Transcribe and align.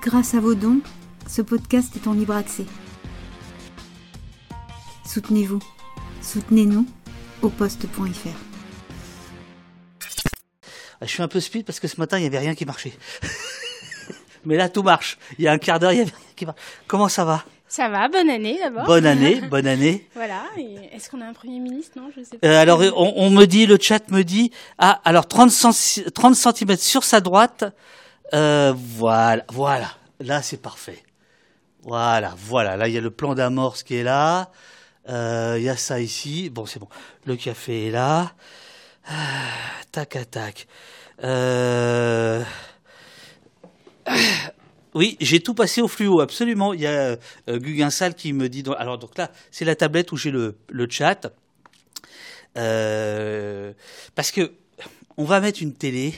Grâce 0.00 0.34
à 0.34 0.40
vos 0.40 0.54
dons, 0.54 0.80
ce 1.28 1.42
podcast 1.42 1.94
est 1.96 2.06
en 2.08 2.12
libre 2.12 2.34
accès. 2.34 2.64
Soutenez-vous. 5.06 5.60
Soutenez-nous 6.22 6.86
au 7.42 7.48
poste.fr. 7.48 8.28
Je 11.02 11.06
suis 11.08 11.22
un 11.22 11.28
peu 11.28 11.40
speed 11.40 11.64
parce 11.66 11.80
que 11.80 11.88
ce 11.88 11.96
matin, 11.98 12.18
il 12.18 12.22
n'y 12.22 12.26
avait 12.28 12.38
rien 12.38 12.54
qui 12.54 12.64
marchait. 12.64 12.92
Mais 14.44 14.56
là, 14.56 14.68
tout 14.68 14.82
marche. 14.82 15.18
Il 15.38 15.44
y 15.44 15.48
a 15.48 15.52
un 15.52 15.58
quart 15.58 15.78
d'heure, 15.78 15.92
il 15.92 15.96
n'y 15.96 16.02
avait 16.02 16.10
rien 16.10 16.20
qui 16.36 16.46
marche. 16.46 16.58
Comment 16.86 17.08
ça 17.08 17.24
va? 17.24 17.44
Ça 17.68 17.88
va, 17.88 18.08
bonne 18.08 18.28
année 18.30 18.58
d'abord. 18.62 18.84
Bonne 18.84 19.06
année, 19.06 19.40
bonne 19.50 19.66
année. 19.66 20.06
Voilà. 20.14 20.44
Est-ce 20.92 21.10
qu'on 21.10 21.20
a 21.20 21.24
un 21.26 21.32
Premier 21.32 21.58
ministre? 21.58 21.92
Non, 21.96 22.10
je 22.16 22.22
sais 22.22 22.38
pas. 22.38 22.46
Euh, 22.46 22.60
alors, 22.60 22.80
on, 22.96 23.12
on 23.16 23.30
me 23.30 23.46
dit, 23.46 23.66
le 23.66 23.78
chat 23.80 24.10
me 24.10 24.22
dit, 24.22 24.52
ah, 24.78 25.00
alors 25.04 25.26
30, 25.26 25.50
cent- 25.50 26.02
30 26.14 26.34
cm 26.36 26.76
sur 26.76 27.02
sa 27.04 27.20
droite. 27.20 27.64
Euh, 28.34 28.72
voilà, 28.76 29.44
voilà. 29.50 29.90
Là, 30.20 30.42
c'est 30.42 30.60
parfait. 30.60 31.02
Voilà, 31.82 32.34
voilà. 32.36 32.76
Là, 32.76 32.88
il 32.88 32.94
y 32.94 32.98
a 32.98 33.00
le 33.00 33.10
plan 33.10 33.34
d'amorce 33.34 33.82
qui 33.82 33.96
est 33.96 34.02
là. 34.02 34.50
Euh, 35.08 35.56
Il 35.58 35.64
y 35.64 35.68
a 35.68 35.76
ça 35.76 36.00
ici. 36.00 36.48
Bon, 36.48 36.64
c'est 36.64 36.78
bon. 36.78 36.88
Le 37.26 37.36
café 37.36 37.88
est 37.88 37.90
là. 37.90 38.32
Ah, 39.06 39.12
tac, 39.90 40.16
à 40.16 40.24
tac. 40.24 40.66
Euh... 41.22 42.42
Oui, 44.94 45.16
j'ai 45.20 45.40
tout 45.40 45.54
passé 45.54 45.80
au 45.80 45.88
fluo, 45.88 46.20
absolument. 46.20 46.74
Il 46.74 46.80
y 46.80 46.86
a 46.86 47.16
euh, 47.48 47.58
Guguinsal 47.58 48.14
qui 48.14 48.32
me 48.32 48.48
dit. 48.48 48.62
Alors, 48.78 48.98
donc 48.98 49.16
là, 49.16 49.30
c'est 49.50 49.64
la 49.64 49.74
tablette 49.74 50.12
où 50.12 50.16
j'ai 50.16 50.30
le, 50.30 50.54
chat. 50.90 51.32
Parce 54.14 54.30
que 54.30 54.52
on 55.16 55.24
va 55.24 55.40
mettre 55.40 55.62
une 55.62 55.74
télé 55.74 56.14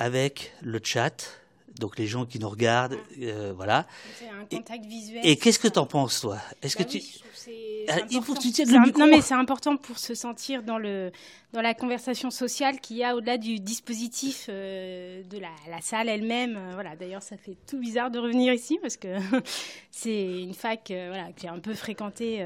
avec 0.00 0.52
le 0.62 0.80
chat, 0.82 1.40
donc 1.78 1.98
les 1.98 2.06
gens 2.06 2.24
qui 2.26 2.38
nous 2.38 2.48
regardent, 2.48 2.98
euh, 3.22 3.52
voilà. 3.54 3.86
C'est 4.18 4.28
un 4.28 4.44
contact 4.44 4.84
visuel. 4.86 5.20
Et 5.24 5.36
qu'est-ce 5.36 5.58
que 5.58 5.68
t'en 5.68 5.86
penses, 5.86 6.20
toi? 6.22 6.38
Est-ce 6.62 6.76
Bah 6.78 6.84
que 6.84 6.90
oui, 6.90 7.00
tu 7.00 7.20
c'est- 7.34 7.50
Ah, 7.88 7.94
c'est 7.96 8.00
il 8.00 8.00
faut 8.00 8.08
que 8.08 8.16
important. 8.18 8.40
tu 8.42 8.50
tiennes 8.52 8.66
C'est 8.66 8.72
le 8.74 8.78
un- 8.80 8.86
micro. 8.86 9.00
Non, 9.00 9.06
mais 9.08 9.20
c'est 9.20 9.34
important 9.34 9.76
pour 9.76 9.98
se 9.98 10.14
sentir 10.14 10.62
dans 10.62 10.78
le 10.78 11.12
dans 11.52 11.62
la 11.62 11.74
conversation 11.74 12.30
sociale 12.30 12.78
qu'il 12.80 12.96
y 12.98 13.02
a 13.04 13.16
au-delà 13.16 13.36
du 13.36 13.58
dispositif 13.58 14.46
euh, 14.48 15.22
de 15.24 15.38
la, 15.38 15.48
la 15.68 15.80
salle 15.80 16.08
elle-même. 16.08 16.56
Euh, 16.56 16.70
Voilà. 16.74 16.94
D'ailleurs, 16.96 17.22
ça 17.22 17.36
fait 17.36 17.56
tout 17.68 17.78
bizarre 17.78 18.10
de 18.10 18.18
revenir 18.20 18.52
ici 18.54 18.78
parce 18.80 18.96
que 18.96 19.08
c'est 19.90 20.42
une 20.42 20.54
fac 20.54 20.90
euh, 20.90 21.08
voilà 21.10 21.32
que 21.32 21.40
j'ai 21.42 21.48
un 21.48 21.58
peu 21.58 21.74
fréquentée. 21.74 22.42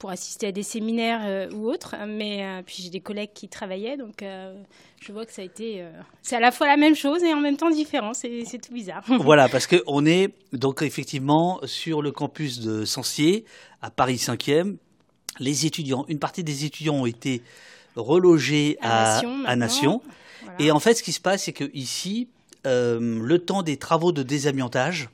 Pour 0.00 0.10
assister 0.10 0.48
à 0.48 0.52
des 0.52 0.64
séminaires 0.64 1.20
euh, 1.24 1.50
ou 1.52 1.70
autres, 1.70 1.94
mais 2.08 2.42
euh, 2.42 2.62
puis 2.64 2.82
j'ai 2.82 2.88
des 2.88 3.00
collègues 3.00 3.30
qui 3.34 3.48
travaillaient, 3.48 3.98
donc 3.98 4.22
euh, 4.22 4.60
je 5.00 5.12
vois 5.12 5.26
que 5.26 5.32
ça 5.32 5.42
a 5.42 5.44
été, 5.44 5.86
c'est 6.22 6.36
à 6.36 6.40
la 6.40 6.50
fois 6.50 6.66
la 6.66 6.78
même 6.78 6.96
chose 6.96 7.22
et 7.22 7.32
en 7.32 7.40
même 7.40 7.56
temps 7.58 7.70
différent, 7.70 8.14
c'est 8.14 8.44
c'est 8.46 8.58
tout 8.58 8.72
bizarre. 8.72 9.04
Voilà, 9.20 9.48
parce 9.48 9.66
que 9.66 9.84
on 9.86 10.04
est 10.06 10.34
donc 10.52 10.82
effectivement 10.82 11.60
sur 11.64 12.02
le 12.02 12.10
campus 12.10 12.60
de 12.60 12.84
Sancier, 12.84 13.44
à 13.82 13.90
Paris 13.90 14.16
5e. 14.16 14.76
Les 15.38 15.66
étudiants, 15.66 16.04
une 16.08 16.18
partie 16.18 16.42
des 16.42 16.64
étudiants 16.64 16.96
ont 16.96 17.06
été 17.06 17.42
relogés 17.94 18.78
À 18.80 19.02
à, 19.02 19.14
Nation, 19.14 19.30
à 19.30 19.36
maintenant. 19.36 19.56
Nation. 19.56 20.02
Voilà. 20.42 20.56
Et 20.58 20.70
en 20.70 20.80
fait, 20.80 20.94
ce 20.94 21.02
qui 21.02 21.12
se 21.12 21.20
passe, 21.20 21.44
c'est 21.44 21.52
que 21.52 21.70
ici, 21.72 22.28
euh, 22.66 23.20
le 23.22 23.38
temps 23.38 23.62
des 23.62 23.76
travaux 23.76 24.12
de 24.12 24.22
désamiantage, 24.22 25.08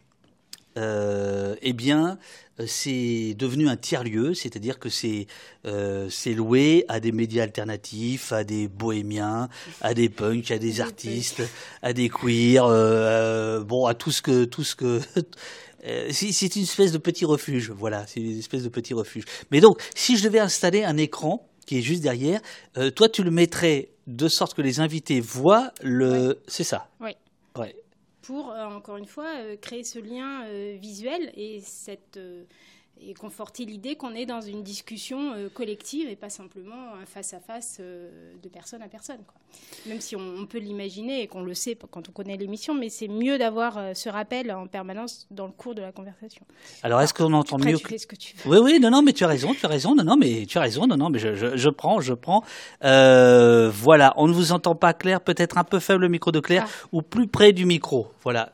euh, 0.79 1.55
eh 1.63 1.73
bien, 1.73 2.19
c'est 2.67 3.35
devenu 3.35 3.69
un 3.69 3.77
tiers-lieu, 3.77 4.35
c'est-à-dire 4.35 4.79
que 4.79 4.89
c'est 4.89 5.27
euh, 5.67 6.09
loué 6.35 6.85
à 6.89 7.01
des 7.01 7.13
médias 7.13 7.43
alternatifs, 7.43 8.33
à 8.33 8.45
des 8.45 8.69
bohémiens, 8.69 9.49
à 9.81 9.93
des 9.93 10.09
punks, 10.09 10.51
à 10.51 10.59
des 10.59 10.81
artistes, 10.81 11.43
à 11.83 11.93
des 11.93 12.09
queers, 12.09 12.65
euh, 12.65 12.71
euh, 12.71 13.65
bon, 13.65 13.87
à 13.87 13.95
tout 13.95 14.11
ce 14.11 14.23
que 14.23 14.45
tout 14.45 14.65
ce 14.65 14.75
que 14.75 15.01
Euh, 15.87 16.09
c'est 16.11 16.33
c'est 16.33 16.57
une 16.57 16.63
espèce 16.63 16.93
de 16.93 16.99
petit 16.99 17.25
refuge, 17.25 17.71
voilà, 17.71 18.07
c'est 18.07 18.21
une 18.21 18.39
espèce 18.39 18.65
de 18.65 18.69
petit 18.69 18.95
refuge. 18.95 19.25
Mais 19.51 19.61
donc, 19.61 19.81
si 19.95 20.17
je 20.17 20.25
devais 20.25 20.41
installer 20.41 20.85
un 20.85 20.97
écran 20.97 21.49
qui 21.67 21.79
est 21.79 21.83
juste 21.83 22.03
derrière, 22.03 22.41
euh, 22.77 22.91
toi, 22.91 23.09
tu 23.09 23.23
le 23.23 23.31
mettrais 23.31 23.91
de 24.07 24.29
sorte 24.29 24.55
que 24.55 24.63
les 24.63 24.81
invités 24.81 25.21
voient 25.21 25.73
le. 25.83 26.41
C'est 26.49 26.65
ça? 26.65 26.89
Oui. 27.01 27.13
Ouais. 27.57 27.75
Pour, 28.27 28.51
euh, 28.51 28.67
encore 28.67 28.97
une 28.97 29.07
fois, 29.07 29.37
euh, 29.37 29.57
créer 29.57 29.85
ce 29.85 30.01
lien 30.01 30.45
euh, 30.47 30.77
visuel 30.81 31.33
et, 31.37 31.61
cette, 31.61 32.19
et 33.01 33.15
conforter 33.15 33.65
l'idée 33.67 33.95
qu'on 33.97 34.15
est 34.15 34.27
dans 34.27 34.41
une 34.41 34.63
discussion 34.63 35.33
euh, 35.35 35.49
collective 35.49 36.09
et 36.09 36.17
pas 36.17 36.31
simplement 36.31 36.95
un 37.01 37.05
face-à-face 37.07 37.77
euh, 37.81 38.33
de 38.43 38.49
personne 38.49 38.81
à 38.83 38.89
personne. 38.89 39.19
quoi. 39.27 39.35
Même 39.87 40.01
si 40.01 40.17
on, 40.17 40.21
on 40.21 40.47
peut 40.47 40.59
l'imaginer 40.59 41.23
et 41.23 41.27
qu'on 41.27 41.43
le 41.43 41.55
sait 41.55 41.77
quand 41.91 42.09
on 42.09 42.13
connaît 42.13 42.37
l'émission, 42.37 42.75
mais 42.75 42.89
c'est 42.89 43.09
mieux 43.09 43.39
d'avoir 43.39 43.77
euh, 43.79 43.93
ce 43.95 44.09
rappel 44.09 44.51
en 44.51 44.67
permanence 44.67 45.27
dans 45.31 45.47
le 45.47 45.53
cours 45.53 45.75
de 45.75 45.83
la 45.83 45.93
conversation. 45.93 46.45
Alors, 46.83 47.01
est-ce 47.03 47.13
qu'on 47.15 47.33
entend 47.33 47.59
mieux 47.59 47.77
tu 47.77 47.83
que- 47.83 47.89
fais 47.91 47.99
ce 47.99 48.07
que 48.07 48.17
tu 48.17 48.35
veux. 48.37 48.51
Oui, 48.51 48.59
oui, 48.73 48.81
non, 48.81 48.91
non, 48.91 49.03
mais 49.03 49.13
tu 49.13 49.25
as 49.25 49.29
raison, 49.29 49.53
tu 49.55 49.65
as 49.67 49.69
raison, 49.69 49.95
non, 49.95 50.03
non, 50.05 50.17
mais 50.17 50.47
tu 50.47 50.57
as 50.59 50.63
raison, 50.63 50.87
non, 50.87 50.97
non, 50.97 51.11
mais 51.11 51.19
je, 51.19 51.35
je, 51.35 51.57
je 51.57 51.69
prends, 51.69 52.01
je 52.01 52.15
prends. 52.15 52.43
Voilà, 53.71 54.15
on 54.17 54.27
ne 54.27 54.33
vous 54.33 54.53
entend 54.53 54.75
pas 54.75 54.93
clair, 54.95 55.21
peut-être 55.21 55.59
un 55.59 55.65
peu 55.65 55.79
faible 55.81 56.03
le 56.03 56.09
micro 56.09 56.33
de 56.33 56.41
Claire, 56.41 56.67
Ah. 56.67 56.87
ou 56.93 57.03
plus 57.03 57.27
près 57.29 57.53
du 57.53 57.67
micro, 57.67 58.09
voilà. 58.23 58.51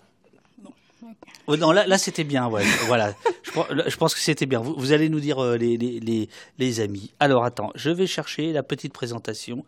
Oh, 1.48 1.56
non, 1.56 1.72
là, 1.72 1.86
là 1.86 1.98
c'était 1.98 2.24
bien, 2.24 2.48
ouais, 2.48 2.64
voilà. 2.86 3.14
Je, 3.42 3.50
pense- 3.50 3.66
je 3.86 3.96
pense 3.96 4.14
que 4.14 4.20
c'était 4.20 4.46
bien. 4.46 4.60
Vous, 4.60 4.74
vous 4.76 4.92
allez 4.92 5.08
nous 5.08 5.20
dire, 5.20 5.42
euh, 5.42 5.56
les, 5.56 5.76
les, 5.76 5.98
les, 6.00 6.28
les 6.58 6.80
amis. 6.80 7.10
Alors, 7.20 7.44
attends, 7.44 7.70
je 7.74 7.90
vais 7.90 8.06
chercher 8.06 8.52
la 8.52 8.62
petite 8.62 8.92
présentation. 8.92 9.64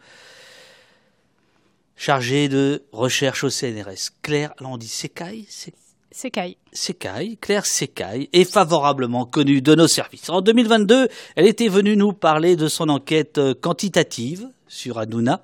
Chargée 1.96 2.48
de 2.48 2.82
recherche 2.92 3.44
au 3.44 3.50
CNRS. 3.50 4.10
Claire, 4.22 4.52
alors 4.58 4.72
on 4.72 4.76
dit 4.78 4.88
Sekai, 4.88 5.44
c'est 5.48 5.72
C'est 6.10 6.30
Kai. 6.30 6.56
Sekai, 6.72 7.36
Claire 7.40 7.66
Sekai, 7.66 8.28
est 8.32 8.50
favorablement 8.50 9.26
connue 9.26 9.62
de 9.62 9.74
nos 9.74 9.86
services. 9.88 10.28
En 10.28 10.40
2022, 10.40 11.08
elle 11.36 11.46
était 11.46 11.68
venue 11.68 11.96
nous 11.96 12.12
parler 12.12 12.56
de 12.56 12.66
son 12.68 12.88
enquête 12.88 13.38
euh, 13.38 13.54
quantitative 13.54 14.48
sur 14.66 14.98
Hanouna 14.98 15.42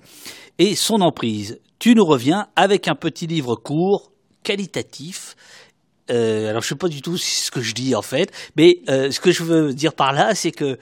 et 0.59 0.75
son 0.75 0.99
emprise. 1.01 1.59
Tu 1.79 1.95
nous 1.95 2.05
reviens 2.05 2.47
avec 2.57 2.87
un 2.89 2.95
petit 2.95 3.27
livre 3.27 3.55
court, 3.55 4.11
qualitatif. 4.43 5.35
Euh, 6.11 6.49
alors, 6.49 6.61
je 6.61 6.67
sais 6.67 6.75
pas 6.75 6.89
du 6.89 7.01
tout 7.01 7.17
ce 7.17 7.51
que 7.51 7.61
je 7.61 7.73
dis 7.73 7.95
en 7.95 8.01
fait, 8.01 8.31
mais 8.55 8.81
euh, 8.89 9.11
ce 9.11 9.19
que 9.19 9.31
je 9.31 9.43
veux 9.43 9.73
dire 9.73 9.93
par 9.93 10.13
là, 10.13 10.35
c'est 10.35 10.51
que 10.51 10.77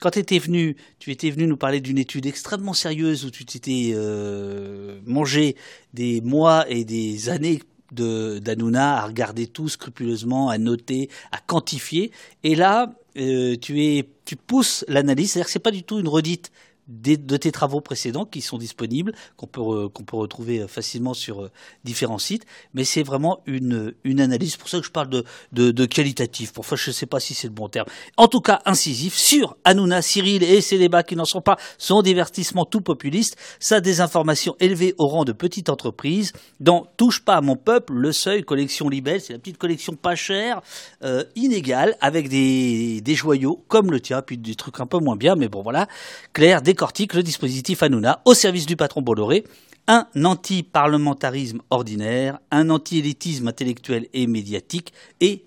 quand 0.00 0.10
tu 0.10 0.18
étais 0.18 0.38
venu, 0.38 0.76
tu 0.98 1.12
étais 1.12 1.30
venu 1.30 1.46
nous 1.46 1.56
parler 1.56 1.80
d'une 1.80 1.98
étude 1.98 2.26
extrêmement 2.26 2.72
sérieuse 2.72 3.24
où 3.24 3.30
tu 3.30 3.44
t'étais 3.44 3.92
euh, 3.94 4.98
mangé 5.06 5.56
des 5.94 6.20
mois 6.20 6.68
et 6.68 6.84
des 6.84 7.28
années 7.28 7.62
de 7.92 8.38
d'Hanouna 8.38 8.98
à 8.98 9.06
regarder 9.06 9.46
tout 9.46 9.68
scrupuleusement, 9.68 10.48
à 10.48 10.58
noter, 10.58 11.08
à 11.30 11.38
quantifier. 11.38 12.10
Et 12.42 12.54
là, 12.54 12.92
tu 13.14 13.84
es, 13.84 14.08
tu 14.24 14.34
pousses 14.34 14.84
l'analyse, 14.88 15.32
c'est-à-dire 15.32 15.46
que 15.46 15.52
c'est 15.52 15.58
pas 15.58 15.70
du 15.70 15.82
tout 15.84 16.00
une 16.00 16.08
redite 16.08 16.50
de 16.88 17.36
tes 17.36 17.52
travaux 17.52 17.80
précédents 17.80 18.24
qui 18.24 18.40
sont 18.40 18.58
disponibles, 18.58 19.12
qu'on 19.36 19.46
peut, 19.46 19.88
peut 19.88 20.16
retrouver 20.16 20.66
facilement 20.68 21.14
sur 21.14 21.42
euh, 21.42 21.50
différents 21.84 22.18
sites, 22.18 22.44
mais 22.74 22.84
c'est 22.84 23.02
vraiment 23.02 23.40
une, 23.46 23.94
une 24.04 24.20
analyse. 24.20 24.52
C'est 24.52 24.60
pour 24.60 24.68
ça 24.68 24.80
que 24.80 24.86
je 24.86 24.90
parle 24.90 25.08
de, 25.08 25.24
de, 25.52 25.70
de 25.70 25.86
qualitatif. 25.86 26.52
Parfois, 26.52 26.76
je 26.76 26.90
ne 26.90 26.94
sais 26.94 27.06
pas 27.06 27.20
si 27.20 27.34
c'est 27.34 27.46
le 27.46 27.54
bon 27.54 27.68
terme. 27.68 27.86
En 28.16 28.28
tout 28.28 28.40
cas, 28.40 28.60
incisif 28.66 29.14
sur 29.14 29.56
Hanouna, 29.64 30.02
Cyril 30.02 30.42
et 30.42 30.60
ses 30.60 30.78
débats 30.78 31.02
qui 31.02 31.16
n'en 31.16 31.24
sont 31.24 31.40
pas, 31.40 31.56
son 31.78 32.02
divertissement 32.02 32.64
tout 32.64 32.80
populiste, 32.80 33.36
sa 33.60 33.80
désinformation 33.80 34.56
élevée 34.60 34.94
au 34.98 35.06
rang 35.06 35.24
de 35.24 35.32
petite 35.32 35.68
entreprise. 35.68 36.32
Dans 36.60 36.86
Touche 36.96 37.24
pas 37.24 37.36
à 37.36 37.40
mon 37.40 37.56
peuple, 37.56 37.94
le 37.94 38.12
seuil, 38.12 38.42
collection 38.42 38.88
Libelle, 38.88 39.20
c'est 39.20 39.32
la 39.32 39.38
petite 39.38 39.58
collection 39.58 39.94
pas 39.94 40.14
chère, 40.14 40.60
euh, 41.02 41.24
inégale, 41.36 41.96
avec 42.00 42.28
des, 42.28 43.00
des 43.00 43.14
joyaux 43.14 43.64
comme 43.68 43.90
le 43.90 44.00
tien, 44.00 44.22
puis 44.22 44.36
des 44.36 44.54
trucs 44.54 44.80
un 44.80 44.86
peu 44.86 44.98
moins 44.98 45.16
bien, 45.16 45.36
mais 45.36 45.48
bon 45.48 45.62
voilà. 45.62 45.86
Claire 46.32 46.62
décortique 46.72 47.12
le 47.12 47.22
dispositif 47.22 47.82
Hanouna 47.82 48.22
au 48.24 48.32
service 48.32 48.64
du 48.64 48.76
patron 48.76 49.02
Bolloré. 49.02 49.44
Un 49.88 50.06
anti-parlementarisme 50.24 51.60
ordinaire, 51.70 52.38
un 52.50 52.70
anti-élitisme 52.70 53.46
intellectuel 53.48 54.06
et 54.14 54.26
médiatique, 54.26 54.92
et 55.20 55.44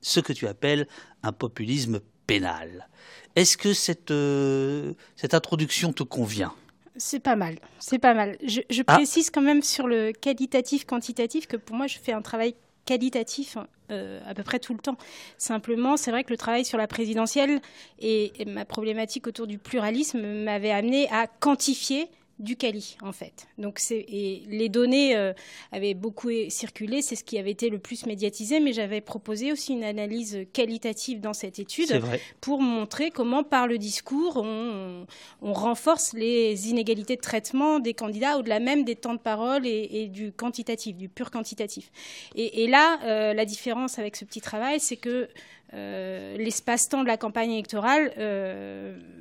ce 0.00 0.18
que 0.20 0.32
tu 0.32 0.46
appelles 0.48 0.88
un 1.22 1.32
populisme 1.32 2.00
pénal. 2.26 2.88
Est-ce 3.36 3.56
que 3.56 3.72
cette, 3.72 4.10
euh, 4.10 4.94
cette 5.16 5.34
introduction 5.34 5.92
te 5.92 6.02
convient? 6.02 6.52
C'est 6.96 7.20
pas 7.20 7.36
mal, 7.36 7.56
c'est 7.78 7.98
pas 7.98 8.14
mal. 8.14 8.36
Je, 8.44 8.60
je 8.70 8.82
Ah. 8.86 8.94
précise 8.96 9.30
quand 9.30 9.42
même 9.42 9.62
sur 9.62 9.86
le 9.86 10.12
qualitatif-quantitatif 10.12 11.46
que 11.46 11.56
pour 11.56 11.76
moi, 11.76 11.86
je 11.86 11.98
fais 11.98 12.12
un 12.12 12.22
travail 12.22 12.54
qualitatif 12.84 13.56
euh, 13.90 14.20
à 14.26 14.34
peu 14.34 14.42
près 14.42 14.58
tout 14.58 14.72
le 14.72 14.80
temps. 14.80 14.96
Simplement, 15.38 15.96
c'est 15.96 16.10
vrai 16.10 16.24
que 16.24 16.30
le 16.30 16.36
travail 16.36 16.64
sur 16.64 16.78
la 16.78 16.86
présidentielle 16.86 17.60
et, 17.98 18.32
et 18.38 18.44
ma 18.44 18.64
problématique 18.64 19.26
autour 19.26 19.46
du 19.46 19.58
pluralisme 19.58 20.20
m'avait 20.20 20.70
amené 20.70 21.08
à 21.10 21.26
quantifier 21.26 22.08
du 22.38 22.56
Cali, 22.56 22.96
en 23.02 23.12
fait. 23.12 23.46
Donc 23.58 23.80
et 23.90 24.42
les 24.48 24.68
données 24.68 25.16
euh, 25.16 25.32
avaient 25.70 25.94
beaucoup 25.94 26.30
circulé, 26.48 27.00
c'est 27.00 27.14
ce 27.14 27.22
qui 27.22 27.38
avait 27.38 27.52
été 27.52 27.70
le 27.70 27.78
plus 27.78 28.06
médiatisé, 28.06 28.58
mais 28.58 28.72
j'avais 28.72 29.00
proposé 29.00 29.52
aussi 29.52 29.72
une 29.72 29.84
analyse 29.84 30.38
qualitative 30.52 31.20
dans 31.20 31.32
cette 31.32 31.58
étude 31.58 32.02
pour 32.40 32.60
montrer 32.60 33.10
comment, 33.10 33.44
par 33.44 33.66
le 33.66 33.78
discours, 33.78 34.38
on, 34.38 35.06
renforce 35.42 36.14
les 36.14 36.68
inégalités 36.68 37.16
de 37.16 37.20
traitement 37.20 37.78
des 37.78 37.94
candidats, 37.94 38.38
au-delà 38.38 38.58
même 38.58 38.84
des 38.84 38.96
temps 38.96 39.14
de 39.14 39.20
parole 39.20 39.66
et, 39.66 40.08
du 40.08 40.32
quantitatif, 40.32 40.96
du 40.96 41.08
pur 41.08 41.30
quantitatif. 41.30 41.90
Et, 42.34 42.66
là, 42.66 42.98
euh, 43.04 43.34
la 43.34 43.44
différence 43.44 43.98
avec 43.98 44.16
ce 44.16 44.24
petit 44.24 44.40
travail, 44.40 44.80
c'est 44.80 44.96
que 44.96 45.28
euh, 45.74 46.36
l'espace-temps 46.36 47.02
de 47.02 47.08
la 47.08 47.16
campagne 47.16 47.52
électorale 47.52 48.12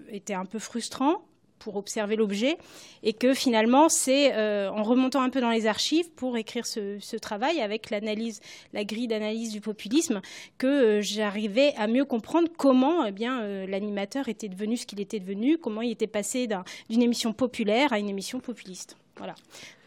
était 0.10 0.34
un 0.34 0.46
peu 0.46 0.60
frustrant 0.60 1.22
pour 1.64 1.78
observer 1.78 2.18
l'objet, 2.18 2.58
et 3.04 3.14
que 3.14 3.34
finalement, 3.34 3.88
c'est 3.88 4.34
euh, 4.34 4.70
en 4.70 4.84
remontant 4.84 5.22
un 5.22 5.30
peu 5.30 5.40
dans 5.40 5.50
les 5.50 5.66
archives 5.66 6.12
pour 6.12 6.36
écrire 6.36 6.66
ce, 6.66 7.16
travail 7.18 7.62
avec 7.62 7.90
l'analyse, 7.90 8.42
la 8.74 8.84
grille 8.84 9.08
d'analyse 9.08 9.52
du 9.52 9.62
populisme, 9.62 10.22
que 10.58 10.68
euh, 10.68 11.02
j'arrivais 11.02 11.74
à 11.78 11.88
mieux 11.88 12.04
comprendre 12.04 12.50
comment 12.58 13.06
eh 13.06 13.12
bien 13.12 13.42
euh, 13.42 13.66
l'animateur 13.66 14.28
était 14.28 14.50
devenu 14.50 14.76
ce 14.76 14.86
qu'il 14.86 15.00
était 15.00 15.20
devenu, 15.20 15.58
comment 15.58 15.82
il 15.82 15.92
était 15.92 16.08
passé 16.08 16.50
d'une 16.90 17.02
émission 17.02 17.32
populaire 17.32 17.94
à 17.94 18.00
une 18.00 18.10
émission 18.10 18.42
populiste. 18.42 18.98
Voilà. 19.18 19.36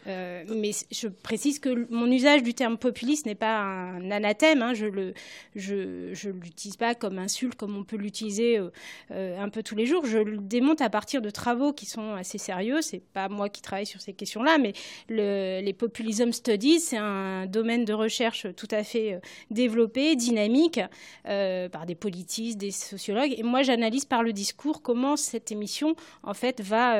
Euh, 0.07 0.43
mais 0.47 0.71
je 0.91 1.07
précise 1.07 1.59
que 1.59 1.87
mon 1.91 2.09
usage 2.09 2.43
du 2.43 2.53
terme 2.53 2.77
populiste 2.77 3.25
n'est 3.25 3.35
pas 3.35 3.57
un 3.57 4.09
anathème. 4.11 4.61
Hein. 4.61 4.73
je 4.73 4.85
ne 4.85 6.31
l'utilise 6.31 6.77
pas 6.77 6.95
comme 6.95 7.17
insulte, 7.19 7.55
comme 7.55 7.77
on 7.77 7.83
peut 7.83 7.97
l'utiliser 7.97 8.57
euh, 8.57 8.69
euh, 9.11 9.39
un 9.39 9.49
peu 9.49 9.63
tous 9.63 9.75
les 9.75 9.85
jours. 9.85 10.05
Je 10.05 10.19
le 10.19 10.37
démonte 10.37 10.81
à 10.81 10.89
partir 10.89 11.21
de 11.21 11.29
travaux 11.29 11.73
qui 11.73 11.85
sont 11.85 12.13
assez 12.13 12.37
sérieux. 12.37 12.81
C'est 12.81 13.01
pas 13.01 13.27
moi 13.27 13.49
qui 13.49 13.61
travaille 13.61 13.85
sur 13.85 14.01
ces 14.01 14.13
questions-là, 14.13 14.57
mais 14.57 14.73
le, 15.09 15.61
les 15.61 15.73
populism 15.73 16.31
studies, 16.31 16.79
c'est 16.79 16.97
un 16.97 17.45
domaine 17.45 17.85
de 17.85 17.93
recherche 17.93 18.47
tout 18.55 18.67
à 18.71 18.83
fait 18.83 19.19
développé, 19.51 20.15
dynamique, 20.15 20.79
par 21.23 21.85
des 21.85 21.95
politistes, 21.95 22.57
des 22.57 22.71
sociologues. 22.71 23.33
Et 23.37 23.43
moi, 23.43 23.63
j'analyse 23.63 24.05
par 24.05 24.23
le 24.23 24.33
discours 24.33 24.81
comment 24.81 25.15
cette 25.15 25.51
émission, 25.51 25.95
en 26.23 26.33
fait, 26.33 26.61
va 26.61 26.97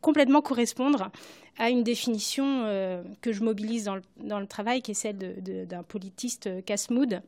complètement 0.00 0.40
correspondre 0.40 1.10
à 1.58 1.70
une 1.70 1.82
définition 1.82 2.62
euh, 2.64 3.02
que 3.22 3.32
je 3.32 3.42
mobilise 3.42 3.84
dans 3.84 3.96
le, 3.96 4.02
dans 4.18 4.40
le, 4.40 4.46
travail, 4.46 4.82
qui 4.82 4.92
est 4.92 4.94
celle 4.94 5.16
d'un 5.66 5.82
politiste 5.82 6.46
euh, 6.46 6.60
Casmoud, 6.60 7.22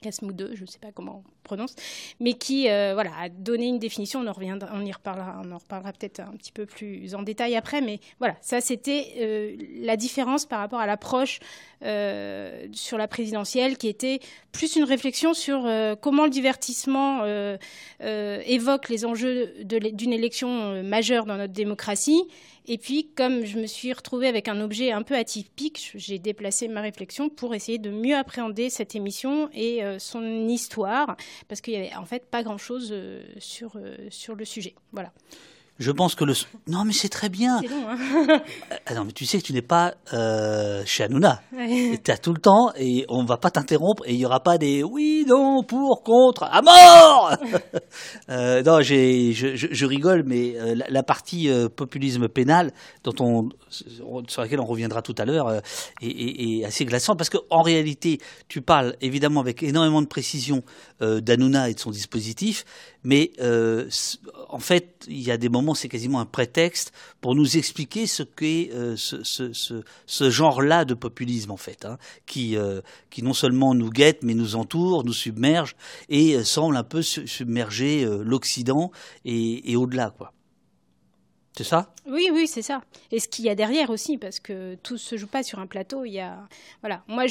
Casmoud, 0.00 0.52
je 0.54 0.62
ne 0.62 0.66
sais 0.66 0.78
pas 0.78 0.92
comment 0.92 1.22
on 1.26 1.30
prononce, 1.42 1.74
mais 2.20 2.32
qui 2.32 2.70
euh, 2.70 2.92
voilà, 2.94 3.10
a 3.20 3.28
donné 3.28 3.66
une 3.66 3.78
définition. 3.78 4.20
On, 4.20 4.26
en 4.26 4.32
reviendra, 4.32 4.70
on 4.72 4.82
y 4.82 4.90
reparlera, 4.90 5.42
on 5.44 5.52
en 5.52 5.58
reparlera 5.58 5.92
peut-être 5.92 6.20
un 6.20 6.34
petit 6.38 6.52
peu 6.52 6.64
plus 6.64 7.14
en 7.14 7.22
détail 7.22 7.54
après, 7.54 7.82
mais 7.82 8.00
voilà, 8.18 8.34
ça 8.40 8.62
c'était 8.62 9.58
la 9.82 9.98
différence 9.98 10.46
par 10.46 10.60
rapport 10.60 10.80
à 10.80 10.86
l'approche 10.86 11.40
sur 11.82 12.98
la 12.98 13.08
présidentielle, 13.08 13.76
qui 13.76 13.88
était 13.88 14.20
plus 14.52 14.76
une 14.76 14.84
réflexion 14.84 15.34
sur 15.34 15.68
comment 16.00 16.24
le 16.24 16.30
divertissement 16.30 17.24
évoque 18.00 18.88
les 18.88 19.04
enjeux 19.04 19.52
d'une 19.64 20.14
élection 20.14 20.82
majeure 20.82 21.26
dans 21.26 21.36
notre 21.36 21.52
démocratie 21.52 22.22
et 22.66 22.78
puis, 22.78 23.10
comme 23.16 23.44
je 23.44 23.58
me 23.58 23.66
suis 23.66 23.92
retrouvée 23.92 24.28
avec 24.28 24.48
un 24.48 24.60
objet 24.60 24.92
un 24.92 25.02
peu 25.02 25.16
atypique, 25.16 25.92
j'ai 25.94 26.18
déplacé 26.18 26.68
ma 26.68 26.80
réflexion 26.80 27.28
pour 27.28 27.54
essayer 27.54 27.78
de 27.78 27.90
mieux 27.90 28.16
appréhender 28.16 28.70
cette 28.70 28.94
émission 28.94 29.48
et 29.52 29.82
euh, 29.82 29.98
son 29.98 30.48
histoire, 30.48 31.16
parce 31.48 31.60
qu'il 31.60 31.74
n'y 31.74 31.86
avait 31.86 31.96
en 31.96 32.04
fait 32.04 32.26
pas 32.30 32.42
grand-chose 32.42 32.90
euh, 32.92 33.22
sur, 33.38 33.76
euh, 33.76 33.96
sur 34.10 34.34
le 34.34 34.44
sujet. 34.44 34.74
Voilà. 34.92 35.12
Je 35.80 35.90
pense 35.92 36.14
que 36.14 36.24
le. 36.24 36.34
Non, 36.66 36.84
mais 36.84 36.92
c'est 36.92 37.08
très 37.08 37.30
bien. 37.30 37.62
Long, 37.62 37.88
hein 37.88 38.42
ah 38.84 38.94
non, 38.94 39.06
mais 39.06 39.12
tu 39.12 39.24
sais 39.24 39.38
que 39.38 39.46
tu 39.46 39.54
n'es 39.54 39.62
pas 39.62 39.94
euh, 40.12 40.82
chez 40.84 41.04
Hanouna. 41.04 41.40
Tu 42.04 42.10
as 42.10 42.18
tout 42.18 42.34
le 42.34 42.38
temps 42.38 42.70
et 42.76 43.06
on 43.08 43.22
ne 43.22 43.26
va 43.26 43.38
pas 43.38 43.50
t'interrompre 43.50 44.02
et 44.06 44.12
il 44.12 44.18
n'y 44.18 44.26
aura 44.26 44.40
pas 44.40 44.58
des 44.58 44.82
oui, 44.82 45.24
non, 45.26 45.62
pour, 45.62 46.02
contre, 46.02 46.42
à 46.44 46.60
mort 46.60 47.34
euh, 48.28 48.62
Non, 48.62 48.82
j'ai, 48.82 49.32
je, 49.32 49.56
je, 49.56 49.86
rigole, 49.86 50.24
mais 50.26 50.54
euh, 50.56 50.74
la, 50.86 51.02
partie 51.02 51.48
euh, 51.48 51.70
populisme 51.70 52.28
pénal, 52.28 52.72
dont 53.02 53.14
on, 53.20 53.48
sur 54.28 54.42
laquelle 54.42 54.60
on 54.60 54.66
reviendra 54.66 55.00
tout 55.00 55.14
à 55.16 55.24
l'heure, 55.24 55.48
euh, 55.48 55.60
est, 56.02 56.58
est, 56.60 56.64
assez 56.66 56.84
glaçante 56.84 57.16
parce 57.16 57.30
qu'en 57.30 57.62
réalité, 57.62 58.18
tu 58.48 58.60
parles 58.60 58.96
évidemment 59.00 59.40
avec 59.40 59.62
énormément 59.62 60.02
de 60.02 60.08
précision 60.08 60.62
d'Hanouna 61.00 61.70
et 61.70 61.74
de 61.74 61.78
son 61.78 61.90
dispositif, 61.90 62.66
mais 63.02 63.32
en 64.48 64.58
fait, 64.58 65.06
il 65.08 65.20
y 65.20 65.30
a 65.30 65.36
des 65.36 65.48
moments 65.48 65.74
c'est 65.74 65.88
quasiment 65.88 66.20
un 66.20 66.26
prétexte 66.26 66.92
pour 67.20 67.34
nous 67.34 67.56
expliquer 67.56 68.06
ce 68.06 68.22
qu'est 68.22 68.70
euh, 68.72 68.96
ce, 68.96 70.30
genre-là 70.30 70.84
de 70.84 70.94
populisme, 70.94 71.50
en 71.50 71.56
fait, 71.56 71.84
hein, 71.84 71.98
qui, 72.26 72.56
euh, 72.56 72.80
qui 73.10 73.22
non 73.22 73.32
seulement 73.32 73.74
nous 73.74 73.90
guette, 73.90 74.22
mais 74.22 74.34
nous 74.34 74.56
entoure, 74.56 75.04
nous 75.04 75.12
submerge, 75.12 75.76
et 76.08 76.36
euh, 76.36 76.44
semble 76.44 76.76
un 76.76 76.84
peu 76.84 77.02
submerger 77.02 78.06
l'Occident 78.22 78.90
et, 79.24 79.76
au-delà, 79.76 80.10
quoi. 80.16 80.32
C'est 81.56 81.64
ça? 81.64 81.92
Oui, 82.06 82.30
oui, 82.32 82.46
c'est 82.46 82.62
ça. 82.62 82.80
Et 83.10 83.18
ce 83.18 83.28
qu'il 83.28 83.44
y 83.44 83.50
a 83.50 83.54
derrière 83.54 83.90
aussi, 83.90 84.16
parce 84.18 84.40
que 84.40 84.76
tout 84.76 84.96
se 84.96 85.16
joue 85.16 85.26
pas 85.26 85.42
sur 85.42 85.58
un 85.58 85.66
plateau. 85.66 86.04
Il 86.04 86.12
y 86.12 86.20
a, 86.20 86.48
voilà. 86.80 87.02
Moi, 87.08 87.24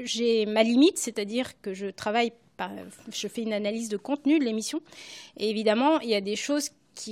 j'ai 0.00 0.46
ma 0.46 0.62
limite, 0.62 0.98
c'est-à-dire 0.98 1.60
que 1.60 1.72
je 1.72 1.86
travaille, 1.86 2.32
je 3.12 3.28
fais 3.28 3.42
une 3.42 3.52
analyse 3.52 3.88
de 3.88 3.96
contenu 3.96 4.38
de 4.38 4.44
l'émission, 4.44 4.80
et 5.38 5.50
évidemment, 5.50 6.00
il 6.00 6.10
y 6.10 6.14
a 6.14 6.20
des 6.20 6.36
choses 6.36 6.70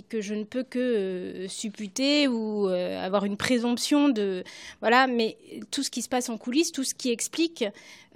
que 0.08 0.20
je 0.20 0.34
ne 0.34 0.44
peux 0.44 0.62
que 0.62 0.78
euh, 0.78 1.48
supputer 1.48 2.28
ou 2.28 2.68
euh, 2.68 3.04
avoir 3.04 3.24
une 3.24 3.36
présomption 3.36 4.08
de 4.08 4.44
voilà 4.80 5.06
mais 5.06 5.36
tout 5.70 5.82
ce 5.82 5.90
qui 5.90 6.02
se 6.02 6.08
passe 6.08 6.28
en 6.28 6.36
coulisses 6.36 6.70
tout 6.70 6.84
ce 6.84 6.94
qui 6.94 7.10
explique 7.10 7.64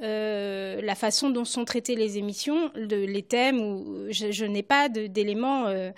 euh, 0.02 0.81
la 0.82 0.94
façon 0.96 1.31
dont 1.31 1.44
sont 1.44 1.64
traitées 1.64 1.94
les 1.94 2.19
émissions, 2.19 2.73
les 2.75 3.23
thèmes, 3.23 3.61
où 3.61 4.06
je, 4.11 4.44
n'ai 4.44 4.62
pas 4.62 4.88
d'éléments 4.88 5.67
euh, 5.67 5.91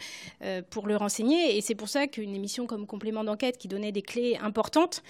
euh, 0.43 0.63
pour 0.69 0.87
le 0.87 0.97
renseigner. 0.97 1.57
Et 1.57 1.61
c'est 1.63 1.75
pour 1.75 1.89
ça 1.89 2.07
qu'une 2.07 2.35
émission 2.35 2.67
comme 2.67 2.87
Complément 2.87 3.25
d'enquête, 3.25 3.57
qui 3.57 3.69
donnait 3.69 3.93
des 3.93 4.03
clés 4.03 4.37
importantes, 4.37 5.03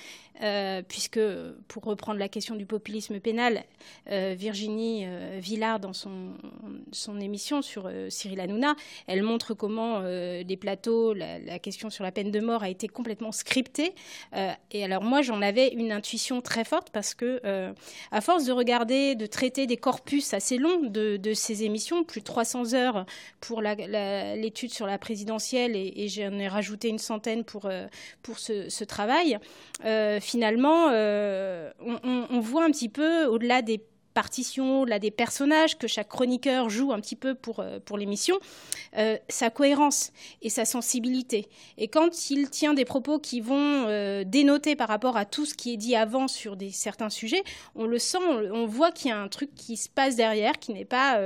puisque, 0.88 1.19
pour 1.67 1.85
reprendre 1.85 2.19
la 2.19 2.29
question 2.29 2.56
du 2.56 2.67
populisme 2.67 3.21
pénal, 3.21 3.65
Virginie 4.06 5.06
Villard, 5.38 5.81
dans 5.81 5.94
son, 5.94 6.35
son 6.93 7.19
émission 7.21 7.62
sur 7.62 7.91
Cyril 8.11 8.41
Hanouna, 8.41 8.77
elle 9.06 9.23
montre 9.23 9.55
comment 9.55 10.00
les 10.00 10.56
plateaux, 10.59 11.15
la, 11.15 11.38
la, 11.38 11.59
question 11.59 11.88
sur 11.88 12.05
la 12.05 12.12
peine 12.12 12.31
de 12.31 12.41
mort 12.41 12.62
a 12.62 12.69
été 12.69 12.87
complètement 12.87 13.33
scriptée. 13.33 13.94
et 14.71 14.85
alors 14.85 15.03
moi, 15.03 15.23
j'en 15.23 15.41
avais 15.41 15.69
une 15.69 15.91
intuition 15.91 16.43
très 16.43 16.65
forte 16.65 16.91
parce 16.91 17.15
que, 17.15 17.41
à 18.12 18.21
force 18.21 18.44
de 18.44 18.53
regarder 18.53 18.77
de 18.87 19.27
traiter 19.27 19.67
des 19.67 19.77
corpus 19.77 20.35
assez 20.35 20.59
longs 20.59 20.83
de, 20.83 21.35
ces 21.35 21.65
émissions, 21.65 22.05
plus 22.05 22.21
de 22.21 22.27
300 22.27 22.75
heures 22.75 23.06
pour 23.41 23.62
l'étude 23.62 24.73
sur 24.73 24.87
la 24.87 24.99
présidentielle, 24.99 25.77
et, 25.77 26.09
j'en 26.09 26.38
ai 26.38 26.49
rajouté 26.49 26.88
une 26.88 26.99
centaine 26.99 27.44
pour, 27.44 27.67
euh, 27.67 27.87
pour 28.23 28.38
ce, 28.38 28.85
travail. 28.85 29.38
Euh, 29.85 30.21
finalement, 30.21 30.88
euh, 30.91 31.71
on, 31.81 32.27
on, 32.31 32.41
voit 32.41 32.65
un 32.65 32.71
petit 32.71 32.88
peu, 32.88 33.26
au-delà 33.26 33.62
des 33.62 33.83
partition, 34.16 34.87
là, 34.87 34.99
des 34.99 35.11
personnages 35.11 35.76
que 35.76 35.87
chaque 35.87 36.08
chroniqueur 36.08 36.70
joue 36.70 36.90
un 36.90 37.00
petit 37.00 37.16
peu 37.16 37.35
pour, 37.35 37.61
euh, 37.61 37.80
pour 37.85 37.99
l'émission, 37.99 38.38
euh, 38.96 39.18
sa 39.28 39.50
cohérence 39.50 40.11
et 40.40 40.49
sa 40.49 40.64
sensibilité. 40.64 41.50
Et 41.76 41.88
quand 41.88 42.30
il 42.30 42.49
tient 42.49 42.73
des 42.73 42.87
propos 42.87 43.18
qui 43.18 43.42
vont 43.42 43.85
euh, 43.88 44.25
dénoter 44.25 44.75
par 44.75 44.88
rapport 44.88 45.18
à 45.18 45.26
tout 45.26 45.44
ce 45.44 45.52
qui 45.52 45.75
est 45.75 45.76
dit 45.76 45.96
avant 45.96 46.28
sur 46.28 46.56
des, 46.56 46.70
certains 46.70 47.11
sujets, 47.11 47.42
on 47.75 47.85
le 47.85 47.99
sent, 47.99 48.16
on, 48.52 48.64
voit 48.64 48.90
qu'il 48.90 49.11
y 49.11 49.12
a 49.12 49.20
un 49.20 49.28
truc 49.28 49.54
qui 49.54 49.76
se 49.76 49.90
passe 49.90 50.16
derrière, 50.16 50.58
qui 50.58 50.73
n'est 50.73 50.87
pas 50.87 51.20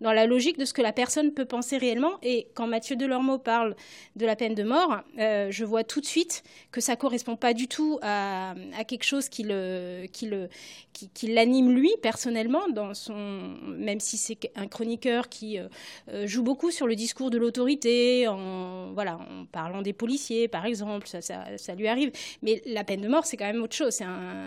dans 0.00 0.12
la 0.12 0.26
logique 0.26 0.58
de 0.58 0.64
ce 0.64 0.72
que 0.72 0.82
la 0.82 0.92
personne 0.92 1.32
peut 1.32 1.44
penser 1.44 1.78
réellement. 1.78 2.18
Et 2.22 2.48
quand 2.54 2.66
Mathieu 2.66 2.96
Delormeau 2.96 3.38
parle 3.38 3.76
de 4.16 4.26
la 4.26 4.34
peine 4.34 4.54
de 4.54 4.64
mort, 4.64 5.00
je 5.16 5.64
vois 5.64 5.84
tout 5.84 6.00
de 6.00 6.06
suite 6.06 6.42
que 6.70 6.80
ça 6.80 6.96
correspond 6.96 7.36
pas 7.36 7.54
du 7.54 7.68
tout 7.68 7.98
à, 8.02 8.54
quelque 8.88 9.04
chose 9.04 9.28
qui 9.28 9.44
le, 9.44 10.06
qui 10.12 10.26
le, 10.26 10.48
qui, 10.92 11.08
qui 11.08 11.28
l'anime 11.28 11.70
lui 11.70 11.92
personnellement 12.02 12.31
dans 12.74 12.94
son, 12.94 13.14
même 13.76 14.00
si 14.00 14.16
c'est 14.16 14.50
un 14.56 14.66
chroniqueur 14.66 15.28
qui 15.28 15.58
euh, 15.58 15.68
euh, 16.10 16.26
joue 16.26 16.42
beaucoup 16.42 16.70
sur 16.70 16.86
le 16.86 16.94
discours 16.94 17.30
de 17.30 17.38
l'autorité, 17.38 18.28
en, 18.28 18.92
voilà, 18.92 19.16
en 19.16 19.46
parlant 19.46 19.82
des 19.82 19.92
policiers, 19.92 20.48
par 20.48 20.66
exemple, 20.66 21.06
ça, 21.06 21.74
lui 21.74 21.88
arrive. 21.88 22.10
Mais 22.42 22.62
la 22.66 22.84
peine 22.84 23.00
de 23.00 23.08
mort, 23.08 23.24
c'est 23.24 23.36
quand 23.36 23.46
même 23.46 23.62
autre 23.62 23.76
chose. 23.76 23.92
C'est 23.94 24.04
un, 24.04 24.46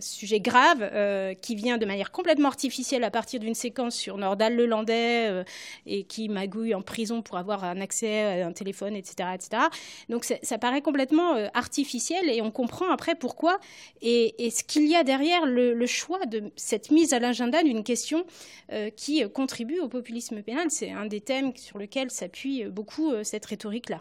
sujet 0.00 0.40
grave 0.40 0.80
euh, 0.82 1.32
qui 1.34 1.54
vient 1.54 1.78
de 1.78 1.86
manière 1.86 2.10
complètement 2.10 2.48
artificielle 2.48 3.04
à 3.04 3.10
partir 3.10 3.38
d'une 3.38 3.54
séquence 3.54 3.94
sur 3.94 4.16
Nordal 4.16 4.56
Lelandais 4.56 5.44
et 5.86 6.02
qui 6.02 6.28
magouille 6.28 6.74
en 6.74 6.82
prison 6.82 7.22
pour 7.22 7.36
avoir 7.36 7.62
un 7.62 7.80
accès 7.80 8.42
à 8.42 8.46
un 8.46 8.52
téléphone, 8.52 8.96
etc. 8.96 9.28
etc. 9.34 9.62
Donc 10.08 10.24
ça 10.24 10.58
paraît 10.58 10.82
complètement 10.82 11.34
artificiel 11.54 12.28
et 12.28 12.42
on 12.42 12.50
comprend 12.50 12.90
après 12.90 13.14
pourquoi 13.14 13.60
et, 14.00 14.50
ce 14.50 14.64
qu'il 14.64 14.88
y 14.88 14.96
a 14.96 15.04
derrière 15.04 15.46
le, 15.46 15.72
le 15.72 15.86
choix 15.86 16.24
de 16.26 16.50
cette 16.56 16.90
mise 16.90 17.01
à 17.10 17.18
l'agenda 17.18 17.62
d'une 17.62 17.82
question 17.82 18.24
euh, 18.72 18.90
qui 18.90 19.22
contribue 19.30 19.80
au 19.80 19.88
populisme 19.88 20.42
pénal. 20.42 20.68
C'est 20.70 20.90
un 20.90 21.06
des 21.06 21.20
thèmes 21.20 21.52
sur 21.56 21.78
lequel 21.78 22.10
s'appuie 22.10 22.64
beaucoup 22.64 23.10
euh, 23.10 23.24
cette 23.24 23.44
rhétorique-là. 23.46 24.00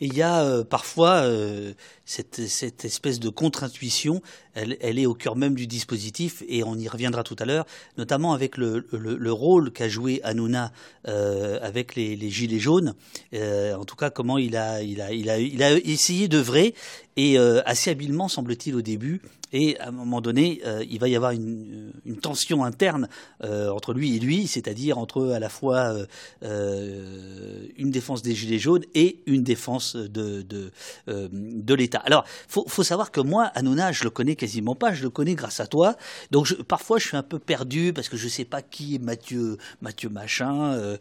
Il 0.00 0.14
y 0.14 0.22
a 0.22 0.42
euh, 0.42 0.64
parfois 0.64 1.22
euh, 1.22 1.72
cette, 2.04 2.38
espèce 2.38 3.20
de 3.20 3.28
contre-intuition, 3.28 4.22
elle, 4.54 4.98
est 4.98 5.06
au 5.06 5.14
cœur 5.14 5.36
même 5.36 5.54
du 5.54 5.66
dispositif, 5.66 6.42
et 6.48 6.64
on 6.64 6.76
y 6.76 6.88
reviendra 6.88 7.22
tout 7.22 7.36
à 7.38 7.44
l'heure, 7.44 7.66
notamment 7.96 8.32
avec 8.32 8.56
le, 8.56 8.86
le, 8.92 9.16
le 9.16 9.32
rôle 9.32 9.72
qu'a 9.72 9.88
joué 9.88 10.20
Hanouna 10.24 10.72
euh, 11.08 11.58
avec 11.62 11.94
les, 11.94 12.30
Gilets 12.30 12.58
jaunes. 12.58 12.94
Euh, 13.34 13.74
en 13.74 13.84
tout 13.84 13.96
cas, 13.96 14.10
comment 14.10 14.38
il 14.38 14.56
a, 14.56 14.82
il 14.82 15.00
a, 15.00 15.12
il 15.12 15.26
il 15.26 15.62
a 15.62 15.72
essayé 15.78 16.28
d'œuvrer, 16.28 16.74
et 17.16 17.38
euh, 17.38 17.62
assez 17.64 17.90
habilement, 17.90 18.28
semble-t-il, 18.28 18.74
au 18.74 18.82
début. 18.82 19.20
Et 19.52 19.78
à 19.78 19.88
un 19.88 19.90
moment 19.90 20.20
donné, 20.20 20.60
euh, 20.64 20.84
il 20.88 20.98
va 21.00 21.08
y 21.08 21.16
avoir 21.16 21.32
une, 21.32 21.92
une 22.04 22.18
tension 22.18 22.64
interne 22.64 23.08
euh, 23.42 23.70
entre 23.70 23.92
lui 23.92 24.16
et 24.16 24.20
lui, 24.20 24.46
c'est-à-dire 24.46 24.98
entre 24.98 25.30
à 25.30 25.38
la 25.38 25.48
fois 25.48 25.94
une 26.42 27.90
défense 27.90 28.22
des 28.22 28.34
Gilets 28.34 28.58
jaunes 28.58 28.84
et 28.94 29.20
une 29.26 29.42
défense 29.42 29.96
de, 29.96 30.42
de, 30.42 30.70
de 31.06 31.74
l'État. 31.74 31.98
Alors, 31.98 32.24
faut, 32.48 32.64
faut 32.68 32.82
savoir 32.82 33.10
que 33.10 33.20
moi, 33.20 33.44
Hanouna, 33.54 33.92
je 33.92 34.04
le 34.04 34.10
connais 34.10 34.36
quasiment 34.36 34.74
pas, 34.74 34.92
je 34.94 35.02
le 35.02 35.10
connais 35.10 35.34
grâce 35.34 35.60
à 35.60 35.66
toi. 35.66 35.96
Donc, 36.30 36.46
je, 36.46 36.54
parfois, 36.54 36.98
je 36.98 37.08
suis 37.08 37.16
un 37.16 37.22
peu 37.22 37.38
perdu 37.38 37.92
parce 37.92 38.08
que 38.08 38.16
je 38.16 38.28
sais 38.28 38.44
pas 38.44 38.62
qui 38.62 38.96
est 38.96 38.98
Mathieu, 38.98 39.56
Mathieu 39.80 40.08
Machin, 40.08 40.96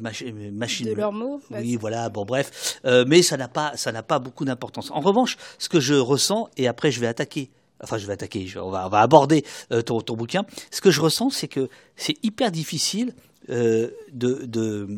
machine. 0.00 0.86
De 0.86 0.92
leurs 0.92 1.12
mots. 1.12 1.40
Oui, 1.50 1.76
voilà. 1.76 2.08
Bon, 2.08 2.24
bref, 2.24 2.80
mais 3.06 3.22
ça 3.22 3.36
n'a 3.36 3.48
pas, 3.48 3.76
ça 3.76 3.92
n'a 3.92 4.02
pas 4.02 4.18
beaucoup 4.18 4.44
d'importance. 4.44 4.90
En 4.90 5.00
revanche, 5.00 5.36
ce 5.58 5.68
que 5.68 5.80
je 5.80 5.94
ressens, 5.94 6.48
et 6.56 6.66
après 6.68 6.90
je 6.90 7.00
vais 7.00 7.06
attaquer, 7.06 7.50
enfin 7.82 7.98
je 7.98 8.06
vais 8.06 8.12
attaquer, 8.12 8.46
on, 8.56 8.70
va, 8.70 9.00
aborder 9.00 9.44
euh, 9.72 9.82
ton, 9.82 10.00
bouquin, 10.14 10.44
ce 10.70 10.80
que 10.80 10.90
je 10.90 11.00
ressens, 11.00 11.30
c'est 11.30 11.48
que 11.48 11.68
c'est 11.96 12.16
hyper 12.22 12.50
difficile 12.50 13.14
euh, 13.50 13.90
de, 14.12 14.88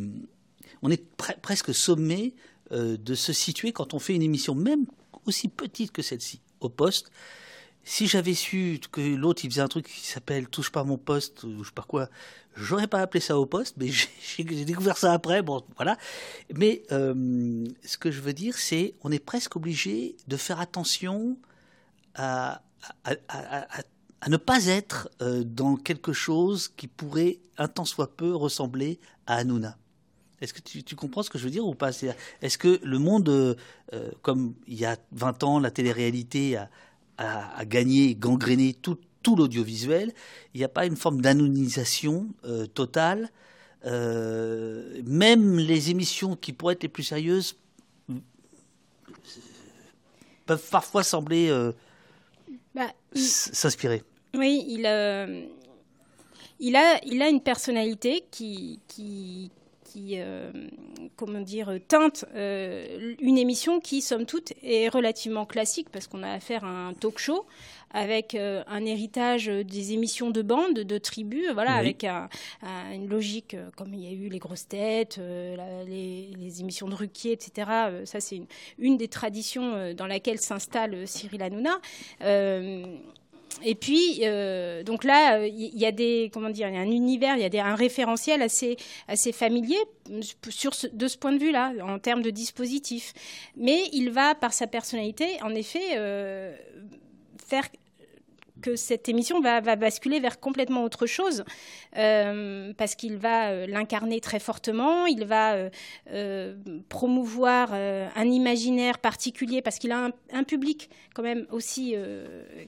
On 0.83 0.91
est 0.91 1.05
presque 1.43 1.75
sommé 1.75 2.35
euh, 2.73 2.97
de 2.97 3.15
se 3.15 3.33
situer 3.33 3.73
quand 3.73 3.95
on 3.95 3.99
fait 3.99 4.15
une 4.15 4.23
émission, 4.23 4.55
même 4.55 4.87
aussi 5.27 5.49
petite 5.49 5.93
que 5.93 6.03
celle-ci, 6.03 6.41
au 6.61 6.69
poste. 6.69 7.11
Si 7.83 8.07
j'avais 8.07 8.35
su 8.35 8.79
que 8.93 9.01
l'autre 9.01 9.45
il 9.45 9.51
faisait 9.51 9.63
un 9.63 9.69
truc 9.69 9.87
qui 9.87 10.07
s'appelle 10.07 10.49
touche 10.49 10.71
pas 10.71 10.85
mon 10.85 10.99
poste 10.99 11.45
ou 11.45 11.63
je 11.65 11.69
sais 11.69 11.75
pas 11.75 11.83
quoi, 11.83 12.11
j'aurais 12.55 12.87
pas 12.87 13.01
appelé 13.01 13.21
ça 13.21 13.39
au 13.39 13.47
poste, 13.47 13.77
mais 13.79 13.89
j'ai 14.37 14.45
découvert 14.45 14.99
ça 14.99 15.13
après. 15.13 15.41
Bon, 15.43 15.63
voilà. 15.77 15.97
Mais 16.55 16.83
ce 16.91 17.97
que 17.99 18.11
je 18.11 18.21
veux 18.21 18.35
dire, 18.35 18.59
c'est 18.59 18.95
on 19.03 19.11
est 19.11 19.25
presque 19.25 19.57
obligé 19.57 20.17
de 20.29 20.37
faire 20.37 20.61
attention 20.61 21.39
à, 22.15 22.63
à, 23.05 24.29
ne 24.29 24.37
pas 24.37 24.67
être 24.67 25.09
euh, 25.23 25.45
dans 25.45 25.77
quelque 25.77 26.13
chose 26.13 26.69
qui 26.69 26.87
pourrait 26.87 27.39
un 27.59 27.69
tant 27.69 27.85
soit 27.85 28.17
peu 28.17 28.35
ressembler 28.35 29.01
à 29.27 29.37
Hanouna. 29.37 29.77
Est-ce 30.41 30.55
que 30.55 30.61
tu, 30.61 30.97
comprends 30.97 31.23
ce 31.23 31.29
que 31.29 31.39
je 31.39 31.45
veux 31.45 31.51
dire 31.51 31.67
ou 31.67 31.75
pas? 31.75 31.91
Est-ce 32.41 32.57
que 32.57 32.81
le 32.83 32.99
monde, 32.99 33.29
euh, 33.29 33.55
comme 34.23 34.55
il 34.67 34.79
y 34.79 34.87
a 34.87 34.97
20 35.13 35.45
ans, 35.45 35.59
la 35.59 35.71
télé-réalité 35.71 36.57
a, 36.57 36.71
à, 37.21 37.65
gagner, 37.67 38.15
gangréner 38.15 38.73
tout, 38.73 38.99
l'audiovisuel, 39.37 40.13
il 40.55 40.59
n'y 40.59 40.65
a 40.65 40.69
pas 40.69 40.87
une 40.87 40.97
forme 40.97 41.21
d'anonymisation 41.21 42.27
euh, 42.45 42.67
totale. 42.67 43.31
Euh, 43.85 45.01
même 45.05 45.59
les 45.59 45.91
émissions 45.91 46.37
qui 46.37 46.53
pourraient 46.53 46.75
être 46.75 46.83
les 46.83 46.89
plus 46.89 47.05
sérieuses 47.05 47.57
peuvent 50.47 50.69
parfois 50.71 51.05
sembler 51.05 51.51
euh, 52.77 52.81
bah, 52.87 52.93
s'inspirer. 53.15 54.03
Oui, 54.35 54.65
il, 54.69 54.87
il, 56.61 56.77
a, 56.77 57.05
il 57.05 57.23
a 57.23 57.29
une 57.29 57.41
personnalité 57.41 58.25
qui, 58.31 58.81
qui, 58.89 59.51
qui 59.91 60.15
euh, 60.19 60.51
comment 61.17 61.41
dire, 61.41 61.73
teinte 61.89 62.25
euh, 62.35 63.15
une 63.21 63.39
émission 63.39 63.81
qui, 63.81 64.03
somme 64.03 64.25
toute, 64.25 64.53
est 64.63 64.89
relativement 64.89 65.47
classique 65.47 65.89
parce 65.91 66.07
qu'on 66.07 66.23
a 66.23 66.31
affaire 66.31 66.65
à 66.65 66.69
un 66.69 66.95
talk 66.95 67.19
show 67.19 67.45
avec 67.93 68.37
euh, 68.37 68.63
un 68.69 68.85
héritage 68.85 69.47
des 69.47 69.93
émissions 69.93 70.31
de 70.31 70.43
bande, 70.43 70.75
de 70.75 70.99
tribus, 70.99 71.51
voilà, 71.53 71.73
avec 71.73 72.05
une 72.05 73.09
logique 73.09 73.57
comme 73.77 73.93
il 73.95 74.05
y 74.05 74.07
a 74.07 74.13
eu 74.13 74.29
les 74.29 74.39
grosses 74.39 74.69
têtes, 74.69 75.19
les, 75.19 76.61
émissions 76.61 76.89
de 76.89 76.95
Ruquier, 76.95 77.33
etc. 77.33 77.69
ça, 78.05 78.21
c'est 78.21 78.37
une, 78.37 78.47
une, 78.79 78.97
des 78.97 79.09
traditions 79.09 79.93
dans 79.95 80.07
laquelle 80.07 80.39
s'installe 80.39 81.09
Cyril 81.09 81.43
Hanouna 81.43 81.81
et 83.63 83.75
puis, 83.75 84.21
euh, 84.23 84.83
donc 84.83 85.05
là, 85.05 85.47
il 85.47 85.77
y 85.77 85.85
a 85.85 85.93
des, 85.93 86.31
comment 86.33 86.51
dire, 86.51 86.69
il 86.69 86.75
y 86.75 86.79
a 86.79 86.81
un 86.81 86.91
univers, 86.91 87.37
il 87.37 87.55
y 87.55 87.59
a 87.59 87.67
un 87.67 87.75
référentiel 87.75 88.43
assez, 88.43 88.77
assez 89.09 89.33
familier 89.33 89.79
sur 90.49 90.73
de 90.93 91.09
ce 91.09 91.19
point 91.19 91.33
de 91.33 91.39
vue-là, 91.39 91.73
en 91.83 91.99
termes 91.99 92.23
de 92.23 92.31
dispositif. 92.31 93.13
Mais 93.57 93.85
il 93.93 94.11
va, 94.11 94.35
par 94.35 94.53
sa 94.53 94.67
personnalité, 94.67 95.43
en 95.43 95.55
effet, 95.55 95.97
euh, 95.97 96.57
faire 97.47 97.69
que 98.61 98.77
cette 98.77 99.09
émission 99.09 99.41
va, 99.41 99.61
basculer 99.77 100.21
vers 100.21 100.41
complètement 100.41 100.85
autre 100.85 101.07
chose, 101.07 101.45
euh, 101.97 102.73
parce 102.77 102.95
qu'il 102.95 103.17
va 103.17 103.51
euh, 103.51 103.67
l'incarner 103.67 104.21
très 104.21 104.41
fortement, 104.41 105.07
il 105.07 105.25
va 105.25 105.71
euh, 106.11 106.55
promouvoir 106.89 107.73
un 107.73 108.31
imaginaire 108.31 108.99
particulier, 108.99 109.63
parce 109.63 109.79
qu'il 109.79 109.93
a 109.93 110.11
un, 110.33 110.45
public 110.45 110.91
quand 111.15 111.23
même 111.23 111.47
aussi, 111.51 111.95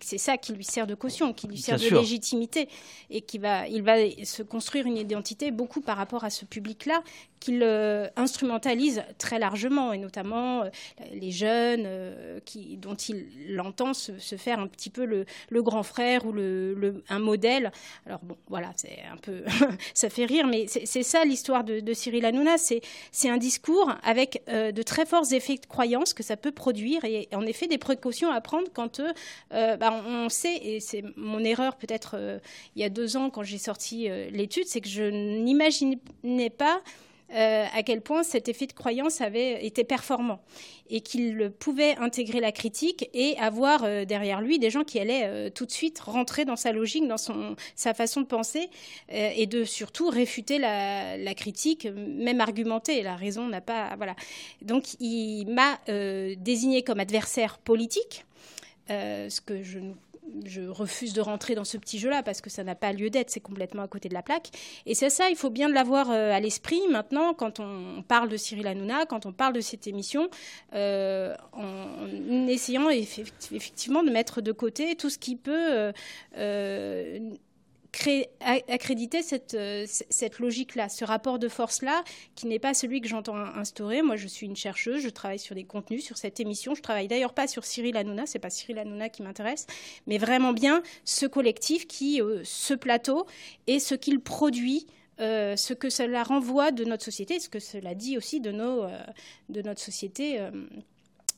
c'est 0.00 0.18
ça 0.18 0.36
qui 0.36 0.52
lui 0.52 0.64
sert 0.64 0.86
de 0.86 0.94
caution, 0.94 1.32
qui 1.32 1.46
lui 1.46 1.58
sert 1.58 1.78
de 1.78 1.88
légitimité, 1.88 2.68
et 3.10 3.22
qui 3.22 3.38
va, 3.38 3.66
il 3.68 3.82
va 3.82 3.96
se 4.24 4.42
construire 4.42 4.86
une 4.86 4.96
identité 4.96 5.50
beaucoup 5.50 5.80
par 5.80 5.96
rapport 5.96 6.24
à 6.24 6.30
ce 6.30 6.44
public-là, 6.44 7.02
qu'il 7.42 7.62
instrumentalise 8.16 9.02
très 9.18 9.38
largement, 9.38 9.92
et 9.92 9.98
notamment 9.98 10.64
les 11.12 11.30
jeunes 11.30 11.88
qui, 12.44 12.76
dont 12.76 12.94
il 12.94 13.60
entend 13.60 13.94
se, 13.94 14.12
faire 14.36 14.58
un 14.58 14.66
petit 14.66 14.90
peu 14.90 15.04
le, 15.04 15.62
grand 15.62 15.82
frère 15.82 16.26
ou 16.26 16.32
le, 16.32 17.02
un 17.08 17.18
modèle. 17.18 17.72
Alors 18.06 18.20
bon, 18.22 18.36
voilà, 18.48 18.72
c'est 18.76 19.00
un 19.10 19.16
peu, 19.16 19.42
ça 19.94 20.10
fait 20.10 20.24
rire, 20.24 20.46
mais 20.46 20.66
c'est 20.66 21.02
ça 21.02 21.24
l'histoire 21.24 21.64
de, 21.64 21.92
Cyril 21.92 22.24
Hanouna. 22.24 22.56
C'est 22.58 23.28
un 23.28 23.36
discours 23.36 23.92
avec 24.02 24.42
euh, 24.48 24.72
de 24.72 24.82
très 24.82 25.06
forts 25.06 25.32
effets 25.32 25.56
de 25.56 25.66
croyance 25.66 26.14
que 26.14 26.22
ça 26.22 26.36
peut 26.36 26.52
produire 26.52 27.04
et 27.04 27.28
en 27.34 27.46
effet 27.46 27.66
des 27.66 27.78
précautions 27.78 28.30
à 28.30 28.40
prendre 28.40 28.68
quand 28.72 29.00
euh, 29.00 29.12
euh, 29.52 29.76
bah, 29.76 30.02
on 30.06 30.28
sait, 30.28 30.56
et 30.56 30.80
c'est 30.80 31.04
mon 31.16 31.40
erreur 31.44 31.76
peut-être 31.76 32.40
il 32.76 32.82
y 32.82 32.84
a 32.84 32.88
deux 32.88 33.16
ans 33.16 33.30
quand 33.30 33.42
j'ai 33.42 33.58
sorti 33.58 34.08
l'étude, 34.30 34.66
c'est 34.66 34.80
que 34.80 34.88
je 34.88 35.04
n'imaginais 35.04 36.50
pas 36.50 36.82
euh, 37.34 37.64
à 37.72 37.82
quel 37.82 38.02
point 38.02 38.22
cet 38.22 38.48
effet 38.48 38.66
de 38.66 38.72
croyance 38.72 39.20
avait 39.22 39.64
été 39.64 39.84
performant 39.84 40.40
et 40.90 41.00
qu'il 41.00 41.50
pouvait 41.58 41.96
intégrer 41.96 42.40
la 42.40 42.52
critique 42.52 43.08
et 43.14 43.38
avoir 43.38 43.84
euh, 43.84 44.04
derrière 44.04 44.42
lui 44.42 44.58
des 44.58 44.68
gens 44.68 44.84
qui 44.84 44.98
allaient 44.98 45.24
euh, 45.24 45.48
tout 45.48 45.64
de 45.64 45.70
suite 45.70 45.98
rentrer 46.00 46.44
dans 46.44 46.56
sa 46.56 46.72
logique, 46.72 47.08
dans 47.08 47.16
son, 47.16 47.56
sa 47.74 47.94
façon 47.94 48.20
de 48.20 48.26
penser 48.26 48.68
et 49.08 49.46
de 49.46 49.64
surtout 49.64 50.08
réfuter 50.08 50.58
la, 50.58 51.34
critique, 51.34 51.86
même 51.86 52.40
argumenter. 52.40 53.02
La 53.02 53.16
raison 53.16 53.48
n'a 53.48 53.60
pas. 53.60 53.94
Voilà. 53.96 54.14
Donc 54.60 55.00
il 55.00 55.46
m'a 55.46 55.78
désigné 56.36 56.82
comme 56.82 57.00
adversaire 57.00 57.58
politique. 57.58 58.24
ce 58.88 59.40
que 59.40 59.62
je 59.62 59.78
ne 59.78 59.94
je 60.44 60.62
refuse 60.62 61.12
de 61.12 61.20
rentrer 61.20 61.54
dans 61.54 61.64
ce 61.64 61.76
petit 61.76 61.98
jeu-là 61.98 62.22
parce 62.22 62.40
que 62.40 62.50
ça 62.50 62.64
n'a 62.64 62.74
pas 62.74 62.92
lieu 62.92 63.10
d'être, 63.10 63.30
c'est 63.30 63.40
complètement 63.40 63.82
à 63.82 63.88
côté 63.88 64.08
de 64.08 64.14
la 64.14 64.22
plaque. 64.22 64.50
Et 64.86 64.94
c'est 64.94 65.10
ça, 65.10 65.30
il 65.30 65.36
faut 65.36 65.50
bien 65.50 65.68
l'avoir 65.68 66.10
euh, 66.10 66.32
à 66.32 66.40
l'esprit 66.40 66.80
maintenant 66.90 67.34
quand 67.34 67.60
on 67.60 68.02
parle 68.02 68.28
de 68.28 68.36
Cyril 68.36 68.66
Hanouna, 68.66 69.06
quand 69.06 69.26
on 69.26 69.32
parle 69.32 69.52
de 69.52 69.60
cette 69.60 69.86
émission, 69.86 70.28
euh, 70.74 71.34
en, 71.52 72.46
essayant 72.46 72.88
effectivement 72.90 74.02
de 74.02 74.10
mettre 74.10 74.40
de 74.40 74.52
côté 74.52 74.96
tout 74.96 75.10
ce 75.10 75.18
qui 75.18 75.36
peut 75.36 75.92
euh, 76.36 77.18
créer, 77.92 78.30
accréditer 78.40 79.22
cette, 79.22 79.54
euh, 79.54 79.84
cette 79.86 80.38
logique-là, 80.38 80.88
ce 80.88 81.04
rapport 81.04 81.38
de 81.38 81.48
force-là, 81.48 82.02
qui 82.34 82.46
n'est 82.46 82.58
pas 82.58 82.74
celui 82.74 83.02
que 83.02 83.08
j'entends 83.08 83.36
instaurer. 83.36 84.02
Moi, 84.02 84.16
je 84.16 84.26
suis 84.26 84.46
une 84.46 84.56
chercheuse, 84.56 85.02
je 85.02 85.10
travaille 85.10 85.38
sur 85.38 85.54
des 85.54 85.64
contenus, 85.64 86.02
sur 86.04 86.16
cette 86.16 86.40
émission. 86.40 86.74
Je 86.74 86.80
travaille 86.80 87.06
d'ailleurs 87.06 87.34
pas 87.34 87.46
sur 87.46 87.64
Cyril 87.64 87.96
Hanouna, 87.96 88.26
c'est 88.26 88.38
pas 88.38 88.50
Cyril 88.50 88.78
Hanouna 88.78 89.10
qui 89.10 89.22
m'intéresse, 89.22 89.66
mais 90.06 90.18
vraiment 90.18 90.52
bien 90.52 90.82
ce 91.04 91.26
collectif 91.26 91.86
qui, 91.86 92.20
euh, 92.20 92.40
ce 92.44 92.74
plateau, 92.74 93.26
et 93.66 93.78
ce 93.78 93.94
qu'il 93.94 94.20
produit. 94.20 94.86
Euh, 95.20 95.56
ce 95.56 95.74
que 95.74 95.90
cela 95.90 96.22
renvoie 96.22 96.72
de 96.72 96.84
notre 96.84 97.04
société, 97.04 97.38
ce 97.38 97.50
que 97.50 97.60
cela 97.60 97.94
dit 97.94 98.16
aussi 98.16 98.40
de, 98.40 98.50
nos, 98.50 98.86
de 99.50 99.62
notre 99.62 99.80
société 99.80 100.40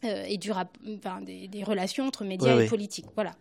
et 0.04 0.38
du, 0.38 0.52
enfin, 0.52 1.20
des, 1.20 1.64
relations 1.64 2.06
entre 2.06 2.24
médias 2.24 2.58
et 2.60 2.66
politiques. 2.66 3.06
Voilà. 3.16 3.34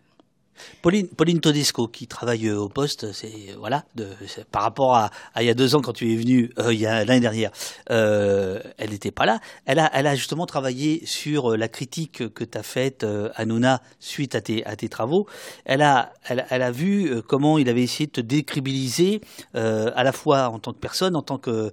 Pauline, 0.82 1.08
Pauline 1.08 1.40
Todesco, 1.40 1.88
qui 1.88 2.06
travaille 2.06 2.50
au 2.50 2.68
poste, 2.68 3.12
c'est 3.12 3.54
voilà, 3.58 3.84
de, 3.94 4.08
par 4.50 4.62
rapport 4.62 4.94
à, 4.94 5.10
il 5.40 5.46
y 5.46 5.50
a 5.50 5.54
deux 5.54 5.74
ans 5.74 5.80
quand 5.80 5.92
tu 5.92 6.12
es 6.12 6.16
venue, 6.16 6.50
euh, 6.58 6.72
il 6.72 6.80
y 6.80 6.86
a 6.86 7.04
l'année 7.04 7.20
dernière, 7.20 7.50
euh, 7.90 8.60
elle 8.78 8.90
n'était 8.90 9.10
pas 9.10 9.26
là. 9.26 9.40
Elle 9.66 9.78
a, 9.78 9.90
elle 9.94 10.06
a 10.06 10.14
justement 10.14 10.46
travaillé 10.46 11.04
sur 11.06 11.52
euh, 11.52 11.56
la 11.56 11.68
critique 11.68 12.32
que 12.34 12.44
tu 12.44 12.58
as 12.58 12.62
faite 12.62 13.06
à 13.34 13.44
Nouna 13.44 13.80
suite 14.00 14.34
à 14.34 14.40
tes, 14.40 14.64
à 14.64 14.76
tes 14.76 14.88
travaux. 14.88 15.26
Elle 15.64 15.82
a, 15.82 16.12
elle, 16.24 16.46
elle 16.50 16.62
a 16.62 16.70
vu 16.70 17.22
comment 17.26 17.58
il 17.58 17.68
avait 17.68 17.82
essayé 17.82 18.06
de 18.06 18.12
te 18.12 18.20
décribiliser 18.20 19.20
à 19.54 20.02
la 20.02 20.12
fois 20.12 20.48
en 20.48 20.58
tant 20.58 20.72
que 20.72 20.78
personne, 20.78 21.16
en 21.16 21.22
tant 21.22 21.38
que 21.38 21.70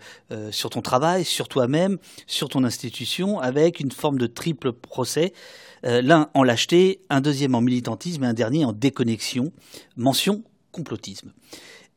sur 0.52 0.70
ton 0.70 0.82
travail, 0.82 1.26
sur 1.26 1.48
toi-même, 1.48 1.98
sur 2.28 2.50
ton 2.50 2.64
institution, 2.64 3.40
avec 3.40 3.80
une 3.80 3.92
forme 3.92 4.18
de 4.18 4.28
triple 4.28 4.72
procès. 4.74 5.34
Euh, 5.86 6.02
l'un 6.02 6.30
en 6.34 6.44
lâcheté, 6.44 7.02
un 7.10 7.22
deuxième 7.22 7.56
en 7.56 7.62
militantisme 7.62 8.24
et 8.24 8.28
un 8.28 8.34
dernier 8.34 8.66
en 8.66 8.74
déconnexion. 8.74 9.52
Mention 9.96 10.44
complotisme. 10.72 11.32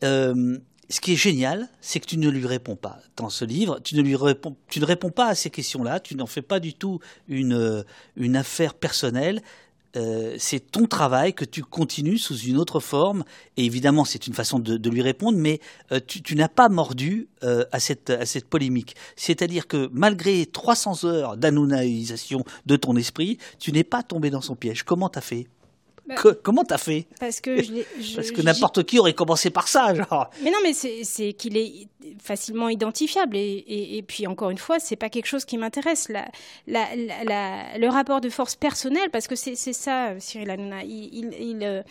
Euh, 0.03 0.59
ce 0.91 1.01
qui 1.01 1.13
est 1.13 1.17
génial, 1.17 1.69
c'est 1.81 2.01
que 2.01 2.07
tu 2.07 2.19
ne 2.19 2.29
lui 2.29 2.47
réponds 2.47 2.77
pas 2.77 2.99
dans 3.17 3.31
ce 3.31 3.45
livre. 3.45 3.81
Tu 3.83 3.95
ne 3.97 4.03
lui 4.03 4.17
réponds, 4.17 4.57
tu 4.69 4.81
ne 4.81 4.85
réponds 4.85 5.11
pas 5.11 5.29
à 5.29 5.35
ces 5.35 5.51
questions-là. 5.51 6.01
Tu 6.01 6.15
n'en 6.15 6.27
fais 6.27 6.43
pas 6.43 6.61
du 6.61 6.75
tout 6.75 7.01
une, 7.29 7.85
une 8.17 8.37
affaire 8.37 8.75
personnelle. 8.75 9.43
Euh, 9.97 10.35
c'est 10.39 10.71
ton 10.73 10.87
travail 10.87 11.35
que 11.35 11.45
tu 11.45 11.63
continues 11.63 12.19
sous 12.19 12.37
une 12.37 12.57
autre 12.57 12.81
forme. 12.81 13.25
Et 13.57 13.65
évidemment, 13.65 14.05
c'est 14.05 14.27
une 14.27 14.35
façon 14.35 14.59
de, 14.59 14.91
lui 14.91 15.03
répondre, 15.03 15.39
mais 15.39 15.61
euh, 15.93 16.01
tu, 16.07 16.35
n'as 16.37 16.49
pas 16.49 16.69
mordu 16.69 17.29
euh, 17.43 17.65
à, 17.73 17.81
cette, 17.81 18.11
à 18.11 18.27
cette 18.27 18.47
polémique. 18.47 18.97
C'est-à-dire 19.17 19.67
que 19.67 19.89
malgré 19.93 20.47
300 20.47 21.05
heures 21.05 21.37
d'anounaïsation 21.37 22.45
de 22.67 22.77
ton 22.77 22.97
esprit, 22.97 23.39
tu 23.59 23.73
n'es 23.73 23.85
pas 23.85 24.03
tombé 24.03 24.31
dans 24.31 24.41
son 24.41 24.57
piège. 24.57 24.83
Comment 24.83 25.09
t'as 25.09 25.21
fait? 25.21 25.47
Bah, 26.07 26.17
comment 26.43 26.65
t'as 26.65 26.79
fait? 26.79 27.07
Parce 27.19 27.41
que 27.41 27.57
Parce 28.15 28.31
que 28.31 28.43
n'importe 28.43 28.85
qui 28.85 28.99
aurait 28.99 29.15
commencé 29.15 29.51
par 29.51 29.69
ça, 29.69 29.95
genre. 29.95 30.31
Mais 30.43 30.51
non, 30.51 30.59
mais 30.63 30.73
c'est 30.73 31.33
qu'il 31.33 31.57
est 31.57 31.89
facilement 32.23 32.69
identifiable 32.69 33.37
et, 33.37 33.65
et, 33.97 34.03
puis 34.03 34.27
encore 34.27 34.51
une 34.51 34.59
fois, 34.59 34.79
c'est 34.79 34.97
pas 34.97 35.09
quelque 35.09 35.27
chose 35.27 35.45
qui 35.45 35.57
m'intéresse. 35.57 36.09
La, 36.09 36.29
la, 36.67 36.87
la, 37.25 37.79
le 37.79 37.89
rapport 37.89 38.21
de 38.21 38.29
force 38.29 38.55
personnelle, 38.55 39.11
parce 39.11 39.27
que 39.27 39.37
c'est 39.37 39.55
ça, 39.55 40.19
Cyril 40.19 40.51
Hanouna, 40.51 40.85
il, 40.85 41.35
il, 41.41 41.59
euh, 41.63 41.83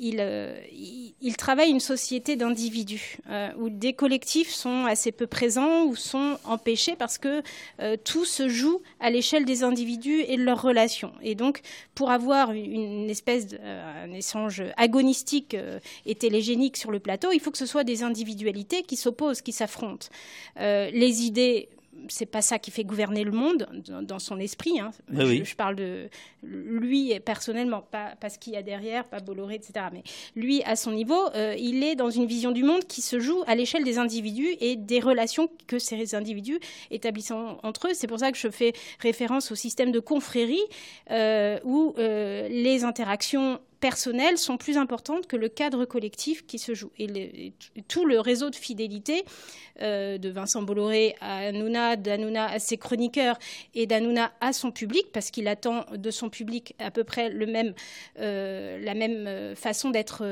euh, 0.00 0.58
il, 0.72 1.14
il, 1.22 1.36
travaille 1.36 1.70
une 1.70 1.80
société 1.80 2.36
d'individus 2.36 3.18
euh, 3.30 3.50
où 3.58 3.70
des 3.70 3.94
collectifs 3.94 4.50
sont 4.50 4.84
assez 4.84 5.10
peu 5.10 5.26
présents 5.26 5.84
ou 5.84 5.96
sont 5.96 6.38
empêchés 6.44 6.96
parce 6.96 7.16
que 7.16 7.42
euh, 7.80 7.96
tout 8.04 8.24
se 8.24 8.48
joue 8.48 8.82
à 9.00 9.10
l'échelle 9.10 9.44
des 9.46 9.62
individus 9.62 10.22
et 10.28 10.36
de 10.36 10.42
leurs 10.42 10.60
relations. 10.60 11.12
Et 11.22 11.34
donc, 11.34 11.60
pour 11.94 12.10
avoir 12.10 12.52
une, 12.52 13.08
espèce 13.08 13.46
d'un 13.46 14.12
échange 14.12 14.62
agonistique 14.76 15.56
et 16.04 16.14
télégénique 16.14 16.76
sur 16.76 16.90
le 16.90 16.98
plateau, 16.98 17.30
il 17.32 17.40
faut 17.40 17.50
que 17.50 17.58
ce 17.58 17.66
soit 17.66 17.84
des 17.84 18.02
individualités 18.02 18.82
qui 18.82 18.96
s'opposent, 18.96 19.42
qui 19.42 19.52
s'affrontent. 19.52 20.08
les 20.56 21.22
idées 21.22 21.68
c'est 22.08 22.26
pas 22.26 22.42
ça 22.42 22.58
qui 22.58 22.70
fait 22.70 22.84
gouverner 22.84 23.24
le 23.24 23.32
monde 23.32 23.68
dans 24.02 24.18
son 24.18 24.38
esprit. 24.38 24.80
Hein. 24.80 24.90
Je, 25.10 25.54
parle 25.54 25.76
de 25.76 26.08
lui 26.42 27.18
personnellement, 27.20 27.82
pas, 27.82 28.16
ce 28.28 28.38
qu'il 28.38 28.54
y 28.54 28.56
a 28.56 28.62
derrière, 28.62 29.04
pas 29.04 29.20
Bolloré, 29.20 29.56
etc. 29.56 29.86
Mais 29.92 30.02
lui, 30.34 30.62
à 30.64 30.76
son 30.76 30.92
niveau, 30.92 31.28
euh, 31.34 31.54
il 31.58 31.82
est 31.82 31.94
dans 31.94 32.10
une 32.10 32.26
vision 32.26 32.52
du 32.52 32.62
monde 32.62 32.84
qui 32.84 33.02
se 33.02 33.20
joue 33.20 33.42
à 33.46 33.54
l'échelle 33.54 33.84
des 33.84 33.98
individus 33.98 34.56
et 34.60 34.76
des 34.76 35.00
relations 35.00 35.48
que 35.66 35.78
ces 35.78 36.14
individus 36.14 36.60
établissent 36.90 37.30
entre 37.30 37.88
eux. 37.88 37.94
C'est 37.94 38.06
pour 38.06 38.20
ça 38.20 38.32
que 38.32 38.38
je 38.38 38.48
fais 38.48 38.72
référence 39.00 39.50
au 39.52 39.54
système 39.54 39.92
de 39.92 40.00
confrérie 40.00 40.62
euh, 41.10 41.58
où 41.64 41.94
euh, 41.98 42.48
les 42.48 42.84
interactions 42.84 43.60
personnelles 43.80 44.38
sont 44.38 44.56
plus 44.56 44.76
importantes 44.76 45.26
que 45.26 45.36
le 45.36 45.48
cadre 45.48 45.84
collectif 45.84 46.46
qui 46.46 46.58
se 46.58 46.74
joue. 46.74 46.90
Et, 46.98 47.52
tout 47.88 48.04
le 48.04 48.20
réseau 48.20 48.50
de 48.50 48.56
fidélité 48.56 49.24
euh, 49.82 50.18
de 50.18 50.28
Vincent 50.30 50.62
Bolloré 50.62 51.14
à 51.20 51.48
Hanouna, 51.48 51.96
d'Hanouna 51.96 52.46
à 52.46 52.58
ses 52.58 52.78
chroniqueurs 52.78 53.38
et 53.74 53.86
d'Hanouna 53.86 54.32
à 54.40 54.52
son 54.52 54.70
public, 54.70 55.06
parce 55.12 55.30
qu'il 55.30 55.48
attend 55.48 55.84
de 55.92 56.10
son 56.10 56.30
public 56.30 56.74
à 56.78 56.90
peu 56.90 57.04
près 57.04 57.30
euh, 58.18 58.78
la 58.82 58.94
même 58.94 59.26
euh, 59.26 59.54
façon 59.54 59.90
d'être 59.90 60.24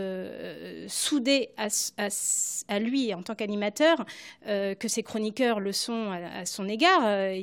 soudé 0.88 1.50
à, 1.56 2.78
lui 2.78 3.12
en 3.12 3.22
tant 3.22 3.34
qu'animateur 3.34 4.04
que 4.46 4.88
ses 4.88 5.02
chroniqueurs 5.02 5.60
le 5.60 5.72
sont 5.72 6.10
à, 6.10 6.46
son 6.46 6.68
égard. 6.68 7.02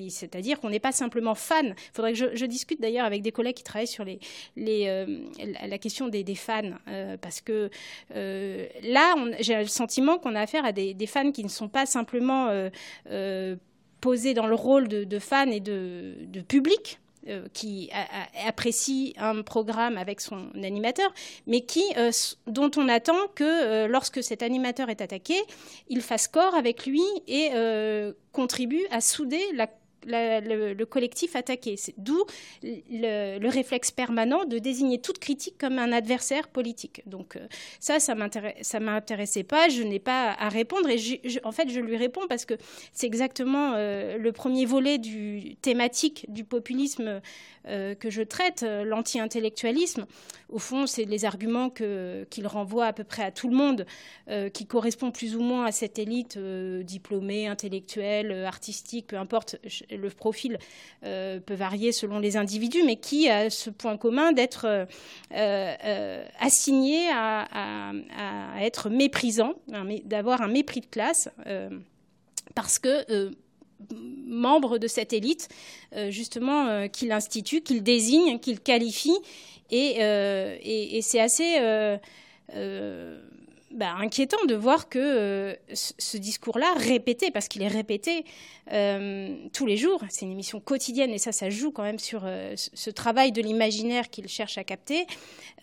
C'est-à-dire 0.10 0.60
qu'on 0.60 0.70
n'est 0.70 0.80
pas 0.80 0.92
simplement 0.92 1.36
fan. 1.36 1.76
Il 1.78 1.96
faudrait 1.96 2.14
que 2.14 2.36
je, 2.36 2.46
discute 2.46 2.82
d'ailleurs 2.82 3.06
avec 3.06 3.22
des 3.22 3.32
collègues 3.32 3.56
qui 3.56 3.64
travaillent 3.64 3.88
sur 3.88 4.06
la 4.06 5.78
question 5.78 5.91
des, 6.10 6.36
fans, 6.36 6.62
euh, 6.88 7.18
parce 7.18 7.42
que 7.42 7.70
euh, 8.16 8.68
là, 8.84 9.16
j'ai 9.40 9.58
le 9.58 9.68
sentiment 9.68 10.18
qu'on 10.18 10.36
a 10.36 10.42
affaire 10.42 10.66
à 10.66 10.72
des, 10.72 10.96
fans 11.08 11.32
qui 11.32 11.44
ne 11.44 11.50
sont 11.50 11.68
pas 11.68 11.86
simplement 11.86 12.48
euh, 12.50 13.56
posés 14.00 14.34
dans 14.34 14.48
le 14.48 14.56
rôle 14.56 14.88
de, 14.88 15.20
fans 15.20 15.50
et 15.50 15.60
de, 15.60 16.42
public, 16.48 17.00
qui 17.54 17.92
apprécie 18.48 19.14
un 19.18 19.44
programme 19.44 19.96
avec 19.98 20.22
son 20.22 20.50
animateur, 20.56 21.14
mais 21.46 21.62
qui, 21.62 21.84
dont 22.48 22.72
on 22.78 22.90
attend 22.90 23.28
que 23.36 23.86
lorsque 23.86 24.24
cet 24.24 24.42
animateur 24.42 24.90
est 24.90 25.02
attaqué, 25.02 25.36
il 25.88 26.02
fasse 26.02 26.28
corps 26.28 26.56
avec 26.56 26.88
lui 26.88 27.04
et 27.28 27.52
contribue 28.32 28.86
à 28.90 29.02
souder 29.02 29.44
la 29.54 29.68
le, 30.06 30.84
collectif 30.86 31.36
attaqué. 31.36 31.76
D'où 31.98 32.24
le, 32.64 33.50
réflexe 33.50 33.92
permanent 33.92 34.46
de 34.46 34.60
désigner 34.60 35.00
toute 35.00 35.20
critique 35.20 35.58
comme 35.58 35.80
un 35.80 35.92
adversaire 35.92 36.48
politique. 36.48 37.02
Donc 37.06 37.36
euh, 37.36 37.48
ça, 37.80 38.00
ça 38.00 38.16
ne 38.16 38.86
m'intéressait 38.86 39.44
pas, 39.44 39.70
je 39.70 39.84
n'ai 39.84 40.00
pas 40.00 40.32
à 40.32 40.50
répondre. 40.50 40.90
En 41.44 41.52
fait, 41.52 41.70
je 41.70 41.80
lui 41.80 41.98
réponds 41.98 42.28
parce 42.30 42.46
que 42.46 42.56
c'est 42.94 43.08
exactement 43.08 43.74
euh, 43.76 44.18
le 44.18 44.32
premier 44.32 44.66
volet 44.66 44.98
du 44.98 45.56
thématique 45.62 46.26
du 46.30 46.44
populisme 46.44 47.22
euh, 47.68 47.96
que 47.96 48.10
je 48.10 48.22
traite, 48.22 48.64
l'anti-intellectualisme. 48.64 50.06
Au 50.50 50.60
fond, 50.60 50.86
c'est 50.86 51.06
les 51.06 51.26
arguments 51.26 51.70
qu'il 51.70 52.48
renvoie 52.48 52.88
à 52.88 52.94
peu 52.94 53.04
près 53.04 53.24
à 53.24 53.32
tout 53.32 53.50
le 53.50 53.56
monde, 53.56 53.86
qui 54.54 54.66
correspondent 54.66 55.14
plus 55.14 55.36
ou 55.36 55.42
moins 55.42 55.66
à 55.66 55.72
cette 55.72 55.98
élite 55.98 56.38
diplômée, 56.38 57.48
intellectuelle, 57.48 58.32
artistique, 58.46 59.08
peu 59.08 59.18
importe 59.18 59.58
le 59.98 60.10
profil 60.10 60.58
euh, 61.04 61.40
peut 61.40 61.54
varier 61.54 61.92
selon 61.92 62.20
les 62.20 62.38
individus, 62.38 62.84
mais 62.86 62.96
qui 62.96 63.30
a 63.30 63.50
ce 63.50 63.70
point 63.70 63.98
commun 63.98 64.32
d'être 64.32 64.66
euh, 64.66 64.86
euh, 65.34 66.26
assigné 66.40 67.10
à, 67.12 67.94
être 68.60 68.90
méprisant, 68.90 69.54
d'avoir 70.06 70.42
un 70.42 70.48
mépris 70.48 70.82
de 70.82 70.86
classe, 70.86 71.30
parce 72.54 72.80
que 72.80 73.32
membre 74.28 74.78
de 74.78 74.88
cette 74.88 75.14
élite, 75.14 75.50
justement, 76.10 76.88
qu'il 76.90 77.12
institue, 77.12 77.62
qu'il 77.62 77.82
désigne, 77.82 78.40
qu'il 78.40 78.60
qualifie, 78.60 79.18
et 79.72 81.00
c'est 81.02 81.20
assez 81.20 81.58
bah, 83.74 83.94
inquiétant 84.00 84.44
de 84.46 84.56
voir 84.56 84.90
que 84.90 85.00
euh, 85.00 85.56
ce 85.74 86.18
discours-là, 86.18 86.74
répété, 86.76 87.32
parce 87.32 87.48
qu'il 87.48 87.62
est 87.62 87.70
répété 87.70 88.26
euh, 88.74 89.36
tous 89.54 89.66
les 89.66 89.78
jours, 89.78 90.02
c'est 90.10 90.26
une 90.26 90.32
émission 90.32 90.60
quotidienne 90.60 91.12
et 91.12 91.18
ça, 91.18 91.32
ça 91.32 91.50
joue 91.50 91.72
quand 91.72 91.84
même 91.84 92.00
sur 92.00 92.24
euh, 92.26 92.54
ce 92.56 92.90
travail 92.90 93.32
de 93.32 93.42
l'imaginaire 93.42 94.10
qu'il 94.10 94.28
cherche 94.28 94.58
à 94.58 94.64
capter, 94.64 95.06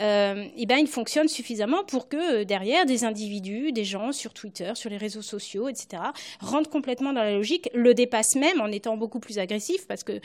et 0.00 0.66
ben, 0.66 0.76
il 0.78 0.86
fonctionne 0.86 1.26
suffisamment 1.26 1.82
pour 1.82 2.08
que 2.08 2.44
derrière, 2.44 2.86
des 2.86 3.04
individus, 3.04 3.72
des 3.72 3.82
gens 3.82 4.12
sur 4.12 4.32
Twitter, 4.32 4.70
sur 4.76 4.90
les 4.90 4.96
réseaux 4.96 5.22
sociaux, 5.22 5.68
etc., 5.68 6.00
rentrent 6.38 6.70
complètement 6.70 7.12
dans 7.12 7.24
la 7.24 7.32
logique, 7.32 7.68
le 7.74 7.94
dépassent 7.94 8.36
même 8.36 8.60
en 8.60 8.68
étant 8.68 8.96
beaucoup 8.96 9.18
plus 9.18 9.40
agressifs, 9.40 9.88
parce 9.88 10.04
que 10.04 10.20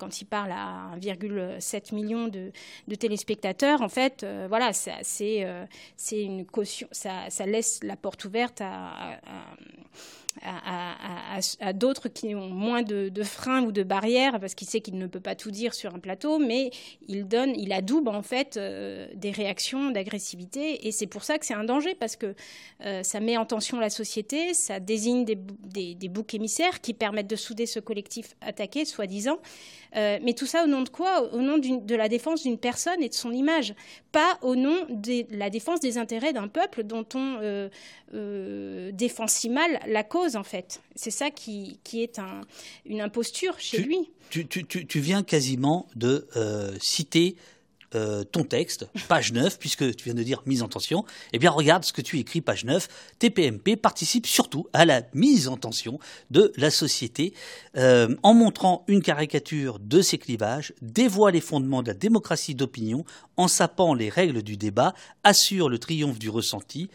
quand 0.00 0.20
il 0.20 0.24
parle 0.24 0.50
à 0.50 0.96
1,7 0.98 1.94
million 1.94 2.26
de, 2.26 2.50
de, 2.88 2.94
téléspectateurs, 2.96 3.82
en 3.82 3.88
fait, 3.88 4.26
voilà, 4.48 4.72
c'est 4.72 5.46
une 6.10 6.44
caution. 6.44 6.88
Ça, 7.28 7.46
laisse 7.46 7.80
la 7.82 7.96
porte 7.96 8.24
ouverte 8.24 8.60
à, 8.60 9.18
d'autres 11.74 12.08
qui 12.08 12.34
ont 12.34 12.48
moins 12.48 12.82
de, 12.82 13.10
freins 13.22 13.62
ou 13.62 13.72
de 13.72 13.82
barrières 13.82 14.40
parce 14.40 14.54
qu'il 14.54 14.68
sait 14.68 14.80
qu'il 14.80 14.98
ne 14.98 15.06
peut 15.06 15.20
pas 15.20 15.34
tout 15.34 15.50
dire 15.50 15.74
sur 15.74 15.94
un 15.94 15.98
plateau, 15.98 16.38
mais 16.38 16.70
il 17.08 17.26
donne, 17.26 17.54
il 17.56 17.72
adoube 17.72 18.08
en 18.08 18.22
fait 18.22 18.56
euh, 18.56 19.06
des 19.14 19.30
réactions 19.30 19.90
d'agressivité 19.90 20.86
et 20.86 20.92
c'est 20.92 21.06
pour 21.06 21.24
ça 21.24 21.38
que 21.38 21.46
c'est 21.46 21.54
un 21.54 21.64
danger 21.64 21.94
parce 21.94 22.16
que 22.16 22.34
euh, 22.84 23.02
ça 23.02 23.20
met 23.20 23.36
en 23.36 23.46
tension 23.46 23.78
la 23.78 23.90
société, 23.90 24.54
ça 24.54 24.80
désigne 24.80 25.24
des, 25.24 25.36
des, 25.94 26.08
boucs 26.08 26.34
émissaires 26.34 26.80
qui 26.80 26.94
permettent 26.94 27.30
de 27.30 27.36
souder 27.36 27.66
ce 27.66 27.80
collectif 27.80 28.34
attaqué, 28.40 28.84
soi-disant. 28.84 29.38
Euh, 29.96 30.18
mais 30.22 30.32
tout 30.32 30.46
ça 30.46 30.64
au 30.64 30.66
nom 30.66 30.82
de 30.82 30.88
quoi? 30.88 31.32
Au 31.32 31.40
nom 31.40 31.58
de 31.58 31.94
la 31.94 32.08
défense 32.08 32.42
d'une 32.42 32.58
personne 32.58 33.02
et 33.02 33.08
de 33.08 33.14
son 33.14 33.30
image, 33.32 33.74
pas 34.12 34.38
au 34.42 34.56
nom 34.56 34.76
de 34.88 35.24
la 35.36 35.50
défense 35.50 35.80
des 35.80 35.98
intérêts 35.98 36.32
d'un 36.32 36.48
peuple 36.48 36.82
dont 36.82 37.06
on 37.14 37.70
défend 38.92 39.26
si 39.26 39.48
mal 39.48 39.80
la 39.86 40.02
cause 40.04 40.23
en 40.34 40.44
fait. 40.44 40.80
C'est 40.94 41.10
ça 41.10 41.30
qui, 41.30 41.78
est 41.92 42.20
une 42.86 43.00
imposture 43.00 43.58
chez 43.58 43.78
lui. 43.78 44.10
Tu, 44.30 45.00
viens 45.00 45.22
quasiment 45.22 45.86
de 45.94 46.26
euh, 46.36 46.74
citer 46.80 47.36
euh, 47.94 48.24
ton 48.24 48.42
texte, 48.42 48.88
page 49.08 49.32
9, 49.32 49.58
puisque 49.60 49.94
tu 49.94 50.04
viens 50.04 50.14
de 50.14 50.22
dire 50.22 50.42
mise 50.46 50.62
en 50.62 50.68
tension, 50.68 51.04
eh 51.32 51.38
bien 51.38 51.50
regarde 51.50 51.84
ce 51.84 51.92
que 51.92 52.02
tu 52.02 52.18
écris, 52.18 52.40
page 52.40 52.64
9. 52.64 52.88
TPMP 53.20 53.76
participe 53.76 54.26
surtout 54.26 54.66
à 54.72 54.84
la 54.84 55.02
mise 55.14 55.46
en 55.46 55.56
tension 55.56 56.00
de 56.30 56.52
la 56.56 56.70
société 56.70 57.34
euh, 57.76 58.16
en 58.24 58.34
montrant 58.34 58.84
une 58.88 59.02
caricature 59.02 59.78
de 59.78 60.02
ses 60.02 60.18
clivages, 60.18 60.72
dévoile 60.82 61.34
les 61.34 61.40
fondements 61.40 61.82
de 61.82 61.88
la 61.88 61.94
démocratie 61.94 62.56
d'opinion, 62.56 63.04
en 63.36 63.46
sapant 63.46 63.94
les 63.94 64.08
règles 64.08 64.42
du 64.42 64.56
débat, 64.56 64.94
assure 65.22 65.68
le 65.68 65.78
triomphe 65.78 66.18
du 66.18 66.30
ressenti, 66.30 66.90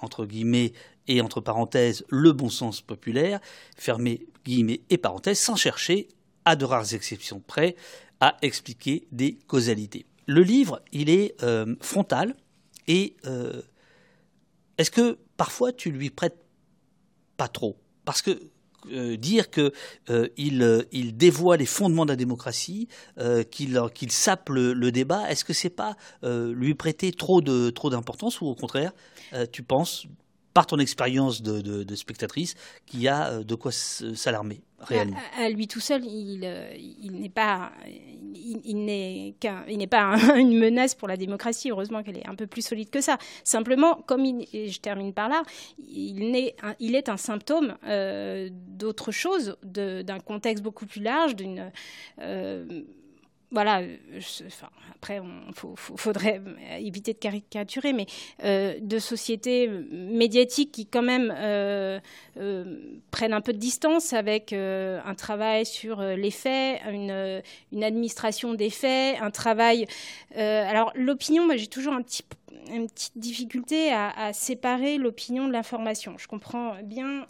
entre 0.00 0.24
guillemets 0.24 0.72
et 1.08 1.20
entre 1.20 1.40
parenthèses 1.40 2.04
le 2.08 2.32
bon 2.32 2.48
sens 2.48 2.80
populaire, 2.80 3.40
fermé 3.76 4.26
guillemets 4.44 4.82
et 4.90 4.98
parenthèses, 4.98 5.40
sans 5.40 5.56
chercher, 5.56 6.08
à 6.44 6.54
de 6.56 6.64
rares 6.64 6.94
exceptions 6.94 7.40
près, 7.40 7.74
à 8.20 8.36
expliquer 8.42 9.06
des 9.12 9.38
causalités. 9.46 10.06
Le 10.26 10.42
livre, 10.42 10.82
il 10.92 11.10
est 11.10 11.42
euh, 11.42 11.74
frontal 11.80 12.36
et 12.86 13.16
euh, 13.26 13.62
est-ce 14.76 14.90
que 14.90 15.18
parfois 15.36 15.72
tu 15.72 15.90
lui 15.90 16.10
prêtes 16.10 16.38
pas 17.36 17.48
trop? 17.48 17.76
Parce 18.04 18.22
que 18.22 18.38
euh, 18.92 19.16
dire 19.16 19.50
qu'il 19.50 19.72
il, 20.36 21.16
dévoie 21.16 21.56
les 21.56 21.66
fondements 21.66 22.04
de 22.04 22.12
la 22.12 22.16
démocratie, 22.16 22.88
qu'il 23.50 24.12
sape 24.12 24.50
le, 24.50 24.72
le 24.72 24.92
débat, 24.92 25.30
est-ce 25.30 25.44
que 25.44 25.52
c'est 25.52 25.70
pas 25.70 25.96
lui 26.22 26.74
prêter 26.74 27.12
trop 27.12 27.40
trop 27.70 27.90
d'importance 27.90 28.40
ou 28.40 28.46
au 28.46 28.54
contraire, 28.54 28.92
tu 29.52 29.62
penses 29.62 30.06
par 30.58 30.66
ton 30.66 30.80
expérience 30.80 31.40
de, 31.40 31.94
spectatrice, 31.94 32.56
qu'il 32.84 33.00
y 33.00 33.06
a 33.06 33.28
euh, 33.28 33.44
de 33.44 33.54
quoi 33.54 33.70
s'alarmer 33.70 34.60
réellement. 34.80 35.16
À, 35.38 35.48
lui 35.50 35.68
tout 35.68 35.78
seul, 35.78 36.04
il, 36.04 36.40
euh, 36.42 36.74
n'est 37.12 37.28
pas, 37.28 37.70
il, 38.34 38.84
n'est 38.84 39.86
pas 39.86 40.16
une 40.36 40.58
menace 40.58 40.96
pour 40.96 41.06
la 41.06 41.16
démocratie. 41.16 41.70
Heureusement 41.70 42.02
qu'elle 42.02 42.18
est 42.18 42.26
un 42.26 42.34
peu 42.34 42.48
plus 42.48 42.62
solide 42.62 42.90
que 42.90 43.00
ça. 43.00 43.18
Simplement, 43.44 44.02
comme 44.04 44.24
et 44.24 44.68
je 44.68 44.80
termine 44.80 45.12
par 45.12 45.28
là, 45.28 45.44
il, 45.78 46.34
est 46.34 46.56
un, 46.64 46.74
il 46.80 46.96
est 46.96 47.08
un 47.08 47.16
symptôme 47.16 47.76
euh, 47.86 48.48
d'autre 48.52 49.12
chose, 49.12 49.56
d'un 49.62 50.18
contexte 50.18 50.64
beaucoup 50.64 50.86
plus 50.86 51.02
large, 51.02 51.36
d'une 51.36 51.70
voilà, 53.50 53.80
après, 54.94 55.20
il 55.22 55.54
faudrait 55.76 56.42
éviter 56.78 57.14
de 57.14 57.18
caricaturer, 57.18 57.92
mais 57.94 58.06
euh, 58.44 58.74
de 58.80 58.98
sociétés 58.98 59.68
médiatiques 59.68 60.72
qui 60.72 60.86
quand 60.86 61.02
même 61.02 61.32
euh, 61.34 61.98
euh, 62.36 62.78
prennent 63.10 63.32
un 63.32 63.40
peu 63.40 63.54
de 63.54 63.58
distance 63.58 64.12
avec 64.12 64.52
un 64.52 65.14
travail 65.14 65.64
sur 65.64 66.02
les 66.02 66.30
faits, 66.30 66.80
une, 66.90 67.82
administration 67.82 68.52
des 68.54 68.70
faits, 68.70 69.16
un 69.20 69.30
travail... 69.30 69.86
alors 70.34 70.92
l'opinion, 70.94 71.46
moi 71.46 71.56
j'ai 71.56 71.68
toujours 71.68 71.94
un 71.94 72.02
petit, 72.02 72.24
une 72.70 72.88
petite 72.88 73.16
difficulté 73.16 73.92
à 73.92 74.32
séparer 74.32 74.98
l'opinion 74.98 75.46
de 75.46 75.52
l'information. 75.52 76.16
Je 76.18 76.26
comprends 76.26 76.74
bien 76.82 77.24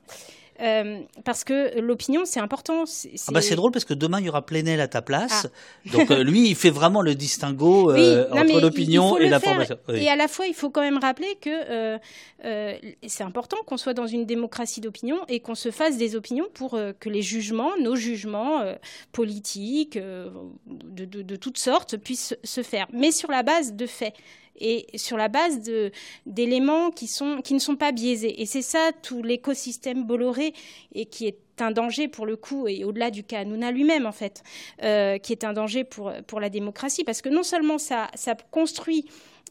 euh, 0.61 1.01
parce 1.25 1.45
que 1.45 1.79
l'opinion, 1.81 2.25
c'est 2.25 2.41
important. 2.41 2.85
C'est 2.87 3.13
ah 3.29 3.33
bah 3.33 3.41
drôle 3.55 3.71
parce 3.71 3.85
que 3.85 3.95
demain, 3.95 4.21
il 4.21 4.27
y 4.27 4.29
aura 4.29 4.45
Plenel 4.45 4.81
à 4.81 4.89
ta 4.89 5.03
place. 5.03 5.47
Ah. 5.47 5.97
Donc 5.97 6.11
euh, 6.11 6.23
lui, 6.23 6.49
il 6.49 6.55
fait 6.57 6.71
vraiment 6.71 7.01
le 7.01 7.15
distinguo 7.15 7.91
euh, 7.93 8.29
entre 8.31 8.61
l'opinion 8.61 9.17
et 9.19 9.29
l'information. 9.29 9.79
Et 9.95 10.09
à 10.09 10.17
la 10.17 10.29
fois, 10.29 10.47
il 10.47 10.55
faut 10.55 10.71
quand 10.71 10.81
même 10.81 10.99
rappeler 10.99 11.37
que 11.41 11.99
c'est 13.07 13.25
important 13.25 13.57
qu'on 13.67 13.77
soit 13.77 13.95
dans 13.95 14.07
une 14.07 14.27
démocratie 14.27 14.81
d'opinion 14.81 15.19
et 15.29 15.41
qu'on 15.41 15.55
se 15.55 15.71
fasse 15.71 15.97
des 15.97 16.17
opinions 16.17 16.47
pour 16.55 16.79
que 16.99 17.09
les 17.09 17.23
jugements, 17.23 17.77
nos 17.81 17.97
jugements 17.97 18.65
politiques, 19.13 19.99
de, 19.99 21.05
de, 21.05 21.23
de 21.23 21.37
toutes 21.37 21.59
sortes, 21.59 21.97
puissent 21.97 22.37
se 22.43 22.63
faire. 22.63 22.87
Mais 22.93 23.13
sur 23.13 23.31
la 23.31 23.43
base 23.43 23.75
de 23.75 23.87
faits 23.87 24.15
et 24.61 24.87
sur 24.97 25.17
la 25.17 25.29
base 25.29 25.61
d'éléments 26.27 26.91
qui, 26.91 27.07
ne 27.07 27.59
sont 27.59 27.77
pas 27.77 27.93
biaisés. 27.93 28.41
Et 28.41 28.47
c'est 28.47 28.63
ça 28.63 28.91
tout 29.03 29.23
l'écosystème 29.23 30.05
Bolloré 30.05 30.53
et 30.95 31.07
qui 31.07 31.27
est 31.27 31.39
un 31.61 31.71
danger 31.71 32.09
pour 32.09 32.27
le 32.27 32.37
coup, 32.37 32.69
et 32.69 32.85
au-delà 32.85 33.11
du 33.11 33.25
cas 33.25 33.41
Hanouna 33.41 33.73
lui-même 33.73 34.07
en 34.07 34.13
fait, 34.13 34.43
euh, 34.83 35.19
qui 35.19 35.33
est 35.33 35.45
un 35.45 35.53
danger 35.53 35.85
pour, 35.85 36.41
la 36.41 36.51
démocratie, 36.51 37.05
parce 37.05 37.23
que 37.23 37.29
non 37.29 37.43
seulement 37.43 37.79
ça, 37.79 38.09
construit 38.51 39.07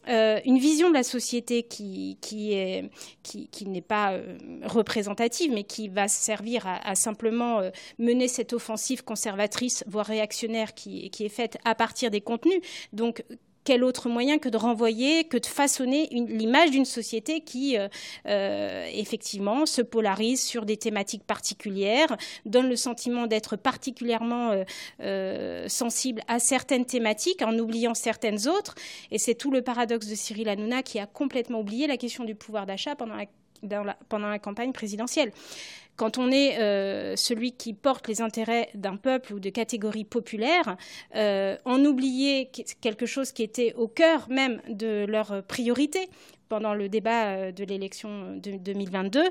euh, 0.08 0.40
une 0.46 0.58
vision 0.58 0.88
de 0.88 0.94
la 0.94 1.02
société 1.02 1.64
qui, 1.64 2.16
qui, 2.22 2.54
est, 2.54 2.88
qui, 3.22 3.48
qui 3.48 3.66
n'est 3.66 3.82
pas 3.82 4.12
euh, 4.12 4.38
représentative, 4.64 5.52
mais 5.52 5.64
qui 5.64 5.88
va 5.88 6.08
servir 6.08 6.66
à, 6.66 6.88
à 6.88 6.94
simplement 6.94 7.60
mener 7.98 8.28
cette 8.28 8.52
offensive 8.52 9.04
conservatrice, 9.04 9.84
voire 9.86 10.06
réactionnaire, 10.06 10.72
qui, 10.74 11.10
qui 11.10 11.24
est 11.24 11.30
faite 11.30 11.58
à 11.64 11.74
partir 11.74 12.10
des 12.10 12.20
contenus. 12.20 12.60
Donc, 12.92 13.22
quel 13.68 13.84
autre 13.84 14.08
moyen 14.08 14.38
que 14.38 14.48
de 14.48 14.56
renvoyer, 14.56 15.24
que 15.24 15.36
de 15.36 15.44
façonner 15.44 16.08
l'image 16.10 16.70
d'une 16.70 16.86
société 16.86 17.42
qui, 17.42 17.76
euh, 17.76 17.86
euh, 18.26 18.88
effectivement, 18.94 19.66
se 19.66 19.82
polarise 19.82 20.40
sur 20.42 20.64
des 20.64 20.78
thématiques 20.78 21.24
particulières, 21.24 22.16
donne 22.46 22.70
le 22.70 22.76
sentiment 22.76 23.26
d'être 23.26 23.56
particulièrement 23.56 24.64
euh, 25.02 25.68
sensible 25.68 26.22
à 26.28 26.38
certaines 26.38 26.86
thématiques 26.86 27.42
en 27.42 27.58
oubliant 27.58 27.92
certaines 27.92 28.48
autres. 28.48 28.74
Et 29.10 29.18
c'est 29.18 29.34
tout 29.34 29.50
le 29.50 29.60
paradoxe 29.60 30.06
de 30.06 30.14
Cyril 30.14 30.48
Hanouna 30.48 30.82
qui 30.82 30.98
a 30.98 31.04
complètement 31.04 31.60
oublié 31.60 31.86
la 31.86 31.98
question 31.98 32.24
du 32.24 32.34
pouvoir 32.34 32.64
d'achat 32.64 32.96
pendant 32.96 33.18
pendant 34.08 34.28
la 34.28 34.38
campagne 34.38 34.72
présidentielle 34.72 35.32
quand 35.98 36.16
on 36.16 36.30
est 36.30 36.58
euh, 36.60 37.16
celui 37.16 37.52
qui 37.52 37.74
porte 37.74 38.06
les 38.06 38.22
intérêts 38.22 38.70
d'un 38.74 38.96
peuple 38.96 39.34
ou 39.34 39.40
de 39.40 39.50
catégories 39.50 40.04
populaires, 40.04 40.76
euh, 41.16 41.56
en 41.64 41.84
oublier 41.84 42.50
quelque 42.80 43.04
chose 43.04 43.32
qui 43.32 43.42
était 43.42 43.74
au 43.74 43.88
cœur 43.88 44.28
même 44.30 44.62
de 44.68 45.04
leur 45.06 45.42
priorité 45.42 46.08
pendant 46.48 46.72
le 46.72 46.88
débat 46.88 47.26
euh, 47.26 47.52
de 47.52 47.64
l'élection 47.64 48.36
de 48.36 48.52
2022, 48.52 49.24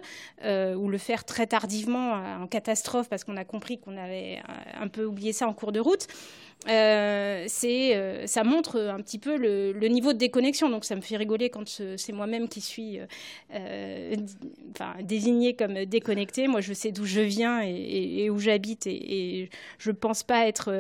ou 0.75 0.89
le 0.89 0.97
faire 0.97 1.23
très 1.23 1.47
tardivement 1.47 2.11
en 2.41 2.47
catastrophe 2.47 3.07
parce 3.09 3.23
qu'on 3.23 3.37
a 3.37 3.45
compris 3.45 3.79
qu'on 3.79 3.97
avait 3.97 4.41
un 4.79 4.89
peu 4.89 5.05
oublié 5.05 5.31
ça 5.31 5.47
en 5.47 5.53
cours 5.53 5.71
de 5.71 5.79
route, 5.79 6.05
c'est, 6.65 8.27
ça 8.27 8.43
montre 8.43 8.79
un 8.79 9.01
petit 9.01 9.19
peu 9.19 9.37
le, 9.37 9.87
niveau 9.87 10.11
de 10.11 10.17
déconnexion. 10.17 10.69
Donc 10.69 10.83
ça 10.83 10.95
me 10.95 11.01
fait 11.01 11.17
rigoler 11.17 11.49
quand 11.49 11.67
c'est 11.67 12.13
moi-même 12.13 12.49
qui 12.49 12.61
suis 12.61 12.99
enfin, 13.51 14.95
désignée 15.01 15.55
comme 15.55 15.85
déconnectée. 15.85 16.47
Je 16.61 16.73
sais 16.73 16.91
d'où 16.91 17.05
je 17.05 17.21
viens 17.21 17.61
et, 17.61 18.29
où 18.29 18.39
j'habite 18.39 18.87
et, 18.87 19.49
je 19.77 19.91
ne 19.91 19.95
pense 19.95 20.23
pas 20.23 20.47
être 20.47 20.71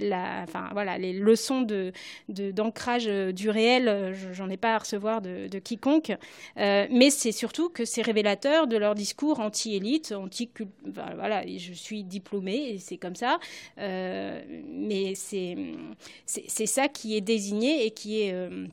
la, 0.00 0.42
enfin, 0.42 0.68
voilà, 0.72 0.98
les 0.98 1.12
leçons 1.12 1.62
de, 1.62 1.92
d'ancrage 2.28 3.06
du 3.06 3.50
réel, 3.50 4.14
j'en 4.32 4.48
ai 4.48 4.56
pas 4.56 4.74
à 4.74 4.78
recevoir 4.78 5.20
de, 5.20 5.58
quiconque. 5.58 6.12
mais 6.56 7.10
c'est 7.10 7.32
surtout 7.32 7.68
que 7.68 7.84
c'est 7.84 8.02
révélateur 8.02 8.66
de 8.66 8.76
leur 8.76 8.94
discours 8.94 9.40
anti-élite, 9.40 10.12
anti 10.12 10.50
voilà, 10.84 11.44
je 11.46 11.72
suis 11.72 12.04
diplômée 12.04 12.70
et 12.70 12.78
c'est 12.78 12.96
comme 12.96 13.16
ça. 13.16 13.38
mais 13.76 15.14
c'est 15.14 16.66
ça 16.66 16.88
qui 16.88 17.16
est 17.16 17.20
désigné 17.20 17.86
et 17.86 17.90
qui 17.90 18.22
est 18.22 18.32
euh, 18.32 18.66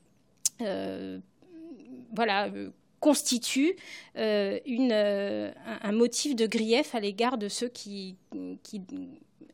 euh, 0.61 1.19
voilà 2.15 2.49
constitue 3.03 3.75
euh, 4.17 4.59
une, 4.65 4.93
un 4.93 5.91
motif 5.91 6.37
de 6.37 6.47
grief 6.47 6.95
à 6.95 7.01
l'égard 7.01 7.37
de 7.37 7.49
ceux 7.49 7.67
qui, 7.67 8.15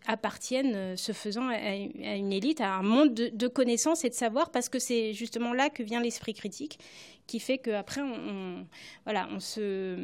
appartiennent, 0.06 0.96
ce 0.96 1.12
faisant, 1.12 1.50
à, 1.50 1.76
une 2.16 2.32
élite, 2.32 2.62
à 2.62 2.76
un 2.76 2.84
monde 2.84 3.14
de, 3.14 3.48
connaissances 3.48 4.06
et 4.06 4.10
de 4.10 4.14
savoir, 4.14 4.52
parce 4.52 4.70
que 4.70 4.80
c'est 4.80 5.14
justement 5.14 5.54
là 5.54 5.70
que 5.70 5.84
vient 5.84 6.02
l'esprit 6.02 6.34
critique, 6.34 6.80
qui 7.28 7.40
fait 7.40 7.58
qu'après, 7.58 8.02
on, 8.02 8.66
voilà, 9.06 9.28
on, 9.32 9.40
se, 9.40 9.98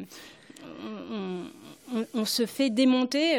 on, 2.14 2.24
se 2.24 2.46
fait 2.46 2.70
démonter 2.70 3.38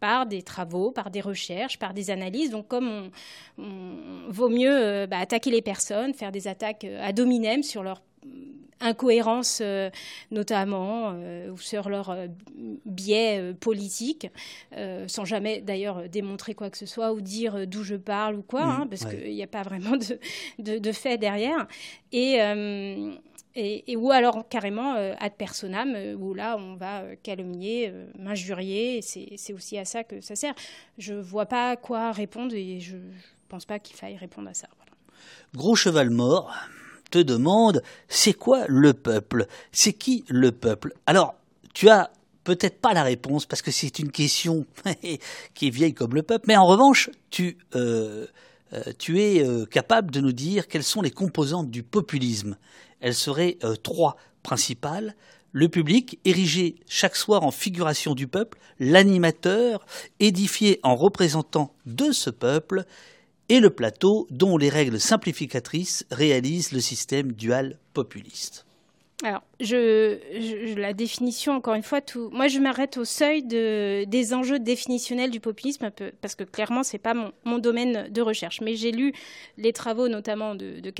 par 0.00 0.26
des 0.26 0.42
travaux, 0.42 0.90
par 0.90 1.10
des 1.10 1.20
recherches, 1.20 1.78
par 1.78 1.94
des 1.94 2.10
analyses. 2.10 2.50
Donc, 2.50 2.68
comme 2.68 3.10
on, 3.58 4.28
vaut 4.28 4.48
mieux 4.48 4.70
euh, 4.70 5.06
bah, 5.06 5.18
attaquer 5.18 5.50
les 5.50 5.62
personnes, 5.62 6.14
faire 6.14 6.32
des 6.32 6.48
attaques 6.48 6.84
euh, 6.84 7.06
ad 7.06 7.18
hominem 7.18 7.62
sur 7.62 7.82
leur 7.82 8.02
incohérence 8.80 9.60
euh, 9.62 9.90
notamment 10.30 11.14
ou 11.50 11.56
sur 11.58 11.88
leur 11.88 12.16
biais 12.84 13.54
politique, 13.60 14.28
sans 15.06 15.24
jamais 15.24 15.60
d'ailleurs 15.60 16.08
démontrer 16.08 16.54
quoi 16.54 16.70
que 16.70 16.78
ce 16.78 16.86
soit 16.86 17.12
ou 17.12 17.20
dire 17.20 17.66
d'où 17.66 17.82
je 17.82 17.96
parle 17.96 18.36
ou 18.36 18.42
quoi, 18.42 18.66
mmh, 18.66 18.70
hein, 18.70 18.86
parce 18.88 19.04
qu'il 19.04 19.34
n'y 19.34 19.42
a 19.42 19.46
pas 19.46 19.62
vraiment 19.62 19.96
de, 19.96 20.18
de, 20.58 20.78
de 20.78 20.92
fait 20.92 21.18
derrière. 21.18 21.66
Et, 22.12 22.40
et, 23.60 23.96
ou 23.96 24.10
alors 24.10 24.48
carrément 24.48 24.94
euh, 24.94 25.14
ad 25.18 25.32
personam, 25.36 25.94
euh, 25.94 26.14
où 26.14 26.32
là 26.32 26.56
on 26.56 26.76
va 26.76 27.00
euh, 27.00 27.16
calomnier, 27.22 27.92
m'injurier, 28.18 29.02
c'est 29.02 29.52
aussi 29.52 29.76
à 29.78 29.84
ça 29.84 30.04
que 30.04 30.20
ça 30.20 30.36
sert. 30.36 30.54
Je 30.96 31.14
ne 31.14 31.20
vois 31.20 31.46
pas 31.46 31.70
à 31.70 31.76
quoi 31.76 32.12
répondre 32.12 32.54
et 32.54 32.80
je 32.80 32.96
ne 32.96 33.02
pense 33.48 33.64
pas 33.64 33.78
qu'il 33.78 33.96
faille 33.96 34.16
répondre 34.16 34.48
à 34.48 34.54
ça. 34.54 34.68
Gros 35.54 35.74
cheval 35.74 36.10
mort 36.10 36.54
te 37.10 37.18
demande 37.18 37.82
c'est 38.08 38.32
quoi 38.32 38.64
le 38.68 38.92
peuple? 38.94 39.46
C'est 39.72 39.92
qui 39.92 40.24
le 40.28 40.52
peuple? 40.52 40.92
Alors, 41.06 41.34
tu 41.74 41.88
as 41.88 42.10
peut-être 42.44 42.80
pas 42.80 42.94
la 42.94 43.02
réponse 43.02 43.46
parce 43.46 43.62
que 43.62 43.70
c'est 43.70 43.98
une 43.98 44.10
question 44.10 44.66
qui 45.54 45.66
est 45.66 45.70
vieille 45.70 45.94
comme 45.94 46.14
le 46.14 46.22
peuple, 46.22 46.46
mais 46.48 46.56
en 46.56 46.66
revanche, 46.66 47.10
tu 47.30 47.58
tu 48.98 49.20
es 49.22 49.42
capable 49.70 50.10
de 50.10 50.20
nous 50.20 50.32
dire 50.32 50.68
quelles 50.68 50.84
sont 50.84 51.00
les 51.00 51.10
composantes 51.10 51.70
du 51.70 51.82
populisme. 51.82 52.56
Elles 53.00 53.14
seraient 53.14 53.56
trois 53.82 54.16
principales. 54.42 55.14
Le 55.52 55.68
public, 55.68 56.18
érigé 56.24 56.76
chaque 56.86 57.16
soir 57.16 57.42
en 57.42 57.50
figuration 57.50 58.14
du 58.14 58.26
peuple, 58.26 58.58
l'animateur, 58.78 59.84
édifié 60.20 60.78
en 60.82 60.94
représentant 60.94 61.74
de 61.86 62.12
ce 62.12 62.28
peuple, 62.28 62.84
et 63.48 63.60
le 63.60 63.70
plateau 63.70 64.26
dont 64.30 64.56
les 64.56 64.68
règles 64.68 65.00
simplificatrices 65.00 66.06
réalisent 66.10 66.72
le 66.72 66.80
système 66.80 67.32
dual 67.32 67.78
populiste. 67.94 68.66
Alors, 69.24 69.42
je, 69.58 70.78
la 70.78 70.92
définition, 70.92 71.52
encore 71.52 71.74
une 71.74 71.82
fois, 71.82 72.00
moi 72.30 72.46
je 72.46 72.60
m'arrête 72.60 72.98
au 72.98 73.04
seuil 73.04 73.42
de, 73.42 74.04
des 74.04 74.32
enjeux 74.32 74.60
définitionnels 74.60 75.32
du 75.32 75.40
populisme, 75.40 75.90
parce 76.20 76.36
que 76.36 76.44
clairement, 76.44 76.84
ce 76.84 76.92
n'est 76.92 77.00
pas 77.00 77.14
mon, 77.44 77.58
domaine 77.58 78.08
de 78.12 78.22
recherche. 78.22 78.60
Mais 78.60 78.76
j'ai 78.76 78.92
lu 78.92 79.12
les 79.56 79.72
travaux 79.72 80.06
notamment 80.08 80.54
de, 80.54 80.78
de 80.78 80.90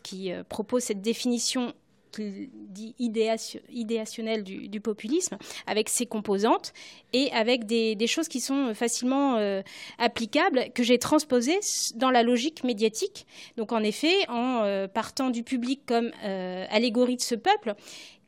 qui 0.00 0.32
euh, 0.32 0.44
propose 0.48 0.84
cette 0.84 1.00
définition 1.00 1.74
dit 2.20 2.94
idéationnel 2.98 4.44
du, 4.44 4.80
populisme, 4.80 5.38
avec 5.66 5.88
ses 5.88 6.06
composantes 6.06 6.72
et 7.12 7.30
avec 7.32 7.64
des, 7.66 8.06
choses 8.06 8.28
qui 8.28 8.40
sont 8.40 8.74
facilement 8.74 9.36
euh, 9.36 9.62
applicables, 9.98 10.70
que 10.74 10.82
j'ai 10.82 10.98
transposées 10.98 11.60
dans 11.94 12.10
la 12.10 12.22
logique 12.22 12.64
médiatique. 12.64 13.26
Donc 13.56 13.72
en 13.72 13.82
effet, 13.82 14.14
en 14.28 14.62
euh, 14.62 14.86
partant 14.88 15.30
du 15.30 15.42
public 15.42 15.80
comme 15.86 16.10
euh, 16.24 16.66
allégorie 16.70 17.16
de 17.16 17.22
ce 17.22 17.34
peuple, 17.34 17.74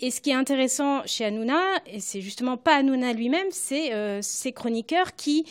et 0.01 0.11
ce 0.11 0.21
qui 0.21 0.31
est 0.31 0.35
intéressant 0.35 1.03
chez 1.07 1.25
Hanouna, 1.25 1.63
et 1.87 2.01
c'est 2.01 2.21
justement 2.21 2.59
pas 2.59 2.77
Hanouna 2.77 3.15
lui-même, 3.15 3.47
c'est 3.51 3.93
ces 4.21 4.53
chroniqueurs 4.53 5.17
qui 5.17 5.47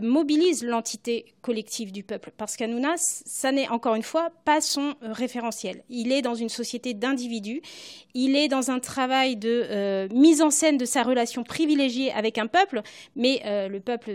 mobilisent 0.00 0.64
l'entité 0.64 1.26
collective 1.42 1.92
du 1.92 2.02
peuple. 2.02 2.32
Parce 2.36 2.56
qu'Hanouna, 2.56 2.94
ça 2.96 3.52
n'est 3.52 3.68
encore 3.68 3.94
une 3.94 4.02
fois 4.02 4.30
pas 4.44 4.60
son 4.60 4.94
euh, 5.02 5.12
référentiel. 5.12 5.82
Il 5.90 6.12
est 6.12 6.22
dans 6.22 6.34
une 6.34 6.48
société 6.48 6.94
d'individus, 6.94 7.60
il 8.14 8.36
est 8.36 8.48
dans 8.48 8.70
un 8.70 8.78
travail 8.78 9.36
de 9.36 10.08
mise 10.12 10.42
en 10.42 10.50
scène 10.50 10.76
de 10.76 10.84
sa 10.84 11.02
relation 11.02 11.44
privilégiée 11.44 12.12
avec 12.12 12.36
un 12.36 12.46
peuple, 12.46 12.82
mais 13.16 13.40
le 13.44 13.78
peuple 13.80 14.10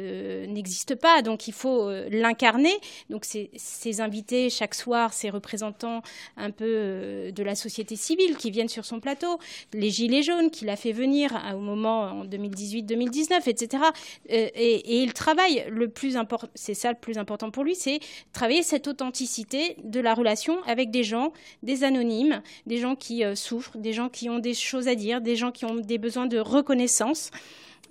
n'existe 0.47 0.93
pas, 0.95 1.23
donc 1.23 1.47
il 1.47 1.53
faut 1.53 1.89
l'incarner. 2.11 2.73
Donc 3.09 3.25
ces 3.25 4.01
invités 4.01 4.51
chaque 4.51 4.75
soir, 4.75 5.13
ces 5.13 5.31
représentants 5.31 6.03
un 6.35 6.51
peu 6.51 7.31
de 7.31 7.43
la 7.43 7.55
société 7.55 7.95
civile 7.95 8.37
qui 8.37 8.51
viennent 8.51 8.69
sur 8.69 8.85
son 8.85 8.99
plateau, 8.99 9.39
les 9.73 9.89
Gilets 9.89 10.21
jaunes 10.21 10.51
qu'il 10.51 10.69
a 10.69 10.75
fait 10.75 10.91
venir 10.91 11.31
au 11.55 11.59
moment 11.59 12.01
en 12.03 12.25
2018-2019, 12.25 13.49
etc. 13.49 13.83
Euh, 14.31 14.49
et, 14.55 15.01
il 15.01 15.13
travaille 15.13 15.65
le 15.69 15.89
plus 15.89 16.17
important, 16.17 16.47
c'est 16.55 16.73
ça 16.73 16.91
le 16.91 16.97
plus 16.97 17.16
important 17.17 17.51
pour 17.51 17.63
lui, 17.63 17.75
c'est 17.75 17.99
travailler 18.33 18.63
cette 18.63 18.87
authenticité 18.87 19.77
de 19.83 19.99
la 19.99 20.13
relation 20.13 20.61
avec 20.63 20.91
des 20.91 21.03
gens, 21.03 21.33
des 21.63 21.83
anonymes, 21.83 22.41
des 22.65 22.77
gens 22.77 22.95
qui 22.95 23.23
euh, 23.23 23.35
souffrent, 23.35 23.77
des 23.77 23.93
gens 23.93 24.09
qui 24.09 24.29
ont 24.29 24.39
des 24.39 24.53
choses 24.53 24.87
à 24.87 24.95
dire, 24.95 25.21
des 25.21 25.35
gens 25.35 25.51
qui 25.51 25.65
ont 25.65 25.75
des 25.75 25.97
besoins 25.97 26.27
de 26.27 26.39
reconnaissance. 26.39 27.31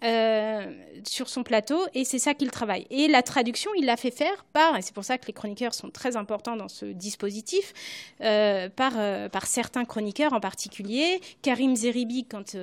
Euh, 0.04 0.72
sur 1.04 1.28
son 1.28 1.42
plateau 1.42 1.78
et 1.94 2.04
c'est 2.04 2.18
ça 2.18 2.35
qu'il 2.35 2.50
travaille. 2.50 2.87
Et 2.90 3.09
la 3.09 3.22
traduction, 3.22 3.70
il 3.78 3.87
l'a 3.87 3.96
fait 3.96 4.11
faire 4.11 4.44
par, 4.52 4.76
et 4.76 4.82
c'est 4.82 4.94
pour 4.94 5.04
ça 5.04 5.16
que 5.16 5.26
les 5.26 5.32
chroniqueurs 5.32 5.72
sont 5.72 5.88
très 5.88 6.16
importants 6.16 6.56
dans 6.56 6.68
ce 6.68 6.85
dispositif, 6.85 7.72
euh, 8.20 8.68
par, 8.68 8.92
euh, 8.98 9.28
par 9.30 9.46
certains 9.46 9.85
chroniqueurs 9.85 10.35
en 10.35 10.40
particulier. 10.40 11.20
Karim 11.40 11.74
Zeribi, 11.76 12.24
quand 12.24 12.56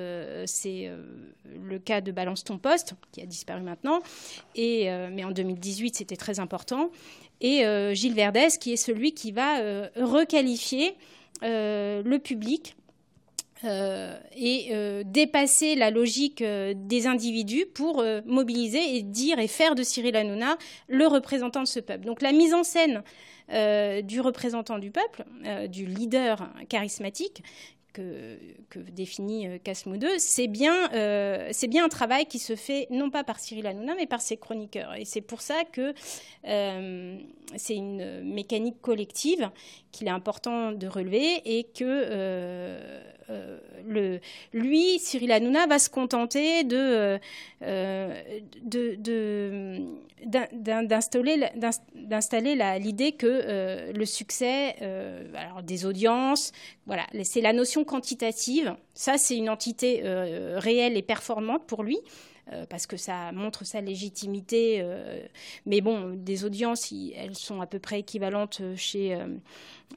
c'est 0.46 0.90
le 1.54 1.78
cas 1.78 2.00
de 2.00 2.12
Balance 2.12 2.44
ton 2.44 2.58
poste, 2.58 2.94
qui 3.10 3.20
a 3.20 3.26
disparu 3.26 3.62
maintenant, 3.62 4.00
et, 4.54 4.88
mais 5.10 5.24
en 5.24 5.30
2018 5.30 5.96
c'était 5.96 6.16
très 6.16 6.38
important. 6.40 6.90
Et 7.40 7.64
Gilles 7.94 8.14
Verdès, 8.14 8.58
qui 8.60 8.72
est 8.72 8.76
celui 8.76 9.12
qui 9.12 9.32
va 9.32 9.88
requalifier 9.96 10.96
le 11.42 12.16
public 12.18 12.76
et 13.64 14.68
euh, 14.72 15.02
dépasser 15.04 15.74
la 15.74 15.90
logique 15.90 16.42
euh, 16.42 16.74
des 16.76 17.06
individus 17.06 17.66
pour 17.66 18.04
mobiliser 18.26 18.96
et 18.96 19.02
dire 19.02 19.38
et 19.38 19.48
faire 19.48 19.74
de 19.74 19.82
Cyril 19.82 20.16
Hanouna 20.16 20.56
le 20.88 21.06
représentant 21.06 21.62
de 21.62 21.68
ce 21.68 21.80
peuple. 21.80 22.06
Donc 22.06 22.22
la 22.22 22.32
mise 22.32 22.54
en 22.54 22.62
scène 22.62 23.02
du 23.46 24.22
représentant 24.22 24.78
du 24.78 24.90
peuple, 24.90 25.22
du 25.68 25.84
leader 25.84 26.50
charismatique, 26.70 27.42
que, 27.94 28.38
définit 28.90 29.60
Casmo 29.60 29.96
2, 29.96 30.18
c'est 30.18 30.48
bien, 30.48 30.90
c'est 31.52 31.68
bien 31.68 31.84
un 31.84 31.88
travail 31.88 32.26
qui 32.26 32.38
se 32.38 32.56
fait 32.56 32.86
non 32.90 33.10
pas 33.10 33.24
par 33.24 33.38
Cyril 33.38 33.66
Hanouna, 33.66 33.94
mais 33.94 34.06
par 34.06 34.20
ses 34.20 34.36
chroniqueurs. 34.36 34.94
Et 34.94 35.04
c'est 35.04 35.20
pour 35.20 35.40
ça 35.40 35.64
que 35.72 35.94
c'est 36.44 37.76
une 37.76 38.22
mécanique 38.22 38.80
collective 38.80 39.50
qu'il 39.92 40.08
est 40.08 40.10
important 40.10 40.72
de 40.72 40.86
relever 40.86 41.40
et 41.44 41.64
que 41.64 43.04
euh, 43.30 43.58
le, 43.86 44.20
lui, 44.52 44.98
Cyril 44.98 45.32
Hanouna, 45.32 45.66
va 45.66 45.78
se 45.78 45.88
contenter 45.88 46.64
de, 46.64 47.18
euh, 47.62 48.20
d'installer 51.92 52.56
l'idée 52.80 53.12
que 53.12 53.26
euh, 53.26 53.92
le 53.92 54.04
succès 54.04 54.76
alors 55.34 55.62
des 55.62 55.86
audiences, 55.86 56.52
voilà, 56.86 57.06
c'est 57.22 57.40
la 57.40 57.52
notion 57.52 57.83
quantitative. 57.84 58.74
Ça, 58.94 59.18
c'est 59.18 59.36
une 59.36 59.50
entité 59.50 60.02
réelle 60.56 60.96
et 60.96 61.02
performante 61.02 61.66
pour 61.66 61.82
lui. 61.82 61.98
Euh, 62.52 62.66
parce 62.68 62.86
que 62.86 62.98
ça 62.98 63.32
montre 63.32 63.64
sa 63.64 63.80
légitimité. 63.80 64.80
Euh, 64.82 65.26
mais 65.64 65.80
bon, 65.80 66.10
des 66.14 66.44
audiences, 66.44 66.92
elles 67.16 67.36
sont 67.36 67.62
à 67.62 67.66
peu 67.66 67.78
près 67.78 68.00
équivalentes 68.00 68.60
chez, 68.76 69.16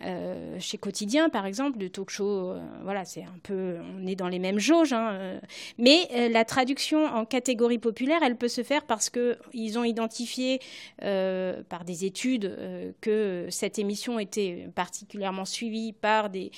euh, 0.01 0.59
chez 0.59 0.77
Quotidien, 0.77 1.27
par 1.27 1.45
exemple, 1.45 1.77
de 1.77 1.89
talk 1.89 2.09
show. 2.09 2.55
voilà, 2.83 3.03
c'est 3.03 3.23
un 3.23 3.37
peu, 3.43 3.77
on 3.97 4.07
est 4.07 4.15
dans 4.15 4.29
les 4.29 4.39
mêmes 4.39 4.59
jauges. 4.59 4.93
Hein, 4.93 5.41
mais 5.77 6.29
la 6.29 6.45
traduction 6.45 7.05
en 7.05 7.25
catégorie 7.25 7.79
populaire, 7.79 8.19
elle 8.23 8.37
peut 8.37 8.47
se 8.47 8.63
faire 8.63 8.85
parce 8.85 9.09
qu'ils 9.09 9.77
ont 9.77 9.83
identifié 9.83 10.61
par 10.99 11.83
des 11.85 12.05
études 12.05 12.95
que 13.01 13.47
cette 13.49 13.77
émission 13.77 14.19
était 14.19 14.69
particulièrement 14.73 15.45
suivie 15.45 15.91
par 15.91 16.29
des 16.29 16.51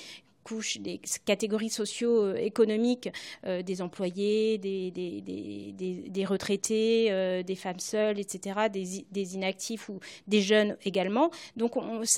couches, 0.44 0.78
des 0.78 1.00
catégories 1.24 1.70
socio-économiques, 1.70 3.10
euh, 3.46 3.62
des 3.62 3.82
employés, 3.82 4.58
des, 4.58 6.24
retraités, 6.24 7.10
euh, 7.10 7.42
des 7.42 7.56
femmes 7.56 7.80
seules, 7.80 8.18
etc., 8.18 8.68
des, 8.70 9.34
inactifs 9.34 9.88
ou 9.88 10.00
des 10.26 10.40
jeunes 10.40 10.76
également. 10.84 11.30
Donc 11.56 11.74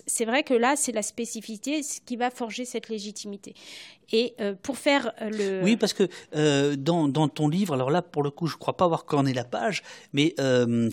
c'est 0.07 0.25
vrai 0.25 0.43
que 0.43 0.55
là, 0.55 0.75
c'est 0.77 0.93
la 0.93 1.03
spécificité 1.03 1.81
qui 2.07 2.17
va 2.17 2.31
forger 2.31 2.65
cette 2.65 2.89
légitimité. 2.89 3.55
Et 4.11 4.35
euh, 4.41 4.55
pour 4.63 4.79
faire 4.79 5.13
le... 5.21 5.63
Oui, 5.63 5.77
parce 5.77 5.93
que 5.93 6.09
dans, 6.75 7.29
ton 7.29 7.49
livre, 7.49 7.75
alors 7.75 7.91
là, 7.91 8.03
pour 8.03 8.23
le 8.23 8.31
coup, 8.31 8.47
je 8.47 8.55
ne 8.55 8.59
crois 8.59 8.77
pas 8.77 8.85
avoir 8.85 9.05
corné 9.05 9.33
la 9.33 9.45
page, 9.45 9.83
mais 10.13 10.35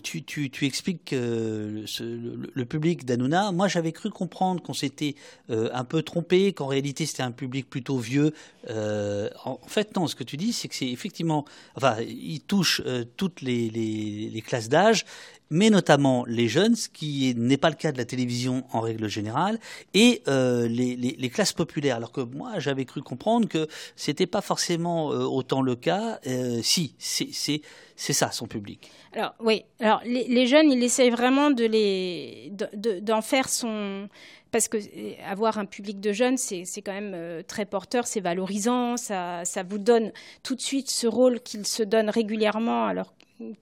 tu, 0.03 0.51
expliques 0.61 1.11
le, 1.11 2.63
public 2.63 3.05
d'Anouna. 3.05 3.51
Moi, 3.51 3.67
j'avais 3.67 3.91
cru 3.91 4.09
comprendre 4.09 4.61
qu'on 4.61 4.73
s'était 4.73 5.15
un 5.49 5.83
peu 5.83 6.03
trompé, 6.03 6.53
qu'en 6.53 6.67
réalité, 6.67 7.05
c'était 7.05 7.23
un 7.23 7.31
public 7.31 7.69
plutôt 7.69 7.97
vieux. 7.97 8.33
Euh, 8.69 9.29
en 9.45 9.57
fait, 9.67 9.95
non, 9.95 10.07
ce 10.07 10.15
que 10.15 10.23
tu 10.23 10.37
dis, 10.37 10.53
c'est 10.53 10.67
que 10.67 10.75
c'est 10.75 10.89
effectivement, 10.89 11.45
enfin, 11.75 11.97
il 12.01 12.41
touche 12.41 12.81
euh, 12.85 13.03
toutes 13.17 13.41
les, 13.41 14.43
classes 14.45 14.69
d'âge, 14.69 15.05
mais 15.49 15.69
notamment 15.69 16.25
les 16.25 16.47
jeunes, 16.47 16.75
ce 16.75 16.89
qui 16.89 17.33
n'est 17.35 17.57
pas 17.57 17.69
le 17.69 17.75
cas 17.75 17.91
de 17.91 17.97
la 17.97 18.05
télévision 18.05 18.65
en 18.71 18.81
règle 18.81 19.07
générale, 19.07 19.59
et 19.93 20.21
euh, 20.27 20.67
les, 20.67 21.29
classes 21.29 21.53
populaires. 21.53 21.95
Alors 21.95 22.11
que 22.11 22.21
moi, 22.21 22.59
j'avais 22.59 22.85
cru 22.85 23.01
comprendre 23.01 23.47
que 23.47 23.67
c'était 23.95 24.27
pas 24.27 24.41
forcément 24.41 25.07
autant 25.07 25.61
le 25.61 25.75
cas. 25.75 26.19
si, 26.61 26.95
c'est 26.97 28.13
ça 28.13 28.31
son 28.31 28.47
public. 28.47 28.91
Alors 29.13 29.33
oui, 29.39 29.63
alors 29.79 30.01
les, 30.05 30.47
jeunes, 30.47 30.71
il 30.71 30.83
essaye 30.83 31.09
vraiment 31.09 31.51
d'en 31.51 33.21
faire 33.21 33.49
son 33.49 34.07
parce 34.51 34.67
que 34.67 34.77
euh, 34.77 35.13
avoir 35.25 35.57
un 35.57 35.65
public 35.65 35.99
de 35.99 36.11
jeunes, 36.11 36.37
c'est 36.37 36.65
quand 36.83 36.93
même 36.93 37.13
euh, 37.13 37.41
très 37.43 37.65
porteur, 37.65 38.07
c'est 38.07 38.19
valorisant, 38.19 38.97
ça, 38.97 39.45
ça, 39.45 39.63
vous 39.63 39.77
donne 39.77 40.11
tout 40.43 40.55
de 40.55 40.61
suite 40.61 40.89
ce 40.89 41.07
rôle 41.07 41.39
qu'il 41.39 41.65
se 41.65 41.83
donne 41.83 42.09
régulièrement, 42.09 42.85
alors 42.85 43.13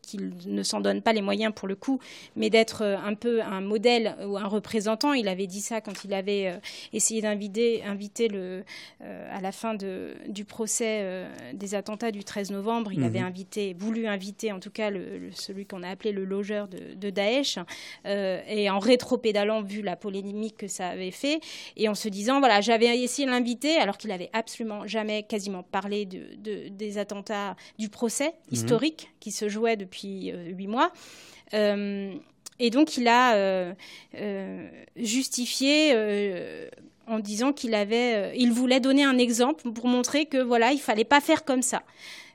qu'il 0.02 0.34
ne 0.46 0.64
s'en 0.64 0.82
donne 0.82 1.02
pas 1.02 1.14
les 1.14 1.22
moyens 1.22 1.54
pour 1.54 1.68
le 1.68 1.76
coup, 1.76 2.00
mais 2.36 2.50
d'être 2.50 2.84
euh, 2.84 2.98
un 2.98 3.14
peu 3.14 3.42
un 3.42 3.62
modèle 3.62 4.16
ou 4.26 4.38
un 4.38 4.48
représentant. 4.48 5.14
Il 5.14 5.28
avait 5.28 5.48
dit 5.48 5.62
ça 5.62 5.82
quand 5.82 6.04
il 6.04 6.14
avait 6.14 6.48
euh, 6.48 6.58
essayé 6.94 7.22
d'inviter 7.22 7.84
inviter 7.84 8.28
le, 8.28 8.64
euh, 9.02 9.36
à 9.38 9.42
la 9.42 9.52
fin 9.52 9.74
de, 9.74 10.16
du 10.28 10.46
procès 10.46 11.28
des 11.54 11.76
attentats 11.76 12.12
du 12.12 12.24
13 12.24 12.52
novembre. 12.52 12.92
Il 12.92 13.04
avait 13.04 13.20
mhm. 13.20 13.28
invité, 13.28 13.76
voulu 13.78 14.08
inviter 14.08 14.52
en 14.52 14.60
tout 14.60 14.70
cas 14.72 14.90
le, 14.90 15.30
celui 15.34 15.66
qu'on 15.66 15.84
a 15.84 15.90
appelé 15.90 16.12
le 16.12 16.26
logeur 16.26 16.68
de, 16.68 16.96
de 16.96 17.10
Daesh, 17.10 17.60
et 18.06 18.70
en 18.70 18.80
rétropédalant 18.80 19.62
vu 19.62 19.82
la 19.82 19.96
polémique 19.96 20.58
que 20.58 20.68
ça 20.68 20.90
avait 20.90 21.12
fait, 21.12 21.40
et 21.76 21.88
en 21.90 21.96
se 21.96 22.10
disant 22.10 22.40
voilà 22.40 22.62
j'avais 22.62 23.00
essayé 23.00 23.26
de 23.26 23.32
l'inviter 23.32 23.78
alors 23.78 23.98
qu'il 23.98 24.12
avait 24.12 24.30
absolument 24.34 24.88
jamais 24.88 25.24
quasiment 25.24 25.64
parlé 25.64 26.06
de, 26.06 26.70
des 26.70 26.98
attentats 26.98 27.56
du 27.78 27.90
procès 27.90 28.28
mhm. 28.28 28.54
historique 28.54 29.10
qui 29.20 29.32
se 29.32 29.50
jouait 29.50 29.67
depuis 29.76 30.32
euh, 30.32 30.46
huit 30.46 30.68
mois. 30.68 30.92
Euh, 31.54 32.14
et 32.60 32.70
donc 32.72 32.98
il 32.98 33.08
a 33.08 33.76
justifié 34.96 35.94
en 37.06 37.20
disant 37.20 37.54
qu'il 37.54 37.76
avait, 37.76 38.36
il 38.36 38.52
voulait 38.52 38.80
donner 38.80 39.04
un 39.04 39.20
exemple 39.20 39.72
pour 39.72 39.88
montrer 39.88 40.26
que 40.26 40.42
voilà, 40.42 40.72
il 40.72 40.80
fallait 40.80 41.04
pas 41.04 41.22
faire 41.22 41.46
comme 41.46 41.62
ça. 41.62 41.84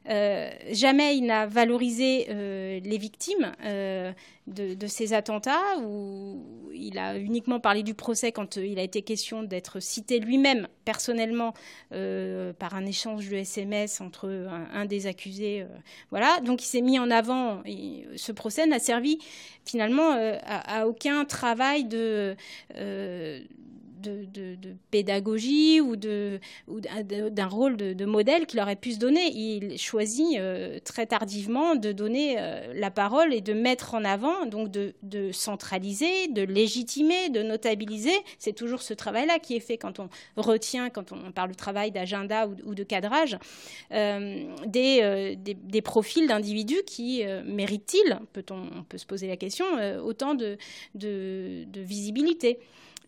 Euh, 0.09 0.51
jamais 0.73 1.17
il 1.17 1.27
n'a 1.27 1.47
valorisé 1.47 2.27
euh, 2.29 2.81
les 2.83 2.99
victimes 2.99 3.53
euh, 3.65 4.13
de, 4.49 4.87
ces 4.89 5.13
attentats, 5.13 5.79
où 5.81 6.43
il 6.75 6.99
a 6.99 7.17
uniquement 7.17 7.61
parlé 7.61 7.83
du 7.83 7.95
procès 7.95 8.33
quand 8.33 8.57
il 8.57 8.79
a 8.79 8.83
été 8.83 9.03
question 9.03 9.45
d'être 9.45 9.81
cité 9.81 10.19
lui-même 10.19 10.67
personnellement 10.85 11.55
par 11.91 12.75
un 12.75 12.85
échange 12.85 13.29
de 13.29 13.37
SMS 13.37 14.01
entre 14.01 14.29
un, 14.73 14.85
des 14.85 15.07
accusés. 15.07 15.65
voilà, 16.11 16.41
donc 16.41 16.63
il 16.63 16.67
s'est 16.67 16.81
mis 16.81 16.99
en 16.99 17.11
avant. 17.11 17.63
ce 18.17 18.33
procès 18.33 18.67
n'a 18.67 18.81
servi 18.81 19.19
finalement 19.65 20.11
à, 20.45 20.89
aucun 20.89 21.25
travail 21.25 21.85
de 21.85 22.35
de, 24.03 24.57
pédagogie 24.91 25.81
ou 25.81 25.97
d'un 25.97 27.47
rôle 27.47 27.77
de, 27.77 28.05
modèle 28.05 28.47
qu'il 28.47 28.61
aurait 28.61 28.77
pu 28.77 28.93
se 28.93 28.99
donner. 28.99 29.27
Il 29.33 29.79
choisit 29.79 30.39
euh, 30.39 30.79
très 30.85 31.07
tardivement 31.07 31.75
de 31.77 31.93
donner 31.93 32.37
euh, 32.39 32.73
la 32.75 32.91
parole 32.91 33.33
et 33.33 33.41
de 33.41 33.53
mettre 33.53 33.95
en 33.95 34.05
avant, 34.05 34.47
donc 34.47 34.71
de, 34.71 34.93
centraliser, 35.33 36.29
de 36.29 36.43
légitimer, 36.43 37.29
de 37.31 37.43
notabiliser. 37.43 38.13
C'est 38.39 38.53
toujours 38.53 38.83
ce 38.83 38.95
travail-là 38.95 39.39
qui 39.39 39.57
est 39.57 39.61
fait 39.61 39.79
quand 39.79 40.01
on 40.01 40.09
retient, 40.37 40.91
quand 40.91 41.13
on 41.13 41.33
parle 41.33 41.51
de 41.51 41.57
travail 41.57 41.91
d'agenda 41.91 42.49
ou, 42.65 42.75
de 42.75 42.83
cadrage, 42.83 43.39
euh, 43.93 44.45
des, 44.67 45.83
profils 45.83 46.27
d'individus 46.27 46.83
qui 46.87 47.25
méritent-ils, 47.45 48.19
peut-on 48.33 48.63
on 48.77 48.85
peut 48.85 48.99
se 48.99 49.07
poser 49.07 49.27
la 49.27 49.37
question, 49.37 49.65
autant 50.05 50.35
de 50.35 50.59
visibilité. 51.75 52.59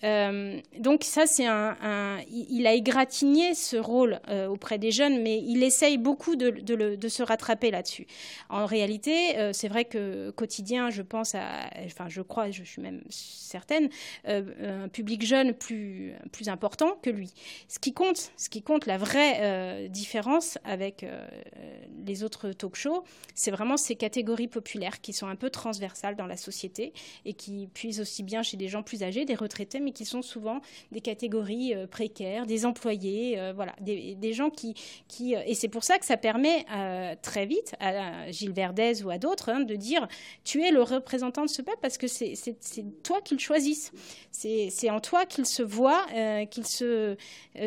Euh, 0.05 0.61
donc 0.79 1.03
ça, 1.03 1.27
c'est 1.27 1.47
un, 1.47 2.19
il 2.31 2.67
a 2.67 2.75
égratigné 2.75 3.55
ce 3.55 3.77
rôle 3.77 4.21
euh, 4.29 4.47
auprès 4.47 4.79
des 4.79 4.91
jeunes, 4.91 5.23
mais 5.23 5.39
il 5.39 5.63
essaye 5.63 5.99
beaucoup 5.99 6.37
de, 6.37 7.09
se 7.09 7.23
rattraper 7.23 7.71
là-dessus. 7.71 8.07
En 8.49 8.67
réalité, 8.67 9.39
euh, 9.39 9.53
c'est 9.53 9.69
vrai 9.69 9.85
que 9.85 10.31
quotidien, 10.31 10.91
je 10.91 11.03
pense 11.03 11.35
à, 11.35 11.71
enfin, 11.87 12.09
je 12.09 12.23
crois, 12.23 12.51
je 12.51 12.63
suis 12.65 12.83
même 12.83 13.03
certaine, 13.09 13.89
un 14.27 14.89
public 14.89 15.25
jeune 15.25 15.55
plus 15.55 16.13
plus 16.33 16.49
important 16.49 16.99
que 17.03 17.11
lui. 17.11 17.33
Ce 17.69 17.79
qui 17.79 17.93
compte, 17.93 18.33
ce 18.37 18.49
qui 18.49 18.63
compte, 18.63 18.87
la 18.87 18.99
vraie 18.99 19.89
différence 19.89 20.59
avec 20.65 21.07
les 22.05 22.25
autres 22.25 22.51
talk-shows, 22.51 23.05
c'est 23.35 23.51
vraiment 23.51 23.77
ces 23.77 23.95
catégories 23.95 24.49
populaires 24.49 25.01
qui 25.01 25.13
sont 25.13 25.29
un 25.29 25.37
peu 25.37 25.51
transversales 25.51 26.17
dans 26.17 26.27
la 26.27 26.37
société 26.37 26.93
et 27.25 27.35
qui 27.35 27.69
puisent 27.73 28.01
aussi 28.01 28.23
bien 28.23 28.43
chez 28.43 28.57
des 28.57 28.69
gens 28.69 28.83
plus 28.83 29.03
âgés, 29.03 29.25
des 29.25 29.35
retraités, 29.35 29.81
mais 29.81 29.93
qui 29.95 30.05
sont 30.05 30.23
souvent 30.23 30.61
des 30.93 31.01
catégories 31.01 31.75
euh, 31.75 31.87
précaires, 31.87 32.47
des 32.47 32.67
employés, 32.67 33.39
euh, 33.39 33.53
voilà, 33.55 33.75
des, 33.81 34.33
gens 34.33 34.51
qui, 34.51 34.75
euh, 35.35 35.41
et 35.47 35.55
c'est 35.55 35.69
pour 35.69 35.85
ça 35.85 35.99
que 35.99 36.05
ça 36.05 36.17
permet 36.17 36.67
très 37.23 37.47
vite 37.47 37.75
à 37.81 38.31
Gilles 38.31 38.53
Verdez 38.53 39.03
ou 39.05 39.11
à 39.11 39.19
d'autres 39.19 39.51
hein, 39.51 39.61
de 39.61 39.77
dire 39.77 40.07
tu 40.43 40.63
es 40.63 40.71
le 40.71 40.83
représentant 40.83 41.43
de 41.43 41.49
ce 41.49 41.63
peuple 41.63 41.79
parce 41.81 41.99
que 41.99 42.09
c'est 42.09 42.35
toi 43.03 43.21
qu'ils 43.21 43.39
choisissent, 43.39 43.93
c'est 44.33 44.91
en 44.91 45.01
toi 45.01 45.25
qu'ils 45.25 45.47
se 45.47 45.63
voient, 45.63 46.07
qu'ils 46.51 46.67
se 46.67 47.17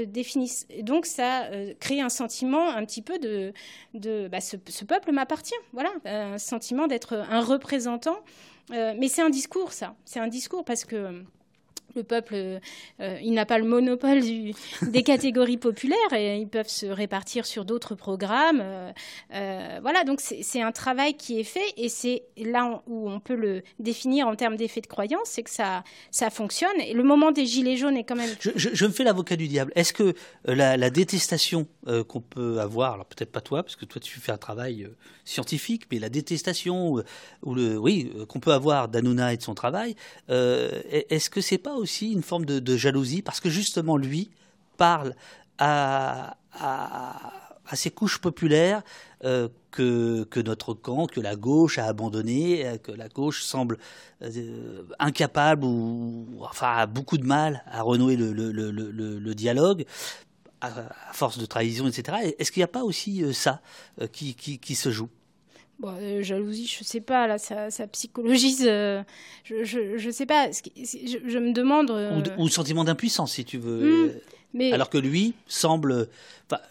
définissent. 0.05 0.67
donc 0.81 1.05
ça 1.05 1.49
crée 1.79 2.01
un 2.01 2.09
sentiment 2.09 2.69
un 2.69 2.83
petit 2.85 3.01
peu 3.01 3.17
de, 3.19 3.53
de 3.93 4.27
bah, 4.27 4.41
ce, 4.41 4.57
ce, 4.67 4.83
peuple 4.83 5.11
m'appartient, 5.11 5.55
voilà, 5.71 5.91
un 6.05 6.37
sentiment 6.37 6.87
d'être 6.87 7.13
un 7.13 7.41
représentant. 7.41 8.17
mais 8.69 9.07
c'est 9.07 9.21
un 9.21 9.29
discours, 9.29 9.71
ça. 9.71 9.95
C'est 10.05 10.19
un 10.19 10.27
discours 10.27 10.65
parce 10.65 10.83
que 10.83 11.23
le 11.97 12.03
peuple, 12.03 12.35
euh, 12.35 13.19
il 13.21 13.33
n'a 13.33 13.45
pas 13.45 13.57
le 13.57 13.65
monopole 13.65 14.21
des 14.81 15.03
catégories 15.03 15.57
populaires 15.57 16.13
et 16.13 16.37
ils 16.37 16.47
peuvent 16.47 16.69
se 16.69 16.85
répartir 16.85 17.45
sur 17.45 17.65
d'autres 17.65 17.95
programmes. 17.95 18.61
Euh, 18.61 18.91
euh, 19.33 19.79
voilà, 19.81 20.03
donc 20.03 20.21
c'est 20.21 20.61
un 20.61 20.71
travail 20.71 21.15
qui 21.15 21.39
est 21.39 21.43
fait 21.43 21.73
et 21.75 21.89
c'est 21.89 22.23
là 22.37 22.81
où 22.87 23.09
on 23.09 23.19
peut 23.19 23.35
le 23.35 23.63
définir 23.79 24.27
en 24.27 24.35
termes 24.35 24.55
d'effet 24.55 24.81
de 24.81 24.87
croyance, 24.87 25.25
c'est 25.25 25.43
que 25.43 25.49
ça, 25.49 25.83
ça 26.11 26.29
fonctionne. 26.29 26.79
Et 26.79 26.93
le 26.93 27.03
moment 27.03 27.31
des 27.31 27.45
gilets 27.45 27.75
jaunes 27.75 27.97
est 27.97 28.03
quand 28.03 28.15
même. 28.15 28.29
Je, 28.39 28.85
me 28.85 28.91
fais 28.91 29.03
l'avocat 29.03 29.35
du 29.35 29.47
diable. 29.47 29.71
Est-ce 29.75 29.91
que 29.91 30.13
la, 30.45 30.89
détestation 30.89 31.67
qu'on 32.07 32.21
peut 32.21 32.59
avoir, 32.59 32.93
alors 32.93 33.05
peut-être 33.05 33.31
pas 33.31 33.41
toi, 33.41 33.63
parce 33.63 33.75
que 33.75 33.85
toi 33.85 33.99
tu 33.99 34.19
fais 34.19 34.31
un 34.31 34.37
travail 34.37 34.87
scientifique, 35.25 35.83
mais 35.91 35.99
la 35.99 36.09
détestation 36.09 36.93
ou 37.43 37.53
le, 37.55 37.77
oui, 37.77 38.11
qu'on 38.29 38.39
peut 38.39 38.53
avoir 38.53 38.87
d'Anouna 38.87 39.33
et 39.33 39.37
de 39.37 39.41
son 39.41 39.55
travail, 39.55 39.95
est-ce 40.29 41.29
que 41.29 41.41
c'est 41.41 41.57
pas 41.57 41.73
aussi 41.73 41.86
aussi 41.87 42.11
une 42.11 42.21
forme 42.21 42.45
de, 42.45 42.77
jalousie 42.77 43.21
parce 43.21 43.39
que 43.39 43.49
justement 43.49 43.95
lui 43.95 44.29
parle 44.75 45.15
à, 45.57 46.35
à, 46.53 47.75
ces 47.75 47.91
couches 47.91 48.19
populaires 48.19 48.81
euh, 49.23 49.47
que, 49.71 50.25
que, 50.25 50.41
notre 50.41 50.73
camp, 50.73 51.07
que 51.07 51.21
la 51.21 51.37
gauche 51.37 51.77
a 51.77 51.85
abandonné, 51.85 52.65
euh, 52.65 52.77
que 52.77 52.91
la 52.91 53.07
gauche 53.07 53.41
semble 53.43 53.77
euh, 54.21 54.83
incapable 54.99 55.63
ou 55.63 56.27
enfin 56.41 56.73
a 56.75 56.85
beaucoup 56.87 57.17
de 57.17 57.25
mal 57.25 57.63
à 57.67 57.81
renouer 57.83 58.17
le, 58.17 58.33
le, 58.33 58.51
le, 58.51 59.35
dialogue. 59.35 59.85
À, 60.59 60.71
force 61.13 61.37
de 61.37 61.45
trahison, 61.45 61.87
etc. 61.87 62.33
Est-ce 62.39 62.51
qu'il 62.51 62.61
n'y 62.61 62.65
a 62.65 62.67
pas 62.79 62.83
aussi 62.83 63.31
ça 63.33 63.61
qui, 64.11 64.33
qui 64.35 64.75
se 64.75 64.89
joue? 64.89 65.09
Bon, 65.79 65.93
euh, 66.01 66.23
jalousie, 66.23 66.65
je 66.65 66.83
sais 66.83 67.01
pas, 67.01 67.27
là, 67.27 67.37
ça, 67.37 67.69
ça 67.69 67.85
psychologise. 67.87 68.65
Euh, 68.67 69.03
je, 69.43 69.63
je, 69.63 69.97
je, 69.97 70.09
sais 70.09 70.25
pas. 70.25 70.49
Je, 70.51 71.17
je 71.23 71.37
me 71.37 71.53
demande. 71.53 71.91
Euh, 71.91 72.19
ou, 72.37 72.43
ou, 72.43 72.49
sentiment 72.49 72.83
d'impuissance, 72.83 73.33
si 73.33 73.45
tu 73.45 73.59
veux. 73.59 74.21
Alors 74.71 74.89
que 74.89 74.97
lui 74.97 75.33
semble 75.47 76.07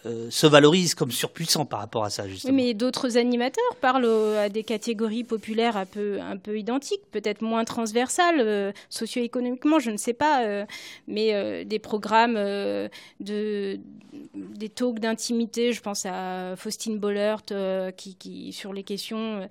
euh, 0.07 0.31
se 0.31 0.47
valorise 0.47 0.95
comme 0.95 1.11
surpuissant 1.11 1.67
par 1.67 1.81
rapport 1.81 2.05
à 2.05 2.09
ça, 2.09 2.27
justement. 2.27 2.55
mais 2.55 2.73
d'autres 2.73 3.19
animateurs 3.19 3.77
parlent 3.83 4.07
à 4.39 4.49
des 4.49 4.63
catégories 4.63 5.23
populaires 5.23 5.77
un 5.77 5.85
peu, 5.85 6.19
un 6.19 6.39
peu 6.39 6.59
identiques, 6.59 7.03
peut-être 7.11 7.43
moins 7.43 7.65
transversales, 7.65 8.41
euh, 8.41 8.73
socio-économiquement, 8.89 9.79
je 9.79 9.91
ne 9.91 9.99
sais 9.99 10.15
pas, 10.15 10.45
euh, 10.45 10.65
mais 11.09 11.65
des 11.67 11.79
programmes 11.79 12.37
de 13.21 13.79
des 14.35 14.71
talks 14.71 14.99
d'intimité, 14.99 15.75
je 15.75 15.83
pense 15.83 16.07
à 16.07 16.55
Faustine 16.57 16.99
Bollert, 16.99 17.43
qui, 17.97 18.15
qui, 18.15 18.51
sur 18.53 18.73
les 18.73 18.83
questions 18.83 19.47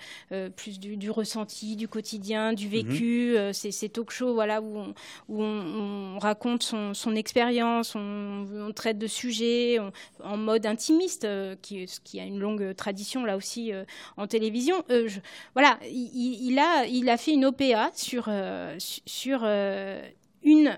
plus 0.56 0.80
du, 0.80 1.12
ressenti, 1.12 1.76
du 1.76 1.88
quotidien, 1.88 2.54
du 2.54 2.68
vécu, 2.68 3.36
mhm. 3.38 3.54
ces, 3.54 3.90
talk 3.90 4.10
shows 4.10 4.34
voilà, 4.34 4.62
où 4.62 4.78
on, 4.78 4.94
où 5.30 5.44
on, 5.44 6.18
raconte 6.18 6.64
son, 6.64 6.96
son 6.96 7.16
expérience, 7.16 7.94
on, 7.94 8.15
on, 8.16 8.72
traite 8.74 8.98
de 8.98 9.08
sujets, 9.08 9.78
en 10.24 10.38
mode 10.38 10.66
intimiste, 10.66 11.26
euh, 11.26 11.56
qui, 11.62 12.20
a 12.20 12.24
une 12.24 12.40
longue 12.40 12.76
tradition 12.76 13.26
là 13.26 13.38
aussi 13.38 13.74
euh, 13.74 13.84
en 14.18 14.28
télévision. 14.28 14.84
Euh, 14.90 15.10
voilà, 15.54 15.80
il, 15.92 16.60
a, 16.60 17.18
fait 17.18 17.34
une 17.34 17.46
OPA 17.46 17.92
sur, 17.94 18.30
sur 18.78 19.44
une 20.44 20.78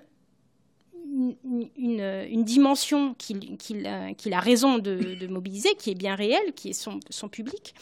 dimension 2.44 3.14
qu'il 3.16 3.88
a 3.88 4.40
raison 4.40 4.78
de, 4.78 5.28
mobiliser, 5.28 5.76
qui 5.78 5.92
est 5.92 5.96
bien 5.96 6.16
réelle, 6.16 6.54
qui 6.56 6.70
est 6.70 6.90
son 7.10 7.30
public, 7.30 7.74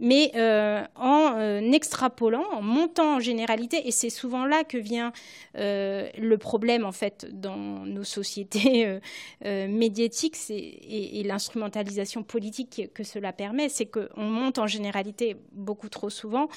mais 0.00 0.32
euh, 0.34 0.82
en 0.96 1.34
euh, 1.36 1.60
extrapolant, 1.72 2.44
en 2.52 2.62
montant 2.62 3.16
en 3.16 3.20
généralité, 3.20 3.86
et 3.86 3.90
c'est 3.90 4.08
souvent 4.08 4.46
là 4.46 4.64
que 4.64 4.78
vient 4.78 5.12
euh, 5.58 6.08
le 6.18 6.38
problème 6.38 6.86
en 6.86 6.92
fait 6.92 7.28
dans 7.30 7.56
nos 7.56 8.04
sociétés 8.04 8.98
médiatiques 9.44 10.36
et, 10.48 11.22
l'instrumentalisation 11.24 12.22
politique 12.22 12.90
que 12.94 13.04
cela 13.04 13.32
permet, 13.32 13.68
c'est 13.68 13.86
qu'on 13.86 14.24
monte 14.24 14.58
en 14.58 14.66
généralité 14.66 15.36
beaucoup 15.52 15.90
trop 15.90 16.08
souvent 16.08 16.48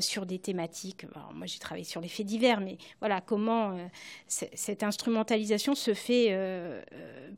sur 0.00 0.26
des 0.26 0.38
thématiques. 0.38 1.06
moi, 1.34 1.46
j'ai 1.46 1.58
travaillé 1.58 1.84
sur 1.84 2.00
les 2.00 2.08
faits 2.08 2.26
divers, 2.26 2.60
mais 2.60 2.76
voilà 3.00 3.20
comment 3.20 3.76
cette 4.26 4.82
instrumentalisation 4.82 5.74
se 5.74 5.94
fait 5.94 6.36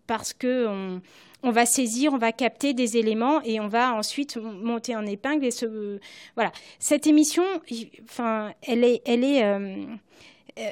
parce 0.06 0.32
que 0.32 0.66
on, 0.66 1.00
on 1.42 1.50
va 1.50 1.66
saisir, 1.66 2.12
on 2.12 2.18
va 2.18 2.32
capter 2.32 2.74
des 2.74 2.96
éléments 2.96 3.40
et 3.42 3.60
on 3.60 3.68
va 3.68 3.94
ensuite 3.94 4.36
monter 4.36 4.94
en 4.96 5.06
épingle 5.06 5.46
et 5.46 5.50
voilà. 6.34 6.52
Cette 6.78 7.06
émission, 7.06 7.44
enfin, 8.04 8.52
elle 8.62 8.84
est, 8.84 9.02
elle 9.06 9.24
est 9.24 9.44
euh, 9.44 9.86
euh, 10.58 10.70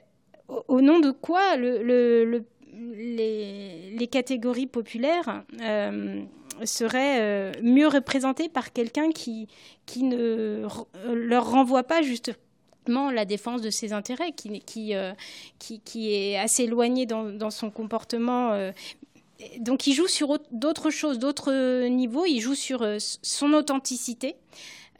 au 0.68 0.80
nom 0.80 1.00
de 1.00 1.10
quoi 1.10 1.56
le, 1.56 2.44
les, 2.72 4.08
catégories 4.10 4.66
populaires 4.66 5.44
euh, 5.60 6.22
seraient 6.64 7.52
mieux 7.62 7.86
représentées 7.88 8.48
par 8.48 8.72
quelqu'un 8.72 9.10
qui, 9.10 9.48
qui 9.86 10.02
ne 10.02 10.66
leur 11.12 11.50
renvoie 11.50 11.82
pas 11.82 12.02
juste 12.02 12.32
la 13.12 13.24
défense 13.26 13.60
de 13.60 13.68
ses 13.68 13.92
intérêts, 13.92 14.32
qui, 14.32 14.60
qui, 14.60 14.94
qui, 15.84 16.14
est 16.14 16.38
assez 16.38 16.64
éloigné 16.64 17.04
dans 17.04 17.50
son 17.50 17.70
comportement, 17.70 18.72
donc 19.60 19.86
il 19.86 19.94
joue 19.94 20.08
sur 20.08 20.38
d'autres 20.50 20.90
choses, 20.90 21.18
d'autres 21.18 21.86
niveaux. 21.86 22.24
Il 22.26 22.40
joue 22.40 22.54
sur 22.54 22.82
euh, 22.82 22.98
son 23.22 23.52
authenticité. 23.52 24.36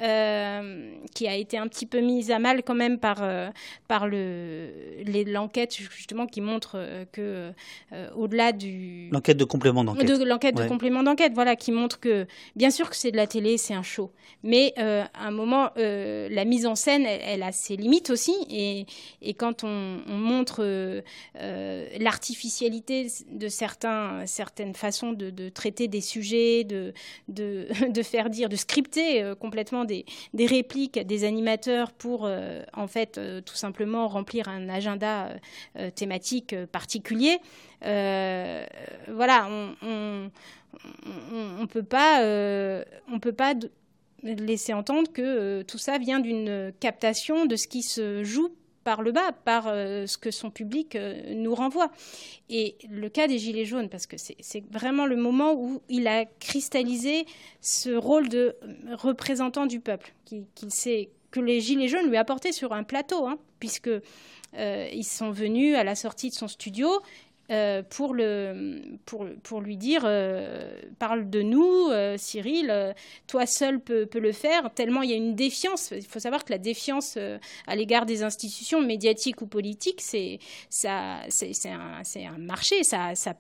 Euh, 0.01 0.93
qui 1.13 1.27
a 1.27 1.35
été 1.35 1.59
un 1.59 1.67
petit 1.67 1.85
peu 1.85 1.99
mise 1.99 2.31
à 2.31 2.39
mal 2.39 2.63
quand 2.63 2.77
même 2.77 3.01
par, 3.01 3.19
euh, 3.21 3.51
par 3.89 4.07
l'enquête 4.07 5.77
justement 5.77 6.29
qui 6.29 6.41
montre 6.41 6.77
euh, 6.77 7.05
que 7.11 7.51
au-delà 8.15 8.53
du 8.53 9.09
l'enquête 9.11 9.37
de 9.37 9.45
complément 9.45 9.83
d'enquête, 9.83 10.09
l'enquête 10.25 10.55
de 10.55 10.69
complément 10.69 11.03
d'enquête, 11.03 11.33
voilà, 11.35 11.57
qui 11.57 11.73
montre 11.73 11.99
que 11.99 12.29
bien 12.55 12.71
sûr 12.71 12.91
que 12.91 12.95
c'est 12.95 13.11
de 13.11 13.17
la 13.17 13.27
télé, 13.27 13.59
c'est 13.59 13.75
un 13.75 13.83
show, 13.83 14.13
mais 14.45 14.73
à 14.77 15.09
un 15.27 15.33
moment 15.33 15.71
la 15.77 16.45
mise 16.45 16.65
en 16.67 16.77
scène, 16.77 17.05
elle, 17.05 17.43
a 17.43 17.51
ses 17.51 17.75
limites 17.75 18.11
aussi, 18.11 18.37
et, 18.51 18.87
et 19.21 19.35
quand 19.35 19.65
on, 19.65 19.99
montre 20.07 21.03
l'artificialité 21.99 23.09
de 23.33 23.49
certains, 23.49 24.27
certaines 24.27 24.75
façons 24.75 25.13
de, 25.13 25.31
de, 25.31 25.49
traiter 25.49 25.89
des 25.89 26.01
sujets, 26.01 26.63
de, 26.63 26.93
de, 27.27 27.67
de 27.89 28.03
faire 28.03 28.31
dire, 28.31 28.49
de 28.49 28.57
scripter 28.57 29.33
complètement 29.41 29.85
des, 29.89 30.47
répliques 30.47 30.99
des 30.99 31.25
animateurs 31.25 31.93
pour, 31.93 32.25
euh, 32.25 32.63
en 32.73 32.87
fait, 32.87 33.19
euh, 33.19 33.41
tout 33.41 33.57
simplement 33.57 34.07
remplir 34.07 34.49
un 34.49 34.69
agenda 34.69 35.31
euh, 35.77 35.91
thématique 35.91 36.55
particulier. 36.67 37.39
voilà, 37.83 39.49
on 39.83 40.31
ne 40.83 41.67
peut 41.67 41.83
pas, 41.83 42.21
on 43.13 43.19
peut 43.19 43.33
pas 43.33 43.55
laisser 44.23 44.73
entendre 44.73 45.11
que 45.13 45.63
tout 45.63 45.79
ça 45.79 45.99
vient 45.99 46.21
d'une 46.21 46.73
captation 46.81 47.47
de 47.47 47.57
ce 47.57 47.69
qui 47.69 47.83
se 47.83 48.25
joue 48.25 48.53
par 48.89 49.03
le 49.03 49.13
bas, 49.13 49.33
par 49.45 49.65
euh, 49.67 50.07
ce 50.07 50.17
que 50.17 50.31
son 50.31 50.51
public 50.51 50.97
euh, 50.97 51.35
nous 51.35 51.55
renvoie. 51.55 51.91
Et 52.49 52.75
le 52.89 53.11
cas 53.11 53.29
des 53.29 53.39
Gilets 53.39 53.67
jaunes, 53.67 53.91
parce 53.91 54.07
que 54.07 54.17
c'est 54.17 54.65
vraiment 54.71 55.05
le 55.05 55.17
moment 55.17 55.53
où 55.53 55.83
il 55.91 56.09
a 56.09 56.25
cristallisé 56.25 57.27
ce 57.61 57.91
rôle 57.91 58.31
de 58.31 58.57
représentant 58.93 59.67
du 59.67 59.81
peuple, 59.81 60.15
qu'il 60.25 60.71
sait 60.71 61.11
que 61.31 61.41
les 61.41 61.61
Gilets 61.61 61.89
jaunes 61.89 62.09
lui 62.09 62.17
apportaient 62.17 62.53
sur 62.53 62.73
un 62.73 62.83
plateau, 62.83 63.27
hein, 63.27 63.39
puisque 63.61 63.91
euh, 63.91 64.89
ils 64.91 65.05
sont 65.05 65.33
venus 65.33 65.77
à 65.77 65.85
la 65.85 65.95
sortie 65.95 66.31
de 66.31 66.35
son 66.35 66.49
studio 66.49 66.89
euh, 67.51 67.83
pour, 69.43 69.61
lui 69.63 69.77
dire 69.79 70.03
euh, 70.05 70.71
parle 70.99 71.31
de 71.31 71.41
nous, 71.41 71.89
euh, 71.89 72.17
Cyril, 72.19 72.95
toi 73.27 73.47
seul 73.47 73.81
peux, 73.81 74.07
le 74.15 74.33
faire, 74.33 74.71
tellement 74.75 75.01
il 75.03 75.11
y 75.11 75.15
a 75.15 75.17
une 75.17 75.35
défiance. 75.35 75.93
Il 75.93 76.05
faut 76.05 76.19
savoir 76.19 76.45
que 76.45 76.53
la 76.53 76.59
défiance 76.59 77.17
à 77.67 77.77
l'égard 77.77 78.05
des 78.05 78.23
institutions 78.23 78.83
médiatiques 78.83 79.41
ou 79.41 79.47
politiques, 79.47 80.03
c'est 80.03 80.39
un, 80.85 81.23
un, 81.67 82.39
marché, 82.39 82.85
ça, 82.85 83.15
ça, 83.15 83.35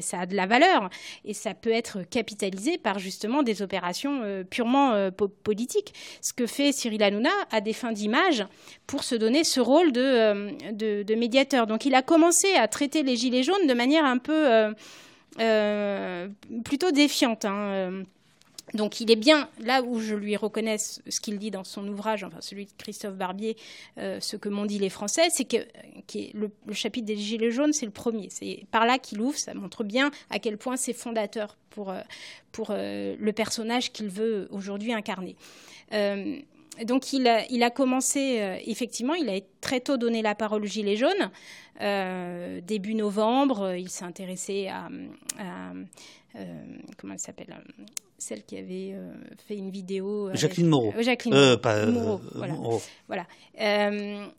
ça, 0.00 0.20
a 0.20 0.26
de 0.26 0.34
la 0.34 0.46
valeur 0.46 0.90
et 1.24 1.34
ça 1.34 1.54
peut 1.54 1.70
être 1.70 2.02
capitalisé 2.02 2.78
par 2.78 2.98
justement 2.98 3.42
des 3.44 3.62
opérations 3.62 4.44
purement 4.50 5.10
politiques. 5.44 5.94
Ce 6.20 6.32
que 6.32 6.46
fait 6.46 6.72
Cyril 6.72 7.02
Hanouna 7.02 7.30
à 7.50 7.60
des 7.60 7.72
fins 7.72 7.92
d'image 7.92 8.44
pour 8.86 9.04
se 9.04 9.14
donner 9.14 9.44
ce 9.44 9.60
rôle 9.60 9.92
de, 9.92 11.02
de 11.02 11.14
médiateur. 11.14 11.66
Donc 11.66 11.84
il 11.84 11.94
a 11.94 12.02
commencé 12.02 12.54
à 12.54 12.66
traiter 12.66 13.02
les 13.02 13.16
Gilets 13.16 13.42
jaunes 13.42 13.51
de 13.66 13.74
manière 13.74 14.04
un 14.04 14.18
peu 14.18 14.50
euh, 14.50 14.72
euh, 15.40 16.28
plutôt 16.64 16.90
défiante. 16.90 17.44
Hein, 17.44 17.56
euh. 17.56 18.02
Donc 18.74 19.00
il 19.00 19.10
est 19.10 19.16
bien 19.16 19.48
là 19.58 19.82
où 19.82 20.00
je 20.00 20.14
lui 20.14 20.36
reconnais 20.36 20.78
ce 20.78 21.20
qu'il 21.20 21.38
dit 21.38 21.50
dans 21.50 21.64
son 21.64 21.86
ouvrage, 21.88 22.24
enfin 22.24 22.40
celui 22.40 22.66
de 22.66 22.70
Christophe 22.78 23.16
Barbier, 23.16 23.56
ce 23.98 24.36
que 24.36 24.48
m'ont 24.48 24.64
dit 24.64 24.78
les 24.78 24.88
Français, 24.88 25.28
c'est 25.30 25.44
que 25.44 25.58
le, 26.32 26.50
chapitre 26.72 27.04
des 27.04 27.16
Gilets 27.16 27.50
jaunes, 27.50 27.74
c'est 27.74 27.84
le 27.84 27.92
premier. 27.92 28.28
C'est 28.30 28.64
par 28.70 28.86
là 28.86 28.98
qu'il 28.98 29.20
ouvre, 29.20 29.36
ça 29.36 29.52
montre 29.52 29.84
bien 29.84 30.10
à 30.30 30.38
quel 30.38 30.56
point 30.56 30.76
c'est 30.76 30.94
fondateur 30.94 31.58
pour, 31.68 31.92
pour 32.52 32.68
le 32.70 33.30
personnage 33.32 33.92
qu'il 33.92 34.08
veut 34.08 34.48
aujourd'hui 34.50 34.94
incarner 34.94 35.36
donc 36.84 37.12
il 37.12 37.28
a, 37.28 37.70
commencé, 37.70 38.40
euh, 38.40 38.56
effectivement, 38.64 39.14
il 39.14 39.28
a 39.28 39.38
très 39.60 39.80
tôt 39.80 39.96
donné 39.96 40.22
la 40.22 40.34
parole 40.34 40.62
aux 40.62 40.66
Gilets 40.66 40.96
jaunes. 40.96 41.30
Euh, 41.80 42.60
début 42.60 42.94
novembre, 42.94 43.74
il 43.74 43.88
s'est 43.88 44.04
intéressé 44.04 44.68
à, 44.68 44.88
euh, 46.36 46.54
comment 46.96 47.14
elle 47.14 47.18
s'appelle 47.18 47.54
celle 48.22 48.44
qui 48.44 48.56
avait 48.56 48.92
euh, 48.94 49.12
fait 49.48 49.56
une 49.56 49.70
vidéo. 49.70 50.30
Jacqueline 50.34 50.68
Moreau. 50.68 50.94
Euh, 50.96 51.02
Jacqueline 51.02 51.34
euh, 51.34 51.90
Moreau. 51.90 52.20
voilà. 52.34 52.54
voilà. 53.08 53.26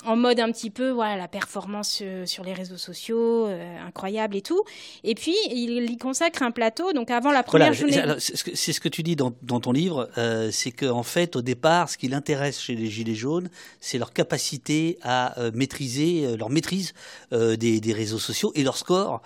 en 0.05 0.15
mode 0.15 0.39
un 0.39 0.51
petit 0.51 0.69
peu, 0.69 0.89
voilà, 0.89 1.17
la 1.17 1.27
performance 1.27 2.01
sur 2.25 2.43
les 2.43 2.53
réseaux 2.53 2.77
sociaux, 2.77 3.47
incroyable 3.85 4.37
et 4.37 4.41
tout. 4.41 4.63
Et 5.03 5.15
puis, 5.15 5.35
il 5.51 5.89
y 5.91 5.97
consacre 5.97 6.43
un 6.43 6.51
plateau. 6.51 6.93
Donc, 6.93 7.11
avant 7.11 7.31
la 7.31 7.43
première 7.43 7.73
journée. 7.73 8.01
C'est 8.19 8.73
ce 8.73 8.79
que 8.79 8.89
tu 8.89 9.03
dis 9.03 9.15
dans, 9.15 9.33
dans 9.41 9.59
ton 9.59 9.71
livre, 9.71 10.09
c'est 10.51 10.71
qu'en 10.71 11.03
en 11.03 11.03
fait, 11.03 11.35
au 11.35 11.41
départ, 11.41 11.89
ce 11.89 11.97
qui 11.97 12.07
l'intéresse 12.07 12.61
chez 12.61 12.75
les 12.75 12.87
Gilets 12.87 13.15
jaunes, 13.15 13.49
c'est 13.81 13.97
leur 13.97 14.13
capacité 14.13 14.97
à 15.01 15.35
maîtriser, 15.53 16.37
leur 16.37 16.49
maîtrise 16.49 16.93
des, 17.31 17.57
des, 17.57 17.93
réseaux 17.93 18.19
sociaux 18.19 18.51
et 18.55 18.63
leur 18.63 18.77
score 18.77 19.21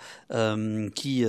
qui, 0.94 1.24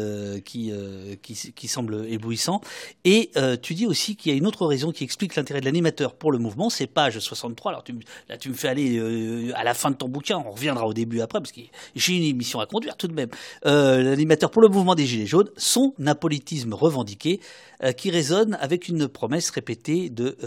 qui, 0.45 0.73
qui, 1.21 1.53
qui 1.53 1.67
semble 1.67 2.07
éblouissant. 2.07 2.61
Et 3.03 3.18
et 3.19 3.31
euh, 3.35 3.57
tu 3.61 3.73
dis 3.73 3.85
aussi 3.85 4.15
qu'il 4.15 4.31
y 4.31 4.35
a 4.35 4.37
une 4.37 4.47
autre 4.47 4.65
raison 4.65 4.91
qui 4.93 5.03
explique 5.03 5.35
l'intérêt 5.35 5.59
de 5.59 5.65
l'animateur 5.65 6.13
pour 6.13 6.31
le 6.31 6.37
mouvement, 6.37 6.69
c'est 6.69 6.87
page 6.87 7.19
63. 7.19 7.71
Alors 7.71 7.83
tu, 7.83 7.93
là, 8.29 8.37
tu 8.37 8.47
me 8.47 8.53
fais 8.53 8.69
aller 8.69 8.97
euh, 8.97 9.51
à 9.55 9.65
la 9.65 9.73
fin 9.73 9.91
de 9.91 9.95
ton 9.97 10.07
bouquin, 10.07 10.37
on 10.37 10.51
reviendra 10.51 10.87
au 10.87 10.93
début 10.93 11.19
après, 11.19 11.39
parce 11.39 11.51
que 11.51 11.59
j'ai 11.95 12.13
une 12.13 12.23
émission 12.23 12.61
à 12.61 12.65
conduire 12.65 12.95
tout 12.95 13.09
de 13.09 13.13
même. 13.13 13.29
Euh, 13.65 14.01
l'animateur 14.03 14.51
pour 14.51 14.61
le 14.61 14.69
mouvement 14.69 14.95
des 14.95 15.05
Gilets 15.05 15.25
jaunes, 15.25 15.49
son 15.57 15.93
apolitisme 16.05 16.73
revendiqué, 16.73 17.41
qui 17.95 18.11
résonne 18.11 18.57
avec 18.59 18.89
une 18.89 19.07
promesse 19.07 19.49
répétée 19.51 20.09
de 20.09 20.37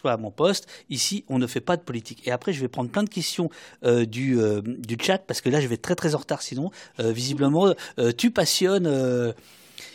pas 0.00 0.12
à 0.12 0.16
mon 0.16 0.30
poste, 0.30 0.68
ici 0.90 1.24
on 1.28 1.40
ne 1.40 1.48
fait 1.48 1.60
pas 1.60 1.76
de 1.76 1.82
politique. 1.82 2.24
Et 2.24 2.30
après 2.30 2.52
je 2.52 2.60
vais 2.60 2.68
prendre 2.68 2.88
plein 2.88 3.02
de 3.02 3.08
questions 3.08 3.50
du, 3.82 4.38
du 4.64 4.96
chat, 5.00 5.18
parce 5.18 5.40
que 5.40 5.48
là 5.48 5.60
je 5.60 5.66
vais 5.66 5.74
être 5.74 5.82
très 5.82 5.96
très 5.96 6.14
en 6.14 6.18
retard 6.18 6.40
sinon. 6.40 6.70
visiblement, 7.00 7.74
tu 8.16 8.30
passionnes 8.30 9.34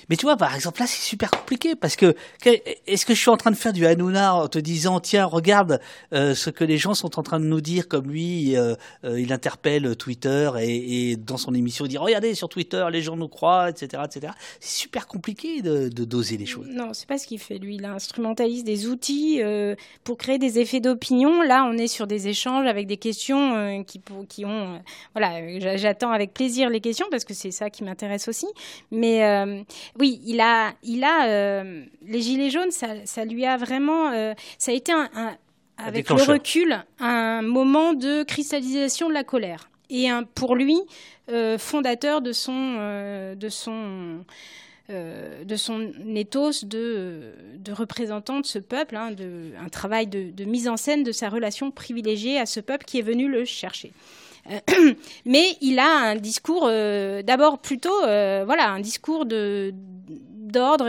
mais 0.09 0.17
tu 0.17 0.25
vois, 0.25 0.37
par 0.37 0.53
exemple, 0.55 0.79
là, 0.79 0.87
c'est 0.87 1.01
super 1.01 1.31
compliqué 1.31 1.75
parce 1.75 1.95
que 1.95 2.15
est-ce 2.45 3.05
que 3.05 3.13
je 3.13 3.19
suis 3.19 3.29
en 3.29 3.37
train 3.37 3.51
de 3.51 3.55
faire 3.55 3.73
du 3.73 3.85
Hanouna 3.85 4.35
en 4.35 4.47
te 4.47 4.59
disant, 4.59 4.99
tiens, 4.99 5.25
regarde 5.25 5.79
euh, 6.13 6.35
ce 6.35 6.49
que 6.49 6.63
les 6.63 6.77
gens 6.77 6.93
sont 6.93 7.19
en 7.19 7.23
train 7.23 7.39
de 7.39 7.45
nous 7.45 7.61
dire, 7.61 7.87
comme 7.87 8.09
lui, 8.09 8.57
euh, 8.57 8.75
euh, 9.05 9.19
il 9.19 9.31
interpelle 9.33 9.95
Twitter 9.95 10.51
et, 10.59 11.15
dans 11.15 11.37
son 11.37 11.53
émission, 11.53 11.85
il 11.85 11.89
dit, 11.89 11.97
regardez 11.97 12.35
sur 12.35 12.49
Twitter, 12.49 12.85
les 12.91 13.01
gens 13.01 13.15
nous 13.15 13.27
croient, 13.27 13.69
etc., 13.69 14.03
etc. 14.05 14.33
C'est 14.59 14.81
super 14.81 15.07
compliqué 15.07 15.61
de, 15.61 15.89
doser 15.89 16.37
les 16.37 16.45
choses. 16.45 16.67
Non, 16.69 16.93
c'est 16.93 17.07
pas 17.07 17.17
ce 17.17 17.27
qu'il 17.27 17.39
fait 17.39 17.57
lui. 17.57 17.75
Il 17.75 17.85
instrumentalise 17.85 18.63
des 18.63 18.87
outils 18.87 19.41
pour 20.03 20.17
créer 20.17 20.37
des 20.37 20.59
effets 20.59 20.79
d'opinion. 20.79 21.41
Là, 21.41 21.65
on 21.65 21.77
est 21.77 21.87
sur 21.87 22.07
des 22.07 22.27
échanges 22.27 22.67
avec 22.67 22.87
des 22.87 22.97
questions 22.97 23.83
qui, 23.85 24.01
qui 24.27 24.45
ont, 24.45 24.81
voilà, 25.15 25.77
j'attends 25.77 26.11
avec 26.11 26.33
plaisir 26.33 26.69
les 26.69 26.81
questions 26.81 27.07
parce 27.09 27.23
que 27.23 27.33
c'est 27.33 27.51
ça 27.51 27.69
qui 27.69 27.83
m'intéresse 27.83 28.27
aussi. 28.27 28.47
Mais 28.91 29.63
oui, 29.99 30.21
il 30.25 30.41
a, 30.41 30.73
il 30.83 31.03
a 31.03 31.27
euh, 31.27 31.83
les 32.05 32.21
gilets 32.21 32.49
jaunes, 32.49 32.71
ça, 32.71 33.25
lui 33.25 33.45
a 33.45 33.57
vraiment, 33.57 34.11
euh, 34.11 34.33
ça 34.57 34.71
a 34.71 34.73
été 34.73 34.91
un, 34.91 35.09
avec 35.77 36.09
le 36.09 36.23
recul, 36.23 36.83
un 36.99 37.41
moment 37.41 37.93
de 37.93 38.23
cristallisation 38.23 39.07
de 39.07 39.13
la 39.13 39.23
colère 39.23 39.69
et 39.89 40.09
un, 40.09 40.23
pour 40.23 40.55
lui 40.55 40.79
euh, 41.29 41.57
fondateur 41.57 42.21
de 42.21 42.31
son, 42.31 43.35
de 43.35 43.49
son 43.49 44.25
de 44.89 45.55
son 45.55 45.91
ethos 46.13 46.65
de, 46.65 47.31
de, 47.57 47.71
représentant 47.71 48.41
de 48.41 48.45
ce 48.45 48.59
peuple, 48.59 48.95
hein, 48.95 49.11
de, 49.11 49.51
un 49.59 49.69
travail 49.69 50.05
de, 50.05 50.29
de, 50.29 50.43
mise 50.43 50.67
en 50.67 50.77
scène 50.77 51.03
de 51.03 51.11
sa 51.11 51.29
relation 51.29 51.71
privilégiée 51.71 52.37
à 52.37 52.45
ce 52.45 52.59
peuple 52.59 52.85
qui 52.85 52.99
est 52.99 53.03
venu 53.03 53.27
le 53.27 53.43
chercher. 53.45 53.91
Euh, 54.49 54.59
mais 55.25 55.57
il 55.61 55.79
a 55.79 55.89
un 55.89 56.15
discours 56.15 56.67
euh, 56.67 57.21
d'abord 57.21 57.59
plutôt, 57.59 58.03
euh, 58.03 58.43
voilà, 58.45 58.69
un 58.69 58.79
discours 58.79 59.25
de 59.25 59.73
d'ordre. 59.73 60.87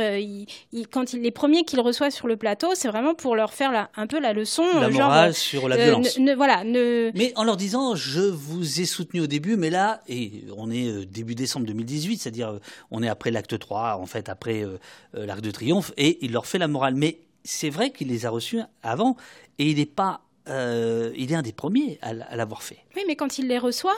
quand 0.90 1.14
il, 1.14 1.22
les 1.22 1.30
premiers 1.30 1.64
qu'il 1.64 1.80
reçoit 1.80 2.10
sur 2.10 2.26
le 2.26 2.36
plateau, 2.36 2.74
c'est 2.74 2.88
vraiment 2.88 3.14
pour 3.14 3.34
leur 3.34 3.54
faire 3.54 3.88
un 3.96 4.06
peu 4.06 4.20
la 4.20 4.34
leçon. 4.34 4.64
La 4.78 4.90
morale 4.90 5.32
sur 5.32 5.68
la 5.68 5.76
violence. 5.76 6.18
voilà, 6.36 6.64
ne... 6.64 7.10
Mais 7.14 7.32
en 7.36 7.44
leur 7.44 7.56
disant, 7.56 7.94
je 7.94 8.20
vous 8.20 8.82
ai 8.82 8.84
soutenu 8.84 9.22
au 9.22 9.26
début, 9.26 9.56
mais 9.56 9.70
là, 9.70 10.02
et 10.06 10.44
on 10.54 10.70
est 10.70 11.06
début 11.06 11.34
décembre 11.34 11.64
2018, 11.66 12.18
c'est-à-dire 12.18 12.58
on 12.90 13.02
est 13.02 13.08
après 13.08 13.30
l'acte 13.30 13.58
3, 13.58 13.96
en 13.98 14.04
fait, 14.04 14.28
après 14.28 14.66
l'arc 15.14 15.40
de 15.40 15.50
triomphe, 15.50 15.92
et 15.96 16.18
il 16.22 16.32
leur 16.32 16.46
fait 16.46 16.58
la 16.58 16.68
morale. 16.68 16.94
Mais 16.94 17.20
c'est 17.42 17.70
vrai 17.70 17.90
qu'il 17.90 18.08
les 18.08 18.26
a 18.26 18.30
reçus 18.30 18.60
avant, 18.82 19.16
et 19.58 19.70
il 19.70 19.78
n'est 19.78 19.86
pas 19.86 20.20
euh, 20.48 21.12
il 21.16 21.32
est 21.32 21.34
un 21.34 21.42
des 21.42 21.52
premiers 21.52 21.98
à, 22.02 22.12
l'avoir 22.36 22.62
fait. 22.62 22.78
Oui, 22.96 23.02
mais 23.06 23.16
quand 23.16 23.38
il 23.38 23.48
les 23.48 23.58
reçoit, 23.58 23.96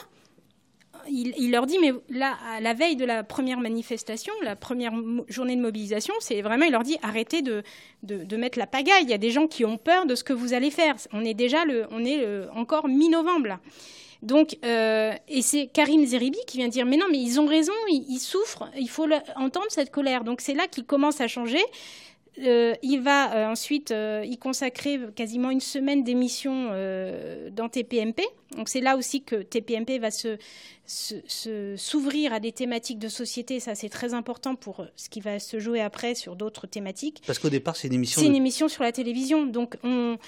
il, 1.09 1.51
leur 1.51 1.67
dit, 1.67 1.79
mais 1.79 1.93
là, 2.09 2.37
à 2.51 2.61
la 2.61 2.75
veille 2.75 2.97
de 2.97 3.05
la 3.05 3.23
première 3.23 3.61
manifestation, 3.61 4.33
la 4.43 4.57
première 4.57 4.93
journée 5.29 5.55
de 5.55 5.61
mobilisation, 5.61 6.15
c'est 6.21 6.43
vraiment, 6.43 6.65
il 6.65 6.73
leur 6.73 6.83
dit, 6.83 6.99
arrêtez 7.03 7.43
de, 7.43 7.63
de, 8.03 8.37
mettre 8.37 8.59
la 8.59 8.67
pagaille. 8.67 9.05
Il 9.05 9.11
y 9.11 9.15
a 9.15 9.19
des 9.19 9.31
gens 9.31 9.47
qui 9.47 9.65
ont 9.65 9.79
peur 9.79 10.07
de 10.07 10.15
ce 10.15 10.25
que 10.25 10.33
vous 10.33 10.53
allez 10.53 10.71
faire. 10.71 10.97
On 11.13 11.25
est 11.25 11.35
déjà 11.35 11.65
le, 11.65 11.87
on 11.91 12.05
est 12.05 12.27
encore 12.55 12.89
mi-novembre 12.89 13.59
Donc, 14.23 14.57
euh, 14.65 15.13
et 15.29 15.43
c'est 15.43 15.69
Karim 15.69 16.05
Zeribi 16.05 16.39
qui 16.47 16.59
vient 16.59 16.69
dire, 16.69 16.87
mais 16.87 16.97
non, 16.97 17.07
mais 17.11 17.19
ils 17.19 17.39
ont 17.41 17.47
raison, 17.47 17.75
ils, 17.89 18.19
souffrent, 18.19 18.69
il 18.77 18.91
faut 18.91 19.07
entendre 19.37 19.67
cette 19.69 19.91
colère. 19.91 20.25
Donc 20.25 20.41
c'est 20.41 20.55
là 20.55 20.67
qu'il 20.67 20.85
commence 20.85 21.21
à 21.21 21.29
changer 21.29 21.63
il 22.39 23.01
va 23.03 23.51
ensuite 23.51 23.93
y 23.93 24.37
consacrer 24.39 25.01
quasiment 25.15 25.51
une 25.51 25.61
semaine 25.61 26.05
d'émission 26.05 26.71
dans 27.53 27.69
TPMP. 27.69 28.23
Donc 28.57 28.69
c'est 28.69 28.81
là 28.81 28.97
aussi 28.97 29.23
que 29.23 29.37
TPMP 29.37 29.99
va 29.99 30.11
se, 30.11 30.39
s'ouvrir 31.77 32.33
à 32.33 32.41
des 32.41 32.53
thématiques 32.53 32.99
de 32.99 33.09
société. 33.09 33.61
Ça, 33.61 33.75
c'est 33.75 33.89
très 33.89 34.15
important 34.15 34.55
pour 34.55 34.87
ce 34.97 35.09
qui 35.09 35.21
va 35.21 35.39
se 35.39 35.59
jouer 35.59 35.81
après 35.81 36.15
sur 36.15 36.37
d'autres 36.37 36.67
thématiques. 36.67 37.23
Parce 37.27 37.39
qu'au 37.39 37.51
départ, 37.51 37.77
c'est 37.77 37.89
une 37.89 37.95
émission. 37.95 38.21
C'est 38.21 38.27
une 38.27 38.37
émission 38.37 38.69
sur 38.69 38.83
la 38.83 38.93
télévision. 38.93 39.47
Donc 39.47 39.77
on, 39.83 40.19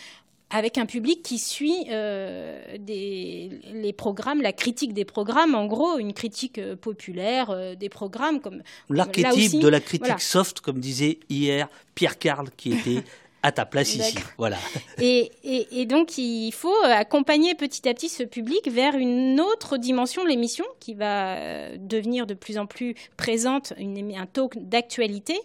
avec 0.51 0.79
un 0.79 0.87
public 0.87 1.23
qui 1.23 1.39
suit 1.39 1.87
euh, 1.91 2.77
les 2.79 3.93
programmes, 3.97 4.41
la 4.41 4.53
critique 4.53 4.95
des 4.95 5.05
programmes, 5.05 5.55
en 5.55 5.67
gros, 5.67 5.99
une 5.99 6.15
critique 6.15 6.59
euh, 6.59 6.75
populaire 6.75 7.51
euh, 7.51 7.75
des 7.75 7.89
programmes. 7.89 8.41
comme 8.41 8.63
L'archétype 8.89 9.61
de 9.61 9.69
la 9.69 9.81
critique 9.81 10.21
soft, 10.21 10.61
comme 10.61 10.81
disait 10.81 11.19
hier 11.29 11.69
Pierre 11.95 12.19
Carl, 12.19 12.49
qui 12.57 12.73
était 12.73 13.05
à 13.43 13.53
ta 13.53 13.65
place 13.65 13.95
ici. 13.95 14.17
Voilà. 14.37 14.57
Et, 15.01 15.31
et, 15.45 15.87
donc, 15.87 16.19
il 16.19 16.51
faut 16.53 16.75
accompagner 16.83 17.55
petit 17.55 17.89
à 17.89 17.95
petit 17.95 18.09
ce 18.09 18.25
public 18.25 18.69
vers 18.69 18.97
une 18.97 19.41
autre 19.41 19.77
dimension 19.77 20.25
de 20.25 20.29
l'émission 20.29 20.65
qui 20.81 20.95
va 20.95 21.37
euh, 21.37 21.77
devenir 21.79 22.27
de 22.27 22.35
plus 22.35 22.59
en 22.59 22.67
plus 22.67 22.95
présente, 23.17 23.73
une, 23.79 24.17
un 24.17 24.27
talk 24.27 24.55
d'actualité. 24.57 25.39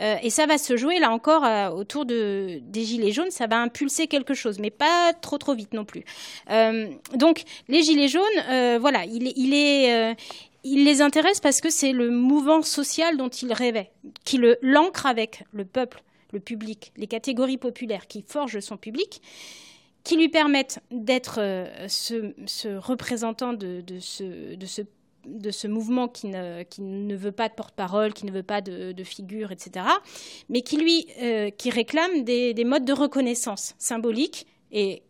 Euh, 0.00 0.16
et 0.22 0.28
ça 0.28 0.44
va 0.44 0.58
se 0.58 0.76
jouer, 0.76 0.98
là 0.98 1.10
encore, 1.10 1.44
euh, 1.44 1.70
autour 1.70 2.04
de, 2.04 2.60
des 2.62 2.84
Gilets 2.84 3.12
jaunes. 3.12 3.30
Ça 3.30 3.46
va 3.46 3.58
impulser 3.58 4.06
quelque 4.06 4.34
chose, 4.34 4.58
mais 4.58 4.70
pas 4.70 5.12
trop, 5.14 5.38
trop 5.38 5.54
vite 5.54 5.72
non 5.72 5.84
plus. 5.84 6.04
donc, 7.14 7.42
les 7.68 7.82
Gilets 7.82 8.08
jaunes, 8.08 8.78
voilà, 8.80 9.04
il, 9.06 9.32
il 9.36 9.54
est 9.54 10.14
il 10.62 10.84
les 10.84 11.00
intéresse 11.00 11.40
parce 11.40 11.62
que 11.62 11.70
c'est 11.70 11.92
le 11.92 12.10
mouvement 12.10 12.60
social 12.60 13.16
dont 13.16 13.30
il 13.30 13.50
rêvait, 13.52 13.90
qui 14.24 14.38
l'ancre 14.60 15.06
avec 15.06 15.44
le 15.52 15.64
peuple 15.64 16.02
le 16.32 16.40
public, 16.40 16.92
les 16.96 17.06
catégories 17.06 17.58
populaires 17.58 18.06
qui 18.06 18.22
forgent 18.26 18.60
son 18.60 18.76
public, 18.76 19.22
qui 20.04 20.16
lui 20.16 20.28
permettent 20.28 20.80
d'être 20.90 21.38
euh, 21.40 21.66
ce, 21.88 22.76
représentant 22.78 23.52
de, 23.52 23.82
ce, 24.00 25.66
mouvement 25.66 26.08
qui 26.08 26.28
ne, 26.28 27.16
veut 27.16 27.32
pas 27.32 27.48
de 27.48 27.54
porte-parole, 27.54 28.12
qui 28.12 28.26
ne 28.26 28.32
veut 28.32 28.42
pas 28.42 28.60
de, 28.60 29.04
figure, 29.04 29.52
etc., 29.52 29.86
mais 30.48 30.62
qui 30.62 30.78
lui 30.78 31.06
euh, 31.22 31.50
qui 31.50 31.70
réclame 31.70 32.24
des, 32.24 32.54
des, 32.54 32.64
modes 32.64 32.84
de 32.84 32.92
reconnaissance 32.92 33.74
symboliques 33.78 34.46
et 34.72 35.02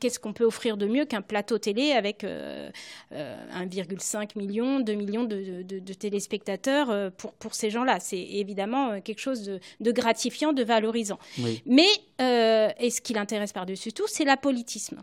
qu'est-ce 0.00 0.18
qu'on 0.18 0.32
peut 0.32 0.44
offrir 0.44 0.76
de 0.76 0.86
mieux 0.86 1.04
qu'un 1.04 1.22
plateau 1.22 1.58
télé 1.58 1.92
avec 1.92 2.22
1,5 2.22 2.26
euh, 2.26 2.70
euh, 3.12 4.26
million, 4.36 4.80
2 4.80 4.94
millions 4.94 5.24
de, 5.24 5.92
téléspectateurs 5.92 6.90
euh, 6.90 7.10
pour, 7.10 7.32
pour 7.34 7.54
ces 7.54 7.70
gens-là 7.70 7.98
C'est 8.00 8.20
évidemment 8.20 9.00
quelque 9.00 9.20
chose 9.20 9.42
de, 9.80 9.92
gratifiant, 9.92 10.52
de 10.52 10.62
valorisant. 10.62 11.18
Mais, 11.66 11.88
et 12.18 12.90
ce 12.90 13.00
qui 13.00 13.14
l'intéresse 13.14 13.52
par-dessus 13.52 13.92
tout, 13.92 14.06
c'est 14.06 14.24
l'apolitisme. 14.24 15.02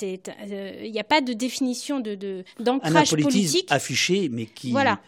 Il 0.00 0.90
n'y 0.92 1.00
a 1.00 1.04
pas 1.04 1.20
de 1.20 1.32
définition 1.32 2.00
d'ancrage 2.00 3.10
de, 3.10 3.22
politique. 3.22 3.66
affiché, 3.70 4.28
mais 4.30 4.46
qui... 4.46 4.70
Voilà. 4.70 5.00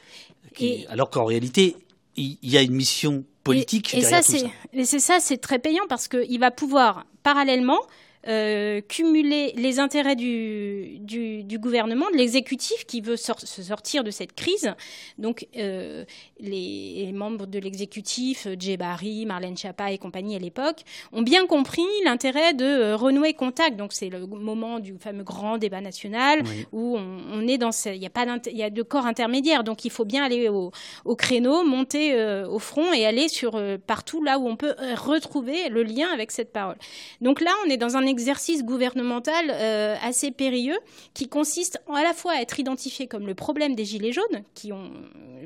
alors 0.89 1.11
qu'en 1.11 1.25
réalité, 1.25 1.77
il 2.17 2.39
y 2.43 2.57
a 2.57 2.63
une 2.63 2.75
mission 2.75 3.25
politique. 3.45 3.95
Et, 3.95 4.03
ça, 4.03 4.21
c'est 4.23 4.99
ça, 4.99 5.19
c'est 5.21 5.39
très 5.39 5.59
payant 5.59 5.85
parce 5.89 6.09
qu'il 6.09 6.39
va 6.39 6.51
pouvoir 6.51 7.07
parallèlement 7.23 7.81
euh, 8.27 8.81
cumuler 8.81 9.53
les 9.57 9.79
intérêts 9.79 10.17
du, 10.17 10.99
du, 10.99 11.59
gouvernement, 11.59 12.11
de 12.11 12.17
l'exécutif 12.17 12.85
qui 12.85 13.01
veut 13.01 13.17
se 13.17 13.63
sortir 13.63 14.03
de 14.03 14.11
cette 14.11 14.35
crise. 14.35 14.75
Donc, 15.19 15.47
euh, 15.57 16.05
les, 16.41 17.11
membres 17.13 17.47
de 17.47 17.59
l'exécutif, 17.59 18.49
Djebari, 18.59 19.25
Marlène 19.25 19.57
Schiappa 19.57 19.93
et 19.93 19.99
compagnie 19.99 20.35
à 20.35 20.41
l'époque, 20.41 20.83
ont 21.13 21.23
bien 21.23 21.47
compris 21.47 21.87
l'intérêt 22.05 22.55
de 22.55 22.65
euh, 22.65 22.97
renouer 22.97 23.35
contact. 23.35 23.77
Donc, 23.77 23.93
c'est 23.93 24.09
le 24.09 24.27
moment 24.27 24.81
du 24.81 24.97
fameux 24.99 25.25
grand 25.25 25.57
débat 25.57 25.81
national 25.81 26.43
où 26.73 26.99
on, 26.99 27.47
est 27.47 27.59
dans. 27.59 27.71
Il 27.87 28.03
y 28.03 28.07
a 28.07 28.11
pas 28.11 28.27
il 28.47 28.57
y 28.57 28.63
a 28.65 28.71
de 28.71 28.83
corps 28.83 29.07
intermédiaire. 29.07 29.63
Donc, 29.63 29.85
il 29.85 29.91
faut 29.91 30.05
bien 30.05 30.25
aller 30.25 30.49
au, 30.49 30.73
au 31.05 31.17
créneau, 31.17 31.65
monter 31.65 32.21
au 32.45 32.59
front 32.59 32.93
et 32.93 33.07
aller 33.07 33.29
sur 33.29 33.61
partout 33.87 34.23
là 34.23 34.39
où 34.39 34.49
on 34.49 34.57
peut 34.57 34.75
retrouver 34.97 35.69
le 35.69 35.83
lien 35.85 36.09
avec 36.13 36.33
cette 36.33 36.53
parole. 36.53 36.77
Donc 37.21 37.41
là, 37.41 37.51
on 37.65 37.71
est 37.71 37.77
dans 37.77 37.97
un 37.97 38.08
exercice 38.09 38.65
gouvernemental 38.65 39.51
euh, 39.51 39.97
assez 40.03 40.31
périlleux 40.31 40.79
qui 41.15 41.29
consiste 41.29 41.81
à 41.95 42.03
la 42.03 42.13
fois 42.13 42.33
à 42.33 42.41
être 42.41 42.59
identifié 42.59 43.07
comme 43.07 43.27
le 43.27 43.35
problème 43.35 43.75
des 43.75 43.85
gilets 43.85 44.13
jaunes, 44.13 44.43
qui 44.55 44.73
ont, 44.73 44.91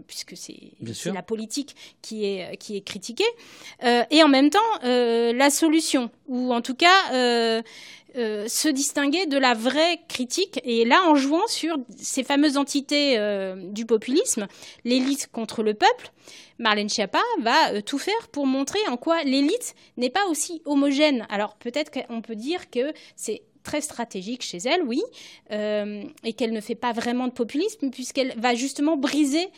puisque 0.07 0.37
c'est 0.37 0.73
la 1.13 1.23
politique 1.23 1.77
qui 2.01 2.25
est, 2.25 2.57
qui 2.57 2.77
est 2.77 2.81
critiquée, 2.81 3.25
euh, 3.85 4.05
et 4.11 4.23
en 4.23 4.29
même 4.29 4.49
temps 4.51 4.59
euh, 4.85 5.33
la 5.33 5.51
solution, 5.51 6.11
ou 6.29 6.55
en 6.55 6.63
tout 6.63 6.75
cas 6.75 7.63
se 8.15 8.69
distinguer 8.69 9.27
de 9.27 9.39
la 9.39 9.55
vraie 9.55 10.01
critique, 10.09 10.61
et 10.65 10.85
là 10.85 11.03
en 11.07 11.15
jouant 11.15 11.47
sur 11.47 11.77
ces 11.99 12.25
fameuses 12.25 12.57
entités 12.57 13.19
du 13.57 13.87
populisme, 13.87 14.47
l'élite 14.85 15.29
contre 15.33 15.63
le 15.63 15.75
peuple, 15.75 16.13
Marlène 16.63 16.89
Schiappa 16.89 17.21
va 17.41 17.73
euh, 17.73 17.81
tout 17.83 17.99
faire 17.99 18.29
pour 18.31 18.47
montrer 18.47 18.79
en 18.89 18.97
quoi 18.97 19.23
l'élite 19.25 19.75
n'est 19.97 20.11
pas 20.11 20.27
aussi 20.29 20.63
homogène. 20.65 21.27
Alors 21.29 21.57
peut-être 21.57 21.91
qu'on 21.91 22.23
peut 22.23 22.37
dire 22.37 22.71
que 22.71 22.93
c'est 23.17 23.43
très 23.63 23.81
stratégique 23.81 24.43
chez 24.43 24.59
elle, 24.59 24.83
oui, 24.83 25.03
euh, 25.51 26.03
et 26.25 26.33
qu'elle 26.33 26.53
ne 26.53 26.61
fait 26.61 26.75
pas 26.75 26.93
vraiment 26.93 27.27
de 27.27 27.33
populisme, 27.33 27.91
puisqu'elle 27.91 28.35
va 28.37 28.55
justement 28.55 28.97
briser 28.97 29.49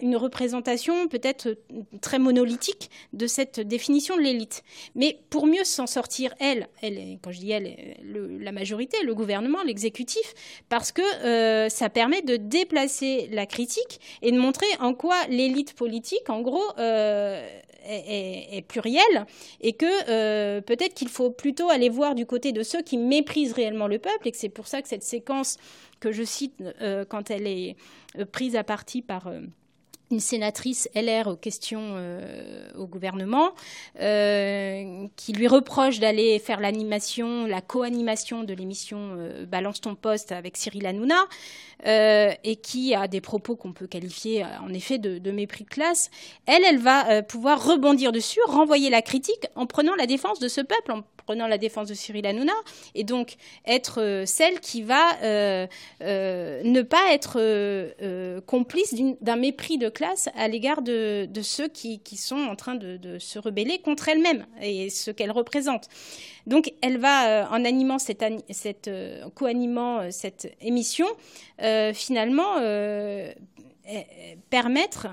une 0.00 0.16
représentation 0.16 1.08
peut-être 1.08 1.56
très 2.00 2.18
monolithique 2.18 2.90
de 3.12 3.26
cette 3.26 3.60
définition 3.60 4.16
de 4.16 4.22
l'élite. 4.22 4.62
Mais 4.94 5.18
pour 5.30 5.46
mieux 5.46 5.64
s'en 5.64 5.86
sortir, 5.86 6.34
elle, 6.40 6.68
elle, 6.82 7.18
quand 7.22 7.32
je 7.32 7.40
dis 7.40 7.50
elle, 7.50 7.96
la 8.40 8.52
majorité, 8.52 8.96
le 9.04 9.14
gouvernement, 9.14 9.62
l'exécutif, 9.62 10.34
parce 10.68 10.92
que 10.92 11.02
euh, 11.24 11.68
ça 11.68 11.88
permet 11.88 12.22
de 12.22 12.36
déplacer 12.36 13.28
la 13.30 13.46
critique 13.46 14.00
et 14.22 14.32
de 14.32 14.38
montrer 14.38 14.66
en 14.80 14.94
quoi 14.94 15.16
l'élite 15.28 15.74
politique, 15.74 16.28
en 16.28 16.40
gros, 16.40 16.64
euh, 16.78 17.46
est, 17.84 18.64
pluriel 18.66 19.26
et 19.60 19.72
que 19.72 19.86
euh, 20.08 20.60
peut-être 20.60 20.94
qu'il 20.94 21.08
faut 21.08 21.30
plutôt 21.30 21.70
aller 21.70 21.88
voir 21.88 22.14
du 22.14 22.26
côté 22.26 22.52
de 22.52 22.62
ceux 22.62 22.82
qui 22.82 22.98
méprisent 22.98 23.52
réellement 23.52 23.86
le 23.86 23.98
peuple 23.98 24.28
et 24.28 24.32
que 24.32 24.36
c'est 24.36 24.48
pour 24.48 24.66
ça 24.66 24.82
que 24.82 24.88
cette 24.88 25.02
séquence 25.02 25.56
que 25.98 26.12
je 26.12 26.22
cite 26.22 26.54
euh, 26.80 27.04
quand 27.04 27.30
elle 27.30 27.46
est 27.46 27.76
euh, 28.18 28.24
prise 28.24 28.56
à 28.56 28.64
partie 28.64 29.02
par 29.02 29.30
une 30.10 30.20
sénatrice 30.20 30.88
LR 30.94 31.28
aux 31.28 31.36
questions 31.36 31.96
au 32.76 32.86
gouvernement, 32.86 33.52
qui 33.96 35.32
lui 35.32 35.46
reproche 35.46 36.00
d'aller 36.00 36.38
faire 36.38 36.60
l'animation, 36.60 37.46
la 37.46 37.60
co-animation 37.60 38.44
de 38.44 38.54
l'émission 38.54 39.16
Balance 39.46 39.80
ton 39.80 39.94
poste 39.94 40.32
avec 40.32 40.56
Cyril 40.56 40.86
Hanouna. 40.86 41.26
Euh, 41.86 42.32
et 42.44 42.56
qui 42.56 42.94
a 42.94 43.08
des 43.08 43.22
propos 43.22 43.56
qu'on 43.56 43.72
peut 43.72 43.86
qualifier 43.86 44.44
euh, 44.44 44.46
en 44.62 44.74
effet 44.74 44.98
de, 44.98 45.30
mépris 45.30 45.64
de 45.64 45.70
classe, 45.70 46.10
elle, 46.44 46.62
elle 46.68 46.78
va 46.78 47.08
euh, 47.08 47.22
pouvoir 47.22 47.64
rebondir 47.64 48.12
dessus, 48.12 48.40
renvoyer 48.46 48.90
la 48.90 49.00
critique 49.00 49.46
en 49.54 49.64
prenant 49.64 49.94
la 49.94 50.04
défense 50.04 50.40
de 50.40 50.48
ce 50.48 50.60
peuple, 50.60 50.92
prenant 51.30 51.46
la 51.46 51.58
défense 51.58 51.86
de 51.86 51.94
Cyril 51.94 52.26
Hanouna, 52.26 52.52
et 52.96 53.04
donc 53.04 53.36
être 53.64 54.24
celle 54.26 54.58
qui 54.58 54.82
va 54.82 55.16
ne 55.20 56.82
pas 56.82 57.12
être 57.12 58.40
complice 58.46 58.94
d'un 59.20 59.36
mépris 59.36 59.78
de 59.78 59.88
classe 59.88 60.28
à 60.34 60.48
l'égard 60.48 60.82
de, 60.82 61.28
ceux 61.42 61.68
qui, 61.68 62.00
sont 62.16 62.36
en 62.36 62.56
train 62.56 62.74
de, 62.74 63.18
se 63.18 63.38
rebeller 63.38 63.78
contre 63.78 64.08
elle-même 64.08 64.46
et 64.60 64.90
ce 64.90 65.12
qu'elle 65.12 65.30
représente. 65.30 65.88
Donc, 66.46 66.72
elle 66.80 66.98
va, 66.98 67.28
euh, 67.28 67.46
en 67.50 67.64
animant 67.64 67.98
cette, 67.98 68.22
euh, 68.88 69.28
co-animant 69.34 70.00
euh, 70.00 70.08
cette 70.10 70.52
émission, 70.60 71.06
finalement 71.94 72.56
permettre, 74.50 75.08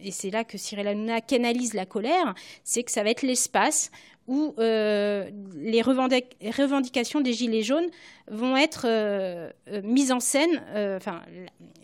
et 0.00 0.10
c'est 0.10 0.30
là 0.30 0.44
que 0.44 0.56
Cyril 0.56 0.86
Hanouna 0.86 1.20
canalise 1.20 1.74
la 1.74 1.84
colère, 1.84 2.34
c'est 2.64 2.82
que 2.82 2.90
ça 2.90 3.02
va 3.02 3.10
être 3.10 3.22
l'espace 3.22 3.90
où 4.28 4.54
euh, 4.58 5.28
les 5.56 5.82
revendications 5.82 7.20
des 7.20 7.32
Gilets 7.32 7.62
jaunes 7.62 7.88
vont 8.30 8.56
être 8.56 8.86
euh, 8.86 9.50
euh, 9.68 9.80
mises 9.82 10.12
en 10.12 10.20
scène. 10.20 10.62
Enfin, 10.96 11.22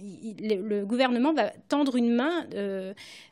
le, 0.01 0.84
gouvernement 0.84 1.32
va 1.32 1.51
tendre 1.68 1.97
une 1.97 2.14
main 2.14 2.47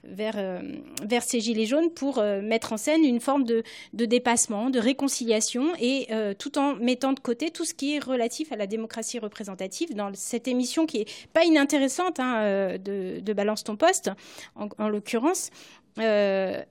vers, 0.04 0.62
vers 1.02 1.22
ces 1.22 1.40
Gilets 1.40 1.66
jaunes 1.66 1.90
pour 1.90 2.22
mettre 2.22 2.72
en 2.72 2.76
scène 2.76 3.04
une 3.04 3.20
forme 3.20 3.44
de, 3.44 3.62
dépassement, 3.92 4.70
de 4.70 4.78
réconciliation, 4.78 5.72
et 5.80 6.08
tout 6.38 6.58
en 6.58 6.74
mettant 6.74 7.12
de 7.12 7.20
côté 7.20 7.50
tout 7.50 7.64
ce 7.64 7.74
qui 7.74 7.96
est 7.96 7.98
relatif 7.98 8.52
à 8.52 8.56
la 8.56 8.66
démocratie 8.66 9.18
représentative 9.18 9.94
dans 9.94 10.10
cette 10.14 10.48
émission 10.48 10.86
qui 10.86 10.98
est 10.98 11.28
pas 11.32 11.44
inintéressante 11.44 12.20
hein, 12.20 12.78
de, 12.78 13.32
Balance 13.32 13.64
ton 13.64 13.76
poste, 13.76 14.10
en 14.56 14.88
l'occurrence, 14.88 15.50
euh, 15.98 16.62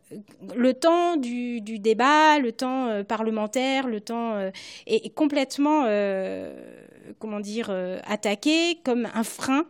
le 0.56 0.74
temps 0.74 1.16
du, 1.16 1.62
débat, 1.62 2.40
le 2.40 2.52
temps 2.52 2.88
euh, 2.88 3.04
parlementaire, 3.04 3.88
le 3.88 4.02
temps 4.02 4.34
euh, 4.34 4.50
est, 4.88 5.14
complètement, 5.14 5.84
comment 7.20 7.40
dire, 7.40 7.70
attaqué 8.06 8.80
comme 8.84 9.08
un 9.14 9.24
frein 9.24 9.66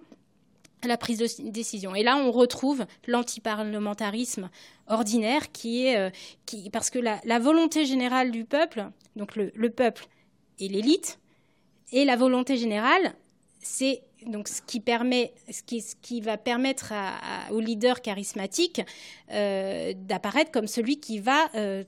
la 0.88 0.98
prise 0.98 1.18
de 1.18 1.50
décision. 1.50 1.96
Et 1.96 2.04
là, 2.04 2.18
on 2.18 2.32
retrouve 2.32 2.86
l'antiparlementarisme 3.08 4.50
ordinaire 4.88 5.52
qui 5.52 5.86
est, 5.86 5.98
euh, 5.98 6.10
parce 6.72 6.90
que 6.90 7.00
la, 7.00 7.40
volonté 7.40 7.86
générale 7.86 8.32
du 8.32 8.46
peuple, 8.46 8.86
donc 9.16 9.36
le, 9.36 9.70
peuple 9.70 10.08
et 10.60 10.68
l'élite, 10.68 11.20
et 11.92 12.06
la 12.06 12.16
volonté 12.16 12.58
générale, 12.58 13.14
c'est 13.60 14.02
donc 14.26 14.48
ce 14.48 14.62
qui 14.62 14.80
permet, 14.80 15.34
ce 15.50 15.62
qui, 16.02 16.22
va 16.22 16.38
permettre 16.38 16.94
à, 16.94 17.52
au 17.52 17.60
leader 17.60 18.02
charismatique 18.02 18.82
euh, 19.32 19.94
d'apparaître 19.96 20.52
comme 20.52 20.68
celui 20.68 21.00
qui 21.00 21.20
va 21.20 21.50
euh, 21.56 21.84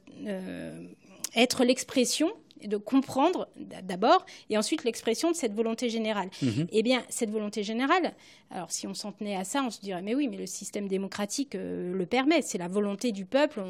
être 1.36 1.64
l'expression 1.64 2.32
de 2.68 2.78
comprendre 2.78 3.48
d'abord, 3.84 4.26
et 4.50 4.58
ensuite 4.58 4.84
l'expression 4.84 5.32
de 5.32 5.36
cette 5.36 5.54
volonté 5.54 5.90
générale. 5.90 6.30
Mhm. 6.42 6.68
Eh 6.72 6.84
bien, 6.84 7.04
cette 7.10 7.30
volonté 7.30 7.64
générale, 7.64 8.14
alors 8.54 8.72
si 8.72 8.88
on 8.88 8.94
s'en 8.94 9.12
tenait 9.12 9.36
à 9.36 9.44
ça, 9.44 9.64
on 9.66 9.72
se 9.72 9.82
dirait, 9.82 10.02
mais 10.02 10.14
oui, 10.14 10.28
mais 10.28 10.38
le 10.38 10.46
système 10.46 10.88
démocratique 10.88 11.56
euh, 11.56 11.94
le 11.94 12.06
permet, 12.06 12.42
c'est 12.42 12.58
la 12.58 12.68
volonté 12.68 13.12
du 13.12 13.26
peuple, 13.26 13.62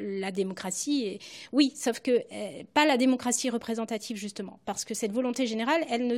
la 0.00 0.30
démocratie, 0.30 1.18
oui, 1.52 1.72
sauf 1.74 2.00
que 2.00 2.10
euh, 2.10 2.62
pas 2.72 2.86
la 2.86 2.96
démocratie 2.96 3.50
représentative, 3.50 4.16
justement, 4.16 4.60
parce 4.64 4.84
que 4.84 4.94
cette 4.94 5.12
volonté 5.12 5.46
générale, 5.46 5.82
elle 5.90 6.06
ne, 6.06 6.16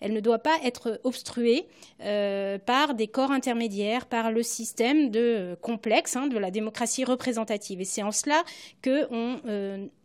elle 0.00 0.12
ne 0.14 0.20
doit 0.20 0.38
pas 0.38 0.56
être 0.64 1.00
obstruée 1.04 1.66
euh, 2.02 2.58
par 2.58 2.94
des 2.94 3.06
corps 3.06 3.32
intermédiaires, 3.32 4.06
par 4.06 4.32
le 4.32 4.42
système 4.42 5.10
de 5.10 5.56
complexe 5.60 6.16
hein, 6.16 6.28
de 6.28 6.38
la 6.38 6.50
démocratie 6.50 7.04
représentative. 7.04 7.80
Et 7.80 7.84
c'est 7.84 8.02
en 8.02 8.12
cela 8.12 8.42
qu'on 8.82 9.40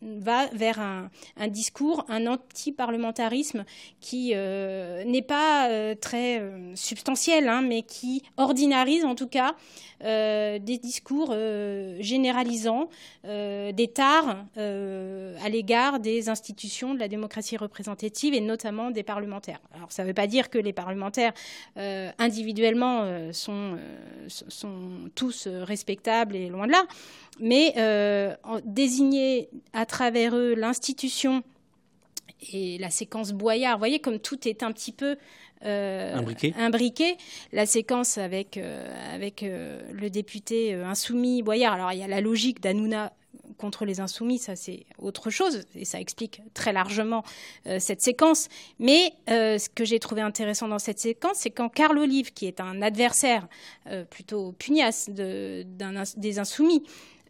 va 0.01 0.47
vers 0.47 0.79
un 0.79 1.09
un 1.37 1.47
discours, 1.47 2.05
un 2.09 2.27
anti-parlementarisme 2.27 3.65
qui 3.99 4.33
n'est 4.33 5.21
pas 5.21 5.95
très 5.95 6.39
euh, 6.39 6.75
hein, 7.45 7.61
mais 7.61 7.83
qui 7.83 8.23
ordinarise 8.37 9.05
en 9.05 9.15
tout 9.15 9.27
cas 9.27 9.55
des 9.99 10.77
discours 10.77 11.33
généralisants, 11.99 12.87
des 13.23 13.91
tares 13.93 14.45
à 14.55 15.49
l'égard 15.49 15.99
des 15.99 16.29
institutions 16.29 16.93
de 16.93 16.99
la 16.99 17.07
démocratie 17.07 17.57
représentative 17.57 18.35
et 18.35 18.41
notamment 18.41 18.91
des 18.91 19.01
parlementaires. 19.01 19.59
Alors 19.73 19.91
ça 19.91 20.03
ne 20.03 20.07
veut 20.07 20.13
pas 20.13 20.27
dire 20.27 20.51
que 20.51 20.59
les 20.59 20.73
parlementaires 20.73 21.33
individuellement 21.75 23.31
sont, 23.31 23.77
sont 24.27 25.09
tous 25.15 25.47
respectables 25.47 26.35
et 26.35 26.49
loin 26.49 26.67
de 26.67 26.73
là, 26.73 26.83
mais 27.39 27.73
désigner 28.65 29.49
à 29.73 29.87
travers 29.87 30.35
eux 30.35 30.53
l'institution 30.53 31.41
et 32.53 32.77
la 32.77 32.91
séquence 32.91 33.31
Boyard. 33.31 33.77
Vous 33.77 33.79
voyez 33.79 33.99
comme 33.99 34.19
tout 34.19 34.47
est 34.47 34.61
un 34.61 34.71
petit 34.71 34.91
peu 34.91 35.17
euh, 35.65 36.15
imbriqué. 36.57 37.17
La 37.51 37.65
séquence 37.65 38.17
avec, 38.17 38.57
euh, 38.57 39.15
avec 39.15 39.43
euh, 39.43 39.81
le 39.91 40.09
député 40.09 40.73
insoumis 40.73 41.41
Boyard. 41.41 41.73
Alors 41.73 41.91
il 41.91 41.99
y 41.99 42.03
a 42.03 42.07
la 42.07 42.21
logique 42.21 42.61
d'Anouna 42.61 43.13
contre 43.57 43.85
les 43.85 43.99
insoumis, 43.99 44.37
ça 44.37 44.55
c'est 44.55 44.85
autre 44.99 45.31
chose, 45.31 45.65
et 45.73 45.83
ça 45.83 45.99
explique 45.99 46.41
très 46.53 46.73
largement 46.73 47.23
cette 47.79 48.01
séquence. 48.01 48.49
Mais 48.77 49.13
ce 49.27 49.67
que 49.69 49.83
j'ai 49.83 49.97
trouvé 49.99 50.21
intéressant 50.21 50.67
dans 50.67 50.77
cette 50.77 50.99
séquence, 50.99 51.37
c'est 51.37 51.49
quand 51.49 51.69
Carl 51.69 51.97
Olive, 51.97 52.33
qui 52.33 52.45
est 52.45 52.59
un 52.59 52.83
adversaire 52.83 53.47
plutôt 54.11 54.51
pugnace 54.51 55.09
de, 55.09 55.65
des 56.17 56.37
insoumis, 56.37 56.83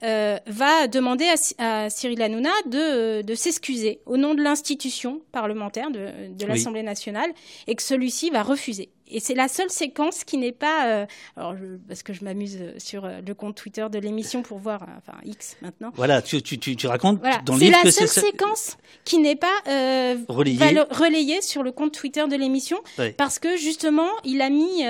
euh, 0.04 0.38
va 0.46 0.88
demander 0.88 1.26
à, 1.58 1.90
Cyril 1.90 2.22
Hanouna 2.22 2.52
de, 2.66 3.22
de 3.22 3.36
s'excuser 3.36 4.00
au 4.06 4.18
nom 4.18 4.34
de 4.34 4.42
l'institution 4.42 5.22
parlementaire 5.32 5.92
de, 5.92 6.34
de 6.34 6.46
l'Assemblée 6.46 6.84
nationale 6.84 7.32
et 7.68 7.76
que 7.76 7.82
celui-ci 7.82 8.30
va 8.30 8.44
refuser. 8.44 8.90
Et 9.10 9.20
c'est 9.20 9.34
la 9.34 9.48
seule 9.48 9.70
séquence 9.70 10.24
qui 10.24 10.38
n'est 10.38 10.52
pas. 10.52 10.88
Euh, 10.88 11.06
alors, 11.36 11.56
parce 11.88 12.04
que 12.04 12.14
je 12.14 12.24
m'amuse 12.24 12.58
sur 12.78 13.06
euh, 13.06 13.22
le 13.26 13.34
compte 13.34 13.56
Twitter 13.56 13.86
de 13.92 14.00
l'émission 14.00 14.42
pour 14.42 14.60
voir, 14.60 14.86
enfin 14.98 15.18
X 15.26 15.58
maintenant. 15.62 15.92
Voilà, 15.96 16.22
tu, 16.22 16.42
tu, 16.42 16.58
tu, 16.58 16.88
racontes 16.88 17.22
dans 17.46 17.56
le 17.56 17.60
livre 17.60 17.82
que 17.84 17.90
c'est. 17.90 18.02
La 18.02 18.08
seule 18.08 18.24
séquence 18.26 18.78
qui 19.06 19.20
n'est 19.20 19.36
pas 19.36 19.48
euh, 19.68 20.16
relayée. 20.30 21.42
sur 21.42 21.64
le 21.64 21.72
compte 21.72 21.94
Twitter 21.94 22.26
de 22.30 22.36
l'émission 22.36 22.78
parce 23.18 23.40
que 23.40 23.58
justement, 23.58 24.10
il 24.24 24.42
a 24.42 24.50
mis 24.50 24.84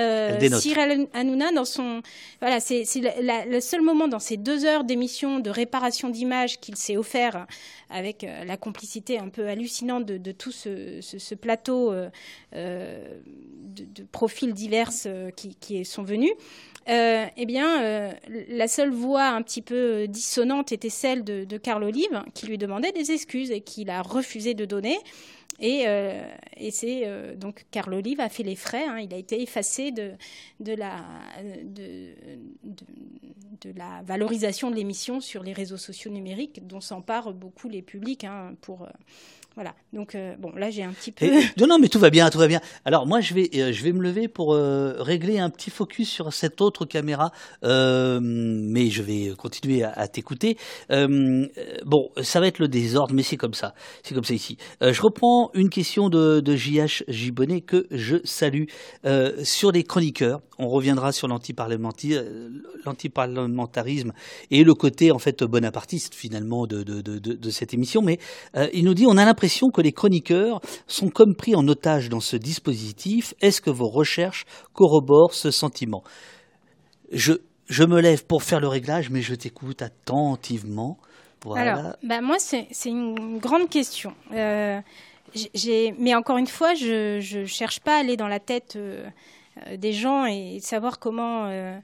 Cyril 0.58 1.08
Hanouna 1.14 1.52
dans 1.52 1.64
son. 1.64 2.02
Voilà, 2.40 2.60
c'est 2.60 2.84
le 2.94 3.60
seul 3.60 3.82
moment 3.82 4.08
dans 4.08 4.18
ces 4.18 4.36
deux 4.36 4.64
heures 4.64 4.84
d'émission 4.84 5.38
de 5.38 5.50
réparation 5.50 6.08
d'images 6.10 6.60
qu'il 6.60 6.76
s'est 6.76 6.96
offert 6.96 7.46
avec 7.90 8.24
euh, 8.24 8.44
la 8.44 8.56
complicité 8.56 9.18
un 9.18 9.28
peu 9.28 9.48
hallucinante 9.48 10.04
de, 10.04 10.32
tout 10.32 10.52
ce, 10.52 11.34
plateau 11.34 11.92
euh, 11.92 12.10
euh, 12.54 13.18
de, 13.26 14.02
profils 14.12 14.52
divers 14.52 14.90
qui, 15.36 15.54
qui, 15.56 15.84
sont 15.84 16.02
venus. 16.02 16.32
eh 16.86 17.46
bien, 17.46 18.12
la 18.48 18.68
seule 18.68 18.90
voix 18.90 19.28
un 19.28 19.42
petit 19.42 19.62
peu 19.62 20.06
dissonante 20.08 20.72
était 20.72 20.90
celle 20.90 21.24
de, 21.24 21.56
Carl 21.56 21.84
Olive, 21.84 22.22
qui 22.34 22.46
lui 22.46 22.58
demandait 22.58 22.92
des 22.92 23.10
excuses 23.10 23.50
et 23.50 23.60
qu'il 23.60 23.90
a 23.90 24.02
refusé 24.02 24.54
de 24.54 24.64
donner. 24.64 24.98
Et, 25.60 25.84
c'est 26.70 27.36
donc 27.36 27.66
Carl 27.70 27.92
Olive 27.92 28.20
a 28.20 28.28
fait 28.28 28.44
les 28.44 28.56
frais. 28.56 28.84
Hein. 28.86 29.00
il 29.00 29.12
a 29.12 29.16
été 29.16 29.42
effacé 29.42 29.90
de, 29.90 30.12
la, 33.74 34.02
valorisation 34.04 34.70
de 34.70 34.76
l'émission 34.76 35.20
sur 35.20 35.42
les 35.42 35.52
réseaux 35.52 35.76
sociaux 35.76 36.10
numériques, 36.10 36.66
dont 36.66 36.80
s'emparent 36.80 37.32
beaucoup 37.32 37.68
les 37.68 37.82
publics 37.82 38.24
hein, 38.24 38.54
pour 38.60 38.82
euh, 38.82 38.90
voilà. 39.58 39.74
Donc 39.92 40.14
euh, 40.14 40.36
bon, 40.38 40.52
là 40.54 40.70
j'ai 40.70 40.84
un 40.84 40.92
petit 40.92 41.10
peu. 41.10 41.26
non, 41.58 41.66
non, 41.66 41.80
mais 41.80 41.88
tout 41.88 41.98
va 41.98 42.10
bien, 42.10 42.30
tout 42.30 42.38
va 42.38 42.46
bien. 42.46 42.60
Alors 42.84 43.08
moi 43.08 43.20
je 43.20 43.34
vais, 43.34 43.50
euh, 43.56 43.72
je 43.72 43.82
vais 43.82 43.90
me 43.90 44.00
lever 44.00 44.28
pour 44.28 44.54
euh, 44.54 45.02
régler 45.02 45.40
un 45.40 45.50
petit 45.50 45.70
focus 45.70 46.08
sur 46.08 46.32
cette 46.32 46.60
autre 46.60 46.84
caméra, 46.84 47.32
mais 47.64 48.88
je 48.88 49.02
vais 49.02 49.32
continuer 49.36 49.82
à, 49.82 50.06
t'écouter. 50.06 50.56
bon, 50.88 52.08
ça 52.22 52.38
va 52.38 52.46
être 52.46 52.60
le 52.60 52.68
désordre, 52.68 53.12
mais 53.14 53.24
c'est 53.24 53.36
comme 53.36 53.54
ça, 53.54 53.74
c'est 54.04 54.14
comme 54.14 54.22
ça 54.22 54.34
ici. 54.34 54.58
je 54.80 55.02
reprends 55.02 55.50
une 55.54 55.70
question 55.70 56.08
de, 56.08 56.38
de 56.38 56.54
JH 56.54 57.02
Gibonnet 57.08 57.62
que 57.62 57.88
je 57.90 58.18
salue 58.22 58.66
sur 59.42 59.72
les 59.72 59.82
chroniqueurs. 59.82 60.40
On 60.60 60.68
reviendra 60.68 61.12
sur 61.12 61.28
l'antiparlementarisme 61.28 64.12
et 64.50 64.64
le 64.64 64.74
côté 64.74 65.12
en 65.12 65.18
fait 65.18 65.42
bonapartiste 65.42 66.14
finalement 66.14 66.66
de, 66.66 66.82
de, 66.82 67.00
de, 67.00 67.18
de 67.18 67.50
cette 67.50 67.74
émission, 67.74 68.02
mais 68.02 68.18
il 68.72 68.84
nous 68.84 68.94
dit 68.94 69.06
on 69.06 69.16
a 69.16 69.24
l'impression 69.24 69.47
que 69.72 69.80
les 69.80 69.92
chroniqueurs 69.92 70.60
sont 70.86 71.08
comme 71.08 71.34
pris 71.34 71.54
en 71.54 71.66
otage 71.68 72.08
dans 72.08 72.20
ce 72.20 72.36
dispositif. 72.36 73.34
Est-ce 73.40 73.60
que 73.60 73.70
vos 73.70 73.88
recherches 73.88 74.44
corroborent 74.72 75.34
ce 75.34 75.50
sentiment? 75.50 76.02
Je, 77.12 77.32
me 77.84 78.00
lève 78.00 78.24
pour 78.24 78.42
faire 78.42 78.60
le 78.60 78.68
réglage, 78.68 79.10
mais 79.10 79.22
je 79.22 79.34
t'écoute 79.34 79.82
attentivement. 79.82 80.98
Alors, 81.54 81.96
bah 82.02 82.20
moi, 82.20 82.36
c'est 82.38 82.66
une 82.86 83.38
grande 83.38 83.68
question. 83.68 84.12
Euh, 84.32 84.80
mais 85.98 86.14
encore 86.14 86.38
une 86.38 86.46
fois, 86.46 86.74
je 86.74 87.38
ne 87.40 87.44
cherche 87.46 87.80
pas 87.80 87.96
à 87.96 88.00
aller 88.00 88.16
dans 88.16 88.28
la 88.28 88.40
tête 88.40 88.74
euh, 88.76 89.08
des 89.76 89.92
gens 89.92 90.26
et 90.26 90.58
savoir 90.60 90.98
comment. 90.98 91.46
Euh, 91.46 91.78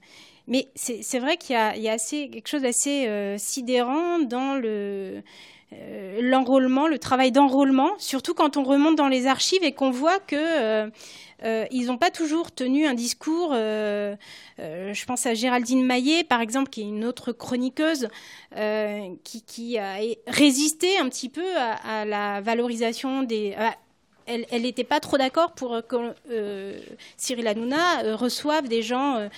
mais 0.47 0.69
c'est 0.75 1.19
vrai 1.19 1.39
qu'il 1.39 1.55
y 1.55 1.89
a, 1.89 1.97
quelque 1.99 2.49
chose 2.49 2.63
d'assez 2.63 3.37
sidérant 3.39 4.19
dans 4.19 4.61
le 4.61 5.23
euh, 5.73 6.21
l'enrôlement, 6.23 6.87
le 6.87 6.99
travail 6.99 7.33
d'enrôlement, 7.33 7.93
surtout 7.99 8.35
quand 8.35 8.57
on 8.57 8.65
remonte 8.65 8.97
dans 8.97 9.09
les 9.09 9.27
archives 9.27 9.65
et 9.65 9.73
qu'on 9.73 9.91
voit 9.91 10.19
que 10.19 10.37
euh, 10.37 10.89
euh, 11.43 11.67
ils 11.71 11.87
n'ont 11.87 11.99
pas 11.99 12.11
toujours 12.11 12.53
tenu 12.53 12.87
un 12.87 12.95
discours. 12.95 13.53
je 13.53 15.05
pense 15.05 15.27
à 15.27 15.35
Géraldine 15.35 15.85
Maillet, 15.85 16.25
par 16.25 16.41
exemple, 16.41 16.71
qui 16.71 16.83
est 16.83 16.85
une 16.85 17.05
autre 17.05 17.33
chroniqueuse, 17.33 18.09
qui, 19.25 19.79
a 19.79 19.97
résisté 20.27 20.99
un 20.99 21.09
petit 21.09 21.29
peu 21.29 21.47
à, 21.57 22.05
la 22.05 22.41
valorisation 22.41 23.23
des. 23.23 23.57
elle 24.27 24.63
n'était 24.63 24.85
pas 24.85 25.01
trop 25.01 25.19
d'accord 25.19 25.53
pour 25.53 25.83
que 25.87 26.15
Cyril 27.17 27.47
Hanouna 27.47 28.15
reçoive 28.15 28.69
des 28.69 28.83
gens 28.83 29.29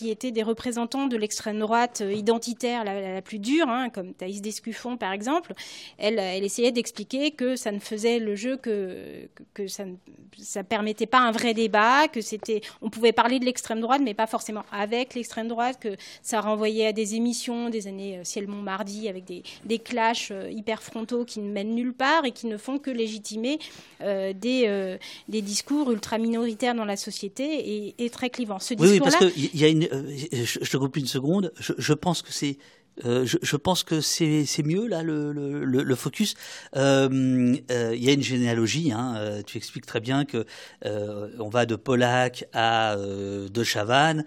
qui 0.00 0.08
étaient 0.08 0.30
des 0.30 0.42
représentants 0.42 1.08
de 1.08 1.16
l'extrême 1.18 1.58
droite 1.58 2.00
euh, 2.00 2.10
identitaire 2.10 2.84
la, 2.84 3.20
plus 3.20 3.38
dure, 3.38 3.68
hein, 3.68 3.90
comme 3.90 4.14
Thaïs 4.14 4.40
Descuffon 4.40 4.96
par 4.96 5.12
exemple, 5.12 5.52
elle, 5.98 6.18
elle 6.18 6.42
essayait 6.42 6.72
d'expliquer 6.72 7.32
que 7.32 7.54
ça 7.54 7.70
ne 7.70 7.80
faisait 7.80 8.18
le 8.18 8.34
jeu 8.34 8.56
que, 8.56 9.28
que, 9.52 9.66
ça 9.66 9.84
ne 9.84 9.96
ça 10.38 10.64
permettait 10.64 11.04
pas 11.04 11.18
un 11.18 11.32
vrai 11.32 11.52
débat, 11.52 12.08
que 12.08 12.22
c'était, 12.22 12.62
on 12.80 12.88
pouvait 12.88 13.12
parler 13.12 13.40
de 13.40 13.44
l'extrême 13.44 13.80
droite, 13.80 14.00
mais 14.02 14.14
pas 14.14 14.26
forcément 14.26 14.64
avec 14.72 15.14
l'extrême 15.14 15.48
droite, 15.48 15.78
que 15.78 15.94
ça 16.22 16.40
renvoyait 16.40 16.86
à 16.86 16.92
des 16.92 17.14
émissions 17.16 17.68
des 17.68 17.86
années 17.86 18.20
euh, 18.20 18.24
Ciel 18.24 18.48
Montmardi 18.48 19.06
avec 19.06 19.26
des, 19.26 19.42
des 19.66 19.78
clashs 19.78 20.30
euh, 20.30 20.50
hyper 20.50 20.82
frontaux 20.82 21.26
qui 21.26 21.40
ne 21.40 21.52
mènent 21.52 21.74
nulle 21.74 21.92
part 21.92 22.24
et 22.24 22.30
qui 22.32 22.46
ne 22.46 22.56
font 22.56 22.78
que 22.78 22.90
légitimer 22.90 23.58
des, 24.00 24.98
des 25.28 25.42
discours 25.42 25.90
ultra 25.92 26.16
minoritaires 26.16 26.74
dans 26.74 26.86
la 26.86 26.96
société 26.96 27.94
et, 27.98 28.10
très 28.10 28.30
clivants. 28.30 28.58
Ce 28.58 28.72
oui, 28.78 28.92
oui, 28.92 29.00
parce 29.00 29.16
qu'il 29.16 29.60
y 29.60 29.64
a 29.64 29.68
une 29.68 29.89
je, 29.90 30.70
te 30.70 30.76
coupe 30.76 30.96
une 30.96 31.06
seconde. 31.06 31.52
Je, 31.58 31.92
pense 31.92 32.22
que 32.22 32.32
c'est 32.32 32.58
Euh, 33.04 33.24
je, 33.26 33.56
pense 33.56 33.82
que 33.82 34.00
c'est 34.00 34.62
mieux 34.64 34.86
là 34.86 35.02
le, 35.02 35.32
le, 35.32 35.94
focus. 35.94 36.34
Euh, 36.76 37.56
euh, 37.70 37.94
il 37.94 38.04
y 38.04 38.08
a 38.08 38.12
une 38.12 38.22
généalogie. 38.22 38.92
Hein, 38.92 39.42
tu 39.46 39.56
expliques 39.56 39.86
très 39.86 40.00
bien 40.00 40.24
que 40.24 40.46
on 40.84 41.48
va 41.48 41.66
de 41.66 41.76
Polac 41.76 42.46
à 42.52 42.96
de 42.96 43.64
Chavannes 43.64 44.24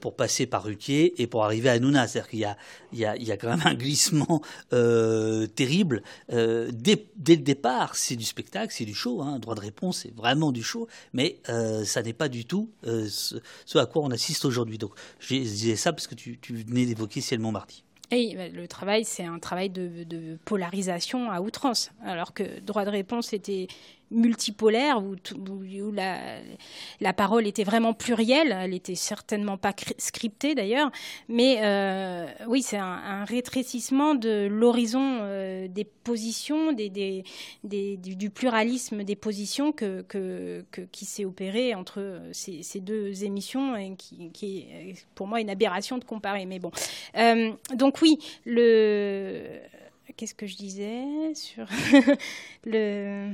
pour 0.00 0.16
passer 0.16 0.46
par 0.46 0.64
Rutier 0.64 1.20
et 1.20 1.26
pour 1.26 1.44
arriver 1.44 1.68
à 1.68 1.78
Nouna. 1.78 2.06
C'est-à-dire 2.06 2.30
qu'il 2.30 2.38
y 2.40 2.44
a, 2.44 2.56
il 2.92 2.98
y, 2.98 3.04
a, 3.04 3.16
il 3.16 3.24
y 3.24 3.32
a 3.32 3.36
quand 3.36 3.48
même 3.48 3.62
un 3.64 3.74
glissement 3.74 4.42
terrible 4.70 6.02
dès, 6.28 7.06
dès, 7.16 7.36
le 7.36 7.42
départ. 7.42 7.96
C'est 7.96 8.16
du 8.16 8.24
spectacle, 8.24 8.72
c'est 8.76 8.84
du 8.84 8.94
show. 8.94 9.22
Hein, 9.22 9.38
droit 9.38 9.54
de 9.54 9.60
réponse, 9.60 10.00
c'est 10.02 10.14
vraiment 10.14 10.52
du 10.52 10.62
show, 10.62 10.88
mais 11.12 11.40
ça 11.84 12.02
n'est 12.02 12.12
pas 12.12 12.28
du 12.28 12.44
tout 12.44 12.70
ce, 12.84 13.78
à 13.78 13.86
quoi 13.86 14.02
on 14.02 14.10
assiste 14.10 14.44
aujourd'hui. 14.44 14.78
Donc 14.78 14.92
je 15.20 15.34
disais 15.34 15.76
ça 15.76 15.92
parce 15.92 16.06
que 16.06 16.14
tu, 16.14 16.38
tu 16.40 16.54
venais 16.54 16.86
d'évoquer 16.86 17.20
Ciel 17.20 17.40
Montmartre. 17.40 17.75
Et 18.10 18.36
bah, 18.36 18.48
le 18.48 18.68
travail, 18.68 19.04
c'est 19.04 19.24
un 19.24 19.38
travail 19.38 19.70
de, 19.70 20.04
de, 20.04 20.38
polarisation 20.44 21.30
à 21.30 21.40
outrance. 21.40 21.90
Alors 22.04 22.32
que 22.34 22.60
droit 22.60 22.84
de 22.84 22.90
réponse 22.90 23.32
était 23.32 23.66
multipolaire 24.10 25.02
où, 25.02 25.16
la, 27.00 27.12
parole 27.12 27.46
était 27.46 27.64
vraiment 27.64 27.92
plurielle. 27.92 28.56
Elle 28.58 28.74
était 28.74 28.94
certainement 28.94 29.56
pas 29.56 29.72
scriptée 29.98 30.54
d'ailleurs, 30.54 30.90
mais 31.28 31.58
euh, 31.62 32.26
oui, 32.48 32.62
c'est 32.62 32.78
un, 32.78 33.24
rétrécissement 33.24 34.14
de 34.14 34.46
l'horizon 34.50 35.18
euh, 35.22 35.68
des 35.68 35.84
positions, 35.84 36.72
du, 36.72 38.30
pluralisme 38.30 39.02
des 39.04 39.16
positions 39.16 39.72
qui 39.72 41.04
s'est 41.04 41.24
opéré 41.24 41.74
entre 41.74 42.20
ces, 42.32 42.62
ces, 42.62 42.80
deux 42.80 43.24
émissions 43.24 43.76
et 43.76 43.94
qui, 43.96 44.66
est 44.70 45.06
pour 45.14 45.26
moi 45.26 45.40
une 45.40 45.50
aberration 45.50 45.98
de 45.98 46.04
comparer. 46.04 46.46
Mais 46.46 46.58
bon, 46.58 46.70
euh, 47.16 47.52
donc 47.74 48.00
oui, 48.02 48.18
le 48.44 49.60
qu'est-ce 50.16 50.34
que 50.34 50.46
je 50.46 50.56
disais 50.56 51.34
sur 51.34 51.66
le 52.64 53.30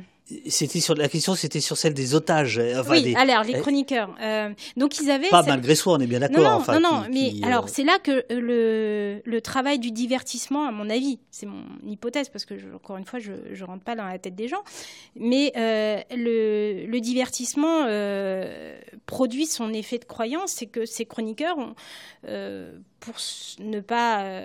c'était 0.49 0.81
sur 0.81 0.95
la 0.95 1.09
question, 1.09 1.35
c'était 1.35 1.61
sur 1.61 1.77
celle 1.77 1.95
des 1.95 2.15
otages. 2.15 2.59
Euh, 2.59 2.83
oui, 2.89 3.15
alors 3.17 3.45
les 3.45 3.55
chroniqueurs. 3.55 4.15
Euh, 4.21 4.51
donc 4.77 4.99
ils 5.01 5.11
avaient 5.11 5.29
pas 5.29 5.43
malgré 5.43 5.75
soi, 5.75 5.95
on 5.95 6.01
est 6.01 6.07
bien 6.07 6.21
d'accord. 6.21 6.65
Non, 6.69 6.81
non, 6.81 6.81
non, 6.81 7.05
mais 7.13 7.33
euh, 7.33 7.47
alors 7.47 7.69
c'est 7.69 7.85
là 7.85 7.99
que 8.03 8.25
le, 8.31 9.21
le 9.25 9.41
travail 9.41 9.79
du 9.79 9.91
divertissement, 9.91 10.67
à 10.67 10.71
mon 10.71 10.89
avis, 10.91 11.19
c'est 11.31 11.47
mon 11.47 11.65
hypothèse 11.87 12.29
parce 12.29 12.45
que 12.45 12.55
encore 12.75 12.97
une 12.97 13.05
fois, 13.05 13.19
je 13.19 13.33
ne 13.33 13.65
rentre 13.65 13.85
pas 13.85 13.95
dans 13.95 14.07
la 14.07 14.19
tête 14.19 14.35
des 14.35 14.49
gens, 14.49 14.63
mais 15.17 15.53
le, 15.55 16.87
le, 16.87 17.01
divertissement 17.01 17.87
produit 19.07 19.47
son 19.47 19.73
effet 19.73 19.99
de 19.99 20.05
croyance, 20.05 20.53
c'est 20.53 20.67
que 20.67 20.87
ces 20.87 21.05
chroniqueurs, 21.05 21.59
ont, 21.59 21.75
pour 23.01 23.15
ne 23.59 23.81
pas 23.81 24.45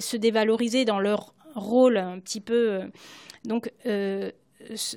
se 0.00 0.16
dévaloriser 0.16 0.84
dans 0.84 1.00
leur 1.00 1.34
rôle 1.54 1.96
un 1.96 2.18
petit 2.20 2.40
peu 2.40 2.82
donc, 3.44 3.72
euh, 3.86 4.30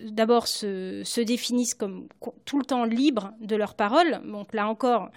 d'abord 0.04 0.48
se, 0.48 1.22
définissent 1.22 1.74
comme 1.74 2.08
tout 2.46 2.60
le 2.60 2.66
temps 2.66 2.84
libres 2.84 3.32
de 3.40 3.56
leurs 3.56 3.76
paroles. 3.76 4.22
Donc 4.26 4.54
là 4.54 4.68
encore, 4.68 5.10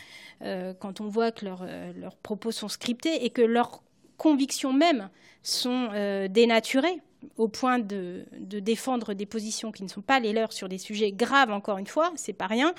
euh, 0.43 0.73
quand 0.79 1.01
on 1.01 1.09
voit 1.09 1.33
que 1.33 1.45
euh, 1.47 1.93
leurs 1.97 2.17
propos 2.17 2.53
sont 2.53 2.69
scriptés 2.69 3.25
et 3.25 3.31
que 3.31 3.43
leurs 3.43 3.83
convictions 4.17 4.73
même 4.73 5.11
sont 5.43 5.91
dénaturées 6.31 7.03
au 7.37 7.49
point 7.49 7.79
de, 7.79 8.25
défendre 8.41 9.15
des 9.15 9.27
positions 9.27 9.73
qui 9.73 9.83
ne 9.83 9.89
sont 9.89 10.01
pas 10.01 10.21
les 10.21 10.33
leurs 10.33 10.53
sur 10.53 10.69
des 10.69 10.79
sujets 10.79 11.13
graves, 11.13 11.51
encore 11.51 11.79
une 11.79 11.87
fois, 11.87 12.13
c'est 12.17 12.33
pas 12.33 12.47
rien. 12.47 12.73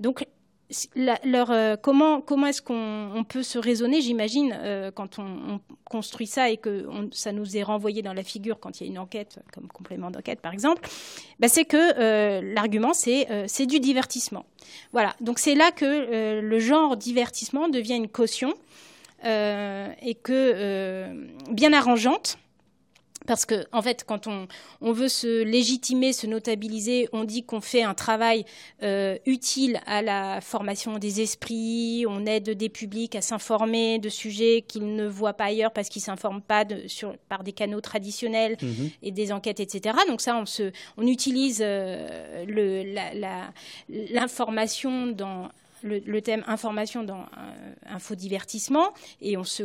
donc 0.00 0.26
leur, 0.96 1.50
euh, 1.50 1.76
comment 1.80 2.20
comment 2.20 2.46
est-ce 2.46 2.62
qu'on 2.62 3.24
peut 3.28 3.42
se 3.42 3.58
raisonner, 3.58 4.00
j'imagine, 4.00 4.56
euh, 4.58 4.90
quand 4.90 5.18
on, 5.18 5.60
construit 5.84 6.26
ça 6.26 6.50
et 6.50 6.56
que 6.56 6.88
ça 7.12 7.30
nous 7.30 7.56
est 7.56 7.62
renvoyé 7.62 8.02
dans 8.02 8.14
la 8.14 8.24
figure 8.24 8.58
quand 8.58 8.80
il 8.80 8.84
y 8.84 8.86
a 8.88 8.90
une 8.90 8.98
enquête, 8.98 9.38
comme 9.52 9.68
complément 9.68 10.10
d'enquête 10.10 10.40
par 10.40 10.52
exemple, 10.52 10.88
bah, 11.38 11.46
c'est 11.46 11.64
que 11.64 11.76
euh, 11.76 12.40
l'argument 12.54 12.94
c'est 12.94 13.28
c'est 13.46 13.66
du 13.66 13.78
divertissement. 13.78 14.44
Voilà, 14.92 15.14
donc 15.20 15.38
c'est 15.38 15.54
là 15.54 15.70
que 15.70 16.40
le 16.40 16.58
genre 16.58 16.96
divertissement 16.96 17.68
devient 17.68 17.96
une 17.96 18.08
caution 18.08 18.54
et 19.22 20.16
que 20.22 21.06
bien 21.50 21.72
arrangeante 21.72 22.38
parce 23.26 23.46
que, 23.46 23.66
en 23.72 23.80
fait, 23.80 24.04
quand 24.06 24.26
on, 24.26 24.46
veut 24.92 25.08
se 25.08 25.42
légitimer, 25.42 26.12
se 26.12 26.26
notabiliser, 26.26 27.08
on 27.12 27.24
dit 27.24 27.42
qu'on 27.42 27.60
fait 27.60 27.82
un 27.82 27.94
travail 27.94 28.44
euh, 28.82 29.16
utile 29.26 29.80
à 29.86 30.02
la 30.02 30.40
formation 30.40 30.98
des 30.98 31.20
esprits, 31.20 32.04
on 32.08 32.26
aide 32.26 32.50
des 32.50 32.68
publics 32.68 33.14
à 33.16 33.22
s'informer 33.22 33.98
de 33.98 34.08
sujets 34.08 34.64
qu'ils 34.66 34.94
ne 34.94 35.06
voient 35.06 35.32
pas 35.32 35.44
ailleurs 35.44 35.72
parce 35.72 35.88
qu'ils 35.88 36.00
ne 36.00 36.06
s'informent 36.06 36.42
pas 36.42 36.64
par 37.28 37.44
des 37.44 37.52
canaux 37.52 37.80
traditionnels 37.80 38.56
mhm. 38.60 38.90
et 39.02 39.10
des 39.10 39.32
enquêtes, 39.32 39.60
etc. 39.60 39.96
Donc 40.06 40.20
ça, 40.20 40.36
on, 40.36 40.46
se, 40.46 40.70
on 40.96 41.06
utilise 41.06 41.62
euh, 41.62 42.44
l'information 43.88 45.06
dans 45.06 45.48
le, 45.84 46.20
thème 46.20 46.42
information 46.46 47.02
dans 47.02 47.14
un 47.16 47.94
infodivertissement 47.94 48.92
et 49.20 49.36
on 49.36 49.44
se 49.44 49.62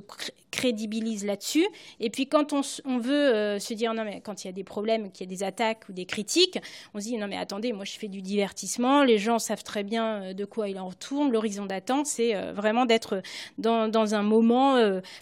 crédibilise 0.51 1.25
là-dessus. 1.25 1.65
Et 1.99 2.09
puis 2.09 2.27
quand 2.27 2.53
on, 2.53 2.97
veut 2.97 3.13
euh, 3.13 3.59
se 3.59 3.73
dire 3.73 3.93
non 3.93 4.03
mais 4.03 4.21
quand 4.21 4.43
il 4.43 4.47
y 4.47 4.49
a 4.49 4.53
des 4.53 4.63
problèmes, 4.63 5.11
qu'il 5.11 5.29
y 5.29 5.33
a 5.33 5.35
des 5.35 5.43
attaques 5.43 5.83
ou 5.89 5.93
des 5.93 6.05
critiques, 6.05 6.59
on 6.93 6.99
se 6.99 7.05
dit 7.05 7.17
non 7.17 7.27
mais 7.27 7.37
attendez, 7.37 7.71
moi 7.71 7.85
je 7.85 7.93
fais 7.93 8.07
du 8.07 8.21
divertissement, 8.21 9.03
les 9.03 9.17
gens 9.17 9.39
savent 9.39 9.63
très 9.63 9.83
bien 9.83 10.23
euh, 10.23 10.33
de 10.33 10.45
quoi 10.45 10.67
il 10.69 10.79
en 10.79 10.87
retourne. 10.87 11.31
L'horizon 11.31 11.65
d'attente, 11.65 12.07
c'est 12.07 12.35
euh, 12.35 12.51
vraiment 12.51 12.85
d'être 12.85 13.21
dans, 13.57 13.89
un 14.13 14.23
moment 14.23 14.77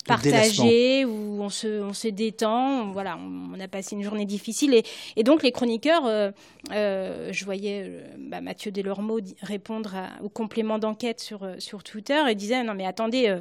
partagé 0.07 1.03
où 1.03 1.41
on 1.41 1.49
se, 1.49 1.81
on 1.81 1.93
se 1.93 2.07
détend. 2.07 2.91
voilà, 2.91 3.17
on, 3.17 3.59
a 3.59 3.67
passé 3.67 3.95
une 3.95 4.03
journée 4.03 4.25
difficile 4.25 4.73
et, 4.73 4.83
et 5.15 5.23
donc 5.23 5.43
les 5.43 5.51
chroniqueurs, 5.51 6.33
je 6.69 7.45
voyais 7.45 8.03
bah, 8.17 8.39
Mathieu 8.39 8.71
Delormeau 8.71 9.19
répondre 9.41 9.95
au 10.23 10.29
complément 10.29 10.79
d'enquête 10.87 11.19
sur, 11.19 11.47
sur 11.59 11.83
Twitter 11.83 12.21
et 12.29 12.35
disait 12.35 12.63
non 12.63 12.73
mais 12.73 12.85
attendez, 12.85 13.35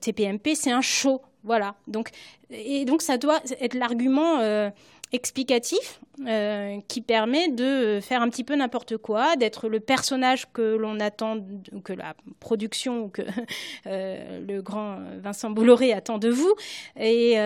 TPMP 0.00 0.54
c'est 0.54 0.70
un 0.70 0.80
chaud. 0.80 1.20
Voilà. 1.44 1.74
Donc, 1.86 2.10
et 2.50 2.84
donc, 2.84 3.02
ça 3.02 3.18
doit 3.18 3.40
être 3.60 3.74
l'argument 3.74 4.40
euh, 4.40 4.70
explicatif 5.12 6.00
euh, 6.26 6.78
qui 6.88 7.02
permet 7.02 7.48
de 7.48 8.00
faire 8.02 8.22
un 8.22 8.30
petit 8.30 8.44
peu 8.44 8.56
n'importe 8.56 8.96
quoi, 8.96 9.36
d'être 9.36 9.68
le 9.68 9.78
personnage 9.78 10.50
que 10.52 10.74
l'on 10.76 10.98
attend, 11.00 11.38
que 11.84 11.92
la 11.92 12.14
production 12.40 13.04
ou 13.04 13.08
que 13.08 13.22
euh, 13.86 14.40
le 14.46 14.62
grand 14.62 14.98
Vincent 15.22 15.50
Bolloré 15.50 15.92
attend 15.92 16.18
de 16.18 16.30
vous. 16.30 16.54
Et. 16.98 17.36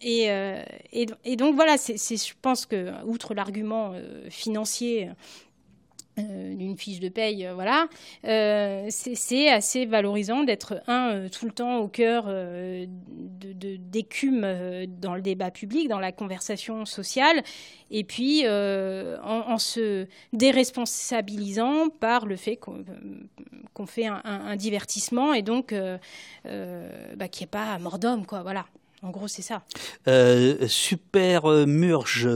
Et, 0.00 0.28
et, 0.92 1.36
donc 1.36 1.56
voilà, 1.56 1.76
c'est, 1.76 1.96
je 1.96 2.32
pense 2.40 2.66
que, 2.66 2.92
outre 3.04 3.34
l'argument 3.34 3.94
financier 4.30 5.08
euh, 5.08 5.12
d'une 6.18 6.76
fiche 6.76 7.00
de 7.00 7.08
paye, 7.08 7.46
euh, 7.46 7.54
voilà, 7.54 7.88
euh, 8.24 8.86
c'est 8.90 9.48
assez 9.48 9.86
valorisant 9.86 10.44
d'être 10.44 10.82
un 10.86 11.28
tout 11.28 11.46
le 11.46 11.52
temps 11.52 11.78
au 11.78 11.88
cœur 11.88 12.26
d'écume 13.36 14.40
de, 14.42 14.86
dans 14.86 15.14
le 15.14 15.22
débat 15.22 15.50
public, 15.50 15.88
dans 15.88 16.00
la 16.00 16.12
conversation 16.12 16.84
sociale, 16.84 17.42
et 17.90 18.04
puis 18.04 18.44
en, 18.46 19.58
se 19.58 20.06
déresponsabilisant 20.32 21.88
par 21.88 22.26
le 22.26 22.36
fait 22.36 22.56
qu'on 22.56 23.86
fait 23.86 24.06
un, 24.06 24.56
divertissement 24.56 25.32
et 25.32 25.42
donc 25.42 25.72
bah, 26.44 27.28
qu'il 27.28 27.40
n'y 27.40 27.44
ait 27.44 27.50
pas 27.50 27.78
mort 27.78 27.98
d'homme, 27.98 28.26
quoi, 28.26 28.42
voilà. 28.42 28.66
En 29.02 29.10
gros, 29.10 29.28
c'est 29.28 29.42
ça. 29.42 29.62
super 30.66 31.66
Murge, 31.66 32.28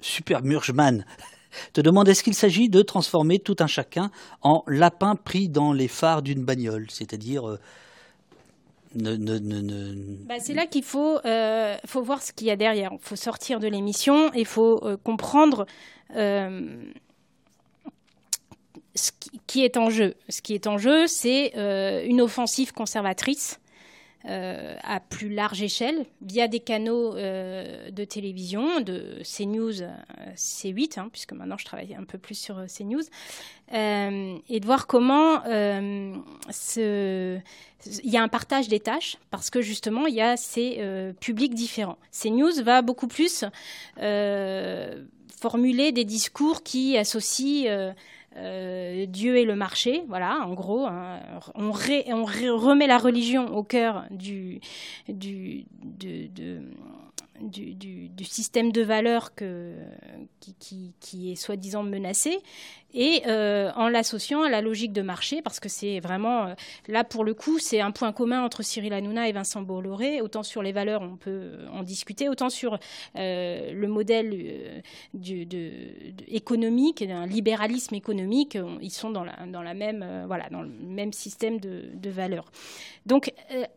Super 0.00 0.42
Murgeman 0.42 1.04
te 1.72 1.80
demande 1.80 2.08
est-ce 2.08 2.22
qu'il 2.22 2.34
s'agit 2.34 2.68
de 2.68 2.82
transformer 2.82 3.38
tout 3.38 3.56
un 3.60 3.66
chacun 3.66 4.10
en 4.42 4.64
lapin 4.66 5.16
pris 5.16 5.48
dans 5.48 5.72
les 5.72 5.88
phares 5.88 6.22
d'une 6.22 6.44
bagnole, 6.44 6.86
c'est-à-dire 6.90 7.48
euh, 7.48 7.58
bah, 8.96 10.34
c'est 10.40 10.54
là 10.54 10.66
qu'il 10.66 10.82
faut, 10.82 11.18
euh, 11.24 11.76
faut 11.86 12.02
voir 12.02 12.22
ce 12.22 12.32
qu'il 12.32 12.48
y 12.48 12.50
a 12.50 12.56
derrière. 12.56 12.90
Il 12.92 12.98
faut 13.00 13.16
sortir 13.16 13.60
de 13.60 13.68
l'émission 13.68 14.34
et 14.34 14.40
il 14.40 14.46
faut 14.46 14.84
euh, 14.84 14.96
comprendre 14.96 15.66
ce 18.94 19.12
qui 19.46 19.64
est 19.64 19.76
en 19.76 19.90
jeu. 19.90 20.14
Ce 20.28 20.42
qui 20.42 20.54
est 20.54 20.66
en 20.66 20.76
jeu, 20.76 21.06
c'est 21.06 21.52
une 22.06 22.20
offensive 22.20 22.72
conservatrice 22.72 23.59
euh, 24.26 24.76
à 24.82 25.00
plus 25.00 25.30
large 25.30 25.62
échelle 25.62 26.04
via 26.20 26.46
des 26.46 26.60
canaux 26.60 27.16
euh, 27.16 27.90
de 27.90 28.04
télévision, 28.04 28.82
de 28.82 29.22
CNews, 29.24 29.80
euh, 29.80 29.88
C8, 30.36 31.00
hein, 31.00 31.08
puisque 31.10 31.32
maintenant 31.32 31.56
je 31.56 31.64
travaille 31.64 31.94
un 31.94 32.04
peu 32.04 32.18
plus 32.18 32.34
sur 32.34 32.62
CNews, 32.66 33.00
et 33.72 34.60
de 34.60 34.66
voir 34.66 34.86
comment 34.86 35.42
il 35.46 36.20
y 38.04 38.16
a 38.18 38.22
un 38.22 38.28
partage 38.28 38.68
des 38.68 38.80
tâches 38.80 39.16
parce 39.30 39.48
que 39.48 39.62
justement 39.62 40.06
il 40.06 40.14
y 40.14 40.20
a 40.20 40.36
ces 40.36 40.84
publics 41.20 41.54
différents. 41.54 41.96
CNews 42.12 42.62
va 42.62 42.82
beaucoup 42.82 43.08
plus 43.08 43.46
formuler 43.96 45.92
des 45.92 46.04
discours 46.04 46.62
qui 46.62 46.98
associent 46.98 47.94
Dieu 48.34 49.36
et 49.36 49.44
le 49.44 49.54
marché. 49.56 50.04
Voilà, 50.08 50.40
en 50.46 50.54
gros, 50.54 50.86
hein. 50.86 51.20
on, 51.54 51.72
remet 51.72 52.86
la 52.86 52.98
religion 52.98 53.54
au 53.56 53.62
cœur 53.62 54.04
du, 54.10 54.60
système 58.22 58.72
de 58.72 58.82
valeurs 58.82 59.32
qui, 59.34 61.32
est 61.32 61.36
soi-disant 61.36 61.82
menacé 61.82 62.38
et 62.92 63.22
euh, 63.26 63.70
en 63.76 63.88
l'associant 63.88 64.42
à 64.42 64.48
la 64.48 64.60
logique 64.60 64.92
de 64.92 65.02
marché, 65.02 65.42
parce 65.42 65.60
que 65.60 65.68
c'est 65.68 66.00
vraiment, 66.00 66.46
euh, 66.46 66.54
là 66.88 67.04
pour 67.04 67.24
le 67.24 67.34
coup, 67.34 67.58
c'est 67.58 67.80
un 67.80 67.92
point 67.92 68.12
commun 68.12 68.42
entre 68.42 68.62
Cyril 68.62 68.92
Hanouna 68.92 69.28
et 69.28 69.32
Vincent 69.32 69.62
Bolloré. 69.62 70.20
Autant 70.20 70.42
sur 70.42 70.62
les 70.62 70.72
valeurs, 70.72 71.02
on 71.02 71.16
peut 71.16 71.52
en 71.72 71.82
discuter, 71.82 72.28
autant 72.28 72.50
sur 72.50 72.78
euh, 73.16 73.72
le 73.72 73.88
modèle 73.88 74.82
économique, 76.28 77.02
un 77.02 77.26
libéralisme 77.26 77.94
économique, 77.94 78.58
ils 78.80 78.90
sont 78.90 79.10
dans 79.10 79.22
la, 79.24 79.74
même, 79.74 80.24
voilà, 80.26 80.48
dans 80.50 80.62
le 80.62 80.68
même 80.68 81.12
système 81.12 81.60
de, 81.60 82.10
valeurs. 82.10 82.50
Donc, 83.06 83.32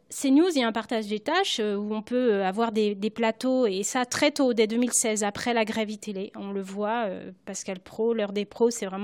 CNews, 0.10 0.50
il 0.56 0.62
y 0.62 0.64
a 0.64 0.68
un 0.68 0.72
partage 0.72 1.06
des 1.08 1.20
tâches 1.20 1.60
où 1.60 1.94
on 1.94 2.02
peut 2.02 2.44
avoir 2.44 2.72
des, 2.72 2.96
plateaux 3.14 3.68
et 3.68 3.84
ça 3.84 4.06
très 4.06 4.32
tôt, 4.32 4.54
dès 4.54 4.66
2016, 4.66 5.24
après 5.24 5.54
la 5.54 5.66
grève 5.66 5.96
télé. 5.98 6.32
On 6.36 6.52
le 6.52 6.62
voit, 6.62 7.08
Pascal 7.46 7.80
Pro, 7.80 8.14
l'heure 8.14 8.34
des 8.34 8.46
pros, 8.46 8.72
c'est 8.72 8.86
vraiment 8.86 9.03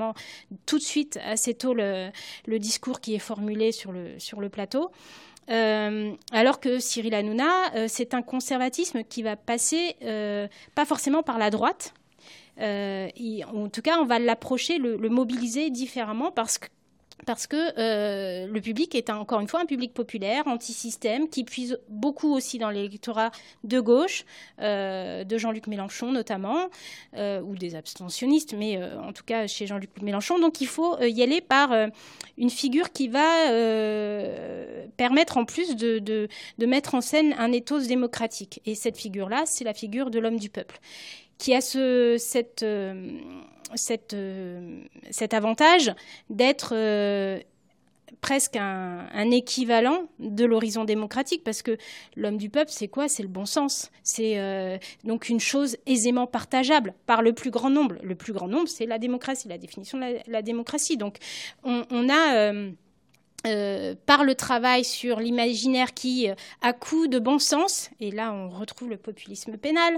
tout 0.65 0.77
de 0.77 0.83
suite, 0.83 1.19
assez 1.23 1.53
tôt, 1.53 1.73
le, 1.73 2.11
discours 2.57 2.99
qui 3.01 3.15
est 3.15 3.19
formulé 3.19 3.71
sur 3.71 3.91
le, 3.91 4.19
sur 4.19 4.41
le 4.41 4.49
plateau. 4.49 4.91
Euh, 5.49 6.11
alors 6.31 6.59
que 6.59 6.79
Cyril 6.79 7.15
Hanouna, 7.15 7.73
euh, 7.75 7.85
c'est 7.87 8.13
un 8.13 8.21
conservatisme 8.21 9.03
qui 9.03 9.23
va 9.23 9.35
passer 9.35 9.95
pas 10.75 10.85
forcément 10.85 11.23
par 11.23 11.37
la 11.37 11.49
droite. 11.49 11.93
en 12.59 13.69
tout 13.71 13.81
cas, 13.81 13.99
on 13.99 14.05
va 14.05 14.19
l'approcher, 14.19 14.77
le, 14.77 14.97
mobiliser 15.09 15.69
différemment 15.69 16.31
parce 16.31 16.57
que 16.57 16.67
parce 17.25 17.47
que 17.47 17.55
euh, 17.77 18.47
le 18.47 18.61
public 18.61 18.95
est 18.95 19.09
encore 19.09 19.39
une 19.39 19.47
fois 19.47 19.61
un 19.61 19.65
public 19.65 19.93
populaire, 19.93 20.47
anti-système, 20.47 21.29
qui 21.29 21.43
puise 21.43 21.79
beaucoup 21.89 22.33
aussi 22.33 22.57
dans 22.57 22.69
l'électorat 22.69 23.31
de 23.63 23.79
gauche, 23.79 24.25
euh, 24.59 25.23
de 25.23 25.37
Jean-Luc 25.37 25.67
Mélenchon 25.67 26.11
notamment, 26.11 26.69
euh, 27.15 27.41
ou 27.41 27.55
des 27.55 27.75
abstentionnistes, 27.75 28.53
mais 28.53 28.81
en 28.83 29.13
tout 29.13 29.23
cas 29.23 29.47
chez 29.47 29.67
Jean-Luc 29.67 30.01
Mélenchon. 30.01 30.39
Donc 30.39 30.61
il 30.61 30.67
faut 30.67 30.99
y 31.01 31.21
aller 31.21 31.41
par 31.41 31.71
une 32.37 32.49
figure 32.49 32.91
qui 32.91 33.07
va 33.07 33.47
permettre 34.97 35.37
en 35.37 35.45
plus 35.45 35.75
de, 35.75 35.99
de, 35.99 36.65
mettre 36.65 36.95
en 36.95 37.01
scène 37.01 37.33
un 37.37 37.51
ethos 37.51 37.87
démocratique. 37.87 38.61
Et 38.65 38.75
cette 38.75 38.97
figure-là, 38.97 39.43
c'est 39.45 39.63
la 39.63 39.73
figure 39.73 40.09
de 40.09 40.19
l'homme 40.19 40.37
du 40.37 40.49
peuple, 40.49 40.79
qui 41.37 41.53
a 41.53 41.61
ce, 41.61 42.15
cette 42.19 42.63
euh, 44.13 44.81
cet 45.11 45.33
avantage 45.33 45.93
d'être 46.29 46.73
euh, 46.73 47.39
presque 48.21 48.55
un, 48.55 49.31
équivalent 49.31 50.07
de 50.19 50.45
l'horizon 50.45 50.85
démocratique, 50.85 51.43
parce 51.43 51.61
que 51.61 51.77
l'homme 52.15 52.37
du 52.37 52.49
peuple, 52.49 52.71
c'est 52.71 52.87
quoi? 52.87 53.07
C'est 53.07 53.23
le 53.23 53.29
bon 53.29 53.45
sens. 53.45 53.91
C'est 54.03 54.39
euh, 54.39 54.77
donc 55.03 55.29
une 55.29 55.39
chose 55.39 55.77
aisément 55.85 56.27
partageable 56.27 56.93
par 57.05 57.21
le 57.21 57.33
plus 57.33 57.51
grand 57.51 57.69
nombre. 57.69 57.95
Le 58.01 58.15
plus 58.15 58.33
grand 58.33 58.47
nombre, 58.47 58.67
c'est 58.67 58.85
la 58.85 58.97
démocratie, 58.97 59.47
la 59.47 59.57
définition 59.57 59.97
de 59.97 60.17
la, 60.27 60.41
démocratie. 60.41 60.97
Donc 60.97 61.17
on, 61.63 62.09
a... 62.09 62.53
par 64.05 64.23
le 64.23 64.35
travail 64.35 64.83
sur 64.83 65.19
l'imaginaire 65.19 65.93
qui, 65.93 66.27
à 66.61 66.73
coup 66.73 67.07
de 67.07 67.19
bon 67.19 67.39
sens, 67.39 67.89
et 67.99 68.11
là 68.11 68.33
on 68.33 68.49
retrouve 68.49 68.89
le 68.89 68.97
populisme 68.97 69.57
pénal, 69.57 69.97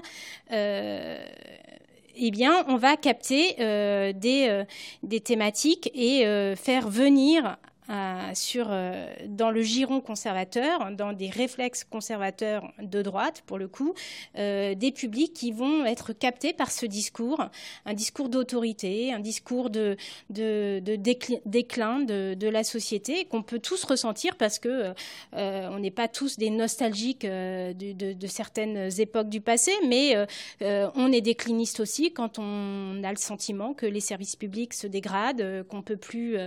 eh 2.23 2.29
bien, 2.29 2.63
on 2.67 2.77
va 2.77 2.97
capter 2.97 3.55
euh, 3.59 4.13
des, 4.13 4.47
euh, 4.47 4.63
des, 5.01 5.19
thématiques 5.19 5.89
et 5.95 6.25
euh, 6.27 6.55
faire 6.55 6.87
venir 6.87 7.57
euh, 7.91 8.33
euh, 8.57 9.07
dans 9.27 9.51
le 9.51 9.61
giron 9.61 10.01
conservateur, 10.01 10.91
dans 10.91 11.13
des 11.13 11.29
réflexes 11.29 11.83
conservateurs 11.83 12.71
de 12.81 13.01
droite, 13.01 13.43
pour 13.45 13.57
le 13.57 13.67
coup, 13.67 13.93
euh, 14.37 14.75
des 14.75 14.91
publics 14.91 15.33
qui 15.33 15.51
vont 15.51 15.85
être 15.85 16.13
captés 16.13 16.53
par 16.53 16.71
ce 16.71 16.85
discours, 16.85 17.43
un 17.85 17.93
discours 17.93 18.29
d'autorité, 18.29 19.13
un 19.13 19.19
discours 19.19 19.69
de, 19.69 19.97
déclin 20.29 21.99
de, 21.99 22.47
la 22.47 22.63
société, 22.63 23.25
qu'on 23.25 23.43
peut 23.43 23.59
tous 23.59 23.83
ressentir 23.83 24.35
parce 24.35 24.59
que 24.59 24.93
on 25.33 25.79
n'est 25.79 25.91
pas 25.91 26.07
tous 26.07 26.37
des 26.37 26.49
nostalgiques 26.49 27.25
de, 27.25 28.27
certaines 28.27 28.89
époques 28.99 29.29
du 29.29 29.41
passé, 29.41 29.71
mais 29.87 30.15
on 30.61 31.11
est 31.11 31.21
décliniste 31.21 31.79
aussi 31.79 32.11
quand 32.11 32.39
on 32.39 33.03
a 33.03 33.11
le 33.11 33.17
sentiment 33.17 33.73
que 33.73 33.85
les 33.85 33.99
services 33.99 34.35
publics 34.35 34.73
se 34.73 34.87
dégradent, 34.87 35.63
qu'on 35.67 35.81
peut 35.81 35.97
plus 35.97 36.37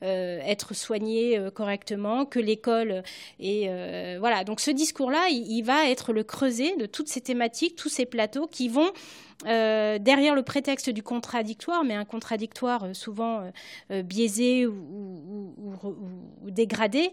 être 0.00 0.74
soigné 0.74 0.93
euh, 1.02 1.50
correctement, 1.50 2.24
que 2.24 2.38
l'école 2.38 3.02
et 3.40 3.66
euh, 3.68 4.16
voilà. 4.18 4.44
Donc 4.44 4.60
ce 4.60 4.70
discours-là, 4.70 5.28
il, 5.30 5.62
va 5.62 5.88
être 5.88 6.12
le 6.12 6.24
creuset 6.24 6.76
de 6.76 6.86
toutes 6.86 7.08
ces 7.08 7.20
thématiques, 7.20 7.76
tous 7.76 7.88
ces 7.88 8.06
plateaux 8.06 8.46
qui 8.46 8.68
vont 8.68 8.90
euh, 9.46 9.98
derrière 9.98 10.34
le 10.34 10.42
prétexte 10.42 10.90
du 10.90 11.02
contradictoire, 11.02 11.84
mais 11.84 11.94
un 11.94 12.04
contradictoire 12.04 12.84
euh, 12.84 12.94
souvent 12.94 13.50
euh, 13.90 14.02
biaisé 14.02 14.66
ou, 14.66 15.52
dégradé, 16.48 17.10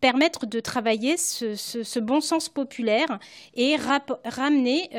permettre 0.00 0.46
de 0.46 0.60
travailler 0.60 1.16
ce, 1.16 1.98
bon 2.00 2.20
sens 2.20 2.48
populaire 2.48 3.18
et 3.54 3.76
ramener 3.76 4.90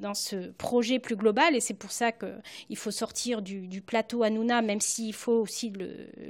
dans 0.00 0.14
ce 0.14 0.50
projet 0.52 0.98
plus 0.98 1.16
global, 1.16 1.54
et 1.54 1.60
c'est 1.60 1.74
pour 1.74 1.92
ça 1.92 2.10
qu'il 2.12 2.76
faut 2.76 2.90
sortir 2.90 3.42
du, 3.42 3.82
plateau 3.82 4.22
Hanouna, 4.22 4.62
même 4.62 4.80
s'il 4.80 5.14
faut 5.14 5.40
aussi 5.40 5.72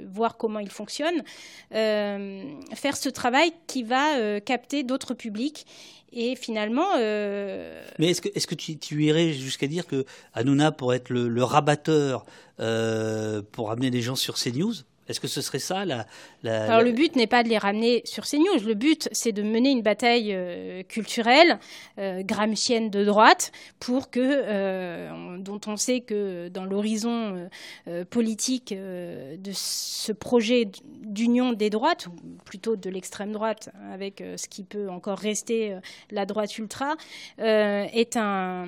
voir 0.05 0.37
comment 0.37 0.59
il 0.59 0.69
fonctionne, 0.69 1.23
faire 1.71 2.97
ce 2.97 3.09
travail 3.09 3.51
qui 3.67 3.83
va 3.83 4.39
capter 4.41 4.83
d'autres 4.83 5.13
publics 5.13 5.65
et 6.11 6.35
finalement. 6.35 6.87
Euh, 6.97 7.83
Mais 7.99 8.09
est-ce 8.09 8.21
que, 8.21 8.29
est-ce 8.33 8.47
que 8.47 8.55
tu, 8.55 9.03
irais 9.03 9.33
jusqu'à 9.33 9.67
dire 9.67 9.85
que 9.87 10.05
Hanouna 10.33 10.71
pourrait 10.71 10.97
être 10.97 11.09
le, 11.09 11.27
le 11.27 11.43
rabatteur 11.43 12.25
euh, 12.59 13.41
pour 13.51 13.71
amener 13.71 13.89
les 13.89 14.01
gens 14.01 14.15
sur 14.15 14.35
CNews? 14.35 14.73
Est-ce 15.09 15.19
que 15.19 15.27
ce 15.27 15.41
serait 15.41 15.59
ça 15.59 15.85
la, 15.85 16.05
Alors 16.43 16.81
le 16.81 16.91
but 16.91 17.15
n'est 17.15 17.27
pas 17.27 17.41
de 17.41 17.49
les 17.49 17.57
ramener 17.57 18.03
sur 18.05 18.25
CNews. 18.25 18.63
Le 18.63 18.75
but, 18.75 19.09
c'est 19.11 19.31
de 19.31 19.41
mener 19.41 19.71
une 19.71 19.81
bataille 19.81 20.33
euh, 20.35 20.83
culturelle, 20.83 21.59
euh, 21.97 22.21
gramscienne 22.21 22.91
de 22.91 23.03
droite, 23.03 23.51
pour 23.79 24.11
que, 24.11 24.19
euh, 24.21 25.37
dont 25.39 25.59
on 25.65 25.77
sait 25.77 26.01
que 26.01 26.49
dans 26.49 26.63
l'horizon 26.63 27.49
euh, 27.87 28.05
politique 28.05 28.71
de 28.71 29.51
ce 29.51 30.11
projet 30.11 30.69
d'union 31.03 31.53
des 31.53 31.71
droites, 31.71 32.05
ou 32.05 32.11
plutôt 32.45 32.75
de 32.75 32.89
l'extrême 32.91 33.31
droite, 33.31 33.69
avec 33.91 34.23
ce 34.35 34.47
qui 34.47 34.63
peut 34.63 34.89
encore 34.89 35.17
rester 35.17 35.75
la 36.11 36.27
droite 36.27 36.55
ultra, 36.59 36.95
est 37.39 38.15
un. 38.15 38.67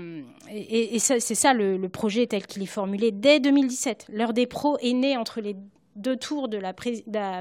Et, 0.50 0.96
et 0.96 1.00
c'est 1.00 1.20
ça 1.20 1.54
le, 1.54 1.78
le 1.78 1.89
projet 1.89 2.26
tel 2.26 2.48
qu'il 2.48 2.64
est 2.64 2.68
formulé 2.68 3.12
dès 3.12 3.39
2017. 3.39 4.08
L'heure 4.12 4.34
des 4.34 4.48
pros 4.48 4.78
est 4.80 4.94
née 4.94 5.18
entre 5.18 5.42
les 5.42 5.56
deux 5.96 6.16
tours 6.16 6.48
de 6.48 6.58
la, 6.58 6.74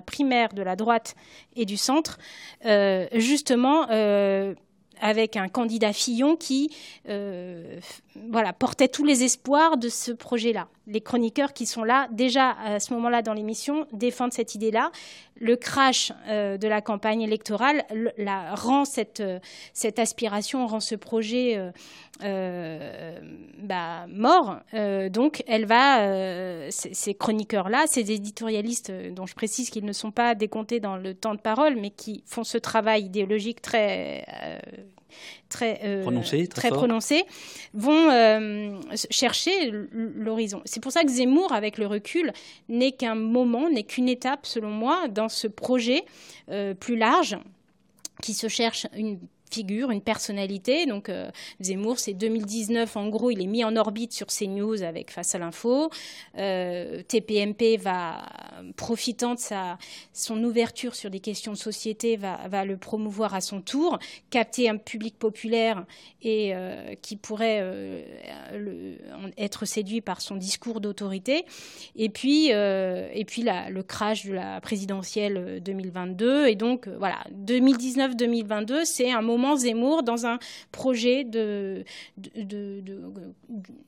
primaire 0.03 0.53
de 0.53 0.63
la 0.63 0.77
droite 0.77 1.15
et 1.57 1.65
du 1.65 1.77
centre, 1.77 2.19
euh, 2.67 3.07
justement 3.13 3.87
euh, 3.91 4.55
avec 5.01 5.37
un 5.37 5.49
candidat 5.49 5.93
Fillon 5.93 6.37
qui 6.37 6.75
euh, 7.09 7.79
voilà, 8.29 8.53
portait 8.53 8.89
tous 8.89 9.05
les 9.05 9.23
espoirs 9.23 9.77
de 9.77 9.89
ce 9.89 10.11
projet-là. 10.11 10.69
Les 10.87 11.01
chroniqueurs 11.01 11.53
qui 11.53 11.65
sont 11.67 11.85
là, 11.85 12.09
déjà 12.11 12.51
à 12.51 12.81
ce 12.81 12.93
moment-là 12.95 13.23
dans 13.23 13.35
l'émission, 13.35 13.87
défendent 13.93 14.33
cette 14.33 14.55
idée-là. 14.57 14.91
Le 15.37 15.57
crash 15.57 16.13
euh, 16.29 16.59
de 16.59 16.67
la 16.67 16.81
campagne 16.81 17.23
électorale 17.23 17.85
rend 18.53 18.85
cette, 18.85 19.21
euh, 19.21 19.39
cette 19.73 20.01
aspiration, 20.01 20.67
rend 20.67 20.81
ce 20.81 20.97
projet 20.97 21.71
bah, 22.21 24.07
mort. 24.09 24.59
donc, 25.11 25.43
elle 25.47 25.65
va, 25.65 26.71
ces 26.71 27.15
chroniqueurs-là, 27.15 27.85
ces 27.87 28.13
éditorialistes 28.13 28.93
dont 29.13 29.27
je 29.27 29.35
précise 29.35 29.71
qu'ils 29.71 29.87
ne 29.87 29.93
sont 29.93 30.11
pas 30.11 30.35
décomptés 30.35 30.81
dans 30.81 30.97
le 30.97 31.15
temps 31.15 31.35
de 31.35 31.41
parole, 31.41 31.77
mais 31.77 31.91
qui 31.91 32.23
font 32.27 32.45
ce 32.45 32.59
travail 32.59 33.05
idéologique 33.05 33.63
très 33.63 34.27
très, 35.49 35.81
euh, 35.85 36.03
prononcés, 36.03 36.47
très, 36.47 36.71
prononcés, 36.71 37.25
vont 37.75 38.11
euh, 38.11 38.79
chercher 39.11 39.71
l'horizon. 39.93 40.63
C'est 40.65 40.81
pour 40.81 40.93
ça 40.93 41.03
que 41.03 41.11
Zemmour, 41.11 41.53
avec 41.53 41.79
le 41.79 41.87
recul, 41.87 42.33
n'est 42.69 42.93
qu'un 42.93 43.15
moment, 43.15 43.69
n'est 43.71 43.85
qu'une 43.85 44.09
étape, 44.09 44.47
selon 44.47 44.71
moi, 44.71 45.09
dans 45.09 45.29
ce 45.29 45.47
projet 45.47 46.05
euh, 46.51 46.75
plus 46.75 46.97
large 46.97 47.39
qui 48.23 48.35
se 48.35 48.49
cherche 48.49 48.87
une 48.97 49.19
figure, 49.51 49.91
une 49.91 50.01
personnalité. 50.01 50.87
Donc 50.87 51.09
euh, 51.09 51.31
Zemmour, 51.61 51.99
c'est 51.99 52.15
2019, 52.15 52.97
en 52.97 53.09
gros, 53.09 53.31
il 53.31 53.43
est 53.43 53.47
mis 53.47 53.65
en 53.65 53.77
orbite 53.77 54.13
sur 54.13 54.29
CNews 54.29 54.83
avec 54.83 55.11
Face 55.11 55.35
à 55.35 55.39
l'info. 55.39 55.91
Euh, 56.39 57.03
TPMP 57.03 57.77
va, 57.79 58.23
profitant 58.77 59.35
de 59.35 59.41
sa, 59.41 59.79
son 60.13 60.43
ouverture 60.45 60.95
sur 60.95 61.11
des 61.11 61.21
questions 61.21 61.53
de 61.53 61.57
société, 61.57 62.17
va, 62.17 62.41
va 62.49 62.65
le 62.65 62.77
promouvoir 62.77 63.35
à 63.35 63.41
son 63.41 63.61
tour, 63.61 63.99
capter 64.31 64.69
un 64.69 64.77
public 64.77 65.19
populaire 65.19 65.85
et 66.23 66.55
euh, 66.55 66.95
qui 67.03 67.17
pourrait 67.17 67.61
le, 68.55 68.97
être 69.37 69.65
séduit 69.65 70.01
par 70.01 70.21
son 70.21 70.37
discours 70.37 70.81
d'autorité. 70.81 71.45
Et 71.97 72.09
puis, 72.09 72.49
et 72.49 73.25
puis 73.27 73.43
le 73.43 73.83
crash 73.83 74.27
de 74.27 74.33
la 74.33 74.61
présidentielle 74.61 75.61
2022. 75.63 76.47
Et 76.47 76.55
donc, 76.55 76.89
voilà, 76.89 77.19
2019-2022, 77.47 78.85
c'est 78.85 79.11
un 79.11 79.23
moment 79.23 79.40
Zemmour 79.57 80.03
dans 80.03 80.27
un 80.27 80.39
projet 80.73 81.25
de, 81.25 81.85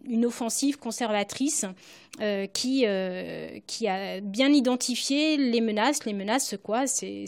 une 0.05 0.27
offensive 0.27 0.79
conservatrice 0.79 1.67
euh, 2.21 2.47
qui, 2.47 2.85
euh, 2.87 3.59
qui 3.67 3.89
a 3.89 4.21
bien 4.21 4.53
identifié 4.53 5.37
les 5.37 5.61
menaces. 5.61 6.05
Les 6.05 6.13
menaces, 6.13 6.57
quoi? 6.63 6.87
C'est 6.87 7.27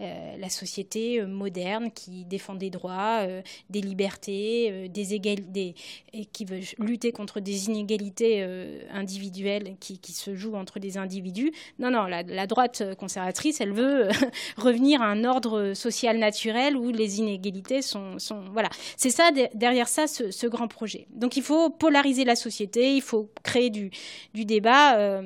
euh, 0.00 0.36
la 0.36 0.48
société 0.48 1.22
moderne 1.22 1.90
qui 1.92 2.24
défend 2.24 2.54
des 2.54 2.70
droits, 2.70 3.26
des 3.70 3.80
libertés, 3.80 4.88
des 4.88 5.14
égalités, 5.14 5.74
et 6.12 6.24
qui 6.24 6.44
veut 6.44 6.60
lutter 6.78 7.12
contre 7.12 7.40
des 7.40 7.66
inégalités 7.66 8.42
individuelles 8.90 9.76
qui, 9.78 9.98
qui, 9.98 10.12
se 10.12 10.34
jouent 10.34 10.56
entre 10.56 10.78
des 10.78 10.98
individus. 10.98 11.52
Non, 11.78 11.90
non, 11.90 12.06
la, 12.06 12.22
la 12.22 12.46
droite 12.46 12.82
conservatrice, 12.98 13.60
elle 13.60 13.72
veut 13.72 14.08
revenir 14.56 15.00
à 15.00 15.06
un 15.06 15.24
ordre 15.24 15.74
social 15.74 16.18
naturel 16.18 16.76
où 16.76 16.90
les 16.90 17.18
inégalités 17.18 17.31
inégalités 17.32 17.82
sont, 17.82 18.16
voilà. 18.52 18.68
C'est 18.96 19.10
ça 19.10 19.30
derrière 19.54 19.88
ça 19.88 20.06
ce, 20.06 20.46
grand 20.46 20.68
projet. 20.68 21.06
Donc 21.10 21.36
il 21.36 21.42
faut 21.42 21.70
polariser 21.70 22.24
la 22.24 22.36
société, 22.36 22.94
il 22.94 23.02
faut 23.02 23.30
créer 23.42 23.70
du, 23.70 23.90
du 24.34 24.44
débat. 24.44 24.96
Euh, 24.96 25.22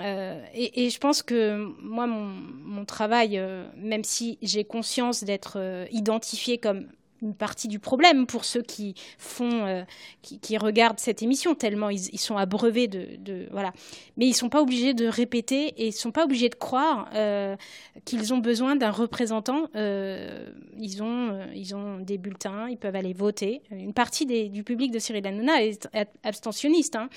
euh, 0.00 0.42
et, 0.54 0.90
je 0.90 0.98
pense 0.98 1.22
que 1.22 1.56
moi 1.82 2.06
mon, 2.06 2.84
travail, 2.84 3.38
euh, 3.38 3.66
même 3.76 4.04
si 4.04 4.38
j'ai 4.42 4.64
conscience 4.64 5.24
d'être 5.24 5.86
identifié 5.90 6.58
comme 6.58 6.86
une 7.24 7.34
partie 7.34 7.68
du 7.68 7.78
problème 7.78 8.26
pour 8.26 8.44
ceux 8.44 8.62
qui 8.62 8.94
font, 9.18 9.66
euh, 9.66 9.82
qui, 10.22 10.56
regardent 10.58 11.00
cette 11.00 11.22
émission, 11.22 11.54
tellement 11.54 11.90
ils, 11.90 12.18
sont 12.18 12.36
abreuvés 12.36 12.86
de, 12.86 13.48
voilà. 13.50 13.72
Mais 14.16 14.26
ils 14.26 14.34
sont 14.34 14.48
pas 14.48 14.60
obligés 14.62 14.94
de 14.94 15.06
répéter 15.06 15.68
et 15.76 15.88
ils 15.88 15.92
sont 15.92 16.12
pas 16.12 16.24
obligés 16.24 16.48
de 16.48 16.54
croire 16.54 17.08
euh, 17.14 17.56
qu'ils 18.04 18.32
ont 18.32 18.38
besoin 18.38 18.76
d'un 18.76 18.90
représentant. 18.90 19.68
Euh, 19.74 20.46
ils 20.78 21.02
ont, 21.02 21.40
ils 21.54 21.74
ont 21.74 21.98
des 21.98 22.18
bulletins, 22.18 22.68
ils 22.68 22.76
peuvent 22.78 22.96
aller 22.96 23.12
voter. 23.12 23.62
Une 23.70 23.94
partie 23.94 24.26
du 24.48 24.62
public 24.62 24.92
de 24.92 24.98
Cyril 24.98 25.26
Hanouna 25.26 25.64
est 25.64 25.88
abstentionniste. 26.22 26.96
Hein. 26.96 27.08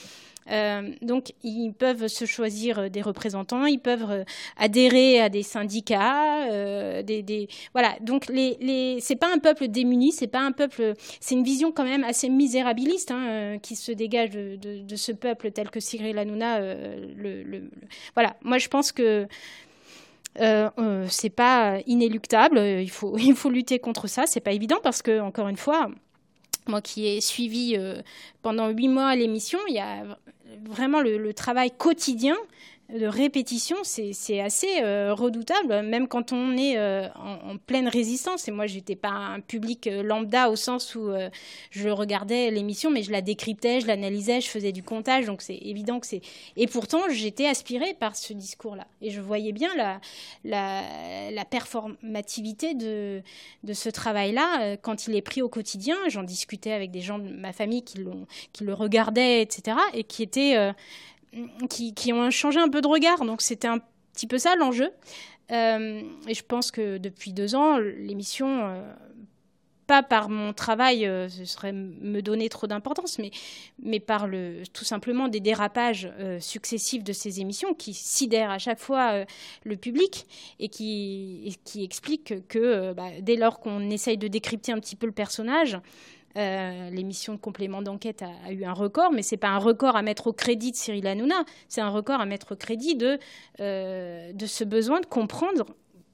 Euh, 0.51 0.91
donc, 1.01 1.33
ils 1.43 1.71
peuvent 1.71 2.07
se 2.07 2.25
choisir 2.25 2.89
des 2.89 3.01
représentants, 3.01 3.65
ils 3.65 3.79
peuvent 3.79 4.11
euh, 4.11 4.23
adhérer 4.57 5.19
à 5.19 5.29
des 5.29 5.43
syndicats, 5.43 6.49
euh, 6.51 7.03
voilà. 7.73 7.95
Donc, 8.01 8.27
les, 8.27 8.57
les... 8.59 8.99
c'est 9.01 9.15
pas 9.15 9.31
un 9.33 9.39
peuple 9.39 9.67
démuni, 9.67 10.11
c'est 10.11 10.27
pas 10.27 10.41
un 10.41 10.51
peuple, 10.51 10.93
c'est 11.19 11.35
une 11.35 11.43
vision 11.43 11.71
quand 11.71 11.83
même 11.83 12.03
assez 12.03 12.29
misérabiliste 12.29 13.11
hein, 13.11 13.57
qui 13.61 13.75
se 13.75 13.91
dégage 13.91 14.31
de, 14.31 14.95
ce 14.95 15.11
peuple 15.11 15.51
tel 15.51 15.69
que 15.69 15.79
Cyril 15.79 16.17
Hanouna. 16.17 16.59
le, 16.59 17.69
Voilà. 18.15 18.35
Moi, 18.41 18.57
je 18.57 18.67
pense 18.67 18.91
que 18.91 19.27
euh, 20.39 21.05
c'est 21.09 21.29
pas 21.29 21.79
inéluctable. 21.85 22.59
Il 22.59 22.89
faut, 22.89 23.17
il 23.17 23.35
faut 23.35 23.49
lutter 23.49 23.79
contre 23.79 24.07
ça. 24.07 24.25
C'est 24.25 24.39
pas 24.39 24.51
évident 24.51 24.77
parce 24.81 25.01
que, 25.01 25.19
encore 25.19 25.47
une 25.47 25.57
fois, 25.57 25.89
moi 26.67 26.81
qui 26.81 27.07
ai 27.07 27.21
suivi 27.21 27.77
pendant 28.41 28.69
huit 28.69 28.87
mois 28.87 29.15
l'émission, 29.15 29.59
il 29.67 29.75
y 29.75 29.79
a 29.79 30.03
vraiment 30.65 31.01
le, 31.01 31.33
travail 31.33 31.71
quotidien 31.71 32.35
de 32.89 33.05
répétition, 33.05 33.75
c'est 33.83 34.39
assez 34.39 34.81
euh, 34.81 35.13
redoutable, 35.13 35.81
même 35.81 36.07
quand 36.07 36.31
on 36.31 36.55
est 36.55 36.77
euh, 36.77 37.09
en, 37.15 37.57
pleine 37.57 37.89
résistance. 37.89 38.47
Et 38.47 38.51
moi, 38.51 38.65
j'étais 38.65 38.95
pas 38.95 39.09
un 39.09 39.41
public 39.41 39.87
euh, 39.87 40.03
lambda 40.03 40.49
au 40.49 40.55
sens 40.55 40.95
où 40.95 41.11
je 41.71 41.89
regardais 41.89 42.49
l'émission, 42.49 42.89
mais 42.89 43.03
je 43.03 43.11
la 43.11 43.21
décryptais, 43.21 43.81
je 43.81 43.87
l'analysais, 43.87 44.39
je 44.39 44.47
faisais 44.47 44.71
du 44.71 44.83
comptage. 44.83 45.25
Donc 45.25 45.41
c'est 45.41 45.57
évident 45.57 45.99
que 45.99 46.07
c'est. 46.07 46.21
Et 46.55 46.67
pourtant, 46.67 47.01
j'étais 47.09 47.47
aspirée 47.47 47.93
par 47.93 48.15
ce 48.15 48.31
discours-là. 48.31 48.87
Et 49.01 49.09
je 49.09 49.19
voyais 49.19 49.51
bien 49.51 49.69
la, 50.45 51.45
performativité 51.45 52.73
de, 52.73 53.21
de 53.63 53.73
ce 53.73 53.89
travail-là 53.89 54.77
quand 54.77 55.07
il 55.07 55.15
est 55.15 55.21
pris 55.21 55.41
au 55.41 55.49
quotidien. 55.49 55.97
J'en 56.07 56.23
discutais 56.23 56.71
avec 56.71 56.91
des 56.91 57.01
gens 57.01 57.19
de 57.19 57.29
ma 57.29 57.51
famille 57.51 57.83
qui, 57.83 57.99
qui 58.53 58.63
le 58.63 58.73
regardaient, 58.73 59.41
etc. 59.41 59.77
Et 59.93 60.03
qui 60.03 60.23
étaient 60.23 60.73
qui, 61.69 62.13
ont 62.13 62.29
changé 62.31 62.59
un 62.59 62.69
peu 62.69 62.81
de 62.81 62.87
regard. 62.87 63.25
Donc 63.25 63.41
c'était 63.41 63.67
un 63.67 63.79
petit 64.13 64.27
peu 64.27 64.37
ça 64.37 64.55
l'enjeu. 64.55 64.91
Euh, 65.51 66.01
et 66.27 66.33
je 66.33 66.43
pense 66.43 66.71
que 66.71 66.97
depuis 66.97 67.33
deux 67.33 67.55
ans, 67.55 67.77
l'émission, 67.77 68.67
euh, 68.67 68.93
pas 69.85 70.03
par 70.03 70.27
mon 70.27 70.51
travail, 70.51 71.05
euh, 71.05 71.29
ce 71.29 71.45
serait 71.45 71.71
me 71.71 72.21
donner 72.21 72.49
trop 72.49 72.67
d'importance, 72.67 73.17
mais, 73.19 73.31
mais 73.81 74.01
par 74.01 74.27
le, 74.27 74.63
tout 74.73 74.83
simplement 74.83 75.29
des 75.29 75.39
dérapages 75.39 76.11
successifs 76.39 77.03
de 77.03 77.13
ces 77.13 77.39
émissions 77.39 77.73
qui 77.73 77.93
sidèrent 77.93 78.51
à 78.51 78.59
chaque 78.59 78.79
fois 78.79 79.23
le 79.63 79.77
public 79.77 80.27
et 80.59 80.67
qui, 80.67 81.55
expliquent 81.75 82.47
que 82.47 82.91
bah, 82.93 83.09
dès 83.21 83.37
lors 83.37 83.59
qu'on 83.59 83.89
essaye 83.89 84.17
de 84.17 84.27
décrypter 84.27 84.73
un 84.73 84.79
petit 84.79 84.97
peu 84.97 85.05
le 85.05 85.13
personnage, 85.13 85.79
euh, 86.37 86.89
l'émission 86.91 87.33
de 87.33 87.39
complément 87.39 87.81
d'enquête 87.81 88.21
a, 88.21 88.51
eu 88.51 88.63
un 88.63 88.73
record, 88.73 89.11
mais 89.11 89.21
c'est 89.21 89.37
pas 89.37 89.49
un 89.49 89.57
record 89.57 89.95
à 89.95 90.01
mettre 90.01 90.27
au 90.27 90.33
crédit 90.33 90.71
de 90.71 90.75
Cyril 90.75 91.07
Hanouna, 91.07 91.43
c'est 91.67 91.81
un 91.81 91.89
record 91.89 92.21
à 92.21 92.25
mettre 92.25 92.53
au 92.53 92.55
crédit 92.55 92.95
de, 92.95 93.19
euh, 93.59 94.31
ce 94.45 94.63
besoin 94.63 94.99
de 94.99 95.05
comprendre 95.05 95.65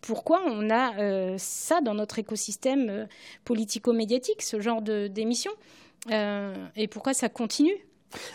pourquoi 0.02 0.42
on 0.46 0.70
a 0.70 0.98
euh, 0.98 1.36
ça 1.38 1.82
dans 1.82 1.94
notre 1.94 2.20
écosystème 2.20 3.08
politico-médiatique, 3.46 4.42
ce 4.42 4.60
genre 4.60 4.82
d'émission, 4.82 5.52
et 6.10 6.88
pourquoi 6.90 7.14
ça 7.14 7.30
continue. 7.30 7.78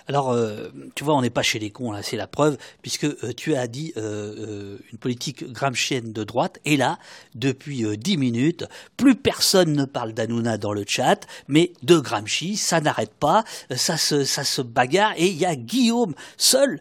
Alors, 0.07 0.31
euh, 0.31 0.69
tu 0.95 1.05
vois, 1.05 1.15
on 1.15 1.23
n'est 1.23 1.31
pas 1.31 1.43
chez 1.43 1.59
les 1.59 1.71
cons, 1.71 1.93
là, 1.93 2.03
c'est 2.03 2.17
la 2.17 2.27
preuve, 2.27 2.57
puisque 2.83 3.05
euh, 3.05 3.33
tu 3.37 3.55
as 3.55 3.67
dit 3.67 3.93
euh, 3.97 4.79
une 4.93 4.99
politique 4.99 5.51
gramscienne 5.53 6.13
de 6.13 6.25
droite, 6.25 6.59
et 6.65 6.77
là, 6.77 6.99
depuis 7.35 7.85
dix 7.97 8.17
minutes, 8.17 8.65
plus 8.97 9.15
personne 9.15 9.73
ne 9.73 9.85
parle 9.85 10.13
d'Anouna 10.13 10.59
dans 10.59 10.73
le 10.73 10.85
chat, 10.87 11.27
mais 11.47 11.73
de 11.83 11.99
Gramsci, 11.99 12.57
ça 12.57 12.81
n'arrête 12.81 13.13
pas, 13.15 13.45
ça 13.75 13.97
se, 13.97 14.63
bagarre, 14.63 15.13
et 15.17 15.27
il 15.27 15.37
y 15.37 15.45
a 15.45 15.55
Guillaume 15.57 16.15
seul 16.37 16.81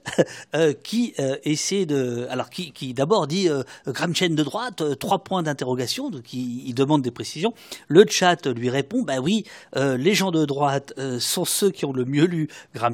qui 0.84 1.14
essaie 1.44 1.86
de... 1.86 2.28
Alors, 2.30 2.50
qui, 2.50 2.94
d'abord 2.94 3.28
dit 3.28 3.50
Gramscienne 3.86 4.36
de 4.36 4.44
droite, 4.44 4.84
trois 5.00 5.20
points 5.20 5.44
d'interrogation, 5.44 6.10
donc 6.10 6.34
il, 6.34 6.74
demande 6.74 7.02
des 7.02 7.12
précisions. 7.12 7.54
Le 7.88 8.06
chat 8.08 8.46
lui 8.48 8.70
répond, 8.70 9.02
bah 9.02 9.20
oui, 9.20 9.46
les 9.76 10.14
gens 10.14 10.32
de 10.32 10.46
droite 10.46 10.94
sont 11.20 11.46
ceux 11.46 11.72
qui 11.72 11.86
ont 11.86 11.94
le 11.94 12.06
mieux 12.06 12.26
lu 12.26 12.48
Gramsci, 12.74 12.87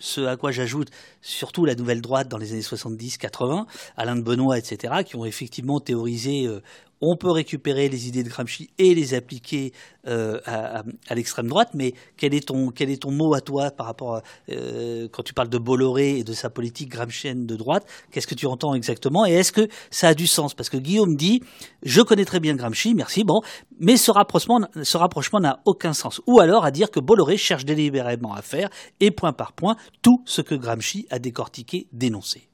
Ce 0.00 0.20
à 0.20 0.36
quoi 0.36 0.52
j'ajoute 0.52 0.90
surtout 1.22 1.64
la 1.64 1.74
nouvelle 1.74 2.00
droite 2.00 2.28
dans 2.28 2.38
les 2.38 2.52
années 2.52 2.60
70-80, 2.60 3.66
Alain 3.96 4.14
de 4.14 4.22
Benoît, 4.22 4.56
etc., 4.56 5.02
qui 5.04 5.16
ont 5.16 5.24
effectivement 5.24 5.80
théorisé 5.80 6.46
euh, 6.46 6.60
on 7.00 7.16
peut 7.16 7.30
récupérer 7.30 7.88
les 7.88 8.08
idées 8.08 8.22
de 8.22 8.28
Gramsci 8.28 8.70
et 8.78 8.94
les 8.94 9.14
appliquer 9.14 9.72
euh, 10.06 10.40
à, 10.46 10.82
l'extrême 11.14 11.48
droite, 11.48 11.70
mais 11.74 11.92
quel 12.16 12.34
est 12.34 12.48
ton, 12.48 12.70
quel 12.70 12.90
est 12.90 13.02
ton 13.02 13.10
mot 13.10 13.34
à 13.34 13.40
toi 13.40 13.70
par 13.70 13.86
rapport 13.86 14.22
euh, 14.48 15.08
quand 15.12 15.22
tu 15.22 15.34
parles 15.34 15.48
de 15.48 15.58
Bolloré 15.58 16.18
et 16.18 16.24
de 16.24 16.32
sa 16.32 16.50
politique 16.50 16.88
gramscienne 16.88 17.46
de 17.46 17.56
droite 17.56 17.86
Qu'est-ce 18.10 18.26
que 18.26 18.34
tu 18.34 18.46
entends 18.46 18.74
exactement 18.74 19.26
Et 19.26 19.32
est-ce 19.32 19.52
que 19.52 19.68
ça 19.90 20.08
a 20.08 20.14
du 20.14 20.26
sens? 20.26 20.54
Parce 20.54 20.70
que 20.70 20.76
Guillaume 20.76 21.16
dit 21.16 21.42
Je 21.82 22.00
connais 22.00 22.24
très 22.24 22.40
bien 22.40 22.54
Gramsci, 22.54 22.94
merci, 22.94 23.24
bon, 23.24 23.40
mais 23.80 23.96
ce 23.96 24.10
rapprochement, 24.10 24.60
ce 24.82 24.96
rapprochement 24.96 25.40
n'a 25.40 25.60
aucun 25.66 25.92
sens. 25.92 26.20
Ou 26.26 26.40
alors 26.40 26.64
à 26.64 26.70
dire 26.70 26.90
que 26.90 27.00
Bolloré 27.00 27.36
cherche 27.36 27.64
délibérément 27.64 28.32
à 28.32 28.42
faire, 28.42 28.70
et 29.00 29.10
point 29.10 29.32
par 29.32 29.52
point, 29.52 29.76
tout 30.02 30.22
ce 30.24 30.40
que 30.40 30.54
Gramsci 30.54 31.06
a 31.10 31.18
décortiqué, 31.18 31.86
dénoncé 31.92 32.47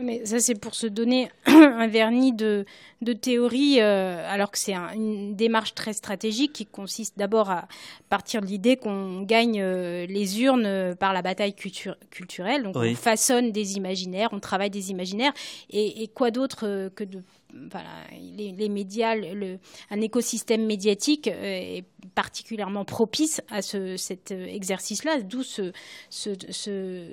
mais 0.00 0.24
ça, 0.24 0.40
c'est 0.40 0.54
pour 0.54 0.74
se 0.74 0.86
donner 0.86 1.30
un 1.46 1.86
vernis 1.86 2.32
de, 2.32 2.64
de 3.02 3.12
théorie, 3.12 3.80
euh, 3.80 4.24
alors 4.28 4.50
que 4.50 4.58
c'est 4.58 4.74
une 4.74 5.34
démarche 5.34 5.74
très 5.74 5.92
stratégique 5.92 6.52
qui 6.52 6.66
consiste 6.66 7.18
d'abord 7.18 7.50
à 7.50 7.68
partir 8.08 8.40
de 8.40 8.46
l'idée 8.46 8.76
qu'on 8.76 9.22
gagne 9.22 9.60
euh, 9.60 10.06
les 10.06 10.40
urnes 10.42 10.94
par 10.98 11.12
la 11.12 11.20
bataille 11.20 11.54
culturelle. 11.54 12.62
Donc, 12.62 12.76
on 12.76 12.94
façonne 12.94 13.52
des 13.52 13.76
imaginaires, 13.76 14.30
on 14.32 14.40
travaille 14.40 14.70
des 14.70 14.90
imaginaires. 14.90 15.32
Et, 15.70 16.08
quoi 16.14 16.30
d'autre 16.30 16.66
euh, 16.66 16.90
que 16.90 17.04
de. 17.04 17.22
Voilà, 17.70 18.04
les, 18.36 18.68
médias, 18.68 19.14
le, 19.14 19.58
un 19.90 20.00
écosystème 20.00 20.64
médiatique 20.66 21.26
est 21.26 21.84
particulièrement 22.14 22.84
propice 22.84 23.40
à 23.48 23.62
ce, 23.62 23.96
cet 23.96 24.30
exercice-là, 24.30 25.20
d'où 25.22 25.42
ce, 25.42 25.72
ce, 26.10 26.30
ce, 26.50 27.06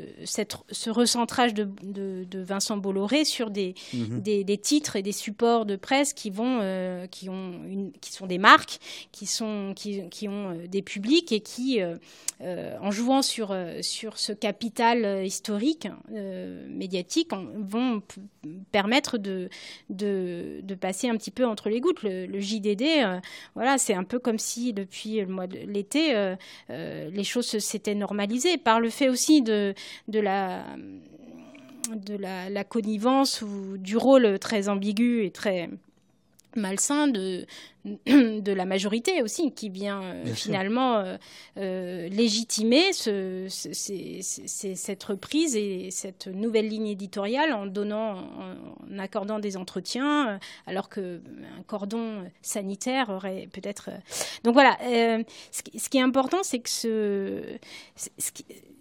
ce, 0.72 0.90
recentrage 0.90 1.54
de, 1.54 1.68
de, 1.84 2.26
de, 2.30 2.40
Vincent 2.42 2.78
Bolloré 2.78 3.26
sur 3.26 3.50
des, 3.50 3.76
mhm. 3.94 4.22
des, 4.22 4.44
des, 4.44 4.58
titres 4.58 4.96
et 4.96 5.02
des 5.02 5.12
supports 5.12 5.66
de 5.66 5.76
presse 5.76 6.14
qui, 6.14 6.30
vont, 6.30 6.60
euh, 6.62 7.06
qui, 7.08 7.30
ont 7.30 7.64
une, 7.66 7.92
qui 8.02 8.12
sont 8.12 8.28
des 8.28 8.38
marques, 8.38 8.80
qui, 9.12 9.26
sont, 9.26 9.74
qui, 9.76 10.08
qui 10.10 10.28
ont 10.28 10.52
euh, 10.52 10.68
des 10.68 10.82
publics 10.82 11.32
et 11.32 11.42
qui, 11.42 11.82
euh, 11.82 12.78
en 12.82 12.92
jouant 12.92 13.22
sur, 13.22 13.56
sur 13.82 14.18
ce 14.18 14.32
capital 14.34 15.26
historique, 15.26 15.88
médiatique, 16.70 17.32
vont 17.58 18.02
permettre 18.72 19.18
de, 19.18 19.50
de, 19.90 20.29
de, 20.62 20.76
passer 20.76 21.10
un 21.10 21.16
petit 21.18 21.32
peu 21.32 21.46
entre 21.46 21.70
les 21.70 21.82
gouttes. 21.82 22.04
Le, 22.04 22.40
JDD, 22.40 22.84
voilà, 23.56 23.78
c'est 23.78 23.94
un 23.94 24.04
peu 24.04 24.20
comme 24.20 24.40
si 24.40 24.74
depuis 24.74 25.20
le 25.20 25.28
mois 25.28 25.48
de 25.48 25.58
l'été, 25.60 26.16
euh, 26.16 26.36
euh, 26.70 27.10
les 27.12 27.24
choses 27.24 27.58
s'étaient 27.58 27.96
normalisées 27.96 28.58
par 28.58 28.80
le 28.80 28.90
fait 28.90 29.10
aussi 29.10 29.42
de, 29.42 29.74
la, 30.08 30.64
connivence 32.70 33.42
ou 33.42 33.78
du 33.78 33.98
rôle 33.98 34.40
très 34.40 34.70
ambigu 34.70 35.26
et 35.26 35.32
très 35.32 35.70
malsain 36.56 37.08
de, 37.08 37.46
de 37.86 38.52
la 38.52 38.66
majorité 38.66 39.22
aussi, 39.24 39.54
qui 39.54 39.70
vient 39.70 40.02
euh, 40.02 40.26
finalement 40.34 40.98
euh, 40.98 41.16
euh, 41.58 42.10
légitimer 42.10 42.92
ce, 42.92 43.48
cette 43.50 45.04
reprise 45.04 45.56
et 45.56 45.90
cette 45.90 46.28
nouvelle 46.28 46.68
ligne 46.68 46.88
éditoriale 46.88 47.54
en 47.54 47.66
donnant, 47.66 48.18
en, 48.18 49.00
accordant 49.00 49.40
des 49.40 49.56
entretiens, 49.56 50.40
alors 50.68 50.90
que 50.90 51.22
un 51.58 51.64
cordon 51.64 52.30
sanitaire 52.42 53.10
aurait 53.10 53.48
peut-être. 53.54 53.92
Donc 54.44 54.54
voilà, 54.54 54.78
ce, 55.52 55.62
qui, 55.90 55.98
est 55.98 56.02
important, 56.02 56.40
c'est 56.44 56.60
que 56.60 56.70
ce, 56.70 57.42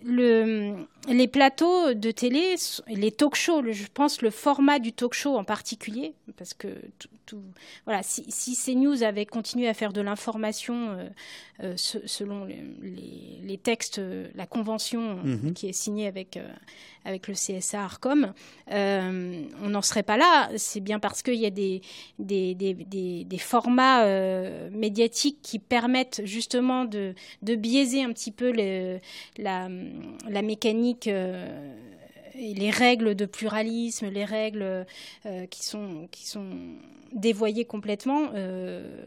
le, 0.05 0.75
les 1.09 1.29
plateaux 1.29 1.95
de 1.95 2.11
télé, 2.11 2.55
les 2.89 3.13
talk 3.13 3.35
shows, 3.35 3.63
je 3.71 3.87
pense 3.93 4.23
le 4.23 4.31
format 4.31 4.79
du 4.79 4.93
talk 4.93 5.15
show 5.15 5.37
en 5.37 5.45
particulier, 5.45 6.15
parce 6.37 6.55
que 6.55 6.69
tout, 7.27 7.43
voilà, 7.85 8.03
si, 8.03 8.25
si 8.31 8.75
CNews 8.89 9.03
avait 9.03 9.27
continué 9.27 9.69
à 9.69 9.75
faire 9.75 9.93
de 9.93 10.01
l'information 10.01 10.91
euh, 10.91 11.09
euh, 11.63 11.75
selon 11.77 12.47
les, 12.47 13.59
textes, 13.59 14.01
la 14.35 14.47
convention 14.47 15.17
mhm. 15.17 15.53
qui 15.53 15.69
est 15.69 15.73
signée 15.73 16.07
avec, 16.07 16.37
euh, 16.37 16.49
avec 17.05 17.29
le 17.29 17.35
CSA 17.35 17.83
Arcom, 17.83 18.33
on 18.71 19.69
n'en 19.69 19.83
serait 19.83 20.03
pas 20.03 20.17
là. 20.17 20.51
C'est 20.57 20.81
bien 20.81 20.99
parce 20.99 21.23
qu'il 21.23 21.35
y 21.35 21.47
a 21.47 21.51
des, 21.51 21.83
des, 22.19 22.55
des, 22.55 22.75
des, 23.25 23.39
formats 23.39 24.05
médiatiques 24.71 25.39
qui 25.43 25.59
permettent 25.59 26.23
justement 26.25 26.85
de, 26.85 27.15
de, 27.43 27.55
biaiser 27.55 28.03
un 28.03 28.13
petit 28.13 28.33
peu 28.33 28.53
la, 28.53 29.69
la 30.29 30.43
mécanique 30.43 31.09
les 32.39 32.71
règles 32.71 33.15
de 33.15 33.27
pluralisme, 33.27 34.09
les 34.09 34.25
règles 34.25 34.87
euh, 35.27 35.47
qui, 35.47 35.65
sont, 35.65 36.09
qui 36.11 36.27
sont 36.27 36.51
dévoyées 37.13 37.65
complètement. 37.65 38.31
Euh, 38.35 39.03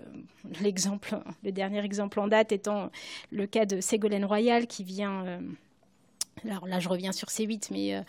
l'exemple, 0.61 1.17
le 1.43 1.51
dernier 1.51 1.83
exemple 1.83 2.19
en 2.19 2.27
date 2.27 2.51
étant 2.51 2.89
le 3.31 3.45
cas 3.47 3.65
de 3.65 3.81
Ségolène 3.81 4.25
Royal 4.25 4.67
qui 4.67 4.83
vient. 4.83 5.25
Euh, 5.25 5.39
alors 6.45 6.67
là, 6.67 6.79
je 6.79 6.89
reviens 6.89 7.11
sur 7.11 7.27
C8, 7.27 7.67
mais 7.71 8.03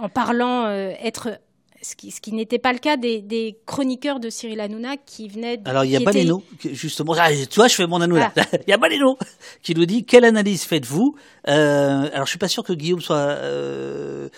en 0.00 0.08
parlant 0.08 0.68
être 0.68 1.40
ce 1.84 2.20
qui, 2.20 2.32
n'était 2.32 2.58
pas 2.58 2.72
le 2.72 2.78
cas 2.78 2.96
des, 2.96 3.20
des, 3.20 3.56
chroniqueurs 3.66 4.18
de 4.18 4.30
Cyril 4.30 4.60
Hanouna 4.60 4.96
qui 4.96 5.28
venaient. 5.28 5.60
Alors 5.64 5.84
il 5.84 5.90
y 5.90 5.96
a 5.96 6.00
Baleno, 6.00 6.42
justement. 6.72 7.14
Ah, 7.18 7.30
tu 7.32 7.56
vois, 7.56 7.68
je 7.68 7.74
fais 7.74 7.86
mon 7.86 8.00
Hanouna. 8.00 8.32
il 8.66 8.70
y 8.70 8.72
a 8.72 8.76
Baleno 8.78 9.18
qui 9.62 9.74
nous 9.74 9.86
dit 9.86 10.04
quelle 10.04 10.24
analyse 10.24 10.64
faites-vous 10.64 11.14
euh, 11.48 12.08
Alors 12.12 12.26
je 12.26 12.30
suis 12.30 12.38
pas 12.38 12.48
sûr 12.48 12.64
que 12.64 12.72
Guillaume 12.72 13.00
soit 13.00 13.16
euh, 13.16 14.28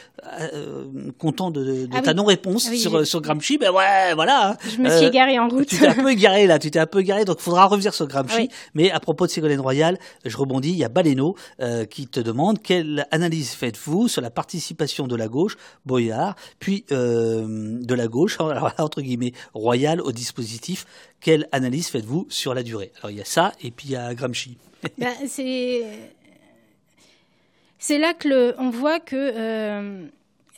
euh, 0.40 0.84
content 1.18 1.50
de, 1.50 1.86
de 1.86 1.88
ah 1.92 2.02
ta 2.02 2.14
non-réponse 2.14 2.70
sur, 2.74 3.06
sur 3.06 3.20
Gramsci. 3.20 3.58
Ben 3.58 3.70
ouais, 3.70 4.14
voilà. 4.14 4.50
Hein. 4.50 4.56
Je 4.68 4.78
me 4.78 4.90
suis 4.90 5.06
égaré 5.06 5.38
en 5.38 5.48
route. 5.48 5.66
Tu 5.66 5.78
t'es 5.78 5.86
un 5.86 5.94
peu 5.94 6.10
égaré 6.10 6.46
là. 6.46 6.58
Tu 6.58 6.70
t'es 6.70 6.78
un 6.78 6.86
peu 6.86 7.00
égaré, 7.00 7.24
donc 7.24 7.36
il 7.40 7.42
faudra 7.42 7.66
revenir 7.66 7.94
sur 7.94 8.06
Gramsci. 8.06 8.48
Mais 8.74 8.90
à 8.90 9.00
propos 9.00 9.26
de 9.26 9.30
Ségolène 9.30 9.60
Royal, 9.60 9.98
je 10.24 10.36
rebondis. 10.36 10.70
Il 10.70 10.76
y 10.76 10.84
a 10.84 10.88
Baleno 10.88 11.36
euh, 11.60 11.84
qui 11.84 12.06
te 12.06 12.20
demande 12.20 12.60
quelle 12.60 13.06
analyse 13.10 13.50
faites-vous 13.50 14.08
sur 14.08 14.22
la 14.22 14.30
participation 14.30 15.06
de 15.06 15.16
la 15.16 15.28
gauche, 15.28 15.56
Boyard, 15.84 16.34
puis 16.58 16.84
euh, 16.92 17.35
de 17.42 17.94
la 17.94 18.08
gauche, 18.08 18.38
entre 18.78 19.00
guillemets, 19.02 19.32
royale 19.54 20.00
au 20.00 20.12
dispositif. 20.12 20.86
Quelle 21.20 21.48
analyse 21.52 21.88
faites-vous 21.88 22.26
sur 22.28 22.54
la 22.54 22.62
durée? 22.62 22.92
Alors 22.98 23.10
il 23.10 23.18
y 23.18 23.20
a 23.20 23.24
ça, 23.24 23.52
et 23.62 23.70
puis 23.70 23.88
il 23.88 23.92
y 23.92 23.96
a 23.96 24.14
Gramsci. 24.14 24.58
Ben, 24.98 25.14
c'est 27.78 27.98
là 27.98 28.14
que 28.14 28.54
on 28.58 28.70
voit 28.70 29.00
que 29.00 29.16
euh, 29.16 30.06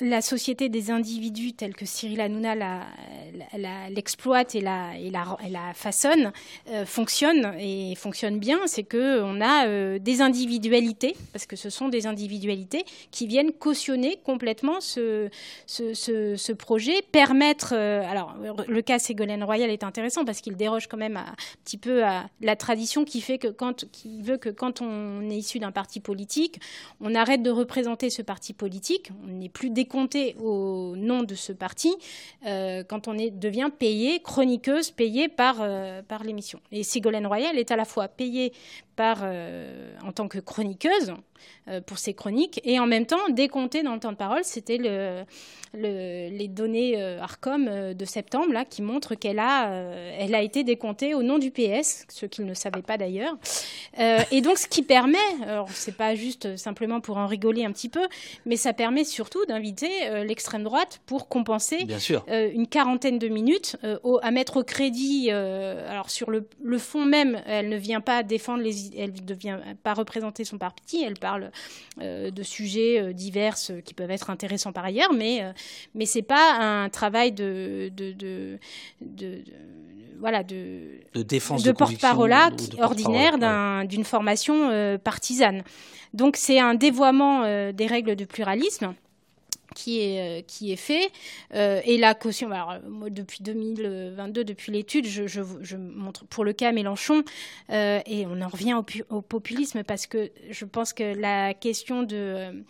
la 0.00 0.20
société 0.20 0.68
des 0.68 0.90
individus 0.90 1.52
telle 1.52 1.74
que 1.74 1.86
Cyril 1.86 2.20
Hanouna 2.20 2.54
l'exploite 3.90 4.54
et 4.54 4.60
la, 4.60 4.92
façonne 5.74 6.32
euh, 6.68 6.84
fonctionne 6.84 7.54
et 7.58 7.94
fonctionne 7.94 8.38
bien, 8.38 8.60
c'est 8.66 8.82
que 8.82 9.22
on 9.22 9.40
a 9.40 9.66
euh, 9.66 9.98
des 9.98 10.20
individualités, 10.20 11.16
parce 11.32 11.46
que 11.46 11.56
ce 11.56 11.70
sont 11.70 11.88
des 11.88 12.06
individualités 12.06 12.84
qui 13.10 13.26
viennent 13.26 13.52
cautionner 13.52 14.18
complètement 14.24 14.80
ce, 14.80 15.28
projet, 16.52 17.02
permettre. 17.12 17.74
Euh, 17.74 18.02
alors, 18.08 18.34
le 18.66 18.82
cas 18.82 18.98
Ségolène 18.98 19.44
Royal 19.44 19.70
est 19.70 19.84
intéressant 19.84 20.24
parce 20.24 20.40
qu'il 20.40 20.56
déroge 20.56 20.86
quand 20.86 20.96
même 20.96 21.16
un 21.16 21.34
petit 21.64 21.78
peu 21.78 22.04
à 22.04 22.28
la 22.40 22.56
tradition 22.56 23.04
qui 23.04 23.20
fait 23.20 23.38
que 23.38 23.48
quand, 23.48 23.90
qui 23.90 24.22
veut 24.22 24.38
que 24.38 24.48
quand 24.48 24.80
on 24.80 25.28
est 25.30 25.36
issu 25.36 25.58
d'un 25.58 25.72
parti 25.72 26.00
politique, 26.00 26.60
on 27.00 27.14
arrête 27.14 27.42
de 27.42 27.50
représenter 27.50 28.10
ce 28.10 28.22
parti 28.22 28.52
politique, 28.52 29.10
on 29.24 29.32
n'est 29.32 29.48
plus 29.48 29.70
compter 29.84 30.34
au 30.40 30.96
nom 30.96 31.22
de 31.22 31.34
ce 31.34 31.52
parti 31.52 31.94
quand 32.44 33.08
on 33.08 33.17
devient 33.30 33.70
payé, 33.76 34.20
chroniqueuse, 34.20 34.90
payée 34.90 35.28
par, 35.28 35.56
euh, 35.60 36.02
par 36.02 36.24
l'émission. 36.24 36.60
Et 36.72 36.82
Ségolène 36.82 37.26
Royal 37.26 37.58
est 37.58 37.70
à 37.70 37.76
la 37.76 37.84
fois 37.84 38.08
payée 38.08 38.52
par, 38.98 39.20
euh, 39.22 39.92
en 40.04 40.10
tant 40.10 40.26
que 40.26 40.40
chroniqueuse 40.40 41.14
euh, 41.68 41.80
pour 41.80 41.98
ses 41.98 42.14
chroniques 42.14 42.60
et 42.64 42.80
en 42.80 42.86
même 42.86 43.06
temps 43.06 43.28
décompté 43.28 43.84
dans 43.84 43.94
le 43.94 44.00
temps 44.00 44.10
de 44.10 44.16
parole. 44.16 44.40
C'était 44.42 44.76
le, 44.76 45.22
les 45.72 46.48
données 46.48 47.00
euh, 47.00 47.20
Arcom 47.22 47.94
de 47.94 48.04
septembre 48.04 48.52
là, 48.52 48.64
qui 48.64 48.82
montrent 48.82 49.14
qu'elle 49.14 49.38
a, 49.38 49.70
elle 50.18 50.34
a 50.34 50.42
été 50.42 50.64
décomptée 50.64 51.14
au 51.14 51.22
nom 51.22 51.38
du 51.38 51.52
PS, 51.52 52.06
ce 52.08 52.26
qu'ils 52.26 52.44
ne 52.44 52.54
savaient 52.54 52.82
pas 52.82 52.96
d'ailleurs. 52.96 53.36
et 54.32 54.40
donc 54.40 54.58
ce 54.58 54.66
qui 54.66 54.82
permet, 54.82 55.18
c'est 55.68 55.96
pas 55.96 56.16
juste 56.16 56.56
simplement 56.56 57.00
pour 57.00 57.18
en 57.18 57.28
rigoler 57.28 57.64
un 57.64 57.70
petit 57.70 57.88
peu, 57.88 58.04
mais 58.46 58.56
ça 58.56 58.72
permet 58.72 59.04
surtout 59.04 59.44
d'inviter 59.46 59.90
l'extrême 60.26 60.64
droite 60.64 61.00
pour 61.06 61.28
compenser 61.28 61.86
une 62.28 62.66
quarantaine 62.66 63.20
de 63.20 63.28
minutes 63.28 63.76
à 64.22 64.30
mettre 64.32 64.56
au 64.56 64.64
crédit. 64.64 65.30
alors 65.30 66.10
sur 66.10 66.30
le, 66.30 66.48
le 66.60 66.78
fond 66.78 67.04
même, 67.04 67.40
elle 67.46 67.68
ne 67.68 67.76
vient 67.76 68.00
pas 68.00 68.24
défendre 68.24 68.62
les 68.62 68.87
elle 68.96 69.12
ne 69.26 69.34
vient 69.34 69.60
pas 69.82 69.94
représenter 69.94 70.44
son 70.44 70.58
parti, 70.58 71.02
elle 71.02 71.18
parle 71.18 71.50
euh, 72.00 72.30
de 72.30 72.42
sujets 72.42 73.00
euh, 73.00 73.12
divers 73.12 73.56
euh, 73.70 73.80
qui 73.80 73.94
peuvent 73.94 74.10
être 74.10 74.30
intéressants 74.30 74.72
par 74.72 74.84
ailleurs, 74.84 75.12
mais, 75.12 75.42
mais 75.94 76.06
ce 76.06 76.18
n'est 76.18 76.22
pas 76.22 76.58
un 76.58 76.88
travail 76.88 77.32
de, 77.32 77.90
de, 77.94 78.58
voilà, 80.18 80.42
de, 80.42 81.00
défense 81.14 81.62
de, 81.62 81.72
porte-parole 81.72 82.34
ordinaire 82.78 83.86
d'une 83.86 84.04
formation 84.04 84.98
partisane. 84.98 85.62
Donc 86.14 86.36
c'est 86.36 86.58
un 86.58 86.74
dévoiement 86.74 87.42
des 87.72 87.86
règles 87.86 88.16
de 88.16 88.24
pluralisme 88.24 88.94
qui 89.78 90.00
est, 90.00 90.40
euh, 90.40 90.42
qui 90.44 90.72
est 90.72 90.76
fait. 90.76 91.12
Euh, 91.54 91.80
et 91.84 91.98
la 91.98 92.14
caution, 92.14 92.50
alors, 92.50 92.78
moi, 92.88 93.10
depuis 93.10 93.44
2022, 93.44 94.42
depuis 94.42 94.72
l'étude, 94.72 95.06
je, 95.06 95.76
montre 95.76 96.24
pour 96.26 96.44
le 96.44 96.52
cas 96.52 96.72
Mélenchon, 96.72 97.22
euh, 97.70 98.00
et 98.04 98.26
on 98.26 98.40
en 98.40 98.48
revient 98.48 98.74
au, 99.08 99.22
populisme 99.22 99.84
parce 99.84 100.06
que 100.06 100.30
je 100.50 100.64
pense 100.64 100.92
que 100.92 101.14
la 101.14 101.54
question 101.54 102.02
de 102.02 102.64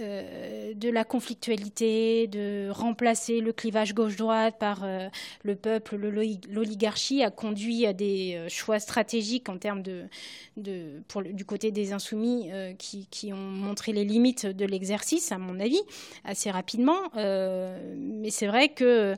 euh, 0.00 0.74
de 0.74 0.88
la 0.88 1.04
conflictualité, 1.04 2.26
de 2.26 2.70
remplacer 2.70 3.40
le 3.40 3.52
clivage 3.52 3.94
gauche-droite 3.94 4.56
par 4.58 4.84
euh, 4.84 5.08
le 5.42 5.56
peuple, 5.56 5.96
l'oligarchie, 5.96 7.22
a 7.22 7.30
conduit 7.30 7.86
à 7.86 7.92
des 7.92 8.34
euh, 8.34 8.48
choix 8.48 8.78
stratégiques 8.78 9.48
en 9.48 9.58
termes 9.58 9.82
de, 9.82 10.04
du 10.56 11.44
côté 11.44 11.70
des 11.70 11.92
insoumis 11.92 12.50
qui, 12.78 13.32
ont 13.32 13.36
montré 13.36 13.92
les 13.92 14.04
limites 14.04 14.46
de 14.46 14.64
l'exercice, 14.64 15.32
à 15.32 15.38
mon 15.38 15.60
avis, 15.60 15.80
assez 16.24 16.50
rapidement. 16.50 16.98
mais 17.14 18.30
c'est 18.30 18.46
vrai 18.46 18.68
que 18.70 19.16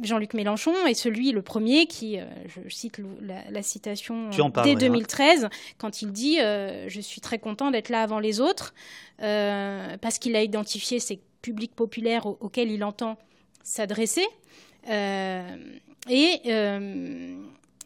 Jean-Luc 0.00 0.34
Mélenchon 0.34 0.86
est 0.86 0.94
celui, 0.94 1.32
le 1.32 1.42
premier, 1.42 1.86
qui, 1.86 2.18
euh, 2.18 2.24
je 2.46 2.68
cite 2.68 3.00
la, 3.20 3.62
citation 3.62 4.30
dès 4.64 4.74
2013, 4.74 5.48
quand 5.78 6.02
il 6.02 6.12
dit 6.12 6.40
euh, 6.40 6.88
Je 6.88 7.00
suis 7.00 7.20
très 7.20 7.38
content 7.38 7.70
d'être 7.70 7.88
là 7.88 8.02
avant 8.02 8.18
les 8.18 8.40
autres, 8.40 8.74
euh, 9.22 9.96
parce 10.00 10.18
qu'il 10.18 10.34
a 10.36 10.42
identifié 10.42 10.98
ces 10.98 11.20
publics 11.42 11.74
populaires 11.74 12.26
auxquels 12.26 12.70
il 12.70 12.84
entend 12.84 13.18
s'adresser. 13.62 14.26
et 14.88 16.40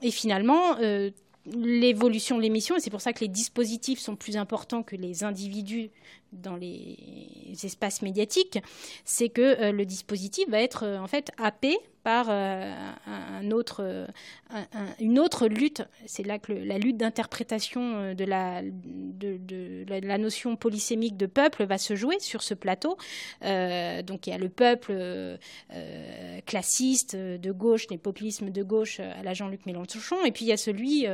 et 0.02 0.10
finalement, 0.10 0.76
l'évolution 1.46 2.36
de 2.36 2.42
l'émission, 2.42 2.76
et 2.76 2.80
c'est 2.80 2.90
pour 2.90 3.00
ça 3.00 3.12
que 3.12 3.20
les 3.20 3.28
dispositifs 3.28 3.98
sont 3.98 4.16
plus 4.16 4.36
importants 4.36 4.82
que 4.82 4.96
les 4.96 5.24
individus 5.24 5.90
dans 6.32 6.56
les 6.56 7.54
espaces 7.62 8.02
médiatiques, 8.02 8.58
c'est 9.04 9.28
que 9.28 9.70
le 9.70 9.84
dispositif 9.84 10.48
va 10.48 10.60
être 10.60 10.86
en 10.86 11.06
fait 11.06 11.30
happé 11.38 11.78
par 12.06 12.26
euh, 12.30 12.72
euh, 13.88 14.06
une 15.00 15.18
autre 15.18 15.48
lutte. 15.48 15.82
C'est 16.06 16.22
là 16.22 16.38
que 16.38 16.52
la 16.52 16.78
lutte 16.78 16.98
d'interprétation 16.98 17.96
euh, 17.96 18.14
de 18.14 18.24
la, 18.24 18.62
de, 18.62 19.84
la, 19.88 20.16
notion 20.16 20.54
polysémique 20.54 21.16
de 21.16 21.26
peuple 21.26 21.64
va 21.64 21.78
se 21.78 21.96
jouer 21.96 22.20
sur 22.20 22.44
ce 22.44 22.54
plateau. 22.54 22.96
donc 23.42 24.26
il 24.26 24.30
y 24.30 24.32
a 24.32 24.38
le 24.38 24.48
peuple 24.48 24.94
classiste 26.46 27.16
de 27.16 27.52
gauche, 27.52 27.86
les 27.90 27.98
populismes 27.98 28.50
de 28.50 28.62
gauche 28.62 29.00
à 29.00 29.22
la 29.24 29.34
Jean-Luc 29.34 29.66
Mélenchon, 29.66 30.24
et 30.24 30.30
puis 30.30 30.44
il 30.44 30.48
y 30.48 30.52
a 30.52 30.56
celui 30.56 31.06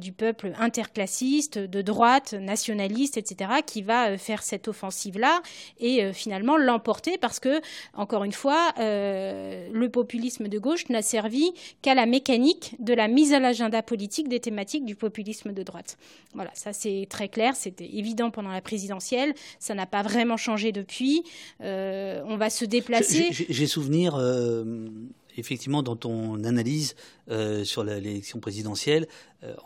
du 0.00 0.12
peuple 0.12 0.52
interclassiste, 0.58 1.58
de 1.58 1.82
droite, 1.82 2.34
nationaliste, 2.34 3.16
etc., 3.16 3.50
qui 3.66 3.82
va 3.82 4.16
faire 4.24 4.42
cette 4.42 4.68
offensive-là 4.68 5.42
et 5.78 6.12
finalement 6.12 6.56
l'emporter 6.56 7.18
parce 7.18 7.40
que, 7.40 7.60
encore 7.94 8.24
une 8.24 8.32
fois, 8.32 8.72
le 8.78 9.86
populisme 9.88 10.48
de 10.48 10.58
gauche 10.58 10.88
n'a 10.88 11.02
servi 11.02 11.52
qu'à 11.82 11.94
la 11.94 12.06
mécanique 12.06 12.74
de 12.78 12.94
la 12.94 13.08
mise 13.08 13.32
à 13.32 13.40
l'agenda 13.40 13.82
politique 13.82 14.28
des 14.28 14.40
thématiques 14.40 14.84
du 14.84 14.96
populisme 14.96 15.52
de 15.52 15.62
droite. 15.62 15.96
Voilà, 16.34 16.50
ça 16.54 16.72
c'est 16.72 17.06
très 17.08 17.28
clair, 17.28 17.54
c'était 17.56 17.88
évident 17.92 18.30
pendant 18.30 18.50
la 18.50 18.60
présidentielle, 18.60 19.34
ça 19.58 19.74
n'a 19.74 19.86
pas 19.86 20.02
vraiment 20.02 20.36
changé 20.36 20.72
depuis. 20.72 21.22
Euh, 21.62 22.22
on 22.26 22.36
va 22.36 22.50
se 22.50 22.64
déplacer. 22.64 23.28
J'ai 23.30 23.66
souvenir. 23.66 24.16
Euh, 24.16 24.88
effectivement, 25.36 25.82
dans 25.82 25.96
ton 25.96 26.42
analyse 26.44 26.94
euh, 27.30 27.64
sur 27.64 27.84
l'élection 27.84 28.40
présidentielle, 28.40 29.06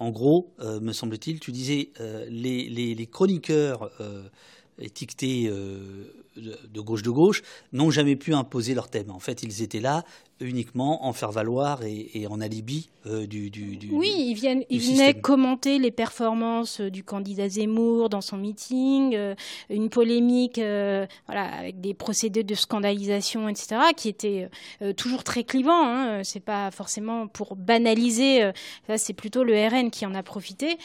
en 0.00 0.10
gros, 0.10 0.52
me 0.58 0.92
semble-t-il, 0.92 1.38
tu 1.38 1.52
disais 1.52 1.90
les, 2.28 2.68
les, 2.68 3.06
chroniqueurs 3.06 3.92
étiquetés 4.80 5.48
de 6.38 6.80
gauche 6.80 7.02
de 7.02 7.10
gauche 7.10 7.42
n'ont 7.72 7.90
jamais 7.90 8.16
pu 8.16 8.34
imposer 8.34 8.74
leur 8.74 8.88
thème. 8.88 9.10
En 9.10 9.18
fait, 9.18 9.42
ils 9.42 9.62
étaient 9.62 9.80
là 9.80 10.04
uniquement 10.40 11.06
en 11.06 11.12
faire 11.12 11.32
valoir 11.32 11.80
et, 11.84 12.26
en 12.28 12.40
alibi 12.40 12.88
euh, 13.06 13.26
du, 13.26 13.50
du, 13.50 13.88
Oui, 13.90 14.12
ils, 14.16 14.34
viennent, 14.34 14.64
ils 14.70 14.80
venaient 14.80 15.14
commenter 15.14 15.78
les 15.78 15.90
performances 15.90 16.80
du 16.80 17.02
candidat 17.02 17.48
Zemmour 17.48 18.08
dans 18.08 18.20
son 18.20 18.36
meeting, 18.36 19.14
euh, 19.14 19.34
une 19.70 19.88
polémique 19.88 20.56
voilà, 20.56 21.44
avec 21.58 21.80
des 21.80 21.94
procédés 21.94 22.44
de 22.44 22.54
scandalisation, 22.54 23.48
etc., 23.48 23.76
qui 23.96 24.08
étaient 24.08 24.48
euh, 24.82 24.92
toujours 24.92 25.24
très 25.24 25.44
clivants. 25.44 25.86
Hein. 25.86 26.22
C'est 26.24 26.40
pas 26.40 26.70
forcément 26.70 27.26
pour 27.26 27.56
banaliser, 27.56 28.50
ça 28.86 28.98
c'est 28.98 29.12
plutôt 29.12 29.44
le 29.44 29.54
RN 29.54 29.90
qui 29.90 30.06
en 30.06 30.14
a 30.14 30.22
profité. 30.22 30.78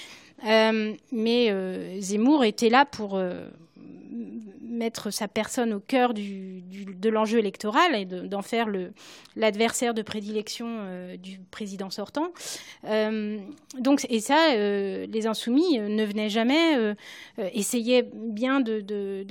mais 0.44 2.02
Zemmour 2.02 2.44
était 2.44 2.70
là 2.70 2.86
pour 2.86 3.20
mettre 4.74 5.12
sa 5.12 5.28
personne 5.28 5.74
au 5.74 5.80
cœur 5.80 6.14
de 6.14 7.10
l'enjeu 7.10 7.40
électoral 7.40 7.96
et 7.96 8.06
d'en 8.06 8.42
faire 8.42 8.68
l'adversaire 9.36 9.94
de 9.94 10.02
prédilection 10.02 10.68
euh, 10.70 11.18
du 11.18 11.40
président 11.52 11.90
sortant. 11.90 12.32
Euh, 12.86 13.38
donc, 13.80 14.06
et 14.10 14.20
ça, 14.20 14.54
euh, 14.54 15.06
les 15.08 15.28
insoumis 15.28 15.80
ne 15.80 16.04
venaient 16.04 16.30
jamais, 16.30 16.96
essayer 17.54 18.04
bien 18.14 18.60
de, 18.60 18.82
de 18.82 19.26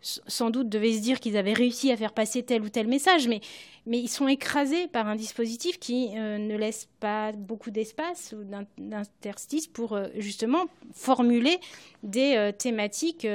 sans 0.00 0.50
doute 0.50 0.68
devaient 0.68 0.92
se 0.92 1.00
dire 1.00 1.20
qu'ils 1.20 1.36
avaient 1.36 1.52
réussi 1.52 1.90
à 1.90 1.96
faire 1.96 2.12
passer 2.12 2.42
tel 2.42 2.62
ou 2.62 2.68
tel 2.68 2.86
message, 2.86 3.28
mais, 3.28 3.40
ils 3.86 4.08
sont 4.08 4.28
écrasés 4.28 4.86
par 4.86 5.06
un 5.08 5.16
dispositif 5.16 5.78
qui 5.78 6.10
euh, 6.14 6.36
ne 6.36 6.56
laisse 6.56 6.88
pas 7.00 7.32
beaucoup 7.32 7.70
d'espace 7.70 8.34
ou 8.36 8.44
d'interstice 8.76 9.66
pour 9.66 9.94
euh, 9.94 10.08
justement 10.16 10.66
formuler 10.92 11.58
des 12.02 12.36
euh, 12.36 12.52
thématiques. 12.52 13.26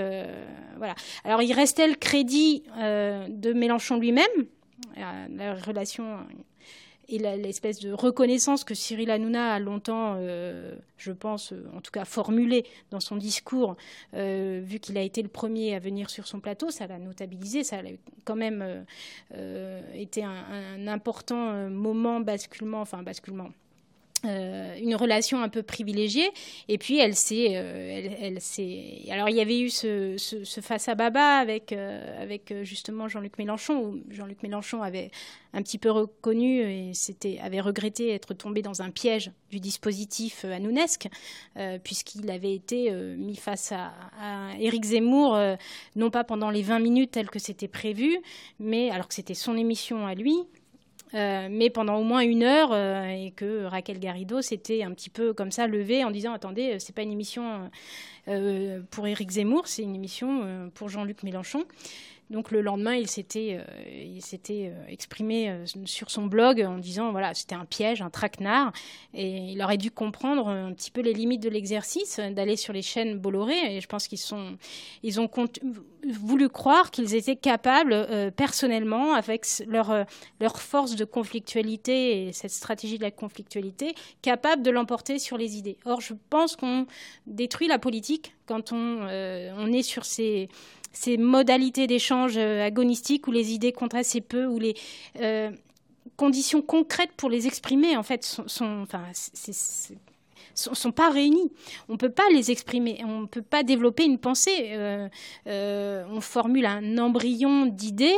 voilà. 0.77 0.93
Alors 1.23 1.41
il 1.41 1.53
restait 1.53 1.87
le 1.87 1.95
crédit 1.95 2.63
de 2.77 3.53
Mélenchon 3.53 3.97
lui-même, 3.97 4.23
la 4.95 5.55
relation 5.55 6.19
et 7.09 7.19
l'espèce 7.19 7.79
de 7.79 7.91
reconnaissance 7.91 8.63
que 8.63 8.73
Cyril 8.73 9.11
Hanouna 9.11 9.53
a 9.53 9.59
longtemps, 9.59 10.15
euh, 10.17 10.75
je 10.97 11.11
pense, 11.11 11.51
euh, 11.51 11.65
en 11.75 11.81
tout 11.81 11.91
cas 11.91 12.05
formulé 12.05 12.65
dans 12.91 12.99
son 12.99 13.17
discours, 13.17 13.75
euh, 14.13 14.61
vu 14.63 14.79
qu'il 14.79 14.97
a 14.97 15.01
été 15.01 15.21
le 15.21 15.27
premier 15.27 15.75
à 15.75 15.79
venir 15.79 16.09
sur 16.09 16.27
son 16.27 16.39
plateau, 16.39 16.71
ça 16.71 16.87
l'a 16.87 16.99
notabilisé, 16.99 17.63
ça 17.63 17.77
a 17.77 17.81
quand 18.23 18.35
même 18.35 18.85
été 19.93 20.23
un, 20.23 20.31
un, 20.31 20.87
important 20.87 21.69
moment 21.69 22.19
basculement, 22.19 22.81
enfin 22.81 23.03
basculement, 23.03 23.49
euh, 24.25 24.77
une 24.79 24.95
relation 24.95 25.41
un 25.41 25.49
peu 25.49 25.63
privilégiée. 25.63 26.29
Et 26.69 26.77
puis, 26.77 26.97
elle 26.97 27.15
s'est. 27.15 27.57
Euh, 27.57 28.09
elle, 28.21 28.39
Alors, 29.11 29.27
il 29.27 29.35
y 29.35 29.41
avait 29.41 29.59
eu 29.59 29.69
ce, 29.69 30.15
face 30.61 30.87
à 30.87 30.95
Baba 30.95 31.39
avec, 31.39 31.73
euh, 31.73 32.21
avec 32.21 32.53
justement 32.63 33.09
Jean-Luc 33.09 33.37
Mélenchon, 33.37 33.79
où 33.79 34.03
Jean-Luc 34.09 34.41
Mélenchon 34.41 34.81
avait 34.81 35.11
un 35.51 35.61
petit 35.61 35.77
peu 35.77 35.91
reconnu 35.91 36.61
et 36.61 36.93
avait 37.41 37.59
regretté 37.59 38.11
être 38.11 38.33
tombé 38.33 38.61
dans 38.61 38.81
un 38.81 38.89
piège 38.89 39.31
du 39.51 39.59
dispositif 39.59 40.45
anounesque, 40.45 41.07
puisqu'il 41.83 42.31
avait 42.31 42.55
été 42.55 42.91
mis 42.91 43.35
face 43.35 43.71
à, 43.71 43.93
à 44.19 44.57
Éric 44.59 44.83
Zemmour, 44.83 45.37
non 45.95 46.09
pas 46.09 46.23
pendant 46.23 46.49
les 46.49 46.63
20 46.63 46.79
minutes 46.79 47.11
telles 47.11 47.29
que 47.29 47.37
c'était 47.37 47.67
prévu, 47.67 48.17
mais 48.59 48.89
alors 48.89 49.07
que 49.07 49.13
c'était 49.13 49.35
son 49.35 49.55
émission 49.55 50.07
à 50.07 50.15
lui, 50.15 50.37
euh, 51.13 51.47
mais 51.49 51.69
pendant 51.69 51.97
au 51.97 52.03
moins 52.03 52.21
une 52.21 52.43
heure, 52.43 52.71
euh, 52.71 53.05
et 53.05 53.31
que 53.31 53.65
Raquel 53.65 53.99
Garrido 53.99 54.41
s'était 54.41 54.83
un 54.83 54.91
petit 54.91 55.09
peu 55.09 55.33
comme 55.33 55.51
ça 55.51 55.67
levée 55.67 56.03
en 56.03 56.11
disant 56.11 56.33
attendez, 56.33 56.79
c'est 56.79 56.95
pas 56.95 57.03
une 57.03 57.11
émission 57.11 57.69
euh, 58.27 58.81
pour 58.89 59.05
Éric 59.07 59.31
Zemmour, 59.31 59.67
c'est 59.67 59.83
une 59.83 59.95
émission 59.95 60.69
pour 60.73 60.89
Jean-Luc 60.89 61.23
Mélenchon. 61.23 61.65
Donc 62.29 62.51
le 62.51 62.61
lendemain, 62.61 62.95
il 62.95 63.07
s'était, 63.07 63.59
euh, 63.59 64.19
s'était 64.19 64.71
euh, 64.73 64.87
exprimé 64.87 65.49
euh, 65.49 65.65
sur 65.85 66.09
son 66.09 66.25
blog 66.25 66.61
en 66.61 66.77
disant 66.77 67.11
voilà, 67.11 67.33
c'était 67.33 67.55
un 67.55 67.65
piège, 67.65 68.01
un 68.01 68.09
traquenard, 68.09 68.71
et 69.13 69.51
il 69.51 69.61
aurait 69.61 69.77
dû 69.77 69.91
comprendre 69.91 70.47
un 70.47 70.73
petit 70.73 70.89
peu 70.89 71.01
les 71.01 71.13
limites 71.13 71.43
de 71.43 71.49
l'exercice, 71.49 72.19
d'aller 72.19 72.55
sur 72.55 72.73
les 72.73 72.81
chaînes 72.81 73.19
Bolloré. 73.19 73.75
Et 73.75 73.81
je 73.81 73.87
pense 73.87 74.07
qu'ils 74.07 74.19
sont, 74.19 74.57
ils 75.03 75.19
ont 75.19 75.29
voulu 76.09 76.49
croire 76.49 76.91
qu'ils 76.91 77.13
étaient 77.13 77.35
capables 77.35 78.31
personnellement, 78.35 79.13
avec 79.13 79.45
leur 79.67 80.05
leur 80.39 80.59
force 80.59 80.95
de 80.95 81.05
conflictualité 81.05 82.27
et 82.27 82.33
cette 82.33 82.51
stratégie 82.51 82.97
de 82.97 83.03
la 83.03 83.11
conflictualité, 83.11 83.95
capables 84.21 84.63
de 84.63 84.71
l'emporter 84.71 85.19
sur 85.19 85.37
les 85.37 85.57
idées. 85.57 85.77
Or, 85.85 86.01
je 86.01 86.13
pense 86.29 86.55
qu'on 86.55 86.87
détruit 87.27 87.67
la 87.67 87.79
politique 87.79 88.33
quand 88.45 88.71
on, 88.71 89.07
on 89.07 89.71
est 89.71 89.83
sur 89.83 90.05
ces 90.05 90.49
ces 90.93 91.17
modalités 91.17 91.87
d'échange 91.87 92.37
euh, 92.37 92.65
agonistiques 92.65 93.27
où 93.27 93.31
les 93.31 93.51
idées 93.51 93.73
comptent 93.73 93.95
assez 93.95 94.21
peu, 94.21 94.45
où 94.45 94.59
les 94.59 94.75
euh, 95.19 95.51
conditions 96.15 96.61
concrètes 96.61 97.11
pour 97.17 97.29
les 97.29 97.47
exprimer, 97.47 97.97
en 97.97 98.03
fait, 98.03 98.23
sont, 98.23 98.47
sont 98.47 98.85
sont, 100.55 100.91
pas 100.91 101.09
réunies. 101.09 101.51
On 101.89 101.93
ne 101.93 101.97
peut 101.97 102.11
pas 102.11 102.29
les 102.31 102.51
exprimer, 102.51 103.01
on 103.05 103.21
ne 103.21 103.25
peut 103.25 103.41
pas 103.41 103.63
développer 103.63 104.05
une 104.05 104.19
pensée. 104.19 104.69
Euh, 105.47 106.05
on 106.09 106.21
formule 106.21 106.67
un 106.67 106.99
embryon 106.99 107.65
d'idées 107.65 108.13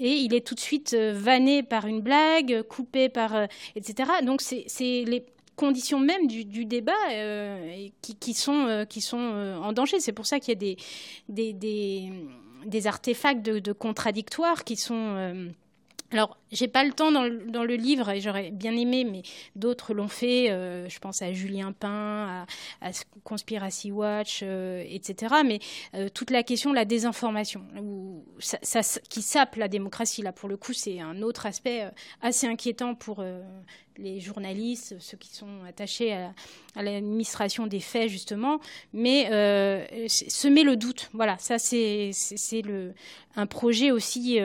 et 0.00 0.12
il 0.12 0.34
est 0.34 0.44
tout 0.44 0.56
de 0.56 0.60
suite 0.60 0.94
vanné 0.94 1.62
par 1.62 1.86
une 1.86 2.00
blague, 2.00 2.62
coupé 2.62 3.08
par, 3.08 3.46
etc. 3.76 4.10
Donc 4.24 4.40
c'est 4.40 5.04
conditions 5.58 5.98
même 5.98 6.26
du, 6.26 6.64
débat 6.64 6.92
euh, 7.10 7.88
qui, 8.00 8.32
sont, 8.32 8.66
euh, 8.66 8.84
qui 8.84 9.02
sont 9.02 9.18
euh, 9.18 9.56
en 9.56 9.72
danger. 9.72 10.00
C'est 10.00 10.12
pour 10.12 10.24
ça 10.24 10.38
qu'il 10.38 10.50
y 10.50 10.56
a 10.56 10.76
des, 11.28 11.52
des, 11.52 12.12
des, 12.64 12.86
artefacts 12.86 13.42
de, 13.42 13.72
contradictoires 13.72 14.64
qui 14.64 14.76
sont 14.76 15.50
alors, 16.10 16.38
j'ai 16.50 16.68
pas 16.68 16.84
le 16.84 16.92
temps 16.92 17.12
dans 17.12 17.24
le, 17.24 17.50
dans 17.50 17.64
le 17.64 17.74
livre 17.74 18.08
et 18.08 18.22
j'aurais 18.22 18.50
bien 18.50 18.74
aimé, 18.74 19.04
mais 19.04 19.20
d'autres 19.56 19.92
l'ont 19.92 20.08
fait. 20.08 20.46
Je 20.46 20.98
pense 21.00 21.20
à 21.20 21.34
Julien 21.34 21.72
Pain, 21.72 22.46
à, 22.80 22.90
Conspiracy 23.24 23.92
Watch, 23.92 24.42
etc. 24.42 25.34
Mais 25.44 25.58
toute 26.14 26.30
la 26.30 26.42
question 26.42 26.70
de 26.70 26.76
la 26.76 26.86
désinformation, 26.86 27.62
où 27.78 28.24
qui 29.10 29.20
sape 29.20 29.56
la 29.56 29.68
démocratie, 29.68 30.22
là, 30.22 30.32
pour 30.32 30.48
le 30.48 30.56
coup, 30.56 30.72
c'est 30.72 30.98
un 30.98 31.20
autre 31.20 31.44
aspect 31.44 31.86
assez 32.22 32.46
inquiétant 32.46 32.94
pour 32.94 33.22
les 33.98 34.20
journalistes, 34.20 34.96
ceux 35.00 35.16
qui 35.16 35.34
sont 35.34 35.64
attachés 35.66 36.12
à, 36.12 36.32
l'administration 36.82 37.66
des 37.66 37.80
faits, 37.80 38.08
justement. 38.08 38.60
Mais 38.92 39.24
semer 40.08 40.62
le 40.62 40.76
doute, 40.76 41.10
voilà, 41.12 41.36
ça, 41.38 41.58
c'est 41.58 42.12
un 43.36 43.46
projet 43.46 43.90
aussi 43.90 44.40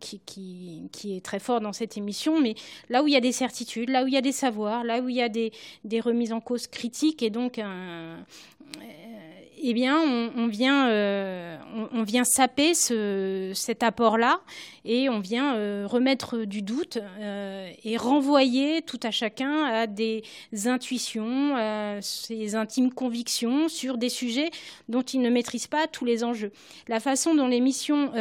qui, 0.00 0.20
qui 0.26 0.80
qui, 0.92 1.16
est 1.16 1.24
très 1.24 1.38
fort 1.38 1.60
dans 1.60 1.72
cette 1.72 1.96
émission, 1.96 2.40
mais 2.40 2.54
là 2.88 3.02
où 3.02 3.08
il 3.08 3.12
y 3.12 3.16
a 3.16 3.20
des 3.20 3.32
certitudes, 3.32 3.90
là 3.90 4.04
où 4.04 4.06
il 4.06 4.14
y 4.14 4.16
a 4.16 4.22
des 4.22 4.32
savoirs, 4.32 4.84
là 4.84 5.00
où 5.00 5.08
il 5.08 5.16
y 5.16 5.22
a 5.22 5.28
des, 5.28 5.52
remises 6.00 6.32
en 6.32 6.40
cause 6.40 6.66
critiques 6.66 7.22
et 7.22 7.30
donc 7.30 7.58
un, 7.58 8.24
eh 9.62 9.74
bien, 9.74 9.98
on, 10.36 10.46
vient, 10.46 10.88
euh, 10.88 11.56
vient 12.02 12.24
saper 12.24 12.74
ce, 12.74 13.52
cet 13.54 13.82
apport-là 13.82 14.40
et 14.84 15.08
on 15.08 15.20
vient 15.20 15.54
euh, 15.54 15.86
remettre 15.86 16.44
du 16.44 16.62
doute 16.62 16.98
euh, 16.98 17.70
et 17.84 17.96
renvoyer 17.96 18.82
tout 18.82 19.00
à 19.02 19.10
chacun 19.10 19.64
à 19.64 19.86
des 19.86 20.22
intuitions, 20.64 21.56
à 21.56 22.00
ses 22.00 22.54
intimes 22.54 22.92
convictions 22.92 23.68
sur 23.68 23.98
des 23.98 24.08
sujets 24.08 24.50
dont 24.88 25.02
il 25.02 25.20
ne 25.20 25.30
maîtrise 25.30 25.66
pas 25.66 25.86
tous 25.86 26.04
les 26.04 26.24
enjeux. 26.24 26.52
La 26.88 27.00
façon 27.00 27.34
dont 27.34 27.46
l'émission 27.46 28.12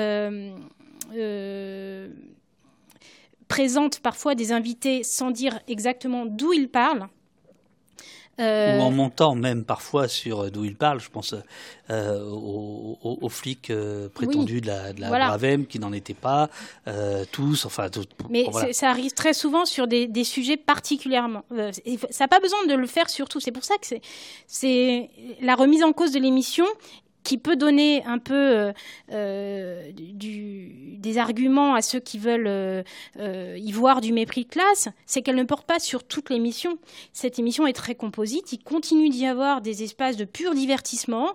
présente 3.48 4.00
parfois 4.00 4.36
des 4.36 4.52
invités 4.52 5.04
sans 5.04 5.32
dire 5.32 5.60
exactement 5.68 6.26
d'où 6.26 6.54
ils 6.54 6.70
parlent, 6.70 7.08
euh, 8.40 8.78
Ou 8.78 8.82
en 8.82 8.92
montant 8.92 9.36
même 9.36 9.64
parfois 9.64 10.08
sur 10.08 10.50
d'où 10.52 10.64
il 10.66 10.76
parle, 10.76 11.00
je 11.00 11.10
pense 11.10 11.36
euh, 11.90 12.24
aux, 12.24 13.30
flics 13.30 13.70
euh, 13.70 14.10
prétendus 14.10 14.62
de 14.62 14.68
la, 14.68 14.94
de 14.94 15.00
Bravem 15.00 15.66
qui 15.66 15.80
n'en 15.80 15.94
étaient 15.94 16.14
pas, 16.14 16.50
tous, 17.32 17.66
enfin. 17.66 17.88
Mais 18.30 18.46
ça 18.72 18.90
arrive 18.90 19.12
très 19.12 19.34
souvent 19.34 19.66
sur 19.66 19.88
des, 19.88 20.08
des 20.08 20.24
sujets 20.24 20.58
particulièrement. 20.58 21.44
ça 22.10 22.24
n'a 22.24 22.28
pas 22.28 22.40
besoin 22.40 22.66
de 22.66 22.74
le 22.74 22.88
faire 22.88 23.10
sur 23.10 23.30
tout. 23.30 23.40
C'est 23.40 23.52
pour 23.52 23.64
ça 23.64 23.76
que 23.78 23.96
c'est 24.48 25.10
la 25.42 25.56
remise 25.56 25.84
en 25.84 25.94
cause 25.94 26.12
de 26.12 26.20
l'émission 26.20 26.66
qui 27.24 27.38
peut 27.38 27.56
donner 27.56 28.04
un 28.06 28.18
peu 28.18 28.34
euh, 28.34 28.74
euh, 29.12 29.92
du, 29.94 30.96
des 30.98 31.18
arguments 31.18 31.76
à 31.76 31.82
ceux 31.82 32.00
qui 32.00 32.18
veulent 32.18 32.48
euh, 32.48 32.84
y 33.58 33.72
voir 33.72 34.02
du 34.02 34.14
mépris 34.14 34.46
de 34.46 34.50
classe, 34.50 34.90
c'est 35.06 35.22
qu'elle 35.22 35.36
ne 35.36 35.44
porte 35.44 35.68
pas 35.68 35.80
sur 35.80 36.04
toute 36.04 36.30
l'émission. 36.30 36.78
Cette 37.14 37.40
émission 37.40 37.68
est 37.68 37.74
très 37.74 37.96
composite. 37.96 38.52
Il 38.54 38.60
continue 38.60 39.10
d'y 39.10 39.26
avoir 39.26 39.62
des 39.62 39.84
espaces 39.84 40.18
de 40.18 40.26
pur 40.26 40.54
divertissement, 40.54 41.34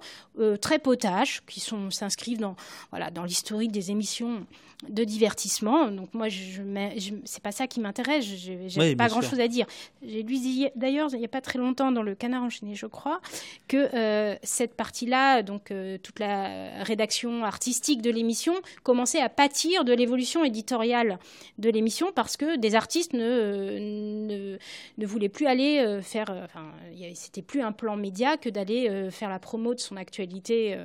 très 0.60 0.78
potaches, 0.78 1.42
qui 1.46 1.60
sont 1.60 1.90
s'inscrivent 1.90 2.40
dans 2.40 2.56
voilà 2.90 3.10
dans 3.10 3.24
l'historique 3.24 3.70
des 3.70 3.90
émissions 3.90 4.46
de 4.88 5.04
divertissement. 5.04 5.90
Donc 5.90 6.12
moi, 6.12 6.28
je, 6.28 6.60
je, 6.96 7.14
c'est 7.24 7.42
pas 7.42 7.52
ça 7.52 7.66
qui 7.66 7.80
m'intéresse. 7.80 8.24
J'ai 8.24 8.96
pas 8.96 9.08
grand-chose 9.08 9.40
à 9.40 9.48
dire. 9.48 9.66
J'ai 10.06 10.22
lu 10.22 10.38
d'ailleurs 10.74 11.10
il 11.12 11.18
n'y 11.18 11.24
a 11.24 11.28
pas 11.28 11.40
très 11.40 11.58
longtemps 11.58 11.92
dans 11.92 12.02
le 12.02 12.14
Canard 12.14 12.42
enchaîné, 12.42 12.74
je 12.74 12.86
crois, 12.86 13.20
que 13.68 14.36
cette 14.42 14.74
partie-là, 14.74 15.42
donc 15.42 15.72
toute 16.02 16.18
la 16.18 16.82
rédaction 16.82 17.44
artistique 17.44 18.02
de 18.02 18.10
l'émission 18.10 18.54
commençait 18.82 19.20
à 19.20 19.28
pâtir 19.28 19.84
de 19.84 19.92
l'évolution 19.92 20.44
éditoriale 20.44 21.18
de 21.58 21.70
l'émission 21.70 22.12
parce 22.14 22.36
que 22.36 22.56
des 22.56 22.74
artistes 22.74 23.12
ne, 23.12 24.56
ne, 24.98 25.06
voulaient 25.06 25.28
plus 25.28 25.46
aller 25.46 25.78
euh, 25.78 26.02
faire. 26.02 26.30
Euh, 26.30 26.44
enfin, 26.44 26.66
c'était 27.14 27.42
plus 27.42 27.62
un 27.62 27.72
plan 27.72 27.96
média 27.96 28.36
que 28.36 28.48
d'aller 28.48 28.88
euh, 28.88 29.10
faire 29.10 29.28
la 29.28 29.38
promo 29.38 29.74
de 29.74 29.80
son 29.80 29.96
actualité 29.96 30.76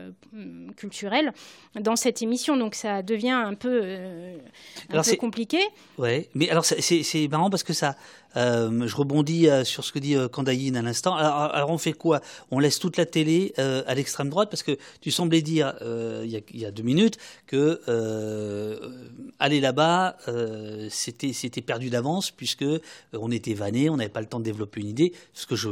culturelle 0.75 1.33
dans 1.79 1.95
cette 1.95 2.21
émission. 2.21 2.57
Donc 2.57 2.75
ça 2.75 3.01
devient 3.01 3.29
un 3.29 3.53
peu, 3.53 3.81
un 4.89 5.01
peu 5.01 5.15
compliqué. 5.15 5.59
Ouais, 5.97 6.29
mais 6.33 6.49
alors 6.49 6.65
c'est 6.65 7.27
marrant 7.27 7.49
parce 7.49 7.63
que 7.63 7.73
ça 7.73 7.95
euh, 8.37 8.87
je 8.87 8.95
rebondis 8.95 9.49
euh, 9.49 9.63
sur 9.63 9.83
ce 9.83 9.91
que 9.91 9.99
dit 9.99 10.15
euh, 10.15 10.27
Kandaïn 10.27 10.75
à 10.75 10.81
l'instant. 10.81 11.15
Alors, 11.15 11.69
on 11.69 11.77
fait 11.77 11.93
quoi? 11.93 12.21
On 12.51 12.59
laisse 12.59 12.79
toute 12.79 12.97
la 12.97 13.05
télé 13.05 13.53
à 13.57 13.93
l'extrême 13.95 14.29
droite 14.29 14.49
parce 14.49 14.63
que 14.63 14.77
tu 15.01 15.11
semblais 15.11 15.41
dire 15.41 15.73
il 16.23 16.43
y, 16.53 16.65
a, 16.65 16.71
deux 16.71 16.83
minutes 16.83 17.17
que 17.47 17.81
aller 19.39 19.59
là-bas 19.59 20.17
c'était 20.89 21.33
c'était 21.33 21.61
perdu 21.61 21.89
d'avance 21.89 22.31
puisque 22.31 22.65
on 23.13 23.31
était 23.31 23.53
vanné, 23.53 23.89
on 23.89 23.97
n'avait 23.97 24.09
pas 24.09 24.21
le 24.21 24.27
temps 24.27 24.39
de 24.39 24.43
développer 24.43 24.81
une 24.81 24.87
idée, 24.87 25.13
ce 25.33 25.45
que 25.45 25.55
je 25.55 25.69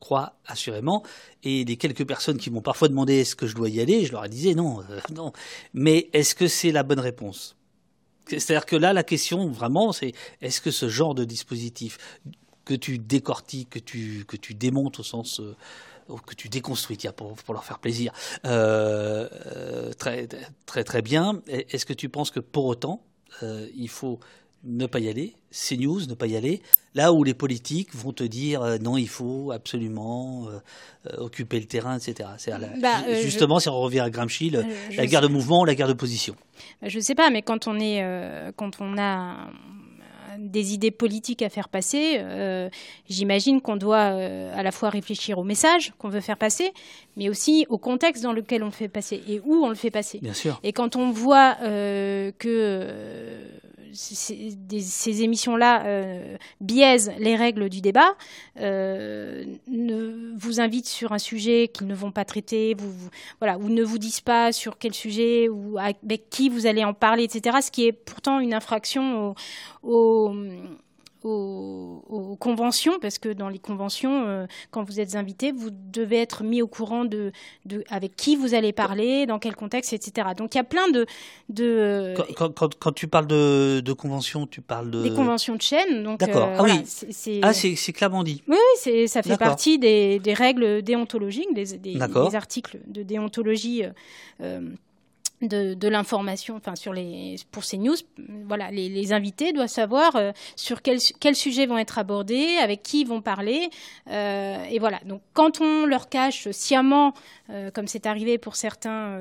crois 0.00 0.34
assurément. 0.46 1.02
Et 1.44 1.64
les 1.64 1.76
quelques 1.76 2.06
personnes 2.06 2.38
qui 2.38 2.50
m'ont 2.50 2.62
parfois 2.62 2.88
demandé 2.88 3.20
est-ce 3.20 3.36
que 3.36 3.46
je 3.46 3.54
dois 3.54 3.68
y 3.68 3.80
aller, 3.80 4.04
je 4.04 4.12
leur 4.12 4.24
ai 4.24 4.28
dit 4.28 4.54
non, 4.54 4.80
non. 5.14 5.32
Mais 5.74 6.08
est-ce 6.12 6.34
que 6.34 6.48
c'est 6.48 6.72
la 6.72 6.82
bonne 6.82 7.00
réponse? 7.00 7.57
C'est-à-dire 8.28 8.66
que 8.66 8.76
là, 8.76 8.92
la 8.92 9.02
question 9.02 9.48
vraiment, 9.48 9.92
c'est 9.92 10.12
est-ce 10.40 10.60
que 10.60 10.70
ce 10.70 10.88
genre 10.88 11.14
de 11.14 11.24
dispositif 11.24 11.98
que 12.64 12.74
tu 12.74 12.98
décortiques, 12.98 13.70
que 13.70 13.78
tu, 14.36 14.54
démontes 14.54 15.00
au 15.00 15.02
sens 15.02 15.40
euh, 15.40 15.56
que 16.26 16.34
tu 16.34 16.48
déconstruis, 16.48 16.98
tiens, 16.98 17.12
pour, 17.12 17.34
pour 17.34 17.54
leur 17.54 17.64
faire 17.64 17.78
plaisir, 17.78 18.12
euh, 18.44 19.28
euh, 19.46 19.92
très, 19.94 20.26
très 20.84 21.02
bien. 21.02 21.42
Est-ce 21.48 21.86
que 21.86 21.94
tu 21.94 22.08
penses 22.08 22.30
que 22.30 22.40
pour 22.40 22.66
autant, 22.66 23.02
il 23.42 23.88
faut 23.88 24.20
ne 24.64 24.86
pas 24.86 24.98
y 24.98 25.08
aller, 25.08 25.34
CNews, 25.50 26.06
ne 26.06 26.14
pas 26.14 26.26
y 26.26 26.36
aller, 26.36 26.62
là 26.94 27.12
où 27.12 27.24
les 27.24 27.34
politiques 27.34 27.94
vont 27.94 28.12
te 28.12 28.24
dire 28.24 28.78
non, 28.82 28.96
il 28.96 29.08
faut 29.08 29.52
absolument 29.52 30.48
occuper 31.16 31.60
le 31.60 31.66
terrain, 31.66 31.96
etc. 31.96 32.28
Bah, 32.80 33.04
justement, 33.22 33.60
si 33.60 33.68
on 33.68 33.78
revient 33.78 34.00
à 34.00 34.10
Gramsci, 34.10 34.50
la 34.50 35.06
guerre 35.06 35.22
de 35.22 35.28
mouvement, 35.28 35.64
la 35.64 35.74
guerre 35.74 35.88
de 35.88 35.92
position. 35.92 36.34
Bah, 36.82 36.88
je 36.88 36.98
ne 36.98 37.02
sais 37.02 37.14
pas, 37.14 37.30
mais 37.30 37.42
quand 37.42 37.68
on, 37.68 37.78
est, 37.78 38.02
quand 38.56 38.80
on 38.80 38.98
a 38.98 39.48
des 40.38 40.74
idées 40.74 40.90
politiques 40.90 41.42
à 41.42 41.48
faire 41.48 41.68
passer, 41.68 42.16
euh, 42.18 42.68
j'imagine 43.08 43.60
qu'on 43.60 43.76
doit 43.76 44.12
euh, 44.12 44.52
à 44.54 44.62
la 44.62 44.70
fois 44.70 44.90
réfléchir 44.90 45.38
au 45.38 45.44
message 45.44 45.92
qu'on 45.98 46.08
veut 46.08 46.20
faire 46.20 46.36
passer, 46.36 46.72
mais 47.16 47.28
aussi 47.28 47.66
au 47.68 47.78
contexte 47.78 48.22
dans 48.22 48.32
lequel 48.32 48.62
on 48.62 48.66
le 48.66 48.72
fait 48.72 48.88
passer 48.88 49.22
et 49.28 49.40
où 49.44 49.64
on 49.64 49.68
le 49.68 49.74
fait 49.74 49.90
passer. 49.90 50.18
Bien 50.20 50.34
sûr. 50.34 50.60
Et 50.62 50.72
quand 50.72 50.96
on 50.96 51.10
voit 51.10 51.56
euh, 51.62 52.32
que 52.38 52.86
ces 53.92 55.22
émissions-là 55.22 55.84
euh, 55.86 56.36
biaisent 56.60 57.12
les 57.18 57.36
règles 57.36 57.68
du 57.68 57.80
débat, 57.80 58.14
euh, 58.60 59.44
ne 59.66 60.34
vous 60.36 60.60
invitent 60.60 60.88
sur 60.88 61.12
un 61.12 61.18
sujet 61.18 61.68
qu'ils 61.68 61.86
ne 61.86 61.94
vont 61.94 62.12
pas 62.12 62.24
traiter, 62.24 62.76
voilà, 63.40 63.58
ou 63.58 63.68
ne 63.68 63.82
vous 63.82 63.98
disent 63.98 64.20
pas 64.20 64.52
sur 64.52 64.78
quel 64.78 64.94
sujet 64.94 65.48
ou 65.48 65.78
avec 65.78 66.30
qui 66.30 66.48
vous 66.48 66.66
allez 66.66 66.84
en 66.84 66.94
parler, 66.94 67.24
etc. 67.24 67.58
Ce 67.62 67.70
qui 67.70 67.86
est 67.86 67.92
pourtant 67.92 68.40
une 68.40 68.54
infraction 68.54 69.34
au 69.82 70.34
aux, 71.24 72.36
conventions, 72.38 72.98
parce 73.00 73.18
que 73.18 73.28
dans 73.28 73.48
les 73.48 73.58
conventions, 73.58 74.24
euh, 74.26 74.46
quand 74.70 74.82
vous 74.84 75.00
êtes 75.00 75.16
invité, 75.16 75.52
vous 75.52 75.70
devez 75.70 76.18
être 76.18 76.44
mis 76.44 76.62
au 76.62 76.66
courant 76.66 77.04
de, 77.04 77.32
de, 77.66 77.84
avec 77.88 78.16
qui 78.16 78.36
vous 78.36 78.54
allez 78.54 78.72
parler, 78.72 79.26
dans 79.26 79.38
quel 79.38 79.56
contexte, 79.56 79.92
etc. 79.92 80.28
Donc 80.36 80.54
il 80.54 80.58
y 80.58 80.60
a 80.60 80.64
plein 80.64 80.88
de... 80.88 81.06
de 81.48 82.14
quand, 82.36 82.54
quand, 82.54 82.78
quand, 82.78 82.92
tu 82.92 83.08
parles 83.08 83.26
de, 83.26 83.80
de 83.80 83.92
conventions, 83.92 84.46
tu 84.46 84.60
parles 84.60 84.90
de... 84.90 85.02
Des 85.02 85.12
conventions 85.12 85.56
de 85.56 85.62
chaîne. 85.62 86.16
D'accord. 86.16 86.48
Euh, 86.48 86.56
ah 86.58 86.62
oui. 86.62 86.82
C'est, 86.84 87.40
ah, 87.42 87.52
c'est, 87.52 87.92
clairement 87.92 88.22
dit. 88.22 88.42
Oui, 88.48 88.56
oui 88.86 89.08
ça 89.08 89.22
fait 89.22 89.36
partie 89.36 89.78
des, 89.78 90.18
des, 90.18 90.34
règles 90.34 90.82
déontologiques, 90.82 91.52
des, 91.54 91.78
des, 91.78 91.94
des, 91.94 92.34
articles 92.34 92.78
de 92.86 93.02
déontologie. 93.02 93.84
Euh, 94.40 94.60
de, 95.42 95.88
l'information, 95.88 96.56
enfin 96.56 96.74
sur 96.74 96.92
les 96.92 97.36
pour 97.52 97.64
ces 97.64 97.78
news, 97.78 97.94
voilà, 98.46 98.70
les, 98.70 99.12
invités 99.12 99.52
doivent 99.52 99.68
savoir 99.68 100.16
euh, 100.16 100.32
sur 100.56 100.82
quels 100.82 100.98
quels 101.20 101.36
sujets 101.36 101.66
vont 101.66 101.78
être 101.78 101.98
abordés, 101.98 102.56
avec 102.62 102.82
qui 102.82 103.02
ils 103.02 103.06
vont 103.06 103.22
parler, 103.22 103.70
euh, 104.10 104.64
et 104.64 104.78
voilà. 104.78 104.98
Donc 105.06 105.22
quand 105.34 105.60
on 105.60 105.86
leur 105.86 106.08
cache 106.08 106.50
sciemment, 106.50 107.14
euh, 107.50 107.70
comme 107.70 107.86
c'est 107.86 108.06
arrivé 108.06 108.36
pour 108.38 108.56
certains 108.56 109.18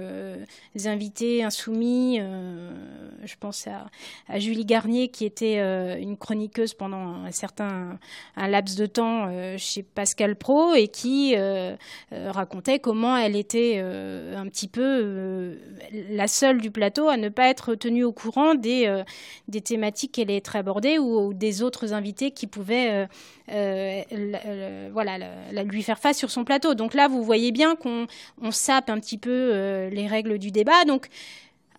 invités 0.86 1.44
insoumis, 1.44 2.20
je 3.24 3.36
pense 3.40 3.68
à, 3.68 3.88
à, 4.28 4.40
Julie 4.40 4.66
Garnier 4.66 5.10
qui 5.10 5.26
était 5.26 5.58
une 6.02 6.18
chroniqueuse 6.18 6.74
pendant 6.74 7.24
un 7.26 7.32
certain 7.32 8.00
un 8.36 8.48
laps 8.48 8.78
de 8.78 8.86
temps 8.86 9.58
chez 9.58 9.84
Pascal 9.84 10.36
Pro 10.36 10.74
et 10.74 10.88
qui 10.88 11.36
racontait 12.12 12.80
comment 12.80 13.16
elle 13.18 13.36
était 13.36 13.80
un 13.80 14.48
petit 14.48 14.68
peu 14.68 15.58
la 16.10 16.28
seule 16.28 16.62
du 16.62 16.72
plateau 16.72 17.10
à 17.10 17.18
ne 17.18 17.30
pas 17.30 17.48
être 17.50 17.76
tenue 17.76 18.04
au 18.04 18.12
courant 18.12 18.56
des, 18.56 18.88
euh, 18.88 19.04
des 19.48 19.62
thématiques 19.62 20.14
qu'elle 20.14 20.32
est 20.32 20.56
abordée 20.56 21.00
ou, 21.00 21.34
des 21.34 21.62
autres 21.62 21.94
invités 21.94 22.32
qui 22.32 22.48
pouvaient 22.48 23.08
euh, 23.52 24.02
euh, 24.14 24.90
voilà, 24.92 25.18
lui 25.64 25.84
faire 25.84 26.00
face 26.00 26.18
sur 26.18 26.32
son 26.32 26.44
plateau. 26.44 26.74
Donc 26.74 26.94
là, 26.94 27.08
vous 27.08 27.24
voyez 27.24 27.52
bien 27.52 27.76
qu'on 27.76 28.08
on 28.42 28.52
sape 28.52 28.90
un 28.90 29.00
petit 29.00 29.18
peu 29.18 29.88
les 29.92 30.08
règles 30.08 30.38
du 30.38 30.52
débat. 30.52 30.86
Donc 30.86 31.08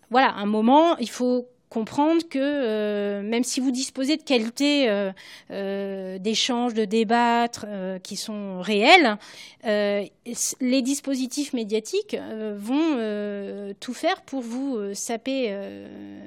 voilà, 0.09 0.33
un 0.33 0.45
moment, 0.45 0.97
il 0.97 1.09
faut 1.09 1.47
comprendre 1.69 2.27
que 2.27 2.39
euh, 2.39 3.21
même 3.21 3.43
si 3.43 3.59
vous 3.59 3.71
disposez 3.71 4.17
de 4.17 4.23
qualités 4.23 4.89
euh, 4.89 5.11
euh, 5.51 6.17
d'échange, 6.17 6.73
de 6.73 6.85
débattre 6.85 7.65
qui 8.03 8.15
sont 8.15 8.61
réelles, 8.61 9.17
les 9.63 10.81
dispositifs 10.81 11.53
médiatiques 11.53 12.15
vont 12.55 13.73
tout 13.79 13.93
faire 13.93 14.21
pour 14.21 14.41
vous 14.41 14.93
saper, 14.93 15.55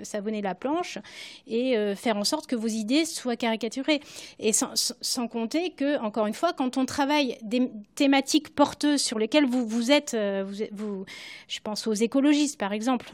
savonner 0.02 0.42
la 0.42 0.54
planche 0.54 0.98
et 1.46 1.76
faire 1.96 2.16
en 2.16 2.24
sorte 2.24 2.46
que 2.46 2.56
vos 2.56 2.68
idées 2.68 3.04
soient 3.04 3.36
caricaturées. 3.36 4.00
Et 4.38 4.52
sans, 4.52 4.74
sans, 4.74 5.28
compter 5.28 5.70
que, 5.70 5.98
encore 6.00 6.26
une 6.26 6.34
fois, 6.34 6.52
quand 6.52 6.76
on 6.76 6.84
travaille 6.84 7.38
des 7.42 7.70
thématiques 7.94 8.54
porteuses 8.54 9.00
sur 9.00 9.18
lesquelles 9.18 9.46
vous, 9.46 9.66
vous 9.66 9.90
êtes, 9.90 10.14
vous, 10.14 10.64
vous, 10.72 11.04
je 11.48 11.60
pense 11.60 11.86
aux 11.86 11.94
écologistes 11.94 12.58
par 12.58 12.72
exemple, 12.72 13.10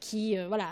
qui 0.00 0.36
voilà 0.48 0.66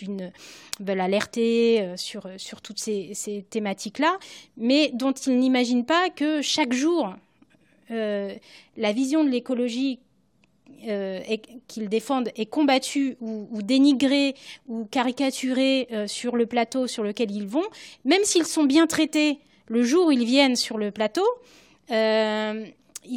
une, 0.00 0.32
veulent 0.80 1.00
alerter 1.00 1.80
euh, 1.80 1.96
sur, 1.96 2.28
sur 2.36 2.60
toutes 2.60 2.78
ces, 2.78 3.44
thématiques-là, 3.50 4.18
mais 4.56 4.90
dont 4.94 5.12
ils 5.12 5.38
n'imaginent 5.38 5.84
pas 5.84 6.10
que 6.10 6.42
chaque 6.42 6.72
jour, 6.72 7.14
euh, 7.90 8.34
la 8.76 8.92
vision 8.92 9.24
de 9.24 9.28
l'écologie 9.28 9.98
qu'ils 11.68 11.88
défendent 11.88 12.30
est 12.34 12.46
combattu 12.46 13.16
ou, 13.20 13.62
dénigré 13.62 14.34
ou 14.66 14.84
caricaturé 14.90 15.86
sur 16.08 16.34
le 16.34 16.44
plateau 16.46 16.88
sur 16.88 17.04
lequel 17.04 17.30
ils 17.30 17.46
vont, 17.46 17.62
même 18.04 18.24
s'ils 18.24 18.46
sont 18.46 18.64
bien 18.64 18.88
traités 18.88 19.38
le 19.68 19.84
jour 19.84 20.08
où 20.08 20.10
ils 20.10 20.24
viennent 20.24 20.56
sur 20.56 20.78
le 20.78 20.90
plateau, 20.90 21.22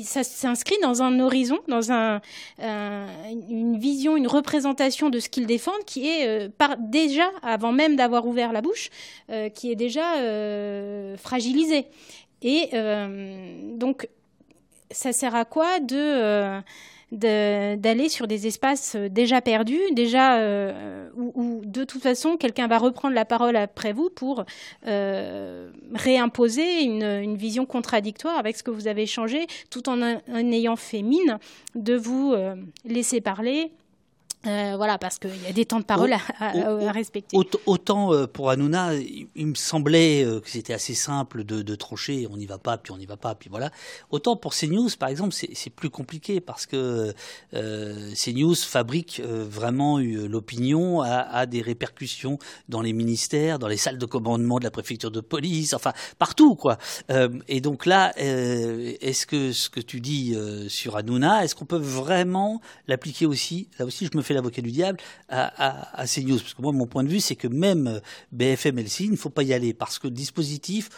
ça 0.04 0.24
s'inscrit 0.24 0.76
dans 0.82 1.02
un 1.02 1.20
horizon, 1.20 1.60
dans 1.68 1.92
un, 1.92 2.22
une 2.60 3.78
vision, 3.78 4.18
une 4.18 4.28
représentation 4.28 5.10
de 5.10 5.20
ce 5.20 5.30
qu'ils 5.30 5.46
défendent 5.46 5.86
qui 5.86 6.08
est 6.08 6.28
euh, 6.28 6.50
déjà, 6.80 7.30
avant 7.42 7.72
même 7.72 7.96
d'avoir 7.96 8.26
ouvert 8.26 8.52
la 8.52 8.62
bouche, 8.62 8.90
euh, 9.30 9.50
qui 9.50 9.72
est 9.72 9.76
déjà 9.76 10.18
euh, 10.18 11.18
fragilisé. 11.18 11.88
Et 12.42 12.70
donc, 13.76 14.08
ça 14.92 15.14
sert 15.14 15.34
à 15.34 15.46
quoi 15.46 15.80
de 15.80 16.62
d'aller 17.16 18.10
sur 18.10 18.28
des 18.28 18.48
espaces 18.48 18.96
euh, 18.96 19.10
déjà 19.10 19.42
perdus, 19.42 19.80
déjà 19.94 20.38
euh, 20.38 21.10
où, 21.16 21.62
de 21.64 21.84
toute 21.84 22.02
façon 22.02 22.36
quelqu'un 22.38 22.68
va 22.68 22.78
reprendre 22.78 23.16
la 23.16 23.26
parole 23.26 23.56
après 23.56 23.94
vous 23.94 24.10
pour 24.10 24.44
euh, 24.86 25.72
réimposer 25.94 26.84
une, 26.84 27.36
vision 27.36 27.66
contradictoire 27.66 28.38
avec 28.38 28.56
ce 28.56 28.64
que 28.64 28.72
vous 28.72 28.88
avez 28.88 29.06
changé, 29.06 29.48
tout 29.70 29.90
en, 29.90 30.02
en 30.02 30.52
ayant 30.52 30.76
fait 30.76 31.02
mine 31.02 31.38
de 31.76 31.96
vous 31.96 32.34
laisser 32.86 33.20
parler 33.20 33.72
euh, 34.48 34.74
voilà, 34.78 34.98
parce 34.98 35.18
qu'il 35.18 35.42
y 35.44 35.48
a 35.48 35.54
des 35.54 35.66
temps 35.66 35.80
de 35.80 35.86
parole 35.86 36.14
à, 36.14 36.92
respecter. 36.92 37.38
Autant, 37.66 38.14
euh, 38.14 38.28
pour 38.28 38.50
Hanouna, 38.50 38.94
il, 38.96 39.48
me 39.48 39.56
semblait 39.56 40.24
euh, 40.24 40.40
que 40.40 40.50
c'était 40.50 40.74
assez 40.74 40.94
simple 40.94 41.44
de, 41.44 41.62
de, 41.62 41.76
trancher, 41.76 42.28
on 42.32 42.38
n'y 42.38 42.46
va 42.46 42.58
pas, 42.58 42.78
puis 42.78 42.92
on 42.92 42.98
n'y 42.98 43.06
va 43.06 43.18
pas, 43.18 43.36
puis 43.36 43.50
voilà. 43.50 43.72
Autant 44.12 44.36
pour 44.36 44.54
CNews, 44.54 44.90
par 45.00 45.10
exemple, 45.10 45.34
c'est 45.34 45.70
plus 45.70 45.90
compliqué 45.90 46.42
parce 46.42 46.66
que 46.66 47.14
CNews 47.52 48.56
fabrique 48.56 49.22
vraiment 49.22 50.00
l'opinion, 50.00 51.02
a, 51.02 51.46
des 51.46 51.62
répercussions 51.62 52.38
dans 52.70 52.82
les 52.82 52.94
ministères, 52.94 53.60
dans 53.60 53.68
les 53.68 53.78
salles 53.78 53.98
de 53.98 54.06
commandement 54.06 54.60
de 54.60 54.64
la 54.64 54.72
préfecture 54.72 55.12
de 55.12 55.22
police, 55.22 55.74
enfin 55.74 55.94
partout, 56.18 56.56
quoi. 56.56 56.78
et 57.48 57.62
donc 57.62 57.86
là, 57.86 58.14
est-ce 58.18 59.26
que 59.26 59.52
ce 59.52 59.70
que 59.70 59.80
tu 59.80 60.02
dis 60.02 60.36
sur 60.68 60.98
Hanouna, 60.98 61.44
est-ce 61.44 61.56
qu'on 61.56 61.66
peut 61.66 61.78
vraiment 61.78 62.62
l'appliquer 62.88 63.26
aussi? 63.26 63.70
Là 63.80 63.86
aussi, 63.86 64.08
je 64.12 64.18
me 64.18 64.22
fais 64.22 64.35
l'avocat 64.36 64.62
du 64.62 64.72
diable 64.72 65.00
à, 65.30 66.00
à, 66.00 66.06
CNews. 66.06 66.40
Parce 66.40 66.54
que 66.54 66.62
moi, 66.62 66.72
mon 66.72 66.88
point 66.88 67.04
de 67.04 67.10
vue, 67.10 67.20
c'est 67.20 67.36
que 67.36 67.48
même 67.48 67.88
euh, 67.88 68.00
BFM 68.32 68.80
LCI, 68.80 69.06
il 69.06 69.12
ne 69.12 69.16
faut 69.16 69.30
pas 69.30 69.44
y 69.44 69.54
aller 69.54 69.74
parce 69.74 70.00
que 70.00 70.08
dispositif, 70.08 70.90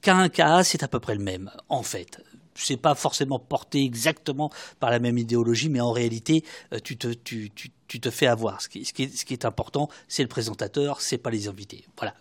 qu'un 0.00 0.28
cas, 0.28 0.64
c'est 0.64 0.82
à 0.82 0.88
peu 0.88 1.00
près 1.00 1.14
le 1.14 1.22
même, 1.22 1.50
en 1.68 1.82
fait 1.82 2.20
c'est 2.56 2.76
pas 2.76 2.94
forcément 2.94 3.38
porté 3.38 3.82
exactement 3.84 4.50
par 4.80 4.90
la 4.90 4.98
même 4.98 5.18
idéologie, 5.18 5.68
mais 5.68 5.80
en 5.80 5.92
réalité, 5.92 6.44
euh, 6.72 6.78
tu 6.82 6.96
te, 6.96 7.08
tu, 7.08 7.50
tu, 7.54 7.70
tu 7.88 8.00
te 8.00 8.10
fais 8.10 8.26
avoir. 8.26 8.60
Ce 8.60 8.68
qui, 8.68 8.84
ce 8.84 8.92
qui, 8.92 9.04
est, 9.04 9.16
ce 9.16 9.24
qui 9.24 9.32
est, 9.32 9.44
important, 9.44 9.88
c'est 10.08 10.22
le 10.22 10.28
présentateur, 10.28 11.00
c'est 11.00 11.18
pas 11.18 11.30
les 11.30 11.48
invités. 11.48 11.84
Voilà, 11.98 12.14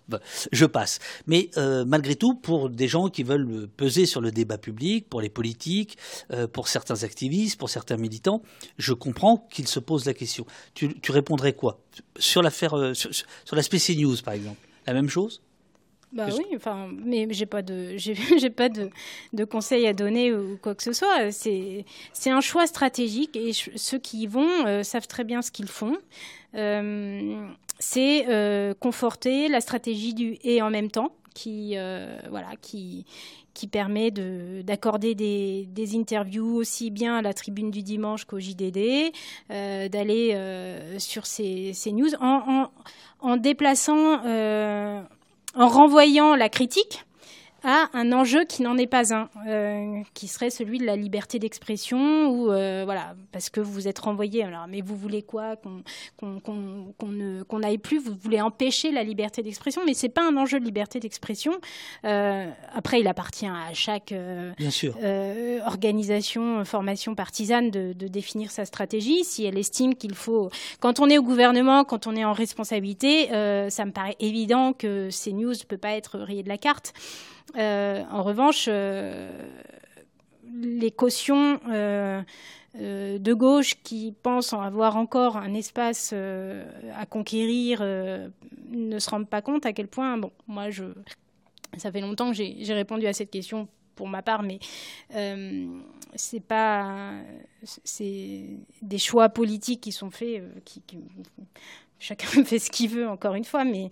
je 0.51 0.65
passe. 0.65 0.99
Mais 1.27 1.49
euh, 1.57 1.85
malgré 1.85 2.15
tout, 2.15 2.35
pour 2.35 2.69
des 2.69 2.87
gens 2.87 3.09
qui 3.09 3.23
veulent 3.23 3.67
peser 3.77 4.05
sur 4.05 4.21
le 4.21 4.31
débat 4.31 4.57
public, 4.57 5.09
pour 5.09 5.21
les 5.21 5.29
politiques, 5.29 5.97
euh, 6.31 6.47
pour 6.47 6.67
certains 6.67 7.03
activistes, 7.03 7.57
pour 7.57 7.69
certains 7.69 7.97
militants, 7.97 8.41
je 8.77 8.93
comprends 8.93 9.47
qu'ils 9.49 9.67
se 9.67 9.79
posent 9.79 10.05
la 10.05 10.13
question. 10.13 10.45
Tu, 10.73 10.99
tu 10.99 11.11
répondrais 11.11 11.53
quoi? 11.53 11.79
Sur 12.17 12.41
l'affaire, 12.41 12.95
sur, 12.95 13.13
sur 13.13 13.55
l'aspect 13.55 13.79
CNews, 13.79 14.17
par 14.23 14.33
exemple 14.33 14.59
La 14.85 14.93
même 14.93 15.09
chose? 15.09 15.41
Bah 16.15 16.27
oui, 16.31 16.45
enfin, 16.55 16.87
mais 17.03 17.27
j'ai 17.31 17.45
pas 17.45 17.61
de, 17.61 17.97
j'ai 17.97 18.49
pas 18.49 18.69
de, 18.69 18.89
de 19.33 19.43
conseils 19.43 19.85
à 19.85 19.93
donner 19.93 20.33
ou 20.33 20.57
quoi 20.61 20.73
que 20.73 20.81
ce 20.81 20.93
soit. 20.93 21.31
C'est, 21.31 21.83
c'est 22.13 22.29
un 22.29 22.39
choix 22.39 22.67
stratégique 22.67 23.35
et 23.35 23.51
ceux 23.53 23.99
qui 23.99 24.21
y 24.21 24.27
vont 24.27 24.65
euh, 24.65 24.81
savent 24.83 25.07
très 25.07 25.25
bien 25.25 25.41
ce 25.41 25.51
qu'ils 25.51 25.67
font. 25.67 25.97
Euh, 26.55 27.45
c'est 27.79 28.27
euh, 28.29 28.73
conforter 28.79 29.49
la 29.49 29.59
stratégie 29.59 30.13
du 30.13 30.37
et 30.43 30.61
en 30.61 30.69
même 30.69 30.89
temps, 30.89 31.11
qui, 31.33 31.75
voilà, 32.29 32.51
qui, 32.61 33.05
qui 33.53 33.67
permet 33.67 34.09
de, 34.09 34.61
d'accorder 34.61 35.15
des, 35.15 35.65
des, 35.67 35.97
interviews 35.97 36.55
aussi 36.55 36.91
bien 36.91 37.17
à 37.17 37.21
la 37.21 37.33
tribune 37.33 37.71
du 37.71 37.83
dimanche 37.83 38.23
qu'au 38.23 38.39
JDD, 38.39 39.11
d'aller 39.49 40.97
sur 40.97 41.25
ces, 41.25 41.73
ces 41.73 41.91
news 41.91 42.15
en, 42.21 42.41
en, 42.47 42.71
en 43.19 43.35
déplaçant 43.35 44.21
en 45.55 45.67
renvoyant 45.67 46.35
la 46.35 46.49
critique 46.49 47.05
à 47.65 47.89
un 47.93 48.13
enjeu 48.13 48.45
qui 48.45 48.61
n'en 48.61 48.77
est 48.77 48.87
pas 48.87 49.13
un, 49.13 49.27
euh, 49.47 50.01
qui 50.13 50.27
serait 50.27 50.51
celui 50.51 50.77
de 50.77 50.85
la 50.85 50.95
liberté 50.95 51.39
d'expression, 51.39 52.29
ou 52.29 52.51
euh, 52.51 52.83
voilà, 52.85 53.15
parce 53.31 53.49
que 53.49 53.59
vous 53.59 53.87
êtes 53.87 53.97
renvoyé. 53.97 54.43
Alors, 54.43 54.67
mais 54.69 54.81
vous 54.81 54.95
voulez 54.95 55.23
quoi 55.23 55.55
Qu'on 55.55 56.39
qu'on 56.39 57.59
n'aille 57.59 57.79
plus? 57.79 57.97
Vous 57.97 58.13
voulez 58.21 58.39
empêcher 58.39 58.91
la 58.91 59.03
liberté 59.03 59.41
d'expression, 59.41 59.81
mais 59.85 59.95
c'est 59.95 60.09
pas 60.09 60.23
un 60.23 60.37
enjeu 60.37 60.59
de 60.59 60.65
liberté 60.65 60.99
d'expression. 60.99 61.53
Euh, 62.05 62.49
après, 62.73 63.01
il 63.01 63.07
appartient 63.07 63.47
à 63.47 63.73
chaque 63.73 64.13
organisation, 65.65 66.63
formation 66.65 67.15
partisane 67.15 67.71
de, 67.71 67.93
de, 67.93 68.07
définir 68.07 68.51
sa 68.51 68.65
stratégie. 68.65 69.23
Si 69.23 69.43
elle 69.43 69.57
estime 69.57 69.95
qu'il 69.95 70.13
faut, 70.13 70.51
quand 70.79 70.99
on 70.99 71.09
est 71.09 71.17
au 71.17 71.23
gouvernement, 71.23 71.83
quand 71.83 72.05
on 72.05 72.15
est 72.15 72.25
en 72.25 72.33
responsabilité, 72.33 73.27
ça 73.69 73.85
me 73.85 73.91
paraît 73.91 74.15
évident 74.19 74.73
que 74.73 75.09
ces 75.09 75.33
news 75.33 75.49
ne 75.49 75.65
peut 75.67 75.77
pas 75.77 75.93
être 75.93 76.19
rayé 76.19 76.43
de 76.43 76.49
la 76.49 76.57
carte. 76.57 76.93
Euh, 77.57 78.03
en 78.11 78.23
revanche, 78.23 78.65
euh, 78.67 79.29
les 80.53 80.91
cautions 80.91 81.59
euh, 81.69 82.21
de 82.73 83.33
gauche 83.33 83.75
qui 83.83 84.13
pensent 84.23 84.53
en 84.53 84.61
avoir 84.61 84.97
encore 84.97 85.37
un 85.37 85.53
espace 85.53 86.13
à 86.13 87.05
conquérir 87.05 87.81
ne 87.81 88.99
se 88.99 89.09
rendent 89.09 89.29
pas 89.29 89.41
compte 89.41 89.65
à 89.65 89.73
quel 89.73 89.87
point, 89.87 90.17
bon, 90.17 90.31
moi, 90.47 90.65
ça 91.77 91.91
fait 91.91 92.01
longtemps 92.01 92.31
que 92.31 92.35
j'ai 92.35 92.73
répondu 92.73 93.07
à 93.07 93.13
cette 93.13 93.31
question 93.31 93.69
pour 93.95 94.09
ma 94.09 94.21
part, 94.21 94.43
mais 94.43 94.59
c'est 96.15 96.41
pas, 96.41 97.13
c'est 97.63 98.43
des 98.81 98.97
choix 98.97 99.29
politiques 99.29 99.79
qui 99.79 99.93
sont 99.93 100.11
faits, 100.11 100.43
chacun 101.99 102.27
fait 102.45 102.59
ce 102.59 102.69
qu'il 102.69 102.89
veut, 102.89 103.07
encore 103.07 103.35
une 103.35 103.45
fois. 103.45 103.63
Mais, 103.63 103.89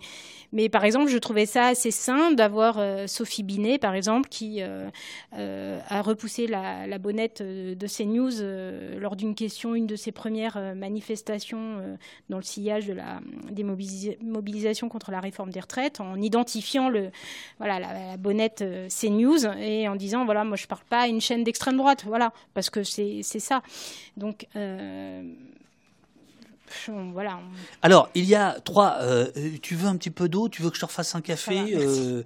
mais 0.52 0.68
par 0.68 0.84
exemple, 0.84 1.10
je 1.10 1.18
trouvais 1.18 1.46
ça 1.46 1.66
assez 1.66 1.90
sain 1.90 2.32
d'avoir 2.32 2.78
euh, 2.78 3.06
Sophie 3.06 3.42
Binet, 3.42 3.78
par 3.78 3.94
exemple, 3.94 4.28
qui 4.28 4.62
euh, 4.62 4.88
euh, 5.36 5.80
a 5.88 6.02
repoussé 6.02 6.46
la, 6.46 6.86
la 6.86 6.98
bonnette 6.98 7.42
de 7.42 7.86
CNews 7.86 9.00
lors 9.00 9.16
d'une 9.16 9.34
question, 9.34 9.74
une 9.74 9.86
de 9.86 9.96
ses 9.96 10.12
premières 10.12 10.74
manifestations 10.74 11.98
dans 12.28 12.36
le 12.36 12.42
sillage 12.42 12.86
de 12.86 12.92
la, 12.92 13.20
des 13.50 13.64
mobilisations 13.64 14.88
contre 14.88 15.10
la 15.10 15.20
réforme 15.20 15.50
des 15.50 15.60
retraites, 15.60 16.00
en 16.00 16.20
identifiant 16.20 16.88
le, 16.88 17.10
voilà, 17.58 17.80
la, 17.80 18.16
bonnette 18.16 18.64
CNews 18.88 19.46
et 19.58 19.88
en 19.88 19.96
disant 19.96 20.24
voilà, 20.24 20.44
moi 20.44 20.56
je 20.56 20.66
parle 20.66 20.84
pas 20.88 21.02
à 21.02 21.06
une 21.08 21.20
chaîne 21.20 21.44
d'extrême 21.44 21.76
droite, 21.76 22.04
voilà, 22.06 22.32
parce 22.54 22.70
que 22.70 22.82
c'est 22.82 23.22
ça. 23.22 23.62
Donc 24.16 24.46
voilà. 27.12 27.40
Alors, 27.82 28.08
il 28.14 28.24
y 28.24 28.34
a 28.34 28.58
trois. 28.60 28.98
Euh, 29.00 29.30
tu 29.62 29.74
veux 29.74 29.88
un 29.88 29.96
petit 29.96 30.10
peu 30.10 30.28
d'eau 30.28 30.48
Tu 30.48 30.62
veux 30.62 30.70
que 30.70 30.76
je 30.76 30.80
te 30.80 30.86
refasse 30.86 31.14
un 31.14 31.20
café 31.20 31.74
euh, 31.74 32.22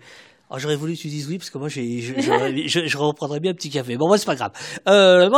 oh, 0.51 0.59
J'aurais 0.59 0.77
voulu 0.77 0.95
que 0.95 1.01
tu 1.01 1.09
dises 1.09 1.29
oui, 1.29 1.39
parce 1.39 1.51
que 1.51 1.59
moi, 1.59 1.69
je, 1.69 2.87
je, 2.87 2.97
reprendrais 2.97 3.41
bien 3.41 3.53
un 3.53 3.55
petit 3.55 3.70
café. 3.70 3.97
Bon, 3.97 4.07
moi, 4.07 4.19
c'est 4.19 4.27
pas 4.27 4.37
grave. 4.37 4.53
Euh, 4.89 5.31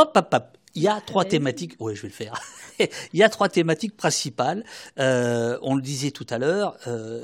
il 0.74 0.82
y 0.82 0.88
a 0.88 1.00
trois 1.00 1.24
thématiques. 1.24 1.74
Oui, 1.80 1.96
je 1.96 2.02
vais 2.02 2.08
le 2.08 2.14
faire. 2.14 2.34
il 2.78 3.18
y 3.18 3.22
a 3.22 3.28
trois 3.28 3.48
thématiques 3.48 3.96
principales. 3.96 4.64
on 4.96 5.74
le 5.74 5.82
disait 5.82 6.10
tout 6.10 6.26
à 6.30 6.38
l'heure, 6.38 6.76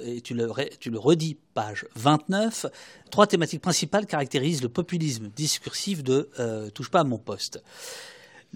et 0.04 0.20
tu 0.20 0.34
le, 0.34 0.50
tu 0.80 0.90
le 0.90 0.98
redis, 0.98 1.36
page 1.54 1.86
29. 1.94 2.66
Trois 3.10 3.26
thématiques 3.26 3.62
principales 3.62 4.06
caractérisent 4.06 4.62
le 4.62 4.68
populisme 4.68 5.28
discursif 5.28 6.02
de 6.02 6.30
Touche 6.74 6.90
pas 6.90 7.00
à 7.00 7.04
mon 7.04 7.18
poste 7.18 7.62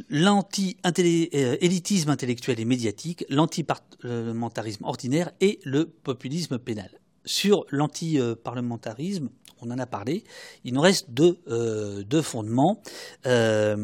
l'anti-élitisme 0.09 2.11
intellectuel 2.11 2.61
et 2.61 2.65
médiatique, 2.65 3.25
l'anti-parlementarisme 3.29 4.85
ordinaire 4.85 5.33
et 5.41 5.59
le 5.65 5.87
populisme 5.87 6.59
pénal. 6.59 6.91
Sur 7.25 7.67
l'anti-parlementarisme, 7.71 9.31
on 9.63 9.71
en 9.71 9.79
a 9.79 9.87
parlé. 9.87 10.25
Il 10.65 10.75
nous 10.75 10.81
reste 10.81 11.11
deux, 11.11 11.39
euh, 11.49 12.23
fondements. 12.23 12.83
Euh, 13.27 13.77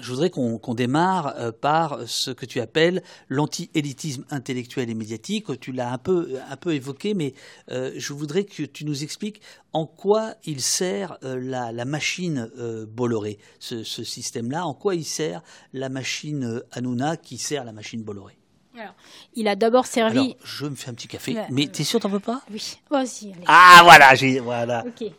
je 0.00 0.10
voudrais 0.10 0.30
qu'on 0.30 0.74
démarre 0.74 1.34
euh, 1.36 1.52
par 1.52 2.00
ce 2.06 2.30
que 2.30 2.46
tu 2.46 2.60
appelles 2.60 3.02
l'anti-élitisme 3.28 4.24
intellectuel 4.30 4.90
et 4.90 4.94
médiatique. 4.94 5.58
Tu 5.60 5.72
l'as 5.72 5.92
un 5.92 5.98
peu, 5.98 6.40
évoqué, 6.66 7.14
mais 7.14 7.34
je 7.68 8.12
voudrais 8.12 8.44
que 8.44 8.62
tu 8.62 8.84
nous 8.84 9.02
expliques 9.02 9.40
en 9.72 9.86
quoi 9.86 10.34
il 10.44 10.60
sert 10.60 11.18
la, 11.22 11.84
machine 11.84 12.50
Bolloré, 12.88 13.38
ce, 13.58 13.82
ce 13.84 14.04
système-là, 14.04 14.66
en 14.66 14.74
quoi 14.74 14.94
il 14.94 15.04
sert 15.04 15.42
la 15.72 15.88
machine 15.88 16.62
Hanouna 16.72 17.16
qui 17.16 17.38
sert 17.38 17.64
la 17.64 17.72
machine 17.72 18.02
Bolloré? 18.02 18.37
Alors, 18.78 18.94
il 19.34 19.48
a 19.48 19.56
d'abord 19.56 19.86
servi. 19.86 20.18
Alors, 20.18 20.36
je 20.44 20.66
me 20.66 20.76
fais 20.76 20.90
un 20.90 20.94
petit 20.94 21.08
café. 21.08 21.34
Ouais. 21.34 21.46
Mais 21.50 21.66
t'es 21.66 21.82
sûr 21.82 21.98
t'en 21.98 22.08
veux 22.08 22.20
pas? 22.20 22.42
Oui, 22.52 22.78
oh, 22.90 23.02
si, 23.04 23.32
allez. 23.32 23.44
Ah 23.46 23.80
voilà, 23.82 24.14
j'ai 24.14 24.38
voilà. 24.38 24.84
Ok. 24.86 25.10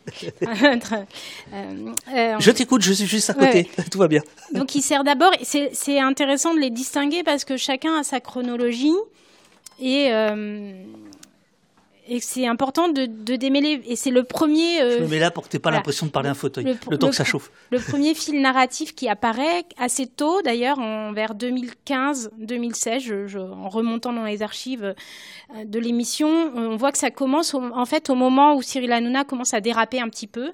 Euh, 1.52 1.92
euh, 2.14 2.36
Je 2.38 2.50
t'écoute, 2.50 2.82
je 2.82 2.92
suis 2.92 3.06
juste 3.06 3.30
à 3.30 3.34
côté. 3.34 3.68
Tout 3.90 3.98
va 3.98 4.08
bien. 4.08 4.22
Donc 4.54 4.74
il 4.74 4.82
sert 4.82 5.04
d'abord, 5.04 5.30
c'est 5.42 5.70
c'est 5.74 5.98
intéressant 6.00 6.54
de 6.54 6.60
les 6.60 6.70
distinguer 6.70 7.22
parce 7.22 7.44
que 7.44 7.56
chacun 7.56 7.98
a 7.98 8.02
sa 8.02 8.20
chronologie 8.20 8.94
et, 9.80 10.12
euh, 10.12 10.72
et 12.08 12.20
c'est 12.20 12.46
important 12.46 12.88
de, 12.88 13.06
de 13.06 13.36
démêler. 13.36 13.80
Et 13.86 13.96
c'est 13.96 14.10
le 14.10 14.24
premier, 14.24 14.78
Je 14.78 14.82
euh, 14.84 15.00
me 15.00 15.08
mets 15.08 15.18
là 15.18 15.30
pour 15.30 15.44
que 15.44 15.48
t'aies 15.48 15.58
pas 15.58 15.70
voilà. 15.70 15.78
l'impression 15.78 16.06
de 16.06 16.10
parler 16.10 16.28
à 16.28 16.32
un 16.32 16.34
fauteuil. 16.34 16.64
Le- 16.64 16.76
Le, 16.90 16.98
temps 16.98 17.06
le- 17.06 17.10
que 17.10 17.16
ça 17.16 17.24
chauffe. 17.24 17.50
le 17.70 17.78
premier 17.90 18.14
fil 18.14 18.40
narratif 18.40 18.94
qui 18.94 19.08
apparaît 19.08 19.64
assez 19.78 20.06
tôt, 20.06 20.42
d'ailleurs, 20.42 20.78
vers 21.12 21.34
2015-2016, 21.34 23.00
je- 23.00 23.26
je- 23.26 23.38
en 23.38 23.68
remontant 23.68 24.12
dans 24.12 24.24
les 24.24 24.42
archives 24.42 24.84
euh, 24.84 25.64
de 25.64 25.78
l'émission, 25.78 26.28
on 26.54 26.76
voit 26.76 26.92
que 26.92 26.98
ça 26.98 27.10
commence 27.10 27.54
au- 27.54 27.62
en 27.62 27.86
fait 27.86 28.10
au 28.10 28.14
moment 28.14 28.54
où 28.54 28.62
Cyril 28.62 28.92
Hanouna 28.92 29.24
commence 29.24 29.54
à 29.54 29.60
déraper 29.60 30.00
un 30.00 30.08
petit 30.08 30.26
peu. 30.26 30.48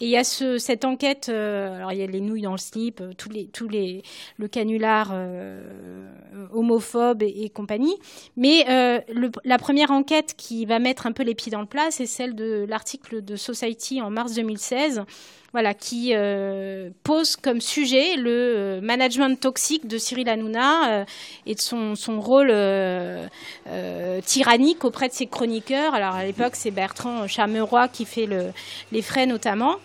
Et 0.00 0.04
il 0.06 0.08
y 0.08 0.16
a 0.16 0.24
ce, 0.24 0.58
cette 0.58 0.84
enquête, 0.84 1.28
euh, 1.28 1.76
alors 1.76 1.92
il 1.92 1.98
y 1.98 2.02
a 2.02 2.06
les 2.06 2.20
nouilles 2.20 2.42
dans 2.42 2.52
le 2.52 2.58
slip, 2.58 3.00
euh, 3.00 3.10
tous 3.16 3.28
les, 3.30 3.46
tous 3.46 3.68
les, 3.68 4.02
le 4.38 4.48
canular 4.48 5.10
euh, 5.12 5.60
homophobe 6.52 7.22
et, 7.22 7.44
et 7.44 7.50
compagnie. 7.50 7.96
Mais 8.36 8.64
le- 9.12 9.30
la 9.44 9.58
première 9.58 9.90
enquête 9.90 10.34
qui 10.36 10.66
va 10.66 10.78
mettre 10.78 10.99
un 11.06 11.12
peu 11.12 11.22
les 11.22 11.34
pieds 11.34 11.52
dans 11.52 11.60
le 11.60 11.66
plat, 11.66 11.90
c'est 11.90 12.06
celle 12.06 12.34
de 12.34 12.64
l'article 12.68 13.24
de 13.24 13.36
Society 13.36 14.00
en 14.00 14.10
mars 14.10 14.34
2016 14.34 15.04
voilà, 15.52 15.74
qui 15.74 16.12
euh, 16.14 16.90
pose 17.02 17.36
comme 17.36 17.60
sujet 17.60 18.16
le 18.16 18.30
euh, 18.30 18.80
management 18.80 19.38
toxique 19.38 19.88
de 19.88 19.98
Cyril 19.98 20.28
Hanouna 20.28 21.00
euh, 21.00 21.04
et 21.46 21.54
de 21.54 21.60
son, 21.60 21.96
son 21.96 22.20
rôle 22.20 22.52
tyrannique 24.24 24.84
auprès 24.84 25.08
de 25.08 25.12
ses 25.12 25.26
chroniqueurs. 25.26 25.94
Alors 25.94 26.14
à 26.14 26.24
l'époque, 26.24 26.52
c'est 26.54 26.70
Bertrand 26.70 27.26
Chameroy 27.26 27.88
qui 27.88 28.04
fait 28.04 28.26
le, 28.26 28.52
les 28.92 29.02
frais 29.02 29.26
notamment. 29.26 29.76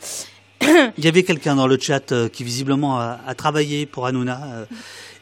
Il 0.62 1.04
y 1.04 1.08
avait 1.08 1.24
quelqu'un 1.24 1.56
dans 1.56 1.68
le 1.68 1.78
chat 1.80 2.14
qui 2.32 2.44
visiblement 2.44 3.00
a, 3.00 3.36
travaillé 3.36 3.86
pour 3.86 4.06
Hanouna 4.08 4.66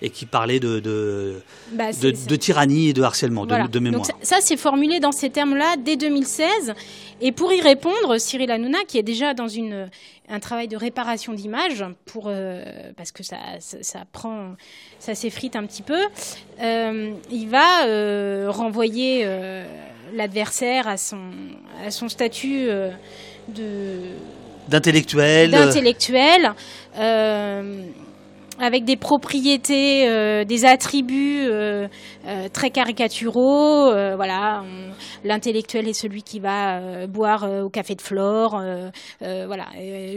et 0.04 0.10
qui 0.10 0.26
parlait 0.26 0.60
de, 0.60 0.80
de, 0.80 1.42
Bah, 1.72 1.92
de, 1.94 2.12
de 2.12 2.36
tyrannie 2.36 2.90
et 2.90 2.94
de 2.94 3.02
harcèlement, 3.02 3.46
de, 3.46 3.50
Voilà. 3.50 3.68
de 3.68 3.80
mémoire. 3.80 4.06
Donc 4.06 4.16
ça, 4.22 4.36
ça, 4.36 4.42
c'est 4.42 4.58
formulé 4.58 5.00
dans 5.00 5.14
ces 5.14 5.30
termes-là 5.30 5.76
dès 5.78 5.96
2016. 5.96 6.74
Et 7.22 7.32
pour 7.32 7.54
y 7.54 7.62
répondre, 7.62 8.18
Cyril 8.18 8.52
Hanouna, 8.52 8.80
qui 8.86 8.98
est 8.98 9.04
déjà 9.04 9.34
dans 9.34 9.48
une, 9.48 9.90
un 10.28 10.40
travail 10.42 10.68
de 10.68 10.76
réparation 10.76 11.32
d'image, 11.34 11.86
pour 12.06 12.26
euh, 12.28 12.64
parce 12.98 13.14
que 13.14 13.24
ça, 13.24 13.38
ça, 13.60 13.78
ça 13.82 14.00
prend, 14.12 14.56
ça 15.00 15.16
s'effrite 15.16 15.56
un 15.56 15.66
petit 15.66 15.84
peu, 15.84 16.02
euh, 16.62 17.12
il 17.32 17.48
va 17.48 17.86
euh, 17.88 18.48
renvoyer 18.50 19.26
l'adversaire 20.14 20.88
à 20.88 20.98
son, 20.98 21.32
à 21.86 21.92
son 21.92 22.10
statut 22.10 22.68
de 23.48 24.02
D'intellectuel. 24.68 25.52
d'intellectuel, 25.52 26.54
euh, 26.98 27.84
avec 28.60 28.86
des 28.86 28.96
propriétés, 28.98 30.08
euh, 30.08 30.44
des 30.46 30.66
attributs 30.66 31.48
euh, 31.50 31.88
euh, 32.28 32.48
très 32.54 32.70
caricaturaux. 32.70 33.90
euh, 33.92 34.16
voilà, 34.16 34.64
l'intellectuel 35.24 35.88
est 35.88 35.94
celui 35.94 36.22
qui 36.24 36.40
va 36.40 36.78
euh, 36.78 37.08
boire 37.08 37.44
euh, 37.44 37.64
au 37.64 37.70
café 37.70 37.96
de 37.96 38.02
Flore, 38.02 38.56
euh, 38.62 38.90
euh, 39.24 39.46
voilà, 39.48 39.66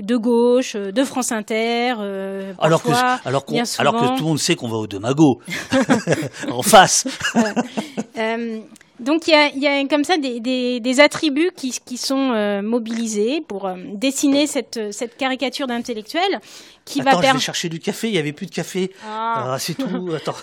de 0.02 0.16
gauche, 0.16 0.76
euh, 0.76 0.92
de 0.92 1.04
France 1.04 1.32
Inter. 1.32 1.94
euh, 1.98 2.52
alors 2.58 2.82
que, 2.82 2.90
alors, 3.26 3.44
alors 3.78 3.94
que 3.94 4.16
tout 4.16 4.22
le 4.22 4.28
monde 4.28 4.38
sait 4.38 4.54
qu'on 4.54 4.68
va 4.68 4.76
au 4.76 4.86
Demago. 4.86 5.40
en 6.50 6.62
face. 6.62 7.06
Donc 8.98 9.28
il 9.28 9.32
y 9.32 9.34
a, 9.34 9.48
il 9.48 9.58
y 9.62 9.66
a 9.66 9.84
comme 9.88 10.04
ça 10.04 10.16
des, 10.16 10.40
des- 10.40 10.80
des 10.80 11.00
attributs 11.00 11.50
qui, 11.54 11.78
qui 11.84 11.96
sont 11.98 12.32
euh, 12.32 12.62
mobilisés 12.62 13.42
pour 13.46 13.66
euh, 13.66 13.74
dessiner 13.92 14.46
cette, 14.46 14.92
cette 14.92 15.16
caricature 15.16 15.66
d'intellectuel 15.66 16.40
qui 16.86 17.00
Attends, 17.00 17.10
va 17.10 17.16
je 17.16 17.20
permettre 17.20 17.34
vais 17.40 17.44
chercher 17.44 17.68
du 17.68 17.78
café. 17.78 18.08
Il 18.08 18.14
y 18.14 18.18
avait 18.18 18.32
plus 18.32 18.46
de 18.46 18.54
café. 18.54 18.90
Ah. 19.06 19.52
Ah, 19.54 19.58
c'est 19.58 19.74
tout. 19.74 20.12
Attends. 20.16 20.36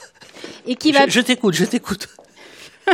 et 0.68 0.76
qui 0.76 0.94
Je, 0.94 0.98
va 1.00 1.08
je 1.08 1.20
t'écoute, 1.22 1.56
je 1.56 1.66
t'écoute. 1.66 2.08
ah, 2.88 2.94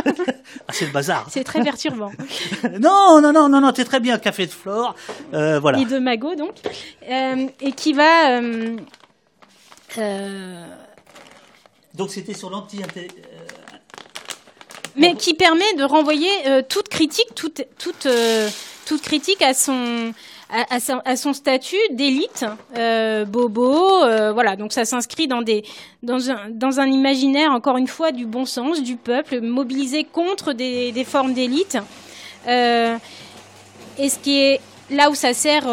c'est 0.72 0.86
le 0.86 0.92
bazar. 0.92 1.26
C'est 1.30 1.44
très 1.44 1.62
perturbant. 1.62 2.12
Non, 2.80 3.20
non, 3.20 3.32
non, 3.32 3.48
non, 3.48 3.60
non, 3.60 3.72
t'es 3.72 3.84
très 3.84 4.00
bien, 4.00 4.18
café 4.18 4.46
de 4.46 4.52
Flore. 4.52 4.94
Euh, 5.34 5.58
voilà. 5.60 5.78
Et 5.80 5.84
de 5.84 5.98
Magot, 5.98 6.36
donc. 6.36 6.54
Euh, 7.10 7.46
et 7.60 7.72
qui 7.72 7.92
va. 7.92 8.38
euh, 8.38 8.76
Donc 11.94 12.10
c'était 12.10 12.34
sur 12.34 12.50
l'anti 12.50 12.82
mais 14.96 15.14
qui 15.14 15.34
permet 15.34 15.72
de 15.76 15.84
renvoyer 15.84 16.30
euh, 16.46 16.62
toute 16.66 16.88
critique, 16.88 17.28
euh, 18.06 18.48
toute 18.86 19.02
critique 19.02 19.42
à 19.42 19.54
son. 19.54 20.12
Statut 21.32 21.76
d'élite, 21.92 22.44
euh, 22.76 23.24
bobo, 23.24 24.00
voilà. 24.34 24.56
Donc 24.56 24.72
ça 24.72 24.84
s'inscrit 24.84 25.28
dans 25.28 26.80
un, 26.80 26.86
imaginaire 26.86 27.52
encore 27.52 27.76
une 27.76 27.86
fois 27.86 28.10
du 28.10 28.26
bon 28.26 28.44
sens 28.44 28.82
du 28.82 28.96
peuple, 28.96 29.40
mobilisé 29.40 30.02
contre 30.02 30.52
des, 30.52 30.90
des 30.90 31.04
formes 31.04 31.34
d'élite. 31.34 31.78
Et 32.48 34.08
ce 34.08 34.18
qui 34.18 34.40
est 34.40 34.60
là 34.90 35.10
où 35.10 35.14
ça 35.14 35.34
sert 35.34 35.66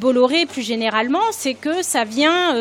Bolloré 0.00 0.46
plus 0.46 0.62
généralement, 0.62 1.32
c'est 1.32 1.54
que 1.54 1.82
ça 1.82 2.04
vient 2.04 2.54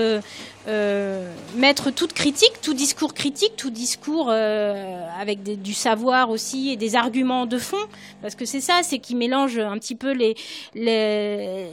euh, 0.70 1.34
mettre 1.56 1.90
toute 1.90 2.14
critique, 2.14 2.54
tout 2.62 2.76
discours 2.76 3.16
critique, 3.16 3.54
tout 3.58 3.72
discours 3.72 4.28
euh, 4.30 5.04
avec 5.20 5.42
du 5.42 5.74
savoir 5.74 6.30
aussi 6.30 6.70
et 6.70 6.76
des 6.76 6.96
arguments 6.96 7.48
de 7.48 7.58
fond, 7.58 7.78
parce 8.22 8.36
que 8.36 8.46
c'est 8.46 8.62
ça, 8.62 8.82
c'est 8.84 9.00
qui 9.00 9.16
mélange 9.16 9.58
un 9.58 9.80
petit 9.80 9.96
peu 9.96 10.12
les, 10.12 10.36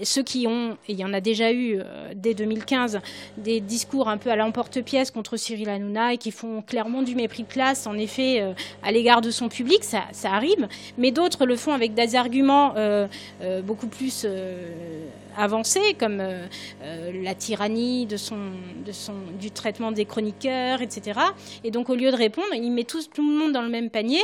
ceux 0.03 0.23
qui 0.23 0.47
ont, 0.47 0.79
et 0.89 0.93
il 0.93 0.99
y 0.99 1.05
en 1.05 1.13
a 1.13 1.21
déjà 1.21 1.53
eu 1.53 1.79
euh, 1.79 2.13
dès 2.15 2.33
2015, 2.33 3.01
des 3.37 3.61
discours 3.61 4.09
un 4.09 4.17
peu 4.17 4.31
à 4.31 4.37
l'emporte-pièce 4.37 5.11
contre 5.11 5.37
Cyril 5.37 5.69
Hanouna 5.69 6.15
et 6.15 6.17
qui 6.17 6.31
font 6.31 6.63
clairement 6.63 7.03
du 7.03 7.15
mépris 7.15 7.43
de 7.43 7.49
classe, 7.49 7.87
en 7.87 7.99
effet, 7.99 8.55
à 8.83 8.93
l'égard 8.93 9.21
de 9.21 9.31
son 9.31 9.51
public, 9.51 9.85
ça, 9.85 10.05
arrive, 10.25 10.69
mais 10.97 11.11
d'autres 11.11 11.45
le 11.45 11.57
font 11.57 11.73
avec 11.73 11.93
des 11.93 12.17
arguments 12.17 12.75
beaucoup 13.65 13.89
plus 13.89 14.27
avancés, 15.37 15.95
comme 15.99 16.21
euh, 16.21 16.47
euh, 16.83 17.23
la 17.23 17.35
tyrannie 17.35 18.07
de 18.07 18.17
son, 18.17 18.37
de 18.85 18.93
son, 18.93 19.15
du 19.39 19.51
traitement 19.51 19.93
des 19.93 20.05
chroniqueurs, 20.05 20.83
etc. 20.83 21.21
Et 21.65 21.71
donc, 21.71 21.91
au 21.91 21.95
lieu 21.95 22.11
de 22.11 22.17
répondre, 22.17 22.49
il 22.55 22.71
met 22.73 22.85
tous, 22.85 23.11
tout 23.11 23.29
le 23.29 23.39
monde 23.39 23.53
dans 23.53 23.63
le 23.63 23.69
même 23.69 23.91
panier 23.91 24.23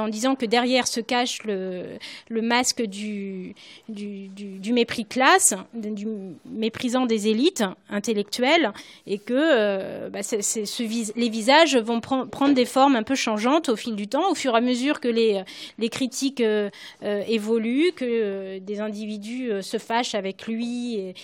en 0.00 0.08
disant 0.08 0.34
que 0.34 0.46
derrière 0.46 0.86
se 0.86 1.00
cache 1.00 1.42
le, 1.44 1.84
le 2.28 2.42
masque 2.42 2.82
du, 2.82 3.54
du, 3.88 4.28
du, 4.28 4.58
du 4.58 4.72
mépris 4.72 5.04
classe, 5.04 5.54
du 5.74 6.06
méprisant 6.46 7.06
des 7.06 7.28
élites 7.28 7.64
intellectuelles, 7.90 8.72
et 9.06 9.18
que 9.18 9.32
euh, 9.34 10.08
bah, 10.10 10.22
ce 10.22 10.82
vis- 10.82 11.12
les 11.16 11.28
visages 11.28 11.76
vont 11.76 11.98
pren- 12.00 12.28
prendre 12.28 12.54
des 12.54 12.64
formes 12.64 12.96
un 12.96 13.02
peu 13.02 13.14
changeantes 13.14 13.68
au 13.68 13.76
fil 13.76 13.94
du 13.96 14.08
temps, 14.08 14.30
au 14.30 14.34
fur 14.34 14.54
et 14.54 14.58
à 14.58 14.60
mesure 14.60 15.00
que 15.00 15.08
les, 15.08 15.42
les 15.78 15.88
critiques 15.88 16.40
euh, 16.40 16.70
euh, 17.02 17.22
évoluent, 17.28 17.92
que 17.94 18.04
euh, 18.04 18.58
des 18.60 18.80
individus 18.80 19.50
euh, 19.50 19.62
se 19.62 19.78
fâchent 19.78 20.14
avec 20.14 20.46
lui 20.46 20.94
et, 20.96 21.14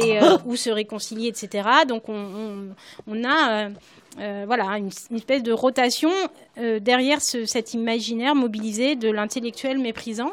et, 0.00 0.18
euh, 0.22 0.36
ou 0.46 0.56
se 0.56 0.70
réconcilient, 0.70 1.28
etc. 1.28 1.68
Donc 1.88 2.08
on, 2.08 2.14
on, 2.14 2.68
on 3.06 3.24
a 3.24 3.68
euh, 4.18 4.44
voilà, 4.46 4.64
une, 4.78 4.90
une 5.10 5.16
espèce 5.16 5.42
de 5.42 5.52
rotation 5.52 6.10
euh, 6.58 6.80
derrière 6.80 7.20
ce- 7.22 7.46
cet 7.46 7.74
imaginaire 7.74 8.34
mobilisé 8.34 8.96
de 8.96 9.10
l'intellectuel 9.10 9.78
méprisant. 9.78 10.32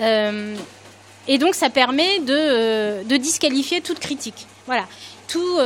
Euh, 0.00 0.54
et 1.26 1.38
donc 1.38 1.54
ça 1.54 1.70
permet 1.70 2.20
de, 2.20 3.04
de 3.04 3.16
disqualifier 3.16 3.80
toute 3.80 3.98
critique. 3.98 4.46
Voilà. 4.66 4.86
Tout, 5.28 5.58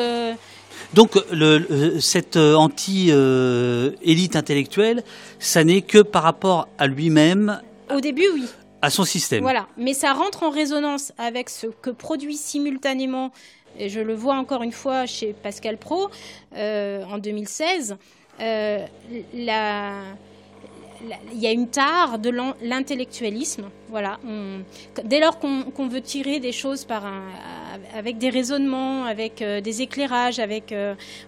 Donc 0.94 1.12
le, 1.30 2.00
cette 2.00 2.36
anti-élite 2.36 4.36
intellectuelle, 4.36 5.02
ça 5.38 5.64
n'est 5.64 5.82
que 5.82 5.98
par 6.02 6.22
rapport 6.24 6.68
à 6.78 6.86
lui-même, 6.86 7.60
au 7.94 8.00
début, 8.00 8.26
oui. 8.34 8.44
à 8.80 8.90
son 8.90 9.04
système. 9.04 9.42
Voilà, 9.42 9.66
mais 9.76 9.94
ça 9.94 10.12
rentre 10.12 10.42
en 10.42 10.50
résonance 10.50 11.12
avec 11.18 11.48
ce 11.50 11.66
que 11.68 11.90
produit 11.90 12.36
simultanément, 12.36 13.30
et 13.78 13.88
je 13.88 14.00
le 14.00 14.14
vois 14.14 14.34
encore 14.34 14.62
une 14.62 14.72
fois 14.72 15.06
chez 15.06 15.32
Pascal 15.32 15.76
Pro 15.76 16.08
euh, 16.56 17.04
en 17.04 17.18
2016, 17.18 17.96
euh, 18.40 18.86
il 19.32 19.44
y 19.44 19.50
a 21.46 21.52
une 21.52 21.68
tare 21.68 22.18
de 22.18 22.30
l'intellectualisme. 22.62 23.64
Voilà, 23.88 24.18
dès 25.04 25.20
lors 25.20 25.38
qu'on 25.38 25.88
veut 25.88 26.00
tirer 26.00 26.40
des 26.40 26.52
choses 26.52 26.86
avec 27.94 28.18
des 28.18 28.30
raisonnements, 28.30 29.04
avec 29.04 29.42
euh, 29.42 29.60
des 29.60 29.82
éclairages, 29.82 30.38
avec 30.38 30.74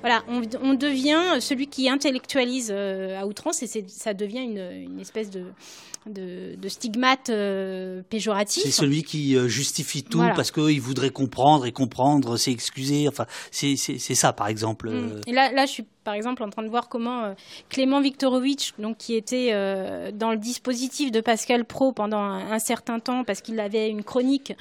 voilà, 0.01 0.23
on, 0.29 0.75
devient 0.75 1.41
celui 1.41 1.67
qui 1.67 1.89
intellectualise 1.89 2.71
à 2.71 3.27
outrance 3.27 3.63
et 3.63 3.85
ça 3.89 4.15
devient 4.15 4.45
une 4.45 5.01
espèce 5.01 5.31
de 5.31 5.45
de, 6.07 6.55
de 6.57 6.69
stigmate 6.69 7.31
euh, 7.31 8.03
péjoratif. 8.11 8.63
C'est 8.63 8.71
celui 8.71 9.03
qui 9.03 9.37
euh, 9.37 9.49
justifie 9.49 10.03
tout 10.03 10.19
Voilà. 10.19 10.35
parce 10.35 10.51
qu'il 10.51 10.81
voudrait 10.81 11.11
comprendre 11.11 11.67
et 11.67 11.73
comprendre, 11.73 12.37
c'est 12.37 12.53
excuser. 12.53 13.09
Enfin, 13.09 13.27
c'est 13.51 13.77
ça, 13.77 14.33
par 14.33 14.49
exemple. 14.49 14.91
Mm. 14.91 14.93
euh, 14.95 15.21
Et 15.27 15.33
là, 15.33 15.51
là, 15.53 15.67
je 15.67 15.73
suis 15.73 15.87
par 16.05 16.13
exemple 16.13 16.43
en 16.43 16.51
train 16.51 16.63
de 16.63 16.69
voir 16.69 16.91
comment 16.91 17.35
Clément 17.71 17.99
Viktorovitch, 18.03 18.75
donc 18.79 18.99
qui 18.99 19.15
était 19.15 19.53
dans 20.13 20.33
le 20.33 20.37
dispositif 20.37 21.11
de 21.11 21.23
Pascal 21.23 21.65
Pro 21.65 21.93
pendant 21.93 22.21
un, 22.21 22.59
certain 22.59 22.99
temps 22.99 23.25
parce 23.25 23.41
qu'il 23.41 23.59
avait 23.59 23.89
une 23.89 24.05
chronique 24.05 24.53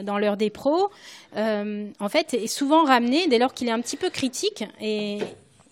dans 0.00 0.16
l'heure 0.16 0.36
des 0.36 0.48
pros, 0.48 0.90
en 1.34 2.08
fait 2.08 2.34
est 2.34 2.46
souvent 2.46 2.84
ramené 2.84 3.26
dès 3.26 3.38
lors 3.38 3.52
qu'il 3.52 3.66
est 3.66 3.72
un 3.72 3.80
petit 3.80 3.96
peu 3.96 4.10
critique 4.10 4.62
et 4.80 5.18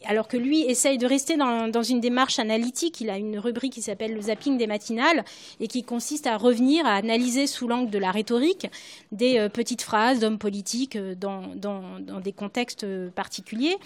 alors 0.07 0.29
que 0.29 0.37
lui 0.37 0.63
essaye 0.63 0.99
de 0.99 1.07
rester 1.07 1.37
dans, 1.37 1.83
une 1.83 2.01
démarche 2.01 2.39
analytique. 2.39 3.01
Il 3.01 3.11
a 3.11 3.19
une 3.19 3.39
rubrique 3.39 3.75
qui 3.75 3.83
s'appelle 3.83 4.15
le 4.15 4.23
zapping 4.23 4.57
des 4.57 4.67
matinales 4.67 5.25
et 5.61 5.69
qui 5.69 5.83
consiste 5.83 6.27
à 6.27 6.37
revenir 6.37 6.87
à 6.87 6.95
analyser 6.95 7.47
sous 7.47 7.69
l'angle 7.69 7.91
de 7.91 7.99
la 7.99 8.11
rhétorique 8.11 8.69
des 9.13 9.39
euh, 9.39 9.49
petites 9.49 9.83
phrases 9.83 10.21
d'hommes 10.21 10.39
politiques 10.39 10.97
euh, 10.97 11.15
dans, 11.15 12.21
des 12.21 12.33
contextes 12.33 12.85
euh, 12.85 13.11
particuliers. 13.11 13.77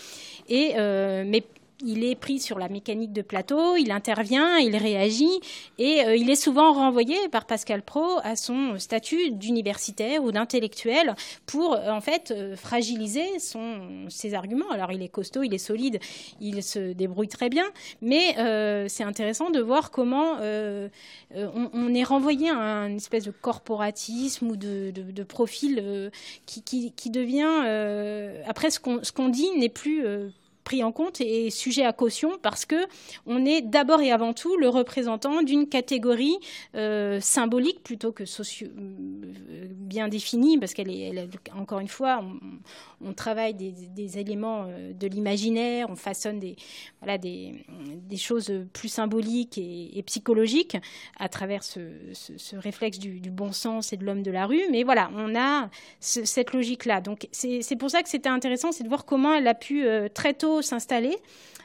Il 1.85 2.05
est 2.05 2.15
pris 2.15 2.41
sur 2.41 2.59
la 2.59 2.69
mécanique 2.69 3.13
de 3.13 3.23
plateau, 3.23 3.77
il 3.77 3.93
intervient, 3.93 4.59
il 4.59 4.77
réagit 4.77 5.41
et 5.79 6.05
euh, 6.05 6.17
il 6.17 6.31
est 6.31 6.37
souvent 6.37 6.73
renvoyé 6.73 7.17
par 7.31 7.45
Pascal 7.47 7.83
Pro 7.83 8.19
à 8.23 8.37
son 8.37 8.79
statut 8.79 9.31
d'universitaire 9.31 10.25
ou 10.25 10.33
d'intellectuel 10.33 11.15
pour 11.47 11.75
euh, 11.75 11.91
en 11.91 12.01
fait 12.01 12.31
euh, 12.31 12.57
fragiliser 12.57 13.25
ses 14.09 14.35
arguments. 14.35 14.71
Alors 14.71 14.93
il 14.93 15.03
est 15.03 15.09
costaud, 15.09 15.43
il 15.43 15.53
est 15.55 15.59
solide, 15.59 16.01
il 16.41 16.63
se 16.63 16.93
débrouille 16.93 17.29
très 17.29 17.49
bien, 17.49 17.65
mais 18.01 18.35
c'est 18.89 19.05
intéressant 19.05 19.51
de 19.51 19.61
voir 19.61 19.91
comment 19.91 20.39
on, 20.41 21.95
est 21.95 22.03
renvoyé 22.03 22.51
à 22.51 22.87
une 22.87 22.97
espèce 22.97 23.25
de 23.25 23.31
corporatisme 23.31 24.49
ou 24.49 24.57
de, 24.57 25.23
profil 25.23 26.11
qui, 26.47 27.11
devient 27.11 28.43
après 28.47 28.71
ce 28.71 28.81
qu'on 28.81 29.29
dit 29.29 29.51
n'est 29.57 29.69
plus 29.69 30.05
pris 30.65 30.83
en 30.83 30.93
compte 30.93 31.21
et 31.21 31.51
sujet 31.51 31.85
à 31.85 31.93
caution 31.93 32.33
parce 32.43 32.65
que 32.65 32.87
on 33.27 33.45
est 33.45 33.61
d'abord 33.61 34.01
et 34.01 34.11
avant 34.11 34.33
tout 34.33 34.57
le 34.57 34.69
représentant 34.69 35.43
d'une 35.43 35.69
catégorie 35.69 36.37
euh, 36.75 37.21
symbolique 37.21 37.83
plutôt 37.83 38.13
que 38.13 38.25
euh, 38.25 39.67
bien 39.71 40.09
définie 40.09 40.59
parce 40.59 40.73
qu'elle 40.73 40.91
est, 40.91 41.29
encore 41.57 41.81
une 41.81 41.89
fois 41.89 42.25
on, 43.05 43.13
travaille 43.13 43.55
des, 43.55 44.19
éléments 44.19 44.67
euh, 44.67 44.93
de 44.93 45.07
l'imaginaire 45.07 45.89
on 45.91 45.97
façonne 45.97 46.41
des 46.41 46.57
voilà 47.01 47.19
des, 47.19 47.65
des 48.09 48.17
choses 48.17 48.53
plus 48.73 48.89
symboliques 48.89 49.59
et, 49.59 50.03
psychologiques 50.07 50.77
à 51.19 51.29
travers 51.29 51.63
ce, 51.63 51.81
ce, 52.13 52.57
réflexe 52.57 52.99
du, 52.99 53.31
bon 53.31 53.53
sens 53.53 53.93
et 53.93 53.97
de 53.97 54.05
l'homme 54.05 54.23
de 54.23 54.31
la 54.31 54.47
rue. 54.47 54.63
Mais 54.71 54.83
voilà 54.83 55.11
on 55.15 55.35
a 55.35 55.69
cette 56.01 56.53
logique 56.53 56.87
là 56.87 57.01
donc 57.01 57.29
c'est 57.33 57.77
pour 57.77 57.91
ça 57.91 58.03
que 58.03 58.09
c'était 58.09 58.29
intéressant 58.29 58.73
c'est 58.73 58.85
de 58.85 58.89
voir 58.89 59.05
comment 59.05 59.35
elle 59.35 59.49
a 59.49 59.55
pu 59.55 59.87
très 60.15 60.33
tôt 60.33 60.54
s'installer 60.63 61.17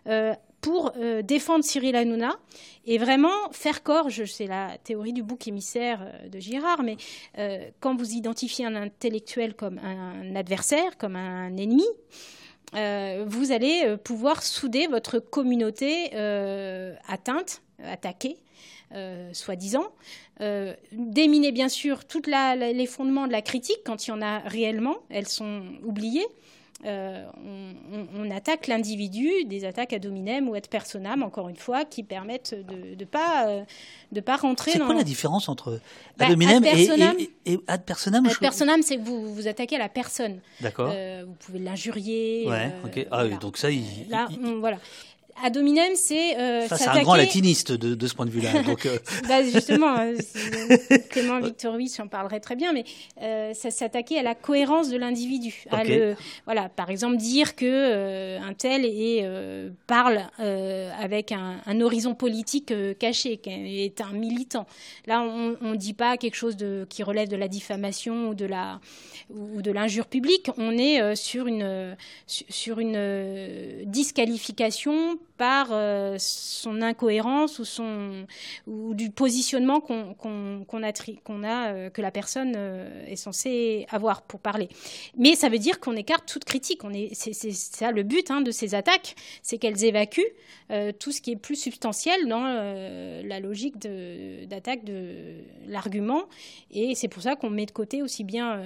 euh, 0.07 0.33
pour 0.61 0.91
euh, 0.97 1.21
défendre 1.21 1.63
Cyril 1.63 1.95
Hanouna 1.95 2.37
et 2.85 2.97
vraiment 2.97 3.49
faire 3.51 3.81
corps, 3.81 4.09
c'est 4.25 4.45
la 4.45 4.77
théorie 4.83 5.13
du 5.13 5.23
bouc 5.23 5.47
émissaire 5.47 6.01
euh, 6.01 6.27
de 6.27 6.39
Girard, 6.39 6.83
mais 6.83 6.97
quand 7.79 7.95
vous 7.95 8.11
identifiez 8.11 8.65
un 8.65 8.75
intellectuel 8.75 9.53
comme 9.53 9.79
un 9.79 10.35
adversaire, 10.35 10.97
comme 10.97 11.15
un 11.15 11.55
ennemi, 11.55 11.85
vous 12.73 13.51
allez 13.51 13.95
pouvoir 14.03 14.43
souder 14.43 14.87
votre 14.87 15.19
communauté 15.19 16.13
atteinte, 17.07 17.61
attaquée, 17.83 18.37
soi-disant, 19.31 19.87
déminer 20.91 21.51
bien 21.51 21.69
sûr 21.69 22.05
tous 22.05 22.21
les 22.27 22.85
fondements 22.85 23.27
de 23.27 23.31
la 23.31 23.41
critique 23.41 23.79
quand 23.85 24.05
il 24.05 24.09
y 24.09 24.13
en 24.13 24.21
a 24.21 24.39
réellement, 24.39 24.97
elles 25.09 25.27
sont 25.27 25.63
oubliées, 25.83 26.27
euh, 26.85 27.25
on, 28.15 28.31
attaque 28.31 28.67
l'individu, 28.67 29.29
des 29.45 29.65
attaques 29.65 29.91
ad 29.91 30.05
hominem 30.05 30.47
ou 30.47 30.53
ad 30.53 30.67
personam, 30.67 31.23
encore 31.23 31.49
une 31.49 31.57
fois, 31.57 31.83
qui 31.83 32.03
permettent 32.03 32.53
de 32.53 32.95
ne 32.95 33.05
pas, 33.05 33.47
euh, 33.47 33.63
de 34.11 34.21
pas 34.21 34.37
rentrer 34.37 34.71
dans... 34.71 34.79
C'est 34.79 34.85
quoi 34.85 34.95
la 34.95 35.03
différence 35.03 35.49
entre 35.49 35.81
bah, 36.17 36.25
ad 36.27 36.31
hominem 36.33 36.63
et, 36.63 37.29
et, 37.45 37.59
ad 37.67 37.83
personam 37.83 38.25
Ad 38.25 38.37
personam, 38.39 38.81
c'est 38.81 38.97
que 38.97 39.01
vous 39.01 39.33
vous 39.33 39.47
attaquez 39.47 39.75
à 39.75 39.79
la 39.79 39.89
personne. 39.89 40.39
D'accord. 40.61 40.91
Euh, 40.93 41.25
vous 41.27 41.33
pouvez 41.33 41.59
l'injurier. 41.59 42.45
Ouais, 42.47 42.71
ok. 42.85 43.07
Ah 43.11 43.25
oui, 43.25 43.37
donc 43.39 43.57
ça, 43.57 43.69
il... 43.69 43.83
Là, 44.09 44.29
voilà 44.59 44.77
ad 45.43 45.57
hominem, 45.57 45.93
c'est 45.95 46.37
euh, 46.37 46.67
c'est 46.69 46.87
un 46.87 47.01
grand 47.01 47.15
latiniste 47.15 47.71
de, 47.71 47.95
de 47.95 48.07
ce 48.07 48.13
point 48.13 48.25
de 48.25 48.31
vue-là. 48.31 48.63
Donc, 48.63 48.85
euh. 48.85 48.97
bah, 49.27 49.43
justement, 49.43 49.97
euh, 49.99 50.17
Clément 51.09 51.39
Victorovitch 51.39 51.99
en 51.99 52.07
parlerait 52.07 52.39
très 52.39 52.55
bien, 52.55 52.73
mais 52.73 52.83
euh, 53.21 53.53
ça 53.53 53.71
s'attaquait 53.71 54.19
à 54.19 54.23
la 54.23 54.35
cohérence 54.35 54.89
de 54.89 54.97
l'individu. 54.97 55.63
Voilà, 56.45 56.69
par 56.69 56.89
exemple, 56.89 57.17
dire 57.17 57.55
que 57.55 57.65
euh, 57.65 58.39
un 58.41 58.53
tel 58.53 58.85
est, 58.85 59.25
parle 59.87 60.21
avec 60.37 61.31
un, 61.31 61.57
un, 61.65 61.81
horizon 61.81 62.15
politique 62.15 62.73
caché, 62.99 63.39
est 63.45 64.01
un 64.01 64.11
militant. 64.13 64.65
Là, 65.07 65.21
on 65.21 65.55
ne 65.61 65.75
dit 65.75 65.93
pas 65.93 66.17
quelque 66.17 66.35
chose 66.35 66.57
de, 66.57 66.85
qui 66.89 67.03
relève 67.03 67.27
de 67.27 67.35
la 67.35 67.47
diffamation 67.47 68.29
ou 68.29 68.35
de 68.35 68.45
la 68.45 68.79
ou 69.29 69.61
de 69.61 69.71
l'injure 69.71 70.07
publique. 70.07 70.49
On 70.57 70.77
est 70.77 71.15
sur 71.15 71.47
une 71.47 71.95
sur 72.27 72.79
une 72.79 73.83
disqualification 73.85 75.19
par 75.39 75.69
euh, 75.71 76.17
son 76.19 76.81
incohérence 76.81 77.59
ou, 77.59 77.65
son, 77.65 78.25
ou 78.67 78.93
du 78.93 79.09
positionnement 79.09 79.79
qu'on 79.79 80.83
a, 80.83 81.71
euh, 81.71 81.89
que 81.89 82.01
la 82.01 82.11
personne 82.11 82.53
euh, 82.57 83.05
est 83.07 83.15
censée 83.15 83.87
avoir 83.89 84.23
pour 84.23 84.41
parler. 84.41 84.67
Mais 85.17 85.35
ça 85.35 85.47
veut 85.47 85.57
dire 85.57 85.79
qu'on 85.79 85.95
écarte 85.95 86.27
toute 86.27 86.43
critique. 86.43 86.81
C'est 87.13 87.33
ça 87.33 87.91
le 87.91 88.03
but 88.03 88.29
hein, 88.31 88.41
de 88.41 88.51
ces 88.51 88.75
attaques, 88.75 89.15
c'est 89.41 89.57
qu'elles 89.57 89.85
évacuent 89.85 90.33
tout 90.99 91.11
ce 91.11 91.19
qui 91.21 91.31
est 91.31 91.35
plus 91.35 91.55
substantiel 91.55 92.27
dans 92.27 92.43
la 92.43 93.39
logique 93.39 93.79
d'attaque 93.79 94.83
de, 94.83 95.37
l'argument. 95.65 96.23
Et 96.69 96.93
c'est 96.93 97.07
pour 97.07 97.23
ça 97.23 97.35
qu'on 97.35 97.49
met 97.49 97.65
de 97.65 97.71
côté 97.71 98.03
aussi 98.03 98.23
bien 98.23 98.61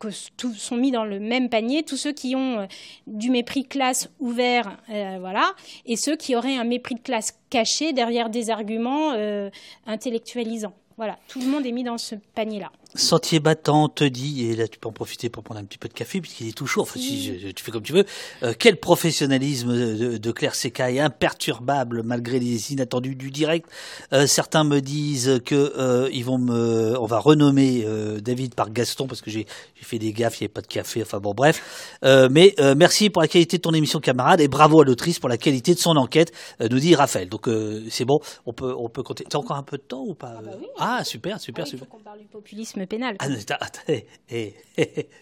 que 0.00 0.08
tous 0.36 0.54
sont 0.54 0.76
mis 0.76 0.90
dans 0.90 1.04
le 1.04 1.20
même 1.20 1.48
panier 1.48 1.84
tous 1.84 1.96
ceux 1.96 2.12
qui 2.12 2.34
ont 2.34 2.66
du 3.06 3.30
mépris 3.30 3.64
classe 3.64 4.10
ouvert, 4.18 4.78
voilà, 4.88 5.54
et 5.84 5.96
ceux 5.96 6.16
qui 6.16 6.36
auraient 6.36 6.56
un 6.56 6.64
mépris 6.64 6.94
de 6.94 7.00
classe 7.00 7.38
caché 7.50 7.92
derrière 7.92 8.30
des 8.30 8.50
arguments 8.50 9.12
euh, 9.12 9.50
intellectualisants. 9.86 10.74
Voilà, 10.96 11.18
tout 11.28 11.40
le 11.40 11.46
monde 11.46 11.66
est 11.66 11.72
mis 11.72 11.84
dans 11.84 11.98
ce 11.98 12.14
panier-là. 12.34 12.72
Sentier 12.96 13.40
battant 13.40 13.88
te 13.88 14.04
dit, 14.04 14.46
et 14.46 14.56
là 14.56 14.68
tu 14.68 14.78
peux 14.78 14.88
en 14.88 14.92
profiter 14.92 15.28
pour 15.28 15.42
prendre 15.42 15.60
un 15.60 15.64
petit 15.64 15.78
peu 15.78 15.88
de 15.88 15.94
café 15.94 16.20
puisqu'il 16.20 16.48
est 16.48 16.56
tout 16.56 16.66
chaud, 16.66 16.82
enfin 16.82 16.98
si 16.98 17.52
tu 17.54 17.64
fais 17.64 17.70
comme 17.70 17.82
tu 17.82 17.92
veux, 17.92 18.04
euh, 18.42 18.54
quel 18.58 18.78
professionnalisme 18.78 19.72
de, 19.74 20.16
de 20.16 20.32
Claire 20.32 20.54
Secaille, 20.54 21.00
imperturbable 21.00 22.02
malgré 22.04 22.38
les 22.38 22.72
inattendus 22.72 23.14
du 23.14 23.30
direct. 23.30 23.68
Euh, 24.12 24.26
certains 24.26 24.64
me 24.64 24.80
disent 24.80 25.40
que 25.44 25.54
euh, 25.54 26.08
ils 26.12 26.24
vont 26.24 26.38
me, 26.38 26.98
on 26.98 27.06
va 27.06 27.18
renommer 27.18 27.84
euh, 27.86 28.20
David 28.20 28.54
par 28.54 28.70
Gaston 28.70 29.06
parce 29.06 29.20
que 29.20 29.30
j'ai 29.30 29.46
fait 29.74 29.98
des 29.98 30.12
gaffes, 30.12 30.40
il 30.40 30.44
n'y 30.44 30.46
avait 30.46 30.52
pas 30.52 30.62
de 30.62 30.66
café, 30.66 31.02
enfin 31.02 31.18
bon 31.18 31.32
bref. 31.34 31.98
Euh, 32.04 32.28
mais 32.30 32.54
merci 32.76 33.10
pour 33.10 33.22
la 33.22 33.28
qualité 33.28 33.58
de 33.58 33.62
ton 33.62 33.72
émission 33.72 34.00
camarade 34.00 34.40
et 34.40 34.48
bravo 34.48 34.80
à 34.80 34.84
l'autrice 34.84 35.18
pour 35.18 35.28
la 35.28 35.38
qualité 35.38 35.74
de 35.74 35.78
son 35.78 35.96
enquête, 35.96 36.32
nous 36.60 36.78
dit 36.78 36.94
Raphaël. 36.94 37.28
Donc 37.28 37.48
c'est 37.90 38.04
bon, 38.04 38.18
on 38.46 38.52
peut 38.52 38.74
on 38.76 38.88
peut 38.88 39.02
compter. 39.02 39.24
T'as 39.28 39.38
encore 39.38 39.56
un 39.56 39.62
peu 39.62 39.76
de 39.76 39.82
temps 39.82 40.02
ou 40.06 40.14
pas 40.14 40.34
Ah, 40.38 40.42
bah 40.42 40.50
oui. 40.58 40.66
ah 40.78 41.04
super 41.04 41.40
super 41.40 41.64
ah, 41.64 41.66
super. 41.66 41.66
Il 41.66 41.78
faut 41.78 41.84
qu'on 41.96 42.02
parle 42.02 42.20
du 42.20 42.26
populisme 42.26 42.85
pénal. 42.86 43.16
Ah, 43.18 43.28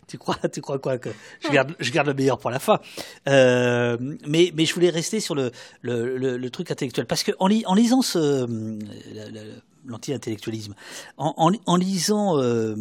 tu 0.07 0.19
crois, 0.19 0.37
tu 0.53 0.61
crois 0.61 0.79
quoi 0.79 0.99
que 0.99 1.11
je 1.43 1.49
garde, 1.49 1.75
je 1.79 1.91
garde 1.91 2.09
le 2.09 2.15
meilleur 2.15 2.39
pour 2.39 2.51
la 2.51 2.59
fin? 2.59 2.81
Euh, 3.29 3.97
mais, 4.27 4.53
mais 4.55 4.65
je 4.67 4.75
voulais 4.75 4.91
rester 4.91 5.21
sur 5.21 5.35
le, 5.35 5.51
le, 5.83 6.51
truc 6.51 6.71
intellectuel 6.71 7.07
parce 7.07 7.23
que 7.23 7.33
en, 7.39 7.49
lisant 7.49 8.03
ce 8.03 8.47
l'anti-intellectualisme, 9.87 10.75
en, 11.19 11.53
en, 11.67 11.77
lisant 11.77 12.39
euh, 12.39 12.75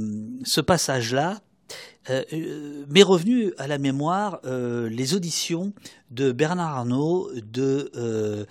ce 0.43 0.61
passage-là, 0.61 1.41
euh, 2.09 2.23
euh, 2.33 2.85
m'est 2.89 3.03
revenu 3.03 3.53
à 3.57 3.67
la 3.67 3.77
mémoire 3.77 4.41
euh, 4.43 4.89
les 4.89 5.13
auditions 5.13 5.71
de 6.11 6.33
Bernard 6.33 6.77
Arnault, 6.77 7.29
de 7.33 7.91
euh, 7.95 8.45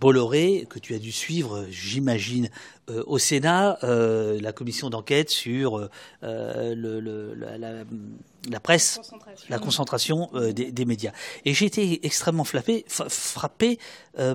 Bolloré, 0.00 0.66
que 0.68 0.78
tu 0.78 0.94
as 0.94 0.98
dû 0.98 1.12
suivre, 1.12 1.66
j'imagine, 1.70 2.48
au 3.06 3.18
Sénat, 3.18 3.78
la 3.82 4.52
commission 4.52 4.90
d'enquête 4.90 5.30
sur 5.30 5.88
le, 6.22 6.74
le, 6.74 7.34
la, 7.34 7.84
la, 8.48 8.60
presse, 8.60 8.96
concentration. 8.96 9.46
la 9.48 9.58
concentration 9.58 10.30
des, 10.52 10.72
des, 10.72 10.84
médias. 10.84 11.12
Et 11.44 11.52
j'ai 11.52 11.66
été 11.66 12.04
extrêmement 12.06 12.44
frappé, 12.44 12.84
frappé 12.88 13.78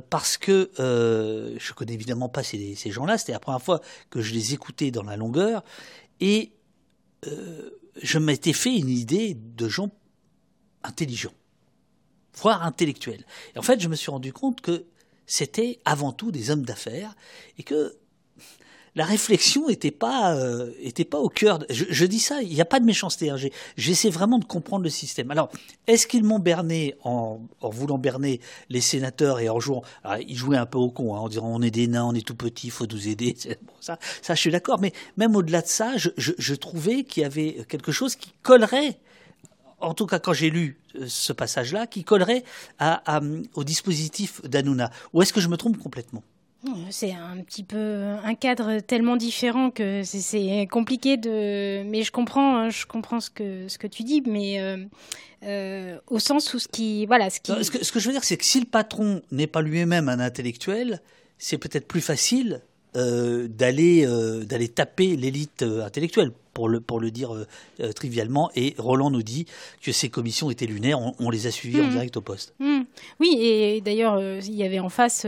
parce 0.10 0.38
que 0.38 0.72
je 0.78 1.74
connais 1.74 1.94
évidemment 1.94 2.30
pas 2.30 2.44
ces, 2.44 2.76
ces 2.76 2.92
gens-là. 2.92 3.18
C'était 3.18 3.34
la 3.34 3.40
première 3.40 3.62
fois 3.62 3.82
que 4.10 4.22
je 4.22 4.34
les 4.34 4.54
écoutais 4.54 4.92
dans 4.92 5.04
la 5.04 5.18
longueur. 5.18 5.64
Et 6.22 6.52
euh, 7.28 7.70
je 8.02 8.18
m'étais 8.20 8.54
fait 8.54 8.76
une 8.76 8.90
idée 8.90 9.36
de 9.36 9.68
gens 9.68 9.92
intelligents, 10.84 11.34
voire 12.36 12.64
intellectuels. 12.64 13.26
Et 13.56 13.60
en 13.60 13.62
fait, 13.62 13.80
je 13.80 13.88
me 13.88 13.96
suis 13.96 14.12
rendu 14.12 14.34
compte 14.34 14.62
que 14.62 14.86
c'était 15.26 15.80
avant 15.86 16.12
tout 16.12 16.32
des 16.32 16.50
hommes 16.50 16.66
d'affaires 16.66 17.16
et 17.58 17.64
que 17.64 17.98
la 18.96 19.06
réflexion 19.06 19.68
n'était 19.68 19.92
pas, 19.92 20.36
euh, 20.36 20.72
était 20.82 21.06
pas 21.06 21.20
au 21.20 21.30
cœur. 21.30 21.60
je, 21.70 22.06
dis 22.06 22.20
ça, 22.20 22.42
il 22.42 22.54
n'y 22.54 22.62
a 22.62 22.66
pas 22.66 22.80
de 22.80 22.86
méchanceté. 22.86 23.30
Hein. 23.30 23.38
J'essaie 23.78 24.10
vraiment 24.10 24.38
de 24.38 24.46
comprendre 24.46 24.84
le 24.84 24.90
système. 24.90 25.32
Alors, 25.32 25.50
est-ce 25.88 26.08
qu'ils 26.08 26.24
m'ont 26.24 26.40
berné 26.40 26.96
en, 27.04 27.40
voulant 27.62 27.98
berner 27.98 28.42
les 28.70 28.82
sénateurs 28.82 29.40
et 29.40 29.50
en 29.50 29.60
jouant 29.60 29.84
Ils 30.28 30.36
jouaient 30.36 30.58
un 30.58 30.66
peu 30.66 30.78
au 30.78 30.90
con, 30.90 31.16
hein, 31.16 31.20
en 31.20 31.30
disant 31.30 31.46
on 31.46 31.62
est 31.62 31.72
des 31.72 31.88
nains, 31.88 32.06
on 32.06 32.14
est 32.14 32.26
tout 32.26 32.36
petits, 32.36 32.68
il 32.68 32.72
faut 32.72 32.88
nous 32.88 33.08
aider. 33.08 33.38
Ça, 33.80 33.98
ça, 34.22 34.36
je 34.36 34.40
suis 34.40 34.52
d'accord. 34.52 34.80
Mais 34.80 34.92
même 35.18 35.36
au-delà 35.36 35.62
de 35.62 35.68
ça, 35.68 35.94
je, 35.98 36.54
trouvais 36.56 37.04
qu'il 37.04 37.24
y 37.24 37.26
avait 37.26 37.66
quelque 37.70 37.92
chose 37.92 38.16
qui 38.16 38.34
collerait 38.44 39.00
en 39.80 39.96
tout 39.96 40.06
cas 40.06 40.20
quand 40.20 40.34
j'ai 40.34 40.52
lu 40.52 40.80
euh, 40.96 41.06
ce 41.08 41.34
passage-là, 41.34 41.88
qui 41.88 42.04
collerait 42.04 42.44
à, 42.78 43.20
au 43.56 43.64
dispositif 43.64 44.42
d'Anouna. 44.44 44.92
Ou 45.14 45.24
est-ce 45.24 45.34
que 45.34 45.42
je 45.42 45.48
me 45.48 45.58
trompe 45.58 45.80
complètement? 45.80 46.24
C'est 46.90 47.14
un 47.14 47.38
petit 47.42 47.64
peu 47.64 48.04
un 48.24 48.36
cadre 48.36 48.80
tellement 48.80 49.16
différent 49.16 49.72
que 49.72 50.02
c'est 50.04 50.68
compliqué 50.72 51.18
de. 51.18 51.84
Mais 51.84 52.04
je 52.04 52.12
comprends, 52.12 52.58
hein, 52.58 52.70
je 52.70 52.86
comprends 52.86 53.20
ce 53.20 53.30
que 53.30 53.68
ce 53.68 53.78
que 53.78 53.88
tu 53.88 54.04
dis, 54.04 54.22
mais 54.26 54.62
euh, 54.62 54.78
euh, 55.44 55.98
au 56.08 56.20
sens 56.20 56.54
où 56.54 56.60
ce 56.60 56.68
qui 56.68 57.06
voilà 57.06 57.30
ce 57.30 57.40
qui. 57.40 57.52
Ce 57.52 57.72
que, 57.72 57.84
ce 57.84 57.92
que 57.92 58.00
je 58.00 58.08
veux 58.08 58.14
dire, 58.14 58.24
c'est 58.24 58.38
que 58.38 58.46
si 58.46 58.60
le 58.60 58.66
patron 58.66 59.22
n'est 59.32 59.48
pas 59.48 59.62
lui-même 59.62 60.10
un 60.10 60.20
intellectuel, 60.20 61.02
c'est 61.38 61.58
peut-être 61.58 61.88
plus 61.88 62.02
facile 62.02 62.62
d'aller 62.94 64.06
d'aller 64.46 64.68
taper 64.68 65.16
l'élite 65.16 65.64
intellectuelle 65.64 66.34
pour 66.54 66.70
le, 66.70 66.80
pour 66.80 67.00
le 67.00 67.12
dire 67.12 67.34
euh, 67.34 67.48
euh, 67.80 67.92
trivialement. 67.92 68.52
Et 68.56 68.76
Roland 68.78 69.10
nous 69.10 69.24
dit 69.24 69.46
que 69.82 69.92
ces 69.92 70.10
commissions 70.10 70.52
étaient 70.52 70.66
lunaires. 70.66 71.00
On, 71.20 71.30
les 71.30 71.48
a 71.48 71.52
suivies 71.52 71.82
en 71.82 71.88
hmm. 71.88 71.92
direct 71.92 72.18
au 72.18 72.22
poste. 72.22 72.54
Hmm. 72.60 72.82
Oui, 73.20 73.38
et 73.40 73.82
d'ailleurs, 73.82 74.16
euh, 74.16 74.40
il 74.44 74.56
y 74.56 74.64
avait 74.64 74.80
en 74.80 74.90
face 74.90 75.26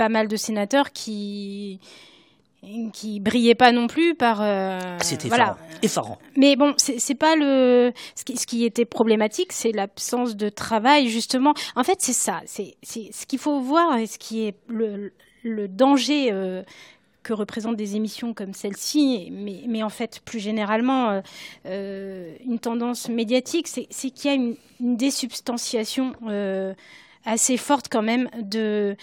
pas 0.00 0.08
mal 0.08 0.28
de 0.28 0.36
sénateurs 0.36 0.92
qui 0.92 1.78
qui 2.92 3.20
brillaient 3.20 3.54
pas 3.54 3.72
non 3.72 3.86
plus 3.86 4.14
par 4.14 4.36
c'était 5.02 5.28
voilà. 5.28 5.56
effarant. 5.82 6.18
mais 6.36 6.56
bon 6.56 6.74
c'est 6.76 7.14
pas 7.14 7.34
le 7.36 7.92
ce 8.14 8.24
qui, 8.24 8.36
ce 8.36 8.46
qui 8.46 8.64
était 8.64 8.84
problématique 8.84 9.52
c'est 9.52 9.72
l'absence 9.72 10.36
de 10.36 10.48
travail 10.48 11.08
justement 11.08 11.52
en 11.76 11.84
fait 11.84 11.98
c'est 12.00 12.14
ça 12.14 12.40
c'est 12.46 12.76
ce 12.82 13.26
qu'il 13.26 13.38
faut 13.38 13.60
voir 13.60 13.96
et 13.98 14.06
ce 14.06 14.18
qui 14.18 14.46
est 14.46 14.56
le, 14.68 15.12
le 15.42 15.68
danger 15.68 16.30
que 17.22 17.32
représentent 17.32 17.76
des 17.76 17.96
émissions 17.96 18.34
comme 18.34 18.54
celle-ci, 18.54 19.30
mais, 19.32 19.62
mais, 19.68 19.82
en 19.82 19.88
fait 19.88 20.20
plus 20.24 20.40
généralement 20.40 21.10
euh, 21.10 21.20
euh, 21.66 22.34
une 22.44 22.58
tendance 22.58 23.08
médiatique, 23.08 23.68
c'est 23.68 23.86
qu'il 23.86 24.30
y 24.30 24.34
a 24.34 24.34
une, 24.34 24.56
désubstantiation 24.80 26.14
euh, 26.26 26.72
assez 27.26 27.58
forte 27.58 27.88
quand 27.90 28.02
même 28.02 28.30
de, 28.40 28.96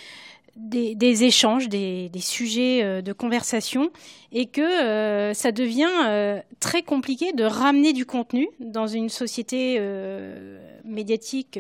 des, 0.57 1.23
échanges, 1.23 1.69
des, 1.69 2.09
sujets 2.19 3.01
de 3.01 3.13
conversation, 3.13 3.89
et 4.31 4.47
que 4.47 5.31
ça 5.34 5.51
devient 5.51 6.41
très 6.59 6.84
compliqué 6.84 7.34
de 7.34 7.43
ramener 7.43 7.93
du 7.93 8.05
contenu 8.05 8.49
dans 8.59 8.88
une 8.88 9.09
société 9.09 9.79
médiatique 10.84 11.59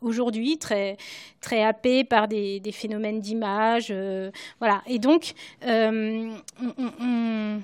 aujourd'hui, 0.00 0.58
très, 0.58 0.96
très 1.40 1.62
happé 1.62 2.04
par 2.04 2.28
des, 2.28 2.60
phénomènes 2.72 3.20
d'image. 3.20 3.88
Euh, 3.90 4.30
voilà. 4.58 4.82
Et 4.86 4.98
donc, 4.98 5.34
euh, 5.64 6.30
on, 6.78 7.60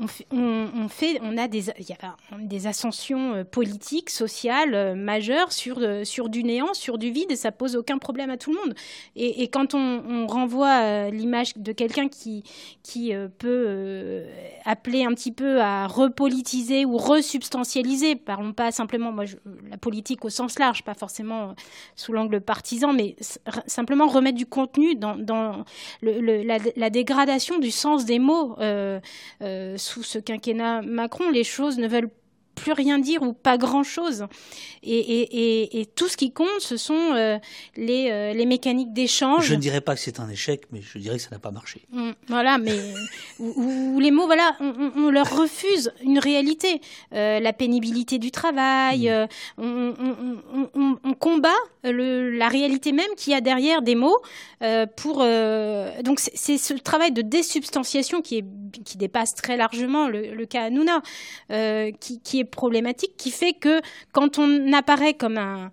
on, 0.00 0.88
fait, 0.88 1.20
on 1.22 1.36
a 1.36 1.46
des, 1.48 1.66
y 1.66 1.92
a 1.92 2.16
des 2.38 2.66
ascensions 2.66 3.34
euh, 3.34 3.44
politiques, 3.44 4.10
sociales 4.10 4.74
euh, 4.74 4.94
majeures 4.94 5.52
sur, 5.52 5.78
euh, 5.80 6.04
sur 6.04 6.28
du 6.28 6.42
néant, 6.42 6.72
sur 6.72 6.96
du 6.96 7.10
vide, 7.10 7.30
et 7.30 7.36
ça 7.36 7.52
pose 7.52 7.76
aucun 7.76 7.98
problème 7.98 8.30
à 8.30 8.36
tout 8.36 8.52
le 8.52 8.58
monde. 8.58 8.74
Et, 9.16 9.48
quand 9.48 9.74
on, 9.74 10.26
renvoie 10.26 11.10
l'image 11.10 11.56
de 11.56 11.72
quelqu'un 11.72 12.08
qui, 12.08 12.44
qui 12.82 13.12
peut 13.38 14.24
appeler 14.64 15.04
un 15.04 15.12
petit 15.12 15.32
peu 15.32 15.60
à 15.60 15.86
repolitiser 15.86 16.84
ou 16.84 16.96
resubstantialiser, 16.96 18.16
parlons 18.16 18.52
pas 18.52 18.70
simplement, 18.70 19.10
moi, 19.10 19.24
la 19.68 19.76
politique 19.76 20.24
au 20.24 20.30
sens 20.30 20.58
large, 20.58 20.84
pas 20.84 20.94
forcément 20.94 21.54
sous 21.96 22.12
l'angle 22.12 22.40
partisan, 22.40 22.92
mais 22.92 23.16
simplement 23.66 24.06
remettre 24.06 24.36
du 24.36 24.46
contenu 24.46 24.94
dans, 24.94 25.16
dans 25.16 25.64
la, 26.02 26.90
dégradation 26.90 27.58
du 27.58 27.70
sens 27.70 28.04
des 28.04 28.18
mots 28.18 28.56
sous 29.90 30.04
ce 30.04 30.20
quinquennat 30.20 30.82
Macron, 30.82 31.30
les 31.30 31.42
choses 31.42 31.78
ne 31.78 31.88
veulent 31.88 32.10
plus 32.60 32.72
rien 32.72 32.98
dire 32.98 33.22
ou 33.22 33.32
pas 33.32 33.58
grand-chose. 33.58 34.26
Et, 34.82 35.88
tout 35.94 36.08
ce 36.08 36.16
qui 36.16 36.32
compte, 36.32 36.60
ce 36.60 36.76
sont 36.76 36.94
euh, 36.94 37.38
les, 37.76 38.10
euh, 38.10 38.32
les, 38.32 38.46
mécaniques 38.46 38.92
d'échange. 38.92 39.46
Je 39.46 39.54
ne 39.54 39.60
dirais 39.60 39.80
pas 39.80 39.94
que 39.94 40.00
c'est 40.00 40.20
un 40.20 40.28
échec, 40.28 40.62
mais 40.72 40.80
je 40.80 40.98
dirais 40.98 41.16
que 41.16 41.22
ça 41.22 41.30
n'a 41.30 41.38
pas 41.38 41.50
marché. 41.50 41.82
Mmh, 41.92 42.10
voilà, 42.28 42.58
mais 42.58 42.78
où, 43.38 44.00
les 44.00 44.10
mots, 44.10 44.26
voilà, 44.26 44.56
on, 44.60 45.10
leur 45.10 45.36
refuse 45.36 45.92
une 46.02 46.18
réalité. 46.18 46.80
Euh, 47.12 47.40
la 47.40 47.52
pénibilité 47.52 48.18
du 48.18 48.30
travail, 48.30 49.10
mmh. 49.58 49.92
on, 50.74 51.14
combat 51.18 51.48
le, 51.84 52.30
la 52.30 52.48
réalité 52.48 52.92
même 52.92 53.10
qu'il 53.16 53.32
y 53.32 53.36
a 53.36 53.40
derrière 53.40 53.82
des 53.82 53.94
mots. 53.94 54.18
pour, 54.96 55.18
donc 55.18 56.20
c'est 56.20 56.58
ce 56.58 56.74
travail 56.74 57.12
de 57.12 57.22
désubstantiation 57.22 58.22
qui, 58.22 58.38
est, 58.38 58.44
qui 58.84 58.96
dépasse 58.96 59.34
très 59.34 59.56
largement 59.56 60.08
le, 60.08 60.44
cas 60.46 60.64
Hanouna, 60.64 61.02
qui, 62.00 62.20
qui 62.20 62.40
est 62.40 62.44
problématique 62.50 63.16
qui 63.16 63.30
fait 63.30 63.52
que 63.52 63.80
quand 64.12 64.38
on 64.38 64.72
apparaît 64.72 65.14
comme 65.14 65.38
un, 65.38 65.70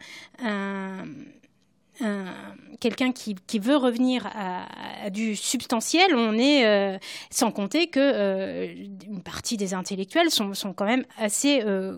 quelqu'un 2.80 3.12
qui, 3.12 3.60
veut 3.60 3.76
revenir 3.76 4.28
à, 4.34 5.10
du 5.10 5.36
substantiel, 5.36 6.16
on 6.16 6.38
est 6.38 6.66
euh, 6.66 6.98
sans 7.30 7.52
compter 7.52 7.88
que 7.88 7.99
euh, 7.99 8.74
une 9.06 9.22
partie 9.24 9.58
des 9.58 9.74
intellectuels 9.74 10.30
sont, 10.30 10.74
quand 10.74 10.86
même 10.86 11.06
assez 11.18 11.62
euh, 11.64 11.98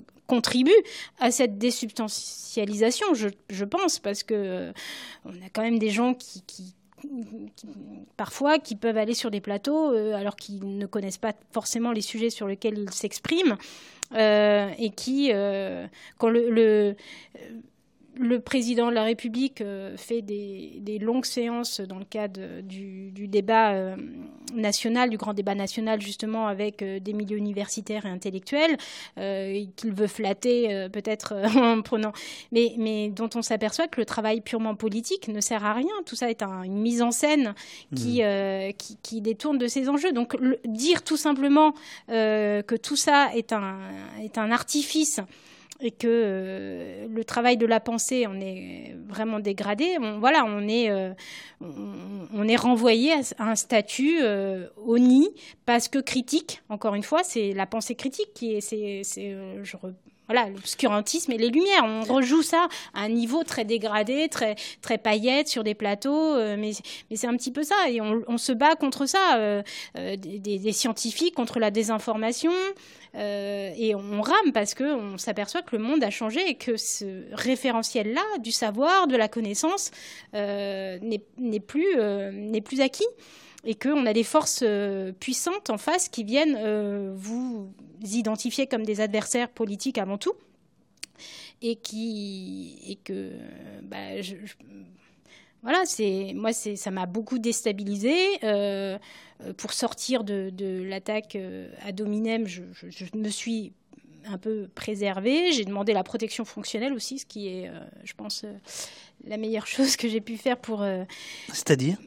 à 1.19 1.31
cette 1.31 1.57
désubstantialisation, 1.57 3.07
je, 3.15 3.65
pense, 3.65 3.97
parce 3.97 4.21
que 4.21 4.71
on 5.25 5.31
a 5.31 5.49
quand 5.51 5.63
même 5.63 5.79
des 5.79 5.89
gens 5.89 6.13
qui, 6.13 6.75
parfois 8.17 8.59
qui 8.59 8.75
peuvent 8.75 8.97
aller 8.97 9.13
sur 9.13 9.31
des 9.31 9.41
plateaux 9.41 9.89
alors 10.13 10.35
qu'ils 10.35 10.77
ne 10.77 10.85
connaissent 10.85 11.17
pas 11.17 11.33
forcément 11.51 11.91
les 11.91 12.01
sujets 12.01 12.29
sur 12.29 12.47
lesquels 12.47 12.77
ils 12.77 12.91
s'expriment 12.91 13.57
euh, 14.15 14.71
et 14.79 14.89
qui, 14.89 15.29
euh, 15.33 15.85
quand 16.17 16.29
le 16.29 16.95
le 18.19 18.41
président 18.41 18.89
de 18.89 18.95
la 18.95 19.03
République 19.03 19.61
euh, 19.61 19.95
fait 19.95 20.21
des, 20.21 20.99
longues 20.99 21.25
séances 21.25 21.79
dans 21.79 21.97
le 21.97 22.03
cadre 22.03 22.61
du, 22.61 23.11
débat 23.29 23.71
euh, 23.71 23.95
national, 24.53 25.09
du 25.09 25.17
grand 25.17 25.33
débat 25.33 25.55
national, 25.55 26.01
justement, 26.01 26.47
avec 26.47 26.81
euh, 26.81 26.99
des 26.99 27.13
milieux 27.13 27.37
universitaires 27.37 28.05
et 28.05 28.09
intellectuels, 28.09 28.77
qu'il 29.75 29.93
veut 29.93 30.07
flatter 30.07 30.87
peut-être 30.91 31.33
en 31.55 31.81
prenant, 31.81 32.11
mais, 32.51 32.73
mais 32.77 33.09
dont 33.09 33.29
on 33.35 33.41
s'aperçoit 33.41 33.87
que 33.87 34.01
le 34.01 34.05
travail 34.05 34.41
purement 34.41 34.75
politique 34.75 35.29
ne 35.29 35.39
sert 35.39 35.63
à 35.63 35.73
rien. 35.73 35.93
Tout 36.05 36.15
ça 36.15 36.29
est 36.29 36.43
une 36.43 36.79
mise 36.79 37.01
en 37.01 37.11
scène 37.11 37.53
qui, 37.95 38.21
mmh. 38.21 38.73
qui, 39.03 39.21
détourne 39.21 39.57
de 39.57 39.67
ses 39.67 39.87
enjeux. 39.87 40.11
Donc, 40.11 40.35
dire 40.65 41.03
tout 41.03 41.17
simplement 41.17 41.73
que 42.07 42.75
tout 42.75 42.95
ça 42.95 43.29
est 43.35 43.53
un, 43.53 43.77
est 44.21 44.37
un 44.37 44.51
artifice 44.51 45.21
et 45.81 45.91
que 45.91 46.07
euh, 46.07 47.07
le 47.07 47.23
travail 47.23 47.57
de 47.57 47.65
la 47.65 47.79
pensée 47.79 48.27
en 48.27 48.39
est 48.39 48.95
vraiment 49.07 49.39
dégradé, 49.39 49.97
on, 49.99 50.19
voilà, 50.19 50.43
on 50.45 50.67
est, 50.67 50.89
euh, 50.89 51.13
on, 51.61 52.47
est 52.47 52.55
renvoyé 52.57 53.13
à, 53.13 53.21
un 53.39 53.55
statut 53.55 54.19
euh, 54.21 54.67
au 54.77 54.99
nid 54.99 55.29
parce 55.65 55.87
que 55.87 55.99
critique. 55.99 56.61
Encore 56.69 56.95
une 56.95 57.03
fois, 57.03 57.23
c'est 57.23 57.53
la 57.53 57.65
pensée 57.65 57.95
critique 57.95 58.33
qui 58.33 58.55
est, 58.55 58.61
je 58.61 59.77
voilà, 60.29 60.47
l'obscurantisme 60.47 61.31
et 61.31 61.39
les 61.39 61.49
lumières. 61.49 61.83
On 61.83 62.01
rejoue 62.03 62.43
ça 62.43 62.67
à 62.93 63.01
un 63.01 63.09
niveau 63.09 63.43
très 63.43 63.65
dégradé, 63.65 64.29
très, 64.29 64.55
paillette 64.99 65.47
sur 65.47 65.63
des 65.63 65.73
plateaux, 65.73 66.35
euh, 66.35 66.55
mais, 66.55 66.73
c'est 67.15 67.25
un 67.25 67.35
petit 67.35 67.51
peu 67.51 67.63
ça. 67.63 67.89
Et 67.89 67.99
on, 67.99 68.37
se 68.37 68.51
bat 68.51 68.75
contre 68.75 69.07
ça, 69.07 69.37
euh, 69.37 69.63
euh, 69.97 70.15
des, 70.17 70.71
scientifiques, 70.71 71.33
contre 71.33 71.59
la 71.59 71.71
désinformation. 71.71 72.51
et 73.15 73.95
on 73.95 74.21
rame 74.21 74.51
parce 74.53 74.75
qu'on 74.75 75.17
s'aperçoit 75.17 75.63
que 75.63 75.75
le 75.75 75.81
monde 75.81 76.03
a 76.03 76.11
changé 76.11 76.47
et 76.47 76.55
que 76.55 76.77
ce 76.77 77.23
référentiel-là 77.33 78.21
du 78.39 78.51
savoir, 78.51 79.07
de 79.07 79.15
la 79.15 79.27
connaissance, 79.27 79.89
n'est 80.33 81.23
n'est 81.39 81.59
plus 81.59 82.81
acquis 82.81 83.07
et 83.63 83.75
qu'on 83.75 84.05
a 84.05 84.13
des 84.13 84.23
forces 84.23 84.63
euh, 84.63 85.11
puissantes 85.11 85.69
en 85.69 85.77
face 85.77 86.09
qui 86.09 86.23
viennent 86.23 86.57
euh, 86.57 87.13
vous 87.15 87.71
identifier 88.03 88.67
comme 88.67 88.85
des 88.85 89.01
adversaires 89.01 89.49
politiques 89.49 89.97
avant 89.97 90.17
tout 90.17 90.33
et 91.61 91.75
qui 91.75 92.79
et 92.87 92.95
que 92.95 93.31
bah, 93.83 94.21
voilà 95.61 95.83
c'est 95.85 96.31
moi 96.35 96.53
c'est 96.53 96.77
ça 96.77 96.91
m'a 96.91 97.05
beaucoup 97.05 97.37
déstabilisé 97.37 98.15
euh, 98.43 98.97
pour 99.57 99.73
sortir 99.73 100.23
de, 100.23 100.51
l'attaque 100.83 101.37
à 101.81 101.91
Dominem 101.91 102.47
je, 102.47 102.61
je, 102.71 103.05
me 103.17 103.29
suis 103.29 103.73
un 104.25 104.37
peu 104.37 104.67
préservée. 104.75 105.53
J'ai 105.53 105.63
demandé 105.63 105.93
la 105.93 106.03
protection 106.03 106.43
fonctionnelle 106.43 106.93
aussi 106.93 107.19
ce 107.19 107.25
qui 107.25 107.47
est 107.47 107.71
je 108.05 108.13
pense 108.13 108.45
la 109.25 109.35
meilleure 109.35 109.67
chose 109.75 109.97
que 109.97 110.07
j'ai 110.07 110.21
pu 110.21 110.37
faire 110.37 110.57
pour 110.57 110.85
c'est-à-dire? 111.49 111.97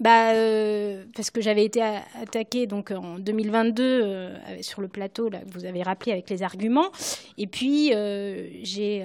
Bah, 0.00 0.32
euh, 0.32 1.04
parce 1.16 1.30
que 1.30 1.40
j'avais 1.40 1.64
été 1.64 1.82
attaquée 1.82 2.66
donc 2.66 2.92
en 2.92 3.18
2022 3.18 3.82
euh, 3.82 4.36
sur 4.60 4.80
le 4.80 4.88
plateau 4.88 5.28
que 5.28 5.36
vous 5.52 5.64
avez 5.64 5.82
rappelé 5.82 6.12
avec 6.12 6.30
les 6.30 6.42
arguments. 6.42 6.90
Et 7.36 7.46
puis 7.46 7.92
euh, 7.94 8.48
j'ai 8.62 9.04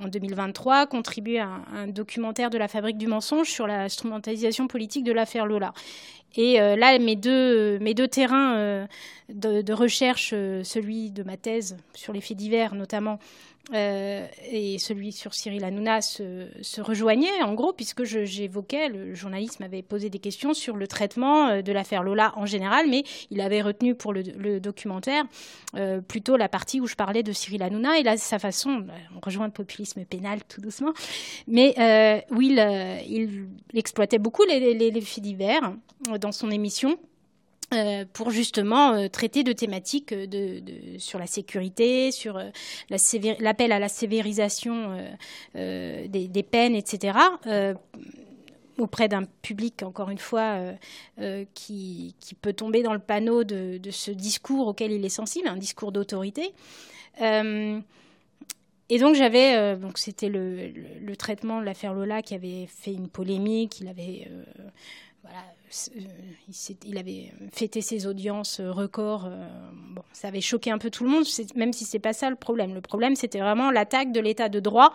en 0.00 0.06
2023 0.06 0.86
contribué 0.86 1.40
à 1.40 1.48
un, 1.74 1.88
documentaire 1.88 2.50
de 2.50 2.58
la 2.58 2.68
Fabrique 2.68 2.98
du 2.98 3.08
mensonge 3.08 3.48
sur 3.48 3.66
la 3.66 3.82
instrumentalisation 3.82 4.68
politique 4.68 5.04
de 5.04 5.12
l'affaire 5.12 5.46
Lola. 5.46 5.72
Et 6.36 6.58
là, 6.58 6.98
mes 6.98 7.16
deux, 7.16 7.78
mes 7.78 7.94
deux 7.94 8.06
terrains 8.06 8.86
de, 9.30 9.72
recherche, 9.72 10.30
celui 10.62 11.10
de 11.10 11.22
ma 11.22 11.36
thèse 11.38 11.78
sur 11.94 12.12
les 12.12 12.20
faits 12.20 12.36
divers 12.36 12.74
notamment, 12.74 13.18
euh, 13.74 14.26
et 14.50 14.78
celui 14.78 15.12
sur 15.12 15.34
Cyril 15.34 15.64
Hanouna 15.64 16.00
se, 16.00 16.80
rejoignait, 16.80 17.42
en 17.42 17.54
gros, 17.54 17.72
puisque 17.72 18.04
j'évoquais, 18.04 18.88
le 18.88 19.14
journaliste 19.14 19.60
m'avait 19.60 19.82
posé 19.82 20.10
des 20.10 20.18
questions 20.18 20.54
sur 20.54 20.76
le 20.76 20.86
traitement 20.86 21.48
euh, 21.48 21.62
de 21.62 21.72
l'affaire 21.72 22.02
Lola 22.02 22.32
en 22.36 22.46
général, 22.46 22.86
mais 22.88 23.04
il 23.30 23.40
avait 23.40 23.60
retenu 23.60 23.94
pour 23.94 24.12
le, 24.12 24.58
documentaire 24.60 25.24
euh, 25.76 26.00
plutôt 26.00 26.36
la 26.36 26.48
partie 26.48 26.80
où 26.80 26.86
je 26.86 26.94
parlais 26.94 27.22
de 27.22 27.32
Cyril 27.32 27.62
Hanouna, 27.62 27.98
et 27.98 28.02
là, 28.02 28.16
sa 28.16 28.38
façon, 28.38 28.86
on 29.14 29.20
rejoint 29.20 29.46
le 29.46 29.52
populisme 29.52 30.04
pénal 30.04 30.40
tout 30.48 30.60
doucement, 30.60 30.92
mais 31.46 31.74
où 32.30 32.40
il, 32.40 32.58
il, 33.08 33.48
exploitait 33.74 34.18
beaucoup 34.18 34.44
les, 34.44 34.74
les 34.74 35.00
faits 35.00 35.22
divers 35.22 35.72
dans 36.18 36.32
son 36.32 36.50
émission. 36.50 36.98
Euh, 37.74 38.06
pour 38.14 38.30
justement 38.30 38.94
euh, 38.94 39.08
traiter 39.08 39.44
de 39.44 39.52
thématiques 39.52 40.12
euh, 40.12 40.58
sur 40.96 41.18
la 41.18 41.26
sécurité, 41.26 42.12
sur 42.12 42.40
l'appel 43.40 43.72
à 43.72 43.78
la 43.78 43.88
sévérisation 43.88 44.96
des, 45.54 46.46
peines, 46.50 46.74
etc. 46.74 47.18
auprès 48.78 49.08
d'un 49.08 49.24
public, 49.42 49.82
encore 49.82 50.08
une 50.08 50.18
fois, 50.18 50.60
qui, 51.52 52.14
peut 52.40 52.54
tomber 52.54 52.82
dans 52.82 52.94
le 52.94 53.00
panneau 53.00 53.44
de, 53.44 53.78
ce 53.90 54.10
discours 54.10 54.68
auquel 54.68 54.92
il 54.92 55.04
est 55.04 55.10
sensible, 55.10 55.48
un 55.48 55.56
discours 55.56 55.92
d'autorité. 55.92 56.52
et 57.20 58.98
donc 58.98 59.14
j'avais, 59.14 59.76
donc 59.76 59.98
c'était 59.98 60.30
le, 60.30 61.16
traitement 61.16 61.60
de 61.60 61.66
l'affaire 61.66 61.92
Lola 61.92 62.22
qui 62.22 62.34
avait 62.34 62.66
fait 62.66 62.94
une 62.94 63.08
polémique, 63.08 63.80
il 63.80 63.88
avait 63.88 64.28
voilà, 65.22 65.44
il, 66.86 66.98
avait 66.98 67.32
fêté 67.52 67.80
ses 67.80 68.06
audiences 68.06 68.60
euh, 68.60 68.72
records. 68.72 69.26
Euh, 69.26 69.46
bon, 69.90 70.02
ça 70.12 70.28
avait 70.28 70.40
choqué 70.40 70.70
un 70.70 70.78
peu 70.78 70.90
tout 70.90 71.04
le 71.04 71.10
monde, 71.10 71.24
même 71.56 71.72
si 71.72 71.84
c'est 71.84 71.98
pas 71.98 72.12
ça 72.12 72.30
le 72.30 72.36
problème. 72.36 72.74
Le 72.74 72.80
problème, 72.80 73.16
c'était 73.16 73.40
vraiment 73.40 73.70
l'attaque 73.70 74.12
de 74.12 74.20
l'état 74.20 74.48
de 74.48 74.60
droit 74.60 74.92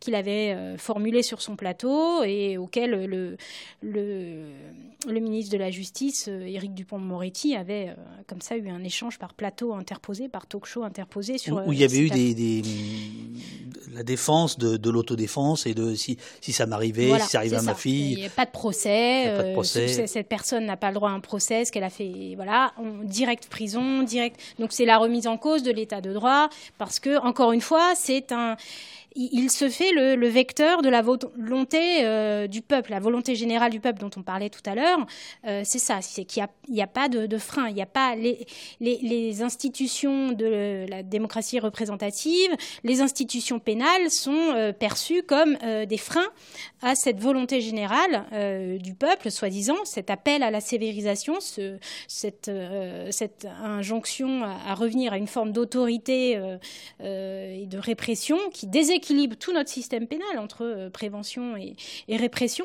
qu'il 0.00 0.14
avait 0.14 0.76
formulé 0.78 1.22
sur 1.22 1.40
son 1.42 1.56
plateau 1.56 2.22
et 2.24 2.58
auquel 2.58 2.90
le, 2.90 3.36
le, 3.82 4.48
le 5.08 5.20
ministre 5.20 5.52
de 5.52 5.58
la 5.58 5.70
Justice, 5.70 6.28
Éric 6.28 6.74
Dupont-Moretti, 6.74 7.54
avait 7.56 7.94
comme 8.26 8.40
ça 8.40 8.56
eu 8.56 8.68
un 8.68 8.82
échange 8.84 9.18
par 9.18 9.34
plateau 9.34 9.74
interposé, 9.74 10.28
par 10.28 10.46
talk-show 10.46 10.82
interposé 10.82 11.38
sur. 11.38 11.66
Où 11.66 11.72
il 11.72 11.78
y 11.80 11.84
avait 11.84 11.98
eu 11.98 12.10
des, 12.10 12.62
la 13.94 14.02
défense 14.02 14.58
de, 14.58 14.90
l'autodéfense 14.90 15.66
et 15.66 15.74
de 15.74 15.94
si, 15.94 16.18
si 16.40 16.52
ça 16.52 16.66
m'arrivait, 16.66 17.18
si 17.20 17.28
ça 17.28 17.38
arrivait 17.38 17.56
à 17.56 17.62
ma 17.62 17.74
fille. 17.74 18.12
Il 18.12 18.18
n'y 18.18 18.26
a 18.26 18.30
pas 18.30 18.44
de 18.44 18.50
procès. 18.50 19.32
pas 19.36 19.42
de 19.42 19.52
procès 19.52 20.15
cette 20.16 20.28
personne 20.28 20.64
n'a 20.64 20.78
pas 20.78 20.88
le 20.88 20.94
droit 20.94 21.10
à 21.10 21.12
un 21.12 21.20
procès, 21.20 21.66
ce 21.66 21.72
qu'elle 21.72 21.84
a 21.84 21.90
fait, 21.90 22.32
voilà, 22.36 22.72
direct 23.02 23.48
prison, 23.48 24.02
direct. 24.02 24.40
Donc 24.58 24.72
c'est 24.72 24.86
la 24.86 24.96
remise 24.96 25.26
en 25.26 25.36
cause 25.36 25.62
de 25.62 25.70
l'état 25.70 26.00
de 26.00 26.14
droit, 26.14 26.48
parce 26.78 26.98
que 27.00 27.18
encore 27.18 27.52
une 27.52 27.60
fois, 27.60 27.92
c'est 27.94 28.32
un 28.32 28.56
il 29.16 29.50
se 29.50 29.68
fait 29.70 29.92
le, 29.92 30.28
vecteur 30.28 30.82
de 30.82 30.88
la 30.88 31.00
volonté 31.00 32.04
euh, 32.04 32.46
du 32.46 32.60
peuple, 32.60 32.90
la 32.90 33.00
volonté 33.00 33.34
générale 33.34 33.70
du 33.70 33.80
peuple 33.80 33.98
dont 33.98 34.10
on 34.16 34.22
parlait 34.22 34.50
tout 34.50 34.62
à 34.66 34.74
l'heure. 34.74 35.06
Euh, 35.46 35.62
c'est 35.64 35.78
ça, 35.78 36.02
c'est 36.02 36.24
qu'il 36.24 36.46
n'y 36.68 36.82
a, 36.82 36.86
pas 36.86 37.08
de, 37.08 37.38
frein, 37.38 37.68
il 37.68 37.74
n'y 37.74 37.82
a 37.82 37.86
pas 37.86 38.14
les, 38.14 39.42
institutions 39.42 40.32
de 40.32 40.86
la 40.88 41.02
démocratie 41.02 41.58
représentative, 41.58 42.50
les 42.84 43.00
institutions 43.00 43.58
pénales 43.58 44.10
sont 44.10 44.32
euh, 44.32 44.72
perçues 44.72 45.22
comme 45.22 45.56
des 45.86 45.98
freins 45.98 46.28
à 46.82 46.94
cette 46.94 47.18
volonté 47.18 47.60
générale 47.60 48.78
du 48.80 48.94
peuple, 48.94 49.30
soi-disant, 49.30 49.76
cet 49.84 50.10
appel 50.10 50.42
à 50.42 50.50
la 50.50 50.60
sévérisation, 50.60 51.40
ce, 51.40 51.78
cette, 52.08 52.50
cette, 53.10 53.46
injonction 53.62 54.42
à, 54.44 54.74
revenir 54.74 55.12
à 55.12 55.18
une 55.18 55.26
forme 55.26 55.52
d'autorité 55.52 56.32
et 57.00 57.66
de 57.66 57.78
répression 57.78 58.38
qui 58.52 58.66
déséquilibre 58.66 59.05
équilibre 59.06 59.36
tout 59.36 59.52
notre 59.52 59.70
système 59.70 60.06
pénal 60.06 60.38
entre 60.38 60.64
euh, 60.64 60.90
prévention 60.90 61.56
et, 61.56 61.76
répression. 62.08 62.64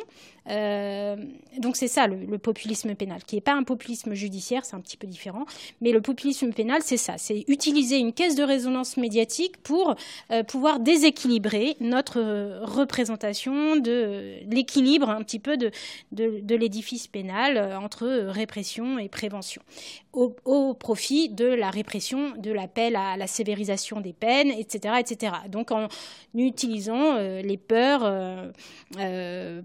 Euh, 0.49 1.15
donc 1.59 1.75
c'est 1.75 1.87
ça 1.87 2.07
le, 2.07 2.37
populisme 2.37 2.95
pénal, 2.95 3.23
qui 3.23 3.35
n'est 3.35 3.41
pas 3.41 3.53
un 3.53 3.63
populisme 3.63 4.13
judiciaire, 4.13 4.65
c'est 4.65 4.75
un 4.75 4.81
petit 4.81 4.97
peu 4.97 5.07
différent, 5.07 5.45
mais 5.81 5.91
le 5.91 6.01
populisme 6.01 6.51
pénal, 6.51 6.81
c'est 6.83 6.97
ça, 6.97 7.17
c'est 7.17 7.43
utiliser 7.47 7.97
une 7.97 8.11
caisse 8.11 8.35
de 8.35 8.43
résonance 8.43 8.97
médiatique 8.97 9.57
pour 9.61 9.95
euh, 10.31 10.43
pouvoir 10.43 10.79
déséquilibrer 10.79 11.77
notre 11.79 12.19
représentation 12.63 13.75
de 13.75 14.39
l'équilibre 14.49 15.09
un 15.09 15.21
petit 15.21 15.39
peu 15.39 15.57
de, 15.57 15.71
l'édifice 16.55 17.07
pénal 17.07 17.75
entre 17.75 18.07
répression 18.07 18.97
et 18.97 19.09
prévention, 19.09 19.61
au, 20.13 20.35
au, 20.45 20.73
profit 20.73 21.29
de 21.29 21.45
la 21.45 21.69
répression, 21.69 22.33
de 22.37 22.51
l'appel 22.51 22.95
à 22.95 23.15
la 23.17 23.27
sévérisation 23.27 24.01
des 24.01 24.13
peines, 24.13 24.51
etc., 24.51 24.95
etc. 24.99 25.33
Donc 25.49 25.71
en 25.71 25.87
utilisant 26.33 27.15
euh, 27.17 27.41
les 27.41 27.57
peurs 27.57 28.03
euh, 28.03 28.51
euh, 28.99 29.61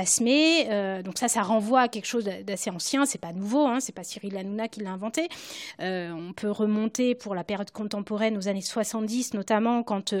fantasmées. 0.00 1.02
donc 1.02 1.18
ça, 1.18 1.28
ça 1.28 1.42
renvoie 1.42 1.82
à 1.82 1.88
quelque 1.88 2.06
chose 2.06 2.24
d'assez 2.24 2.70
ancien. 2.70 3.06
C'est 3.06 3.20
pas 3.20 3.32
nouveau. 3.32 3.66
Hein, 3.66 3.80
c'est 3.80 3.94
pas 3.94 4.02
Cyril 4.02 4.36
Hanouna 4.36 4.68
qui 4.68 4.80
l'a 4.80 4.90
inventé. 4.90 5.28
on 5.78 6.32
peut 6.34 6.50
remonter 6.50 7.14
pour 7.14 7.34
la 7.34 7.44
période 7.44 7.70
contemporaine 7.70 8.36
aux 8.36 8.48
années 8.48 8.60
70, 8.60 9.34
notamment 9.34 9.82
quand 9.82 10.14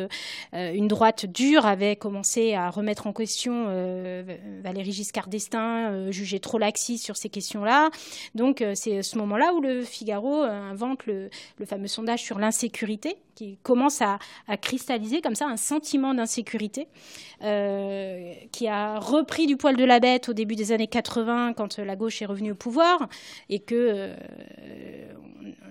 une 0.52 0.88
droite 0.88 1.26
dure 1.26 1.66
avait 1.66 1.96
commencé 1.96 2.54
à 2.54 2.70
remettre 2.70 3.06
en 3.06 3.12
question 3.12 3.64
Valéry 4.62 4.92
Giscard 4.92 5.28
d'Estaing, 5.28 6.10
jugé 6.10 6.40
trop 6.40 6.58
laxiste 6.58 7.04
sur 7.04 7.16
ces 7.16 7.28
questions-là. 7.28 7.90
Donc 8.34 8.64
c'est 8.74 9.02
ce 9.02 9.18
moment-là 9.18 9.52
où 9.54 9.60
le 9.60 9.82
Figaro 9.82 10.42
invente 10.42 11.06
le 11.06 11.30
fameux 11.66 11.88
sondage 11.88 12.22
sur 12.22 12.38
l'insécurité 12.38 13.16
qui 13.40 13.58
commence 13.62 14.02
à, 14.02 14.18
cristalliser 14.60 15.22
comme 15.22 15.34
ça 15.34 15.46
un 15.46 15.56
sentiment 15.56 16.12
d'insécurité 16.12 16.88
euh, 17.42 18.34
qui 18.52 18.68
a 18.68 18.98
repris 18.98 19.46
du 19.46 19.56
poil 19.56 19.76
de 19.76 19.84
la 19.84 19.98
bête 19.98 20.28
au 20.28 20.34
début 20.34 20.56
des 20.56 20.72
années 20.72 20.88
80 20.88 21.54
quand 21.54 21.78
la 21.78 21.96
gauche 21.96 22.20
est 22.20 22.26
revenue 22.26 22.52
au 22.52 22.54
pouvoir 22.54 23.08
et 23.48 23.58
que 23.58 23.74
euh, 23.74 24.14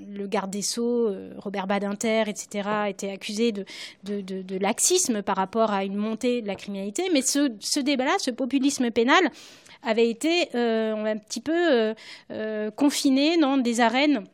le 0.07 0.25
garde 0.25 0.49
des 0.49 0.63
Sceaux, 0.63 1.09
euh, 1.09 1.31
Robert 1.37 1.67
Badinter, 1.67 2.23
etc., 2.25 2.69
était 2.87 3.11
accusé 3.11 3.51
de, 3.51 4.57
laxisme 4.59 5.21
par 5.21 5.35
rapport 5.35 5.71
à 5.71 5.83
une 5.83 5.95
montée 5.95 6.41
de 6.41 6.47
la 6.47 6.55
criminalité. 6.55 7.03
Mais 7.13 7.21
ce, 7.21 7.51
ce 7.59 7.79
débat-là, 7.79 8.15
ce 8.17 8.31
populisme 8.31 8.89
pénal, 8.89 9.29
avait 9.83 10.09
été 10.09 10.49
un 10.55 11.17
petit 11.17 11.39
peu 11.39 11.93
confiné 12.75 13.37
dans 13.37 13.57
des 13.57 13.79
arènes 13.79 14.25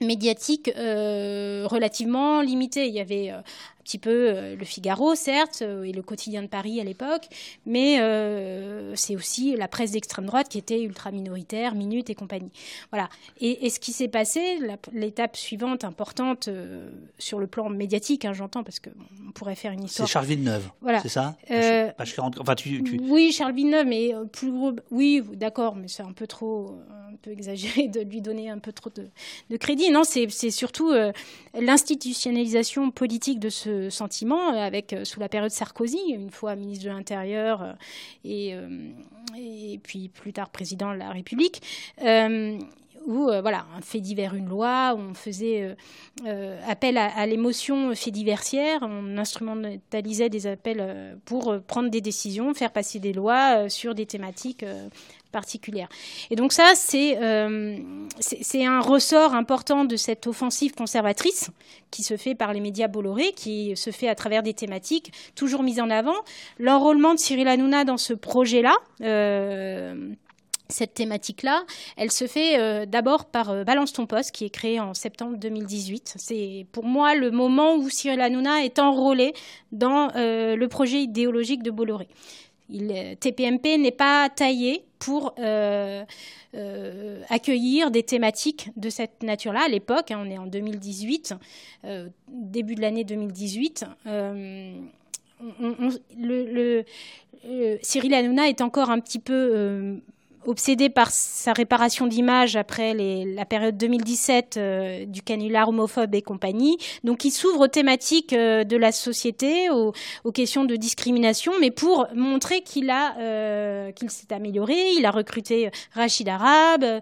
médiatique 0.00 0.70
euh, 0.76 1.66
relativement 1.66 2.40
limité. 2.40 2.86
Il 2.86 2.94
y 2.94 3.00
avait 3.00 3.32
euh, 3.80 3.90
petit 3.90 3.98
peu 3.98 4.10
euh, 4.10 4.56
le 4.56 4.64
Figaro, 4.64 5.14
certes, 5.14 5.62
euh, 5.62 5.82
et 5.82 5.92
le 5.92 6.02
quotidien 6.02 6.42
de 6.42 6.46
Paris 6.46 6.80
à 6.80 6.84
l'époque, 6.84 7.26
mais 7.66 8.00
euh, 8.00 8.94
c'est 8.94 9.16
aussi 9.16 9.56
la 9.56 9.68
presse 9.68 9.92
d'extrême 9.92 10.26
droite 10.26 10.48
qui 10.48 10.58
était 10.58 10.82
ultra 10.82 11.10
minoritaire, 11.10 11.74
Minute 11.74 12.10
et 12.10 12.14
compagnie. 12.14 12.50
Voilà. 12.90 13.08
Et, 13.40 13.70
ce 13.70 13.80
qui 13.80 13.92
s'est 13.92 14.08
passé, 14.08 14.58
l'étape 14.92 15.36
suivante 15.36 15.84
importante 15.84 16.48
sur 17.18 17.38
le 17.38 17.46
plan 17.46 17.70
médiatique, 17.70 18.24
hein, 18.24 18.32
j'entends, 18.32 18.64
parce 18.64 18.80
qu'on 18.80 19.32
pourrait 19.32 19.54
faire 19.54 19.72
une 19.72 19.84
histoire. 19.84 20.06
C'est 20.06 20.12
Charles 20.12 20.26
Villeneuve, 20.26 20.68
voilà. 20.80 21.00
c'est 21.00 21.08
ça? 21.08 21.36
Enfin, 22.38 22.54
tu, 22.54 22.82
Oui, 23.02 23.32
Charles 23.32 23.54
Villeneuve, 23.54 23.86
mais 23.86 24.12
plus 24.32 24.52
oui, 24.90 25.22
d'accord, 25.34 25.76
mais 25.76 25.88
c'est 25.88 26.02
un 26.02 26.12
peu 26.12 26.26
trop, 26.26 26.76
un 27.10 27.16
peu 27.22 27.30
exagéré 27.30 27.88
de 27.88 28.00
lui 28.00 28.20
donner 28.20 28.50
un 28.50 28.58
peu 28.58 28.72
trop 28.72 28.90
de, 28.90 29.06
de 29.48 29.56
crédit. 29.56 29.90
Non, 29.90 30.02
c'est 30.04 30.28
surtout 30.50 30.92
l'institutionnalisation 31.54 32.90
politique 32.90 33.38
de 33.38 33.48
ce 33.48 33.69
sentiment 33.90 34.52
euh, 34.52 34.58
avec 34.58 34.92
euh, 34.92 35.04
sous 35.04 35.20
la 35.20 35.28
période 35.28 35.50
Sarkozy, 35.50 36.00
une 36.10 36.30
fois 36.30 36.56
ministre 36.56 36.84
de 36.84 36.90
l'Intérieur 36.90 37.62
euh, 37.62 37.72
et, 38.24 38.54
et 39.38 39.78
puis 39.78 40.08
plus 40.08 40.32
tard 40.32 40.50
président 40.50 40.92
de 40.92 40.98
la 40.98 41.10
République 41.10 41.62
où 43.06 43.24
voilà, 43.24 43.64
un 43.74 43.80
fait 43.80 44.00
divers, 44.00 44.34
une 44.34 44.48
loi, 44.48 44.94
où 44.94 45.00
on 45.00 45.14
faisait 45.14 45.74
appel 46.68 46.98
à, 46.98 47.26
l'émotion 47.26 47.94
fait 47.94 48.10
diversière, 48.10 48.80
on 48.82 49.16
instrumentalisait 49.16 50.28
des 50.28 50.46
appels 50.46 51.18
pour 51.24 51.58
prendre 51.66 51.88
des 51.88 52.02
décisions, 52.02 52.52
faire 52.52 52.70
passer 52.70 52.98
des 52.98 53.14
lois 53.14 53.70
sur 53.70 53.94
des 53.94 54.04
thématiques 54.04 54.66
particulière. 55.30 55.88
Et 56.30 56.36
donc 56.36 56.52
ça, 56.52 56.72
euh, 56.94 57.78
c'est 58.20 58.64
un 58.64 58.80
ressort 58.80 59.34
important 59.34 59.84
de 59.84 59.96
cette 59.96 60.26
offensive 60.26 60.74
conservatrice 60.74 61.50
qui 61.90 62.02
se 62.02 62.16
fait 62.16 62.34
par 62.34 62.52
les 62.52 62.60
médias 62.60 62.88
Bolloré, 62.88 63.32
qui 63.32 63.76
se 63.76 63.90
fait 63.90 64.08
à 64.08 64.14
travers 64.14 64.42
des 64.42 64.54
thématiques 64.54 65.12
toujours 65.34 65.62
mises 65.62 65.80
en 65.80 65.90
avant. 65.90 66.16
L'enrôlement 66.58 67.14
de 67.14 67.18
Cyril 67.18 67.48
Hanouna 67.48 67.84
dans 67.84 67.96
ce 67.96 68.12
projet-là, 68.12 68.74
euh, 69.02 70.10
cette 70.68 70.94
thématique-là, 70.94 71.64
elle 71.96 72.12
se 72.12 72.28
fait 72.28 72.60
euh, 72.60 72.86
d'abord 72.86 73.24
par 73.24 73.64
Balance 73.64 73.92
ton 73.92 74.06
poste, 74.06 74.30
qui 74.30 74.44
est 74.44 74.50
créé 74.50 74.78
en 74.78 74.94
septembre 74.94 75.36
2018. 75.36 76.14
C'est 76.16 76.66
pour 76.70 76.84
moi 76.84 77.14
le 77.14 77.30
moment 77.30 77.74
où 77.74 77.88
Cyril 77.90 78.20
Hanouna 78.20 78.64
est 78.64 78.78
enrôlé 78.78 79.32
dans 79.72 80.10
le 80.14 80.66
projet 80.66 81.02
idéologique 81.02 81.62
de 81.62 81.70
Bolloré. 81.70 82.08
TPMP 83.20 83.78
n'est 83.78 83.90
pas 83.90 84.28
taillé 84.28 84.84
pour 84.98 85.34
accueillir 87.28 87.90
des 87.90 88.02
thématiques 88.02 88.70
de 88.76 88.90
cette 88.90 89.22
nature-là. 89.22 89.64
À 89.66 89.68
l'époque, 89.68 90.10
hein, 90.10 90.22
on 90.24 90.30
est 90.30 90.38
en 90.38 90.46
2018, 90.46 91.34
début 92.28 92.74
de 92.74 92.80
l'année 92.80 93.04
2018. 93.04 93.84
le, 96.18 96.84
Cyril 97.82 98.14
Hanouna 98.14 98.48
est 98.48 98.60
encore 98.60 98.90
un 98.90 99.00
petit 99.00 99.18
peu 99.18 100.00
obsédé 100.46 100.88
par 100.88 101.10
sa 101.10 101.52
réparation 101.52 102.06
d'image 102.06 102.56
après 102.56 102.94
la 102.94 103.44
période 103.44 103.76
2017 103.76 104.56
euh, 104.56 105.04
du 105.04 105.22
canular 105.22 105.68
homophobe 105.68 106.14
et 106.14 106.22
compagnie. 106.22 106.78
Donc 107.04 107.24
il 107.24 107.30
s'ouvre 107.30 107.60
aux 107.60 107.68
thématiques 107.68 108.32
euh, 108.32 108.64
de 108.64 108.76
la 108.76 108.92
société, 108.92 109.68
aux, 109.70 109.92
questions 110.32 110.64
de 110.64 110.76
discrimination, 110.76 111.52
mais 111.60 111.70
pour 111.70 112.06
montrer 112.14 112.62
qu'il 112.62 112.88
a 112.88 113.18
euh, 113.18 113.92
qu'il 113.92 114.10
s'est 114.10 114.32
amélioré. 114.32 114.92
Il 114.96 115.04
a 115.04 115.10
recruté 115.10 115.70
Rachid 115.92 116.28
Arabe, 116.28 117.00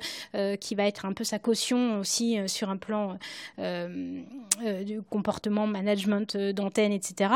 qui 0.60 0.74
va 0.74 0.84
être 0.86 1.04
un 1.04 1.12
peu 1.12 1.24
sa 1.24 1.38
caution 1.38 2.00
aussi 2.00 2.38
sur 2.46 2.70
un 2.70 2.78
plan 2.78 3.18
du 3.58 5.02
comportement, 5.10 5.66
management 5.66 6.36
d'antenne, 6.36 6.92
etc. 6.92 7.30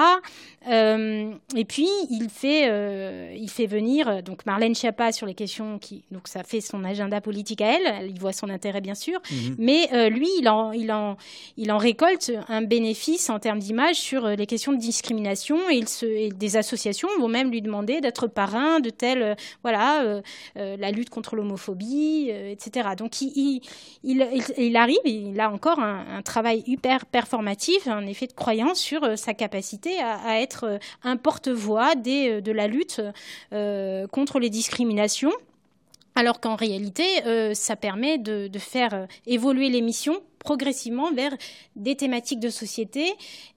et 0.66 1.64
puis 1.66 1.88
il 2.10 2.28
fait 2.30 3.36
il 3.36 3.50
fait 3.50 3.66
venir 3.66 4.22
donc 4.22 4.46
Marlène 4.46 4.74
Schiappa 4.74 5.12
sur 5.12 5.26
les 5.26 5.34
questions 5.34 5.78
qui 5.78 5.91
donc 6.10 6.28
ça 6.28 6.42
fait 6.42 6.60
son 6.60 6.84
agenda 6.84 7.20
politique 7.20 7.60
à 7.60 7.76
elle, 7.76 7.86
elle 7.86 8.10
y 8.10 8.18
voit 8.18 8.32
son 8.32 8.48
intérêt 8.48 8.80
bien 8.80 8.94
sûr, 8.94 9.20
mhm. 9.30 9.56
mais 9.58 9.88
euh, 9.92 10.08
lui, 10.08 10.28
il 10.38 10.48
en, 10.48 10.72
il, 10.72 10.92
en, 10.92 11.16
il 11.56 11.72
en 11.72 11.78
récolte 11.78 12.32
un 12.48 12.62
bénéfice 12.62 13.30
en 13.30 13.38
termes 13.38 13.58
d'image 13.58 13.96
sur 13.96 14.24
euh, 14.24 14.34
les 14.34 14.46
questions 14.46 14.72
de 14.72 14.78
discrimination 14.78 15.58
et, 15.70 15.76
il 15.76 15.88
se, 15.88 16.32
des 16.32 16.56
associations 16.56 17.08
vont 17.18 17.28
même 17.28 17.50
lui 17.50 17.62
demander 17.62 18.00
d'être 18.00 18.26
parrain 18.26 18.80
de 18.80 18.90
telle, 18.90 19.22
euh, 19.22 19.34
voilà, 19.62 20.22
la 20.56 20.90
lutte 20.90 21.10
contre 21.10 21.36
l'homophobie, 21.36 22.30
etc. 22.30 22.90
Donc 22.96 23.20
il, 23.20 23.60
il, 24.02 24.26
il, 24.58 24.76
arrive, 24.76 24.98
il 25.04 25.38
a 25.40 25.50
encore 25.50 25.78
un, 25.78 26.22
travail 26.22 26.62
hyper 26.66 27.06
performatif, 27.06 27.86
un 27.86 28.06
effet 28.06 28.26
de 28.26 28.32
croyance 28.32 28.78
sur 28.78 29.18
sa 29.18 29.34
capacité 29.34 29.98
à, 30.00 30.16
à 30.26 30.40
être 30.40 30.78
un 31.02 31.16
porte-voix 31.16 31.94
de 31.94 32.52
la 32.52 32.66
lutte 32.66 33.00
contre 34.10 34.38
les 34.38 34.50
discriminations 34.50 35.32
alors 36.14 36.40
qu'en 36.40 36.56
réalité, 36.56 37.04
euh, 37.26 37.54
ça 37.54 37.76
permet 37.76 38.18
de, 38.18 38.50
faire 38.58 38.94
euh, 38.94 39.06
évoluer 39.26 39.70
l'émission 39.70 40.20
progressivement 40.38 41.12
vers 41.12 41.32
des 41.76 41.96
thématiques 41.96 42.40
de 42.40 42.50
société 42.50 43.06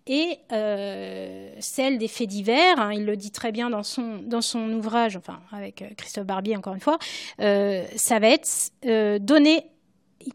et 0.08 0.38
euh, 0.52 1.52
celle 1.60 1.98
des 1.98 2.08
faits 2.08 2.30
divers. 2.30 2.80
Hein, 2.80 2.94
il 2.94 3.06
le 3.06 3.18
dit 3.18 3.32
très 3.32 3.52
bien 3.52 3.70
dans 3.70 3.84
son, 3.84 4.20
dans 4.24 4.42
son 4.42 4.72
ouvrage, 4.72 5.18
enfin 5.18 5.40
avec 5.52 5.84
Christophe 5.98 6.26
Barbier 6.26 6.56
encore 6.56 6.76
une 6.76 6.80
fois, 6.80 7.00
ça 7.40 8.20
va 8.20 8.28
être 8.30 8.72
donner 9.18 9.66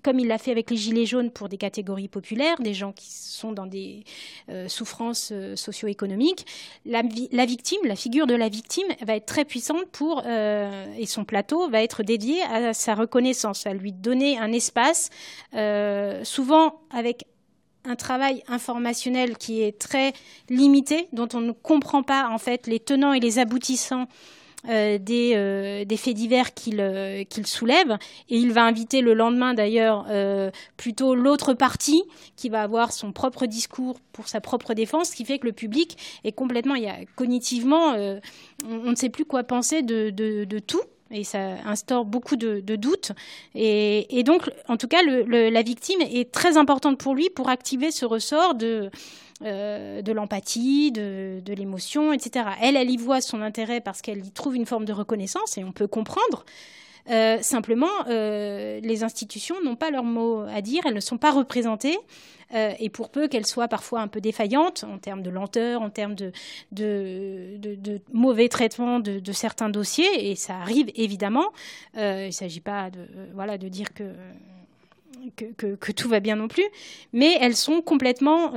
comme 0.02 0.18
il 0.18 0.28
l'a 0.28 0.38
fait 0.38 0.50
avec 0.50 0.70
les 0.70 0.76
Gilets 0.76 1.06
jaunes 1.06 1.30
pour 1.30 1.48
des 1.48 1.56
catégories 1.56 2.08
populaires, 2.08 2.56
des 2.60 2.74
gens 2.74 2.92
qui 2.92 3.10
sont 3.10 3.52
dans 3.52 3.66
des 3.66 4.04
euh, 4.48 4.68
souffrances 4.68 5.30
euh, 5.32 5.56
socio-économiques, 5.56 6.46
la, 6.84 7.02
figure 7.96 8.26
de 8.26 8.34
la 8.34 8.48
victime 8.48 8.86
va 9.02 9.16
être 9.16 9.26
très 9.26 9.44
puissante 9.44 9.86
pour, 9.92 10.22
euh, 10.26 10.86
et 10.98 11.06
son 11.06 11.24
plateau 11.24 11.68
va 11.68 11.82
être 11.82 12.02
dédié 12.02 12.42
à 12.42 12.72
sa 12.74 12.94
reconnaissance, 12.94 13.66
à 13.66 13.74
lui 13.74 13.92
donner 13.92 14.38
un 14.38 14.52
espace, 14.52 15.10
souvent 16.24 16.80
avec 16.90 17.24
un 17.84 17.96
travail 17.96 18.42
informationnel 18.46 19.36
qui 19.38 19.62
est 19.62 19.78
très 19.78 20.12
limité, 20.48 21.08
dont 21.12 21.28
on 21.32 21.40
ne 21.40 21.52
comprend 21.52 22.02
pas 22.02 22.28
en 22.28 22.38
fait 22.38 22.66
les 22.66 22.78
tenants 22.78 23.12
et 23.12 23.20
les 23.20 23.38
aboutissants 23.38 24.06
euh, 24.68 24.98
euh, 25.10 25.84
des, 25.84 25.96
faits 25.96 26.14
divers 26.14 26.50
euh, 26.78 27.24
qu'il 27.24 27.46
soulève. 27.46 27.96
Et 28.28 28.36
il 28.36 28.52
va 28.52 28.64
inviter 28.64 29.00
le 29.00 29.14
lendemain, 29.14 29.54
d'ailleurs, 29.54 30.06
plutôt 30.76 31.14
l'autre 31.14 31.54
partie 31.54 32.02
qui 32.36 32.48
va 32.48 32.62
avoir 32.62 32.92
son 32.92 33.12
propre 33.12 33.46
discours 33.46 33.98
pour 34.12 34.28
sa 34.28 34.40
propre 34.40 34.74
défense, 34.74 35.10
ce 35.10 35.16
qui 35.16 35.24
fait 35.24 35.38
que 35.38 35.46
le 35.46 35.52
public 35.52 35.96
est 36.24 36.32
complètement, 36.32 36.74
cognitivement, 37.16 37.94
on, 38.66 38.90
ne 38.90 38.94
sait 38.94 39.08
plus 39.08 39.24
quoi 39.24 39.44
penser 39.44 39.82
de, 39.82 40.58
tout 40.60 40.82
et 41.12 41.24
ça 41.24 41.56
instaure 41.64 42.04
beaucoup 42.04 42.36
de, 42.36 42.60
doutes. 42.76 43.12
Et, 43.54 44.22
donc, 44.24 44.50
en 44.68 44.76
tout 44.76 44.88
cas, 44.88 45.02
la 45.02 45.62
victime 45.62 46.00
est 46.02 46.30
très 46.30 46.56
importante 46.56 46.98
pour 46.98 47.14
lui 47.14 47.30
pour 47.30 47.48
activer 47.48 47.90
ce 47.90 48.04
ressort 48.04 48.54
de, 48.54 48.90
euh, 49.42 50.02
de 50.02 50.12
l'empathie, 50.12 50.92
de, 50.92 51.40
l'émotion, 51.46 52.12
etc. 52.12 52.44
Elle, 52.60 52.76
elle 52.76 52.90
y 52.90 52.98
voit 52.98 53.22
son 53.22 53.40
intérêt 53.40 53.80
parce 53.80 54.02
qu'elle 54.02 54.26
y 54.26 54.30
trouve 54.30 54.54
une 54.54 54.66
forme 54.66 54.84
de 54.84 54.92
reconnaissance 54.92 55.56
et 55.56 55.64
on 55.64 55.72
peut 55.72 55.86
comprendre. 55.86 56.44
Euh, 57.08 57.38
simplement, 57.40 57.88
euh, 58.08 58.80
les 58.82 59.02
institutions 59.02 59.56
n'ont 59.64 59.76
pas 59.76 59.90
leur 59.90 60.04
mot 60.04 60.42
à 60.42 60.60
dire, 60.60 60.82
elles 60.84 60.92
ne 60.92 61.00
sont 61.00 61.16
pas 61.16 61.30
représentées, 61.30 61.98
et 62.52 62.90
pour 62.90 63.10
peu 63.10 63.28
qu'elles 63.28 63.46
soient 63.46 63.68
parfois 63.68 64.00
un 64.00 64.08
peu 64.08 64.20
défaillantes 64.20 64.82
en 64.82 64.98
termes 64.98 65.22
de 65.22 65.30
lenteur, 65.30 65.82
en 65.82 65.88
termes 65.88 66.16
de, 66.16 66.32
mauvais 68.12 68.48
traitement 68.48 68.98
de, 68.98 69.32
certains 69.32 69.68
dossiers, 69.70 70.30
et 70.30 70.34
ça 70.34 70.56
arrive 70.56 70.90
évidemment, 70.96 71.46
il 71.94 72.26
ne 72.26 72.30
s'agit 72.32 72.60
pas 72.60 72.90
de, 72.90 73.68
dire 73.68 73.94
que, 73.94 75.92
tout 75.92 76.08
va 76.08 76.18
bien 76.18 76.34
non 76.34 76.48
plus, 76.48 76.66
mais 77.12 77.38
elles 77.40 77.54
sont 77.54 77.82
complètement 77.82 78.52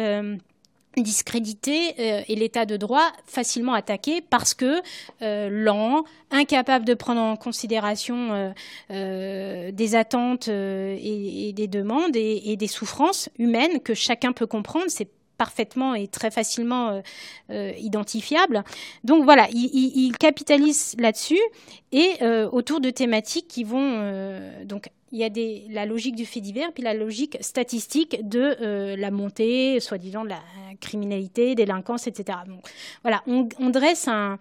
discrédité 1.02 1.95
euh, 1.99 2.22
et 2.28 2.36
l'état 2.36 2.65
de 2.65 2.78
droit 2.78 3.11
facilement 3.26 3.74
attaqué 3.74 4.22
parce 4.22 4.53
que 4.53 4.82
euh, 5.22 5.49
lent, 5.49 6.03
incapable 6.32 6.86
de 6.86 6.94
prendre 6.94 7.22
en 7.22 7.36
considération 7.36 8.53
euh, 8.91 9.72
des 9.72 9.95
attentes 9.95 10.48
et, 10.48 11.52
des 11.56 11.68
demandes 11.68 12.15
et, 12.15 12.56
des 12.56 12.68
souffrances 12.68 13.30
humaines 13.38 13.80
que 13.82 13.94
chacun 13.94 14.34
peut 14.34 14.48
comprendre. 14.48 14.86
C'est 14.88 15.10
parfaitement 15.38 15.95
et 15.95 16.07
très 16.07 16.32
facilement 16.32 17.02
identifiable. 17.49 18.64
Donc 19.03 19.26
voilà, 19.26 19.48
il, 19.52 19.70
il 19.74 20.18
capitalise 20.18 20.95
là-dessus 20.99 21.40
et 21.91 22.24
autour 22.52 22.80
de 22.80 22.90
thématiques 22.90 23.48
qui 23.48 23.64
vont 23.64 24.64
donc 24.65 24.90
il 25.14 25.19
y 25.19 25.23
a 25.23 25.30
la 25.72 25.85
logique 25.85 26.15
du 26.15 26.26
fait 26.26 26.41
divers, 26.41 26.73
puis 26.73 26.84
la 26.84 26.95
logique 26.95 27.38
statistique 27.40 28.27
de 28.27 28.57
euh, 28.61 28.95
la 28.98 29.11
montée, 29.11 29.80
soi-disant, 29.80 30.23
de 30.23 30.30
la 30.30 30.41
criminalité, 30.81 31.53
délinquance, 31.53 32.07
etc. 32.07 32.40
voilà, 33.03 33.22
on, 33.27 33.69
dresse 33.69 34.07
un, 34.07 34.40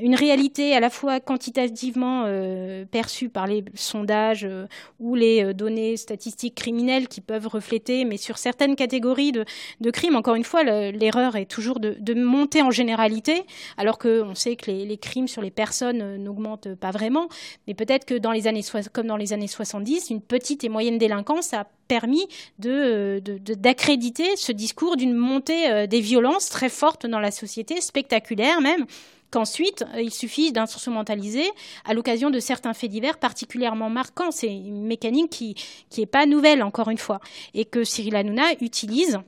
une 0.00 0.14
réalité 0.14 0.74
à 0.74 0.80
la 0.80 0.90
fois 0.90 1.18
quantitativement 1.18 2.22
euh, 2.26 2.84
perçue 2.84 3.28
par 3.28 3.48
les 3.48 3.64
sondages 3.74 4.44
euh, 4.44 4.66
ou 5.00 5.16
les 5.16 5.42
euh, 5.42 5.52
données 5.52 5.96
statistiques 5.96 6.54
criminelles 6.54 7.08
qui 7.08 7.20
peuvent 7.20 7.48
refléter, 7.48 8.04
mais 8.04 8.16
sur 8.16 8.38
certaines 8.38 8.76
catégories 8.76 9.32
de, 9.32 9.44
crimes, 9.90 10.14
encore 10.14 10.36
une 10.36 10.44
fois, 10.44 10.62
l'erreur 10.62 11.34
est 11.34 11.50
toujours 11.50 11.80
de, 11.80 12.14
monter 12.14 12.62
en 12.62 12.70
généralité, 12.70 13.42
alors 13.76 13.98
qu'on 13.98 14.34
sait 14.34 14.54
que 14.56 14.70
les, 14.70 14.98
crimes 14.98 15.26
sur 15.26 15.42
les 15.42 15.50
personnes 15.50 16.16
n'augmentent 16.16 16.74
pas 16.74 16.90
vraiment, 16.90 17.28
mais 17.66 17.74
peut-être 17.74 18.04
que 18.04 18.14
dans 18.14 18.32
les 18.32 18.46
années 18.46 18.62
comme 18.92 19.06
dans 19.06 19.16
les 19.16 19.32
années 19.32 19.48
70, 19.48 20.10
une 20.10 20.20
petite 20.20 20.64
et 20.64 20.68
moyenne 20.68 20.98
délinquance 20.98 21.54
a 21.54 21.66
permis 21.88 22.26
d'accréditer 22.58 24.36
ce 24.36 24.52
discours 24.52 24.96
d'une 24.96 25.14
montée 25.14 25.86
des 25.88 26.00
violences 26.00 26.48
très 26.48 26.68
forte 26.68 27.06
dans 27.06 27.20
la 27.20 27.30
société, 27.30 27.80
spectaculaire 27.80 28.60
même, 28.60 28.86
qu'ensuite, 29.30 29.84
euh, 29.94 30.02
il 30.02 30.12
suffit 30.12 30.52
d'instrumentaliser 30.52 31.44
à 31.84 31.94
l'occasion 31.94 32.30
de 32.30 32.40
certains 32.40 32.74
faits 32.74 32.90
divers 32.90 33.18
particulièrement 33.18 33.90
marquants. 33.90 34.30
C'est 34.30 34.52
une 34.52 34.86
mécanique 34.86 35.30
qui 35.30 35.56
n'est 35.98 36.06
pas 36.06 36.26
nouvelle, 36.26 36.62
encore 36.62 36.90
une 36.90 36.98
fois, 36.98 37.20
et 37.54 37.64
que 37.64 37.84
Cyril 37.84 38.16
Hanouna 38.16 38.52
utilise 38.60 39.20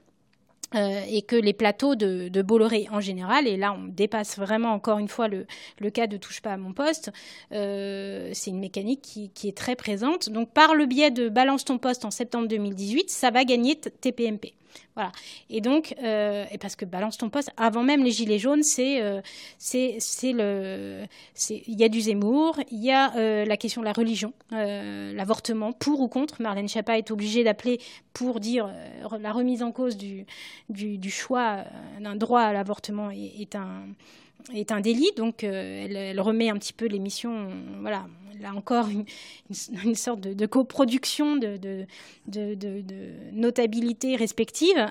euh, 0.75 1.03
et 1.07 1.21
que 1.21 1.37
les 1.37 1.53
plateaux 1.53 1.95
de, 1.95 2.43
Bolloré 2.43 2.87
en 2.91 3.01
général, 3.01 3.47
et 3.47 3.57
là 3.57 3.77
on 3.79 3.89
dépasse 3.89 4.39
vraiment 4.39 4.71
encore 4.71 4.99
une 4.99 5.09
fois 5.09 5.29
le, 5.29 5.47
cas 5.91 6.07
de 6.07 6.17
touche 6.17 6.41
pas 6.41 6.53
à 6.53 6.57
mon 6.57 6.73
poste, 6.73 7.13
euh, 7.53 8.31
c'est 8.33 8.51
une 8.51 8.59
mécanique 8.59 9.03
qui, 9.03 9.31
qui, 9.31 9.49
est 9.49 9.57
très 9.57 9.77
présente. 9.77 10.31
Donc 10.31 10.51
par 10.51 10.75
le 10.75 10.87
biais 10.87 11.11
de 11.11 11.29
balance 11.29 11.65
ton 11.65 11.79
poste 11.79 12.05
en 12.05 12.11
septembre 12.11 12.49
2018, 12.49 13.11
ça 13.11 13.31
va 13.31 13.45
gagner 13.45 13.77
TPMP. 13.77 14.55
Voilà. 14.95 15.13
Et 15.49 15.61
donc, 15.61 15.95
euh, 16.03 16.45
et 16.51 16.59
parce 16.59 16.77
que 16.77 16.85
balance 16.85 17.17
ton 17.17 17.31
poste, 17.31 17.51
avant 17.57 17.83
même 17.83 18.05
les 18.05 18.11
gilets 18.11 18.39
jaunes, 18.39 18.63
c'est 18.63 19.01
euh, 19.01 19.21
c'est 19.59 20.33
le, 20.33 21.05
il 21.49 21.81
y 21.81 21.85
a 21.85 21.89
du 21.89 22.01
Zemmour, 22.01 22.59
il 22.71 22.83
y 22.83 22.91
a 22.91 23.15
euh, 23.17 23.45
la 23.45 23.57
question 23.57 23.81
de 23.81 23.87
la 23.87 23.93
religion, 23.93 24.33
l'avortement, 24.51 25.73
pour 25.73 26.01
ou 26.01 26.09
contre. 26.09 26.43
Marlène 26.43 26.69
Schiappa 26.69 26.99
est 26.99 27.11
obligée 27.11 27.45
d'appeler 27.45 27.81
pour 28.13 28.41
dire 28.41 28.71
la 29.19 29.33
remise 29.33 29.63
en 29.63 29.73
cause 29.73 29.97
du 29.97 30.27
du, 30.69 31.11
choix 31.11 31.65
d'un 32.01 32.17
droit 32.17 32.41
à 32.41 32.53
l'avortement 32.53 33.11
est, 33.11 33.55
un 33.57 33.87
est 34.55 34.73
un 34.73 34.81
délit. 34.81 35.11
Donc, 35.17 35.45
elle, 35.45 36.21
remet 36.21 36.51
un 36.51 36.57
petit 36.57 36.73
peu 36.73 36.87
l'émission, 36.87 37.49
voilà, 37.81 38.07
là 38.41 38.55
encore 38.55 38.89
une, 38.89 39.95
sorte 39.95 40.21
de, 40.21 40.47
coproduction 40.47 41.37
de, 41.37 41.87
notabilité 43.33 44.17
respective. 44.17 44.87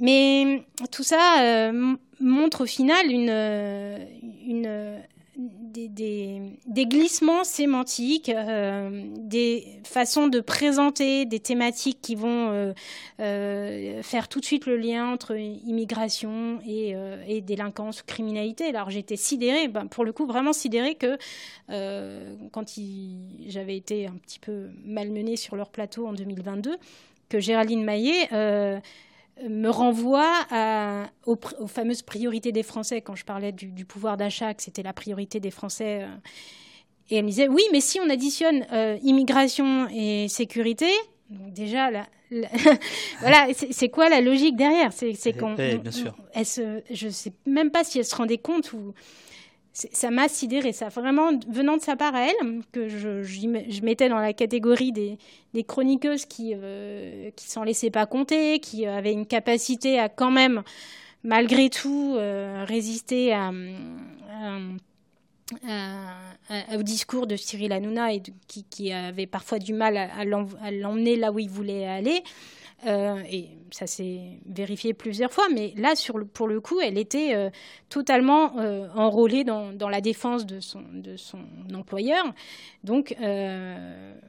mais 0.00 0.62
tout 0.92 1.02
ça 1.02 1.72
montre 2.20 2.62
au 2.62 2.66
final 2.66 3.10
une 3.10 4.98
des, 5.38 6.86
glissements 6.86 7.44
sémantiques, 7.44 8.28
euh, 8.28 9.04
des 9.16 9.80
façons 9.84 10.26
de 10.26 10.40
présenter 10.40 11.26
des 11.26 11.38
thématiques 11.38 12.00
qui 12.02 12.16
vont 12.16 12.50
euh, 12.50 12.72
euh, 13.20 14.02
faire 14.02 14.28
tout 14.28 14.40
de 14.40 14.44
suite 14.44 14.66
le 14.66 14.76
lien 14.76 15.12
entre 15.12 15.36
immigration 15.36 16.58
et, 16.66 17.40
délinquance 17.42 18.02
ou 18.02 18.04
criminalité. 18.04 18.66
Alors 18.66 18.90
j'étais 18.90 19.16
sidérée, 19.16 19.68
ben, 19.68 19.86
pour 19.86 20.04
le 20.04 20.12
coup 20.12 20.26
vraiment 20.26 20.52
sidérée 20.52 20.96
que 20.96 21.16
quand 22.50 22.64
j'avais 23.46 23.76
été 23.76 24.06
un 24.06 24.16
petit 24.16 24.40
peu 24.40 24.68
malmenée 24.84 25.36
sur 25.36 25.54
leur 25.54 25.70
plateau 25.70 26.06
en 26.06 26.12
2022, 26.12 26.76
que 27.28 27.38
Géraldine 27.38 27.84
Maillet 27.84 28.28
me 29.48 29.68
renvoie 29.68 30.46
aux, 31.26 31.66
fameuses 31.66 32.02
priorités 32.02 32.52
des 32.52 32.62
Français 32.62 33.00
quand 33.00 33.14
je 33.14 33.24
parlais 33.24 33.52
du, 33.52 33.84
pouvoir 33.84 34.16
d'achat, 34.16 34.54
que 34.54 34.62
c'était 34.62 34.82
la 34.82 34.92
priorité 34.92 35.40
des 35.40 35.50
Français. 35.50 36.02
Euh, 36.02 36.06
et 37.10 37.16
elle 37.16 37.24
me 37.24 37.30
disait 37.30 37.48
oui, 37.48 37.62
mais 37.72 37.80
si 37.80 38.00
on 38.00 38.10
additionne 38.10 38.66
euh, 38.72 38.98
immigration 39.02 39.88
et 39.88 40.28
sécurité, 40.28 40.90
donc 41.30 41.52
déjà, 41.52 41.90
voilà, 43.20 43.48
c'est 43.52 43.88
quoi 43.88 44.08
la 44.08 44.20
logique 44.20 44.56
derrière? 44.56 44.92
C'est 44.92 45.32
qu'on, 45.38 45.56
je 45.56 47.06
ne 47.06 47.10
sais 47.10 47.32
même 47.46 47.70
pas 47.70 47.84
si 47.84 47.98
elle 47.98 48.04
se 48.04 48.16
rendait 48.16 48.38
compte 48.38 48.72
ou 48.72 48.94
ça 49.92 50.10
m'a 50.10 50.28
sidéré, 50.28 50.72
ça. 50.72 50.88
Vraiment, 50.88 51.30
venant 51.48 51.76
de 51.76 51.82
sa 51.82 51.94
part 51.94 52.14
à 52.14 52.26
elle, 52.26 52.62
que 52.72 52.88
je, 52.88 53.22
je, 53.22 53.82
mettais 53.82 54.08
dans 54.08 54.18
la 54.18 54.32
catégorie 54.32 54.92
des, 54.92 55.18
chroniqueuses 55.64 56.24
qui 56.26 56.52
euh, 56.54 57.30
s'en 57.36 57.62
laissaient 57.62 57.90
pas 57.90 58.06
compter, 58.06 58.58
qui 58.58 58.86
avaient 58.86 59.12
une 59.12 59.26
capacité 59.26 59.98
à 60.00 60.08
quand 60.08 60.32
même, 60.32 60.62
malgré 61.22 61.70
tout, 61.70 62.14
euh, 62.16 62.64
résister 62.66 63.32
à, 63.32 63.52
au 66.74 66.82
discours 66.82 67.26
de 67.26 67.36
Cyril 67.36 67.72
Hanouna 67.72 68.12
et 68.12 68.22
qui, 68.48 68.64
qui, 68.64 68.92
avait 68.92 69.26
parfois 69.26 69.60
du 69.60 69.74
mal 69.74 69.96
à, 69.96 70.08
à 70.16 70.70
l'emmener 70.72 71.16
là 71.16 71.30
où 71.30 71.38
il 71.38 71.50
voulait 71.50 71.86
aller. 71.86 72.22
Euh, 72.86 73.22
et 73.28 73.48
ça 73.72 73.88
s'est 73.88 74.38
vérifié 74.46 74.94
plusieurs 74.94 75.32
fois, 75.32 75.48
mais 75.52 75.72
là, 75.76 75.96
sur 75.96 76.16
le, 76.16 76.24
pour 76.24 76.46
le 76.46 76.60
coup, 76.60 76.80
elle 76.80 76.96
était 76.96 77.34
euh, 77.34 77.50
totalement 77.88 78.56
euh, 78.58 78.88
enrôlée 78.94 79.42
dans, 79.42 79.72
dans, 79.72 79.88
la 79.88 80.00
défense 80.00 80.46
de 80.46 80.60
son, 80.60 80.84
de 80.92 81.16
son 81.16 81.40
employeur. 81.74 82.24
Donc, 82.84 83.16
elle, 83.18 84.22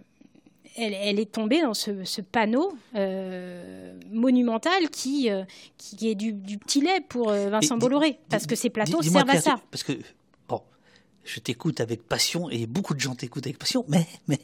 elle, 0.75 1.19
est 1.19 1.31
tombée 1.31 1.61
dans 1.61 1.75
ce, 1.75 2.03
ce 2.05 2.21
panneau 2.21 2.73
monumental 4.11 4.89
qui, 4.89 5.29
qui 5.77 6.09
est 6.09 6.15
du, 6.15 6.33
du, 6.33 6.57
petit 6.57 6.81
lait 6.81 7.01
pour 7.07 7.29
Vincent 7.29 7.77
Bolloré, 7.77 8.19
parce 8.29 8.47
que 8.47 8.55
ces 8.55 8.71
plateaux 8.71 9.03
servent 9.03 9.29
à 9.29 9.41
ça. 9.41 9.61
Parce 9.69 9.83
que, 9.83 9.93
bon, 10.47 10.63
je 11.23 11.39
t'écoute 11.39 11.81
avec 11.81 12.01
passion 12.07 12.49
et 12.49 12.65
beaucoup 12.65 12.95
de 12.95 12.99
gens 12.99 13.13
t'écoutent 13.13 13.45
avec 13.45 13.59
passion, 13.59 13.85
mais, 13.87 14.07
mais, 14.27 14.39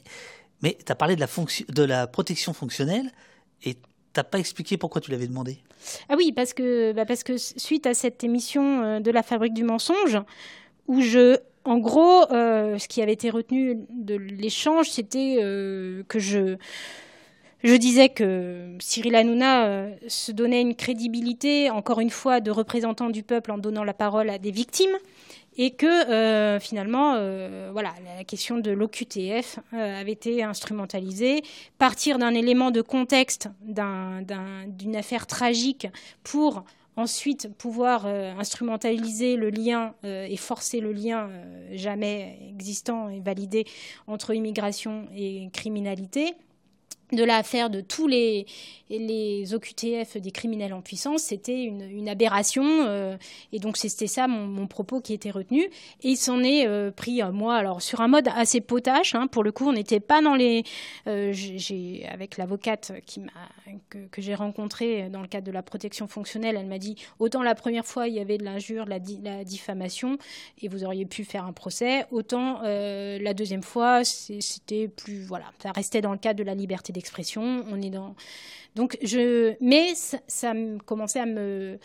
mais 0.61 0.77
tu 0.85 0.91
as 0.91 0.95
parlé 0.95 1.15
de 1.15 1.21
la, 1.21 1.27
fonction, 1.27 1.65
de 1.69 1.83
la 1.83 2.05
protection 2.05 2.53
fonctionnelle 2.53 3.11
et 3.63 3.75
T'as 4.15 4.23
pas 4.23 4.39
expliqué 4.39 4.77
pourquoi 4.77 5.01
tu 5.01 5.11
l'avais 5.11 5.27
demandé? 5.27 5.57
Ah 6.07 6.15
oui, 6.17 6.31
parce 6.31 6.53
que, 6.53 6.93
bah 6.93 7.03
suite 7.35 7.85
à 7.85 7.93
cette 7.93 8.23
émission 8.23 8.81
euh, 8.81 8.99
de 9.01 9.11
la 9.11 9.23
fabrique 9.23 9.53
du 9.53 9.65
mensonge, 9.65 10.17
où 10.87 11.01
je, 11.01 11.35
en 11.65 11.79
gros, 11.79 12.23
euh, 12.31 12.77
ce 12.77 12.87
qui 12.87 13.01
avait 13.01 13.11
été 13.11 13.29
retenu 13.29 13.85
de 13.89 14.15
l'échange, 14.15 14.89
c'était 14.89 15.39
euh, 15.41 16.03
que 16.07 16.19
je, 16.19 16.55
je 17.65 17.75
disais 17.75 18.07
que 18.07 18.77
Cyril 18.79 19.15
Hanouna 19.15 19.89
se 20.07 20.31
donnait 20.31 20.61
une 20.61 20.75
crédibilité, 20.75 21.69
encore 21.69 21.99
une 21.99 22.09
fois, 22.09 22.39
de 22.39 22.51
représentant 22.51 23.09
du 23.09 23.21
peuple 23.21 23.51
en 23.51 23.57
donnant 23.57 23.83
la 23.83 23.93
parole 23.93 24.29
à 24.29 24.37
des 24.37 24.51
victimes 24.51 24.95
et 25.57 25.71
que 25.71 26.09
euh, 26.09 26.59
finalement, 26.59 27.13
euh, 27.15 27.69
voilà, 27.71 27.93
la 28.17 28.23
question 28.23 28.57
de 28.57 28.71
l'OQTF 28.71 29.59
euh, 29.73 30.01
avait 30.01 30.11
été 30.11 30.43
instrumentalisée, 30.43 31.43
partir 31.77 32.17
d'un 32.17 32.33
élément 32.33 32.71
de 32.71 32.81
contexte 32.81 33.49
d'une 33.61 34.95
affaire 34.95 35.27
tragique 35.27 35.87
pour 36.23 36.63
ensuite 36.97 37.49
pouvoir 37.57 38.05
instrumentaliser 38.05 39.35
le 39.35 39.49
lien 39.49 39.93
et 40.03 40.37
forcer 40.37 40.79
le 40.79 40.93
lien 40.93 41.29
jamais 41.73 42.39
existant 42.49 43.09
et 43.09 43.19
validé 43.19 43.65
entre 44.07 44.33
immigration 44.33 45.05
et 45.13 45.49
criminalité. 45.51 46.35
De 47.11 47.23
l'affaire 47.23 47.69
de 47.69 47.81
tous 47.81 48.07
les, 48.07 48.45
les 48.89 49.53
OQTF 49.53 50.17
des 50.17 50.31
criminels 50.31 50.73
en 50.73 50.81
puissance, 50.81 51.23
c'était 51.23 51.63
une, 51.63 52.07
aberration. 52.07 52.63
Euh, 52.63 53.17
et 53.51 53.59
donc, 53.59 53.77
c'était 53.77 54.07
ça 54.07 54.27
mon, 54.27 54.67
propos 54.67 55.01
qui 55.01 55.13
était 55.13 55.31
retenu. 55.31 55.63
Et 56.03 56.09
il 56.09 56.17
s'en 56.17 56.43
est 56.43 56.67
euh, 56.67 56.91
pris, 56.91 57.21
moi, 57.33 57.55
alors 57.55 57.81
sur 57.81 58.01
un 58.01 58.07
mode 58.07 58.27
assez 58.35 58.61
potache. 58.61 59.15
Hein, 59.15 59.27
pour 59.27 59.43
le 59.43 59.51
coup, 59.51 59.67
on 59.67 59.73
n'était 59.73 59.99
pas 59.99 60.21
dans 60.21 60.35
les. 60.35 60.63
Euh, 61.07 61.33
avec 62.11 62.37
l'avocate 62.37 62.93
que, 63.89 64.21
j'ai 64.21 64.35
rencontrée 64.35 65.09
dans 65.09 65.21
le 65.21 65.27
cadre 65.27 65.47
de 65.47 65.51
la 65.51 65.63
protection 65.63 66.07
fonctionnelle, 66.07 66.55
elle 66.57 66.67
m'a 66.67 66.77
dit 66.77 66.95
autant 67.19 67.43
la 67.43 67.55
première 67.55 67.85
fois, 67.85 68.07
il 68.07 68.13
y 68.13 68.19
avait 68.19 68.37
de 68.37 68.43
l'injure, 68.43 68.85
la, 68.85 68.99
la 69.23 69.43
diffamation, 69.43 70.17
et 70.61 70.67
vous 70.67 70.83
auriez 70.83 71.05
pu 71.05 71.23
faire 71.23 71.45
un 71.45 71.53
procès, 71.53 72.05
autant 72.11 72.61
la 72.61 73.33
deuxième 73.33 73.63
fois, 73.63 74.03
c'était 74.03 74.87
plus. 74.87 75.23
Voilà, 75.23 75.45
ça 75.61 75.71
restait 75.71 76.01
dans 76.01 76.11
le 76.11 76.17
cadre 76.17 76.39
de 76.39 76.43
la 76.43 76.55
liberté 76.55 76.93
d'expression. 76.93 77.65
On 77.69 77.81
est 77.81 77.89
dans 77.89 78.15
donc 78.75 78.97
je, 79.01 79.53
mais 79.61 79.93
ça, 79.95 80.53
commençait 80.85 81.19
à 81.19 81.25
me, 81.25 81.79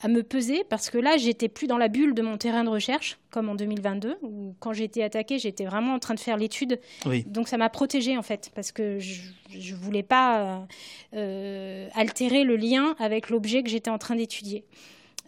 à 0.00 0.08
me 0.08 0.22
peser 0.22 0.64
parce 0.68 0.90
que 0.90 0.98
là, 0.98 1.16
j'étais 1.16 1.48
plus 1.48 1.68
dans 1.68 1.78
la 1.78 1.88
bulle 1.88 2.14
de 2.14 2.22
mon 2.22 2.36
terrain 2.36 2.64
de 2.64 2.68
recherche 2.68 3.18
comme 3.30 3.48
en 3.48 3.54
2022 3.54 4.18
où 4.22 4.54
quand 4.58 4.72
j'ai 4.72 4.84
été 4.84 5.04
attaquée, 5.04 5.38
j'étais 5.38 5.64
vraiment 5.64 5.94
en 5.94 5.98
train 6.00 6.14
de 6.14 6.20
faire 6.20 6.36
l'étude. 6.36 6.80
Donc 7.26 7.48
ça 7.48 7.56
m'a 7.56 7.68
protégée 7.70 8.16
en 8.16 8.22
fait 8.22 8.50
parce 8.54 8.72
que 8.72 8.98
je, 8.98 9.22
je 9.56 9.74
voulais 9.74 10.02
pas 10.02 10.66
euh, 11.14 11.88
altérer 11.94 12.42
le 12.42 12.56
lien 12.56 12.96
avec 12.98 13.30
l'objet 13.30 13.62
que 13.62 13.70
j'étais 13.70 13.90
en 13.90 13.98
train 13.98 14.16
d'étudier. 14.16 14.64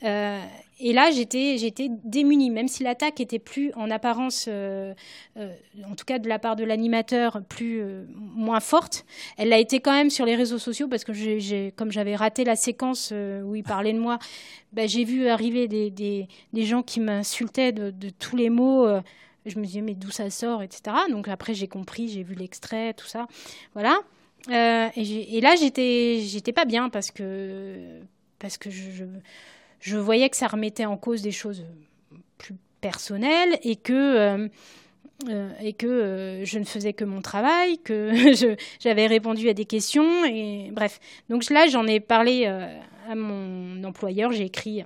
Euh, 0.03 0.41
et 0.81 0.93
là, 0.93 1.11
j'étais, 1.13 1.57
j'étais 1.57 1.89
démunie, 2.05 2.51
même 2.51 2.67
si 2.67 2.83
l'attaque 2.83 3.21
était 3.21 3.39
plus 3.39 3.73
en 3.75 3.91
apparence, 3.91 4.47
euh, 4.49 4.93
euh, 5.37 5.55
en 5.89 5.95
tout 5.95 6.05
cas 6.05 6.19
de 6.19 6.29
la 6.29 6.41
part 6.41 6.57
de 6.57 6.65
l'animateur, 6.65 7.43
plus 7.49 7.83
moins 8.13 8.61
forte. 8.61 9.07
Elle 9.37 9.51
l'a 9.51 9.59
été 9.59 9.81
quand 9.81 9.93
même 9.93 10.11
sur 10.11 10.27
les 10.27 10.35
réseaux 10.35 10.59
sociaux 10.59 10.89
parce 10.89 11.05
que 11.05 11.71
comme 11.71 11.93
j'avais 11.93 12.17
raté 12.17 12.45
la 12.45 12.57
séquence 12.57 13.13
où 13.13 13.55
il 13.55 13.63
parlait 13.63 13.93
de 13.93 13.99
moi, 13.99 14.19
bah, 14.73 14.87
j'ai 14.87 15.05
vu 15.05 15.29
arriver 15.29 15.69
des, 15.69 16.29
gens 16.55 16.83
qui 16.83 17.01
m'insultaient 17.01 17.73
de, 17.73 18.11
tous 18.19 18.37
les 18.37 18.51
mots. 18.51 18.89
je 19.47 19.59
me 19.59 19.65
disais 19.65 19.81
mais 19.81 19.95
d'où 19.95 20.11
ça 20.11 20.29
sort, 20.31 20.63
etc. 20.63 20.97
Donc 21.09 21.29
après 21.29 21.55
j'ai 21.55 21.69
compris, 21.69 22.09
j'ai 22.09 22.25
vu 22.25 22.35
l'extrait, 22.35 22.95
tout 22.95 23.07
ça, 23.07 23.29
voilà. 23.75 24.01
Et, 24.49 25.41
là 25.41 25.55
j'étais, 25.57 26.53
pas 26.53 26.65
bien 26.65 26.89
parce 26.89 27.13
que 27.13 28.01
parce 28.41 28.59
que 28.59 28.71
je 28.71 29.05
je 29.85 29.99
voyais 29.99 30.31
que 30.31 30.37
ça 30.37 30.47
remettait 30.47 30.87
en 30.87 30.97
cause 30.97 31.21
des 31.21 31.31
choses 31.31 31.63
plus 32.39 32.55
personnelles 32.81 33.59
et 33.63 33.77
que, 33.77 33.93
euh, 33.93 34.49
euh, 35.29 35.73
euh, 35.83 36.41
je 36.43 36.59
ne 36.59 36.65
faisais 36.65 36.95
que 36.95 37.05
mon 37.05 37.21
travail, 37.21 37.77
que 37.85 38.11
j'avais 38.81 39.07
répondu 39.07 39.47
à 39.51 39.53
des 39.53 39.67
questions. 39.67 40.25
Et, 40.25 40.71
bref, 40.73 41.01
donc 41.29 41.51
là, 41.51 41.67
j'en 41.67 41.87
ai 41.87 42.01
parlé 42.01 42.47
à 42.47 43.15
mon 43.15 43.85
employeur, 43.85 44.33
j'ai 44.33 44.45
écrit 44.45 44.85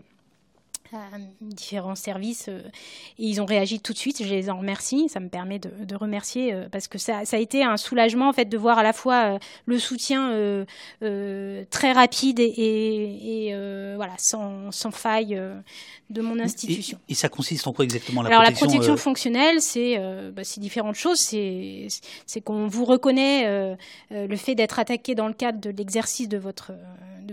différents 1.41 1.95
services 1.95 2.47
euh, 2.49 2.61
et 3.19 3.27
ils 3.27 3.41
ont 3.41 3.45
réagi 3.45 3.81
tout 3.81 3.93
de 3.93 3.99
suite. 3.99 4.23
Je 4.23 4.29
les 4.29 4.51
en 4.51 4.59
remercie. 4.59 5.09
Ça 5.09 5.21
me 5.21 5.29
permet 5.29 5.59
de, 5.59 5.97
remercier 5.97 6.53
euh, 6.53 6.69
parce 6.71 6.89
que 6.89 6.99
ça, 6.99 7.25
ça, 7.25 7.37
a 7.37 7.41
été 7.41 7.63
un 7.65 7.77
soulagement 7.77 8.29
en 8.29 8.33
fait 8.33 8.47
de 8.47 8.57
voir 8.57 8.79
à 8.79 8.83
la 8.83 8.93
fois 8.93 9.35
euh, 9.35 9.39
le 9.67 9.79
soutien 9.79 10.29
très 11.71 11.93
rapide 11.93 12.41
et, 12.41 13.53
voilà 13.97 14.15
sans, 14.19 14.71
sans, 14.71 14.91
faille 14.91 15.41
de 16.11 16.23
mon 16.23 16.39
institution. 16.39 16.99
Et, 17.09 17.15
ça 17.15 17.29
consiste 17.29 17.67
en 17.67 17.73
quoi 17.73 17.85
exactement 17.85 18.23
la 18.23 18.29
Alors 18.29 18.43
protection, 18.43 18.67
la 18.67 18.73
protection 18.73 18.97
fonctionnelle, 18.97 19.61
c'est 19.61 19.99
bah, 20.33 20.43
différentes 20.59 20.95
choses. 20.95 21.19
C'est 21.19 22.41
qu'on 22.45 22.69
vous 22.69 22.85
reconnaît 22.85 23.77
le 24.11 24.37
fait 24.37 24.55
d'être 24.55 24.79
attaqué 24.79 25.15
dans 25.15 25.29
le 25.29 25.35
cadre 25.35 25.61
de 25.61 25.71
l'exercice 25.71 26.29
de 26.29 26.39
votre 26.39 26.73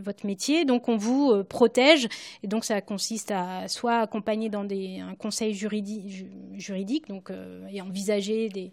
votre 0.01 0.25
métier. 0.25 0.65
Donc 0.65 0.89
on 0.89 0.97
vous 0.97 1.43
protège 1.43 2.07
et 2.43 2.47
donc 2.47 2.65
ça 2.65 2.81
consiste 2.81 3.31
à 3.31 3.67
soit 3.67 3.99
accompagner 3.99 4.49
dans 4.49 4.63
des, 4.63 4.99
un 4.99 5.15
conseil 5.15 5.53
juridique, 5.53 7.07
donc 7.07 7.31
et 7.71 7.81
envisager 7.81 8.49
des, 8.49 8.71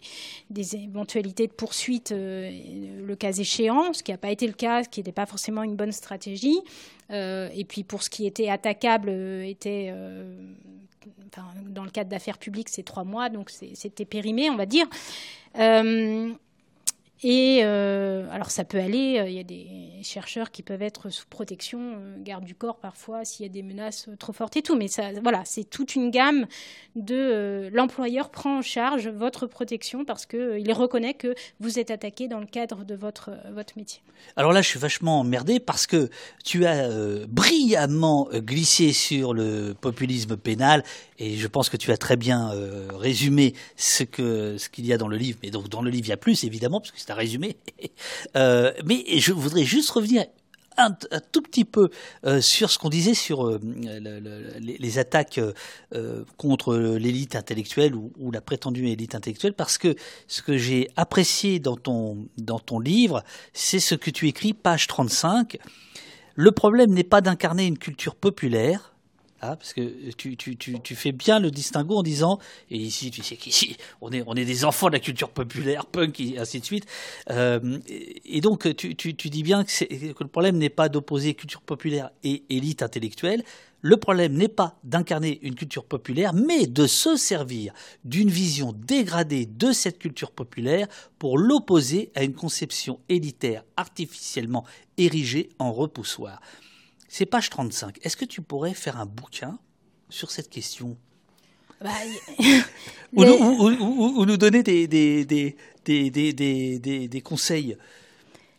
des, 0.49 0.75
éventualités 0.75 1.47
de 1.47 1.53
poursuite 1.53 2.11
le 2.11 3.15
cas 3.15 3.31
échéant, 3.31 3.93
ce 3.93 4.03
qui 4.03 4.11
n'a 4.11 4.17
pas 4.17 4.31
été 4.31 4.47
le 4.47 4.53
cas, 4.53 4.83
ce 4.83 4.89
qui 4.89 4.99
n'était 4.99 5.11
pas 5.11 5.25
forcément 5.25 5.63
une 5.63 5.75
bonne 5.75 5.91
stratégie. 5.91 6.59
et 7.09 7.65
puis 7.67 7.83
pour 7.83 8.03
ce 8.03 8.09
qui 8.09 8.25
était 8.25 8.49
attaquable 8.49 9.09
était 9.09 9.93
dans 11.69 11.83
le 11.83 11.89
cadre 11.89 12.09
d'affaires 12.09 12.37
publiques, 12.37 12.69
c'est 12.69 12.83
trois 12.83 13.03
mois, 13.03 13.29
donc 13.29 13.49
c'était 13.49 14.05
périmé, 14.05 14.49
on 14.49 14.55
va 14.55 14.65
dire. 14.65 14.87
Euh, 17.23 17.27
et 17.27 17.61
euh, 17.63 18.27
alors 18.31 18.51
ça 18.51 18.63
peut 18.63 18.79
aller, 18.79 19.19
euh, 19.19 19.27
il 19.27 19.33
y 19.33 19.39
a 19.39 19.43
des 19.43 19.67
chercheurs 20.03 20.51
qui 20.51 20.63
peuvent 20.63 20.81
être 20.81 21.09
sous 21.09 21.25
protection, 21.27 21.97
garde 22.19 22.43
du 22.43 22.55
corps 22.55 22.77
parfois 22.77 23.25
s'il 23.25 23.45
y 23.45 23.49
a 23.49 23.51
des 23.51 23.63
menaces 23.63 24.09
trop 24.19 24.33
fortes 24.33 24.57
et 24.57 24.61
tout, 24.61 24.75
mais 24.75 24.87
voilà, 25.21 25.43
c'est 25.45 25.63
toute 25.63 25.95
une 25.95 26.11
gamme 26.11 26.45
de 26.95 27.69
l'employeur 27.73 28.29
prend 28.29 28.59
en 28.59 28.61
charge 28.61 29.07
votre 29.07 29.47
protection 29.47 30.05
parce 30.05 30.25
qu'il 30.25 30.73
reconnaît 30.73 31.13
que 31.13 31.33
vous 31.59 31.79
êtes 31.79 31.91
attaqué 31.91 32.27
dans 32.27 32.39
le 32.39 32.45
cadre 32.45 32.83
de 32.83 32.95
votre, 32.95 33.31
métier. 33.75 34.01
Alors 34.35 34.51
là, 34.51 34.61
je 34.61 34.67
suis 34.67 34.79
vachement 34.79 35.21
emmerdé 35.21 35.59
parce 35.59 35.87
que 35.87 36.09
tu 36.43 36.65
as 36.65 36.89
brillamment 37.27 38.29
glissé 38.33 38.91
sur 38.91 39.33
le 39.33 39.73
populisme 39.73 40.37
pénal 40.37 40.83
et 41.23 41.37
je 41.37 41.47
pense 41.47 41.69
que 41.69 41.77
tu 41.77 41.91
as 41.91 41.97
très 41.97 42.17
bien 42.17 42.51
euh, 42.53 42.89
résumé 42.93 43.53
ce 43.77 44.03
ce 44.03 44.69
qu'il 44.69 44.85
y 44.85 44.93
a 44.93 44.97
dans 44.97 45.07
le 45.07 45.17
livre. 45.17 45.39
Mais 45.41 45.51
donc 45.51 45.69
dans 45.69 45.81
le 45.81 45.89
livre 45.89 46.07
il 46.07 46.09
y 46.09 46.13
a 46.13 46.17
plus 46.17 46.43
évidemment 46.43 46.79
parce 46.79 46.91
que 46.91 46.99
c'est 46.99 47.12
résumé. 47.13 47.57
euh, 48.35 48.71
mais 48.85 49.03
je 49.17 49.33
voudrais 49.33 49.63
juste 49.63 49.89
revenir 49.91 50.25
un, 50.75 50.91
tout 51.31 51.43
petit 51.43 51.65
peu 51.65 51.89
euh, 52.25 52.41
sur 52.41 52.71
ce 52.71 52.79
qu'on 52.79 52.89
disait 52.89 53.13
sur 53.13 53.45
euh, 53.45 53.59
les, 53.61 54.77
les, 54.77 54.97
attaques 54.97 55.39
contre 56.37 56.75
l'élite 56.75 57.35
intellectuelle 57.35 57.93
ou, 57.95 58.11
ou, 58.17 58.31
la 58.31 58.41
prétendue 58.41 58.87
élite 58.87 59.13
intellectuelle, 59.13 59.53
parce 59.53 59.77
que 59.77 59.95
ce 60.27 60.41
que 60.41 60.57
j'ai 60.57 60.89
apprécié 60.95 61.59
dans 61.59 61.77
ton, 61.77 62.27
dans 62.37 62.59
ton 62.59 62.79
livre, 62.79 63.23
c'est 63.53 63.79
ce 63.79 63.93
que 63.93 64.09
tu 64.09 64.27
écris, 64.27 64.53
page 64.53 64.87
35. 64.87 65.57
Le 66.35 66.51
problème 66.51 66.91
n'est 66.91 67.03
pas 67.03 67.21
d'incarner 67.21 67.67
une 67.67 67.77
culture 67.77 68.15
populaire, 68.15 68.92
ah, 69.45 69.57
parce 69.57 69.73
que 69.73 69.81
tu, 70.11 70.37
tu, 70.37 70.95
fais 70.95 71.11
bien 71.11 71.37
le 71.37 71.51
distinguo 71.51 71.97
en 71.97 72.03
disant, 72.03 72.39
et 72.71 72.77
ici, 72.77 73.11
tu 73.11 73.21
sais 73.23 73.35
qu'ici, 73.35 73.75
on 73.99 74.09
est, 74.09 74.45
des 74.45 74.63
enfants 74.63 74.87
de 74.87 74.93
la 74.93 75.01
culture 75.01 75.29
populaire, 75.29 75.85
punk, 75.85 76.21
et 76.21 76.39
ainsi 76.39 76.61
de 76.61 76.65
suite. 76.65 76.85
Euh, 77.29 77.77
et 78.23 78.39
donc, 78.39 78.73
tu, 78.77 79.03
dis 79.03 79.43
bien 79.43 79.65
que 79.65 80.23
le 80.23 80.29
problème 80.29 80.57
n'est 80.57 80.69
pas 80.69 80.87
d'opposer 80.87 81.33
culture 81.33 81.59
populaire 81.59 82.11
et 82.23 82.43
élite 82.49 82.83
intellectuelle. 82.83 83.43
Le 83.81 83.97
problème 83.97 84.31
n'est 84.31 84.47
pas 84.47 84.79
d'incarner 84.85 85.39
une 85.41 85.55
culture 85.55 85.83
populaire, 85.83 86.31
mais 86.33 86.65
de 86.65 86.87
se 86.87 87.17
servir 87.17 87.73
d'une 88.05 88.29
vision 88.29 88.73
dégradée 88.73 89.45
de 89.45 89.73
cette 89.73 89.99
culture 89.99 90.31
populaire 90.31 90.87
pour 91.19 91.37
l'opposer 91.37 92.13
à 92.15 92.23
une 92.23 92.33
conception 92.33 93.01
élitaire 93.09 93.65
artificiellement 93.75 94.63
érigée 94.97 95.49
en 95.59 95.73
repoussoir. 95.73 96.39
C'est 97.15 97.27
page 97.27 97.51
35. 97.51 97.99
Est-ce 98.01 98.17
que 98.17 98.25
tu 98.25 98.41
pourrais 98.41 98.73
faire 98.73 98.99
un 98.99 99.05
bouquin 99.05 99.59
sur 100.09 100.31
cette 100.31 100.49
question? 100.49 100.97
Bah, 101.79 101.91
ou, 103.13 104.25
nous 104.25 104.37
donner 104.37 104.63
des, 104.63 104.87
des, 104.87 105.23
des, 105.85 107.07
des 107.07 107.21
conseils 107.21 107.77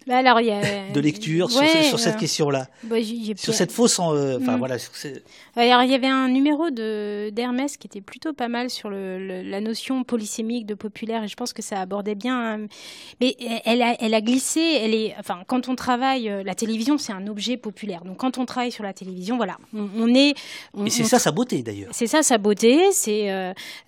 bah, 0.07 0.19
alors, 0.19 0.41
y 0.41 0.51
a, 0.51 0.91
de 0.93 1.01
lecture 1.01 1.51
sur, 1.51 1.67
sur, 1.67 1.99
cette 1.99 2.19
question-là 2.19 2.69
bah, 2.83 2.97
Sur 3.37 3.55
cette 3.55 3.73
fausse. 3.73 3.99
Euh, 3.99 4.39
enfin, 4.41 4.57
mm. 4.57 4.59
voilà. 4.59 4.77
Alors, 5.57 5.83
il 5.83 5.91
y 5.91 5.95
avait 5.95 6.09
un 6.09 6.29
numéro 6.29 6.71
d'Hermès 6.71 7.77
qui 7.77 7.87
était 7.87 8.03
plutôt 8.03 8.35
pas 8.35 8.49
mal 8.49 8.69
sur 8.69 8.91
le, 8.91 9.43
la 9.43 9.61
notion 9.61 10.05
polysémique 10.05 10.67
de 10.67 10.75
populaire 10.75 11.25
et 11.25 11.29
je 11.29 11.37
pense 11.37 11.53
que 11.53 11.63
ça 11.63 11.81
abordait 11.81 12.15
bien. 12.15 12.59
Euh, 12.59 12.67
mais 13.21 13.37
elle 13.65 13.83
a, 13.83 13.97
elle 13.99 14.15
a 14.15 14.21
glissé. 14.21 14.61
Elle 14.61 14.95
est, 14.95 15.15
enfin, 15.19 15.41
quand 15.47 15.69
on 15.69 15.75
travaille, 15.75 16.29
euh, 16.29 16.43
la 16.43 16.55
télévision, 16.55 16.99
c'est 16.99 17.13
un 17.13 17.27
objet 17.27 17.57
populaire. 17.57 18.05
Donc, 18.05 18.19
quand 18.19 18.37
on 18.37 18.45
travaille 18.45 18.73
sur 18.73 18.85
la 18.85 18.93
télévision, 18.93 19.37
voilà, 19.37 19.57
on, 19.73 20.15
est. 20.15 20.35
et 20.85 20.91
c'est 20.91 21.05
ça 21.05 21.19
sa 21.19 21.33
beauté 21.33 21.63
d'ailleurs. 21.63 21.91
C'est 21.93 22.07
ça 22.07 22.23
sa 22.23 22.37
beauté. 22.39 22.93
C'est. 22.93 23.33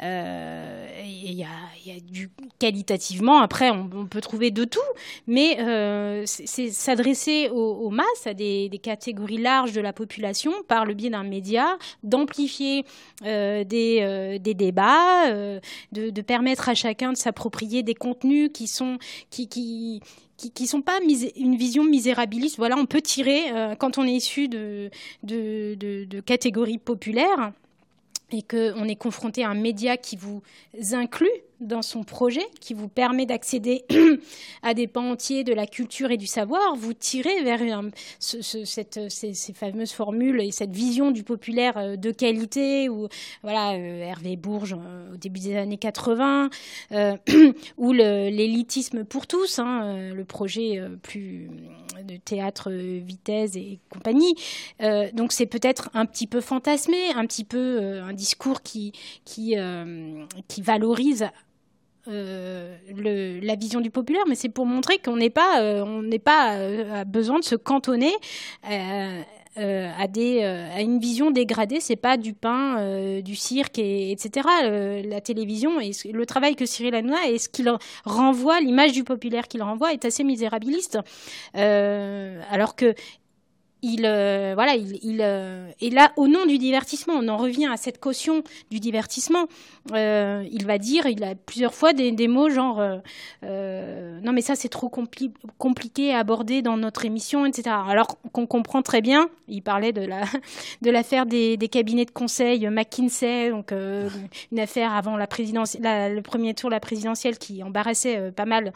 Il 0.01 1.33
y, 1.33 1.45
a, 1.45 1.49
y, 1.85 1.91
a, 1.91 2.01
du 2.01 2.31
qualitativement. 2.59 3.41
Après, 3.41 3.71
on, 3.71 4.07
peut 4.07 4.21
trouver 4.21 4.51
de 4.51 4.65
tout. 4.65 4.81
Mais. 5.27 5.59
Euh, 6.07 6.23
c'est 6.25 6.71
s'adresser 6.71 7.49
aux, 7.51 7.91
masses, 7.91 8.27
à 8.27 8.35
des, 8.35 8.71
catégories 8.83 9.39
larges 9.39 9.73
de 9.73 9.81
la 9.81 9.93
population 9.93 10.53
par 10.69 10.85
le 10.85 10.95
biais 10.95 11.11
d'un 11.11 11.25
média, 11.25 11.79
d'amplifier 12.03 12.85
euh, 13.25 13.65
euh, 13.73 14.39
des, 14.39 14.55
débats, 14.55 15.31
de, 15.93 16.21
permettre 16.21 16.69
à 16.69 16.75
chacun 16.75 17.13
de 17.13 17.17
s'approprier 17.17 17.83
des 17.83 17.95
contenus 17.95 18.51
qui 18.53 18.67
sont 18.67 18.99
qui, 19.31 19.49
qui 19.49 20.01
qui, 20.37 20.67
sont 20.67 20.83
pas 20.83 20.99
une 21.37 21.57
vision 21.57 21.83
misérabiliste. 21.83 22.59
Voilà, 22.59 22.77
on 22.77 22.85
peut 22.85 23.01
tirer 23.01 23.45
quand 23.79 23.97
on 23.97 24.05
est 24.05 24.13
issu 24.13 24.49
de, 24.49 24.91
de 25.23 26.21
catégories 26.21 26.77
populaires 26.77 27.53
et 28.31 28.43
qu'on 28.43 28.85
est 28.85 28.97
confronté 28.97 29.45
à 29.45 29.51
un 29.51 29.55
média 29.55 29.97
qui 29.97 30.17
vous 30.17 30.43
inclut 30.93 31.31
dans 31.61 31.83
son 31.83 32.05
projet, 32.05 32.47
qui 32.61 32.75
vous 32.75 32.89
permet 32.89 33.27
d'accéder 33.27 33.85
à 34.63 34.75
des 34.75 34.87
pans 34.87 35.11
entiers 35.11 35.45
de 35.45 35.53
la 35.53 35.67
culture 35.67 36.11
et 36.11 36.17
du 36.17 36.27
savoir, 36.27 36.75
vous 36.77 36.93
tirez 36.93 37.43
vers 37.43 37.61
cette, 38.21 39.01
ces, 39.09 39.53
fameuses 39.55 39.93
formules 39.93 40.41
et 40.41 40.51
cette 40.51 40.73
vision 40.73 41.11
du 41.11 41.23
populaire 41.23 41.79
euh, 41.79 41.97
de 41.97 42.11
qualité, 42.11 42.89
ou 42.89 43.09
voilà, 43.43 43.75
euh, 43.75 44.03
Hervé 44.03 44.37
Bourges 44.37 44.77
euh, 44.79 45.15
au 45.15 45.17
début 45.17 45.41
des 45.41 45.57
années 45.57 45.79
80, 45.79 46.51
ou 47.77 47.93
l'élitisme 47.93 49.05
pour 49.05 49.27
tous, 49.27 49.59
hein, 49.59 50.13
le 50.13 50.25
projet 50.25 50.81
plus 51.03 51.49
de 52.07 52.17
théâtre 52.17 52.71
Vitesse 52.71 53.57
et 53.57 53.79
compagnie. 53.91 54.35
donc 55.13 55.33
c'est 55.33 55.47
peut-être 55.47 55.91
un 55.95 56.07
petit 56.07 56.27
peu 56.27 56.41
fantasmé, 56.41 56.97
un 57.15 57.27
petit 57.27 57.45
peu 57.45 58.01
un 58.01 58.13
discours 58.13 58.63
qui 58.63 58.93
valorise 60.59 61.27
euh, 62.09 62.77
la 63.43 63.55
vision 63.57 63.81
du 63.81 63.91
populaire, 63.91 64.23
mais 64.29 64.35
c'est 64.35 64.49
pour 64.49 64.67
montrer 64.67 64.99
qu'on 64.99 65.17
n'est 65.17 65.31
pas, 65.31 65.61
euh, 65.61 65.85
on 65.85 66.03
n'est 66.03 66.19
pas 66.19 66.55
euh, 66.55 67.05
besoin 67.05 67.39
de 67.39 67.45
se 67.45 67.57
cantonner 67.57 68.13
à, 68.63 70.07
des, 70.09 70.43
à 70.43 70.81
une 70.83 70.99
vision 70.99 71.31
dégradée. 71.31 71.81
C'est 71.81 71.97
pas 71.97 72.17
du 72.17 72.35
pain, 72.35 73.21
du 73.23 73.35
cirque, 73.35 73.79
et, 73.79 74.13
etc. 74.13 74.47
la 75.05 75.21
télévision 75.21 75.81
et 75.81 75.93
le 76.13 76.27
travail 76.27 76.57
que 76.57 76.67
Cyril 76.67 76.95
Hanouna 76.95 77.29
et 77.29 77.39
ce 77.39 77.49
qu'il 77.49 77.73
renvoie, 78.05 78.61
l'image 78.61 78.93
du 78.93 79.03
populaire 79.03 79.49
qu'il 79.49 79.63
renvoie 79.63 79.93
est 79.93 80.05
assez 80.05 80.25
misérabiliste. 80.25 80.99
alors 81.55 82.77
que 82.77 82.95
il, 83.87 84.05
euh, 84.05 84.53
voilà, 84.55 84.75
il, 84.75 85.21
euh, 85.21 85.71
et 85.81 85.91
là, 85.91 86.13
au 86.17 86.27
nom 86.27 86.45
du 86.45 86.59
divertissement, 86.59 87.15
on 87.15 87.29
en 87.29 87.37
revient 87.37 87.67
à 87.67 87.77
cette 87.77 88.01
caution 88.01 88.43
du 88.71 88.81
divertissement. 88.81 89.47
Euh, 89.93 90.45
il 90.51 90.67
va 90.67 90.79
dire, 90.79 91.07
il 91.07 91.23
a 91.23 91.37
plusieurs 91.37 91.73
fois 91.73 91.93
des, 91.93 92.27
mots 92.27 92.51
genre, 92.51 92.83
non 93.43 94.33
mais 94.33 94.41
ça 94.41 94.57
c'est 94.57 94.69
trop 94.69 94.91
compliqué 95.59 96.13
à 96.13 96.19
aborder 96.19 96.63
dans 96.63 96.77
notre 96.77 97.05
émission, 97.05 97.47
etc. 97.47 97.77
Alors 97.89 98.19
qu'on 98.33 98.47
comprend 98.47 98.83
très 98.83 99.01
bien, 99.01 99.29
il 99.47 99.63
parlait 99.63 99.93
de 99.93 100.03
la 100.03 100.23
de 100.83 100.91
l'affaire 100.91 101.25
des, 101.25 101.57
cabinets 101.71 102.07
de 102.07 102.11
conseil 102.11 102.69
McKinsey, 102.69 103.51
donc 103.51 103.71
une 103.71 104.59
affaire 104.59 104.93
avant 104.93 105.17
la 105.17 105.29
le 105.29 106.21
premier 106.23 106.55
tour 106.55 106.71
de 106.71 106.75
la 106.75 106.81
présidentielle 106.81 107.39
qui 107.39 107.63
embarrassait 107.63 108.33
pas 108.33 108.47
mal 108.47 108.73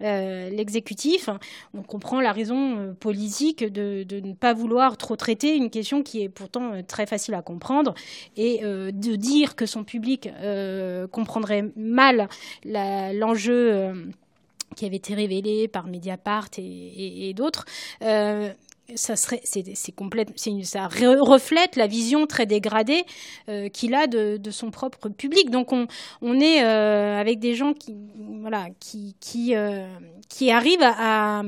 l'exécutif. 0.00 1.28
On 1.74 1.82
comprend 1.82 2.20
la 2.20 2.32
raison 2.32 2.94
politique 2.98 3.64
de, 3.64 4.04
ne 4.10 4.32
pas 4.32 4.54
vouloir 4.54 4.96
trop 4.96 5.16
traiter 5.16 5.56
une 5.56 5.70
question 5.70 6.02
qui 6.02 6.22
est 6.22 6.28
pourtant 6.28 6.72
euh, 6.72 6.82
très 6.86 7.06
facile 7.06 7.34
à 7.34 7.42
comprendre 7.42 7.94
et 8.36 8.60
euh, 8.64 8.90
de 8.90 9.16
dire 9.16 9.56
que 9.56 9.66
son 9.66 9.84
public 9.84 10.28
euh, 10.42 11.06
comprendrait 11.06 11.70
mal 11.76 12.28
l'enjeu 12.64 13.92
qui 14.76 14.86
avait 14.86 14.96
été 14.96 15.14
révélé 15.14 15.68
par 15.68 15.86
Mediapart 15.86 16.48
et, 16.58 17.32
d'autres 17.34 17.64
ça 18.94 19.16
serait, 19.16 19.40
c'est 19.44 19.92
complète, 19.92 20.30
ça 20.64 20.88
reflète 20.88 21.76
la 21.76 21.86
vision 21.86 22.26
très 22.26 22.46
dégradée 22.46 23.04
qu'il 23.72 23.94
a 23.94 24.06
de, 24.06 24.50
son 24.50 24.70
propre 24.70 25.08
public. 25.08 25.50
Donc 25.50 25.72
on, 25.72 26.40
est 26.40 26.60
avec 26.60 27.38
des 27.38 27.54
gens 27.54 27.72
qui, 27.72 27.96
voilà, 28.40 28.68
qui, 28.78 29.16
qui, 29.20 29.54
qui 30.28 30.50
arrivent 30.50 30.78
à, 30.82 31.42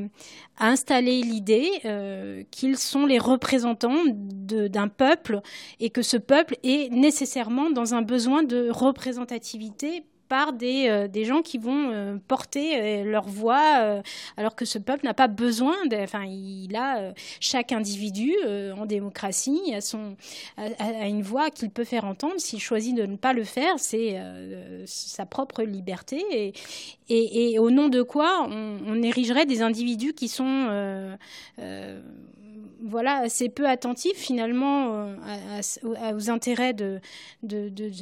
installer 0.58 1.22
l'idée 1.22 1.68
euh, 1.84 2.42
qu'ils 2.50 2.78
sont 2.78 3.06
les 3.06 3.18
représentants 3.18 4.02
d'un 4.06 4.88
peuple 4.88 5.40
et 5.80 5.90
que 5.90 6.02
ce 6.02 6.16
peuple 6.16 6.56
est 6.62 6.90
nécessairement 6.92 7.70
dans 7.70 7.94
un 7.94 8.02
besoin 8.02 8.42
de 8.42 8.70
représentativité 8.70 10.04
des, 10.52 11.08
des 11.08 11.24
gens 11.24 11.42
qui 11.42 11.58
vont 11.58 12.20
porter 12.26 13.04
leur 13.04 13.24
voix, 13.24 14.02
alors 14.36 14.54
que 14.54 14.64
ce 14.64 14.78
peuple 14.78 15.04
n'a 15.04 15.14
pas 15.14 15.28
besoin, 15.28 15.74
enfin, 15.94 16.24
il 16.24 16.74
a 16.76 17.12
chaque 17.40 17.72
individu 17.72 18.32
en 18.76 18.86
démocratie 18.86 19.72
a, 19.74 19.80
son, 19.80 20.16
a, 20.56 21.06
une 21.06 21.22
voix 21.22 21.50
qu'il 21.50 21.70
peut 21.70 21.84
faire 21.84 22.04
entendre. 22.04 22.34
S'il 22.38 22.60
choisit 22.60 22.96
de 22.96 23.06
ne 23.06 23.16
pas 23.16 23.32
le 23.32 23.44
faire, 23.44 23.78
c'est 23.78 24.18
sa 24.86 25.26
propre 25.26 25.62
liberté. 25.62 26.22
Et, 27.08 27.52
et, 27.52 27.58
au 27.58 27.70
nom 27.70 27.88
de 27.88 28.02
quoi 28.02 28.48
on 28.48 29.02
érigerait 29.02 29.46
des 29.46 29.62
individus 29.62 30.14
qui 30.14 30.28
sont 30.28 30.68
voilà, 32.84 33.18
assez 33.18 33.48
peu 33.48 33.68
attentif 33.68 34.16
finalement 34.16 34.94
euh, 34.94 36.12
aux 36.14 36.30
intérêts 36.30 36.74
de, 36.74 37.00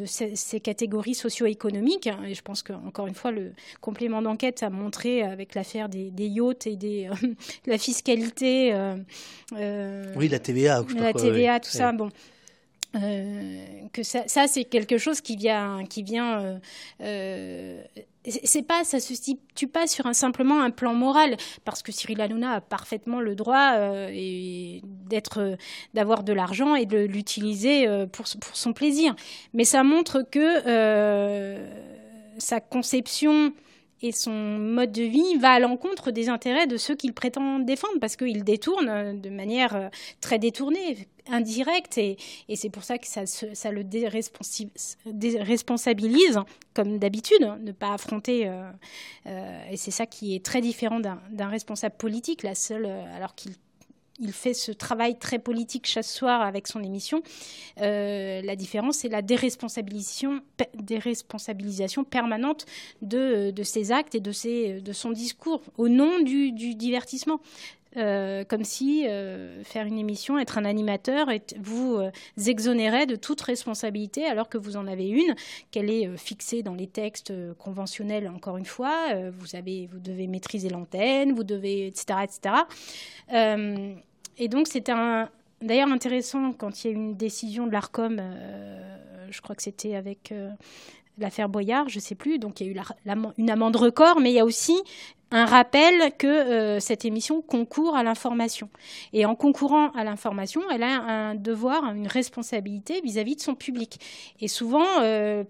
ces, 0.06 0.60
catégories 0.60 1.14
socio-économiques. 1.14 2.08
Et 2.26 2.34
je 2.34 2.42
pense 2.42 2.62
qu'encore 2.62 3.06
une 3.06 3.14
fois, 3.14 3.30
le 3.30 3.52
complément 3.80 4.22
d'enquête 4.22 4.62
a 4.62 4.70
montré 4.70 5.22
avec 5.22 5.54
l'affaire 5.54 5.88
des, 5.88 6.10
yachts 6.16 6.66
et 6.66 6.76
des, 6.76 7.08
euh, 7.08 7.26
la 7.66 7.78
fiscalité. 7.78 8.72
Euh, 8.72 10.14
oui, 10.16 10.28
la 10.28 10.38
TVA. 10.38 10.84
La 10.96 11.12
TVA, 11.12 11.60
tout 11.60 11.70
ça. 11.70 11.92
Bon. 11.92 12.08
que 12.92 14.02
ça, 14.02 14.46
c'est 14.46 14.64
quelque 14.64 14.98
chose 14.98 15.20
qui 15.20 15.36
vient, 15.36 15.84
qui 15.88 16.02
vient 16.02 16.58
c'est 18.26 18.62
pas, 18.62 18.84
ça 18.84 19.00
se 19.00 19.14
situe 19.14 19.66
pas 19.66 19.86
sur 19.86 20.06
un, 20.06 20.12
simplement 20.12 20.60
un 20.60 20.70
plan 20.70 20.92
moral, 20.92 21.36
parce 21.64 21.82
que 21.82 21.90
Cyril 21.90 22.20
Hanouna 22.20 22.52
a 22.56 22.60
parfaitement 22.60 23.20
le 23.20 23.34
droit 23.34 23.72
euh, 23.76 24.78
d'être, 25.08 25.56
d'avoir 25.94 26.22
de 26.22 26.32
l'argent 26.32 26.74
et 26.74 26.86
de 26.86 26.98
l'utiliser 26.98 27.88
euh, 27.88 28.06
pour, 28.06 28.26
pour, 28.40 28.56
son 28.56 28.72
plaisir. 28.72 29.14
Mais 29.54 29.64
ça 29.64 29.82
montre 29.84 30.22
que 30.22 30.66
euh, 30.66 31.66
sa 32.38 32.60
conception 32.60 33.52
et 34.02 34.12
son 34.12 34.32
mode 34.32 34.92
de 34.92 35.02
vie 35.02 35.36
va 35.38 35.52
à 35.52 35.58
l'encontre 35.58 36.10
des 36.10 36.28
intérêts 36.28 36.66
de 36.66 36.76
ceux 36.76 36.94
qu'il 36.94 37.12
prétend 37.12 37.58
défendre, 37.58 37.98
parce 38.00 38.16
qu'il 38.16 38.44
détourne 38.44 38.88
euh, 38.88 39.12
de 39.12 39.28
manière 39.28 39.76
euh, 39.76 39.88
très 40.20 40.38
détournée, 40.38 41.06
indirecte, 41.30 41.98
et, 41.98 42.16
c'est 42.54 42.70
pour 42.70 42.84
ça 42.84 42.98
que 42.98 43.06
ça, 43.06 43.70
le 43.70 43.84
déresponsabilise, 43.84 46.38
comme 46.74 46.98
d'habitude, 46.98 47.48
ne 47.60 47.72
pas 47.72 47.94
affronter, 47.94 48.48
euh, 48.48 48.70
et 49.70 49.76
c'est 49.76 49.90
ça 49.90 50.06
qui 50.06 50.34
est 50.34 50.44
très 50.44 50.60
différent 50.60 51.00
d'un 51.00 51.48
responsable 51.48 51.96
politique, 51.96 52.42
la 52.42 52.54
seule, 52.54 52.86
alors 52.86 53.34
qu'il 53.34 53.52
il 54.20 54.32
fait 54.32 54.54
ce 54.54 54.70
travail 54.70 55.18
très 55.18 55.38
politique 55.38 55.86
chaque 55.86 56.04
soir 56.04 56.42
avec 56.42 56.68
son 56.68 56.82
émission. 56.82 57.22
Euh, 57.80 58.42
la 58.42 58.54
différence, 58.54 58.98
c'est 58.98 59.08
la 59.08 59.22
déresponsabilisation, 59.22 60.42
permanente 62.08 62.66
de, 63.02 63.52
ses 63.62 63.92
actes 63.92 64.14
et 64.14 64.20
de 64.20 64.92
son 64.92 65.10
discours 65.10 65.62
au 65.78 65.88
nom 65.88 66.20
du, 66.20 66.52
divertissement. 66.52 67.40
Euh, 67.96 68.44
comme 68.44 68.62
si 68.62 69.06
euh, 69.08 69.64
faire 69.64 69.86
une 69.86 69.98
émission, 69.98 70.38
être 70.38 70.58
un 70.58 70.64
animateur, 70.64 71.28
vous 71.58 71.98
exonérait 72.46 73.06
de 73.06 73.16
toute 73.16 73.40
responsabilité 73.40 74.26
alors 74.26 74.48
que 74.48 74.58
vous 74.58 74.76
en 74.76 74.86
avez 74.86 75.08
une, 75.08 75.34
qu'elle 75.70 75.90
est 75.90 76.16
fixée 76.16 76.62
dans 76.62 76.74
les 76.74 76.86
textes 76.86 77.32
conventionnels, 77.58 78.28
encore 78.28 78.56
une 78.56 78.66
fois. 78.66 78.96
vous, 79.30 79.56
avez, 79.56 79.88
vous 79.92 79.98
devez 79.98 80.26
maîtriser 80.26 80.68
l'antenne, 80.68 81.32
vous 81.32 81.44
devez, 81.44 81.86
etc. 81.88 82.20
etc. 82.24 82.54
Et 84.40 84.48
donc, 84.48 84.68
c'était 84.68 84.94
d'ailleurs 85.60 85.92
intéressant 85.92 86.52
quand 86.52 86.82
il 86.82 86.86
y 86.86 86.90
a 86.90 86.92
eu 86.92 86.96
une 86.96 87.14
décision 87.14 87.66
de 87.66 87.72
l'ARCOM, 87.72 88.16
euh, 88.18 89.26
je 89.30 89.40
crois 89.40 89.54
que 89.54 89.62
c'était 89.62 89.94
avec 89.94 90.32
euh, 90.32 90.50
l'affaire 91.18 91.48
Boyard, 91.48 91.88
je 91.88 91.96
ne 91.96 92.00
sais 92.00 92.14
plus, 92.14 92.38
donc 92.38 92.60
il 92.60 92.66
y 92.66 92.70
a 92.70 92.72
eu 92.72 92.84
une 93.36 93.50
amende 93.50 93.76
record, 93.76 94.20
mais 94.20 94.30
il 94.30 94.34
y 94.34 94.40
a 94.40 94.44
aussi 94.44 94.80
un 95.30 95.44
rappel 95.44 96.12
que 96.18 96.26
euh, 96.26 96.80
cette 96.80 97.04
émission 97.04 97.42
concourt 97.42 97.96
à 97.96 98.02
l'information. 98.02 98.68
Et 99.12 99.26
en 99.26 99.34
concourant 99.34 99.90
à 99.92 100.04
l'information, 100.04 100.62
elle 100.72 100.82
a 100.82 101.00
un 101.00 101.34
devoir, 101.34 101.84
une 101.94 102.06
responsabilité 102.06 103.00
vis-à-vis 103.02 103.36
de 103.36 103.40
son 103.40 103.54
public. 103.54 104.00
Et 104.40 104.48
souvent, 104.48 104.86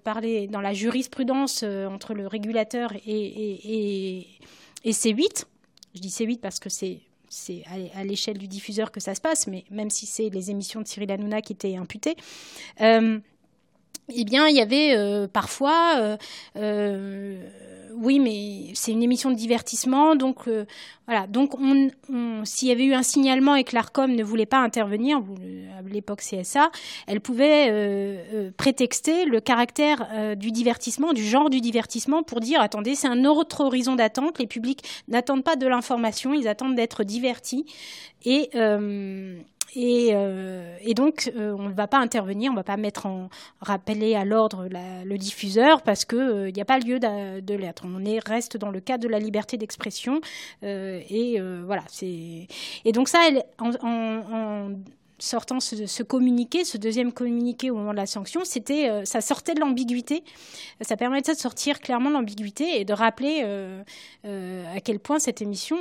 parler 0.04 0.46
dans 0.48 0.60
la 0.60 0.72
jurisprudence 0.72 1.62
entre 1.62 2.14
le 2.14 2.26
régulateur 2.26 2.92
et, 2.92 3.00
et, 3.06 4.26
et 4.84 4.92
C8, 4.92 5.44
je 5.94 6.00
dis 6.00 6.08
C8 6.08 6.38
parce 6.40 6.60
que 6.60 6.68
c'est 6.68 7.00
c'est 7.30 7.62
à, 7.94 8.04
l'échelle 8.04 8.38
du 8.38 8.48
diffuseur 8.48 8.90
que 8.90 9.00
ça 9.00 9.14
se 9.14 9.20
passe, 9.20 9.46
mais 9.46 9.64
même 9.70 9.88
si 9.88 10.04
c'est 10.04 10.28
les 10.28 10.50
émissions 10.50 10.82
de 10.82 10.88
Cyril 10.88 11.10
Hanouna 11.12 11.40
qui 11.40 11.52
étaient 11.52 11.76
imputées, 11.76 12.16
euh, 12.80 13.20
eh 14.12 14.24
bien, 14.24 14.48
il 14.48 14.56
y 14.56 14.60
avait 14.60 14.96
euh, 14.96 15.28
parfois, 15.28 16.16
euh, 16.56 17.48
oui, 18.00 18.18
mais 18.18 18.72
c'est 18.74 18.92
une 18.92 19.02
émission 19.02 19.30
de 19.30 19.36
divertissement, 19.36 20.16
donc 20.16 20.48
voilà. 21.06 21.26
Donc, 21.26 21.52
s'il 22.44 22.68
y 22.68 22.70
avait 22.72 22.84
eu 22.84 22.94
un 22.94 23.02
signalement 23.02 23.54
et 23.56 23.64
que 23.64 23.74
l'Arcom 23.74 24.10
ne 24.10 24.24
voulait 24.24 24.46
pas 24.46 24.58
intervenir, 24.58 25.22
à 25.78 25.82
l'époque 25.82 26.20
CSA, 26.20 26.70
elle 27.06 27.20
pouvait 27.20 28.52
prétexter 28.56 29.26
le 29.26 29.40
caractère 29.40 30.36
du 30.36 30.50
divertissement, 30.50 31.12
du 31.12 31.24
genre 31.24 31.50
du 31.50 31.60
divertissement, 31.60 32.22
pour 32.22 32.40
dire 32.40 32.60
attendez, 32.60 32.94
c'est 32.94 33.08
un 33.08 33.24
autre 33.24 33.64
horizon 33.64 33.96
d'attente. 33.96 34.38
Les 34.38 34.46
publics 34.46 34.82
n'attendent 35.08 35.44
pas 35.44 35.56
de 35.56 35.66
l'information, 35.66 36.32
ils 36.32 36.48
attendent 36.48 36.74
d'être 36.74 37.04
divertis 37.04 37.66
euh, 39.76 40.76
et, 40.80 40.94
donc, 40.94 41.30
euh, 41.36 41.54
on 41.58 41.68
ne 41.68 41.74
va 41.74 41.86
pas 41.86 41.98
intervenir, 41.98 42.50
on 42.50 42.54
ne 42.54 42.58
va 42.58 42.64
pas 42.64 42.76
mettre 42.76 43.06
en 43.06 43.28
rappeler 43.60 44.14
à 44.14 44.24
l'ordre 44.24 44.68
le 44.68 45.16
diffuseur 45.16 45.82
parce 45.82 46.04
qu'il 46.04 46.18
n'y 46.18 46.60
euh, 46.60 46.62
a 46.62 46.64
pas 46.64 46.78
lieu 46.78 46.98
de, 46.98 47.54
l'être. 47.54 47.84
On 47.86 48.04
est, 48.04 48.18
reste 48.26 48.56
dans 48.56 48.70
le 48.70 48.80
cadre 48.80 49.04
de 49.04 49.08
la 49.08 49.18
liberté 49.18 49.56
d'expression. 49.56 50.20
et 50.62 51.40
voilà. 51.64 51.84
Et 52.02 52.92
donc, 52.92 53.08
ça, 53.08 53.20
en, 53.58 54.70
sortant 55.18 55.60
ce, 55.60 56.02
communiqué, 56.02 56.64
ce 56.64 56.78
deuxième 56.78 57.12
communiqué 57.12 57.70
au 57.70 57.76
moment 57.76 57.92
de 57.92 57.98
la 57.98 58.06
sanction, 58.06 58.40
ça 58.44 59.20
sortait 59.20 59.54
de 59.54 59.60
l'ambiguïté. 59.60 60.24
Ça 60.80 60.96
permettait 60.96 61.34
de 61.34 61.38
sortir 61.38 61.80
clairement 61.80 62.08
de 62.08 62.14
l'ambiguïté 62.14 62.80
et 62.80 62.84
de 62.84 62.92
rappeler 62.92 63.42
à 64.24 64.80
quel 64.80 64.98
point 64.98 65.18
cette 65.18 65.42
émission 65.42 65.76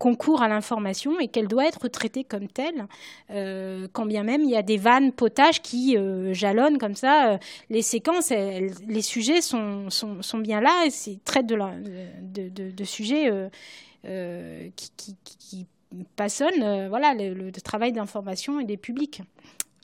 concourt 0.00 0.40
à 0.42 0.48
l'information 0.48 1.20
et 1.20 1.28
qu'elle 1.28 1.46
doit 1.46 1.66
être 1.66 1.86
traitée 1.86 2.24
comme 2.24 2.48
telle, 2.48 2.86
euh, 3.30 3.86
quand 3.92 4.06
bien 4.06 4.24
même 4.24 4.40
il 4.40 4.48
y 4.48 4.56
a 4.56 4.62
des 4.62 4.78
vannes 4.78 5.12
potages 5.12 5.60
qui 5.60 5.96
euh, 5.96 6.32
jalonnent 6.32 6.78
comme 6.78 6.94
ça 6.94 7.34
euh, 7.34 7.38
les 7.68 7.82
séquences, 7.82 8.30
les 8.30 9.02
sujets 9.02 9.42
sont, 9.42 9.90
sont, 9.90 10.22
sont, 10.22 10.38
bien 10.38 10.62
là 10.62 10.86
et 10.86 10.90
c'est 10.90 11.22
traite 11.22 11.46
de, 11.46 12.84
sujets 12.84 13.30
qui, 14.02 14.90
qui, 14.96 15.66
passionnent 16.16 16.88
voilà, 16.88 17.12
le 17.14 17.52
travail 17.52 17.92
d'information 17.92 18.58
et 18.58 18.64
des 18.64 18.78
publics. 18.78 19.22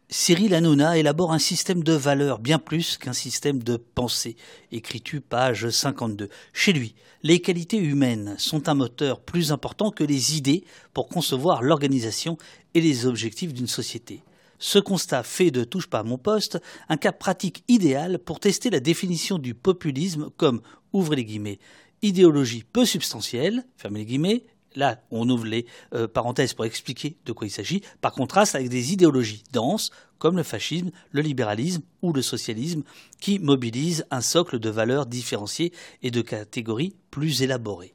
Cyril 0.09 0.55
Hanouna 0.55 0.99
élabore 0.99 1.33
un 1.33 1.41
système 1.41 1.83
de 1.83 1.93
valeurs 1.93 2.39
bien 2.39 2.61
plus 2.61 2.97
qu'un 2.97 3.13
système 3.13 3.61
de 3.61 3.77
pensée. 3.77 4.37
Écris-tu 4.71 5.21
page 5.21 5.69
52. 5.69 6.29
Chez 6.53 6.73
lui, 6.73 6.95
les 7.25 7.41
qualités 7.41 7.79
humaines 7.79 8.37
sont 8.39 8.69
un 8.69 8.75
moteur 8.75 9.19
plus 9.19 9.51
important 9.51 9.91
que 9.91 10.05
les 10.05 10.37
idées 10.37 10.63
pour 10.95 11.09
concevoir 11.09 11.65
l'organisation 11.65 12.39
et 12.75 12.81
les 12.81 13.05
objectifs 13.05 13.53
d'une 13.53 13.67
société. 13.67 14.23
Ce 14.61 14.79
constat 14.79 15.25
fait 15.25 15.51
de 15.51 15.65
Touche 15.65 15.89
pas 15.89 15.99
à 15.99 16.05
mon 16.05 16.19
poste 16.19 16.61
un 16.89 16.97
cas 16.97 17.11
pratique 17.11 17.65
idéal 17.67 18.21
pour 18.21 18.39
tester 18.39 18.71
la 18.71 18.79
définition 18.79 19.39
du 19.39 19.55
populisme 19.55 20.31
comme, 20.37 20.63
ouvrez 20.93 21.17
les 21.17 21.25
guillemets, 21.25 21.59
idéologie 22.03 22.63
peu 22.63 22.85
substantielle, 22.85 23.65
fermez 23.77 23.99
les 23.99 24.07
guillemets, 24.07 24.45
là, 24.77 25.01
on 25.11 25.29
ouvre 25.29 25.47
les 25.47 25.67
euh, 25.95 26.07
parenthèses 26.07 26.55
pour 26.55 26.65
expliquer 26.65 27.17
de 27.25 27.33
quoi 27.33 27.47
il 27.47 27.51
s'agit, 27.51 27.83
par 28.01 28.13
contraste 28.13 28.55
avec 28.55 28.69
des 28.69 28.93
idéologies 28.93 29.43
denses, 29.53 29.91
comme 30.19 30.37
le 30.37 30.43
fascisme, 30.43 30.91
le 31.11 31.23
libéralisme 31.23 31.83
ou 32.03 32.13
le 32.13 32.23
socialisme, 32.23 32.83
qui 33.21 33.39
mobilisent 33.39 34.07
un 34.11 34.21
socle 34.21 34.59
de 34.59 34.71
valeurs 34.71 35.07
différenciées 35.07 35.73
et 36.03 36.11
de 36.11 36.21
catégories 36.21 36.95
plus 37.11 37.43
élaborées. 37.43 37.95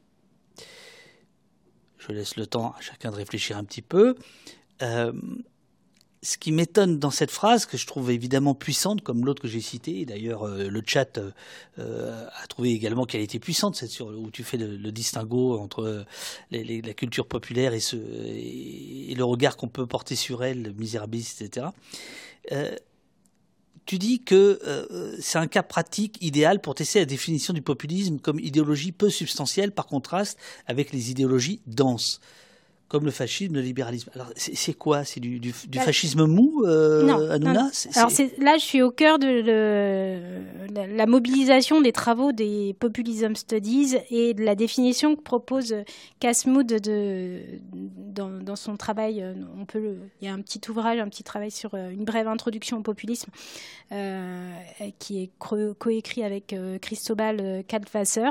Je 1.98 2.12
laisse 2.12 2.36
le 2.36 2.46
temps 2.46 2.74
à 2.76 2.80
chacun 2.80 3.10
de 3.10 3.16
réfléchir 3.16 3.56
un 3.56 3.64
petit 3.64 3.82
peu. 3.82 4.16
Euh, 4.82 5.12
ce 6.22 6.38
qui 6.38 6.52
m'étonne 6.52 7.00
dans 7.00 7.10
cette 7.10 7.32
phrase, 7.32 7.66
que 7.66 7.76
je 7.76 7.84
trouve 7.84 8.12
évidemment 8.12 8.54
puissante, 8.54 9.02
comme 9.02 9.24
l'autre 9.24 9.42
que 9.42 9.48
j'ai 9.48 9.60
cité, 9.60 10.00
et 10.00 10.06
d'ailleurs 10.06 10.44
euh, 10.44 10.68
le 10.68 10.82
chat 10.86 11.18
euh, 11.18 12.28
a 12.40 12.46
trouvé 12.46 12.70
également 12.70 13.06
qu'elle 13.06 13.22
était 13.22 13.40
puissante, 13.40 13.74
cette 13.74 13.90
sur, 13.90 14.06
où 14.06 14.30
tu 14.30 14.44
fais 14.44 14.56
le, 14.56 14.92
distinguo 14.92 15.58
entre 15.58 16.04
la 16.52 16.94
culture 16.94 17.26
populaire 17.26 17.74
et, 17.74 17.80
ce, 17.80 17.96
et, 17.96 19.14
le 19.16 19.24
regard 19.24 19.56
qu'on 19.56 19.68
peut 19.68 19.86
porter 19.86 20.14
sur 20.14 20.44
elle, 20.44 20.72
misérabiliste, 20.74 21.42
etc. 21.42 21.66
Euh, 22.52 22.76
tu 23.84 23.98
dis 23.98 24.22
que 24.22 24.60
c'est 25.20 25.38
un 25.38 25.48
cas 25.48 25.64
pratique 25.64 26.16
idéal 26.20 26.60
pour 26.60 26.76
tester 26.76 27.00
la 27.00 27.04
définition 27.04 27.52
du 27.52 27.62
populisme 27.62 28.20
comme 28.20 28.38
idéologie 28.38 28.92
peu 28.92 29.10
substantielle 29.10 29.72
par 29.72 29.86
contraste 29.86 30.38
avec 30.68 30.92
les 30.92 31.10
idéologies 31.10 31.60
denses. 31.66 32.20
Comme 32.92 33.06
le 33.06 33.10
fascisme, 33.10 33.54
le 33.54 33.62
libéralisme. 33.62 34.10
Alors, 34.14 34.28
c'est 34.36 34.74
quoi? 34.74 35.02
C'est 35.02 35.18
du, 35.18 35.40
du, 35.40 35.54
bah, 35.72 35.80
fascisme 35.80 36.26
mou, 36.26 36.62
euh, 36.66 37.04
non, 37.04 37.30
Hanouna? 37.30 37.70
Alors, 37.94 38.10
là, 38.38 38.58
je 38.58 38.62
suis 38.62 38.82
au 38.82 38.90
cœur 38.90 39.18
de 39.18 39.40
la 40.74 41.06
mobilisation 41.06 41.80
des 41.80 41.92
travaux 41.92 42.32
des 42.32 42.76
Populism 42.78 43.34
Studies 43.34 43.96
et 44.10 44.34
de 44.34 44.44
la 44.44 44.54
définition 44.54 45.16
que 45.16 45.22
propose 45.22 45.74
Casmoud 46.20 46.66
de, 46.66 47.40
dans, 47.72 48.28
dans, 48.28 48.56
son 48.56 48.76
travail. 48.76 49.22
Euh, 49.22 49.32
on 49.58 49.64
peut 49.64 49.96
il 50.20 50.26
y 50.26 50.30
a 50.30 50.34
un 50.34 50.42
petit 50.42 50.60
ouvrage, 50.70 50.98
un 50.98 51.08
petit 51.08 51.24
travail 51.24 51.50
sur 51.50 51.72
euh, 51.72 51.88
une 51.88 52.04
brève 52.04 52.28
introduction 52.28 52.76
au 52.76 52.82
populisme 52.82 53.30
euh, 53.92 54.50
qui 54.98 55.22
est 55.22 55.30
coécrit 55.38 56.24
avec 56.24 56.54
Cristobal 56.82 57.64
Kaltwasser. 57.66 58.28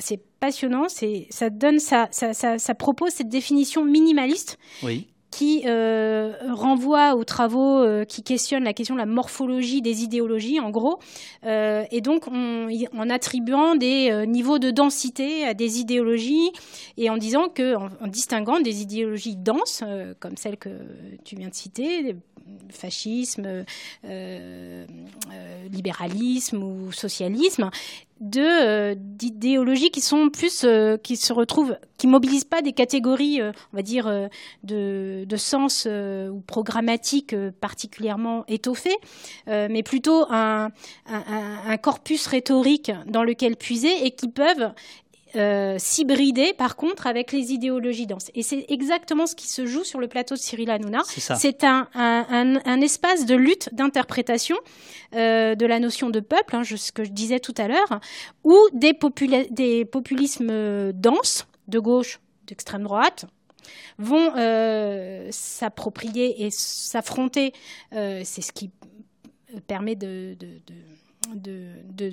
c'est 0.00 0.20
passionnant. 0.40 0.88
C'est, 0.88 1.26
ça 1.30 1.50
donne, 1.50 1.78
ça, 1.78 2.08
ça, 2.10 2.32
ça, 2.32 2.74
propose 2.74 3.10
cette 3.10 3.28
définition 3.28 3.84
minimaliste. 3.84 4.58
qui 5.30 5.62
euh, 5.64 6.32
renvoie 6.52 7.14
aux 7.14 7.24
travaux 7.24 7.78
euh, 7.78 8.04
qui 8.04 8.22
questionnent 8.22 8.64
la 8.64 8.72
question 8.72 8.94
de 8.94 9.00
la 9.00 9.06
morphologie 9.06 9.80
des 9.80 10.02
idéologies, 10.02 10.60
en 10.60 10.70
gros, 10.70 10.98
euh, 11.46 11.84
et 11.90 12.00
donc 12.00 12.26
en 12.26 13.10
attribuant 13.10 13.76
des 13.76 14.26
niveaux 14.26 14.58
de 14.58 14.70
densité 14.70 15.44
à 15.44 15.54
des 15.54 15.78
idéologies 15.78 16.50
et 16.96 17.10
en 17.10 17.16
disant 17.16 17.48
que, 17.48 17.76
en, 17.76 18.08
distinguant 18.08 18.60
des 18.60 18.82
idéologies 18.82 19.36
denses, 19.36 19.84
comme 20.18 20.36
celle 20.36 20.56
que 20.56 20.70
tu 21.24 21.36
viens 21.36 21.48
de 21.48 21.54
citer, 21.54 22.16
fascisme, 22.70 23.64
libéralisme 25.70 26.62
ou 26.62 26.92
socialisme, 26.92 27.70
de 28.20 28.40
euh, 28.42 28.94
d'idéologies 28.96 29.90
qui 29.90 30.02
sont 30.02 30.28
plus 30.28 30.64
euh, 30.64 30.98
qui 30.98 31.16
se 31.16 31.32
retrouvent 31.32 31.78
qui 31.96 32.06
mobilisent 32.06 32.44
pas 32.44 32.60
des 32.60 32.74
catégories 32.74 33.40
euh, 33.40 33.52
va 33.72 33.80
dire 33.80 34.28
de, 34.62 35.26
sens 35.36 35.86
ou 35.86 36.40
programmatiques 36.46 37.34
particulièrement 37.60 38.44
étoffées 38.46 38.96
mais 39.46 39.82
plutôt 39.82 40.26
un, 40.28 40.70
corpus 41.82 42.26
rhétorique 42.26 42.92
dans 43.06 43.22
lequel 43.22 43.56
puiser 43.56 44.06
et 44.06 44.10
qui 44.10 44.28
peuvent 44.28 44.72
euh, 45.36 45.76
s'hybrider 45.78 46.52
par 46.54 46.76
contre 46.76 47.06
avec 47.06 47.32
les 47.32 47.52
idéologies 47.52 48.06
denses. 48.06 48.30
Et 48.34 48.42
c'est 48.42 48.64
exactement 48.68 49.26
ce 49.26 49.34
qui 49.34 49.46
se 49.46 49.66
joue 49.66 49.84
sur 49.84 50.00
le 50.00 50.08
plateau 50.08 50.34
de 50.34 50.40
Cyril 50.40 50.70
Hanouna. 50.70 51.02
C'est 51.04 51.64
un, 51.64 51.88
un, 51.94 52.56
un, 52.64 52.80
espace 52.80 53.26
de 53.26 53.34
lutte, 53.34 53.68
d'interprétation 53.72 54.56
euh, 55.14 55.54
de 55.54 55.66
la 55.66 55.78
notion 55.78 56.10
de 56.10 56.20
peuple, 56.20 56.56
hein, 56.56 56.62
ce 56.64 56.92
que 56.92 57.04
je 57.04 57.10
disais 57.10 57.40
tout 57.40 57.54
à 57.58 57.68
l'heure, 57.68 58.00
où 58.44 58.56
des, 58.72 58.96
des 59.50 59.84
populismes 59.84 60.92
denses, 60.92 61.46
de 61.68 61.78
gauche, 61.78 62.20
d'extrême 62.46 62.82
droite, 62.82 63.26
vont 63.98 64.32
euh, 64.36 65.28
s'approprier 65.30 66.44
et 66.44 66.50
s'affronter. 66.50 67.52
Euh, 67.92 68.22
c'est 68.24 68.42
ce 68.42 68.52
qui 68.52 68.70
permet 69.66 69.94
de, 69.94 70.34
de, 70.38 70.46
de 70.66 70.74
de, 71.34 72.12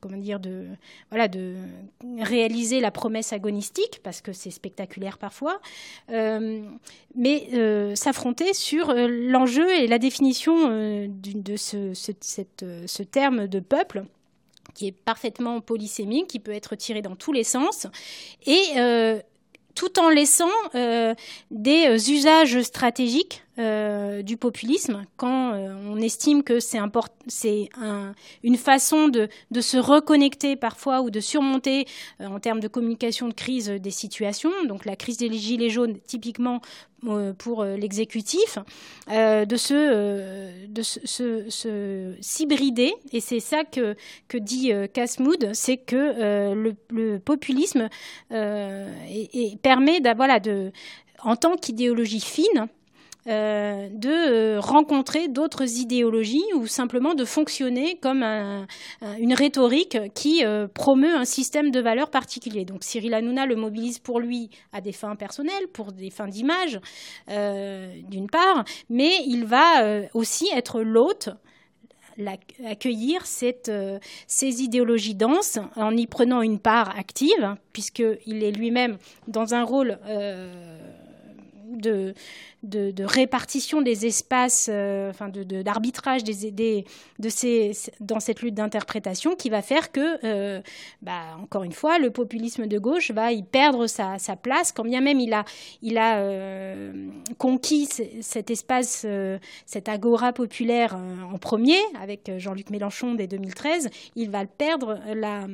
comment 0.00 0.16
dire 0.16 0.40
de 0.40 0.66
réaliser 2.20 2.80
la 2.80 2.90
promesse 2.90 3.32
agonistique 3.32 4.00
parce 4.02 4.20
que 4.20 4.32
c'est 4.32 4.50
spectaculaire 4.50 5.18
parfois 5.18 5.60
euh, 6.10 6.62
mais 7.16 7.48
euh, 7.54 7.94
s'affronter 7.94 8.54
sur 8.54 8.90
euh, 8.90 9.08
l'enjeu 9.08 9.68
et 9.74 9.86
la 9.86 9.98
définition 9.98 10.68
de 10.68 11.56
ce, 11.56 11.92
ce 11.94 13.02
terme 13.02 13.48
de 13.48 13.60
peuple 13.60 14.04
qui 14.74 14.88
est 14.88 14.92
parfaitement 14.92 15.60
polysémique, 15.60 16.26
qui 16.26 16.40
peut 16.40 16.52
être 16.52 16.74
tiré 16.74 17.02
dans 17.02 17.14
tous 17.14 17.32
les 17.32 17.44
sens, 17.44 17.86
et 18.44 18.64
tout 19.74 20.00
en 20.00 20.08
laissant 20.08 20.50
des 21.52 22.10
usages 22.10 22.60
stratégiques 22.62 23.43
euh, 23.56 24.22
du 24.22 24.36
populisme 24.36 25.04
quand 25.16 25.52
euh, 25.52 25.76
on 25.88 25.98
estime 25.98 26.42
que 26.42 26.58
c'est 26.58 26.76
un, 26.76 28.12
une 28.42 28.56
façon 28.56 29.06
de, 29.06 29.28
de, 29.52 29.60
se 29.60 29.76
reconnecter 29.76 30.56
parfois 30.56 31.02
ou 31.02 31.10
de 31.10 31.20
surmonter 31.20 31.86
euh, 32.20 32.26
en 32.26 32.40
termes 32.40 32.58
de 32.58 32.66
communication 32.66 33.28
de 33.28 33.32
crise 33.32 33.68
des 33.68 33.92
situations. 33.92 34.50
Donc 34.66 34.84
la 34.84 34.96
crise 34.96 35.18
des 35.18 35.32
gilets 35.32 35.70
jaunes, 35.70 36.00
typiquement 36.04 36.62
pour 37.36 37.66
l'exécutif, 37.66 38.58
de 39.08 39.56
se, 39.56 40.66
de 40.66 40.82
se, 40.82 42.14
s'hybrider. 42.18 42.94
Et 43.12 43.20
c'est 43.20 43.40
ça 43.40 43.62
que, 43.64 43.94
que 44.26 44.38
dit 44.38 44.72
Casmoud, 44.94 45.50
c'est 45.52 45.76
que 45.76 46.54
le, 46.54 47.18
populisme 47.18 47.90
et, 48.30 49.58
permet 49.62 50.00
de, 50.00 50.72
en 51.22 51.36
tant 51.36 51.56
qu'idéologie 51.56 52.20
fine, 52.20 52.68
euh, 53.26 53.88
de 53.90 54.10
euh, 54.10 54.60
rencontrer 54.60 55.28
d'autres 55.28 55.78
idéologies 55.78 56.44
ou 56.56 56.66
simplement 56.66 57.14
de 57.14 57.24
fonctionner 57.24 57.96
comme 57.96 58.22
une 59.18 59.32
rhétorique 59.32 59.96
qui 60.14 60.44
euh, 60.44 60.68
promeut 60.68 61.16
un 61.16 61.24
système 61.24 61.70
de 61.70 61.80
valeurs 61.80 62.10
particulier. 62.10 62.66
Donc 62.66 62.84
Cyril 62.84 63.14
Hanouna 63.14 63.46
le 63.46 63.56
mobilise 63.56 63.98
pour 63.98 64.20
lui 64.20 64.50
à 64.74 64.82
des 64.82 64.92
fins 64.92 65.16
personnelles, 65.16 65.68
pour 65.72 65.92
des 65.92 66.10
fins 66.10 66.28
d'image, 66.28 66.78
d'une 67.28 68.28
part, 68.30 68.64
mais 68.90 69.12
il 69.26 69.46
va 69.46 70.06
aussi 70.12 70.48
être 70.54 70.82
l'hôte 70.82 71.30
accueillir 72.64 73.26
ces 73.26 74.62
idéologies 74.62 75.14
denses 75.14 75.58
en 75.76 75.96
y 75.96 76.06
prenant 76.06 76.42
une 76.42 76.58
part 76.58 76.96
active, 76.96 77.56
puisqu'il 77.72 78.42
est 78.42 78.52
lui-même 78.52 78.98
dans 79.28 79.54
un 79.54 79.64
rôle 79.64 79.98
de, 81.74 82.14
répartition 83.04 83.82
des 83.82 84.06
espaces, 84.06 84.68
euh, 84.72 85.10
enfin 85.10 85.28
d'arbitrage 85.28 86.24
des, 86.24 86.84
dans 88.00 88.20
cette 88.20 88.42
lutte 88.42 88.54
d'interprétation 88.54 89.36
qui 89.36 89.50
va 89.50 89.62
faire 89.62 89.92
que, 89.92 90.24
euh, 90.24 90.60
bah, 91.02 91.36
encore 91.40 91.64
une 91.64 91.72
fois, 91.72 91.98
le 91.98 92.10
populisme 92.10 92.66
de 92.66 92.78
gauche 92.78 93.10
va 93.10 93.32
y 93.32 93.42
perdre 93.42 93.86
sa, 93.86 94.18
place, 94.42 94.72
quand 94.72 94.84
bien 94.84 95.00
même 95.00 95.20
il 95.20 95.32
a, 95.32 96.18
euh, 96.18 96.92
conquis 97.38 97.88
cet 98.20 98.50
espace, 98.50 99.06
cet 99.66 99.88
agora 99.88 100.32
populaire 100.32 100.96
en 101.32 101.38
premier, 101.38 101.78
avec 102.00 102.30
Jean-Luc 102.38 102.70
Mélenchon 102.70 103.14
dès 103.14 103.26
2013, 103.26 103.90
il 104.16 104.30
va 104.30 104.44
perdre 104.46 105.00
la 105.14 105.46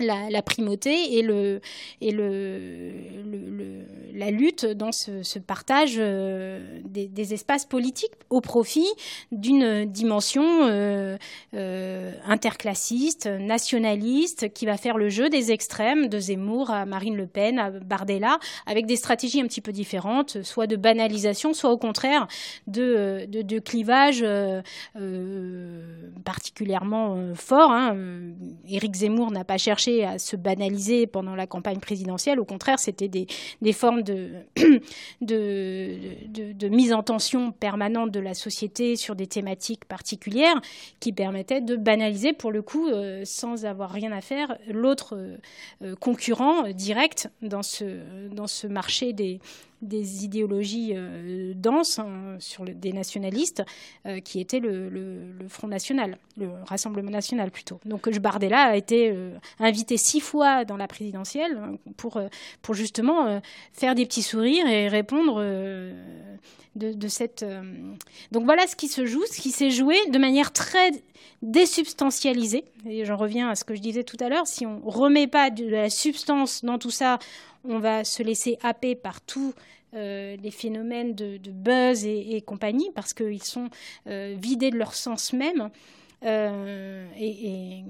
la, 0.00 0.42
primauté 0.42 1.18
et, 1.18 1.22
le, 1.22 1.60
et 2.00 2.10
le, 2.10 2.92
la 4.14 4.30
lutte 4.30 4.64
dans 4.64 4.92
ce, 4.92 5.38
partage 5.38 5.96
euh, 5.98 6.80
des, 6.84 7.34
espaces 7.34 7.64
politiques 7.64 8.12
au 8.30 8.40
profit 8.40 8.86
d'une 9.32 9.84
dimension 9.86 10.44
euh, 10.44 11.16
euh, 11.54 12.12
interclassiste, 12.26 13.26
nationaliste, 13.26 14.52
qui 14.52 14.66
va 14.66 14.76
faire 14.76 14.98
le 14.98 15.08
jeu 15.08 15.28
des 15.28 15.52
extrêmes, 15.52 16.08
de 16.08 16.18
Zemmour 16.18 16.70
à 16.70 16.86
Marine 16.86 17.16
Le 17.16 17.26
Pen, 17.26 17.58
à 17.58 17.70
Bardella, 17.70 18.38
avec 18.66 18.86
des 18.86 18.96
stratégies 18.96 19.40
un 19.40 19.46
petit 19.46 19.60
peu 19.60 19.72
différentes, 19.72 20.42
soit 20.42 20.66
de 20.66 20.76
banalisation, 20.76 21.54
soit 21.54 21.70
au 21.70 21.78
contraire 21.78 22.26
de, 22.66 23.26
de, 23.28 23.58
clivage 23.58 24.24
particulièrement 26.24 27.34
fort. 27.34 27.70
Hein. 27.70 27.96
Éric 28.68 28.94
Zemmour 28.94 29.30
n'a 29.30 29.44
pas 29.44 29.58
cherché 29.58 29.83
à 30.04 30.18
se 30.18 30.36
banaliser 30.36 31.06
pendant 31.06 31.34
la 31.34 31.46
campagne 31.46 31.78
présidentielle. 31.78 32.40
Au 32.40 32.44
contraire, 32.44 32.78
c'était 32.78 33.08
des, 33.08 33.26
formes 33.72 34.02
de, 34.02 34.38
mise 36.68 36.92
en 36.92 37.02
tension 37.02 37.52
permanente 37.52 38.10
de 38.10 38.20
la 38.20 38.34
société 38.34 38.96
sur 38.96 39.14
des 39.16 39.26
thématiques 39.26 39.84
particulières 39.84 40.60
qui 41.00 41.12
permettaient 41.12 41.60
de 41.60 41.76
banaliser, 41.76 42.32
pour 42.32 42.52
le 42.52 42.62
coup, 42.62 42.88
euh, 42.88 43.22
sans 43.24 43.64
avoir 43.64 43.90
rien 43.90 44.12
à 44.12 44.20
faire, 44.20 44.56
l'autre 44.68 45.16
euh, 45.82 45.96
concurrent 45.96 46.70
direct 46.72 47.30
dans 47.42 47.62
ce, 47.62 48.66
marché 48.66 49.12
des, 49.12 49.40
idéologies 50.24 50.92
euh, 50.94 51.52
denses 51.54 51.98
hein, 51.98 52.38
des 52.74 52.92
nationalistes 52.92 53.62
euh, 54.06 54.20
qui 54.20 54.40
étaient 54.40 54.60
le, 54.60 55.32
Front 55.48 55.68
National, 55.68 56.18
le 56.38 56.48
Rassemblement 56.66 57.10
National 57.10 57.50
plutôt. 57.50 57.80
Donc 57.84 58.08
Bardella 58.18 58.62
a 58.62 58.76
été 58.76 59.10
euh, 59.10 59.36
invité 59.74 59.96
six 59.96 60.20
fois 60.20 60.64
dans 60.64 60.76
la 60.76 60.86
présidentielle 60.86 61.78
pour, 61.96 62.20
pour 62.62 62.74
justement 62.74 63.40
faire 63.72 63.94
des 63.94 64.06
petits 64.06 64.22
sourires 64.22 64.66
et 64.68 64.88
répondre 64.88 65.42
de, 66.76 67.08
cette... 67.08 67.44
Donc 68.30 68.44
voilà 68.44 68.66
ce 68.66 68.76
qui 68.76 68.88
se 68.88 69.04
joue, 69.04 69.24
ce 69.26 69.40
qui 69.40 69.50
s'est 69.50 69.70
joué 69.70 69.96
de 70.10 70.18
manière 70.18 70.52
très 70.52 70.92
désubstantialisée. 71.42 72.64
Et 72.86 73.04
j'en 73.04 73.16
reviens 73.16 73.50
à 73.50 73.54
ce 73.54 73.64
que 73.64 73.74
je 73.74 73.80
disais 73.80 74.04
tout 74.04 74.16
à 74.20 74.28
l'heure, 74.28 74.46
si 74.46 74.66
on 74.66 74.80
remet 74.84 75.26
pas 75.26 75.50
de 75.50 75.66
la 75.66 75.90
substance 75.90 76.64
dans 76.64 76.78
tout 76.78 76.90
ça, 76.90 77.18
on 77.64 77.78
va 77.78 78.04
se 78.04 78.22
laisser 78.22 78.58
happer 78.62 78.94
par 78.94 79.20
tous 79.20 79.54
euh, 79.94 80.36
les 80.42 80.50
phénomènes 80.50 81.14
de, 81.14 81.38
buzz 81.50 82.04
et, 82.04 82.42
compagnie, 82.44 82.90
parce 82.94 83.14
qu'ils 83.14 83.44
sont 83.44 83.68
euh, 84.08 84.34
vidés 84.38 84.70
de 84.70 84.76
leur 84.76 84.94
sens 84.94 85.32
même. 85.32 85.70
Euh, 86.24 87.06
et, 87.18 87.84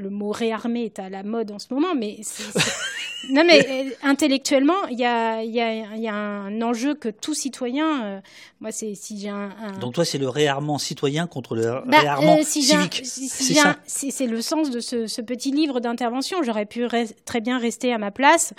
le 0.00 0.10
mot 0.10 0.30
réarmé 0.30 0.84
est 0.84 0.98
à 0.98 1.08
la 1.08 1.22
mode 1.22 1.50
en 1.50 1.58
ce 1.58 1.72
moment, 1.72 1.94
mais 1.94 2.20
non, 3.28 3.44
mais 3.44 3.66
euh, 3.68 3.90
intellectuellement, 4.02 4.86
il 4.90 4.98
y 4.98 5.04
a, 5.04 5.42
y, 5.42 5.60
a, 5.60 5.96
y 5.96 6.08
a, 6.08 6.14
un 6.14 6.62
enjeu 6.62 6.94
que 6.94 7.08
tout 7.08 7.34
citoyen. 7.34 8.04
Euh, 8.04 8.20
moi, 8.60 8.72
c'est 8.72 8.94
si 8.94 9.18
j'ai 9.18 9.28
un, 9.28 9.50
Donc 9.80 9.94
toi, 9.94 10.04
c'est 10.04 10.18
le 10.18 10.28
réarmement 10.28 10.78
citoyen 10.78 11.26
contre 11.26 11.54
le 11.54 11.82
bah, 11.86 12.00
réarmement 12.00 12.38
euh, 12.38 12.42
civique. 12.42 13.02
c'est 13.04 14.26
le 14.26 14.42
sens 14.42 14.70
de 14.70 14.80
ce, 14.80 15.06
ce 15.06 15.20
petit 15.20 15.50
livre 15.50 15.80
d'intervention. 15.80 16.42
J'aurais 16.42 16.66
pu 16.66 16.86
très 17.24 17.40
bien 17.40 17.58
rester 17.58 17.92
à 17.92 17.98
ma 17.98 18.10
place, 18.10 18.54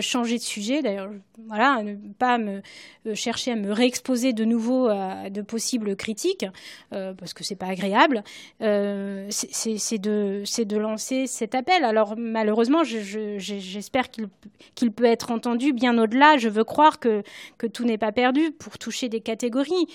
changer 0.00 0.38
de 0.38 0.42
sujet. 0.42 0.82
D'ailleurs, 0.82 1.10
voilà, 1.48 1.82
ne 1.82 1.94
pas 2.18 2.38
me 2.38 2.62
chercher 3.14 3.52
à 3.52 3.56
me 3.56 3.72
réexposer 3.72 4.32
de 4.32 4.44
nouveau 4.44 4.88
à 4.88 5.30
de 5.30 5.42
possibles 5.42 5.96
critiques, 5.96 6.46
parce 6.90 7.34
que 7.34 7.44
c'est 7.44 7.56
pas 7.56 7.66
agréable. 7.66 8.22
c'est 8.60 9.98
de, 9.98 10.42
de 10.70 10.76
lancer 10.76 11.26
cet 11.26 11.54
appel. 11.54 11.84
Alors 11.84 12.14
malheureusement, 12.16 12.84
j'espère 12.84 14.06
qu'il 14.10 14.92
peut 14.92 15.04
être 15.04 15.32
entendu 15.32 15.72
bien 15.72 15.98
au-delà. 15.98 16.38
Je 16.38 16.48
veux 16.48 16.64
croire 16.64 17.00
que, 17.00 17.22
tout 17.72 17.84
n'est 17.84 17.98
pas 17.98 18.12
perdu 18.12 18.52
pour 18.52 18.78
toucher 18.78 19.08
des 19.08 19.20
catégories 19.20 19.86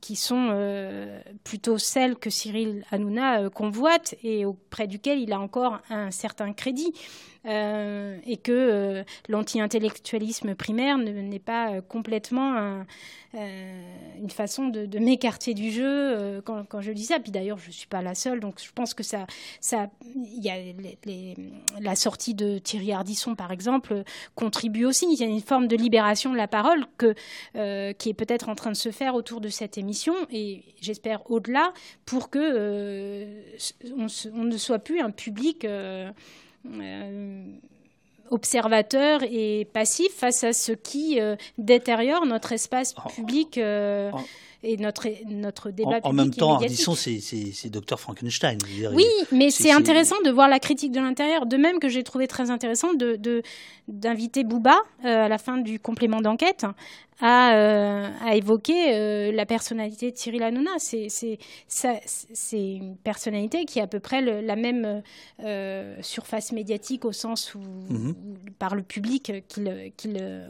qui, 0.00 0.16
sont 0.16 0.48
euh, 0.50 1.20
plutôt 1.44 1.78
celles 1.78 2.16
que 2.16 2.30
Cyril 2.30 2.84
Hanouna 2.90 3.42
euh, 3.42 3.50
convoite 3.50 4.14
et 4.22 4.44
auprès 4.44 4.86
duquel 4.86 5.20
il 5.20 5.32
a 5.32 5.40
encore 5.40 5.80
un 5.90 6.10
certain 6.10 6.52
crédit. 6.52 6.92
Euh, 7.44 8.18
et 8.24 8.36
que 8.36 8.52
euh, 8.52 9.02
l'anti-intellectualisme 9.28 10.54
primaire 10.54 10.96
n'est 10.96 11.40
pas 11.40 11.72
euh, 11.72 11.80
complètement 11.80 12.84
une 13.34 14.28
façon 14.30 14.68
de, 14.68 14.98
m'écarter 14.98 15.54
du 15.54 15.70
jeu 15.70 16.42
quand, 16.44 16.80
je 16.80 16.92
dis 16.92 17.04
ça. 17.04 17.18
Puis 17.18 17.32
d'ailleurs, 17.32 17.58
je 17.58 17.68
ne 17.68 17.72
suis 17.72 17.86
pas 17.86 18.02
la 18.02 18.14
seule, 18.14 18.40
donc 18.40 18.60
je 18.62 18.70
pense 18.72 18.92
que 18.92 19.02
ça, 19.02 19.26
la 21.80 21.94
sortie 21.96 22.34
de 22.34 22.58
Thierry 22.58 22.92
Ardisson, 22.92 23.34
par 23.34 23.50
exemple, 23.50 24.02
contribue 24.34 24.84
aussi. 24.84 25.06
Il 25.10 25.18
y 25.18 25.24
a 25.24 25.26
une 25.26 25.40
forme 25.40 25.66
de 25.66 25.76
libération 25.76 26.30
de 26.30 26.36
la 26.36 26.46
parole 26.46 26.84
qui 26.98 28.08
est 28.10 28.14
peut-être 28.14 28.50
en 28.50 28.54
train 28.54 28.70
de 28.70 28.76
se 28.76 28.90
faire 28.90 29.14
autour 29.14 29.40
de 29.40 29.48
cette 29.48 29.78
émission, 29.78 30.14
et 30.30 30.62
j'espère 30.80 31.30
au-delà, 31.30 31.72
pour 32.04 32.28
que 32.28 33.32
on, 33.96 34.44
ne 34.44 34.56
soit 34.58 34.78
plus 34.78 35.00
un 35.00 35.10
public 35.10 35.64
euh, 35.64 36.10
observateur 38.32 39.20
et 39.24 39.68
passif 39.72 40.12
face 40.14 40.42
à 40.42 40.52
ce 40.52 40.72
qui 40.72 41.20
euh, 41.20 41.36
détériore 41.58 42.24
notre 42.26 42.52
espace 42.52 42.94
public 43.14 43.58
euh, 43.58 44.10
et 44.62 44.76
notre, 44.76 45.08
notre 45.26 45.70
débat 45.70 46.00
en, 46.04 46.10
en 46.10 46.12
même 46.12 46.30
temps, 46.30 46.54
Ardisson, 46.54 46.94
c'est 46.94 47.70
Dr 47.70 47.98
Frankenstein. 47.98 48.58
oui, 48.94 49.06
mais 49.32 49.50
c'est 49.50 49.72
intéressant 49.72 50.20
de 50.24 50.30
voir 50.30 50.48
la 50.48 50.58
critique 50.58 50.92
de 50.92 51.00
l'intérieur. 51.00 51.46
De 51.46 51.56
même 51.56 51.78
que 51.78 51.88
j'ai 51.88 52.02
trouvé 52.02 52.26
très 52.26 52.50
intéressant 52.50 52.88
d'inviter 52.94 54.44
de, 54.44 54.48
Bouba 54.48 54.76
à 55.02 55.28
la 55.28 55.38
fin 55.38 55.58
du 55.58 55.80
complément 55.80 56.20
d'enquête 56.20 56.66
à, 57.22 57.54
euh, 57.54 58.08
à 58.20 58.34
évoquer 58.34 58.94
euh, 58.94 59.32
la 59.32 59.46
personnalité 59.46 60.10
de 60.10 60.16
Cyril 60.16 60.42
Hanouna. 60.42 60.72
C'est 60.78 61.38
une 62.52 62.96
personnalité 62.96 63.64
qui 63.64 63.80
a 63.80 63.84
à 63.84 63.86
peu 63.86 64.00
près 64.00 64.20
la 64.20 64.56
même 64.56 65.02
euh, 65.44 65.96
surface 66.02 66.52
médiatique 66.52 67.04
au 67.04 67.12
sens 67.12 67.54
où, 67.54 67.60
mhm. 67.60 68.14
par 68.58 68.74
le 68.74 68.82
public 68.82 69.32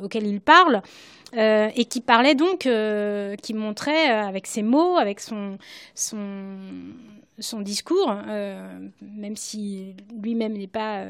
auquel 0.03 0.27
il 0.27 0.41
parle, 0.41 0.83
et 1.35 1.85
qui 1.85 2.01
parlait 2.01 2.35
donc, 2.35 2.69
qui 3.43 3.55
montrait 3.55 4.02
avec 4.09 4.47
ses 4.47 4.63
mots, 4.63 4.97
avec 4.97 5.21
son, 5.21 5.59
discours, 7.61 8.15
même 9.01 9.37
si 9.37 9.95
lui-même 10.21 10.55
n'est 10.55 10.67
pas, 10.67 11.07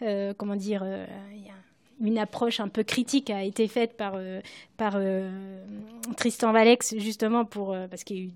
comment 0.36 0.56
dire, 0.56 0.84
une 2.02 2.18
approche 2.18 2.60
un 2.60 2.68
peu 2.68 2.82
critique 2.82 3.30
a 3.30 3.42
été 3.42 3.68
faite 3.68 3.96
par, 3.96 4.14
euh, 4.16 4.40
euh, 4.80 5.30
Tristan 6.16 6.52
Valex, 6.52 6.94
justement, 6.98 7.44
pour, 7.44 7.72
euh, 7.72 7.86
parce 7.88 8.04
qu'il 8.04 8.32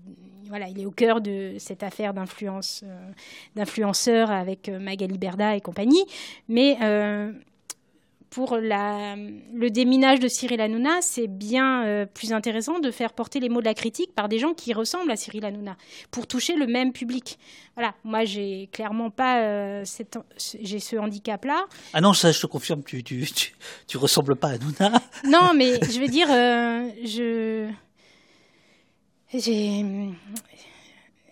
est 0.77 0.85
au 0.85 0.91
cœur 0.91 1.21
de 1.21 1.55
cette 1.59 1.83
affaire 1.83 2.13
d'influence, 2.13 2.83
d'influenceurs 3.55 4.31
avec 4.31 4.69
Magali 4.69 5.17
Berda 5.17 5.55
et 5.55 5.61
compagnie. 5.61 6.05
Mais 6.47 6.77
pour 8.37 8.55
le 8.55 9.69
déminage 9.69 10.19
de 10.19 10.27
Cyril 10.27 10.61
Hanouna, 10.61 11.01
c'est 11.01 11.25
bien 11.25 11.83
euh, 11.87 12.05
plus 12.05 12.33
intéressant 12.33 12.77
de 12.77 12.91
faire 12.91 13.13
porter 13.13 13.39
les 13.39 13.49
mots 13.49 13.61
de 13.61 13.65
la 13.65 13.73
critique 13.73 14.13
par 14.13 14.29
des 14.29 14.37
gens 14.37 14.53
qui 14.53 14.73
ressemblent 14.73 15.09
à 15.09 15.15
Cyril 15.15 15.43
Hanouna, 15.43 15.75
pour 16.11 16.27
toucher 16.27 16.53
le 16.53 16.67
même 16.67 16.93
public. 16.93 17.39
Voilà, 17.73 17.95
moi 18.03 18.25
j'ai 18.25 18.69
clairement 18.71 19.09
pas 19.09 19.41
euh, 19.41 19.83
j'ai 20.61 20.79
ce 20.79 20.97
handicap-là. 20.97 21.65
Ah 21.93 22.01
non, 22.01 22.13
ça 22.13 22.31
je 22.31 22.39
te 22.39 22.45
confirme, 22.45 22.83
tu 22.83 23.03
tu, 23.03 23.27
tu, 23.87 23.97
ressembles 23.97 24.35
pas 24.35 24.49
à 24.49 24.51
Hanouna. 24.51 25.01
non, 25.23 25.55
mais 25.55 25.79
je 25.81 25.99
veux 25.99 26.07
dire, 26.07 26.27
euh, 26.29 26.91
je 27.03 27.71
j'ai 29.33 29.83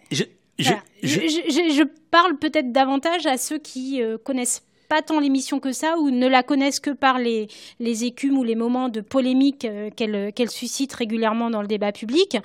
je, 0.10 0.74
je, 1.04 1.72
je, 1.72 1.84
parle 2.10 2.40
peut-être 2.40 2.72
davantage 2.72 3.28
à 3.28 3.38
ceux 3.38 3.60
qui 3.60 4.02
connaissent 4.24 4.64
pas 4.88 5.02
tant 5.02 5.20
l'émission 5.20 5.60
que 5.60 5.72
ça, 5.72 5.98
ou 6.00 6.10
ne 6.10 6.28
la 6.28 6.44
connaissent 6.44 6.80
que 6.80 6.92
par 6.92 7.20
les, 7.20 7.48
les 7.80 8.04
écumes 8.04 8.38
ou 8.38 8.44
les 8.44 8.56
moments 8.56 8.90
de 8.90 9.02
polémique 9.02 9.66
euh, 9.66 9.90
qu'elle 9.96 10.50
suscite 10.50 10.94
régulièrement 10.94 11.50
dans 11.50 11.62
le 11.62 11.68
débat 11.68 11.92
public, 11.92 12.38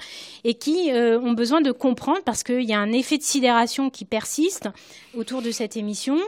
et 0.44 0.54
qui 0.54 0.90
euh, 0.92 1.20
ont 1.20 1.32
besoin 1.32 1.60
de 1.60 1.72
comprendre, 1.72 2.20
parce 2.24 2.42
qu'il 2.42 2.62
y 2.62 2.72
a 2.72 2.78
un 2.78 2.92
effet 2.92 3.18
de 3.18 3.22
sidération 3.22 3.90
qui 3.90 4.04
persiste 4.04 4.68
autour 5.14 5.42
de 5.42 5.50
cette 5.50 5.76
émission, 5.76 6.18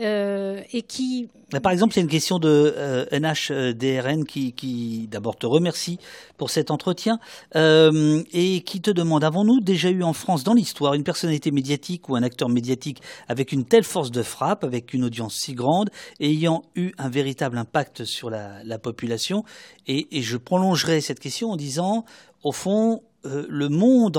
euh, 0.00 0.60
et 0.72 0.82
qui 0.82 1.28
par 1.62 1.70
exemple, 1.70 1.94
il 1.94 1.98
y 1.98 2.00
a 2.00 2.02
une 2.02 2.10
question 2.10 2.40
de 2.40 3.06
NHDRN 3.12 4.24
qui, 4.24 4.54
qui 4.54 5.06
d'abord 5.08 5.36
te 5.36 5.46
remercie 5.46 5.98
pour 6.36 6.50
cet 6.50 6.72
entretien 6.72 7.20
et 7.54 8.62
qui 8.62 8.80
te 8.80 8.90
demande 8.90 9.22
avons-nous 9.22 9.60
déjà 9.60 9.90
eu 9.90 10.02
en 10.02 10.14
France 10.14 10.42
dans 10.42 10.54
l'histoire 10.54 10.94
une 10.94 11.04
personnalité 11.04 11.52
médiatique 11.52 12.08
ou 12.08 12.16
un 12.16 12.22
acteur 12.22 12.48
médiatique 12.48 13.02
avec 13.28 13.52
une 13.52 13.64
telle 13.64 13.84
force 13.84 14.10
de 14.10 14.22
frappe, 14.22 14.64
avec 14.64 14.94
une 14.94 15.04
audience 15.04 15.34
si 15.34 15.53
grande, 15.54 15.90
ayant 16.20 16.62
eu 16.74 16.92
un 16.98 17.08
véritable 17.08 17.58
impact 17.58 18.04
sur 18.04 18.30
la, 18.30 18.78
population. 18.78 19.44
Et, 19.86 20.06
je 20.22 20.36
prolongerai 20.36 21.00
cette 21.00 21.20
question 21.20 21.50
en 21.50 21.56
disant, 21.56 22.04
au 22.42 22.52
fond, 22.52 23.02
euh, 23.26 23.46
le 23.48 23.68
monde 23.68 24.18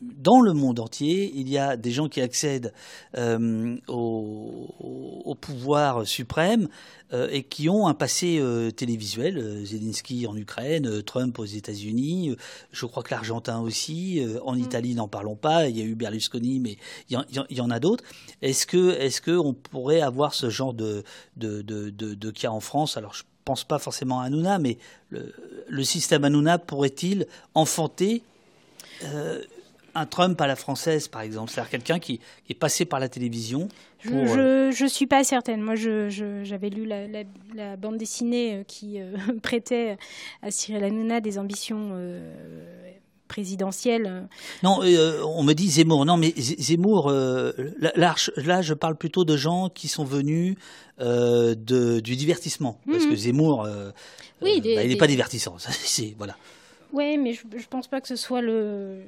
dans 0.00 0.40
le 0.40 0.52
monde 0.54 0.80
entier, 0.80 1.30
il 1.34 1.48
y 1.48 1.58
a 1.58 1.76
des 1.76 1.90
gens 1.90 2.08
qui 2.08 2.20
accèdent 2.20 2.72
euh, 3.16 3.76
au, 3.88 5.36
pouvoir 5.40 6.06
suprême 6.06 6.68
euh, 7.12 7.28
et 7.30 7.42
qui 7.42 7.68
ont 7.68 7.86
un 7.86 7.94
passé 7.94 8.42
télévisuel. 8.76 9.64
Zelensky 9.66 10.26
en 10.26 10.36
Ukraine, 10.36 11.02
Trump 11.02 11.38
aux 11.38 11.44
États-Unis, 11.44 12.36
je 12.72 12.86
crois 12.86 13.02
que 13.02 13.10
l'Argentin 13.10 13.60
aussi. 13.60 14.24
en 14.44 14.54
mm. 14.54 14.60
Italie, 14.60 14.94
n'en 14.94 15.08
parlons 15.08 15.36
pas. 15.36 15.68
Il 15.68 15.76
y 15.76 15.82
a 15.82 15.84
eu 15.84 15.94
Berlusconi, 15.94 16.60
mais 16.60 16.76
il 17.10 17.18
y 17.50 17.60
en, 17.60 17.70
a 17.70 17.80
d'autres. 17.80 18.04
Est-ce 18.40 18.66
que, 18.66 18.98
est-ce 18.98 19.20
que 19.20 19.32
on 19.32 19.52
pourrait 19.52 20.00
avoir 20.00 20.34
ce 20.34 20.48
genre 20.48 20.74
de 20.74 21.02
de, 21.36 21.62
de, 21.62 21.90
de, 21.90 22.30
cas 22.30 22.50
en 22.50 22.60
France? 22.60 22.96
Alors 22.96 23.14
je 23.14 23.24
pense 23.48 23.64
pas 23.64 23.78
forcément 23.78 24.20
à 24.20 24.24
Hanouna, 24.24 24.58
mais 24.58 24.76
le, 25.08 25.82
système 25.82 26.22
Hanouna 26.22 26.58
pourrait-il 26.58 27.26
enfanter 27.54 28.22
euh, 29.04 29.42
un 29.94 30.04
Trump 30.04 30.38
à 30.38 30.46
la 30.46 30.54
française, 30.54 31.08
par 31.08 31.22
exemple? 31.22 31.50
C'est-à-dire 31.50 31.70
quelqu'un 31.70 31.98
qui, 31.98 32.20
est 32.50 32.54
passé 32.54 32.84
par 32.84 33.00
la 33.00 33.08
télévision 33.08 33.68
Je 34.00 34.10
ne 34.10 34.70
euh, 34.70 34.88
suis 34.88 35.06
pas 35.06 35.24
certaine. 35.24 35.62
Moi, 35.62 35.76
j'avais 35.76 36.68
lu 36.68 36.84
la, 36.84 37.76
bande 37.78 37.96
dessinée 37.96 38.56
euh, 38.56 38.64
qui 38.64 38.98
prêtait 39.42 39.96
à 40.42 40.50
Cyril 40.50 40.84
Hanouna 40.84 41.22
des 41.22 41.38
ambitions 41.38 41.96
présidentielles. 43.28 44.28
Non, 44.62 44.80
on 44.80 45.42
me 45.42 45.52
dit 45.52 45.68
Zemmour. 45.68 46.04
Non, 46.04 46.16
mais 46.16 46.32
Zemmour, 46.36 47.10
là, 47.10 48.14
là, 48.36 48.62
je 48.62 48.74
parle 48.74 48.96
plutôt 48.96 49.24
de 49.24 49.36
gens 49.36 49.68
qui 49.68 49.88
sont 49.88 50.04
venus 50.04 50.56
de, 50.98 52.00
du 52.00 52.16
divertissement. 52.16 52.80
Parce 52.90 53.04
mhm. 53.04 53.10
que 53.10 53.16
Zemmour, 53.16 53.68
oui, 54.42 54.60
bah, 54.60 54.82
il 54.82 54.88
n'est 54.88 54.96
pas 54.96 55.06
divertissant. 55.06 55.56
C'est, 55.58 56.14
voilà. 56.16 56.36
Oui, 56.92 57.18
mais 57.18 57.34
je 57.34 57.46
ne 57.46 57.62
pense 57.68 57.86
pas 57.86 58.00
que 58.00 58.08
ce 58.08 58.16
soit 58.16 58.40
le. 58.40 59.02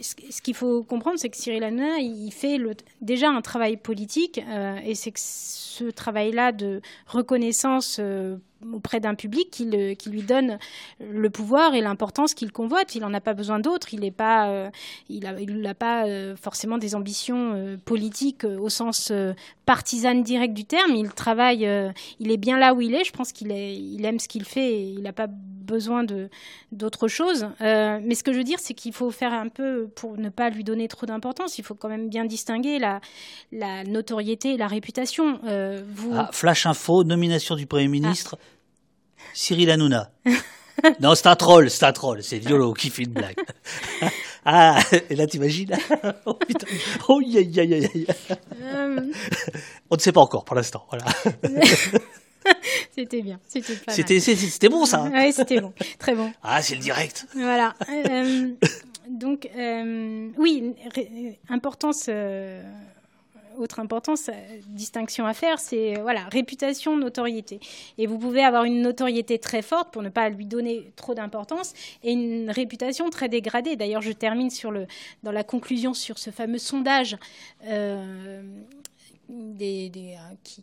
Ce, 0.00 0.42
qu'il 0.42 0.54
faut 0.54 0.82
comprendre, 0.82 1.18
c'est 1.18 1.28
que 1.28 1.36
Cyril 1.36 1.62
Hanouna, 1.62 1.98
il 1.98 2.32
fait 2.32 2.58
le, 2.58 2.74
déjà 3.00 3.28
un 3.28 3.42
travail 3.42 3.76
politique, 3.76 4.40
euh, 4.48 4.76
et 4.84 4.96
c'est 4.96 5.12
que 5.12 5.20
ce 5.20 5.84
travail-là 5.84 6.50
de 6.50 6.80
reconnaissance 7.06 7.98
euh, 8.00 8.38
auprès 8.72 9.00
d'un 9.00 9.14
public 9.14 9.50
qui, 9.50 9.64
le, 9.64 9.94
qui, 9.94 10.10
lui 10.10 10.22
donne 10.22 10.58
le 11.00 11.30
pouvoir 11.30 11.74
et 11.74 11.80
l'importance 11.80 12.34
qu'il 12.34 12.52
convoite. 12.52 12.94
Il 12.94 13.00
n'en 13.00 13.12
a 13.14 13.20
pas 13.20 13.34
besoin 13.34 13.58
d'autre. 13.58 13.88
Il 13.92 14.00
n'a 14.00 14.10
pas, 14.10 14.48
euh, 14.48 14.70
il 15.08 15.24
il 15.40 15.74
pas 15.78 16.06
euh, 16.06 16.36
forcément 16.36 16.78
des 16.78 16.94
ambitions 16.94 17.54
euh, 17.54 17.76
politiques 17.84 18.44
au 18.44 18.68
sens 18.68 19.12
partisane 19.66 20.22
direct 20.22 20.54
du 20.54 20.64
terme. 20.64 20.94
Il 20.94 21.12
travaille, 21.12 21.68
il 22.20 22.30
est 22.30 22.36
bien 22.36 22.58
là 22.58 22.74
où 22.74 22.80
il 22.80 22.94
est. 22.94 23.04
Je 23.04 23.12
pense 23.12 23.32
qu'il 23.32 23.50
il 23.50 24.04
aime 24.04 24.18
ce 24.18 24.28
qu'il 24.28 24.44
fait 24.44 24.72
et 24.72 24.82
il 24.82 25.02
n'a 25.02 25.12
pas 25.12 25.26
besoin 25.28 26.04
d'autre 26.72 27.08
chose. 27.08 27.46
mais 27.60 28.14
ce 28.14 28.22
que 28.22 28.32
je 28.32 28.38
veux 28.38 28.44
dire, 28.44 28.58
c'est 28.58 28.74
qu'il 28.74 28.92
faut 28.92 29.10
faire 29.10 29.32
un 29.32 29.48
peu 29.48 29.88
pour 29.94 30.18
ne 30.18 30.28
pas 30.28 30.50
lui 30.50 30.64
donner 30.64 30.88
trop 30.88 31.06
d'importance. 31.06 31.58
Il 31.58 31.64
faut 31.64 31.74
quand 31.74 31.88
même 31.88 32.08
bien 32.08 32.24
distinguer 32.24 32.78
la, 32.78 33.00
la 33.52 33.84
notoriété 33.84 34.54
et 34.54 34.56
la 34.56 34.66
réputation. 34.66 35.40
vous... 35.42 36.12
Ah, 36.14 36.28
flash 36.32 36.66
info, 36.66 37.04
nomination 37.04 37.56
du 37.56 37.66
Premier 37.66 37.88
ministre. 37.88 38.36
Cyril 39.32 39.70
Hanouna. 39.70 40.10
non, 41.00 41.14
c'est 41.14 41.26
un 41.26 41.36
troll, 41.36 41.70
c'est 41.70 41.84
un 41.84 41.92
troll. 41.92 42.22
C'est 42.22 42.38
Violo 42.38 42.72
qui 42.72 42.90
fait 42.90 43.02
une 43.02 43.12
blague. 43.12 43.36
ah, 44.44 44.78
et 45.08 45.16
là, 45.16 45.26
t'imagines 45.26 45.76
Oh 46.26 46.34
putain. 46.34 46.66
Oh, 47.08 47.20
aïe, 47.20 47.38
aïe, 47.38 47.74
aïe. 47.74 48.06
Euh. 48.62 49.00
On 49.90 49.96
ne 49.96 50.00
sait 50.00 50.12
pas 50.12 50.20
encore 50.20 50.44
pour 50.44 50.56
l'instant. 50.56 50.86
Voilà. 50.90 51.06
c'était 52.94 53.22
bien. 53.22 53.38
C'était, 53.48 54.20
c'était, 54.20 54.68
bon, 54.68 54.84
ça. 54.84 55.08
oui, 55.12 55.32
c'était 55.32 55.60
bon. 55.60 55.72
Très 55.98 56.14
bon. 56.14 56.32
Ah, 56.42 56.60
c'est 56.62 56.74
le 56.74 56.80
direct. 56.80 57.26
Voilà. 57.34 57.74
Euh, 57.88 58.52
donc, 59.08 59.48
euh, 59.56 60.28
oui, 60.38 60.74
importance 61.48 62.08
autre 63.58 63.80
importance, 63.80 64.28
euh, 64.28 64.32
distinction 64.68 65.26
à 65.26 65.34
faire, 65.34 65.58
c'est 65.58 65.98
euh, 65.98 66.02
voilà, 66.02 66.24
réputation, 66.30 66.96
notoriété. 66.96 67.60
Et 67.98 68.06
vous 68.06 68.18
pouvez 68.18 68.42
avoir 68.42 68.64
une 68.64 68.82
notoriété 68.82 69.38
très 69.38 69.62
forte 69.62 69.92
pour 69.92 70.02
ne 70.02 70.08
pas 70.08 70.28
lui 70.28 70.46
donner 70.46 70.92
trop 70.96 71.14
d'importance 71.14 71.72
et 72.02 72.12
une 72.12 72.50
réputation 72.50 73.10
très 73.10 73.28
dégradée. 73.28 73.76
D'ailleurs, 73.76 74.02
je 74.02 74.12
termine 74.12 74.50
sur 74.50 74.70
le, 74.70 74.86
dans 75.22 75.32
la 75.32 75.44
conclusion 75.44 75.94
sur 75.94 76.18
ce 76.18 76.30
fameux 76.30 76.58
sondage. 76.58 77.16
Euh, 77.66 78.42
des, 79.28 79.90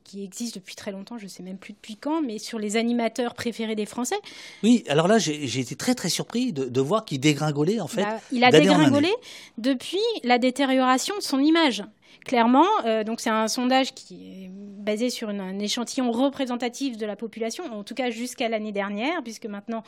qui, 0.03 0.23
existe 0.23 0.55
depuis 0.55 0.75
très 0.75 0.91
longtemps, 0.91 1.17
je 1.17 1.23
ne 1.23 1.29
sais 1.29 1.43
même 1.43 1.57
plus 1.57 1.73
depuis 1.73 1.95
quand, 1.95 2.21
mais 2.21 2.37
sur 2.37 2.59
les 2.59 2.77
animateurs 2.77 3.33
préférés 3.33 3.75
des 3.75 3.85
Français. 3.85 4.15
Oui, 4.63 4.83
alors 4.87 5.07
là, 5.07 5.17
j'ai 5.17 5.59
été 5.59 5.75
très 5.75 5.95
très 5.95 6.09
surpris 6.09 6.53
de, 6.53 6.81
voir 6.81 7.05
qu'il 7.05 7.19
dégringolait 7.19 7.79
en 7.79 7.87
fait. 7.87 8.03
Bah, 8.03 8.19
il 8.31 8.43
a 8.43 8.51
dégringolé 8.51 9.11
depuis 9.57 9.99
la 10.23 10.37
détérioration 10.37 11.15
de 11.17 11.23
son 11.23 11.39
image 11.39 11.83
clairement. 12.25 12.67
Euh, 12.85 13.03
donc 13.03 13.19
c'est 13.19 13.29
un 13.29 13.47
sondage 13.47 13.93
qui 13.93 14.45
est 14.45 14.49
basé 14.51 15.09
sur 15.09 15.29
un 15.29 15.59
échantillon 15.59 16.11
représentatif 16.11 16.97
de 16.97 17.05
la 17.05 17.15
population, 17.15 17.63
en 17.65 17.83
tout 17.83 17.93
cas 17.93 18.09
jusqu'à 18.09 18.49
l'année 18.49 18.71
dernière, 18.71 19.21
puisque 19.23 19.45
maintenant 19.45 19.83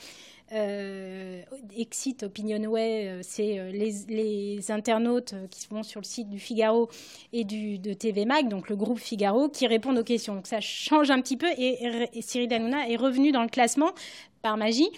euh, 0.51 1.41
Exit 1.75 2.23
Opinionway, 2.23 3.07
euh, 3.07 3.19
c'est 3.23 3.71
les, 3.71 4.71
internautes 4.71 5.33
qui 5.49 5.67
vont 5.69 5.83
sur 5.83 5.99
le 5.99 6.05
site 6.05 6.29
du 6.29 6.39
Figaro 6.39 6.89
et 7.33 7.43
du, 7.43 7.79
de 7.79 7.93
TV 7.93 8.25
Mag, 8.25 8.47
donc 8.47 8.69
le 8.69 8.75
groupe 8.75 8.99
Figaro, 8.99 9.49
qui 9.49 9.67
répondent 9.67 9.97
aux 9.97 10.03
questions. 10.03 10.35
Donc 10.35 10.47
ça 10.47 10.61
change 10.61 11.11
un 11.11 11.21
petit 11.21 11.37
peu 11.37 11.47
et, 11.57 12.07
et 12.13 12.21
Cyril 12.21 12.53
Hanouna 12.53 12.87
est 12.87 12.95
revenu 12.95 13.31
dans 13.31 13.43
le 13.43 13.49
classement 13.49 13.91
par 14.43 14.57
magie, 14.57 14.89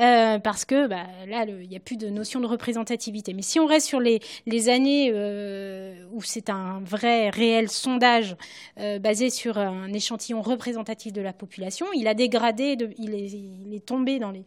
euh, 0.00 0.38
parce 0.38 0.64
que 0.64 0.88
bah, 0.88 1.04
là, 1.28 1.44
il 1.44 1.68
n'y 1.68 1.76
a 1.76 1.80
plus 1.80 1.98
de 1.98 2.08
notion 2.08 2.40
de 2.40 2.46
représentativité. 2.46 3.34
Mais 3.34 3.42
si 3.42 3.60
on 3.60 3.66
reste 3.66 3.86
sur 3.86 4.00
les, 4.00 4.20
années 4.68 5.10
euh, 5.12 5.94
où 6.12 6.22
c'est 6.22 6.48
un 6.48 6.80
vrai, 6.80 7.28
réel 7.28 7.68
sondage 7.68 8.34
euh, 8.80 8.98
basé 8.98 9.28
sur 9.28 9.58
un 9.58 9.92
échantillon 9.92 10.40
représentatif 10.40 11.12
de 11.12 11.20
la 11.20 11.34
population, 11.34 11.86
il 11.94 12.08
a 12.08 12.14
dégradé, 12.14 12.78
il, 12.98 13.14
est, 13.14 13.30
il, 13.30 13.74
est, 13.74 13.84
tombé 13.84 14.18
dans 14.18 14.30
les... 14.30 14.44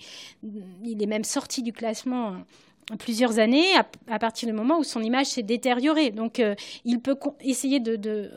Il 0.84 1.04
est 1.04 1.08
même 1.08 1.24
sorti 1.24 1.62
du 1.62 1.72
classement 1.72 2.38
plusieurs 2.96 3.40
années 3.40 3.68
à, 4.08 4.20
partir 4.20 4.48
du 4.48 4.54
moment 4.54 4.80
où 4.80 4.84
son 4.84 5.02
image 5.02 5.28
s'est 5.28 5.44
détériorée. 5.44 6.12
Donc 6.12 6.40
euh, 6.40 6.56
il 6.86 7.02
peut 7.02 7.18
essayer 7.42 7.80
de, 7.80 7.98
de, 7.98 8.32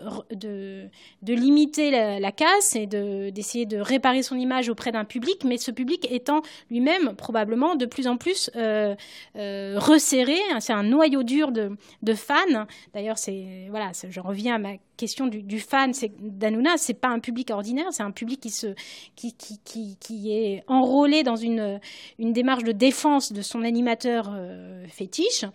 de, 1.22 1.34
limiter 1.34 1.90
la, 1.90 2.32
casse 2.32 2.74
et 2.74 2.86
d'essayer 2.86 3.66
de, 3.66 3.78
réparer 3.78 4.22
son 4.22 4.36
image 4.36 4.68
auprès 4.68 4.90
d'un 4.90 5.04
public, 5.04 5.44
mais 5.44 5.56
ce 5.56 5.70
public 5.70 6.10
étant 6.10 6.42
lui-même 6.70 7.14
probablement 7.14 7.76
de 7.76 7.86
plus 7.86 8.08
en 8.08 8.16
plus 8.16 8.50
euh, 8.56 8.94
euh, 9.36 9.78
resserré. 9.78 10.38
C'est 10.58 10.72
un 10.72 10.82
noyau 10.82 11.22
dur 11.22 11.52
de, 11.52 11.76
fans. 12.14 12.66
D'ailleurs, 12.92 13.18
c'est 13.18 13.68
voilà, 13.70 13.92
je 14.08 14.20
reviens 14.20 14.56
à 14.56 14.58
ma 14.58 14.72
question 15.00 15.26
du, 15.26 15.60
fan, 15.60 15.94
c'est 15.94 16.12
d'Anouna, 16.20 16.76
c'est 16.76 16.94
pas 16.94 17.08
un 17.08 17.20
public 17.20 17.50
ordinaire, 17.50 17.86
c'est 17.90 18.02
un 18.02 18.10
public 18.10 18.38
qui 18.38 18.50
se 18.50 18.74
qui, 19.16 19.34
qui, 19.34 19.96
qui, 19.98 20.30
est 20.30 20.62
enrôlé 20.66 21.22
dans 21.22 21.36
une, 21.36 21.80
une 22.18 22.34
démarche 22.34 22.64
de 22.64 22.72
défense 22.72 23.32
de 23.32 23.40
son 23.40 23.62
animateur 23.62 24.30
euh, 24.30 24.86
fétiche, 24.88 25.46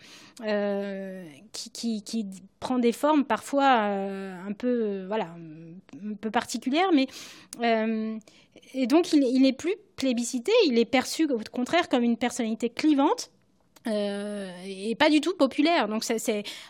euh, 0.43 1.23
qui, 1.51 2.01
qui, 2.01 2.25
prend 2.59 2.79
des 2.79 2.91
formes 2.91 3.23
parfois 3.23 3.81
euh, 3.83 4.33
un 4.47 4.53
peu 4.53 5.05
voilà 5.05 5.35
un 6.03 6.15
peu 6.15 6.31
particulières, 6.31 6.89
mais 6.91 7.05
et 8.73 8.87
donc 8.87 9.13
il 9.13 9.41
n'est 9.41 9.53
plus 9.53 9.75
plébiscité, 9.95 10.51
il 10.65 10.79
est 10.79 10.85
perçu 10.85 11.25
au 11.31 11.39
contraire 11.51 11.87
comme 11.87 12.03
une 12.03 12.17
personnalité 12.17 12.69
clivante 12.69 13.29
euh, 13.87 14.49
et 14.65 14.95
pas 14.95 15.09
du 15.09 15.21
tout 15.21 15.35
populaire. 15.35 15.87
Donc 15.87 16.03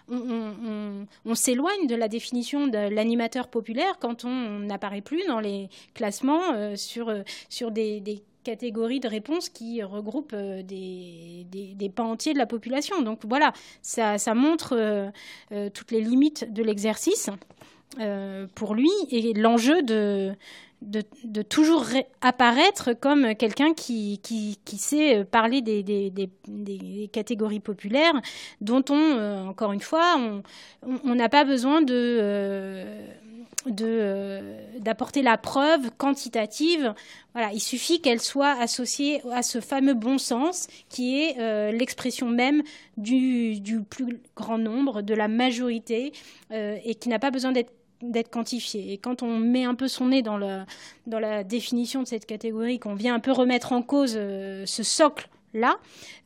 on, 0.10 1.36
s'éloigne 1.36 1.88
de 1.88 1.96
la 1.96 2.08
définition 2.08 2.68
de 2.68 2.94
l'animateur 2.94 3.48
populaire 3.48 3.98
quand 4.00 4.26
on 4.26 4.60
n'apparaît 4.60 5.02
plus 5.02 5.26
dans 5.28 5.40
les 5.40 5.70
classements 5.94 6.54
euh, 6.54 6.76
sur, 6.76 7.14
sur 7.50 7.72
des, 7.72 8.24
catégories 8.44 9.00
de 9.00 9.08
réponses 9.08 9.50
qui 9.50 9.82
regroupent 9.82 10.34
euh, 10.36 10.62
des, 10.62 11.48
des, 11.50 11.90
pans 11.90 12.12
entiers 12.12 12.34
de 12.34 12.38
la 12.38 12.46
population. 12.46 13.02
Donc 13.02 13.22
voilà, 13.28 13.54
ça 13.82 14.34
montre 14.36 15.12
toutes 15.74 15.92
les 15.92 16.02
limites 16.02 16.54
de 16.54 16.62
l'exercice 16.62 17.32
pour 18.54 18.76
lui 18.76 18.92
et 19.10 19.34
l'enjeu 19.34 19.82
de 19.82 20.36
de, 20.82 21.42
toujours 21.42 21.86
apparaître 22.22 22.94
comme 22.94 23.36
quelqu'un 23.36 23.74
qui, 23.74 24.20
qui, 24.22 24.78
sait 24.78 25.26
parler 25.26 25.62
des, 25.62 25.84
des, 25.84 27.10
catégories 27.12 27.60
populaires 27.60 28.14
dont 28.62 28.84
on, 28.90 28.96
euh, 28.96 29.46
encore 29.46 29.74
une 29.74 29.82
fois, 29.82 30.18
on 30.84 31.16
n'a 31.16 31.30
pas 31.30 31.44
besoin 31.44 31.82
de... 31.82 31.94
Euh, 31.94 33.08
euh, 33.82 34.60
d'apporter 34.78 35.24
la 35.24 35.38
preuve 35.38 35.90
quantitative. 35.98 36.94
Voilà, 37.34 37.52
il 37.52 37.60
suffit 37.60 38.00
qu'elle 38.00 38.22
soit 38.22 38.52
associée 38.60 39.24
à 39.32 39.42
ce 39.42 39.60
fameux 39.60 39.96
bon 39.96 40.20
sens 40.20 40.68
qui 40.88 41.20
est 41.20 41.72
l'expression 41.72 42.30
même 42.30 42.62
du, 42.98 43.60
du, 43.60 43.82
plus 43.82 44.20
grand 44.36 44.60
nombre, 44.60 45.02
de 45.02 45.16
la 45.16 45.28
majorité, 45.28 46.14
et 46.52 46.94
qui 46.94 47.10
n'a 47.10 47.18
pas 47.18 47.32
besoin 47.32 47.54
d'être 47.54 47.72
d'être 48.02 48.30
quantifié. 48.30 48.94
Et 48.94 48.98
quand 48.98 49.24
on 49.24 49.38
met 49.38 49.64
un 49.64 49.76
peu 49.76 49.88
son 49.88 50.08
nez 50.08 50.22
dans, 50.22 50.38
la 50.38 51.44
définition 51.44 52.04
de 52.04 52.08
cette 52.08 52.26
catégorie, 52.26 52.80
qu'on 52.80 52.96
vient 52.96 53.16
un 53.16 53.20
peu 53.20 53.32
remettre 53.32 53.72
en 53.72 53.82
cause 53.82 54.16
euh, 54.18 54.66
ce 54.66 54.84
socle-là, 54.84 55.78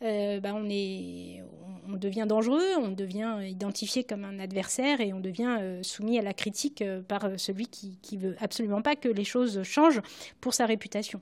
euh, 0.03 0.39
bah, 0.39 0.51
on, 0.55 0.67
est, 0.69 1.43
on 1.87 1.93
devient 1.93 2.25
dangereux, 2.27 2.75
on 2.77 2.89
devient 2.89 3.37
identifié 3.47 4.03
comme 4.03 4.25
un 4.25 4.39
adversaire 4.39 5.01
et 5.01 5.13
on 5.13 5.19
devient 5.19 5.57
euh, 5.59 5.83
soumis 5.83 6.19
à 6.19 6.21
la 6.21 6.33
critique 6.33 6.83
par 7.07 7.29
celui 7.37 7.67
qui 7.67 7.97
ne 8.13 8.19
veut 8.19 8.35
absolument 8.39 8.81
pas 8.81 8.95
que 8.95 9.09
les 9.09 9.25
choses 9.25 9.63
changent 9.63 10.01
pour 10.41 10.53
sa 10.53 10.65
réputation. 10.65 11.21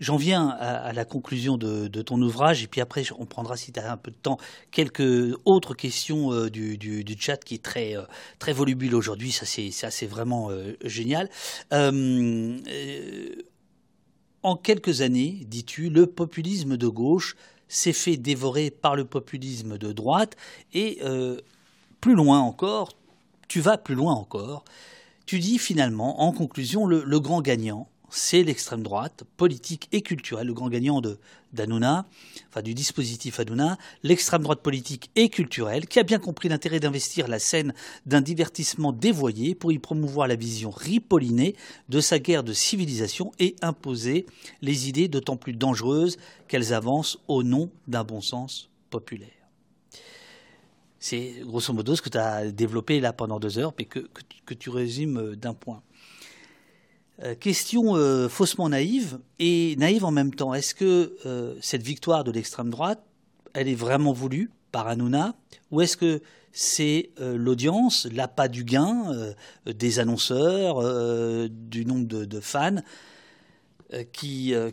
J'en 0.00 0.16
viens 0.16 0.48
à, 0.48 0.92
la 0.92 1.04
conclusion 1.04 1.56
de, 1.56 2.02
ton 2.02 2.20
ouvrage, 2.20 2.62
et 2.62 2.66
puis 2.66 2.80
après, 2.80 3.04
on 3.18 3.26
prendra, 3.26 3.56
si 3.56 3.72
tu 3.72 3.80
as 3.80 3.92
un 3.92 3.96
peu 3.96 4.10
de 4.10 4.16
temps, 4.16 4.38
quelques 4.70 5.34
autres 5.44 5.74
questions 5.74 6.32
euh, 6.32 6.50
du, 6.50 7.16
chat 7.18 7.36
qui 7.36 7.54
est 7.54 7.62
très, 7.62 7.96
euh, 7.96 8.02
très 8.38 8.52
volubile 8.52 8.94
aujourd'hui. 8.94 9.32
Ça, 9.32 9.46
c'est 9.46 10.06
vraiment 10.06 10.50
euh, 10.50 10.76
génial. 10.84 11.28
en 14.42 14.56
quelques 14.56 15.02
années, 15.02 15.46
dis-tu, 15.46 15.88
le 15.88 16.06
populisme 16.06 16.76
de 16.76 16.88
gauche 16.88 17.36
s'est 17.68 17.92
fait 17.92 18.16
dévorer 18.16 18.70
par 18.70 18.96
le 18.96 19.04
populisme 19.04 19.78
de 19.78 19.92
droite, 19.92 20.36
et 20.74 21.00
plus 22.00 22.14
loin 22.14 22.40
encore, 22.40 22.90
tu 23.48 23.60
vas 23.60 23.78
plus 23.78 23.94
loin 23.94 24.14
encore, 24.14 24.64
tu 25.26 25.38
dis 25.38 25.58
finalement, 25.58 26.22
en 26.22 26.32
conclusion, 26.32 26.86
le 26.86 27.20
grand 27.20 27.40
gagnant, 27.40 27.88
c'est 28.14 28.42
l'extrême 28.42 28.82
droite, 28.82 29.24
politique 29.36 29.88
et 29.92 30.02
culturelle, 30.02 30.46
le 30.46 30.54
grand 30.54 30.68
gagnant 30.68 31.00
de 31.00 31.18
enfin 32.48 32.62
du 32.62 32.72
dispositif 32.74 33.40
Hanouna, 33.40 33.76
l'extrême 34.02 34.42
droite 34.42 34.62
politique 34.62 35.10
et 35.16 35.28
culturelle, 35.28 35.86
qui 35.86 35.98
a 35.98 36.02
bien 36.02 36.18
compris 36.18 36.48
l'intérêt 36.48 36.80
d'investir 36.80 37.28
la 37.28 37.38
scène 37.38 37.74
d'un 38.06 38.22
divertissement 38.22 38.92
dévoyé 38.92 39.54
pour 39.54 39.72
y 39.72 39.78
promouvoir 39.78 40.28
la 40.28 40.36
vision 40.36 40.70
ripollinée 40.70 41.54
de 41.88 42.00
sa 42.00 42.18
guerre 42.18 42.42
de 42.42 42.52
civilisation 42.52 43.32
et 43.38 43.54
imposer 43.60 44.26
les 44.62 44.88
idées 44.88 45.08
d'autant 45.08 45.36
plus 45.36 45.52
dangereuses 45.52 46.16
qu'elles 46.48 46.72
avancent 46.72 47.18
au 47.28 47.42
nom 47.42 47.70
d'un 47.86 48.04
bon 48.04 48.20
sens 48.20 48.70
populaire. 48.88 49.28
C'est 50.98 51.34
grosso 51.42 51.72
modo 51.72 51.96
ce 51.96 52.02
que 52.02 52.08
tu 52.08 52.18
as 52.18 52.50
développé 52.50 53.00
là 53.00 53.12
pendant 53.12 53.40
deux 53.40 53.58
heures, 53.58 53.74
mais 53.78 53.84
que, 53.84 54.08
que 54.46 54.54
tu 54.54 54.70
résumes 54.70 55.34
d'un 55.36 55.54
point. 55.54 55.82
Question 57.40 57.94
faussement 58.28 58.68
naïve 58.68 59.18
et 59.38 59.76
naïve 59.76 60.04
en 60.04 60.10
même 60.10 60.34
temps. 60.34 60.54
Est-ce 60.54 60.74
que 60.74 61.16
cette 61.60 61.82
victoire 61.82 62.24
de 62.24 62.32
l'extrême 62.32 62.70
droite, 62.70 63.04
elle 63.52 63.68
est 63.68 63.74
vraiment 63.74 64.12
voulue 64.12 64.50
par 64.72 64.88
Hanouna 64.88 65.34
ou 65.70 65.80
est-ce 65.80 65.96
que 65.96 66.22
c'est 66.52 67.10
l'audience, 67.18 68.08
l'appât 68.12 68.48
du 68.48 68.64
gain 68.64 69.34
des 69.66 69.98
annonceurs, 70.00 70.82
du 71.48 71.84
nombre 71.84 72.06
de 72.06 72.40
fans 72.40 72.80
euh, 73.94 74.04
qui, 74.04 74.54
euh, 74.54 74.70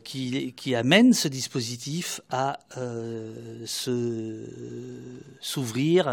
amène 0.77 1.13
ce 1.13 1.27
dispositif 1.27 2.21
à 2.29 2.59
euh, 2.77 3.65
s'ouvrir 5.41 6.07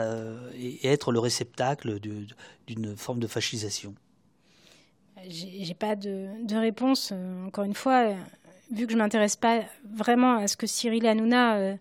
et 0.59 0.89
être 0.89 1.13
le 1.13 1.21
réceptacle 1.21 2.01
d'une 2.67 2.97
forme 2.97 3.21
de 3.21 3.29
fascisation? 3.29 3.95
J'ai 5.29 5.75
pas 5.75 5.97
de, 5.97 6.29
réponse. 6.55 7.13
Encore 7.47 7.65
une 7.65 7.75
fois, 7.75 8.15
vu 8.71 8.87
que 8.87 8.93
je 8.93 8.99
m'intéresse 8.99 9.37
pas 9.37 9.61
vraiment 9.85 10.37
à 10.37 10.47
ce 10.47 10.57
que 10.57 10.67
Cyril 10.67 11.07
Hanouna 11.07 11.77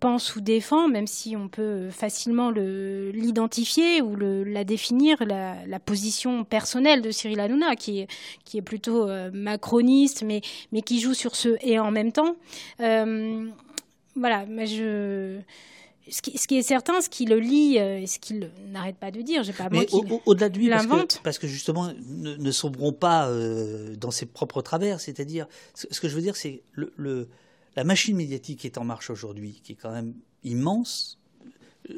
pense 0.00 0.36
ou 0.36 0.40
défend, 0.40 0.88
même 0.88 1.06
si 1.06 1.36
on 1.36 1.48
peut 1.48 1.90
facilement 1.90 2.50
l'identifier 2.50 4.00
ou 4.00 4.16
le, 4.16 4.44
la 4.44 4.64
définir, 4.64 5.24
la, 5.24 5.78
position 5.80 6.44
personnelle 6.44 7.02
de 7.02 7.10
Cyril 7.10 7.40
Hanouna, 7.40 7.76
qui 7.76 8.00
est, 8.00 8.62
plutôt 8.62 9.08
euh, 9.08 9.30
macroniste, 9.32 10.24
mais, 10.24 10.40
qui 10.82 11.00
joue 11.00 11.14
sur 11.14 11.36
ce 11.36 11.56
et 11.60 11.78
en 11.78 11.90
même 11.90 12.12
temps. 12.12 12.36
Euh, 12.80 13.48
voilà, 14.14 14.46
mais 14.46 14.66
je. 14.66 15.38
Ce 16.08 16.22
qui, 16.22 16.38
ce 16.38 16.46
qui, 16.46 16.56
est 16.56 16.62
certain, 16.62 17.00
ce 17.00 17.08
qui 17.08 17.24
le 17.24 17.38
lit, 17.40 17.78
euh, 17.78 18.06
ce 18.06 18.18
qu'il 18.18 18.50
n'arrête 18.68 18.96
pas 18.96 19.10
de 19.10 19.22
dire, 19.22 19.42
j'ai 19.42 19.52
pas 19.52 19.68
Mais 19.70 19.86
au-delà 20.24 20.48
de 20.48 20.58
lui, 20.58 20.68
parce 20.68 20.86
que, 20.86 21.22
parce 21.22 21.38
que, 21.38 21.48
justement, 21.48 21.92
ne, 22.06 22.36
ne 22.36 22.50
sombrons 22.52 22.92
pas 22.92 23.28
dans 23.96 24.12
ses 24.12 24.26
propres 24.26 24.62
travers. 24.62 25.00
C'est-à-dire, 25.00 25.46
ce, 25.74 25.86
ce, 25.90 26.00
que 26.00 26.08
je 26.08 26.14
veux 26.14 26.22
dire, 26.22 26.36
c'est 26.36 26.62
le, 26.72 26.92
le 26.96 27.28
la 27.76 27.84
machine 27.84 28.16
médiatique 28.16 28.60
qui 28.60 28.66
est 28.66 28.78
en 28.78 28.84
marche 28.84 29.10
aujourd'hui, 29.10 29.60
qui 29.62 29.72
est 29.72 29.76
quand 29.76 29.92
même 29.92 30.14
immense, 30.42 31.18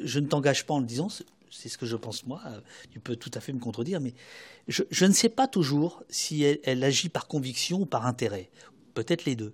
je 0.03 0.19
ne 0.19 0.27
t'engage 0.27 0.65
pas 0.65 0.73
en 0.73 0.79
le 0.79 0.85
disant, 0.85 1.07
c'est 1.49 1.69
ce 1.69 1.77
que 1.77 1.85
je 1.85 1.95
pense 1.95 2.25
moi, 2.25 2.41
tu 2.91 2.99
peux 2.99 3.15
tout 3.15 3.31
à 3.33 3.39
fait 3.39 3.53
me 3.53 3.59
contredire, 3.59 3.99
mais 4.01 4.13
je, 4.67 5.05
ne 5.05 5.13
sais 5.13 5.29
pas 5.29 5.47
toujours 5.47 6.03
si 6.09 6.43
elle, 6.43 6.83
agit 6.83 7.09
par 7.09 7.27
conviction 7.27 7.81
ou 7.81 7.85
par 7.85 8.05
intérêt. 8.05 8.49
Peut-être 8.93 9.25
les 9.25 9.35
deux. 9.35 9.53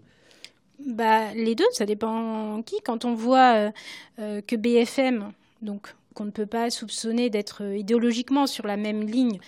Bah, 0.79 1.33
les 1.33 1.55
deux, 1.55 1.65
ça 1.71 1.85
dépend 1.85 2.61
qui. 2.63 2.81
Quand 2.83 3.05
on 3.05 3.15
voit 3.15 3.55
euh, 3.55 3.71
euh, 4.19 4.41
que 4.41 4.55
BFM, 4.55 5.31
donc 5.61 5.95
qu'on 6.13 6.25
ne 6.25 6.31
peut 6.31 6.45
pas 6.45 6.69
soupçonner 6.69 7.29
d'être 7.29 7.61
idéologiquement 7.75 8.47
sur 8.47 8.65
la 8.65 8.77
même 8.77 9.05
ligne 9.05 9.39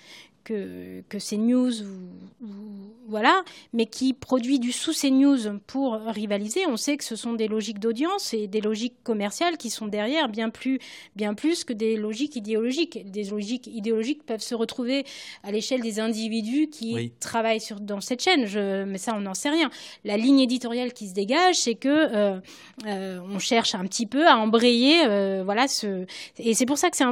que, 0.47 1.01
que 1.09 1.17
CNews 1.17 1.81
ou, 1.81 2.47
voilà, 3.09 3.43
mais 3.73 3.85
qui 3.85 4.13
produit 4.13 4.59
du 4.59 4.71
sous 4.71 4.93
CNews 4.93 5.59
pour 5.65 5.93
rivaliser. 5.93 6.65
On 6.67 6.75
sait 6.77 6.97
que 6.97 7.03
ce 7.03 7.15
sont 7.15 7.33
des 7.33 7.47
logiques 7.47 7.79
d'audience 7.79 8.33
et 8.33 8.47
des 8.47 8.59
logiques 8.59 9.01
commerciales 9.03 9.57
qui 9.57 9.69
sont 9.69 9.87
derrière 9.87 10.27
bien 10.27 10.49
plus, 10.49 10.79
bien 11.15 11.33
plus 11.33 11.63
que 11.63 11.71
des 11.71 11.95
logiques 11.95 12.35
idéologiques. 12.35 13.09
Des 13.09 13.23
logiques 13.25 13.67
idéologiques 13.67 14.23
peuvent 14.23 14.41
se 14.41 14.55
retrouver 14.55 15.05
à 15.43 15.51
l'échelle 15.51 15.81
des 15.81 15.99
individus 15.99 16.67
qui 16.67 17.11
travaillent 17.19 17.61
sur, 17.61 17.79
dans 17.79 18.01
cette 18.01 18.21
chaîne. 18.21 18.45
Je, 18.45 18.83
mais 18.83 18.97
ça, 18.97 19.13
on 19.15 19.21
n'en 19.21 19.33
sait 19.33 19.49
rien. 19.49 19.69
La 20.03 20.17
ligne 20.17 20.39
éditoriale 20.39 20.93
qui 20.93 21.07
se 21.07 21.13
dégage, 21.13 21.55
c'est 21.55 21.75
que 21.75 21.87
euh, 21.89 22.39
euh, 22.85 23.19
on 23.29 23.39
cherche 23.39 23.73
un 23.73 23.85
petit 23.85 24.05
peu 24.05 24.27
à 24.27 24.37
embrayer, 24.37 25.05
euh, 25.05 25.43
voilà, 25.43 25.67
ce, 25.67 26.05
et 26.37 26.53
c'est 26.53 26.65
pour 26.65 26.77
ça 26.77 26.89
que 26.89 26.97
c'est, 26.97 27.05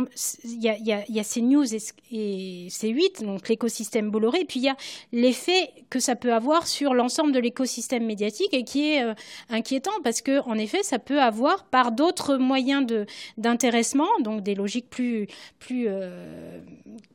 il 0.44 0.62
y 0.62 0.70
a, 0.70 0.78
y, 0.78 0.92
a, 0.92 1.04
y 1.10 1.20
a 1.20 1.24
CNews 1.24 1.74
et, 1.74 1.80
et 2.12 2.68
C8 2.70 3.25
donc 3.26 3.50
l'écosystème 3.50 4.10
Bolloré. 4.12 4.42
Et 4.42 4.46
puis 4.46 4.60
il 4.60 4.64
y 4.64 4.70
a 4.70 4.78
l'effet 5.12 5.72
que 5.90 6.00
ça 6.00 6.16
peut 6.16 6.34
avoir 6.34 6.68
sur 6.68 6.94
l'ensemble 6.94 7.32
de 7.32 7.40
l'écosystème 7.40 8.06
médiatique 8.06 8.54
et 8.54 8.64
qui 8.64 8.94
est 8.94 9.04
euh, 9.04 9.14
inquiétant 9.50 9.92
parce 10.04 10.22
que 10.22 10.42
en 10.48 10.58
effet, 10.58 10.84
ça 10.84 11.00
peut 11.00 11.22
avoir 11.22 11.66
par 11.66 11.92
d'autres 11.92 12.38
moyens 12.38 12.86
de 12.86 13.06
d'intéressement, 13.38 14.08
donc 14.22 14.42
des 14.42 14.56
logiques 14.56 14.90
plus 14.90 15.28
plus 15.60 15.86
euh, 15.88 16.60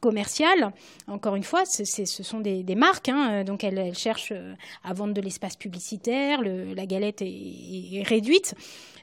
commerciales. 0.01 0.73
Encore 1.07 1.37
une 1.37 1.45
fois, 1.45 1.65
ce 1.65 1.85
sont 2.07 2.41
des, 2.41 2.75
marques, 2.75 3.09
hein, 3.09 3.45
donc 3.45 3.65
elles, 3.65 3.95
cherchent 3.95 4.33
euh, 4.33 4.55
à 4.85 4.93
vendre 4.93 5.15
de 5.15 5.21
l'espace 5.21 5.57
publicitaire, 5.57 6.43
la 6.43 6.87
galette 6.87 7.23
est, 7.23 8.03
réduite. 8.05 8.55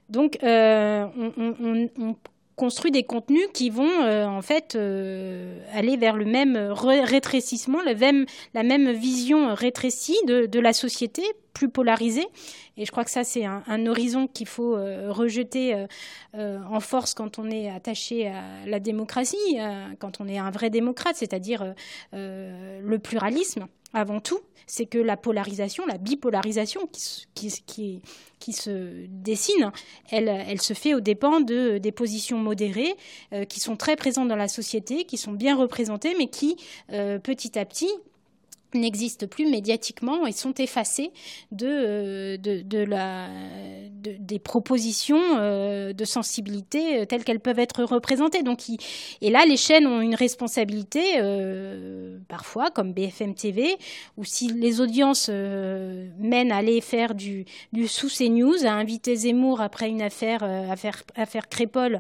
Donc, 0.09 0.37
on, 0.41 1.89
on, 1.99 2.15
construit 2.57 2.91
des 2.91 3.03
contenus 3.03 3.47
qui 3.53 3.69
vont 3.69 4.01
euh, 4.01 4.25
en 4.25 4.41
fait 4.41 4.75
euh, 4.75 5.59
aller 5.73 5.95
vers 5.95 6.17
le 6.17 6.25
même 6.25 6.57
rétrécissement, 6.57 7.79
la 7.83 8.63
même, 8.63 8.91
vision 8.91 9.53
rétrécie 9.53 10.17
de, 10.25 10.59
la 10.59 10.73
société, 10.73 11.21
plus 11.53 11.69
polarisée. 11.69 12.27
Et 12.75 12.85
je 12.85 12.91
crois 12.91 13.03
que 13.05 13.11
ça, 13.11 13.23
c'est 13.23 13.45
un, 13.45 13.85
horizon 13.85 14.27
qu'il 14.27 14.47
faut 14.47 14.75
euh, 14.75 15.11
rejeter 15.11 15.85
en 16.35 16.79
force 16.79 17.13
quand 17.13 17.39
on 17.39 17.49
est 17.49 17.69
attaché 17.69 18.27
à 18.27 18.43
la 18.65 18.79
démocratie, 18.79 19.57
quand 19.99 20.19
on 20.19 20.27
est 20.27 20.37
un 20.37 20.51
vrai 20.51 20.69
démocrate, 20.69 21.15
c'est-à-dire 21.15 21.73
le 22.13 22.97
pluralisme 22.97 23.67
avant 23.93 24.19
tout, 24.19 24.39
c'est 24.65 24.85
que 24.85 24.97
la 24.97 25.15
polarisation, 25.15 25.85
la 25.85 25.97
bipolarisation 25.97 26.87
qui, 27.33 27.49
se 27.49 29.05
dessine, 29.07 29.71
elle, 30.11 30.27
elle, 30.27 30.61
se 30.61 30.73
fait 30.73 30.93
aux 30.93 30.99
dépens 30.99 31.39
de, 31.39 31.77
des 31.77 31.91
positions 31.93 32.37
modérées 32.37 32.95
euh, 33.33 33.45
qui 33.45 33.59
sont 33.59 33.77
très 33.77 33.95
présentes 33.95 34.27
dans 34.27 34.35
la 34.35 34.49
société, 34.49 35.05
qui 35.05 35.17
sont 35.17 35.31
bien 35.31 35.55
représentées, 35.55 36.15
mais 36.17 36.27
qui, 36.27 36.57
euh, 36.91 37.17
petit 37.17 37.57
à 37.57 37.65
petit, 37.65 37.89
n'existent 38.79 39.27
plus 39.27 39.49
médiatiquement 39.49 40.25
et 40.25 40.31
sont 40.31 40.53
effacés 40.53 41.11
euh, 41.63 42.37
de, 42.37 44.17
des 44.19 44.39
propositions 44.39 45.37
euh, 45.37 45.93
de 45.93 46.05
sensibilité 46.05 46.99
euh, 46.99 47.05
telles 47.05 47.23
qu'elles 47.23 47.39
peuvent 47.39 47.59
être 47.59 47.83
représentées. 47.83 48.43
Donc, 48.43 48.59
et 49.21 49.29
là, 49.29 49.45
les 49.45 49.57
chaînes 49.57 49.87
ont 49.87 50.01
une 50.01 50.15
responsabilité, 50.15 51.19
parfois, 52.27 52.71
comme 52.71 52.93
BFM 52.93 53.33
TV, 53.33 53.75
ou 54.17 54.23
si 54.23 54.51
les 54.51 54.81
audiences 54.81 55.29
mènent 55.29 56.51
à 56.51 56.57
aller 56.57 56.81
faire 56.81 57.15
du, 57.15 57.45
du 57.73 57.87
sous 57.87 58.09
CNews, 58.09 58.65
à 58.65 58.71
inviter 58.71 59.15
Zemmour 59.15 59.61
après 59.61 59.89
une 59.89 60.01
affaire, 60.01 60.43
affaire, 60.43 61.03
affaire 61.15 61.49
Crépol, 61.49 61.99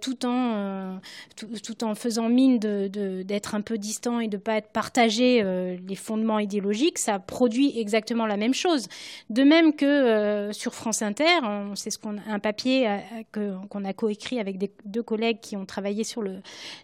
tout, 0.00 0.26
en, 0.26 1.00
tout, 1.36 1.48
tout, 1.62 1.84
en 1.84 1.94
faisant 1.94 2.28
mine 2.28 2.58
d'être 2.58 3.54
un 3.54 3.60
peu 3.60 3.78
distant 3.78 4.20
et 4.20 4.28
de 4.28 4.36
ne 4.36 4.42
pas 4.42 4.56
être 4.56 4.70
partagé 4.70 5.42
les 5.86 5.96
fondements 6.00 6.38
idéologiques, 6.40 6.98
ça 6.98 7.18
produit 7.18 7.78
exactement 7.78 8.26
la 8.26 8.36
même 8.36 8.54
chose. 8.54 8.88
De 9.28 9.44
même 9.44 9.74
que 9.74 9.84
euh, 9.84 10.52
sur 10.52 10.74
France 10.74 11.02
Inter, 11.02 11.38
c'est 11.74 11.92
un 12.28 12.38
papier 12.38 12.88
euh, 13.36 13.54
qu'on 13.68 13.84
a 13.84 13.92
coécrit 13.92 14.40
avec 14.40 14.56
deux 14.84 15.02
collègues 15.02 15.38
qui 15.40 15.56
ont 15.56 15.66
travaillé 15.66 16.02
sur 16.02 16.24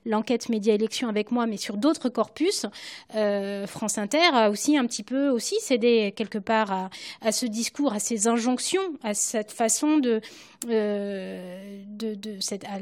l'enquête 0.04 0.48
média 0.48 0.74
élection 0.74 1.08
avec 1.08 1.30
moi, 1.30 1.46
mais 1.46 1.56
sur 1.56 1.76
d'autres 1.76 2.08
corpus. 2.08 2.66
Euh, 3.14 3.66
France 3.66 3.98
Inter 3.98 4.28
a 4.32 4.50
aussi 4.50 4.76
un 4.76 4.86
petit 4.86 5.02
peu 5.02 5.28
aussi 5.28 5.56
cédé 5.60 6.12
quelque 6.14 6.38
part 6.38 6.90
à 7.22 7.32
ce 7.32 7.46
discours, 7.46 7.92
à 7.92 7.98
ces 7.98 8.28
injonctions, 8.28 8.94
à 9.02 9.14
cette 9.14 9.52
façon 9.52 9.98
de 9.98 10.20
euh, 10.68 11.82
de, 11.86 12.18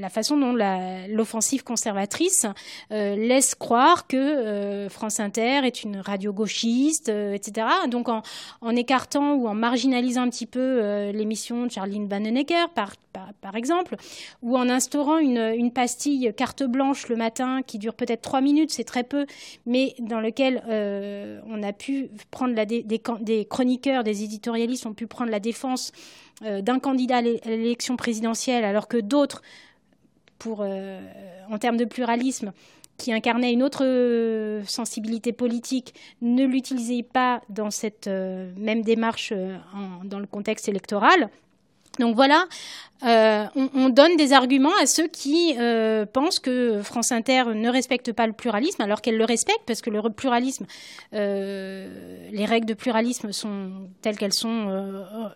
la 0.01 0.09
façon 0.09 0.37
dont 0.37 0.53
l'offensive 1.09 1.65
conservatrice 1.65 2.47
euh, 2.93 3.17
laisse 3.17 3.55
croire 3.55 4.07
que 4.07 4.17
euh, 4.17 4.89
France 4.89 5.21
Inter 5.21 5.61
est 5.65 5.83
une 5.83 5.99
radio 5.99 6.33
gauchiste, 6.33 7.09
etc. 7.09 7.67
Donc 7.89 8.09
en, 8.09 8.23
en, 8.61 8.77
écartant 8.77 9.35
ou 9.35 9.49
en 9.49 9.55
marginalisant 9.55 10.23
un 10.23 10.31
petit 10.31 10.47
peu 10.47 11.11
l'émission 11.11 11.67
de 11.67 11.71
Charline 11.71 12.09
Vanhoenacker, 12.09 12.69
par, 12.75 12.93
par, 13.41 13.57
exemple, 13.57 13.97
ou 14.43 14.57
en 14.57 14.69
instaurant 14.69 15.19
une, 15.19 15.71
pastille 15.73 16.33
carte 16.37 16.63
blanche 16.63 17.09
le 17.09 17.17
matin 17.17 17.63
qui 17.67 17.79
dure 17.79 17.95
peut-être 17.95 18.23
trois 18.23 18.41
minutes, 18.41 18.71
c'est 18.71 18.85
très 18.85 19.05
peu, 19.05 19.27
mais 19.67 19.95
dans 20.01 20.21
lequel 20.21 20.63
on 21.47 21.63
a 21.63 21.73
pu 21.73 22.11
prendre 22.31 22.55
la 22.55 22.65
des, 22.65 23.45
chroniqueurs, 23.49 24.05
des 24.05 24.25
éditorialistes 24.25 24.87
ont 24.87 24.95
pu 24.95 25.07
prendre 25.07 25.31
la 25.31 25.41
défense 25.41 25.93
euh, 26.43 26.63
d'un 26.63 26.79
candidat 26.79 27.19
à 27.19 27.23
l'élection 27.23 27.97
présidentielle, 27.97 28.65
alors 28.65 28.89
que 28.89 28.97
d'autres, 28.97 29.43
euh, 30.47 31.01
en 31.49 31.59
termes 31.59 31.77
de 31.77 31.85
pluralisme, 31.85 32.53
qui 32.97 33.13
incarnaient 33.13 33.53
une 33.53 33.63
autre 33.63 33.85
euh, 33.85 34.63
sensibilité 34.65 35.33
politique, 35.33 35.95
ne 36.23 36.45
l'utilisaient 36.45 37.03
pas 37.03 37.43
dans 37.49 37.71
cette 37.71 38.09
même 38.09 38.83
démarche 38.83 39.33
dans 40.05 40.19
le 40.19 40.27
contexte 40.27 40.69
électoral. 40.69 41.31
Donc 41.99 42.17
voilà, 42.17 42.47
on, 43.03 43.89
donne 43.89 44.17
des 44.17 44.33
arguments 44.33 44.75
à 44.81 44.87
ceux 44.87 45.07
qui 45.07 45.55
pensent 46.13 46.41
que 46.41 46.83
France 46.83 47.13
Inter 47.13 47.45
ne 47.55 47.69
respecte 47.69 48.13
pas 48.13 48.27
le 48.27 48.33
pluralisme, 48.33 48.83
alors 48.83 49.01
qu'elle 49.01 49.17
le 49.17 49.25
respecte, 49.25 49.63
parce 49.67 49.81
que 49.81 49.91
le 49.91 50.03
pluralisme, 50.11 50.67
les 51.13 52.45
règles 52.47 52.67
de 52.67 52.75
pluralisme 52.75 53.33
sont 53.33 53.89
telles 54.03 54.17
qu'elles 54.17 54.33
sont 54.33 55.31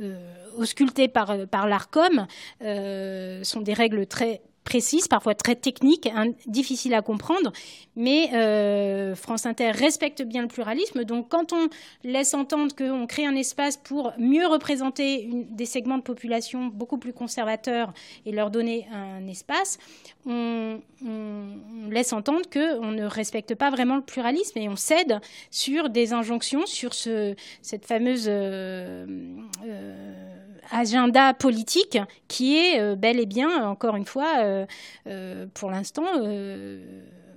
euh, 0.00 0.16
auscultées 0.56 1.06
par, 1.06 1.46
par 1.48 1.68
l'ARCOM 1.68 2.26
euh, 2.62 3.44
sont 3.44 3.60
des 3.60 3.74
règles 3.74 4.06
très 4.06 4.40
précises, 4.64 5.08
parfois 5.08 5.34
très 5.34 5.54
techniques, 5.54 6.08
difficiles 6.46 6.94
à 6.94 7.02
comprendre. 7.02 7.52
Mais 7.96 8.30
euh, 8.34 9.14
France 9.14 9.46
Inter 9.46 9.70
respecte 9.70 10.22
bien 10.22 10.42
le 10.42 10.48
pluralisme. 10.48 11.04
Donc 11.04 11.28
quand 11.28 11.52
on 11.52 11.68
laisse 12.02 12.34
entendre 12.34 12.74
qu'on 12.74 13.06
crée 13.06 13.26
un 13.26 13.36
espace 13.36 13.76
pour 13.76 14.12
mieux 14.18 14.46
représenter 14.46 15.28
des 15.50 15.66
segments 15.66 15.98
de 15.98 16.02
population 16.02 16.66
beaucoup 16.66 16.98
plus 16.98 17.12
conservateurs 17.12 17.92
et 18.26 18.32
leur 18.32 18.50
donner 18.50 18.86
un 18.92 19.26
espace, 19.28 19.78
on, 20.26 20.80
laisse 21.90 22.12
entendre 22.12 22.42
qu'on 22.50 22.90
ne 22.90 23.04
respecte 23.04 23.54
pas 23.54 23.70
vraiment 23.70 23.96
le 23.96 24.02
pluralisme 24.02 24.58
et 24.58 24.68
on 24.68 24.76
cède 24.76 25.20
sur 25.50 25.90
des 25.90 26.12
injonctions, 26.12 26.66
sur 26.66 26.94
ce, 26.94 27.34
cette 27.62 27.84
fameuse... 27.84 28.26
Euh, 28.28 29.06
euh, 29.66 30.43
agenda 30.70 31.34
politique 31.34 31.98
qui 32.28 32.56
est 32.56 32.80
euh, 32.80 32.96
bel 32.96 33.20
et 33.20 33.26
bien, 33.26 33.68
encore 33.68 33.96
une 33.96 34.04
fois, 34.04 34.38
euh, 34.38 34.66
euh, 35.06 35.46
pour 35.54 35.70
l'instant, 35.70 36.04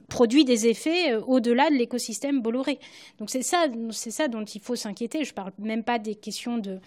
produit 0.09 0.45
des 0.45 0.67
effets 0.67 1.15
au-delà 1.15 1.69
de 1.69 1.75
l'écosystème 1.75 2.41
Bolloré. 2.41 2.79
Donc 3.19 3.29
c'est 3.29 3.41
ça, 3.41 3.65
c'est 3.91 4.11
ça 4.11 4.27
dont 4.27 4.45
il 4.45 4.61
faut 4.61 4.75
s'inquiéter. 4.75 5.25
Je 5.25 5.31
ne 5.31 5.35
parle 5.35 5.51
même 5.59 5.83
pas 5.83 5.99
des 5.99 6.15
questions 6.15 6.57
de, 6.57 6.79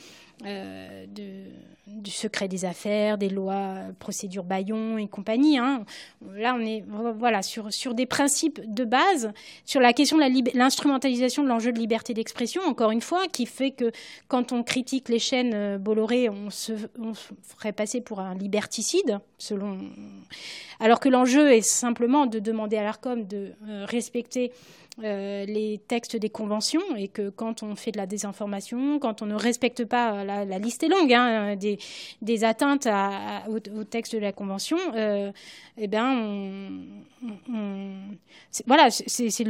du 2.01 2.11
secret 2.11 2.49
des 2.49 2.65
affaires, 2.65 3.19
des 3.19 3.29
lois, 3.29 3.77
procédures 3.99 4.45
Bayon 4.45 4.99
et 4.99 5.09
compagnie. 5.09 5.59
Hein. 5.59 5.85
Là, 6.35 6.57
on 6.59 6.61
est 6.61 6.85
voilà 6.87 7.43
sur, 7.43 7.73
sur 7.73 7.95
des 7.95 8.07
principes 8.07 8.61
de 8.73 8.85
base, 8.85 9.33
sur 9.65 9.81
la 9.81 9.93
question 9.93 10.17
de 10.17 10.57
l'instrumentalisation 10.57 11.43
de 11.43 11.49
l'enjeu 11.49 11.73
de 11.73 11.79
liberté 11.79 12.15
d'expression, 12.15 12.63
encore 12.63 12.91
une 12.91 13.01
fois, 13.01 13.27
qui 13.27 13.47
fait 13.47 13.73
que 13.73 13.91
quand 14.29 14.53
on 14.53 14.63
critique 14.63 15.09
les 15.09 15.19
chaînes 15.19 15.53
euh, 15.55 15.79
Bolloré, 15.79 16.29
on 16.29 16.51
se 16.51 16.73
on 16.99 17.13
ferait 17.15 17.73
passer 17.73 18.01
pour 18.01 18.21
un 18.21 18.35
liberticide, 18.35 19.19
selon. 19.39 19.79
Alors 20.79 21.01
que 21.01 21.09
l'enjeu 21.09 21.53
est 21.53 21.61
simplement 21.61 22.27
de 22.27 22.39
demander 22.39 22.77
à 22.77 22.83
l'ARCOM 22.83 23.27
de 23.27 23.53
euh, 23.69 23.85
respecter 23.87 24.53
euh, 25.03 25.45
les 25.47 25.81
textes 25.89 26.17
des 26.17 26.29
conventions 26.29 26.83
et 26.97 27.09
que 27.09 27.31
quand 27.31 27.63
on 27.63 27.75
fait 27.75 27.91
de 27.93 27.97
la 27.97 28.07
désinformation, 28.07 28.99
quand 28.99 29.23
on 29.23 29.27
ne 29.27 29.35
respecte 29.35 29.85
pas, 29.85 30.25
la, 30.25 30.59
liste 30.59 30.83
est 30.83 30.89
longue, 30.89 31.13
hein, 31.13 31.57
des, 31.57 32.45
atteintes 32.45 32.87
au, 33.49 33.85
texte 33.85 34.15
de 34.15 34.19
la 34.21 34.33
convention, 34.33 34.79
euh, 34.95 35.33
eh 35.79 35.87
ben, 35.89 36.69
voilà, 38.67 38.91
c'est 38.91 39.45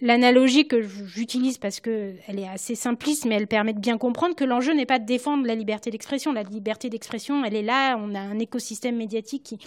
l'analogie 0.00 0.66
que 0.66 0.82
j'utilise 0.82 1.58
parce 1.58 1.80
qu'elle 1.80 2.38
est 2.38 2.48
assez 2.48 2.74
simpliste, 2.74 3.26
mais 3.26 3.34
elle 3.34 3.46
permet 3.46 3.74
de 3.74 3.80
bien 3.80 3.98
comprendre 3.98 4.34
que 4.34 4.44
l'enjeu 4.44 4.72
n'est 4.72 4.86
pas 4.86 4.98
de 4.98 5.06
défendre 5.06 5.46
la 5.46 5.54
liberté 5.54 5.90
d'expression. 5.90 6.32
La 6.32 6.42
liberté 6.42 6.88
d'expression, 6.88 7.44
elle 7.44 7.56
est 7.56 7.62
là, 7.62 7.96
on 7.96 8.14
a 8.14 8.20
un 8.20 8.38
écosystème 8.38 8.96
médiatique 8.96 9.42
qui 9.42 9.58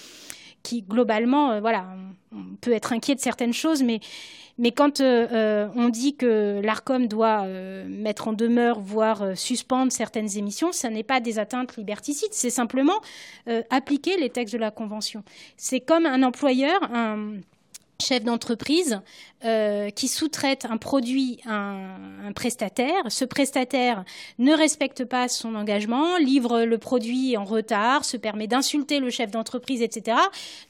qui 0.63 0.81
globalement, 0.81 1.51
euh, 1.51 1.59
voilà, 1.59 1.87
on 2.31 2.55
peut 2.61 2.73
être 2.73 2.93
inquiet 2.93 3.15
de 3.15 3.19
certaines 3.19 3.53
choses, 3.53 3.83
mais, 3.83 3.99
mais 4.59 4.71
quand 4.71 4.99
euh, 4.99 5.27
euh, 5.31 5.67
on 5.75 5.89
dit 5.89 6.15
que 6.15 6.61
l'ARCOM 6.61 7.07
doit 7.07 7.45
mettre 7.87 8.27
en 8.27 8.33
demeure, 8.33 8.79
voire 8.79 9.35
suspendre 9.35 9.91
certaines 9.91 10.37
émissions, 10.37 10.71
ce 10.71 10.87
n'est 10.87 11.03
pas 11.03 11.21
des 11.21 11.39
atteintes 11.39 11.77
liberticides, 11.77 12.33
c'est 12.33 12.49
simplement 12.49 12.99
appliquer 13.69 14.17
les 14.17 14.29
textes 14.29 14.53
de 14.53 14.59
la 14.59 14.71
Convention. 14.71 15.23
C'est 15.57 15.79
comme 15.79 16.05
un 16.05 16.23
employeur, 16.23 16.79
un 16.93 17.37
chef 18.01 18.23
d'entreprise 18.23 19.01
euh, 19.45 19.89
qui 19.89 20.09
sous-traite 20.09 20.65
un 20.69 20.75
produit 20.75 21.39
à 21.45 21.53
un, 21.53 22.33
prestataire. 22.35 23.03
Ce 23.07 23.23
prestataire 23.23 24.03
ne 24.37 24.53
respecte 24.53 25.05
pas 25.05 25.29
son 25.29 25.55
engagement, 25.55 26.17
livre 26.17 26.63
le 26.63 26.77
produit 26.77 27.37
en 27.37 27.45
retard, 27.45 28.03
se 28.03 28.17
permet 28.17 28.47
d'insulter 28.47 28.99
le 28.99 29.09
chef 29.09 29.31
d'entreprise, 29.31 29.81
etc. 29.81 30.17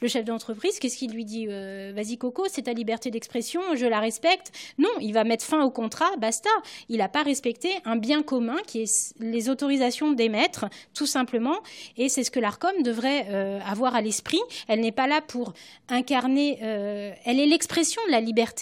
Le 0.03 0.07
chef 0.07 0.23
d'entreprise, 0.23 0.77
qu'est-ce 0.77 0.97
qu'il 0.97 1.11
lui 1.11 1.25
dit 1.25 1.47
euh, 1.49 1.93
Vas-y 1.95 2.19
Coco, 2.19 2.45
c'est 2.47 2.61
ta 2.63 2.73
liberté 2.73 3.09
d'expression, 3.09 3.59
je 3.73 3.87
la 3.87 3.99
respecte. 3.99 4.51
Non, 4.77 4.89
il 5.01 5.13
va 5.13 5.23
mettre 5.23 5.43
fin 5.43 5.63
au 5.63 5.71
contrat, 5.71 6.15
basta. 6.19 6.51
Il 6.89 6.97
n'a 6.97 7.09
pas 7.09 7.23
respecté 7.23 7.71
un 7.85 7.95
bien 7.95 8.21
commun 8.21 8.57
qui 8.67 8.83
est 8.83 9.15
les 9.19 9.49
autorisations 9.49 10.11
d'émettre, 10.11 10.65
tout 10.93 11.07
simplement. 11.07 11.57
Et 11.97 12.07
c'est 12.07 12.23
ce 12.23 12.29
que 12.29 12.39
l'ARCOM 12.39 12.83
devrait 12.83 13.25
euh, 13.29 13.59
avoir 13.65 13.95
à 13.95 14.01
l'esprit. 14.01 14.41
Elle 14.67 14.81
n'est 14.81 14.91
pas 14.91 15.07
là 15.07 15.21
pour 15.21 15.53
incarner, 15.89 16.59
elle 16.61 17.39
est 17.39 17.47
l'expression 17.47 18.01
de 18.05 18.11
la 18.11 18.21
liberté 18.21 18.58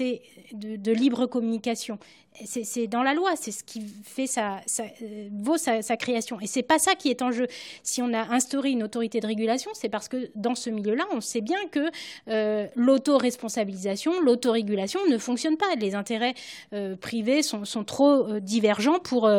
de, 0.53 0.91
libre 0.91 1.25
communication. 1.25 1.99
C'est 2.45 2.85
dans 2.85 3.01
la 3.01 3.15
loi, 3.15 3.31
c'est 3.35 3.51
ce 3.51 3.63
qui 3.63 3.81
fait 4.03 4.27
sa, 4.27 4.61
euh, 4.79 5.27
vaut 5.41 5.57
sa, 5.57 5.81
création. 5.97 6.39
Et 6.39 6.45
c'est 6.45 6.61
pas 6.61 6.77
ça 6.77 6.93
qui 6.93 7.09
est 7.09 7.23
en 7.23 7.31
jeu. 7.31 7.47
Si 7.81 8.01
on 8.03 8.13
a 8.13 8.31
instauré 8.31 8.69
une 8.69 8.83
autorité 8.83 9.19
de 9.19 9.25
régulation, 9.25 9.71
c'est 9.73 9.89
parce 9.89 10.07
que 10.07 10.29
dans 10.35 10.53
ce 10.53 10.69
milieu-là, 10.69 11.05
on 11.11 11.19
sait 11.19 11.41
bien 11.41 11.57
que 11.71 11.89
euh, 12.27 12.67
l'autoresponsabilisation, 12.75 14.21
l'autorégulation 14.21 14.99
ne 15.09 15.17
fonctionne 15.17 15.57
pas. 15.57 15.73
Les 15.79 15.95
intérêts 15.95 16.35
euh, 16.73 16.95
privés 16.95 17.41
sont, 17.41 17.63
trop 17.85 18.39
divergents 18.39 18.99
pour, 18.99 19.29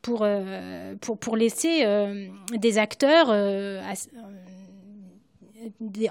pour, 0.00 0.26
pour, 1.00 1.18
pour 1.18 1.36
laisser 1.36 1.84
des 2.56 2.78
acteurs 2.78 3.30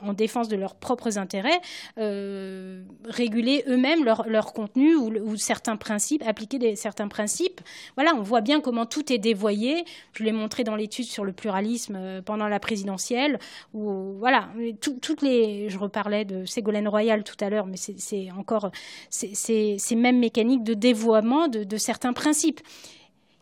en 0.02 0.14
défense 0.14 0.48
de 0.48 0.56
leurs 0.56 0.76
propres 0.76 1.18
intérêts, 1.18 1.60
euh, 1.98 2.84
réguler 3.06 3.64
eux-mêmes 3.68 4.04
leur, 4.04 4.28
leur, 4.28 4.54
contenu 4.54 4.96
ou, 4.96 5.36
certains 5.38 5.78
principes, 5.78 6.24
appliquer 6.26 6.76
certains 6.76 7.08
principes. 7.08 7.62
Voilà, 7.96 8.14
on 8.16 8.22
voit 8.22 8.42
bien 8.42 8.62
comment 8.62 8.86
tout 8.86 9.12
est 9.12 9.18
dévoyé. 9.18 9.86
Je 10.14 10.24
l'ai 10.24 10.32
montré 10.32 10.64
dans 10.64 10.76
l'étude 10.76 11.06
sur 11.06 11.26
le 11.26 11.34
pluralisme 11.34 11.96
euh, 11.98 12.22
pendant 12.22 12.48
la 12.48 12.60
présidentielle, 12.60 13.40
où 13.74 14.14
voilà, 14.20 14.50
toutes 14.82 15.22
les, 15.22 15.70
je 15.70 15.78
reparlais 15.78 16.26
de 16.26 16.46
Ségolène 16.46 16.88
Royal 16.88 17.24
tout 17.24 17.38
à 17.40 17.50
l'heure, 17.50 17.66
mais 17.66 17.78
c'est 17.78 18.32
encore 18.32 18.72
ces 19.10 19.96
mêmes 19.96 20.20
mécaniques 20.20 20.64
de 20.64 20.74
dévoiement 20.74 21.48
de, 21.48 21.64
de, 21.64 21.78
certains 21.78 22.14
principes 22.14 22.62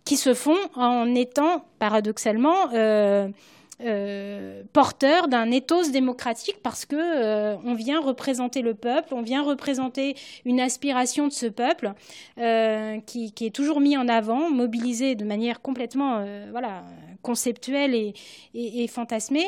qui 0.06 0.18
se 0.18 0.34
font 0.34 0.58
en 0.76 1.14
étant 1.16 1.66
paradoxalement 1.80 2.72
euh, 2.74 3.28
euh, 3.80 4.64
porteur 4.74 5.28
d'un 5.28 5.52
ethos 5.52 5.92
démocratique 5.92 6.58
parce 6.64 6.86
que 6.86 6.96
euh, 6.96 7.58
on 7.64 7.76
vient 7.76 8.02
représenter 8.02 8.64
le 8.64 8.74
peuple, 8.74 9.14
on 9.14 9.22
vient 9.22 9.44
représenter 9.44 10.16
une 10.46 10.60
aspiration 10.60 11.28
de 11.28 11.32
ce 11.32 11.46
peuple 11.46 11.94
euh, 12.40 13.00
qui, 13.06 13.32
est 13.40 13.56
toujours 13.56 13.80
mis 13.80 13.96
en 13.96 14.08
avant, 14.08 14.50
mobilisé 14.50 15.14
de 15.14 15.24
manière 15.24 15.62
complètement 15.62 16.26
conceptuelle 17.22 17.94
et, 17.94 18.16
et, 18.56 18.88
fantasmée, 18.88 19.48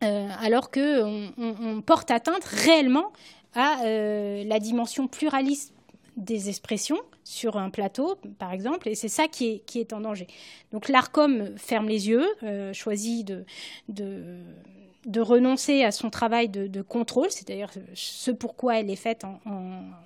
alors 0.00 0.70
que 0.70 1.02
on, 1.02 1.82
porte 1.82 2.10
atteinte 2.10 2.44
réellement 2.44 3.12
à 3.54 3.82
la 3.84 4.58
dimension 4.60 5.08
pluraliste 5.08 5.74
des 6.16 6.48
expressions 6.48 7.00
sur 7.26 7.56
un 7.56 7.70
plateau, 7.70 8.14
par 8.38 8.52
exemple, 8.52 8.88
et 8.88 8.94
c'est 8.94 9.08
ça 9.08 9.26
qui 9.26 9.48
est, 9.48 9.58
qui 9.66 9.80
est 9.80 9.92
en 9.92 10.00
danger. 10.00 10.28
Donc 10.70 10.88
l'ARCOM 10.88 11.56
ferme 11.56 11.88
les 11.88 12.08
yeux, 12.08 12.24
euh, 12.44 12.72
choisit 12.72 13.26
de, 13.26 13.44
de, 13.88 15.20
renoncer 15.20 15.82
à 15.82 15.90
son 15.90 16.08
travail 16.08 16.48
de, 16.48 16.82
contrôle, 16.82 17.32
c'est-à-dire 17.32 17.70
ce 17.94 18.30
pourquoi 18.30 18.78
elle 18.78 18.90
est 18.90 18.96
faite, 18.96 19.24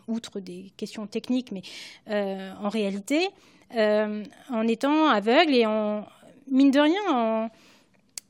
outre 0.08 0.40
des 0.40 0.72
questions 0.78 1.06
techniques, 1.06 1.52
mais 1.52 1.60
euh, 2.08 2.54
en 2.62 2.70
réalité, 2.70 3.28
euh, 3.76 4.24
en 4.48 4.66
étant 4.66 5.06
aveugle 5.10 5.54
et 5.54 5.66
en, 5.66 6.06
mine 6.50 6.70
de 6.70 6.80
rien, 6.80 7.02
en, 7.10 7.50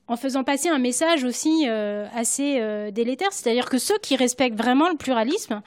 en 0.08 0.16
faisant 0.16 0.42
passer 0.42 0.68
un 0.68 0.80
message 0.80 1.22
aussi 1.22 1.68
assez 1.68 2.90
délétère, 2.90 3.32
c'est-à-dire 3.32 3.70
que 3.70 3.78
ceux 3.78 3.98
qui 3.98 4.16
respectent 4.16 4.58
vraiment 4.58 4.88
le 4.88 4.96
pluralisme, 4.96 5.62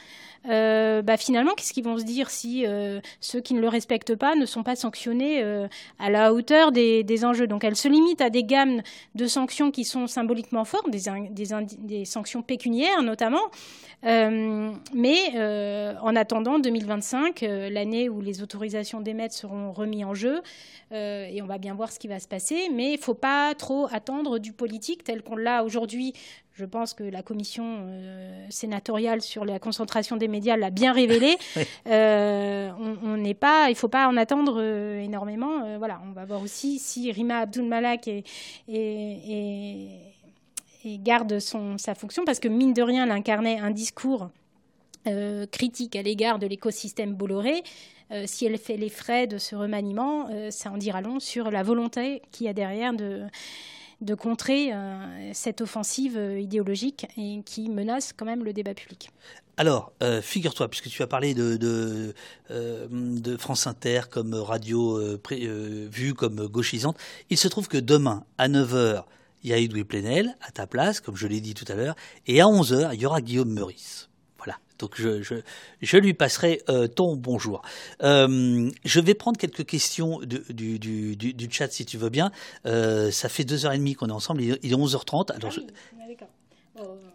euh, 0.50 1.02
bah, 1.02 1.18
finalement, 1.18 1.54
qu'est-ce 1.56 1.74
qu'ils 1.74 1.84
vont 1.84 1.98
se 1.98 2.04
dire 2.04 2.30
si 2.30 2.66
euh, 2.66 3.00
ceux 3.20 3.40
qui 3.40 3.54
ne 3.54 3.62
le 3.62 3.68
respectent 3.68 4.16
pas 4.16 4.36
ne 4.36 4.46
sont 4.46 4.64
pas 4.64 4.76
sanctionnés 4.76 5.42
euh, 5.42 5.68
à 6.00 6.10
la 6.10 6.34
hauteur 6.34 6.72
des, 6.72 7.26
enjeux? 7.26 7.48
Donc 7.48 7.64
elle 7.64 7.76
se 7.76 7.88
limite 7.88 8.22
à 8.22 8.30
des 8.30 8.44
gammes 8.44 8.82
de 9.16 9.28
sanctions 9.28 9.72
qui 9.72 9.86
sont 9.86 10.08
symboliquement 10.08 10.66
fortes, 10.66 10.90
des, 10.90 11.04
des, 11.80 12.06
sanctions 12.06 12.42
pécuniaires 12.42 13.02
notamment. 13.04 13.44
mais 14.04 15.18
en 16.02 16.16
attendant 16.16 16.60
2025, 16.60 17.42
l'année 17.42 18.10
où 18.10 18.20
les 18.22 18.42
autorisations 18.42 19.00
d'émettre 19.00 19.36
seront 19.36 19.72
remises 19.72 20.04
en 20.04 20.14
jeu, 20.14 20.42
et 20.92 21.42
on 21.42 21.46
va 21.46 21.58
bien 21.58 21.74
voir 21.74 21.92
ce 21.92 22.00
qui 22.00 22.08
va 22.08 22.20
se 22.20 22.28
passer, 22.28 22.70
mais 22.74 22.90
il 22.90 22.98
ne 22.98 23.02
faut 23.02 23.14
pas 23.14 23.56
trop 23.56 23.88
attendre 23.92 24.40
du 24.40 24.52
politique 24.52 25.04
tel 25.04 25.24
qu'on 25.24 25.38
l'a 25.38 25.64
aujourd'hui 25.64 26.14
je 26.56 26.66
pense 26.66 26.94
que 26.94 27.04
la 27.04 27.24
commission 27.24 27.80
euh, 27.82 28.46
sénatoriale 28.50 29.22
sur 29.22 29.44
la 29.44 29.58
concentration 29.58 30.18
des 30.18 30.28
médias 30.28 30.56
l'a 30.56 30.70
bien 30.70 30.94
révélé. 30.94 31.38
Euh, 31.88 32.72
on 32.80 33.18
n'est 33.18 33.34
pas, 33.34 33.68
il 33.68 33.72
ne 33.72 33.78
faut 33.78 33.90
pas 33.90 34.08
en 34.08 34.16
attendre 34.16 34.56
euh, 34.58 35.02
énormément. 35.02 35.78
voilà, 35.78 36.02
on 36.08 36.12
va 36.12 36.26
voir 36.26 36.42
aussi 36.42 36.80
si 36.80 37.12
Rima 37.12 37.40
Abdul 37.40 37.66
Malak 37.66 38.10
garde 40.86 41.40
son, 41.40 41.78
sa 41.78 41.96
fonction, 41.96 42.24
parce 42.26 42.40
que 42.40 42.48
mine 42.48 42.74
de 42.74 42.82
rien, 42.82 43.06
elle 43.06 43.12
incarnait 43.12 43.60
un 43.60 43.72
discours 43.72 44.30
critique 45.52 45.96
à 45.96 46.02
l'égard 46.02 46.40
de 46.40 46.48
l'écosystème 46.48 47.14
Bolloré. 47.14 47.64
si 48.26 48.46
elle 48.46 48.58
fait 48.58 48.78
les 48.78 48.90
frais 48.90 49.28
de 49.28 49.38
ce 49.38 49.56
remaniement, 49.56 50.30
ça 50.50 50.72
en 50.72 50.78
dira 50.78 51.02
long 51.02 51.20
sur 51.20 51.52
la 51.52 51.64
volonté 51.64 52.22
qu'il 52.32 52.46
y 52.46 52.50
a 52.50 52.54
derrière 52.54 52.94
de 52.94 53.24
de 54.04 54.16
contrer 54.16 54.72
cette 55.34 55.62
offensive 55.62 56.20
idéologique 56.40 57.08
et 57.18 57.42
qui 57.46 57.70
menace 57.70 58.14
quand 58.14 58.26
même 58.26 58.44
le 58.44 58.54
débat 58.54 58.74
public. 58.74 59.10
Alors, 59.58 59.94
figure-toi, 60.22 60.68
puisque 60.70 60.90
tu 60.90 61.02
as 61.02 61.08
parlé 61.08 61.34
de, 61.34 61.58
de, 62.50 63.38
France 63.38 63.68
Inter 63.68 64.02
comme 64.10 64.34
radio 64.34 65.00
vue 65.30 66.14
comme 66.14 66.48
gauchisante, 66.48 66.98
il 67.30 67.38
se 67.38 67.48
trouve 67.48 67.68
que 67.68 67.78
demain, 67.78 68.26
à 68.38 68.48
9h, 68.48 69.04
il 69.44 69.50
y 69.50 69.54
a 69.54 69.58
Edoui 69.58 69.84
Plenel 69.84 70.36
à 70.42 70.52
ta 70.52 70.68
place, 70.68 71.02
comme 71.02 71.18
je 71.18 71.28
l'ai 71.28 71.42
dit 71.42 71.54
tout 71.54 71.66
à 71.68 71.76
l'heure, 71.76 71.96
et 72.28 72.42
à 72.42 72.46
11h, 72.46 72.92
il 72.94 73.02
y 73.02 73.06
aura 73.06 73.22
Guillaume 73.22 73.52
Meurice. 73.52 74.10
Donc 74.84 74.96
je, 74.98 75.22
je, 75.22 75.36
je 75.82 75.98
lui 75.98 76.14
passerai 76.14 76.62
euh, 76.68 76.90
ton 76.90 77.16
bonjour. 77.16 77.62
Euh, 78.02 78.70
je 78.84 79.00
vais 79.00 79.14
prendre 79.14 79.38
quelques 79.38 79.66
questions 79.66 80.20
du, 80.20 80.78
du, 80.78 81.16
du, 81.16 81.34
du, 81.34 81.48
chat 81.50 81.72
si 81.72 81.86
tu 81.86 81.98
veux 81.98 82.10
bien. 82.10 82.34
Euh, 82.66 83.10
ça 83.10 83.30
fait 83.30 83.46
deux 83.46 83.66
heures 83.66 83.72
et 83.72 83.78
demie 83.78 83.94
qu'on 83.94 84.10
est 84.10 84.12
ensemble, 84.12 84.42
il 84.42 84.52
est 84.52 84.76
11h30. 84.76 85.32
Alors 85.32 85.54
ah 85.58 86.26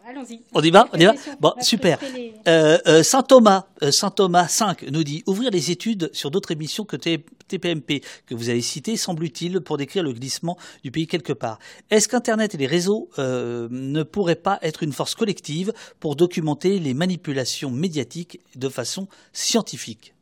allons-y. 0.06 0.40
On 0.52 0.62
y 0.62 0.70
va, 0.70 0.88
on 0.92 0.98
y 0.98 1.04
va. 1.04 1.14
Bon, 1.40 1.52
super. 1.60 1.98
Euh, 2.46 2.78
euh, 2.86 3.02
Saint 3.02 3.22
Thomas, 3.22 3.66
euh, 3.82 3.90
Saint 3.90 4.10
Thomas 4.10 4.48
5 4.48 4.84
nous 4.90 5.04
dit 5.04 5.22
ouvrir 5.26 5.50
les 5.50 5.70
études 5.70 6.10
sur 6.12 6.30
d'autres 6.30 6.52
émissions 6.52 6.84
que 6.84 6.96
TPMP 6.96 8.02
que 8.26 8.34
vous 8.34 8.48
avez 8.48 8.60
citées 8.60 8.96
semble 8.96 9.24
utile 9.24 9.60
pour 9.60 9.76
décrire 9.76 10.02
le 10.02 10.12
glissement 10.12 10.56
du 10.84 10.90
pays 10.90 11.06
quelque 11.06 11.32
part. 11.32 11.58
Est-ce 11.90 12.08
qu'Internet 12.08 12.54
et 12.54 12.58
les 12.58 12.66
réseaux 12.66 13.10
ne 13.18 14.02
pourraient 14.02 14.36
pas 14.36 14.58
être 14.62 14.82
une 14.82 14.92
force 14.92 15.14
collective 15.14 15.72
pour 16.00 16.16
documenter 16.16 16.78
les 16.78 16.94
manipulations 16.94 17.70
médiatiques 17.70 18.40
de 18.56 18.68
façon 18.68 19.08
scientifique? 19.32 20.14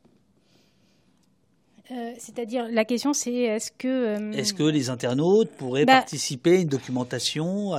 Euh, 1.90 2.12
c'est-à-dire, 2.18 2.66
la 2.70 2.84
question, 2.84 3.12
c'est 3.12 3.32
est-ce 3.32 3.70
que. 3.70 3.86
Euh, 3.88 4.32
est-ce 4.32 4.54
que 4.54 4.64
les 4.64 4.90
internautes 4.90 5.50
pourraient 5.56 5.84
bah 5.84 5.94
participer 5.94 6.56
à 6.56 6.60
une 6.60 6.68
documentation, 6.68 7.74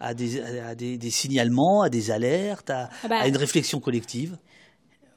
à, 0.00 0.14
des, 0.14 1.10
signalements, 1.10 1.82
à 1.82 1.88
des 1.88 2.10
alertes, 2.10 2.70
à 2.70 2.88
ah 3.04 3.08
bah 3.08 3.28
une 3.28 3.36
réflexion 3.36 3.78
collective? 3.78 4.36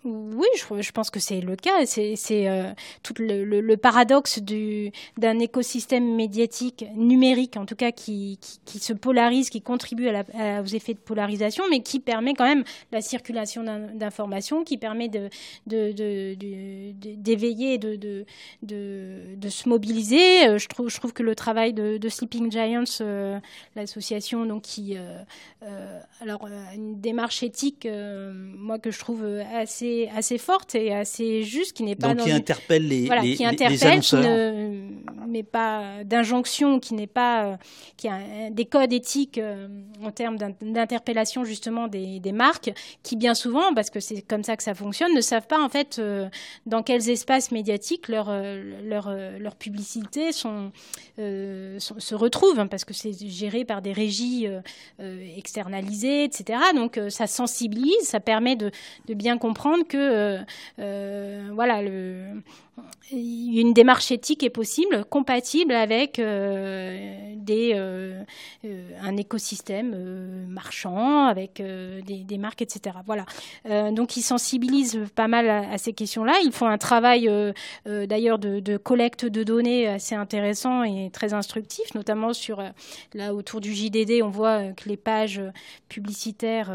Oui, 0.06 0.48
je, 0.56 0.92
pense 0.92 1.10
que 1.10 1.20
c'est 1.20 1.42
le 1.42 1.56
cas. 1.56 1.84
C'est 1.88 2.48
euh, 2.48 2.72
tout 3.02 3.16
le, 3.18 3.76
paradoxe 3.76 4.40
d'un 4.40 5.40
écosystème 5.40 6.16
médiatique 6.16 6.86
numérique, 6.96 7.58
en 7.58 7.66
tout 7.66 7.76
cas, 7.76 7.92
qui, 7.92 8.38
se 8.66 8.94
polarise, 8.94 9.50
qui 9.50 9.62
contribue 9.62 10.10
aux 10.10 10.66
effets 10.66 10.94
de 10.94 11.00
polarisation, 11.00 11.64
mais 11.72 11.82
qui 11.82 12.00
permet 12.00 12.36
quand 12.36 12.46
même 12.46 12.64
la 12.92 13.02
circulation 13.02 13.64
d'informations, 13.96 14.64
qui 14.64 14.78
permet 14.78 15.10
d'éveiller, 15.66 17.80
de, 17.80 18.26
se 19.50 19.70
mobiliser. 19.70 20.48
Euh, 20.48 20.60
je 20.60 20.68
trouve, 20.68 21.14
que 21.14 21.24
le 21.24 21.34
travail 21.34 21.74
de, 21.74 22.10
Sleeping 22.10 22.52
Giants, 22.52 22.84
euh, 23.02 23.40
l'association 23.76 24.46
donc 24.46 24.62
qui, 24.62 24.96
alors 26.22 26.48
une 26.76 27.02
démarche 27.02 27.42
éthique, 27.42 27.88
moi 27.88 28.78
que 28.78 28.92
je 28.92 29.00
trouve 29.00 29.26
assez 29.54 29.95
assez, 30.16 30.38
forte 30.38 30.76
et 30.76 30.94
assez 30.94 31.44
juste, 31.44 31.74
qui 31.74 31.84
n'est 31.84 31.96
pas 31.96 32.14
Donc 32.14 32.26
qui 32.26 32.32
interpelle 32.32 32.88
les, 32.88 33.06
voilà, 33.06 33.22
qui 33.22 33.46
interpelle, 33.46 34.00
qui 34.00 34.16
ne 34.16 34.90
met 35.28 35.44
pas 35.44 36.04
d'injonction, 36.04 36.80
qui 36.80 36.94
n'est 36.94 37.08
pas, 37.08 37.58
qui 37.98 38.08
a 38.08 38.50
des 38.50 38.66
codes 38.66 38.94
éthiques 38.94 39.38
euh, 39.38 39.68
en 40.04 40.12
termes 40.12 40.38
d'interpellation 40.38 41.44
justement 41.44 41.88
des, 41.88 42.20
des, 42.20 42.32
marques, 42.32 42.72
qui 43.04 43.16
bien 43.16 43.34
souvent, 43.34 43.74
parce 43.74 43.90
que 43.90 44.00
c'est 44.00 44.22
comme 44.22 44.44
ça 44.44 44.56
que 44.56 44.64
ça 44.64 44.74
fonctionne, 44.74 45.14
ne 45.14 45.22
savent 45.22 45.48
pas 45.48 45.62
en 45.62 45.70
fait 45.70 45.98
euh, 46.00 46.28
dans 46.66 46.84
quels 46.84 47.10
espaces 47.10 47.52
médiatiques 47.52 48.08
leur 48.08 48.30
euh, 48.30 48.62
leur, 48.84 49.14
leur 49.40 49.56
publicité 49.56 50.32
sont, 50.32 50.72
se 51.18 52.16
retrouvent, 52.16 52.60
hein, 52.60 52.68
parce 52.68 52.86
que 52.86 52.94
c'est 52.94 53.14
géré 53.28 53.66
par 53.66 53.82
des 53.82 53.94
régies 53.94 54.48
externalisées, 55.38 56.24
etc. 56.24 56.60
Donc 56.76 57.00
ça 57.10 57.28
sensibilise, 57.28 58.02
ça 58.02 58.20
permet 58.20 58.56
de, 58.56 58.72
de 59.08 59.14
bien 59.14 59.38
comprendre 59.38 59.85
que 59.88 59.98
euh, 59.98 60.42
euh, 60.80 61.50
voilà, 61.54 61.82
le, 61.82 62.42
une 63.12 63.74
démarche 63.74 64.12
éthique 64.12 64.44
est 64.44 64.50
possible, 64.50 65.06
compatible 65.06 65.74
avec 65.74 66.20
euh, 66.20 67.34
des, 67.38 67.74
un 69.02 69.18
écosystème 69.18 70.48
marchand, 70.48 71.26
avec 71.26 71.62
des, 71.62 72.38
marques, 72.38 72.62
etc. 72.62 72.98
Voilà. 73.06 73.26
donc 73.92 74.18
ils 74.18 74.22
sensibilisent 74.22 75.00
pas 75.16 75.28
mal 75.28 75.50
à, 75.50 75.78
ces 75.78 75.94
questions-là. 75.94 76.34
Ils 76.44 76.52
font 76.52 76.68
un 76.68 76.78
travail 76.78 77.30
d'ailleurs 77.86 78.40
de, 78.40 78.78
collecte 78.78 79.26
de 79.26 79.44
données 79.44 79.88
assez 79.88 80.16
intéressant 80.16 80.84
et 80.84 81.10
très 81.12 81.34
instructif, 81.34 81.94
notamment 81.94 82.34
sur 82.34 82.64
là 83.14 83.34
autour 83.34 83.62
du 83.62 83.74
JDD, 83.74 84.22
on 84.24 84.30
voit 84.30 84.74
que 84.74 84.90
les 84.90 84.98
pages 84.98 85.42
publicitaires 85.88 86.72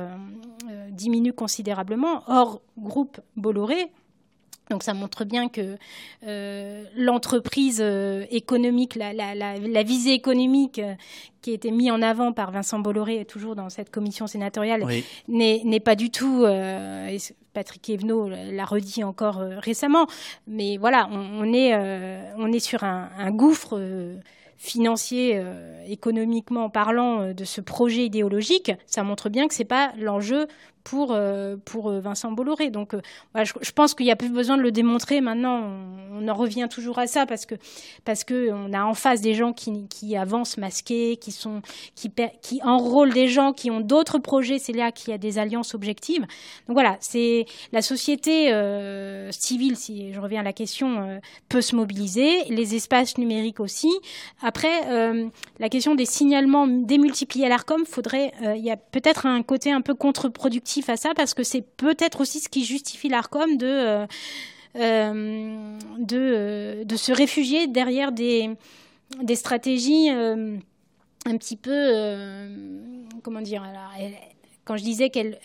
diminuent 0.90 1.32
considérablement. 1.32 2.22
Or, 2.28 2.60
groupe 3.01 3.20
Bolloré. 3.37 3.91
Donc 4.69 4.85
ça 4.85 4.95
montre 4.95 5.25
bien 5.25 5.49
que 5.49 5.77
euh, 6.27 6.85
l'entreprise 6.95 7.81
euh, 7.83 8.25
économique, 8.31 8.95
la, 8.95 9.83
visée 9.83 10.12
économique 10.12 10.79
euh, 10.79 10.95
qui 11.43 11.51
a 11.51 11.55
été 11.55 11.70
mise 11.70 11.91
en 11.91 12.03
avant 12.03 12.33
par 12.33 12.53
Vincent 12.53 12.79
Bolloré, 12.79 13.25
toujours 13.25 13.57
dans 13.57 13.70
cette 13.70 13.91
commission 13.91 14.27
sénatoriale, 14.27 14.85
n'est 15.29 15.81
pas 15.81 15.97
du 15.97 16.11
tout, 16.11 16.45
Patrick 17.55 17.89
Evenot 17.89 18.29
l'a 18.29 18.65
redit 18.67 19.03
encore 19.03 19.39
récemment, 19.39 20.07
mais 20.47 20.77
voilà, 20.77 21.09
on, 21.11 21.53
est, 21.55 21.75
on 22.37 22.53
est 22.53 22.61
sur 22.61 22.85
un, 22.85 23.09
un 23.17 23.31
gouffre 23.31 23.81
financier, 24.59 25.43
économiquement 25.89 26.69
parlant, 26.69 27.33
de 27.33 27.45
ce 27.45 27.62
projet 27.62 28.05
idéologique. 28.05 28.70
Ça 28.85 29.03
montre 29.03 29.31
bien 29.31 29.49
que 29.49 29.55
ce 29.55 29.62
n'est 29.62 29.69
pas 29.69 29.93
l'enjeu 29.99 30.47
pour, 30.84 31.12
euh, 31.12 31.57
pour 31.65 31.91
euh, 31.91 32.00
Vincent 32.00 32.33
Bolloré. 32.33 32.70
Donc, 32.70 32.94
euh, 32.94 33.00
je, 33.42 33.73
pense 33.73 33.94
qu'il 33.94 34.07
n'y 34.07 34.12
a 34.12 34.17
plus 34.17 34.31
besoin 34.31 34.57
de 34.57 34.62
le 34.62 34.73
démontrer. 34.73 35.20
Maintenant, 35.20 35.62
on, 36.12 36.26
en 36.28 36.34
revient 36.34 36.68
toujours 36.70 36.99
à 36.99 37.07
ça 37.07 37.26
parce 37.26 37.47
que 37.47 37.55
parce 38.05 38.25
que 38.25 38.50
on 38.52 38.73
a 38.73 38.84
en 38.84 38.94
face 38.94 39.20
des 39.20 39.34
gens 39.34 39.52
qui, 39.52 40.17
avancent 40.17 40.59
masqués, 40.59 41.17
qui 41.17 41.33
sont 41.33 41.62
qui, 41.94 42.10
qui 42.42 42.60
enrôlent 42.62 43.12
des 43.12 43.28
gens 43.28 43.52
qui 43.52 43.70
ont 43.70 43.81
d'autres 43.81 44.18
projets. 44.18 44.59
C'est 44.59 44.73
là 44.73 44.92
qu'il 44.92 45.10
y 45.10 45.15
a 45.15 45.18
des 45.18 45.39
alliances 45.39 45.75
objectives. 45.75 46.23
Donc 46.67 46.75
voilà, 46.75 46.97
c'est 47.00 47.47
la 47.73 47.83
société 47.83 48.52
civile, 49.31 49.76
si 49.76 50.12
je 50.12 50.20
reviens 50.20 50.41
à 50.41 50.44
la 50.44 50.52
question, 50.52 51.20
peut 51.49 51.62
se 51.62 51.75
mobiliser. 51.75 52.44
Les 52.49 52.75
espaces 52.75 53.18
numériques 53.18 53.60
aussi. 53.60 53.91
Après, 54.42 55.25
la 55.59 55.68
question 55.68 55.94
des 55.94 56.07
signalements 56.07 56.67
démultipliés 56.67 57.47
à 57.47 57.49
l'Arcom, 57.49 57.84
faudrait, 57.84 58.33
il 58.42 58.65
y 58.65 58.70
a 58.70 58.76
peut-être 58.76 59.26
un 59.26 59.42
côté 59.42 59.73
un 59.73 59.81
peu 59.81 59.94
contre-productif 59.94 60.69
à 60.89 60.97
ça 60.97 61.12
parce 61.15 61.34
que 61.34 61.42
c'est 61.42 61.62
peut-être 61.62 62.20
aussi 62.20 62.40
ce 62.40 62.49
qui 62.49 62.65
justifie 62.65 63.08
l'ARCOM 63.08 63.57
de, 63.57 63.66
euh, 63.66 64.07
euh, 64.76 65.78
euh, 66.12 66.84
de, 66.84 66.97
se 66.97 67.12
réfugier 67.12 67.66
derrière 67.66 68.12
des, 68.12 68.50
des 69.23 69.36
stratégies 69.36 70.10
un 70.10 71.36
petit 71.36 71.57
peu. 71.57 72.49
comment 73.23 73.40
dire 73.40 73.65
Quand 74.65 74.76
je 74.76 74.84
disais 74.84 75.10
qu'elle. 75.10 75.39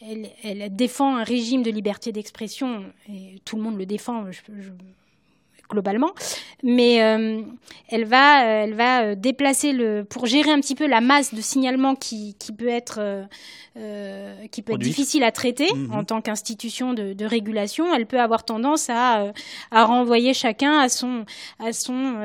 Elle, 0.00 0.30
elle, 0.44 0.76
défend 0.76 1.16
un 1.16 1.24
régime 1.24 1.64
de 1.64 1.72
liberté 1.72 2.12
d'expression, 2.12 2.84
et 3.08 3.40
tout 3.44 3.56
le 3.56 3.62
monde 3.62 3.76
le 3.76 3.84
défend, 3.84 4.30
je, 4.30 4.40
globalement, 5.68 6.12
mais 6.62 7.02
euh, 7.02 7.42
elle 7.88 8.04
va, 8.04 8.44
euh, 8.44 8.64
elle 8.64 8.74
va 8.74 9.02
euh, 9.02 9.14
déplacer 9.14 9.72
le 9.72 10.04
pour 10.04 10.26
gérer 10.26 10.50
un 10.50 10.60
petit 10.60 10.74
peu 10.74 10.86
la 10.86 11.00
masse 11.00 11.34
de 11.34 11.40
signalement 11.40 11.94
qui, 11.94 12.34
qui 12.38 12.52
peut 12.52 12.68
être 12.68 13.26
qui 14.50 14.62
peut 14.62 14.72
être 14.72 14.80
difficile 14.80 15.22
à 15.22 15.30
traiter 15.30 15.72
mhm. 15.72 15.92
en 15.92 16.02
tant 16.02 16.20
qu'institution 16.20 16.94
de, 16.94 17.12
de, 17.12 17.24
régulation. 17.24 17.94
Elle 17.94 18.06
peut 18.06 18.18
avoir 18.18 18.44
tendance 18.44 18.90
à, 18.90 19.32
à 19.70 19.84
renvoyer 19.84 20.34
chacun 20.34 20.80
à 20.80 20.88
son 20.88 21.24
à 21.60 21.72
son 21.72 22.16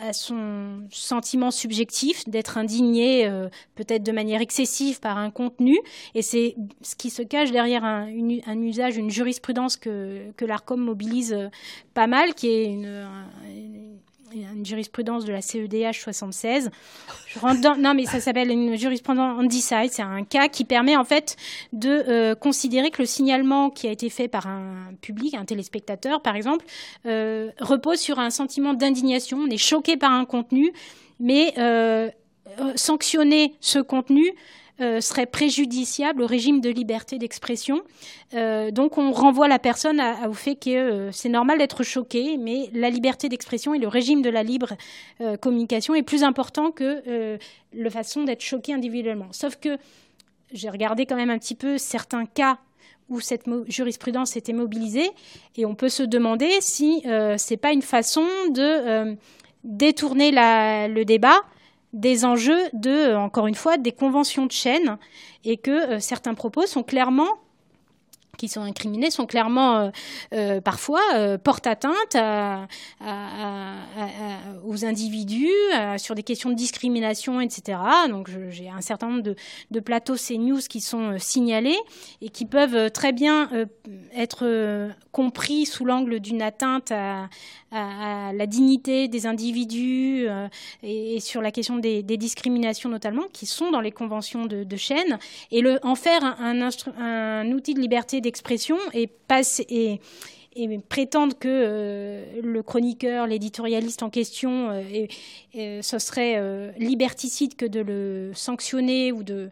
à 0.00 0.12
son 0.12 0.82
sentiment 0.90 1.50
subjectif 1.50 2.28
d'être 2.28 2.58
indigné 2.58 3.28
peut-être 3.74 4.04
de 4.04 4.12
manière 4.12 4.40
excessive 4.40 5.00
par 5.00 5.18
un 5.18 5.32
contenu, 5.32 5.76
et 6.14 6.22
c'est 6.22 6.54
ce 6.80 6.94
qui 6.94 7.10
se 7.10 7.22
cache 7.22 7.50
derrière 7.50 7.84
un, 7.84 8.08
un 8.46 8.62
usage, 8.62 8.96
une 8.96 9.10
jurisprudence 9.10 9.76
que 9.76 10.30
que 10.36 10.44
l'Arcom 10.44 10.80
mobilise 10.80 11.36
pas 11.92 12.06
mal 12.06 12.25
qui 12.34 12.48
est 12.48 12.64
une, 12.66 13.06
une, 14.34 14.64
jurisprudence 14.64 15.24
de 15.24 15.32
la 15.32 15.40
CEDH 15.40 16.00
76. 16.00 16.70
Je 17.28 17.38
rentre 17.38 17.78
non, 17.78 17.94
mais 17.94 18.04
ça 18.06 18.20
s'appelle 18.20 18.50
une 18.50 18.76
jurisprudence 18.76 19.38
on-decide. 19.38 19.90
C'est 19.90 20.02
un 20.02 20.24
cas 20.24 20.48
qui 20.48 20.64
permet 20.64 20.96
en 20.96 21.04
fait 21.04 21.36
de 21.72 22.04
euh, 22.08 22.34
considérer 22.34 22.90
que 22.90 23.00
le 23.00 23.06
signalement 23.06 23.70
qui 23.70 23.86
a 23.86 23.90
été 23.90 24.10
fait 24.10 24.28
par 24.28 24.46
un 24.46 24.94
public, 25.00 25.34
un 25.34 25.44
téléspectateur 25.44 26.22
par 26.22 26.36
exemple, 26.36 26.64
euh, 27.06 27.50
repose 27.60 27.98
sur 27.98 28.18
un 28.18 28.30
sentiment 28.30 28.74
d'indignation. 28.74 29.38
On 29.38 29.50
est 29.50 29.58
choqué 29.58 29.96
par 29.96 30.12
un 30.12 30.24
contenu, 30.24 30.72
mais 31.20 31.54
euh, 31.58 32.10
sanctionner 32.74 33.54
ce 33.60 33.78
contenu 33.78 34.32
euh, 34.80 35.00
serait 35.00 35.24
préjudiciable 35.24 36.20
au 36.20 36.26
régime 36.26 36.60
de 36.60 36.68
liberté 36.68 37.18
d'expression. 37.18 37.80
Euh, 38.34 38.70
donc 38.70 38.98
on 38.98 39.10
renvoie 39.10 39.48
la 39.48 39.58
personne 39.58 40.02
au 40.28 40.34
fait 40.34 40.56
que 40.56 41.08
c'est 41.12 41.30
normal 41.30 41.56
d'être 41.58 41.82
choqué, 41.82 42.36
mais 42.36 42.68
la 42.74 42.90
liberté 42.90 43.30
d'expression 43.30 43.72
et 43.72 43.78
le 43.78 43.88
régime 43.88 44.20
de 44.20 44.28
la 44.28 44.42
libre 44.42 44.74
communication 45.40 45.94
est 45.94 46.02
plus 46.02 46.22
important 46.22 46.72
que 46.72 47.38
la 47.72 47.90
façon 47.90 48.24
d'être 48.24 48.42
choqué 48.42 48.74
individuellement. 48.74 49.28
Sauf 49.30 49.56
que 49.56 49.78
j'ai 50.52 50.68
regardé 50.68 51.06
quand 51.06 51.16
même 51.16 51.30
un 51.30 51.38
petit 51.38 51.54
peu 51.54 51.78
certains 51.78 52.26
cas 52.26 52.58
où 53.08 53.20
cette 53.20 53.46
jurisprudence 53.68 54.36
était 54.36 54.52
mobilisée, 54.52 55.08
et 55.56 55.64
on 55.64 55.74
peut 55.74 55.88
se 55.88 56.02
demander 56.02 56.50
si 56.60 57.00
ce 57.04 57.50
n'est 57.50 57.56
pas 57.56 57.72
une 57.72 57.82
façon 57.82 58.26
de 58.50 59.16
détourner 59.64 60.32
le 60.32 61.04
débat 61.04 61.40
des 61.96 62.26
enjeux 62.26 62.60
de, 62.74 62.90
euh, 62.90 63.18
encore 63.18 63.46
une 63.46 63.54
fois, 63.54 63.78
des 63.78 63.92
conventions 63.92 64.46
de 64.46 64.52
chaîne 64.52 64.98
et 65.44 65.56
que 65.56 65.70
euh, 65.70 66.00
certains 66.00 66.34
propos 66.34 66.66
sont 66.66 66.82
clairement 66.82 67.28
qui 68.36 68.48
sont 68.48 68.60
incriminés 68.60 69.10
sont 69.10 69.24
clairement 69.24 69.90
euh, 70.34 70.60
parfois 70.60 71.00
euh, 71.14 71.38
portent 71.38 71.66
atteinte 71.66 72.16
aux 74.62 74.84
individus 74.84 75.48
sur 75.96 76.14
des 76.14 76.22
questions 76.22 76.50
de 76.50 76.54
discrimination, 76.54 77.40
etc. 77.40 77.78
Donc 78.10 78.30
j'ai 78.50 78.68
un 78.68 78.82
certain 78.82 79.08
nombre 79.08 79.34
de, 79.70 79.80
plateaux 79.80 80.16
CNews 80.16 80.60
qui 80.68 80.82
sont 80.82 81.16
signalés 81.18 81.78
et 82.20 82.28
qui 82.28 82.44
peuvent 82.44 82.90
très 82.90 83.12
bien 83.12 83.48
être 84.14 84.90
compris 85.12 85.64
sous 85.64 85.86
l'angle 85.86 86.20
d'une 86.20 86.42
atteinte 86.42 86.92
à, 86.92 87.30
la 87.72 88.46
dignité 88.46 89.08
des 89.08 89.26
individus 89.26 90.26
et, 90.82 91.20
sur 91.20 91.42
la 91.42 91.50
question 91.50 91.76
des, 91.78 92.02
discriminations 92.02 92.88
notamment, 92.88 93.24
qui 93.32 93.46
sont 93.46 93.70
dans 93.70 93.80
les 93.80 93.92
conventions 93.92 94.46
de, 94.46 94.64
de 94.64 94.76
chaîne, 94.76 95.18
et 95.50 95.60
le, 95.60 95.78
en 95.84 95.94
faire 95.94 96.22
un, 96.40 97.52
outil 97.52 97.74
de 97.74 97.80
liberté 97.80 98.20
d'expression 98.20 98.76
et, 98.94 99.10
et, 99.68 100.00
et 100.56 100.78
prétendre 100.78 101.36
que 101.38 101.48
euh, 101.48 102.40
le 102.42 102.62
chroniqueur, 102.62 103.26
l'éditorialiste 103.26 104.02
en 104.02 104.10
question, 104.10 104.70
euh, 104.70 105.82
ce 105.82 105.98
serait 105.98 106.36
euh, 106.38 106.72
liberticide 106.78 107.56
que 107.56 107.66
de 107.66 107.80
le 107.80 108.30
sanctionner 108.34 109.12
ou 109.12 109.22
de, 109.22 109.50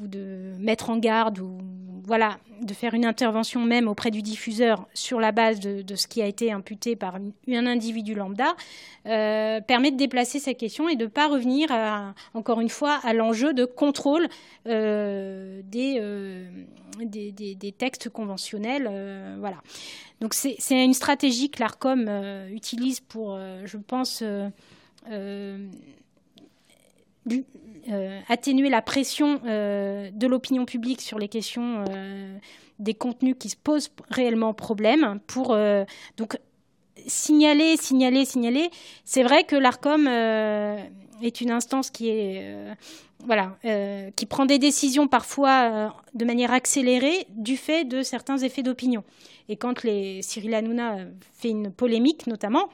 ou 0.00 0.06
de 0.06 0.52
mettre 0.58 0.90
en 0.90 0.98
garde 0.98 1.40
ou 1.40 1.58
voilà 2.06 2.38
de 2.62 2.72
faire 2.72 2.94
une 2.94 3.04
intervention 3.04 3.60
même 3.60 3.88
auprès 3.88 4.10
du 4.10 4.22
diffuseur 4.22 4.86
sur 4.94 5.20
la 5.20 5.32
base 5.32 5.60
de, 5.60 5.96
ce 5.96 6.06
qui 6.06 6.22
a 6.22 6.26
été 6.26 6.52
imputé 6.52 6.96
par 6.96 7.16
un 7.16 7.66
individu 7.66 8.14
lambda 8.14 8.54
euh, 9.06 9.60
permet 9.60 9.90
de 9.90 9.96
déplacer 9.96 10.38
cette 10.38 10.56
question 10.56 10.88
et 10.88 10.96
de 10.96 11.04
ne 11.04 11.10
pas 11.10 11.26
revenir 11.26 11.68
encore 12.32 12.60
une 12.60 12.68
fois 12.68 13.00
à 13.02 13.12
l'enjeu 13.12 13.52
de 13.52 13.64
contrôle 13.64 14.28
euh, 14.66 15.60
euh, 15.74 16.48
des, 17.02 17.32
des, 17.32 17.72
textes 17.72 18.08
conventionnels 18.08 18.88
voilà. 19.40 19.56
Donc 20.20 20.32
c'est 20.32 20.84
une 20.84 20.94
stratégie 20.94 21.50
que 21.50 21.60
l'ARCOM 21.60 22.08
utilise 22.50 23.00
pour 23.00 23.38
je 23.64 23.76
pense 23.76 24.22
euh, 27.88 28.20
atténuer 28.28 28.68
la 28.68 28.82
pression 28.82 29.40
euh, 29.46 30.10
de 30.12 30.26
l'opinion 30.26 30.64
publique 30.64 31.00
sur 31.00 31.20
les 31.20 31.28
questions 31.28 31.84
euh, 31.88 32.36
des 32.80 32.94
contenus 32.94 33.36
qui 33.38 33.48
se 33.48 33.56
posent 33.56 33.92
réellement 34.10 34.54
problème 34.54 35.20
pour 35.28 35.56
donc 36.16 36.36
signaler, 37.06 37.76
signaler, 37.76 38.24
signaler. 38.24 38.70
C'est 39.04 39.22
vrai 39.22 39.44
que 39.44 39.54
l'Arcom 39.54 40.08
est 40.08 41.40
une 41.40 41.52
instance 41.52 41.90
qui 41.90 42.08
est 42.08 42.76
voilà, 43.24 43.56
qui 44.14 44.26
prend 44.26 44.44
des 44.44 44.58
décisions 44.58 45.08
parfois 45.08 45.94
de 46.14 46.24
manière 46.24 46.52
accélérée 46.52 47.26
du 47.30 47.56
fait 47.56 47.84
de 47.84 48.02
certains 48.02 48.38
effets 48.38 48.62
d'opinion. 48.62 49.04
Et 49.48 49.56
quand 49.56 49.84
les, 49.84 50.20
Cyril 50.22 50.54
Hanouna 50.54 50.98
fait 51.32 51.50
une 51.50 51.70
polémique, 51.70 52.26
notamment, 52.26 52.68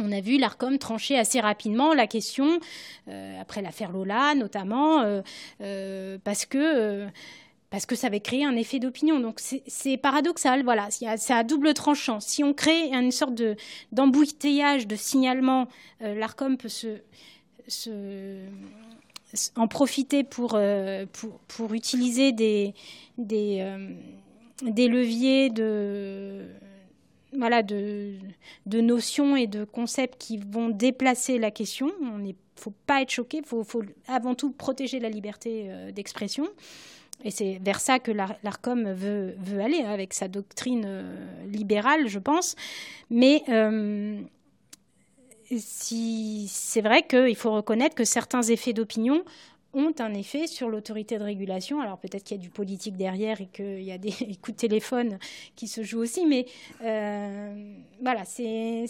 on 0.00 0.12
a 0.12 0.20
vu 0.20 0.38
l'ARCOM 0.38 0.78
trancher 0.78 1.18
assez 1.18 1.40
rapidement 1.40 1.94
la 1.94 2.06
question, 2.06 2.60
euh, 3.08 3.40
après 3.40 3.62
l'affaire 3.62 3.92
Lola 3.92 4.34
notamment, 4.34 5.02
euh, 5.02 5.22
euh, 5.60 6.18
parce 6.24 6.46
que 6.46 7.08
ça 7.94 8.06
avait 8.06 8.20
créé 8.20 8.44
un 8.44 8.56
effet 8.56 8.78
d'opinion. 8.78 9.20
Donc 9.20 9.40
c'est 9.40 9.96
paradoxal, 9.96 10.64
voilà, 10.64 10.88
c'est 10.90 11.32
à 11.32 11.44
double 11.44 11.74
tranchant. 11.74 12.20
Si 12.20 12.42
on 12.42 12.52
crée 12.52 12.92
une 12.92 13.12
sorte 13.12 13.40
d'embouteillage 13.92 14.86
de, 14.86 14.96
signalement, 14.96 15.68
l'ARCOM 16.00 16.56
peut 16.56 16.68
se, 16.68 16.98
en 19.56 19.68
profiter 19.68 20.24
pour, 20.24 20.58
utiliser 21.72 22.32
des 22.32 22.74
leviers 24.66 25.50
de 25.50 26.48
voilà, 27.36 27.62
de, 27.62 28.18
notions 28.66 29.36
et 29.36 29.46
de 29.46 29.64
concepts 29.64 30.16
qui 30.18 30.38
vont 30.38 30.68
déplacer 30.68 31.38
la 31.38 31.50
question. 31.50 31.90
Il 32.00 32.22
ne 32.22 32.32
faut 32.56 32.74
pas 32.86 33.02
être 33.02 33.10
choqué, 33.10 33.38
il 33.38 33.44
faut, 33.44 33.64
avant 34.08 34.34
tout 34.34 34.50
protéger 34.50 35.00
la 35.00 35.08
liberté 35.08 35.66
euh, 35.68 35.92
d'expression. 35.92 36.48
Et 37.24 37.30
c'est 37.30 37.58
vers 37.62 37.80
ça 37.80 37.98
que 37.98 38.10
l'ARCOM 38.10 38.92
veut, 38.92 39.34
aller, 39.60 39.82
avec 39.82 40.14
sa 40.14 40.28
doctrine 40.28 40.84
euh, 40.86 41.46
libérale, 41.46 42.08
je 42.08 42.18
pense. 42.18 42.56
Mais 43.10 43.42
euh, 43.50 44.18
si, 45.56 46.46
c'est 46.48 46.80
vrai 46.80 47.02
qu'il 47.02 47.36
faut 47.36 47.52
reconnaître 47.52 47.94
que 47.94 48.04
certains 48.04 48.42
effets 48.42 48.72
d'opinion 48.72 49.22
ont 49.72 49.94
un 49.98 50.14
effet 50.14 50.46
sur 50.46 50.68
l'autorité 50.68 51.18
de 51.18 51.24
régulation. 51.24 51.80
Alors 51.80 51.98
peut-être 51.98 52.24
qu'il 52.24 52.36
y 52.36 52.40
a 52.40 52.42
du 52.42 52.50
politique 52.50 52.96
derrière 52.96 53.40
et 53.40 53.46
qu'il 53.46 53.82
y 53.82 53.92
a 53.92 53.98
des 53.98 54.10
coups 54.42 54.56
de 54.56 54.60
téléphone 54.68 55.18
qui 55.56 55.68
se 55.68 55.82
jouent 55.82 56.00
aussi, 56.00 56.26
mais 56.26 56.46
euh, 56.82 57.74
voilà, 58.00 58.24
c'est 58.24 58.86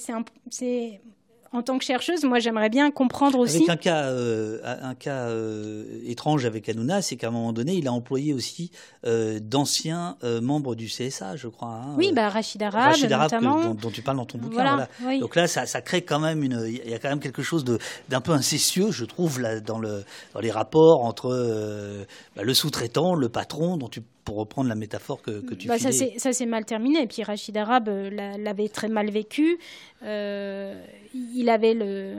en 1.53 1.63
tant 1.63 1.79
que 1.79 1.85
chercheuse, 1.85 2.25
moi, 2.25 2.39
j'aimerais 2.39 2.69
bien 2.69 2.93
comprendre 2.93 3.41
aussi. 3.41 3.57
Avec 3.57 3.71
un 3.71 3.77
cas, 3.77 4.05
euh, 4.05 4.61
un 4.63 4.95
cas 4.95 5.29
euh, 5.29 6.01
étrange 6.07 6.45
avec 6.45 6.69
Hanouna, 6.69 7.03
c'est 7.03 7.17
qu'à 7.17 7.29
un 7.29 7.33
moment 7.33 7.53
donné, 7.53 7.75
il 7.75 7.89
a 7.89 7.93
employé 7.93 8.33
aussi 8.33 8.71
euh, 9.05 9.41
d'anciens 9.41 10.17
membres 10.43 10.77
du 10.77 10.87
CSA, 10.87 11.35
je 11.35 11.49
crois. 11.49 11.69
Hein, 11.69 11.95
oui, 11.97 12.13
bah, 12.15 12.29
Rachid 12.29 12.63
Arab, 12.63 12.95
notamment. 12.97 13.75
dont, 13.75 13.91
tu 13.91 14.03
parles 14.03 14.19
dans 14.19 14.27
ton 14.27 14.39
bouquin. 14.39 14.87
Voilà, 15.01 15.19
Donc 15.19 15.35
là, 15.35 15.49
ça, 15.49 15.67
ça, 15.67 15.81
crée 15.81 16.03
quand 16.03 16.21
même 16.21 16.45
une. 16.45 16.65
Il 16.67 16.89
y 16.89 16.95
a 16.95 16.99
quand 17.01 17.09
même 17.09 17.21
quelque 17.21 17.43
chose 17.43 17.65
d'un 18.09 18.21
peu 18.21 18.33
incestueux, 18.33 18.93
je 18.93 19.05
trouve, 19.05 19.41
là, 19.41 19.59
dans, 19.59 19.81
le, 19.81 20.05
dans 20.35 20.41
les 20.41 20.53
rapports 20.53 21.05
entre 21.05 22.07
bah, 22.37 22.43
le 22.45 22.55
sous-traitant, 22.55 23.15
le 23.15 23.29
patron, 23.29 23.77
dont 23.77 23.89
tu 23.89 24.03
pour 24.31 24.39
reprendre 24.39 24.69
la 24.69 24.77
métaphore 24.77 25.23
que, 25.23 25.41
que 25.41 25.55
tu 25.57 25.67
bah, 25.67 25.77
Ça 25.79 26.33
s'est 26.33 26.47
mal 26.47 26.65
terminé. 26.65 27.03
Et 27.03 27.07
puis 27.09 27.25
Rachid 27.25 27.57
Arab 27.57 27.89
l'avait 27.89 28.69
très 28.69 28.87
mal 28.87 29.11
vécu. 29.11 29.59
Euh, 30.05 30.81
il 31.13 31.49
avait 31.49 31.75
le. 31.75 32.17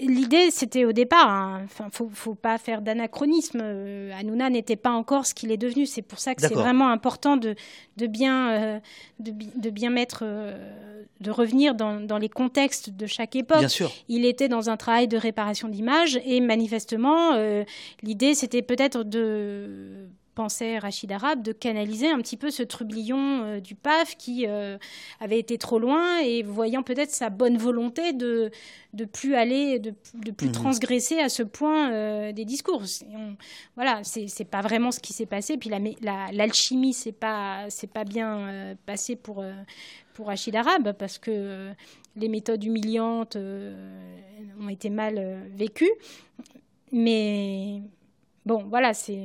L'idée, 0.00 0.50
c'était 0.50 0.84
au 0.84 0.90
départ, 0.90 1.30
hein, 1.30 1.62
enfin, 1.64 1.86
faut, 1.92 2.10
faut 2.12 2.34
pas 2.34 2.58
faire 2.58 2.82
d'anachronisme. 2.82 3.60
Euh, 3.62 4.10
Hanouna 4.18 4.50
n'était 4.50 4.74
pas 4.74 4.90
encore 4.90 5.24
ce 5.24 5.34
qu'il 5.34 5.52
est 5.52 5.56
devenu. 5.56 5.86
C'est 5.86 6.02
pour 6.02 6.18
ça 6.18 6.34
que 6.34 6.42
c'est 6.42 6.52
vraiment 6.52 6.88
important 6.88 7.36
de, 7.36 7.54
de 7.96 8.06
bien, 8.08 8.50
euh, 8.50 8.80
de, 9.20 9.32
de, 9.54 9.70
bien 9.70 9.90
mettre, 9.90 10.24
de 11.20 11.30
revenir 11.30 11.76
dans, 11.76 12.00
dans, 12.00 12.18
les 12.18 12.28
contextes 12.28 12.90
de 12.90 13.06
chaque 13.06 13.36
époque. 13.36 13.60
Bien 13.60 13.68
sûr. 13.68 13.92
Il 14.08 14.24
était 14.24 14.48
dans 14.48 14.68
un 14.68 14.76
travail 14.76 15.06
de 15.06 15.16
réparation 15.16 15.68
d'image 15.68 16.20
et 16.24 16.40
manifestement, 16.40 17.38
l'idée, 18.02 18.34
c'était 18.34 18.62
peut-être 18.62 19.04
de 19.04 20.08
pensait 20.34 20.78
Rachid 20.78 21.10
Arab, 21.12 21.42
de 21.42 21.52
canaliser 21.52 22.10
un 22.10 22.18
petit 22.18 22.36
peu 22.36 22.50
ce 22.50 22.62
trublion 22.62 23.42
euh, 23.42 23.60
du 23.60 23.74
PAF 23.74 24.16
qui 24.16 24.46
euh, 24.46 24.78
avait 25.20 25.38
été 25.38 25.58
trop 25.58 25.78
loin 25.78 26.20
et 26.20 26.42
voyant 26.42 26.82
peut-être 26.82 27.10
sa 27.10 27.30
bonne 27.30 27.58
volonté 27.58 28.12
de 28.12 28.50
de 28.92 29.04
plus 29.04 29.36
aller, 29.36 29.78
de, 29.78 29.94
de 30.14 30.32
plus 30.32 30.48
mhm. 30.48 30.52
transgresser 30.52 31.20
à 31.20 31.28
ce 31.28 31.44
point 31.44 31.92
euh, 31.92 32.32
des 32.32 32.44
discours. 32.44 32.82
On, 33.12 33.36
voilà, 33.76 34.02
c'est 34.02 34.44
pas 34.44 34.62
vraiment 34.62 34.90
ce 34.90 34.98
qui 34.98 35.12
s'est 35.12 35.26
passé. 35.26 35.56
Puis 35.56 35.70
l'alchimie, 35.70 36.88
la, 36.88 36.94
c'est 36.94 37.12
pas 37.12 37.66
c'est 37.68 37.90
pas 37.90 38.04
bien 38.04 38.76
passé 38.86 39.14
pour 39.14 39.44
pour 40.14 40.26
Rachid 40.26 40.56
Arab 40.56 40.92
parce 40.98 41.18
que 41.18 41.70
les 42.16 42.28
méthodes 42.28 42.64
humiliantes 42.64 43.36
ont 43.36 44.68
été 44.68 44.90
mal 44.90 45.48
vécues. 45.54 45.92
Mais 46.90 47.82
bon, 48.44 48.64
voilà, 48.68 48.92
c'est 48.92 49.24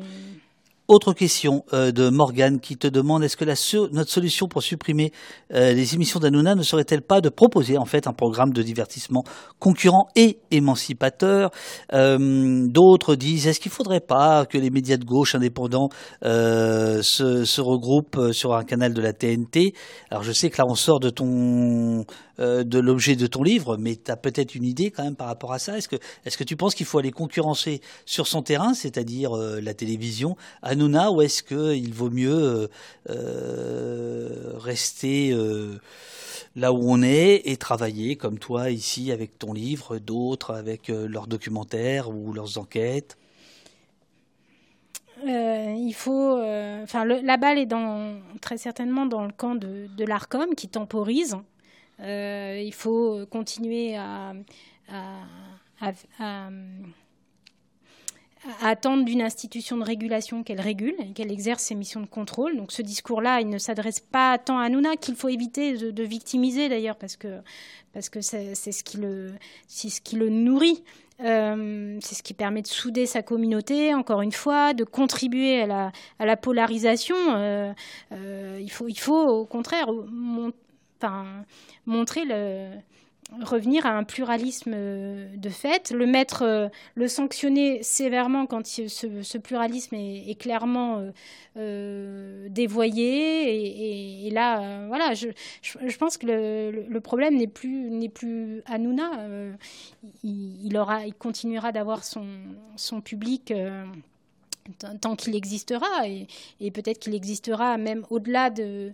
Autre 0.88 1.14
question 1.14 1.64
euh, 1.74 1.92
de 1.92 2.10
Morgane 2.10 2.60
qui 2.60 2.78
te 2.78 2.86
demande 2.86 3.24
est-ce 3.24 3.38
que 3.38 3.44
la 3.44 3.56
notre 3.92 4.12
solution 4.12 4.48
pour 4.48 4.62
supprimer 4.62 5.12
euh, 5.52 5.74
les 5.74 5.96
émissions 5.96 6.20
d'Anouna 6.20 6.54
ne 6.54 6.62
serait-elle 6.62 7.02
pas 7.02 7.22
de 7.22 7.30
proposer 7.30 7.80
en 7.80 7.86
fait 7.86 8.06
un 8.06 8.14
programme 8.14 8.54
de 8.54 8.62
divertissement 8.62 9.24
concurrent 9.58 10.10
et 10.16 10.38
émancipateur? 10.52 11.50
Euh, 11.94 12.68
D'autres 12.68 13.16
disent 13.16 13.48
est-ce 13.48 13.60
qu'il 13.60 13.72
ne 13.72 13.76
faudrait 13.76 14.00
pas 14.00 14.46
que 14.46 14.60
les 14.60 14.70
médias 14.70 14.98
de 14.98 15.06
gauche 15.06 15.34
indépendants 15.34 15.90
se, 16.22 17.02
se, 17.02 17.62
regroupent 17.62 18.32
sur 18.32 18.54
un 18.54 18.64
canal 18.64 18.94
de 18.94 19.02
la 19.02 19.14
TNT 19.14 19.74
Alors 20.12 20.22
je 20.22 20.32
sais 20.34 20.52
que 20.52 20.58
là 20.60 20.66
on 20.70 20.76
sort 20.76 21.00
de 21.00 21.10
ton 21.10 22.06
de 22.38 22.80
l'objet 22.80 23.16
de 23.16 23.28
ton 23.28 23.44
livre, 23.44 23.78
mais 23.78 23.96
tu 23.96 24.12
as 24.12 24.18
peut-être 24.18 24.56
une 24.56 24.66
idée 24.66 24.92
quand 24.92 25.04
même 25.04 25.16
par 25.16 25.28
rapport 25.28 25.54
à 25.54 25.60
ça. 25.60 25.78
Est-ce 25.78 25.88
que, 25.88 25.96
est-ce 26.26 26.38
que 26.38 26.44
tu 26.44 26.56
penses 26.56 26.76
qu'il 26.76 26.86
faut 26.86 27.00
aller 27.00 27.12
concurrencer 27.12 27.82
sur 28.06 28.28
son 28.28 28.42
terrain, 28.42 28.74
c'est-à-dire 28.74 29.36
la 29.36 29.74
télévision, 29.74 30.36
Hanouna 30.62 31.12
ou 31.12 31.22
est-ce 31.22 31.44
qu'il 31.44 31.94
vaut 31.94 32.10
mieux 32.10 32.34
euh, 32.34 32.68
euh, 33.10 34.54
rester 34.58 35.32
euh, 35.32 35.80
là 36.56 36.74
où 36.74 36.92
on 36.92 37.02
est 37.02 37.42
et 37.46 37.58
travailler 37.58 38.16
comme 38.16 38.40
toi 38.40 38.70
ici 38.72 39.12
avec 39.12 39.38
ton 39.38 39.54
livre, 39.54 39.98
d'autres 39.98 40.54
avec 40.54 40.88
leurs 40.88 41.28
documentaires 41.28 42.10
ou 42.10 42.34
leurs 42.34 42.58
enquêtes? 42.58 43.18
Il 45.24 45.94
faut, 45.94 46.38
enfin, 46.84 47.06
la 47.06 47.38
balle 47.38 47.58
est 47.58 47.70
très 48.42 48.58
certainement 48.58 49.06
dans 49.06 49.26
le 49.26 49.32
camp 49.32 49.56
de, 49.56 49.88
l'Arcom 50.06 50.54
qui 50.56 50.68
temporise. 50.68 51.38
Il 52.00 52.74
faut 52.74 53.26
continuer 53.28 53.96
à 53.96 54.34
attendre 58.62 59.06
d'une 59.06 59.22
institution 59.22 59.78
de 59.78 59.84
régulation 59.84 60.44
qu'elle 60.44 60.62
régule 60.62 60.96
et 61.00 61.14
qu'elle 61.14 61.32
exerce 61.32 61.64
ses 61.64 61.76
missions 61.76 62.02
de 62.02 62.06
contrôle. 62.06 62.58
Donc 62.58 62.72
ce 62.72 62.82
discours-là, 62.82 63.42
il 63.42 63.50
ne 63.50 63.58
s'adresse 63.58 64.00
pas 64.00 64.38
tant 64.38 64.60
à 64.60 64.70
Nouna 64.70 64.96
qu'il 64.96 65.16
faut 65.16 65.30
éviter 65.30 65.78
de, 65.78 66.04
victimiser 66.04 66.70
d'ailleurs 66.70 66.98
parce 66.98 67.16
que 67.16 67.40
parce 67.94 68.10
que 68.10 68.22
c'est 68.22 68.54
ce 68.54 68.84
qui 68.84 68.98
le 68.98 69.34
c'est 69.68 69.90
ce 69.90 70.02
qui 70.02 70.16
le 70.16 70.30
nourrit. 70.30 70.84
Euh, 71.22 71.98
c'est 72.02 72.14
ce 72.14 72.22
qui 72.24 72.34
permet 72.34 72.62
de 72.62 72.68
souder 72.68 73.06
sa 73.06 73.22
communauté, 73.22 73.94
encore 73.94 74.22
une 74.22 74.34
fois, 74.34 74.74
de 74.74 74.84
contribuer 74.84 75.62
à 75.62 75.92
la, 76.20 76.36
polarisation. 76.36 77.16
Euh, 77.30 77.72
euh, 78.12 78.60
il, 78.62 78.70
faut, 78.70 78.90
il 78.90 79.00
faut 79.00 79.26
au 79.26 79.46
contraire 79.46 79.88
montrer 81.86 82.26
le, 82.26 82.70
revenir 83.42 83.86
à 83.86 83.90
un 83.90 84.04
pluralisme 84.04 84.72
euh, 84.76 85.36
de 85.36 85.50
fait, 85.50 85.92
le 85.92 86.06
mettre, 86.06 86.44
euh, 86.44 86.68
le 86.96 87.08
sanctionner 87.08 87.82
sévèrement 87.82 88.46
quand 88.46 88.66
ce, 88.66 89.38
pluralisme 89.38 89.96
est, 89.96 90.40
clairement 90.40 91.04
euh, 91.58 92.48
dévoyé. 92.50 94.28
Et, 94.28 94.30
là, 94.30 94.88
voilà, 94.88 95.14
je, 95.14 95.98
pense 95.98 96.18
que 96.18 96.28
le, 96.28 97.00
problème 97.00 97.36
n'est 97.38 97.48
plus, 97.48 97.90
n'est 97.90 98.10
plus 98.10 98.62
Hanouna. 98.66 99.12
il, 100.24 100.78
aura, 100.78 101.06
il 101.06 101.14
continuera 101.14 101.72
d'avoir 101.72 102.04
son, 102.04 102.26
son 102.76 103.02
public 103.02 103.54
tant 105.00 105.16
qu'il 105.16 105.36
existera, 105.36 106.08
et, 106.08 106.28
peut-être 106.72 107.00
qu'il 107.00 107.14
existera 107.14 107.78
même 107.78 108.06
au-delà 108.10 108.50
de, 108.50 108.94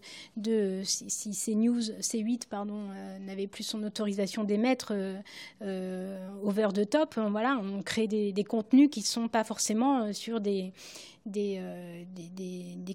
si, 0.84 1.56
news, 1.56 1.82
ces 2.00 2.20
8 2.20 2.48
pardon, 2.50 2.90
euh, 2.96 3.48
plus 3.48 3.64
son 3.64 3.84
autorisation 3.84 4.44
d'émettre 4.44 4.92
euh, 4.92 5.16
euh, 5.62 6.30
over 6.44 6.70
the 6.74 6.90
top. 6.90 7.16
Hein, 7.18 7.30
voilà, 7.32 7.60
on 7.62 7.82
crée 7.82 8.08
des, 8.08 8.44
contenus 8.44 8.90
qui 8.92 9.02
ne 9.02 9.06
sont 9.06 9.28
pas 9.28 9.44
forcément 9.44 10.12
sur 10.14 10.42
des, 10.42 10.74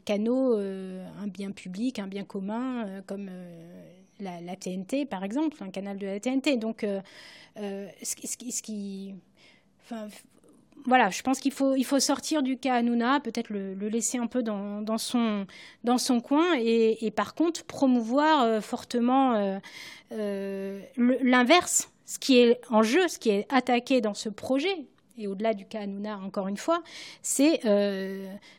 canaux, 0.04 0.56
un 0.56 1.26
bien 1.28 1.52
public, 1.52 1.98
un 1.98 2.08
bien 2.08 2.24
commun, 2.24 3.02
comme 3.06 3.30
la, 4.20 4.56
TNT 4.56 5.06
par 5.06 5.24
exemple, 5.24 5.56
un 5.62 5.70
canal 5.70 5.98
de 5.98 6.06
la 6.06 6.20
TNT. 6.20 6.56
Donc, 6.58 6.84
ce, 7.56 8.36
qui, 8.36 9.14
voilà, 10.84 11.10
je 11.10 11.22
pense 11.22 11.40
qu'il 11.40 11.52
faut, 11.52 11.74
il 11.74 11.84
faut 11.84 11.98
sortir 11.98 12.42
du 12.42 12.56
cas 12.58 12.74
Hanouna, 12.74 13.20
peut-être 13.20 13.50
le, 13.50 13.74
laisser 13.88 14.18
un 14.18 14.26
peu 14.26 14.42
dans, 14.42 14.98
son, 14.98 15.46
dans 15.84 15.98
son 15.98 16.20
coin 16.20 16.54
et, 16.58 17.10
par 17.14 17.34
contre 17.34 17.64
promouvoir 17.64 18.42
euh, 18.42 18.60
fortement 18.60 19.34
euh, 19.34 19.58
euh, 20.12 20.80
l'inverse, 20.96 21.90
ce 22.04 22.18
qui 22.18 22.38
est 22.38 22.60
en 22.70 22.82
jeu, 22.82 23.08
ce 23.08 23.18
qui 23.18 23.30
est 23.30 23.52
attaqué 23.52 24.00
dans 24.00 24.14
ce 24.14 24.28
projet. 24.28 24.86
Et 25.18 25.26
au-delà 25.26 25.54
du 25.54 25.64
cas 25.66 25.80
Hanouna, 25.80 26.18
encore 26.18 26.46
une 26.46 26.58
fois, 26.58 26.82
c'est 27.22 27.60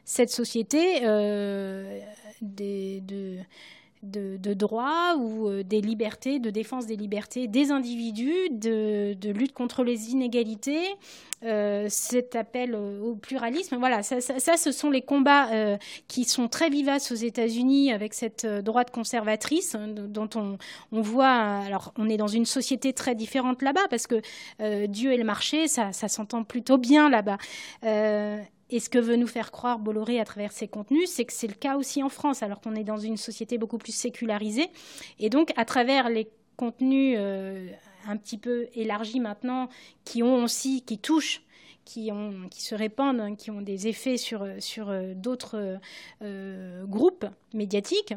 cette 0.06 0.32
société 0.32 1.02
de 2.42 3.38
de, 4.04 4.54
droits 4.54 5.16
ou 5.18 5.48
euh, 5.48 5.64
des 5.64 5.82
libertés, 5.82 6.40
de 6.40 6.50
défense 6.50 6.86
des 6.86 6.96
libertés 6.96 7.48
des 7.48 7.72
individus, 7.72 8.50
de, 8.52 9.16
lutte 9.32 9.54
contre 9.54 9.84
les 9.84 10.12
inégalités, 10.12 10.86
euh, 11.44 11.88
cet 11.90 12.36
appel 12.36 12.76
au 12.76 13.16
pluralisme. 13.16 13.78
Voilà, 13.78 14.04
ça, 14.04 14.20
ce 14.22 14.72
sont 14.72 14.90
les 14.90 15.02
combats 15.02 15.52
euh, 15.52 15.78
qui 16.08 16.24
sont 16.24 16.48
très 16.48 16.70
vivaces 16.70 17.12
aux 17.12 17.16
États-Unis 17.16 17.92
avec 17.92 18.14
cette 18.14 18.46
droite 18.46 18.92
conservatrice 18.92 19.76
hein, 19.76 19.88
dont 19.88 20.30
on, 20.36 20.58
voit. 21.02 21.28
Alors, 21.28 21.94
on 21.98 22.10
est 22.10 22.18
dans 22.18 22.28
une 22.28 22.46
société 22.46 22.94
très 22.94 23.16
différente 23.16 23.62
là-bas 23.62 23.88
parce 23.90 24.08
que 24.08 24.22
Dieu 24.88 25.14
et 25.14 25.18
le 25.18 25.24
marché, 25.24 25.68
ça 25.68 25.92
s'entend 25.92 26.44
plutôt 26.44 26.78
bien 26.78 27.10
là-bas. 27.10 27.38
Et 28.70 28.80
ce 28.80 28.90
que 28.90 29.00
veut 29.00 29.16
nous 29.16 29.28
faire 29.28 29.52
croire 29.52 29.80
Bolloré 29.80 30.20
à 30.20 30.26
travers 30.26 30.52
ses 30.52 30.68
contenus, 30.68 31.10
c'est 31.10 31.26
que 31.26 31.34
c'est 31.34 31.48
le 31.48 31.54
cas 31.54 31.78
aussi 31.78 32.04
en 32.04 32.10
France, 32.10 32.44
alors 32.44 32.60
qu'on 32.60 32.76
est 32.76 32.84
dans 32.84 32.98
une 32.98 33.18
société 33.18 33.58
beaucoup 33.58 33.78
plus 33.78 33.96
sécularisée. 33.96 34.70
Et 35.20 35.30
donc, 35.30 35.52
à 35.56 35.66
travers 35.66 36.10
les 36.10 36.30
contenus 36.58 37.16
euh, 37.18 37.70
un 38.08 38.18
petit 38.18 38.38
peu 38.38 38.68
élargis 38.74 39.20
maintenant, 39.20 39.70
qui 40.04 40.24
ont 40.24 40.44
aussi, 40.44 40.82
qui 40.84 40.98
touchent 40.98 41.44
qui, 41.86 42.12
se 42.52 42.76
répandent, 42.76 43.22
hein, 43.22 43.36
qui 43.36 43.50
ont 43.50 43.62
des 43.62 43.88
effets 43.88 44.18
sur, 44.18 44.46
sur 44.60 44.90
euh, 44.90 45.14
d'autres 45.16 45.80
euh, 46.22 46.86
groupes 46.86 47.26
médiatiques, 47.54 48.14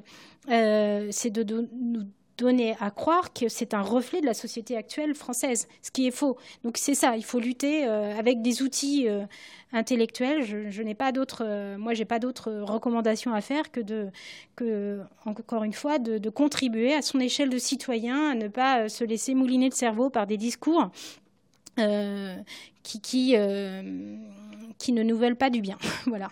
c'est 0.48 1.30
de, 1.30 1.68
nous 1.72 2.04
donner 2.40 2.74
à 2.80 2.90
croire 2.90 3.32
que 3.32 3.48
c'est 3.48 3.74
un 3.74 3.82
reflet 3.82 4.20
de 4.20 4.26
la 4.26 4.34
société 4.34 4.76
actuelle 4.76 5.14
française, 5.14 5.68
ce 5.82 5.90
qui 5.90 6.06
est 6.06 6.10
faux. 6.10 6.38
Donc 6.64 6.78
c'est 6.78 6.94
ça, 6.94 7.16
il 7.16 7.24
faut 7.24 7.38
lutter 7.38 7.86
euh, 7.86 8.18
avec 8.18 8.40
des 8.40 8.62
outils 8.62 9.08
euh, 9.08 9.24
intellectuels. 9.72 10.42
Je, 10.42 10.82
n'ai 10.82 10.94
pas 10.94 11.12
d'autres, 11.12 11.44
euh, 11.44 11.76
moi 11.76 11.92
j'ai 11.92 12.06
pas 12.06 12.18
d'autres 12.18 12.50
recommandations 12.50 13.34
à 13.34 13.42
faire 13.42 13.70
que 13.70 13.80
de, 13.80 14.08
que 14.56 15.00
encore 15.26 15.64
une 15.64 15.74
fois, 15.74 15.98
de, 15.98 16.30
contribuer 16.30 16.94
à 16.94 17.02
son 17.02 17.20
échelle 17.20 17.50
de 17.50 17.58
citoyen 17.58 18.30
à 18.30 18.34
ne 18.34 18.48
pas 18.48 18.88
se 18.88 19.04
laisser 19.04 19.34
mouliner 19.34 19.68
le 19.68 19.74
cerveau 19.74 20.08
par 20.08 20.26
des 20.26 20.36
discours 20.36 20.90
qui, 22.82 23.34
qui 24.78 24.92
ne 24.92 25.02
nous 25.02 25.16
veulent 25.16 25.36
pas 25.36 25.50
du 25.50 25.60
bien. 25.60 25.76
voilà 26.06 26.30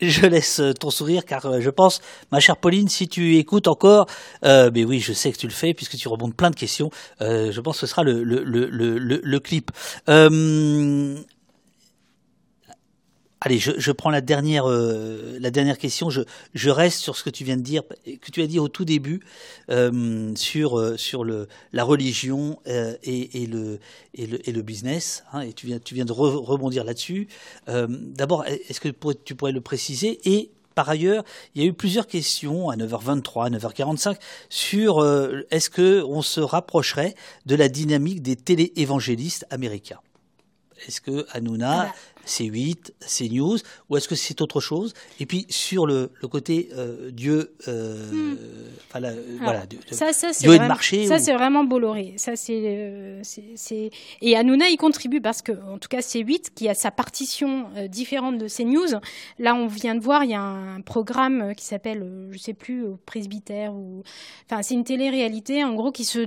je 0.00 0.26
laisse 0.26 0.60
euh, 0.60 0.72
ton 0.72 0.90
sourire 0.90 1.24
car 1.24 1.46
euh, 1.46 1.60
je 1.60 1.70
pense, 1.70 2.00
ma 2.32 2.40
chère 2.40 2.56
Pauline, 2.56 2.88
si 2.88 3.08
tu 3.08 3.36
écoutes 3.36 3.68
encore, 3.68 4.06
euh, 4.44 4.70
mais 4.72 4.84
oui, 4.84 5.00
je 5.00 5.12
sais 5.12 5.32
que 5.32 5.38
tu 5.38 5.46
le 5.46 5.52
fais 5.52 5.74
puisque 5.74 5.96
tu 5.96 6.08
remontes 6.08 6.34
plein 6.34 6.50
de 6.50 6.56
questions. 6.56 6.90
je 7.20 7.60
pense 7.60 7.76
que 7.76 7.86
ce 7.86 7.86
sera 7.86 8.02
le, 8.02 8.22
le, 8.22 8.42
le, 8.44 8.66
le, 8.68 8.98
le 8.98 9.40
clip. 9.40 9.70
Allez, 13.46 13.58
je, 13.58 13.72
je, 13.76 13.92
prends 13.92 14.08
la 14.08 14.22
dernière, 14.22 14.64
euh, 14.70 15.36
la 15.38 15.50
dernière 15.50 15.76
question. 15.76 16.08
Je, 16.08 16.22
je, 16.54 16.70
reste 16.70 17.00
sur 17.00 17.14
ce 17.14 17.22
que 17.22 17.28
tu 17.28 17.44
viens 17.44 17.58
de 17.58 17.62
dire, 17.62 17.82
que 17.86 18.30
tu 18.30 18.40
as 18.40 18.46
dit 18.46 18.58
au 18.58 18.68
tout 18.68 18.86
début 18.86 19.20
euh, 19.68 20.34
sur, 20.34 20.78
euh, 20.78 20.96
sur 20.96 21.24
le, 21.24 21.46
la 21.74 21.84
religion 21.84 22.58
euh, 22.68 22.96
et, 23.02 23.42
et, 23.42 23.46
le, 23.46 23.80
et, 24.14 24.26
le, 24.26 24.48
et 24.48 24.50
le 24.50 24.62
business. 24.62 25.24
Hein, 25.34 25.42
et 25.42 25.52
tu 25.52 25.66
viens, 25.66 25.78
tu 25.78 25.94
viens 25.94 26.06
de 26.06 26.12
rebondir 26.12 26.84
là-dessus. 26.84 27.28
Euh, 27.68 27.86
d'abord, 27.90 28.46
est-ce 28.46 28.80
que 28.80 28.88
tu 29.12 29.34
pourrais 29.34 29.52
le 29.52 29.60
préciser? 29.60 30.20
Et 30.24 30.50
par 30.74 30.88
ailleurs, 30.88 31.22
il 31.54 31.62
y 31.62 31.66
a 31.66 31.68
eu 31.68 31.74
plusieurs 31.74 32.06
questions 32.06 32.70
à 32.70 32.76
9h23, 32.76 33.44
à 33.44 33.50
9h45 33.50 34.16
sur 34.48 35.04
est-ce 35.50 35.68
que 35.68 36.02
on 36.02 36.22
se 36.22 36.40
rapprocherait 36.40 37.14
de 37.44 37.56
la 37.56 37.68
dynamique 37.68 38.22
des 38.22 38.36
télé-évangélistes 38.36 39.44
américains? 39.50 40.00
Est-ce 40.88 41.00
que 41.00 41.26
Hanouna, 41.32 41.82
ah 41.82 41.84
bah. 41.84 41.94
C'est 42.24 42.44
8, 42.44 42.94
c'est 43.00 43.28
News, 43.28 43.58
ou 43.88 43.96
est-ce 43.96 44.08
que 44.08 44.14
c'est 44.14 44.40
autre 44.40 44.60
chose? 44.60 44.94
Et 45.20 45.26
puis 45.26 45.46
sur 45.48 45.86
le, 45.86 46.10
le 46.20 46.28
côté 46.28 46.68
euh, 46.76 47.10
Dieu, 47.10 47.54
euh, 47.68 48.10
hmm. 48.12 48.36
voilà, 48.90 49.12
ça, 49.90 50.12
ça, 50.12 50.30
Dieu 50.32 50.50
vraiment, 50.50 50.68
marché. 50.68 51.06
Ça, 51.06 51.18
c'est 51.18 51.32
vraiment 51.32 51.64
Bolloré. 51.64 52.14
Ça, 52.16 52.32
euh, 52.50 53.20
c'est, 53.22 53.90
Et 54.20 54.36
Hanouna 54.36 54.68
y 54.68 54.76
contribue 54.76 55.20
parce 55.20 55.42
que, 55.42 55.52
en 55.52 55.78
tout 55.78 55.88
cas, 55.88 56.02
c'est 56.02 56.20
8 56.20 56.52
qui 56.54 56.68
a 56.68 56.74
sa 56.74 56.90
partition 56.90 57.68
différente 57.88 58.38
de 58.38 58.48
CNews. 58.48 59.00
Là, 59.38 59.54
on 59.54 59.66
vient 59.66 59.94
de 59.94 60.00
voir, 60.00 60.24
il 60.24 60.30
y 60.30 60.34
a 60.34 60.42
un 60.42 60.80
programme 60.80 61.54
qui 61.54 61.64
s'appelle, 61.64 62.28
je 62.30 62.38
sais 62.38 62.54
plus, 62.54 62.86
Presbytère, 63.06 63.74
ou. 63.74 64.02
Enfin, 64.48 64.62
c'est 64.62 64.74
une 64.74 64.84
télé-réalité, 64.84 65.64
en 65.64 65.74
gros, 65.74 65.92
qui 65.92 66.04
se, 66.04 66.26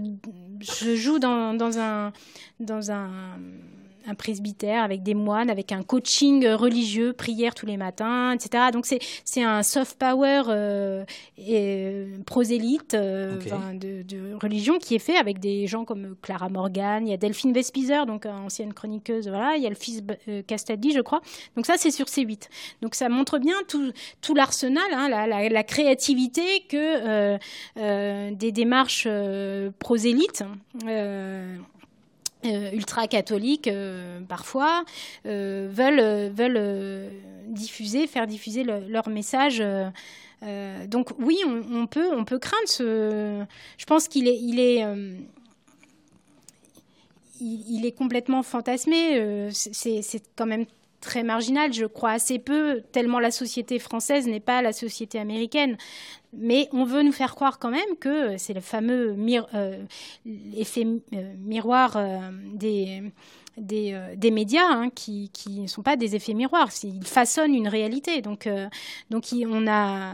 se 0.61 0.95
joue 0.95 1.19
dans, 1.19 1.53
dans 1.53 1.79
un. 1.79 2.13
Dans 2.59 2.89
un 2.91 3.37
un 4.07 4.15
presbytère 4.15 4.83
avec 4.83 5.03
des 5.03 5.13
moines, 5.13 5.49
avec 5.49 5.71
un 5.71 5.83
coaching 5.83 6.47
religieux, 6.47 7.13
prière 7.13 7.53
tous 7.53 7.65
les 7.65 7.77
matins, 7.77 8.31
etc. 8.31 8.65
Donc 8.71 8.85
c'est 8.85 9.43
un 9.43 9.63
soft 9.63 9.97
power 9.99 10.43
euh, 10.47 11.03
et, 11.37 12.07
prosélyte 12.25 12.95
de, 12.95 14.03
de, 14.03 14.33
religion 14.41 14.79
qui 14.79 14.95
est 14.95 14.99
fait 14.99 15.17
avec 15.17 15.39
des 15.39 15.67
gens 15.67 15.85
comme 15.85 16.15
Clara 16.21 16.49
Morgan, 16.49 17.05
il 17.05 17.11
y 17.11 17.13
a 17.13 17.17
Delphine 17.17 17.53
Vespizer, 17.53 18.05
donc 18.05 18.25
ancienne 18.25 18.73
chroniqueuse, 18.73 19.27
voilà, 19.27 19.55
il 19.57 19.63
y 19.63 19.65
a 19.65 19.69
le 19.69 19.75
fils 19.75 20.03
Castaldi, 20.47 20.91
je 20.91 21.01
crois. 21.01 21.21
Donc 21.55 21.65
ça 21.65 21.75
c'est 21.77 21.91
sur 21.91 22.05
C8. 22.05 22.49
Donc 22.81 22.95
ça 22.95 23.09
montre 23.09 23.39
bien 23.39 23.55
tout, 23.67 23.91
tout 24.21 24.33
l'arsenal, 24.33 24.83
hein, 24.93 25.09
la, 25.09 25.27
la, 25.27 25.49
la, 25.49 25.63
créativité 25.63 26.41
que 26.69 27.37
des 28.31 28.51
démarches 28.51 29.07
prosélytes 29.79 30.43
euh, 32.45 32.71
ultra-catholiques 32.71 33.67
euh, 33.67 34.19
parfois 34.21 34.85
euh, 35.25 35.69
veulent, 35.71 37.09
diffuser, 37.47 38.05
faire 38.05 38.27
diffuser 38.27 38.63
leur 38.63 39.09
message. 39.09 39.63
donc 40.87 41.09
oui, 41.19 41.39
on, 41.45 41.87
peut, 41.87 42.09
on 42.15 42.25
peut 42.25 42.37
craindre 42.37 42.67
ce. 42.67 43.43
Je 43.77 43.85
pense 43.85 44.07
qu'il 44.07 44.27
est, 44.27 44.37
il 44.39 44.59
est, 44.59 44.85
il, 47.41 47.85
est 47.85 47.91
complètement 47.91 48.43
fantasmé. 48.43 49.49
c'est 49.51 50.21
quand 50.35 50.45
même 50.45 50.65
très 51.01 51.23
marginal. 51.23 51.73
Je 51.73 51.85
crois 51.85 52.11
assez 52.11 52.37
peu, 52.37 52.83
tellement 52.91 53.19
la 53.19 53.31
société 53.31 53.79
française 53.79 54.27
n'est 54.27 54.39
pas 54.39 54.61
la 54.61 54.73
société 54.73 55.19
américaine. 55.19 55.77
Mais 56.33 56.67
on 56.73 56.83
veut 56.83 57.03
nous 57.03 57.11
faire 57.11 57.35
croire 57.35 57.57
quand 57.59 57.71
même 57.71 57.95
que 57.99 58.37
c'est 58.37 58.53
le 58.53 58.61
fameux 58.61 59.15
euh, 59.53 59.83
effet 60.55 60.85
euh, 61.13 61.33
miroir 61.39 61.95
euh, 61.95 62.19
des, 62.53 64.31
médias 64.31 64.67
hein, 64.69 64.89
qui 64.89 65.31
ne 65.47 65.67
sont 65.67 65.83
pas 65.83 65.95
des 65.95 66.15
effets 66.15 66.33
miroirs. 66.33 66.69
Ils 66.83 67.05
façonnent 67.05 67.55
une 67.55 67.67
réalité. 67.67 68.21
Donc, 68.21 68.47
donc 69.09 69.25
on 69.33 69.67
a, 69.67 70.13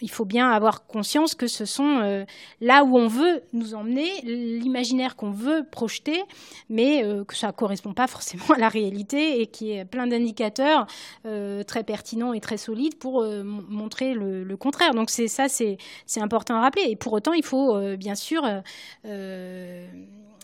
il 0.00 0.10
faut 0.10 0.24
bien 0.24 0.50
avoir 0.50 0.86
conscience 0.86 1.34
que 1.34 1.46
ce 1.46 1.64
sont 1.64 2.00
euh, 2.02 2.24
là 2.60 2.84
où 2.84 2.98
on 2.98 3.08
veut 3.08 3.42
nous 3.52 3.74
emmener, 3.74 4.08
l'imaginaire 4.22 5.16
qu'on 5.16 5.30
veut 5.30 5.64
projeter, 5.70 6.22
mais 6.68 7.04
euh, 7.04 7.24
que 7.24 7.36
ça 7.36 7.48
ne 7.48 7.52
correspond 7.52 7.94
pas 7.94 8.06
forcément 8.06 8.44
à 8.54 8.58
la 8.58 8.68
réalité 8.68 9.40
et 9.40 9.46
qui 9.46 9.72
est 9.72 9.84
plein 9.84 10.06
d'indicateurs 10.06 10.86
euh, 11.26 11.62
très 11.62 11.84
pertinents 11.84 12.32
et 12.32 12.40
très 12.40 12.56
solides 12.56 12.98
pour 12.98 13.24
montrer 13.44 14.14
le, 14.14 14.44
le, 14.44 14.56
contraire. 14.56 14.92
Donc 14.94 15.10
c'est 15.10 15.28
ça, 15.28 15.46
c'est 15.48 15.78
important 16.16 16.56
à 16.56 16.60
rappeler. 16.60 16.84
Et 16.88 16.96
pour 16.96 17.12
autant, 17.12 17.32
il 17.32 17.44
faut 17.44 17.78
bien 17.96 18.14
sûr 18.14 18.42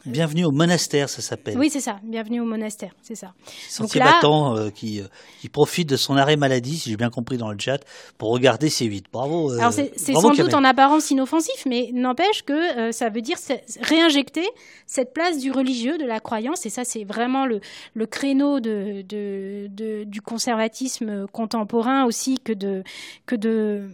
Bienvenue 0.07 0.47
au 0.47 0.51
monastère, 0.51 1.11
ça 1.11 1.21
s'appelle. 1.21 1.59
Oui, 1.59 1.69
c'est 1.69 1.81
ça. 1.81 2.01
Bienvenue 2.03 2.41
au 2.41 2.47
monastère, 2.47 2.95
c'est 3.03 3.15
ça. 3.15 3.35
Sentier 3.69 4.01
battant 4.01 4.71
qui, 4.71 5.01
euh, 5.01 5.05
qui 5.41 5.51
profite 5.51 5.91
de 5.91 5.97
son 5.97 6.17
arrêt 6.17 6.37
maladie, 6.37 6.79
si 6.79 6.89
j'ai 6.89 6.97
bien 6.97 7.11
compris 7.11 7.37
dans 7.37 7.51
le 7.51 7.59
chat, 7.59 7.85
pour 8.17 8.31
regarder 8.31 8.70
Bravo. 9.13 9.53
Euh, 9.53 9.59
Alors 9.59 9.73
c'est 9.73 9.93
sans 9.97 10.31
doute 10.31 10.55
en 10.55 10.65
apparence 10.65 11.11
inoffensif, 11.11 11.65
mais 11.67 11.91
n'empêche 11.93 12.43
que 12.43 12.93
ça 12.93 13.09
veut 13.09 13.21
dire 13.21 13.37
réinjecter 13.83 14.47
cette 14.87 15.13
place 15.13 15.39
du 15.39 15.51
religieux, 15.53 15.99
de 15.99 16.07
la 16.07 16.21
croyance, 16.21 16.67
et 16.67 16.71
ça 16.71 16.85
c'est 16.85 17.05
vraiment 17.05 17.47
le, 17.47 17.61
le 17.95 18.07
créneau 18.07 18.61
de, 18.61 19.03
de, 19.03 19.69
de, 19.69 20.05
du 20.05 20.21
conservatisme 20.21 21.27
contemporain 21.29 22.05
aussi 22.05 22.39
que 22.39 22.53
de 22.53 22.83
que 23.27 23.37
de 23.37 23.89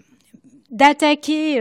d'attaquer 0.70 1.60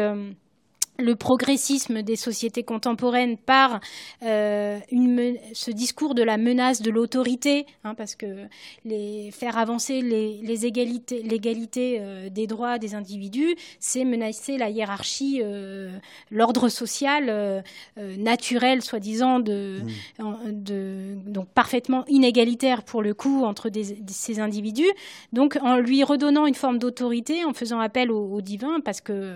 le 0.98 1.16
progressisme 1.16 2.02
des 2.02 2.16
sociétés 2.16 2.64
contemporaines 2.64 3.38
par 3.38 3.80
euh, 4.24 4.80
une, 4.92 5.36
ce 5.54 5.72
discours 5.72 6.16
de 6.16 6.24
la 6.24 6.38
menace 6.38 6.82
de 6.82 6.92
l'autorité, 6.92 7.66
hein, 7.84 7.96
parce 7.96 8.16
que 8.16 8.46
les, 8.86 9.32
faire 9.32 9.58
avancer 9.58 10.02
les, 10.02 10.40
les 10.42 10.66
égalités, 10.66 11.22
l'égalité 11.24 11.98
euh, 12.00 12.30
des 12.30 12.48
droits 12.48 12.78
des 12.78 12.96
individus, 12.96 13.56
c'est 13.80 14.06
menacer 14.06 14.58
la 14.58 14.70
hiérarchie, 14.70 15.42
euh, 15.44 15.98
l'ordre 16.32 16.70
social 16.70 17.64
naturel, 17.98 18.82
soi-disant, 18.82 19.40
de, 19.40 19.82
mmh. 20.20 20.52
de, 20.52 21.16
donc 21.28 21.48
parfaitement 21.50 22.06
inégalitaire 22.08 22.84
pour 22.84 23.02
le 23.02 23.14
coup 23.14 23.44
entre 23.44 23.70
des, 23.70 23.98
ces 24.08 24.40
individus. 24.40 24.90
Donc 25.34 25.58
en 25.62 25.78
lui 25.78 26.04
redonnant 26.04 26.46
une 26.46 26.56
forme 26.56 26.78
d'autorité, 26.78 27.44
en 27.46 27.54
faisant 27.54 27.80
appel 27.80 28.12
au, 28.12 28.34
au 28.34 28.42
divin, 28.42 28.80
parce 28.80 29.02
que 29.02 29.34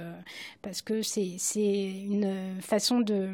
parce 0.61 0.81
que 0.81 1.01
c'est 1.01 1.38
c'est 1.53 1.61
une 1.61 2.61
façon 2.61 2.99
de, 2.99 3.29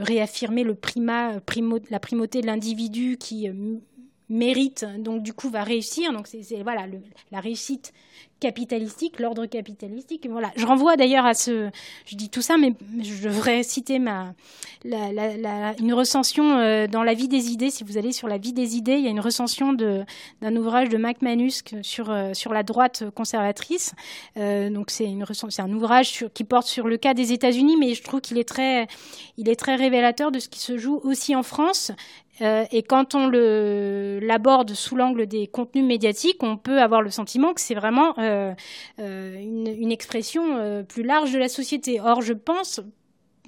réaffirmer 0.00 0.64
le 0.64 0.74
primat, 0.74 1.40
primo, 1.40 1.78
la 1.90 2.00
primauté 2.00 2.40
de 2.40 2.46
l'individu 2.46 3.16
qui 3.16 3.48
euh, 3.48 3.78
mérite, 4.28 4.84
donc 4.98 5.22
du 5.22 5.32
coup 5.32 5.48
va 5.48 5.62
réussir. 5.62 6.12
Donc 6.12 6.26
c'est 6.26 6.62
voilà 6.62 6.86
la 7.30 7.40
réussite 7.40 7.92
capitalistique, 8.40 9.18
l'ordre 9.18 9.46
capitalistique. 9.46 10.26
Voilà. 10.30 10.50
Je 10.56 10.66
renvoie 10.66 10.96
d'ailleurs 10.96 11.26
à 11.26 11.34
ce. 11.34 11.70
Je 12.04 12.16
dis 12.16 12.28
tout 12.28 12.42
ça, 12.42 12.56
mais 12.56 12.74
je 13.02 13.28
devrais 13.28 13.62
citer 13.62 13.98
ma, 13.98 14.34
une 14.84 15.94
recension 15.94 16.58
euh, 16.58 16.86
dans 16.86 17.02
La 17.02 17.14
vie 17.14 17.28
des 17.28 17.50
idées. 17.50 17.70
Si 17.70 17.84
vous 17.84 17.98
allez 17.98 18.12
sur 18.12 18.28
La 18.28 18.38
vie 18.38 18.52
des 18.52 18.76
idées, 18.76 18.96
il 18.96 19.04
y 19.04 19.08
a 19.08 19.10
une 19.10 19.20
recension 19.20 19.72
d'un 19.72 20.56
ouvrage 20.56 20.88
de 20.88 20.96
Mac 20.96 21.22
Manusque 21.22 21.74
sur, 21.82 22.10
euh, 22.10 22.34
sur 22.34 22.52
la 22.52 22.62
droite 22.62 23.04
conservatrice. 23.14 23.94
Euh, 24.36 24.70
donc 24.70 24.90
c'est 24.90 25.06
un 25.58 25.72
ouvrage 25.72 26.26
qui 26.34 26.44
porte 26.44 26.66
sur 26.66 26.88
le 26.88 26.96
cas 26.96 27.14
des 27.14 27.32
États-Unis, 27.32 27.76
mais 27.78 27.94
je 27.94 28.02
trouve 28.02 28.20
qu'il 28.20 28.38
est, 28.38 28.48
très, 28.48 28.86
il 29.36 29.48
est 29.48 29.56
très 29.56 29.76
révélateur 29.76 30.30
de 30.30 30.38
ce 30.38 30.48
qui 30.48 30.60
se 30.60 30.76
joue 30.76 31.00
aussi 31.04 31.34
en 31.34 31.42
France 31.42 31.92
et 32.40 32.82
quand 32.82 33.14
on 33.14 33.28
l'aborde 33.28 34.72
sous 34.74 34.96
l'angle 34.96 35.26
des 35.26 35.46
contenus 35.46 35.84
médiatiques, 35.84 36.42
on 36.42 36.56
peut 36.56 36.80
avoir 36.80 37.02
le 37.02 37.10
sentiment 37.10 37.54
que 37.54 37.60
c'est 37.60 37.74
vraiment 37.74 38.18
euh, 38.18 38.52
euh, 38.98 39.36
une, 39.38 39.68
une, 39.68 39.92
expression 39.92 40.56
euh, 40.56 40.82
plus 40.82 41.02
large 41.02 41.32
de 41.32 41.38
la 41.38 41.48
société. 41.48 42.00
Or, 42.00 42.22
je 42.22 42.32
pense 42.32 42.80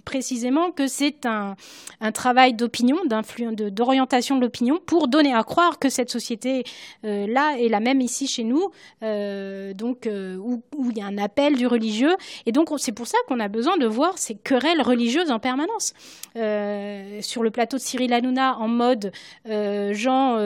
précisément 0.08 0.70
que 0.70 0.86
c'est 0.86 1.26
un, 1.26 1.54
un, 2.00 2.12
travail 2.12 2.54
d'opinion, 2.54 2.96
d'orientation 3.04 4.36
de, 4.36 4.40
l'opinion 4.40 4.80
pour 4.86 5.06
donner 5.06 5.34
à 5.34 5.44
croire 5.44 5.78
que 5.78 5.90
cette 5.90 6.08
société 6.08 6.64
euh, 7.04 7.26
est 7.26 7.68
la 7.68 7.80
même 7.80 8.00
ici 8.00 8.26
chez 8.26 8.42
nous, 8.42 8.70
euh, 9.02 9.74
donc 9.74 10.06
euh, 10.06 10.38
où, 10.38 10.62
il 10.90 10.96
y 10.96 11.02
a 11.02 11.04
un 11.04 11.18
appel 11.18 11.56
du 11.56 11.66
religieux. 11.66 12.16
Et 12.46 12.52
donc 12.52 12.70
c'est 12.78 12.92
pour 12.92 13.06
ça 13.06 13.18
qu'on 13.26 13.38
a 13.38 13.48
besoin 13.48 13.76
de 13.76 13.84
voir 13.86 14.16
ces 14.16 14.34
querelles 14.34 14.80
religieuses 14.80 15.30
en 15.30 15.38
permanence. 15.38 15.92
Sur 17.20 17.42
le 17.42 17.50
plateau 17.50 17.76
de 17.76 17.82
Cyril 17.82 18.12
Hanouna 18.12 18.56
en 18.58 18.68
mode 18.68 19.12
gens 19.44 20.36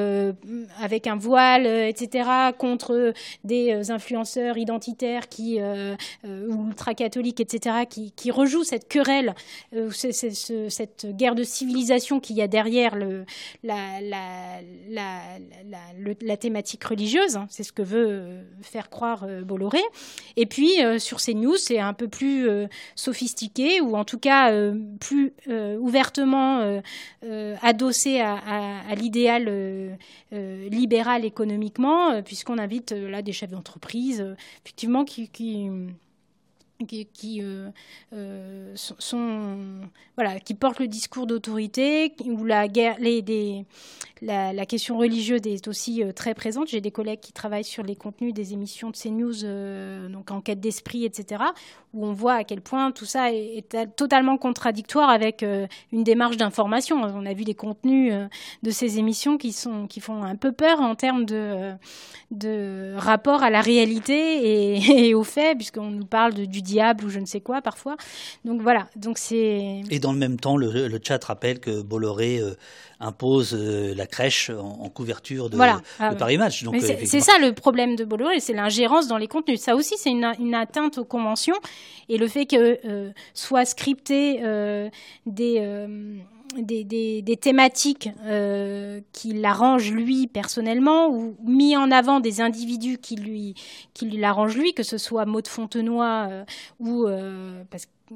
avec 0.80 1.06
un 1.06 1.16
voile, 1.16 1.66
etc., 1.66 2.28
contre 2.56 3.12
des 3.44 3.90
influenceurs 3.90 4.56
identitaires 4.56 5.28
qui, 5.28 5.60
ou 5.60 6.66
ultra-catholiques, 6.68 7.40
etc., 7.40 7.84
qui, 7.88 8.12
qui 8.12 8.30
rejouent 8.30 8.64
cette 8.64 8.88
querelle 8.88 9.34
euh, 9.74 9.90
c'est, 9.90 10.12
ce, 10.12 10.68
cette 10.68 11.06
guerre 11.16 11.34
de 11.34 11.42
civilisation 11.42 12.20
qu'il 12.20 12.36
y 12.36 12.42
a 12.42 12.48
derrière 12.48 12.96
la, 13.62 13.86
thématique 16.38 16.84
religieuse. 16.84 17.36
Hein, 17.36 17.46
c'est 17.48 17.62
ce 17.62 17.72
que 17.72 17.82
veut 17.82 18.06
euh, 18.08 18.42
faire 18.62 18.90
croire 18.90 19.24
euh, 19.24 19.42
Bolloré. 19.42 19.80
Et 20.36 20.46
puis 20.46 20.70
sur 20.98 21.20
ces 21.20 21.34
news, 21.34 21.56
c'est 21.56 21.78
un 21.78 21.92
peu 21.92 22.08
plus 22.08 22.48
sophistiqué 22.94 23.80
ou 23.80 23.96
en 23.96 24.04
tout 24.04 24.18
cas 24.18 24.52
plus 25.00 25.32
ouvertement 25.80 26.80
adossé 27.62 28.20
à, 28.20 28.94
l'idéal 28.94 29.98
libéral 30.30 31.24
économiquement, 31.24 32.22
puisqu'on 32.22 32.58
invite 32.58 32.92
là 32.92 33.22
des 33.22 33.32
chefs 33.32 33.50
d'entreprise, 33.50 34.24
effectivement, 34.62 35.04
qui 35.04 35.28
qui, 36.86 37.40
euh, 37.42 37.70
euh, 38.12 38.72
sont, 38.74 39.80
voilà, 40.16 40.40
qui 40.40 40.54
portent 40.54 40.80
le 40.80 40.88
discours 40.88 41.26
d'autorité, 41.26 42.14
où 42.24 42.44
la, 42.44 42.68
guerre, 42.68 42.96
les, 42.98 43.22
des, 43.22 43.64
la, 44.20 44.66
question 44.66 44.98
religieuse 44.98 45.40
est 45.46 45.68
aussi 45.68 46.02
euh, 46.02 46.12
très 46.12 46.34
présente. 46.34 46.68
J'ai 46.68 46.80
des 46.80 46.90
collègues 46.90 47.20
qui 47.20 47.32
travaillent 47.32 47.64
sur 47.64 47.82
les 47.82 47.96
contenus 47.96 48.34
des 48.34 48.52
émissions 48.52 48.90
de 48.90 48.96
CNews, 48.96 50.08
donc 50.10 50.30
enquête 50.30 50.60
d'esprit, 50.60 51.04
etc., 51.04 51.42
où 51.94 52.06
on 52.06 52.12
voit 52.12 52.34
à 52.34 52.44
quel 52.44 52.62
point 52.62 52.90
tout 52.90 53.04
ça 53.04 53.32
est, 53.32 53.62
totalement 53.96 54.38
contradictoire 54.38 55.10
avec 55.10 55.44
une 55.92 56.04
démarche 56.04 56.36
d'information. 56.36 57.02
On 57.02 57.26
a 57.26 57.34
vu 57.34 57.44
des 57.44 57.54
contenus 57.54 58.14
de 58.62 58.70
ces 58.70 58.98
émissions 58.98 59.36
qui, 59.36 59.52
sont, 59.52 59.86
qui 59.86 60.00
font 60.00 60.22
un 60.22 60.36
peu 60.36 60.52
peur 60.52 60.80
en 60.80 60.94
termes 60.94 61.26
de, 61.26 61.72
de 62.30 62.94
rapport 62.96 63.42
à 63.42 63.50
la 63.50 63.60
réalité 63.60 64.74
et, 64.74 65.08
et 65.08 65.14
aux 65.14 65.24
faits, 65.24 65.56
puisqu'on 65.56 65.90
nous 65.90 66.06
parle 66.06 66.34
de, 66.34 66.44
du 66.44 66.62
diable 66.72 67.04
ou 67.04 67.10
je 67.10 67.20
ne 67.20 67.26
sais 67.26 67.40
quoi 67.40 67.60
parfois. 67.62 67.96
Donc 68.44 68.62
voilà. 68.62 68.88
Donc 68.96 69.18
c'est. 69.18 69.82
Et 69.90 69.98
dans 69.98 70.12
le 70.12 70.18
même 70.18 70.38
temps, 70.38 70.56
le, 70.56 70.88
le 70.88 71.00
chat 71.02 71.22
rappelle 71.24 71.58
que 71.60 71.82
Bolloré 71.82 72.38
euh, 72.38 72.54
impose 73.00 73.54
euh, 73.54 73.94
la 73.94 74.06
crèche 74.06 74.50
en, 74.50 74.84
en 74.84 74.88
couverture 74.88 75.50
de, 75.50 75.56
voilà. 75.56 75.80
ah, 75.98 76.14
de 76.14 76.18
Paris 76.18 76.38
Match. 76.38 76.62
Donc 76.64 76.76
c'est 76.78 76.94
effectivement... 76.94 77.24
ça 77.24 77.38
le 77.38 77.52
problème 77.52 77.96
de 77.96 78.04
Bolloré, 78.04 78.40
c'est 78.40 78.54
l'ingérence 78.54 79.08
dans 79.08 79.18
les 79.18 79.28
contenus. 79.28 79.60
Ça 79.60 79.74
aussi, 79.74 79.94
c'est 79.98 80.10
une, 80.10 80.32
une, 80.38 80.54
atteinte 80.54 80.98
aux 80.98 81.04
conventions 81.04 81.56
et 82.08 82.18
le 82.18 82.28
fait 82.28 82.46
que 82.46 82.78
euh, 82.86 83.10
soient 83.34 83.64
scriptés 83.64 84.40
euh, 84.42 84.88
des 86.58 87.38
thématiques 87.40 88.10
euh, 88.24 89.00
qui 89.12 89.32
l'arrangent 89.32 89.92
lui 89.92 90.26
personnellement 90.26 91.08
ou 91.08 91.36
mis 91.44 91.76
en 91.76 91.90
avant 91.90 92.20
des 92.20 92.40
individus 92.40 92.98
qui 92.98 93.16
lui 93.16 93.54
qui 93.94 94.10
l'arrangent 94.10 94.56
lui, 94.56 94.74
que 94.74 94.82
ce 94.82 94.98
soit 94.98 95.24
Maud 95.26 95.46
Fontenoy 95.48 96.28
euh, 96.30 96.44
ou 96.80 97.06
euh, 97.06 97.64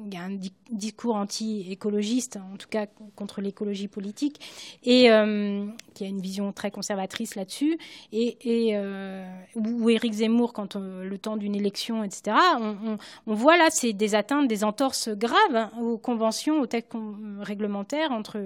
il 0.05 0.13
y 0.13 0.17
a 0.17 0.23
un 0.23 0.37
discours 0.69 1.15
anti-écologiste, 1.15 2.37
en 2.53 2.57
tout 2.57 2.67
cas 2.69 2.85
contre 3.15 3.41
l'écologie 3.41 3.87
politique, 3.87 4.39
et 4.83 5.11
euh, 5.11 5.65
qui 5.93 6.03
a 6.03 6.07
une 6.07 6.21
vision 6.21 6.51
très 6.51 6.71
conservatrice 6.71 7.35
là-dessus, 7.35 7.77
et, 8.11 8.37
euh, 8.75 9.25
ou 9.55 9.89
Éric 9.89 10.13
Zemmour 10.13 10.53
quand 10.53 10.75
le 10.75 11.17
temps 11.17 11.37
d'une 11.37 11.55
élection, 11.55 12.03
etc. 12.03 12.37
On, 13.27 13.33
voit 13.33 13.57
là, 13.57 13.67
c'est 13.69 13.93
des 13.93 14.15
atteintes, 14.15 14.47
des 14.47 14.63
entorses 14.63 15.09
graves 15.09 15.69
aux 15.81 15.97
conventions, 15.97 16.61
aux 16.61 16.67
textes 16.67 16.93
réglementaires 17.39 18.11
entre 18.11 18.39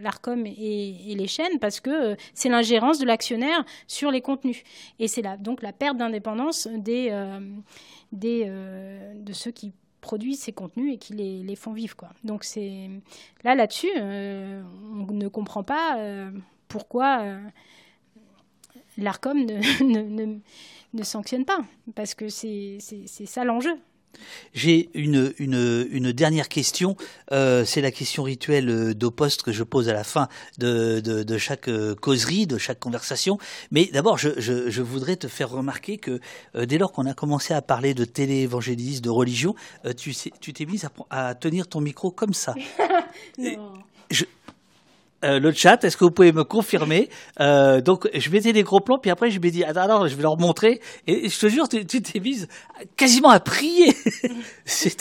l'Arcom 0.00 0.46
et, 0.46 1.14
les 1.14 1.26
chaînes, 1.26 1.58
parce 1.60 1.80
que 1.80 2.16
c'est 2.34 2.48
l'ingérence 2.48 2.98
de 2.98 3.06
l'actionnaire 3.06 3.64
sur 3.86 4.10
les 4.10 4.20
contenus, 4.20 4.62
et 4.98 5.08
c'est 5.08 5.22
donc 5.40 5.62
la 5.62 5.72
perte 5.72 5.96
d'indépendance 5.96 6.68
des, 6.68 7.08
euh, 7.10 7.40
des 8.12 8.46
de 8.46 9.32
ceux 9.32 9.50
qui 9.50 9.72
produisent 10.02 10.40
ces 10.40 10.52
contenus 10.52 10.92
et 10.92 10.98
qui 10.98 11.14
les, 11.14 11.56
font 11.56 11.72
vivre. 11.72 11.96
Quoi. 11.96 12.10
Donc 12.24 12.44
c'est 12.44 12.90
là 13.44 13.54
là-dessus, 13.54 13.88
euh, 13.96 14.62
on 14.92 15.10
ne 15.12 15.28
comprend 15.28 15.62
pas 15.62 15.96
euh, 15.96 16.30
pourquoi 16.68 17.22
euh, 17.22 17.40
l'Arcom 18.98 19.38
ne, 19.38 19.82
ne, 19.82 20.38
ne, 20.92 21.02
sanctionne 21.02 21.46
pas, 21.46 21.60
parce 21.94 22.14
que 22.14 22.28
c'est 22.28 22.78
ça 22.80 23.44
l'enjeu. 23.44 23.78
J'ai 24.54 24.90
une, 24.94 25.32
une, 25.38 25.86
une, 25.90 26.12
dernière 26.12 26.48
question. 26.48 26.96
Euh, 27.32 27.64
c'est 27.64 27.80
la 27.80 27.90
question 27.90 28.22
rituelle 28.22 28.68
euh, 28.68 28.94
d'Oposte 28.94 29.42
que 29.42 29.52
je 29.52 29.62
pose 29.62 29.88
à 29.88 29.92
la 29.92 30.04
fin 30.04 30.28
de, 30.58 31.00
de, 31.00 31.22
de 31.22 31.38
chaque 31.38 31.68
euh, 31.68 31.94
causerie, 31.94 32.46
de 32.46 32.58
chaque 32.58 32.78
conversation. 32.78 33.38
Mais 33.70 33.86
d'abord, 33.92 34.18
je, 34.18 34.30
je, 34.38 34.70
je, 34.70 34.82
voudrais 34.82 35.16
te 35.16 35.28
faire 35.28 35.50
remarquer 35.50 35.98
que 35.98 36.20
euh, 36.54 36.66
dès 36.66 36.78
lors 36.78 36.92
qu'on 36.92 37.06
a 37.06 37.14
commencé 37.14 37.54
à 37.54 37.62
parler 37.62 37.94
de 37.94 38.04
télé-évangélisme, 38.04 39.02
de 39.02 39.10
religion, 39.10 39.54
tu 39.96 40.12
t'es 40.52 40.66
mise 40.66 40.84
à, 40.84 41.28
à, 41.28 41.34
tenir 41.34 41.66
ton 41.66 41.80
micro 41.80 42.10
comme 42.10 42.34
ça. 42.34 42.54
non. 43.38 43.72
Je, 44.10 44.24
euh, 45.24 45.38
le 45.38 45.52
chat, 45.52 45.82
est-ce 45.84 45.96
que 45.96 46.04
vous 46.04 46.10
pouvez 46.10 46.32
me 46.32 46.44
confirmer 46.44 47.08
euh, 47.40 47.80
Donc, 47.80 48.08
je 48.14 48.30
mettais 48.30 48.52
des 48.52 48.62
gros 48.62 48.80
plans, 48.80 48.98
puis 48.98 49.10
après, 49.10 49.30
je 49.30 49.38
me 49.38 49.50
dis, 49.50 49.64
alors, 49.64 50.08
je 50.08 50.14
vais 50.14 50.22
leur 50.22 50.38
montrer. 50.38 50.80
Et 51.06 51.28
je 51.28 51.38
te 51.38 51.48
jure, 51.48 51.68
tu 51.68 51.84
t'es 51.84 52.20
mise 52.20 52.48
quasiment 52.96 53.30
à 53.30 53.40
prier. 53.40 53.94
C'est 54.64 54.96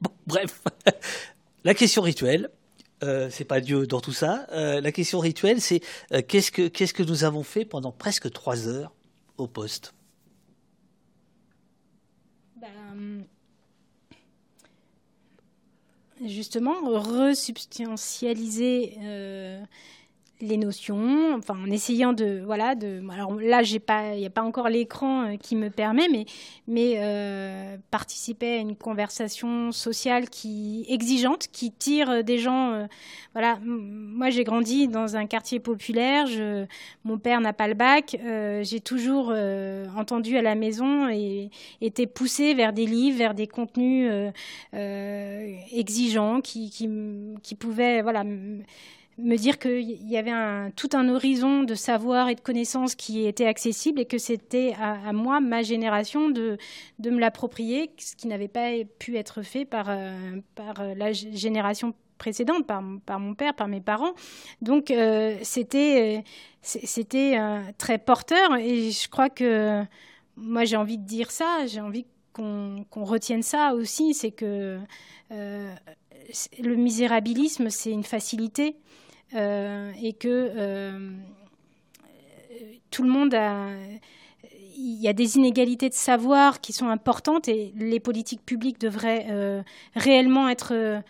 bon, 0.00 0.10
bref. 0.26 0.62
La 1.64 1.74
question 1.74 2.02
rituelle, 2.02 2.50
euh, 3.02 3.28
c'est 3.30 3.44
pas 3.44 3.60
Dieu 3.60 3.86
dans 3.86 4.00
tout 4.00 4.12
ça. 4.12 4.46
Euh, 4.52 4.80
la 4.80 4.92
question 4.92 5.20
rituelle, 5.20 5.60
c'est 5.60 5.80
euh, 6.12 6.22
qu'est-ce 6.26 6.50
que 6.50 6.68
qu'est-ce 6.68 6.94
que 6.94 7.02
nous 7.02 7.24
avons 7.24 7.42
fait 7.42 7.64
pendant 7.64 7.92
presque 7.92 8.30
trois 8.32 8.66
heures 8.68 8.92
au 9.36 9.46
poste? 9.46 9.94
Justement 16.26 16.74
resubstantialiser 16.84 18.94
euh, 19.02 19.60
les 20.40 20.56
notions, 20.56 21.34
enfin 21.36 21.54
en 21.60 21.70
essayant 21.70 22.12
de 22.12 22.42
voilà 22.44 22.76
de 22.76 23.02
alors 23.10 23.34
là 23.40 23.62
j'ai 23.64 23.80
pas 23.80 24.14
il 24.14 24.20
n'y 24.20 24.26
a 24.26 24.30
pas 24.30 24.42
encore 24.42 24.68
l'écran 24.68 25.24
euh, 25.24 25.36
qui 25.36 25.56
me 25.56 25.68
permet 25.68 26.06
mais 26.08 26.26
mais 26.68 26.94
euh, 26.98 27.76
participer 27.90 28.54
à 28.54 28.56
une 28.58 28.76
conversation 28.76 29.72
sociale 29.72 30.30
qui 30.30 30.86
exigeante 30.88 31.48
qui 31.50 31.72
tire 31.72 32.22
des 32.22 32.38
gens 32.38 32.72
euh, 32.72 32.86
voilà. 33.32 33.58
Moi 33.64 34.30
j'ai 34.30 34.44
grandi 34.44 34.86
dans 34.86 35.16
un 35.16 35.26
quartier 35.26 35.58
populaire 35.58 36.26
je 36.26 36.66
mon 37.02 37.18
père 37.18 37.40
n'a 37.40 37.52
pas 37.52 37.66
le 37.66 37.74
bac 37.74 38.16
euh, 38.22 38.62
j'ai 38.62 38.80
toujours 38.80 39.30
euh, 39.32 39.86
entendu 39.96 40.36
à 40.36 40.42
la 40.42 40.54
maison 40.54 41.08
et 41.08 41.50
été 41.80 42.06
poussé 42.06 42.54
vers 42.54 42.72
des 42.72 42.86
livres 42.86 43.18
vers 43.18 43.34
des 43.34 43.48
contenus 43.48 44.08
exigeants 45.72 46.40
qui 46.40 46.70
qui 46.70 46.88
qui 47.42 47.54
pouvaient 47.56 48.02
voilà 48.02 48.22
me 49.18 49.36
dire 49.36 49.58
qu'il 49.58 50.08
y 50.08 50.16
avait 50.16 50.70
tout 50.76 50.90
un 50.92 51.08
horizon 51.08 51.64
de 51.64 51.74
savoir 51.74 52.28
et 52.28 52.36
de 52.36 52.40
connaissances 52.40 52.94
qui 52.94 53.26
était 53.26 53.46
accessible 53.46 54.00
et 54.00 54.04
que 54.04 54.18
c'était 54.18 54.74
à, 54.80 55.12
moi, 55.12 55.40
ma 55.40 55.62
génération, 55.62 56.30
de, 56.30 56.56
de 57.00 57.10
me 57.10 57.18
l'approprier, 57.18 57.90
ce 57.98 58.14
qui 58.14 58.28
n'avait 58.28 58.48
pas 58.48 58.70
pu 58.98 59.16
être 59.16 59.42
fait 59.42 59.64
par, 59.64 59.86
euh, 59.88 60.36
par 60.54 60.82
la 60.96 61.12
génération 61.12 61.94
précédente, 62.16 62.66
par, 62.66 62.82
par, 63.06 63.18
mon 63.18 63.34
père, 63.34 63.54
par 63.54 63.66
mes 63.66 63.80
parents. 63.80 64.12
Donc 64.62 64.90
euh, 64.90 65.36
c'était 65.42 66.22
euh, 66.62 67.60
très 67.76 67.98
porteur 67.98 68.56
et 68.56 68.90
je 68.92 69.08
crois 69.08 69.30
que 69.30 69.82
moi 70.36 70.64
j'ai 70.64 70.76
envie 70.76 70.98
de 70.98 71.06
dire 71.06 71.32
ça, 71.32 71.66
j'ai 71.66 71.80
envie 71.80 72.06
qu'on 72.32 72.84
qu 72.90 73.00
retienne 73.00 73.42
ça 73.42 73.74
aussi, 73.74 74.14
c'est 74.14 74.30
que 74.30 74.78
le 75.30 76.74
misérabilisme, 76.76 77.70
c'est 77.70 77.90
une 77.90 78.04
facilité 78.04 78.76
et 79.32 80.12
que 80.18 80.28
euh, 80.28 81.10
tout 82.90 83.02
le 83.02 83.10
monde 83.10 83.34
a 83.34 83.68
il 84.78 85.02
y 85.02 85.08
a 85.08 85.12
des 85.12 85.36
inégalités 85.36 85.88
de 85.88 85.94
savoir 85.94 86.60
qui 86.60 86.72
sont 86.72 86.88
importantes 86.88 87.48
et 87.48 87.72
les 87.76 87.98
politiques 87.98 88.44
publiques 88.44 88.80
devraient 88.80 89.26
euh, 89.28 89.62
réellement 89.96 90.48
être 90.48 90.72
euh, 90.72 91.00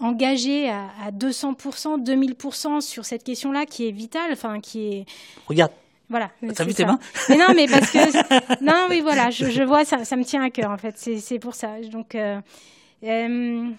engagées 0.00 0.70
à, 0.70 0.88
à 1.04 1.10
200%, 1.10 2.02
2000% 2.02 2.80
sur 2.80 3.04
cette 3.04 3.24
question-là 3.24 3.66
qui 3.66 3.88
est 3.88 3.92
vitale, 3.92 4.30
enfin 4.32 4.60
qui 4.60 4.86
est. 4.86 5.04
Regarde. 5.46 5.72
Voilà. 6.08 6.30
T'as 6.54 6.64
vu 6.64 6.74
tes 6.74 6.84
mains 6.84 6.98
Mais 7.28 7.36
non, 7.36 7.54
mais 7.54 7.66
parce 7.66 7.90
que 7.90 8.64
non, 8.64 8.86
oui, 8.90 9.00
voilà, 9.00 9.30
je, 9.30 9.46
je 9.50 9.62
vois 9.62 9.84
ça, 9.84 10.04
ça 10.04 10.16
me 10.16 10.24
tient 10.24 10.42
à 10.42 10.50
cœur 10.50 10.70
en 10.70 10.78
fait. 10.78 10.96
C'est 10.96 11.38
pour 11.38 11.54
ça. 11.54 11.80
Donc. 11.90 12.14
Euh, 12.14 12.40
euh, 13.04 13.70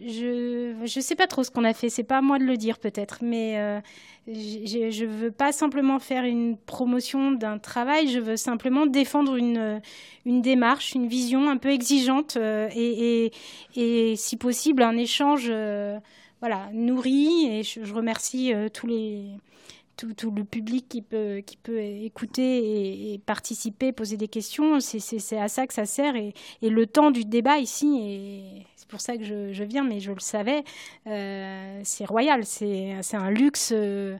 je 0.00 0.74
je 0.84 1.00
sais 1.00 1.14
pas 1.14 1.26
trop 1.26 1.44
ce 1.44 1.50
qu'on 1.50 1.64
a 1.64 1.74
fait, 1.74 1.90
c'est 1.90 2.02
pas 2.02 2.18
à 2.18 2.22
moi 2.22 2.38
de 2.38 2.44
le 2.44 2.56
dire 2.56 2.78
peut-être, 2.78 3.18
mais 3.22 3.58
euh, 3.58 3.80
je, 4.26 4.90
je 4.90 5.04
veux 5.04 5.30
pas 5.30 5.52
simplement 5.52 5.98
faire 5.98 6.24
une 6.24 6.56
promotion 6.56 7.32
d'un 7.32 7.58
travail, 7.58 8.08
je 8.08 8.18
veux 8.18 8.36
simplement 8.36 8.86
défendre 8.86 9.36
une 9.36 9.80
démarche, 10.24 10.94
une 10.94 11.08
vision 11.08 11.48
un 11.50 11.58
peu 11.58 11.70
exigeante 11.70 12.36
euh, 12.36 12.68
et, 12.74 14.16
si 14.16 14.36
possible 14.36 14.82
un 14.82 14.96
échange 14.96 15.48
euh, 15.50 15.98
voilà 16.40 16.70
nourri 16.72 17.46
et 17.50 17.62
je, 17.62 17.92
remercie 17.92 18.52
tout, 18.72 18.86
le 18.86 20.44
public 20.44 20.88
qui 20.88 21.02
peut, 21.02 21.42
écouter 21.68 23.12
et, 23.12 23.18
participer, 23.18 23.92
poser 23.92 24.16
des 24.16 24.28
questions. 24.28 24.80
C'est 24.80 25.38
à 25.38 25.48
ça 25.48 25.66
que 25.66 25.74
ça 25.74 25.84
sert. 25.84 26.16
Et, 26.16 26.32
le 26.62 26.86
temps 26.86 27.10
du 27.10 27.24
débat 27.24 27.58
ici, 27.58 27.98
et 28.02 28.66
c'est 28.82 28.88
pour 28.88 29.00
ça 29.00 29.16
que 29.16 29.22
je, 29.22 29.62
viens, 29.62 29.84
mais 29.84 30.00
je 30.00 30.10
le 30.10 30.18
savais, 30.18 30.64
euh, 31.06 31.80
c'est 31.84 32.04
royal. 32.04 32.44
C'est 32.44 33.14
un 33.14 33.30
luxe. 33.30 33.72
Euh, 33.72 34.18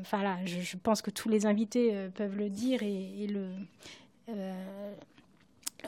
enfin 0.00 0.22
là, 0.22 0.36
je, 0.44 0.76
pense 0.76 1.02
que 1.02 1.10
tous 1.10 1.28
les 1.28 1.46
invités 1.46 1.90
euh, 1.92 2.08
peuvent 2.08 2.36
le 2.36 2.48
dire 2.48 2.84
et, 2.84 3.26
le. 3.26 3.48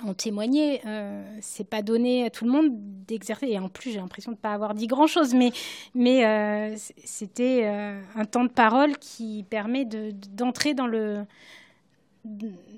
En 0.02 0.12
témoigner. 0.12 0.80
Euh, 0.86 1.22
c'est 1.40 1.68
pas 1.68 1.82
donné 1.82 2.24
à 2.24 2.30
tout 2.30 2.44
le 2.44 2.50
monde 2.50 2.70
d'exercer. 3.06 3.46
Et 3.46 3.60
en 3.60 3.68
plus, 3.68 3.92
j'ai 3.92 4.00
l'impression 4.00 4.32
de 4.32 4.36
ne 4.36 4.40
pas 4.40 4.54
avoir 4.54 4.74
dit 4.74 4.88
grand-chose. 4.88 5.32
Mais, 5.32 5.52
c'était 7.04 7.64
un 7.64 8.24
temps 8.24 8.42
de 8.42 8.50
parole 8.50 8.98
qui 8.98 9.44
permet 9.48 9.84
d'entrer 9.84 10.74
de, 10.74 10.78
dans 10.78 10.88
le 10.88 11.24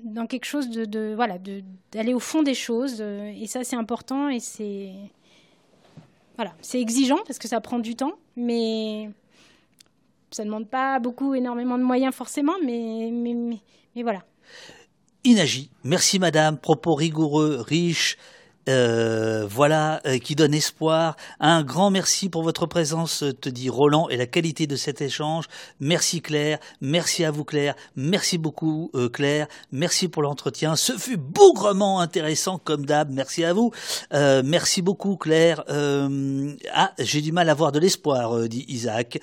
dans 0.03 0.27
quelque 0.27 0.45
chose 0.45 0.69
de, 0.69 1.13
voilà 1.15 1.37
d'aller 1.91 2.13
au 2.13 2.19
fond 2.19 2.43
des 2.43 2.53
choses 2.53 3.01
et 3.01 3.45
ça 3.47 3.63
c'est 3.63 3.75
important 3.75 4.29
et 4.29 4.39
c'est 4.39 4.91
voilà 6.35 6.53
c'est 6.61 6.79
exigeant 6.79 7.19
parce 7.25 7.39
que 7.39 7.47
ça 7.47 7.61
prend 7.61 7.79
du 7.79 7.95
temps 7.95 8.13
mais 8.35 9.09
ça 10.31 10.43
ne 10.43 10.47
demande 10.47 10.69
pas 10.69 10.99
beaucoup 10.99 11.35
énormément 11.35 11.77
de 11.77 11.83
moyens 11.83 12.13
forcément 12.13 12.53
mais 12.63 13.09
mais, 13.11 13.33
mais, 13.33 13.57
mais 13.95 14.03
voilà. 14.03 14.23
Inagi, 15.23 15.69
merci 15.83 16.17
madame, 16.17 16.57
propos 16.57 16.95
rigoureux, 16.95 17.61
riches, 17.61 18.17
euh, 18.69 19.45
voilà, 19.49 20.01
euh, 20.05 20.17
qui 20.19 20.35
donne 20.35 20.53
espoir. 20.53 21.15
Un 21.39 21.63
grand 21.63 21.91
merci 21.91 22.29
pour 22.29 22.43
votre 22.43 22.65
présence, 22.65 23.23
te 23.41 23.49
dit 23.49 23.69
Roland, 23.69 24.07
et 24.09 24.17
la 24.17 24.27
qualité 24.27 24.67
de 24.67 24.75
cet 24.75 25.01
échange. 25.01 25.45
Merci 25.79 26.21
Claire, 26.21 26.59
merci 26.79 27.25
à 27.25 27.31
vous 27.31 27.43
Claire, 27.43 27.75
merci 27.95 28.37
beaucoup 28.37 28.91
euh, 28.93 29.09
Claire, 29.09 29.47
merci 29.71 30.07
pour 30.07 30.21
l'entretien. 30.21 30.75
Ce 30.75 30.93
fut 30.93 31.17
bougrement 31.17 31.99
intéressant 31.99 32.59
comme 32.59 32.85
d'hab, 32.85 33.09
merci 33.11 33.43
à 33.43 33.53
vous. 33.53 33.71
Euh, 34.13 34.43
merci 34.45 34.81
beaucoup 34.81 35.15
Claire. 35.15 35.63
ah, 35.67 36.93
j'ai 36.99 37.21
du 37.21 37.31
mal 37.31 37.49
à 37.49 37.53
avoir 37.53 37.71
de 37.71 37.79
l'espoir, 37.79 38.47
dit 38.47 38.65
Isaac. 38.67 39.19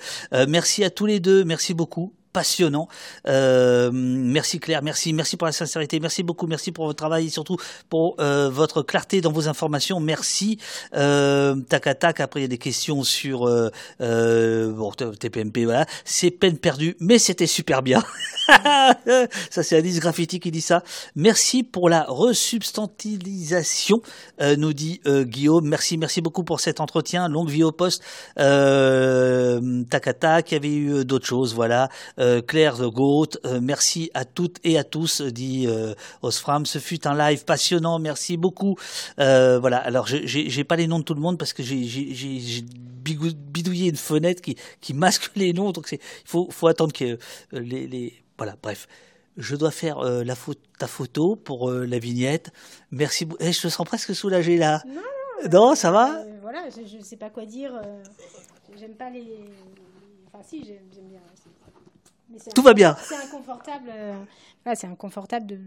merci 0.47 0.83
à 0.83 0.89
tous 0.89 1.05
les 1.05 1.19
deux, 1.19 1.43
merci 1.43 1.73
beaucoup. 1.73 2.13
Passionnant. 2.33 2.87
Euh, 3.27 3.89
merci 3.93 4.59
Claire, 4.59 4.81
merci, 4.83 5.13
merci 5.13 5.37
pour 5.37 5.47
la 5.47 5.51
sincérité, 5.51 5.99
merci 5.99 6.23
beaucoup, 6.23 6.47
merci 6.47 6.71
pour 6.71 6.85
votre 6.85 6.97
travail 6.97 7.27
et 7.27 7.29
surtout 7.29 7.57
pour 7.89 8.15
euh, 8.19 8.49
votre 8.49 8.81
clarté 8.81 9.21
dans 9.21 9.31
vos 9.31 9.47
informations. 9.47 9.99
Merci. 9.99 10.57
Euh, 10.95 11.55
tac 11.69 11.99
tac. 11.99 12.19
Après 12.19 12.41
il 12.41 12.43
y 12.43 12.45
a 12.45 12.49
des 12.49 12.57
questions 12.57 13.03
sur 13.03 13.47
euh, 13.47 13.69
euh 14.01 14.71
bon, 14.71 14.91
TPMP. 14.91 15.65
Voilà, 15.65 15.85
c'est 16.05 16.31
peine 16.31 16.57
perdue, 16.57 16.95
mais 16.99 17.19
c'était 17.19 17.47
super 17.47 17.81
bien. 17.81 18.03
ça 19.49 19.63
c'est 19.63 19.77
Alice 19.77 19.99
Graffiti 19.99 20.39
qui 20.39 20.51
dit 20.51 20.61
ça. 20.61 20.83
Merci 21.15 21.63
pour 21.63 21.89
la 21.89 22.05
resubstantilisation, 22.07 24.01
euh, 24.41 24.55
nous 24.55 24.73
dit 24.73 25.01
Guillaume. 25.05 25.67
Merci, 25.67 25.97
merci 25.97 26.21
beaucoup 26.21 26.43
pour 26.43 26.59
cet 26.59 26.79
entretien. 26.79 27.27
Longue 27.29 27.49
vie 27.49 27.63
au 27.63 27.71
poste. 27.71 28.03
tac 28.35 30.19
tac. 30.19 30.51
Il 30.51 30.53
y 30.53 30.57
avait 30.57 30.75
eu 30.75 31.05
d'autres 31.05 31.25
choses. 31.25 31.55
Voilà. 31.55 31.89
Euh, 32.19 32.41
Claire 32.41 32.77
de 32.77 32.87
Gaute, 32.87 33.37
euh, 33.45 33.59
merci 33.61 34.11
à 34.13 34.25
toutes 34.25 34.57
et 34.63 34.77
à 34.77 34.83
tous, 34.83 35.21
dit 35.21 35.67
euh, 35.67 35.93
Osfram. 36.21 36.65
Ce 36.65 36.79
fut 36.79 37.07
un 37.07 37.17
live 37.17 37.45
passionnant, 37.45 37.99
merci 37.99 38.35
beaucoup. 38.35 38.75
voilà, 39.17 39.77
alors 39.77 40.07
j'ai 40.07 40.63
pas 40.63 40.75
les 40.75 40.87
noms 40.87 40.99
de 40.99 41.03
tout 41.03 41.13
le 41.13 41.21
monde 41.21 41.37
parce 41.37 41.53
que 41.53 41.63
j'ai 41.63 42.63
bidouillé 43.03 43.89
une 43.89 43.95
fenêtre 43.95 44.41
qui, 44.41 44.57
qui 44.81 44.93
masque 44.93 45.31
les 45.35 45.53
noms, 45.53 45.71
donc 45.71 45.87
il 45.91 45.99
faut, 46.25 46.49
faut 46.51 46.67
attendre 46.67 46.93
que 46.93 47.17
les, 47.51 47.87
les... 47.87 48.13
Voilà, 48.37 48.55
bref 48.61 48.87
je 49.37 49.55
dois 49.55 49.71
faire 49.71 50.01
la 50.01 50.35
ta 50.77 50.87
photo 50.87 51.37
pour 51.37 51.71
la 51.71 51.97
vignette. 51.97 52.51
Merci. 52.91 53.25
Eh, 53.39 53.53
je 53.53 53.61
te 53.61 53.67
sens 53.69 53.85
presque 53.87 54.13
soulagé 54.13 54.57
là. 54.57 54.83
Non, 54.85 55.01
non, 55.49 55.75
ça 55.75 55.91
va. 55.91 56.23
voilà, 56.41 56.67
je 56.69 56.97
ne 56.97 57.03
sais 57.03 57.15
pas 57.15 57.29
quoi 57.29 57.45
dire. 57.45 57.71
j'aime 58.77 58.95
pas 58.95 59.09
les. 59.09 59.45
Enfin, 60.27 60.43
si, 60.43 60.65
j'aime 60.65 61.07
bien. 61.07 61.21
Tout 62.53 62.61
va 62.61 62.73
bien. 62.73 62.95
C'est 63.01 63.15
inconfortable. 63.15 63.89
Euh, 63.93 64.73
c'est 64.75 64.87
inconfortable 64.87 65.45
de, 65.47 65.59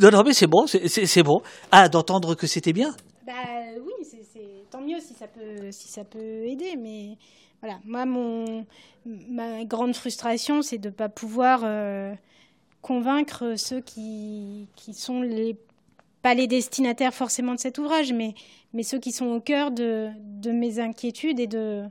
Non, 0.00 0.10
non, 0.10 0.22
mais 0.24 0.32
c'est 0.32 0.46
bon, 0.46 0.66
c'est 0.66 1.22
bon. 1.22 1.40
Ah, 1.70 1.88
d'entendre 1.88 2.34
que 2.34 2.46
c'était 2.46 2.72
bien. 2.72 2.94
Bah 3.26 3.32
oui, 3.80 4.04
c'est 4.04 4.70
tant 4.70 4.80
mieux 4.80 5.00
si 5.00 5.14
ça 5.14 5.26
peut, 5.26 5.70
si 5.72 5.88
ça 5.88 6.04
peut 6.04 6.44
aider. 6.46 6.76
Mais 6.76 7.16
voilà, 7.60 7.78
moi, 7.84 8.06
mon, 8.06 8.64
ma 9.04 9.64
grande 9.64 9.94
frustration, 9.94 10.62
c'est 10.62 10.78
de 10.78 10.88
ne 10.88 10.94
pas 10.94 11.08
pouvoir 11.08 11.62
euh, 11.64 12.14
convaincre 12.82 13.54
ceux 13.56 13.80
qui, 13.80 14.68
qui 14.76 14.94
sont 14.94 15.22
les 15.22 15.56
pas 16.22 16.34
les 16.34 16.48
destinataires 16.48 17.14
forcément 17.14 17.54
de 17.54 17.60
cet 17.60 17.78
ouvrage, 17.78 18.12
mais, 18.12 18.34
mais 18.72 18.82
ceux 18.82 18.98
qui 18.98 19.12
sont 19.12 19.26
au 19.26 19.40
cœur 19.40 19.70
de, 19.70 20.08
de 20.40 20.50
mes 20.50 20.80
inquiétudes 20.80 21.38
et 21.38 21.46
de, 21.46 21.84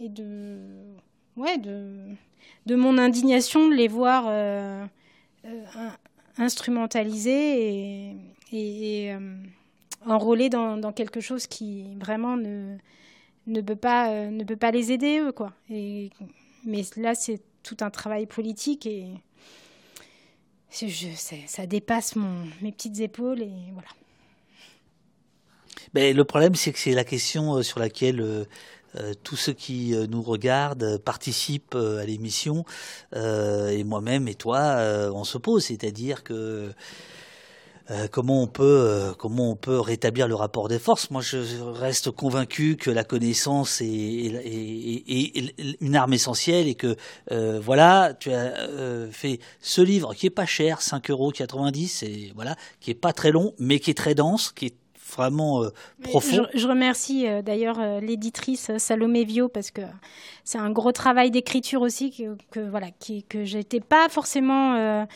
et 0.00 0.08
de, 0.08 0.58
ouais, 1.36 1.58
de, 1.58 1.96
de 2.66 2.74
mon 2.76 2.98
indignation 2.98 3.68
de 3.68 3.74
les 3.74 3.88
voir 3.88 4.26
euh, 4.28 4.84
euh, 5.46 5.64
instrumentalisés 6.36 8.14
et, 8.52 9.12
euh, 9.12 9.36
enrôlés 10.06 10.50
dans, 10.50 10.92
quelque 10.92 11.20
chose 11.20 11.46
qui 11.46 11.96
vraiment 11.98 12.36
ne, 12.36 12.76
ne, 13.46 13.60
peut, 13.62 13.76
pas, 13.76 14.30
ne 14.30 14.44
peut 14.44 14.56
pas 14.56 14.70
les 14.70 14.92
aider, 14.92 15.18
eux. 15.20 15.32
Quoi. 15.32 15.52
Et, 15.70 16.10
mais 16.64 16.82
là, 16.96 17.14
c'est 17.14 17.40
tout 17.62 17.78
un 17.80 17.90
travail 17.90 18.26
politique 18.26 18.86
et 18.86 19.06
ça 20.70 21.66
dépasse 21.66 22.14
mes 22.60 22.72
petites 22.72 23.00
épaules 23.00 23.40
et 23.42 23.52
voilà. 23.72 23.88
Mais 25.94 26.12
le 26.12 26.24
problème, 26.24 26.54
c'est 26.54 26.70
que 26.72 26.78
c'est 26.78 26.92
la 26.92 27.04
question 27.04 27.62
sur 27.62 27.80
laquelle 27.80 28.46
tous 29.22 29.36
ceux 29.36 29.52
qui 29.52 29.94
euh, 29.94 30.06
nous 30.06 30.22
regardent 30.22 30.82
euh, 30.82 30.98
participent 30.98 31.74
à 31.74 32.04
l'émission 32.04 32.64
et 33.14 33.84
moi-même 33.84 34.28
et 34.28 34.34
toi, 34.34 34.78
on 35.12 35.24
se 35.24 35.38
c'est-à-dire 35.60 36.22
que 36.24 36.70
comment 38.10 38.42
on 38.42 38.46
peut 39.56 39.80
rétablir 39.80 40.28
le 40.28 40.34
rapport 40.34 40.68
des 40.68 40.78
forces? 40.78 41.10
Moi, 41.10 41.22
je 41.22 41.38
reste 41.62 42.10
convaincu 42.10 42.76
que 42.76 42.90
la 42.90 43.04
connaissance 43.04 43.80
est, 43.80 43.86
est, 43.86 45.54
une 45.80 45.96
arme 45.96 46.12
essentielle 46.12 46.68
et 46.68 46.74
que 46.74 46.96
voilà, 47.30 48.14
tu 48.18 48.32
as 48.32 48.52
fait 49.10 49.40
ce 49.60 49.80
livre 49.80 50.14
qui 50.14 50.26
est 50.26 50.30
pas 50.30 50.46
cher, 50.46 50.80
5,90 50.80 51.10
euros 51.10 51.32
et 52.02 52.32
voilà, 52.34 52.56
qui 52.80 52.90
est 52.90 52.94
pas 52.94 53.12
très 53.12 53.30
long, 53.30 53.54
mais 53.58 53.78
qui 53.78 53.90
est 53.90 53.98
très 53.98 54.14
dense, 54.14 54.52
qui 54.52 54.66
est 54.66 54.76
vraiment 55.16 55.62
euh, 55.62 55.70
profond. 56.02 56.46
Je, 56.54 56.66
remercie 56.66 57.26
euh, 57.26 57.42
d'ailleurs 57.42 57.78
euh, 57.80 58.00
l'éditrice 58.00 58.70
Salomé 58.78 59.24
Vio 59.24 59.48
parce 59.48 59.70
que 59.70 59.82
c'est 60.44 60.58
un 60.58 60.70
gros 60.70 60.92
travail 60.92 61.30
d'écriture 61.30 61.82
aussi 61.82 62.10
que, 62.10 62.36
que 62.50 62.60
voilà 62.60 62.88
qui, 62.98 63.22
que 63.24 63.44
j'étais 63.44 63.80
pas 63.80 64.08
forcément 64.08 65.06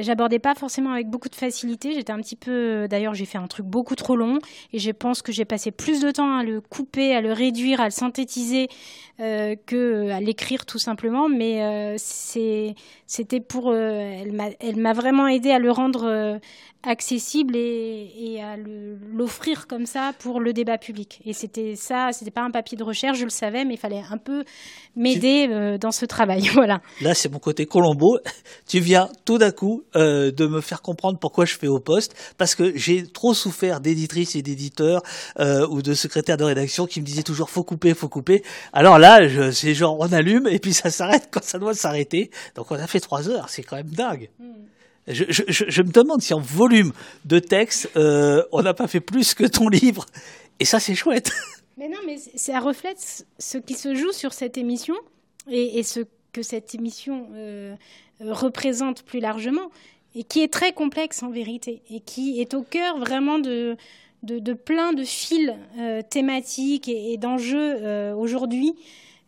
j'abordais 0.00 0.38
pas 0.38 0.54
forcément 0.54 0.92
avec 0.92 1.08
beaucoup 1.08 1.28
de 1.28 1.34
facilité. 1.34 1.92
J'étais 1.92 2.12
un 2.12 2.20
petit 2.20 2.36
peu, 2.36 2.88
d'ailleurs, 2.88 3.12
j'ai 3.12 3.26
fait 3.26 3.36
un 3.36 3.48
truc 3.48 3.66
beaucoup 3.66 3.96
trop 3.96 4.16
long 4.16 4.38
et 4.72 4.78
je 4.78 4.90
pense 4.90 5.20
que 5.20 5.30
j'ai 5.30 5.44
passé 5.44 5.70
plus 5.70 6.00
de 6.00 6.10
temps 6.10 6.38
à 6.38 6.42
le 6.42 6.62
couper, 6.62 7.14
à 7.14 7.20
le 7.20 7.34
réduire, 7.34 7.78
à 7.82 7.84
le 7.84 7.90
synthétiser 7.90 8.68
euh, 9.20 9.54
que 9.66 10.10
à 10.10 10.20
l'écrire 10.20 10.66
tout 10.66 10.78
simplement. 10.78 11.28
Mais 11.28 11.96
c'est, 11.98 12.74
c'était 13.06 13.40
pour, 13.40 13.74
elle 13.74 14.32
m'a, 14.32 14.48
elle 14.60 14.76
m'a 14.76 14.92
vraiment 14.92 15.28
aidé 15.28 15.50
à 15.50 15.58
le 15.58 15.70
rendre 15.70 16.40
accessible 16.84 17.56
et, 17.56 18.40
à 18.40 18.56
l'offrir 18.56 19.66
comme 19.66 19.86
ça 19.86 20.12
pour 20.18 20.40
le 20.40 20.52
débat 20.52 20.78
public. 20.78 21.20
Et 21.24 21.32
c'était 21.32 21.74
ça, 21.76 22.10
c'était 22.12 22.30
pas 22.30 22.42
un 22.42 22.50
papier 22.50 22.78
de 22.78 22.84
recherche, 22.84 23.18
je 23.18 23.24
le 23.24 23.30
savais, 23.30 23.64
mais 23.64 23.74
il 23.74 23.78
fallait 23.78 24.02
un 24.10 24.16
peu 24.16 24.44
m'aider 24.96 25.48
euh, 25.50 25.76
dans 25.76 25.90
ce 25.90 26.06
travail. 26.06 26.48
voilà. 26.54 26.80
Là, 27.00 27.14
c'est 27.14 27.30
mon 27.30 27.38
côté 27.38 27.66
Colombo. 27.66 28.18
Tu 28.66 28.80
viens 28.80 29.08
tout 29.24 29.38
d'un 29.38 29.50
coup 29.50 29.82
euh, 29.96 30.30
de 30.30 30.46
me 30.46 30.60
faire 30.60 30.82
comprendre 30.82 31.18
pourquoi 31.18 31.44
je 31.44 31.56
fais 31.56 31.66
au 31.66 31.80
poste, 31.80 32.14
parce 32.38 32.54
que 32.54 32.76
j'ai 32.76 33.06
trop 33.06 33.34
souffert 33.34 33.80
d'éditrices 33.80 34.36
et 34.36 34.42
d'éditeurs 34.42 35.02
euh, 35.40 35.66
ou 35.68 35.82
de 35.82 35.94
secrétaires 35.94 36.36
de 36.36 36.44
rédaction 36.44 36.86
qui 36.86 37.00
me 37.00 37.06
disaient 37.06 37.22
toujours 37.22 37.50
faut 37.50 37.64
couper, 37.64 37.94
faut 37.94 38.08
couper. 38.08 38.42
Alors 38.72 38.98
là, 38.98 39.07
c'est 39.52 39.74
genre 39.74 39.98
on 39.98 40.12
allume 40.12 40.46
et 40.48 40.58
puis 40.58 40.72
ça 40.72 40.90
s'arrête 40.90 41.28
quand 41.30 41.42
ça 41.42 41.58
doit 41.58 41.74
s'arrêter. 41.74 42.30
Donc 42.54 42.70
on 42.70 42.76
a 42.76 42.86
fait 42.86 43.00
trois 43.00 43.28
heures, 43.28 43.48
c'est 43.48 43.62
quand 43.62 43.76
même 43.76 43.90
dingue. 43.90 44.30
Hmm. 44.38 44.52
Je, 45.06 45.24
je, 45.28 45.42
je, 45.48 45.82
me 45.82 45.90
demande 45.90 46.20
si 46.20 46.34
en 46.34 46.40
volume 46.40 46.92
de 47.24 47.38
texte, 47.38 47.88
euh, 47.96 48.42
on 48.52 48.62
n'a 48.62 48.74
pas 48.74 48.86
fait 48.86 49.00
plus 49.00 49.32
que 49.32 49.44
ton 49.44 49.68
livre. 49.68 50.04
Et 50.60 50.66
ça, 50.66 50.80
c'est 50.80 50.94
chouette. 50.94 51.32
Mais 51.78 51.88
non, 51.88 51.98
mais 52.04 52.16
ça 52.34 52.58
reflète 52.58 53.24
ce 53.38 53.56
qui 53.56 53.74
se 53.74 53.94
joue 53.94 54.10
sur 54.10 54.32
cette 54.32 54.58
émission 54.58 54.96
et, 55.48 55.78
et 55.78 55.84
ce 55.84 56.00
que 56.32 56.42
cette 56.42 56.74
émission 56.74 57.28
euh, 57.34 57.76
représente 58.20 59.04
plus 59.04 59.20
largement 59.20 59.70
et 60.16 60.24
qui 60.24 60.42
est 60.42 60.52
très 60.52 60.72
complexe 60.72 61.22
en 61.22 61.30
vérité 61.30 61.82
et 61.88 62.00
qui 62.00 62.40
est 62.40 62.54
au 62.54 62.62
cœur 62.62 62.98
vraiment 62.98 63.38
de, 63.38 63.76
de, 64.22 64.52
plein 64.52 64.92
de 64.92 65.04
fils 65.04 65.52
euh, 65.78 66.02
thématiques 66.02 66.88
et, 66.88 67.12
et 67.12 67.16
d'enjeux 67.16 67.76
euh, 67.82 68.14
aujourd'hui. 68.14 68.74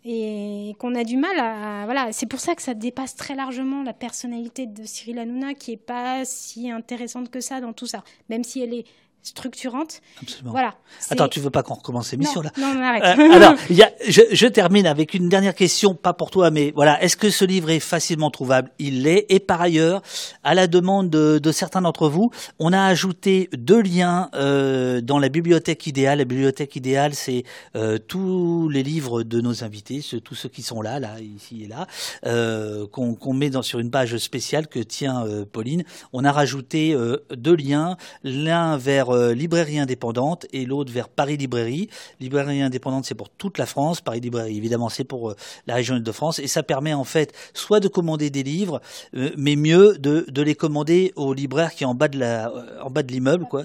Et 0.02 0.74
qu'on 0.78 0.94
a 0.94 1.04
du 1.04 1.18
mal 1.18 1.38
à, 1.38 1.84
voilà 1.84 2.10
c'est 2.10 2.24
pour 2.24 2.40
ça 2.40 2.54
que 2.54 2.62
ça 2.62 2.72
dépasse 2.72 3.16
très 3.16 3.34
largement 3.34 3.82
la 3.82 3.92
personnalité 3.92 4.64
de 4.64 4.82
Cyril 4.84 5.18
Hanouna 5.18 5.52
qui 5.52 5.72
est 5.72 5.76
pas 5.76 6.24
si 6.24 6.70
intéressante 6.70 7.28
que 7.30 7.40
ça 7.40 7.60
dans 7.60 7.74
tout 7.74 7.86
ça. 7.86 8.02
Même 8.30 8.42
si 8.42 8.62
elle 8.62 8.72
est 8.72 8.86
structurante. 9.22 10.00
Absolument. 10.22 10.52
Voilà. 10.52 10.74
Attends, 11.10 11.28
tu 11.28 11.40
veux 11.40 11.50
pas 11.50 11.62
qu'on 11.62 11.74
recommence 11.74 12.12
l'émission 12.12 12.42
là 12.42 12.50
Non, 12.58 12.74
non, 12.74 12.82
arrête. 12.82 13.02
Euh, 13.04 13.32
alors, 13.32 13.54
y 13.70 13.82
a, 13.82 13.90
je, 14.08 14.22
je, 14.32 14.46
termine 14.46 14.86
avec 14.86 15.14
une 15.14 15.28
dernière 15.28 15.54
question, 15.54 15.94
pas 15.94 16.12
pour 16.12 16.30
toi, 16.30 16.50
mais 16.50 16.72
voilà. 16.74 17.02
Est-ce 17.02 17.16
que 17.16 17.30
ce 17.30 17.44
livre 17.44 17.70
est 17.70 17.80
facilement 17.80 18.30
trouvable? 18.30 18.70
Il 18.78 19.02
l'est. 19.02 19.26
Et 19.28 19.40
par 19.40 19.60
ailleurs, 19.60 20.02
à 20.42 20.54
la 20.54 20.66
demande 20.66 21.10
de, 21.10 21.38
de 21.38 21.52
certains 21.52 21.82
d'entre 21.82 22.08
vous, 22.08 22.30
on 22.58 22.72
a 22.72 22.82
ajouté 22.82 23.48
deux 23.52 23.80
liens 23.80 24.30
euh, 24.34 25.00
dans 25.00 25.18
la 25.18 25.28
bibliothèque 25.28 25.86
idéale. 25.86 26.18
La 26.18 26.24
bibliothèque 26.24 26.76
idéale, 26.76 27.14
c'est 27.14 27.44
euh, 27.76 27.98
tous 27.98 28.68
les 28.68 28.82
livres 28.82 29.22
de 29.22 29.40
nos 29.40 29.64
invités, 29.64 30.00
ceux, 30.00 30.20
tous 30.20 30.34
ceux 30.34 30.48
qui 30.48 30.62
sont 30.62 30.82
là, 30.82 31.00
là, 31.00 31.20
ici 31.20 31.64
et 31.64 31.68
là, 31.68 31.86
euh, 32.26 32.86
qu'on 32.86 33.14
qu 33.14 33.32
met 33.32 33.50
dans, 33.50 33.62
sur 33.62 33.78
une 33.78 33.90
page 33.90 34.16
spéciale 34.18 34.66
que 34.66 34.78
tient 34.78 35.24
euh, 35.26 35.44
Pauline. 35.50 35.84
On 36.12 36.24
a 36.24 36.32
rajouté 36.32 36.94
euh, 36.94 37.18
deux 37.34 37.54
liens, 37.54 37.96
l'un 38.24 38.76
vers 38.76 39.09
euh, 39.12 39.34
librairie 39.34 39.78
indépendante 39.78 40.46
et 40.52 40.64
l'autre 40.64 40.92
vers 40.92 41.08
Paris 41.08 41.36
Librairie. 41.36 41.88
Librairie 42.20 42.62
indépendante, 42.62 43.04
c'est 43.04 43.14
pour 43.14 43.28
toute 43.30 43.58
la 43.58 43.66
France. 43.66 44.00
Paris 44.00 44.20
Librairie, 44.20 44.56
évidemment, 44.56 44.88
c'est 44.88 45.04
pour 45.04 45.30
euh, 45.30 45.36
la 45.66 45.74
région 45.74 45.98
de 45.98 46.12
france 46.12 46.38
Et 46.38 46.46
ça 46.46 46.62
permet 46.62 46.94
en 46.94 47.04
fait 47.04 47.32
soit 47.54 47.80
de 47.80 47.88
commander 47.88 48.30
des 48.30 48.42
livres, 48.42 48.80
euh, 49.14 49.30
mais 49.36 49.56
mieux 49.56 49.96
de, 49.98 50.24
les 50.42 50.54
commander 50.54 51.12
au 51.16 51.34
libraire 51.34 51.74
qui 51.74 51.84
est 51.84 51.86
en 51.86 51.94
bas 51.94 52.08
de 52.08 53.12
l'immeuble, 53.12 53.46
quoi. 53.46 53.64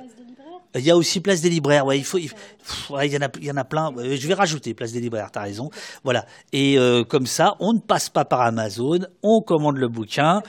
Il 0.78 0.82
y 0.82 0.92
a 0.92 0.98
aussi 0.98 1.22
place 1.22 1.40
des 1.40 1.50
libraires. 1.50 1.86
Ouais, 1.86 1.98
il 1.98 2.04
faut. 2.04 2.18
Il, 2.18 2.30
y 2.30 3.18
en 3.18 3.22
a, 3.22 3.30
il 3.40 3.46
y 3.46 3.52
en 3.52 3.56
a 3.56 3.64
plein. 3.64 3.94
Je 3.98 4.28
vais 4.28 4.34
rajouter 4.34 4.74
place 4.74 4.92
des 4.92 5.00
libraires. 5.00 5.30
T'as 5.32 5.44
raison. 5.44 5.70
Voilà. 6.04 6.26
Et 6.52 6.78
comme 7.08 7.28
ça, 7.28 7.56
on 7.62 7.72
ne 7.72 7.80
passe 7.80 8.10
pas 8.10 8.26
par 8.26 8.42
Amazon. 8.42 9.00
On 9.24 9.40
commande 9.40 9.78
le 9.78 9.88
bouquin. 9.88 10.42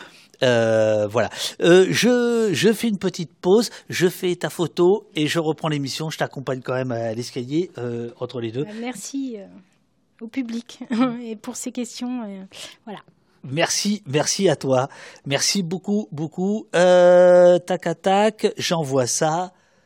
Euh, 0.43 1.07
voilà. 1.07 1.31
Euh, 1.61 1.87
je, 1.91 2.51
je 2.53 2.73
fais 2.73 2.89
une 2.89 2.99
petite 2.99 3.33
pause, 3.33 3.71
je 3.89 4.09
fais 4.09 4.35
ta 4.37 4.51
photo 4.51 5.09
et 5.15 5.27
je 5.27 5.39
reprends 5.39 5.69
l'émission. 5.69 6.11
Je 6.11 6.19
t'accompagne 6.19 6.61
quand 6.63 6.75
même 6.75 6.93
à 6.93 7.15
l'escalier 7.15 7.71
euh, 7.79 8.11
entre 8.21 8.41
les 8.41 8.53
deux. 8.53 8.67
Merci 8.81 9.37
au 10.21 10.29
public 10.29 10.81
et 11.23 11.37
pour 11.37 11.57
ces 11.57 11.73
questions. 11.73 12.23
voilà. 12.85 13.01
Merci, 13.49 14.03
merci 14.07 14.49
à 14.49 14.57
toi. 14.57 14.89
Merci 15.25 15.63
beaucoup, 15.63 16.09
beaucoup. 16.11 16.67
Euh, 16.75 17.59
tac 17.59 17.87
à 17.87 17.95
tac, 17.95 18.47
j'envoie 18.57 19.07
ça. 19.07 19.53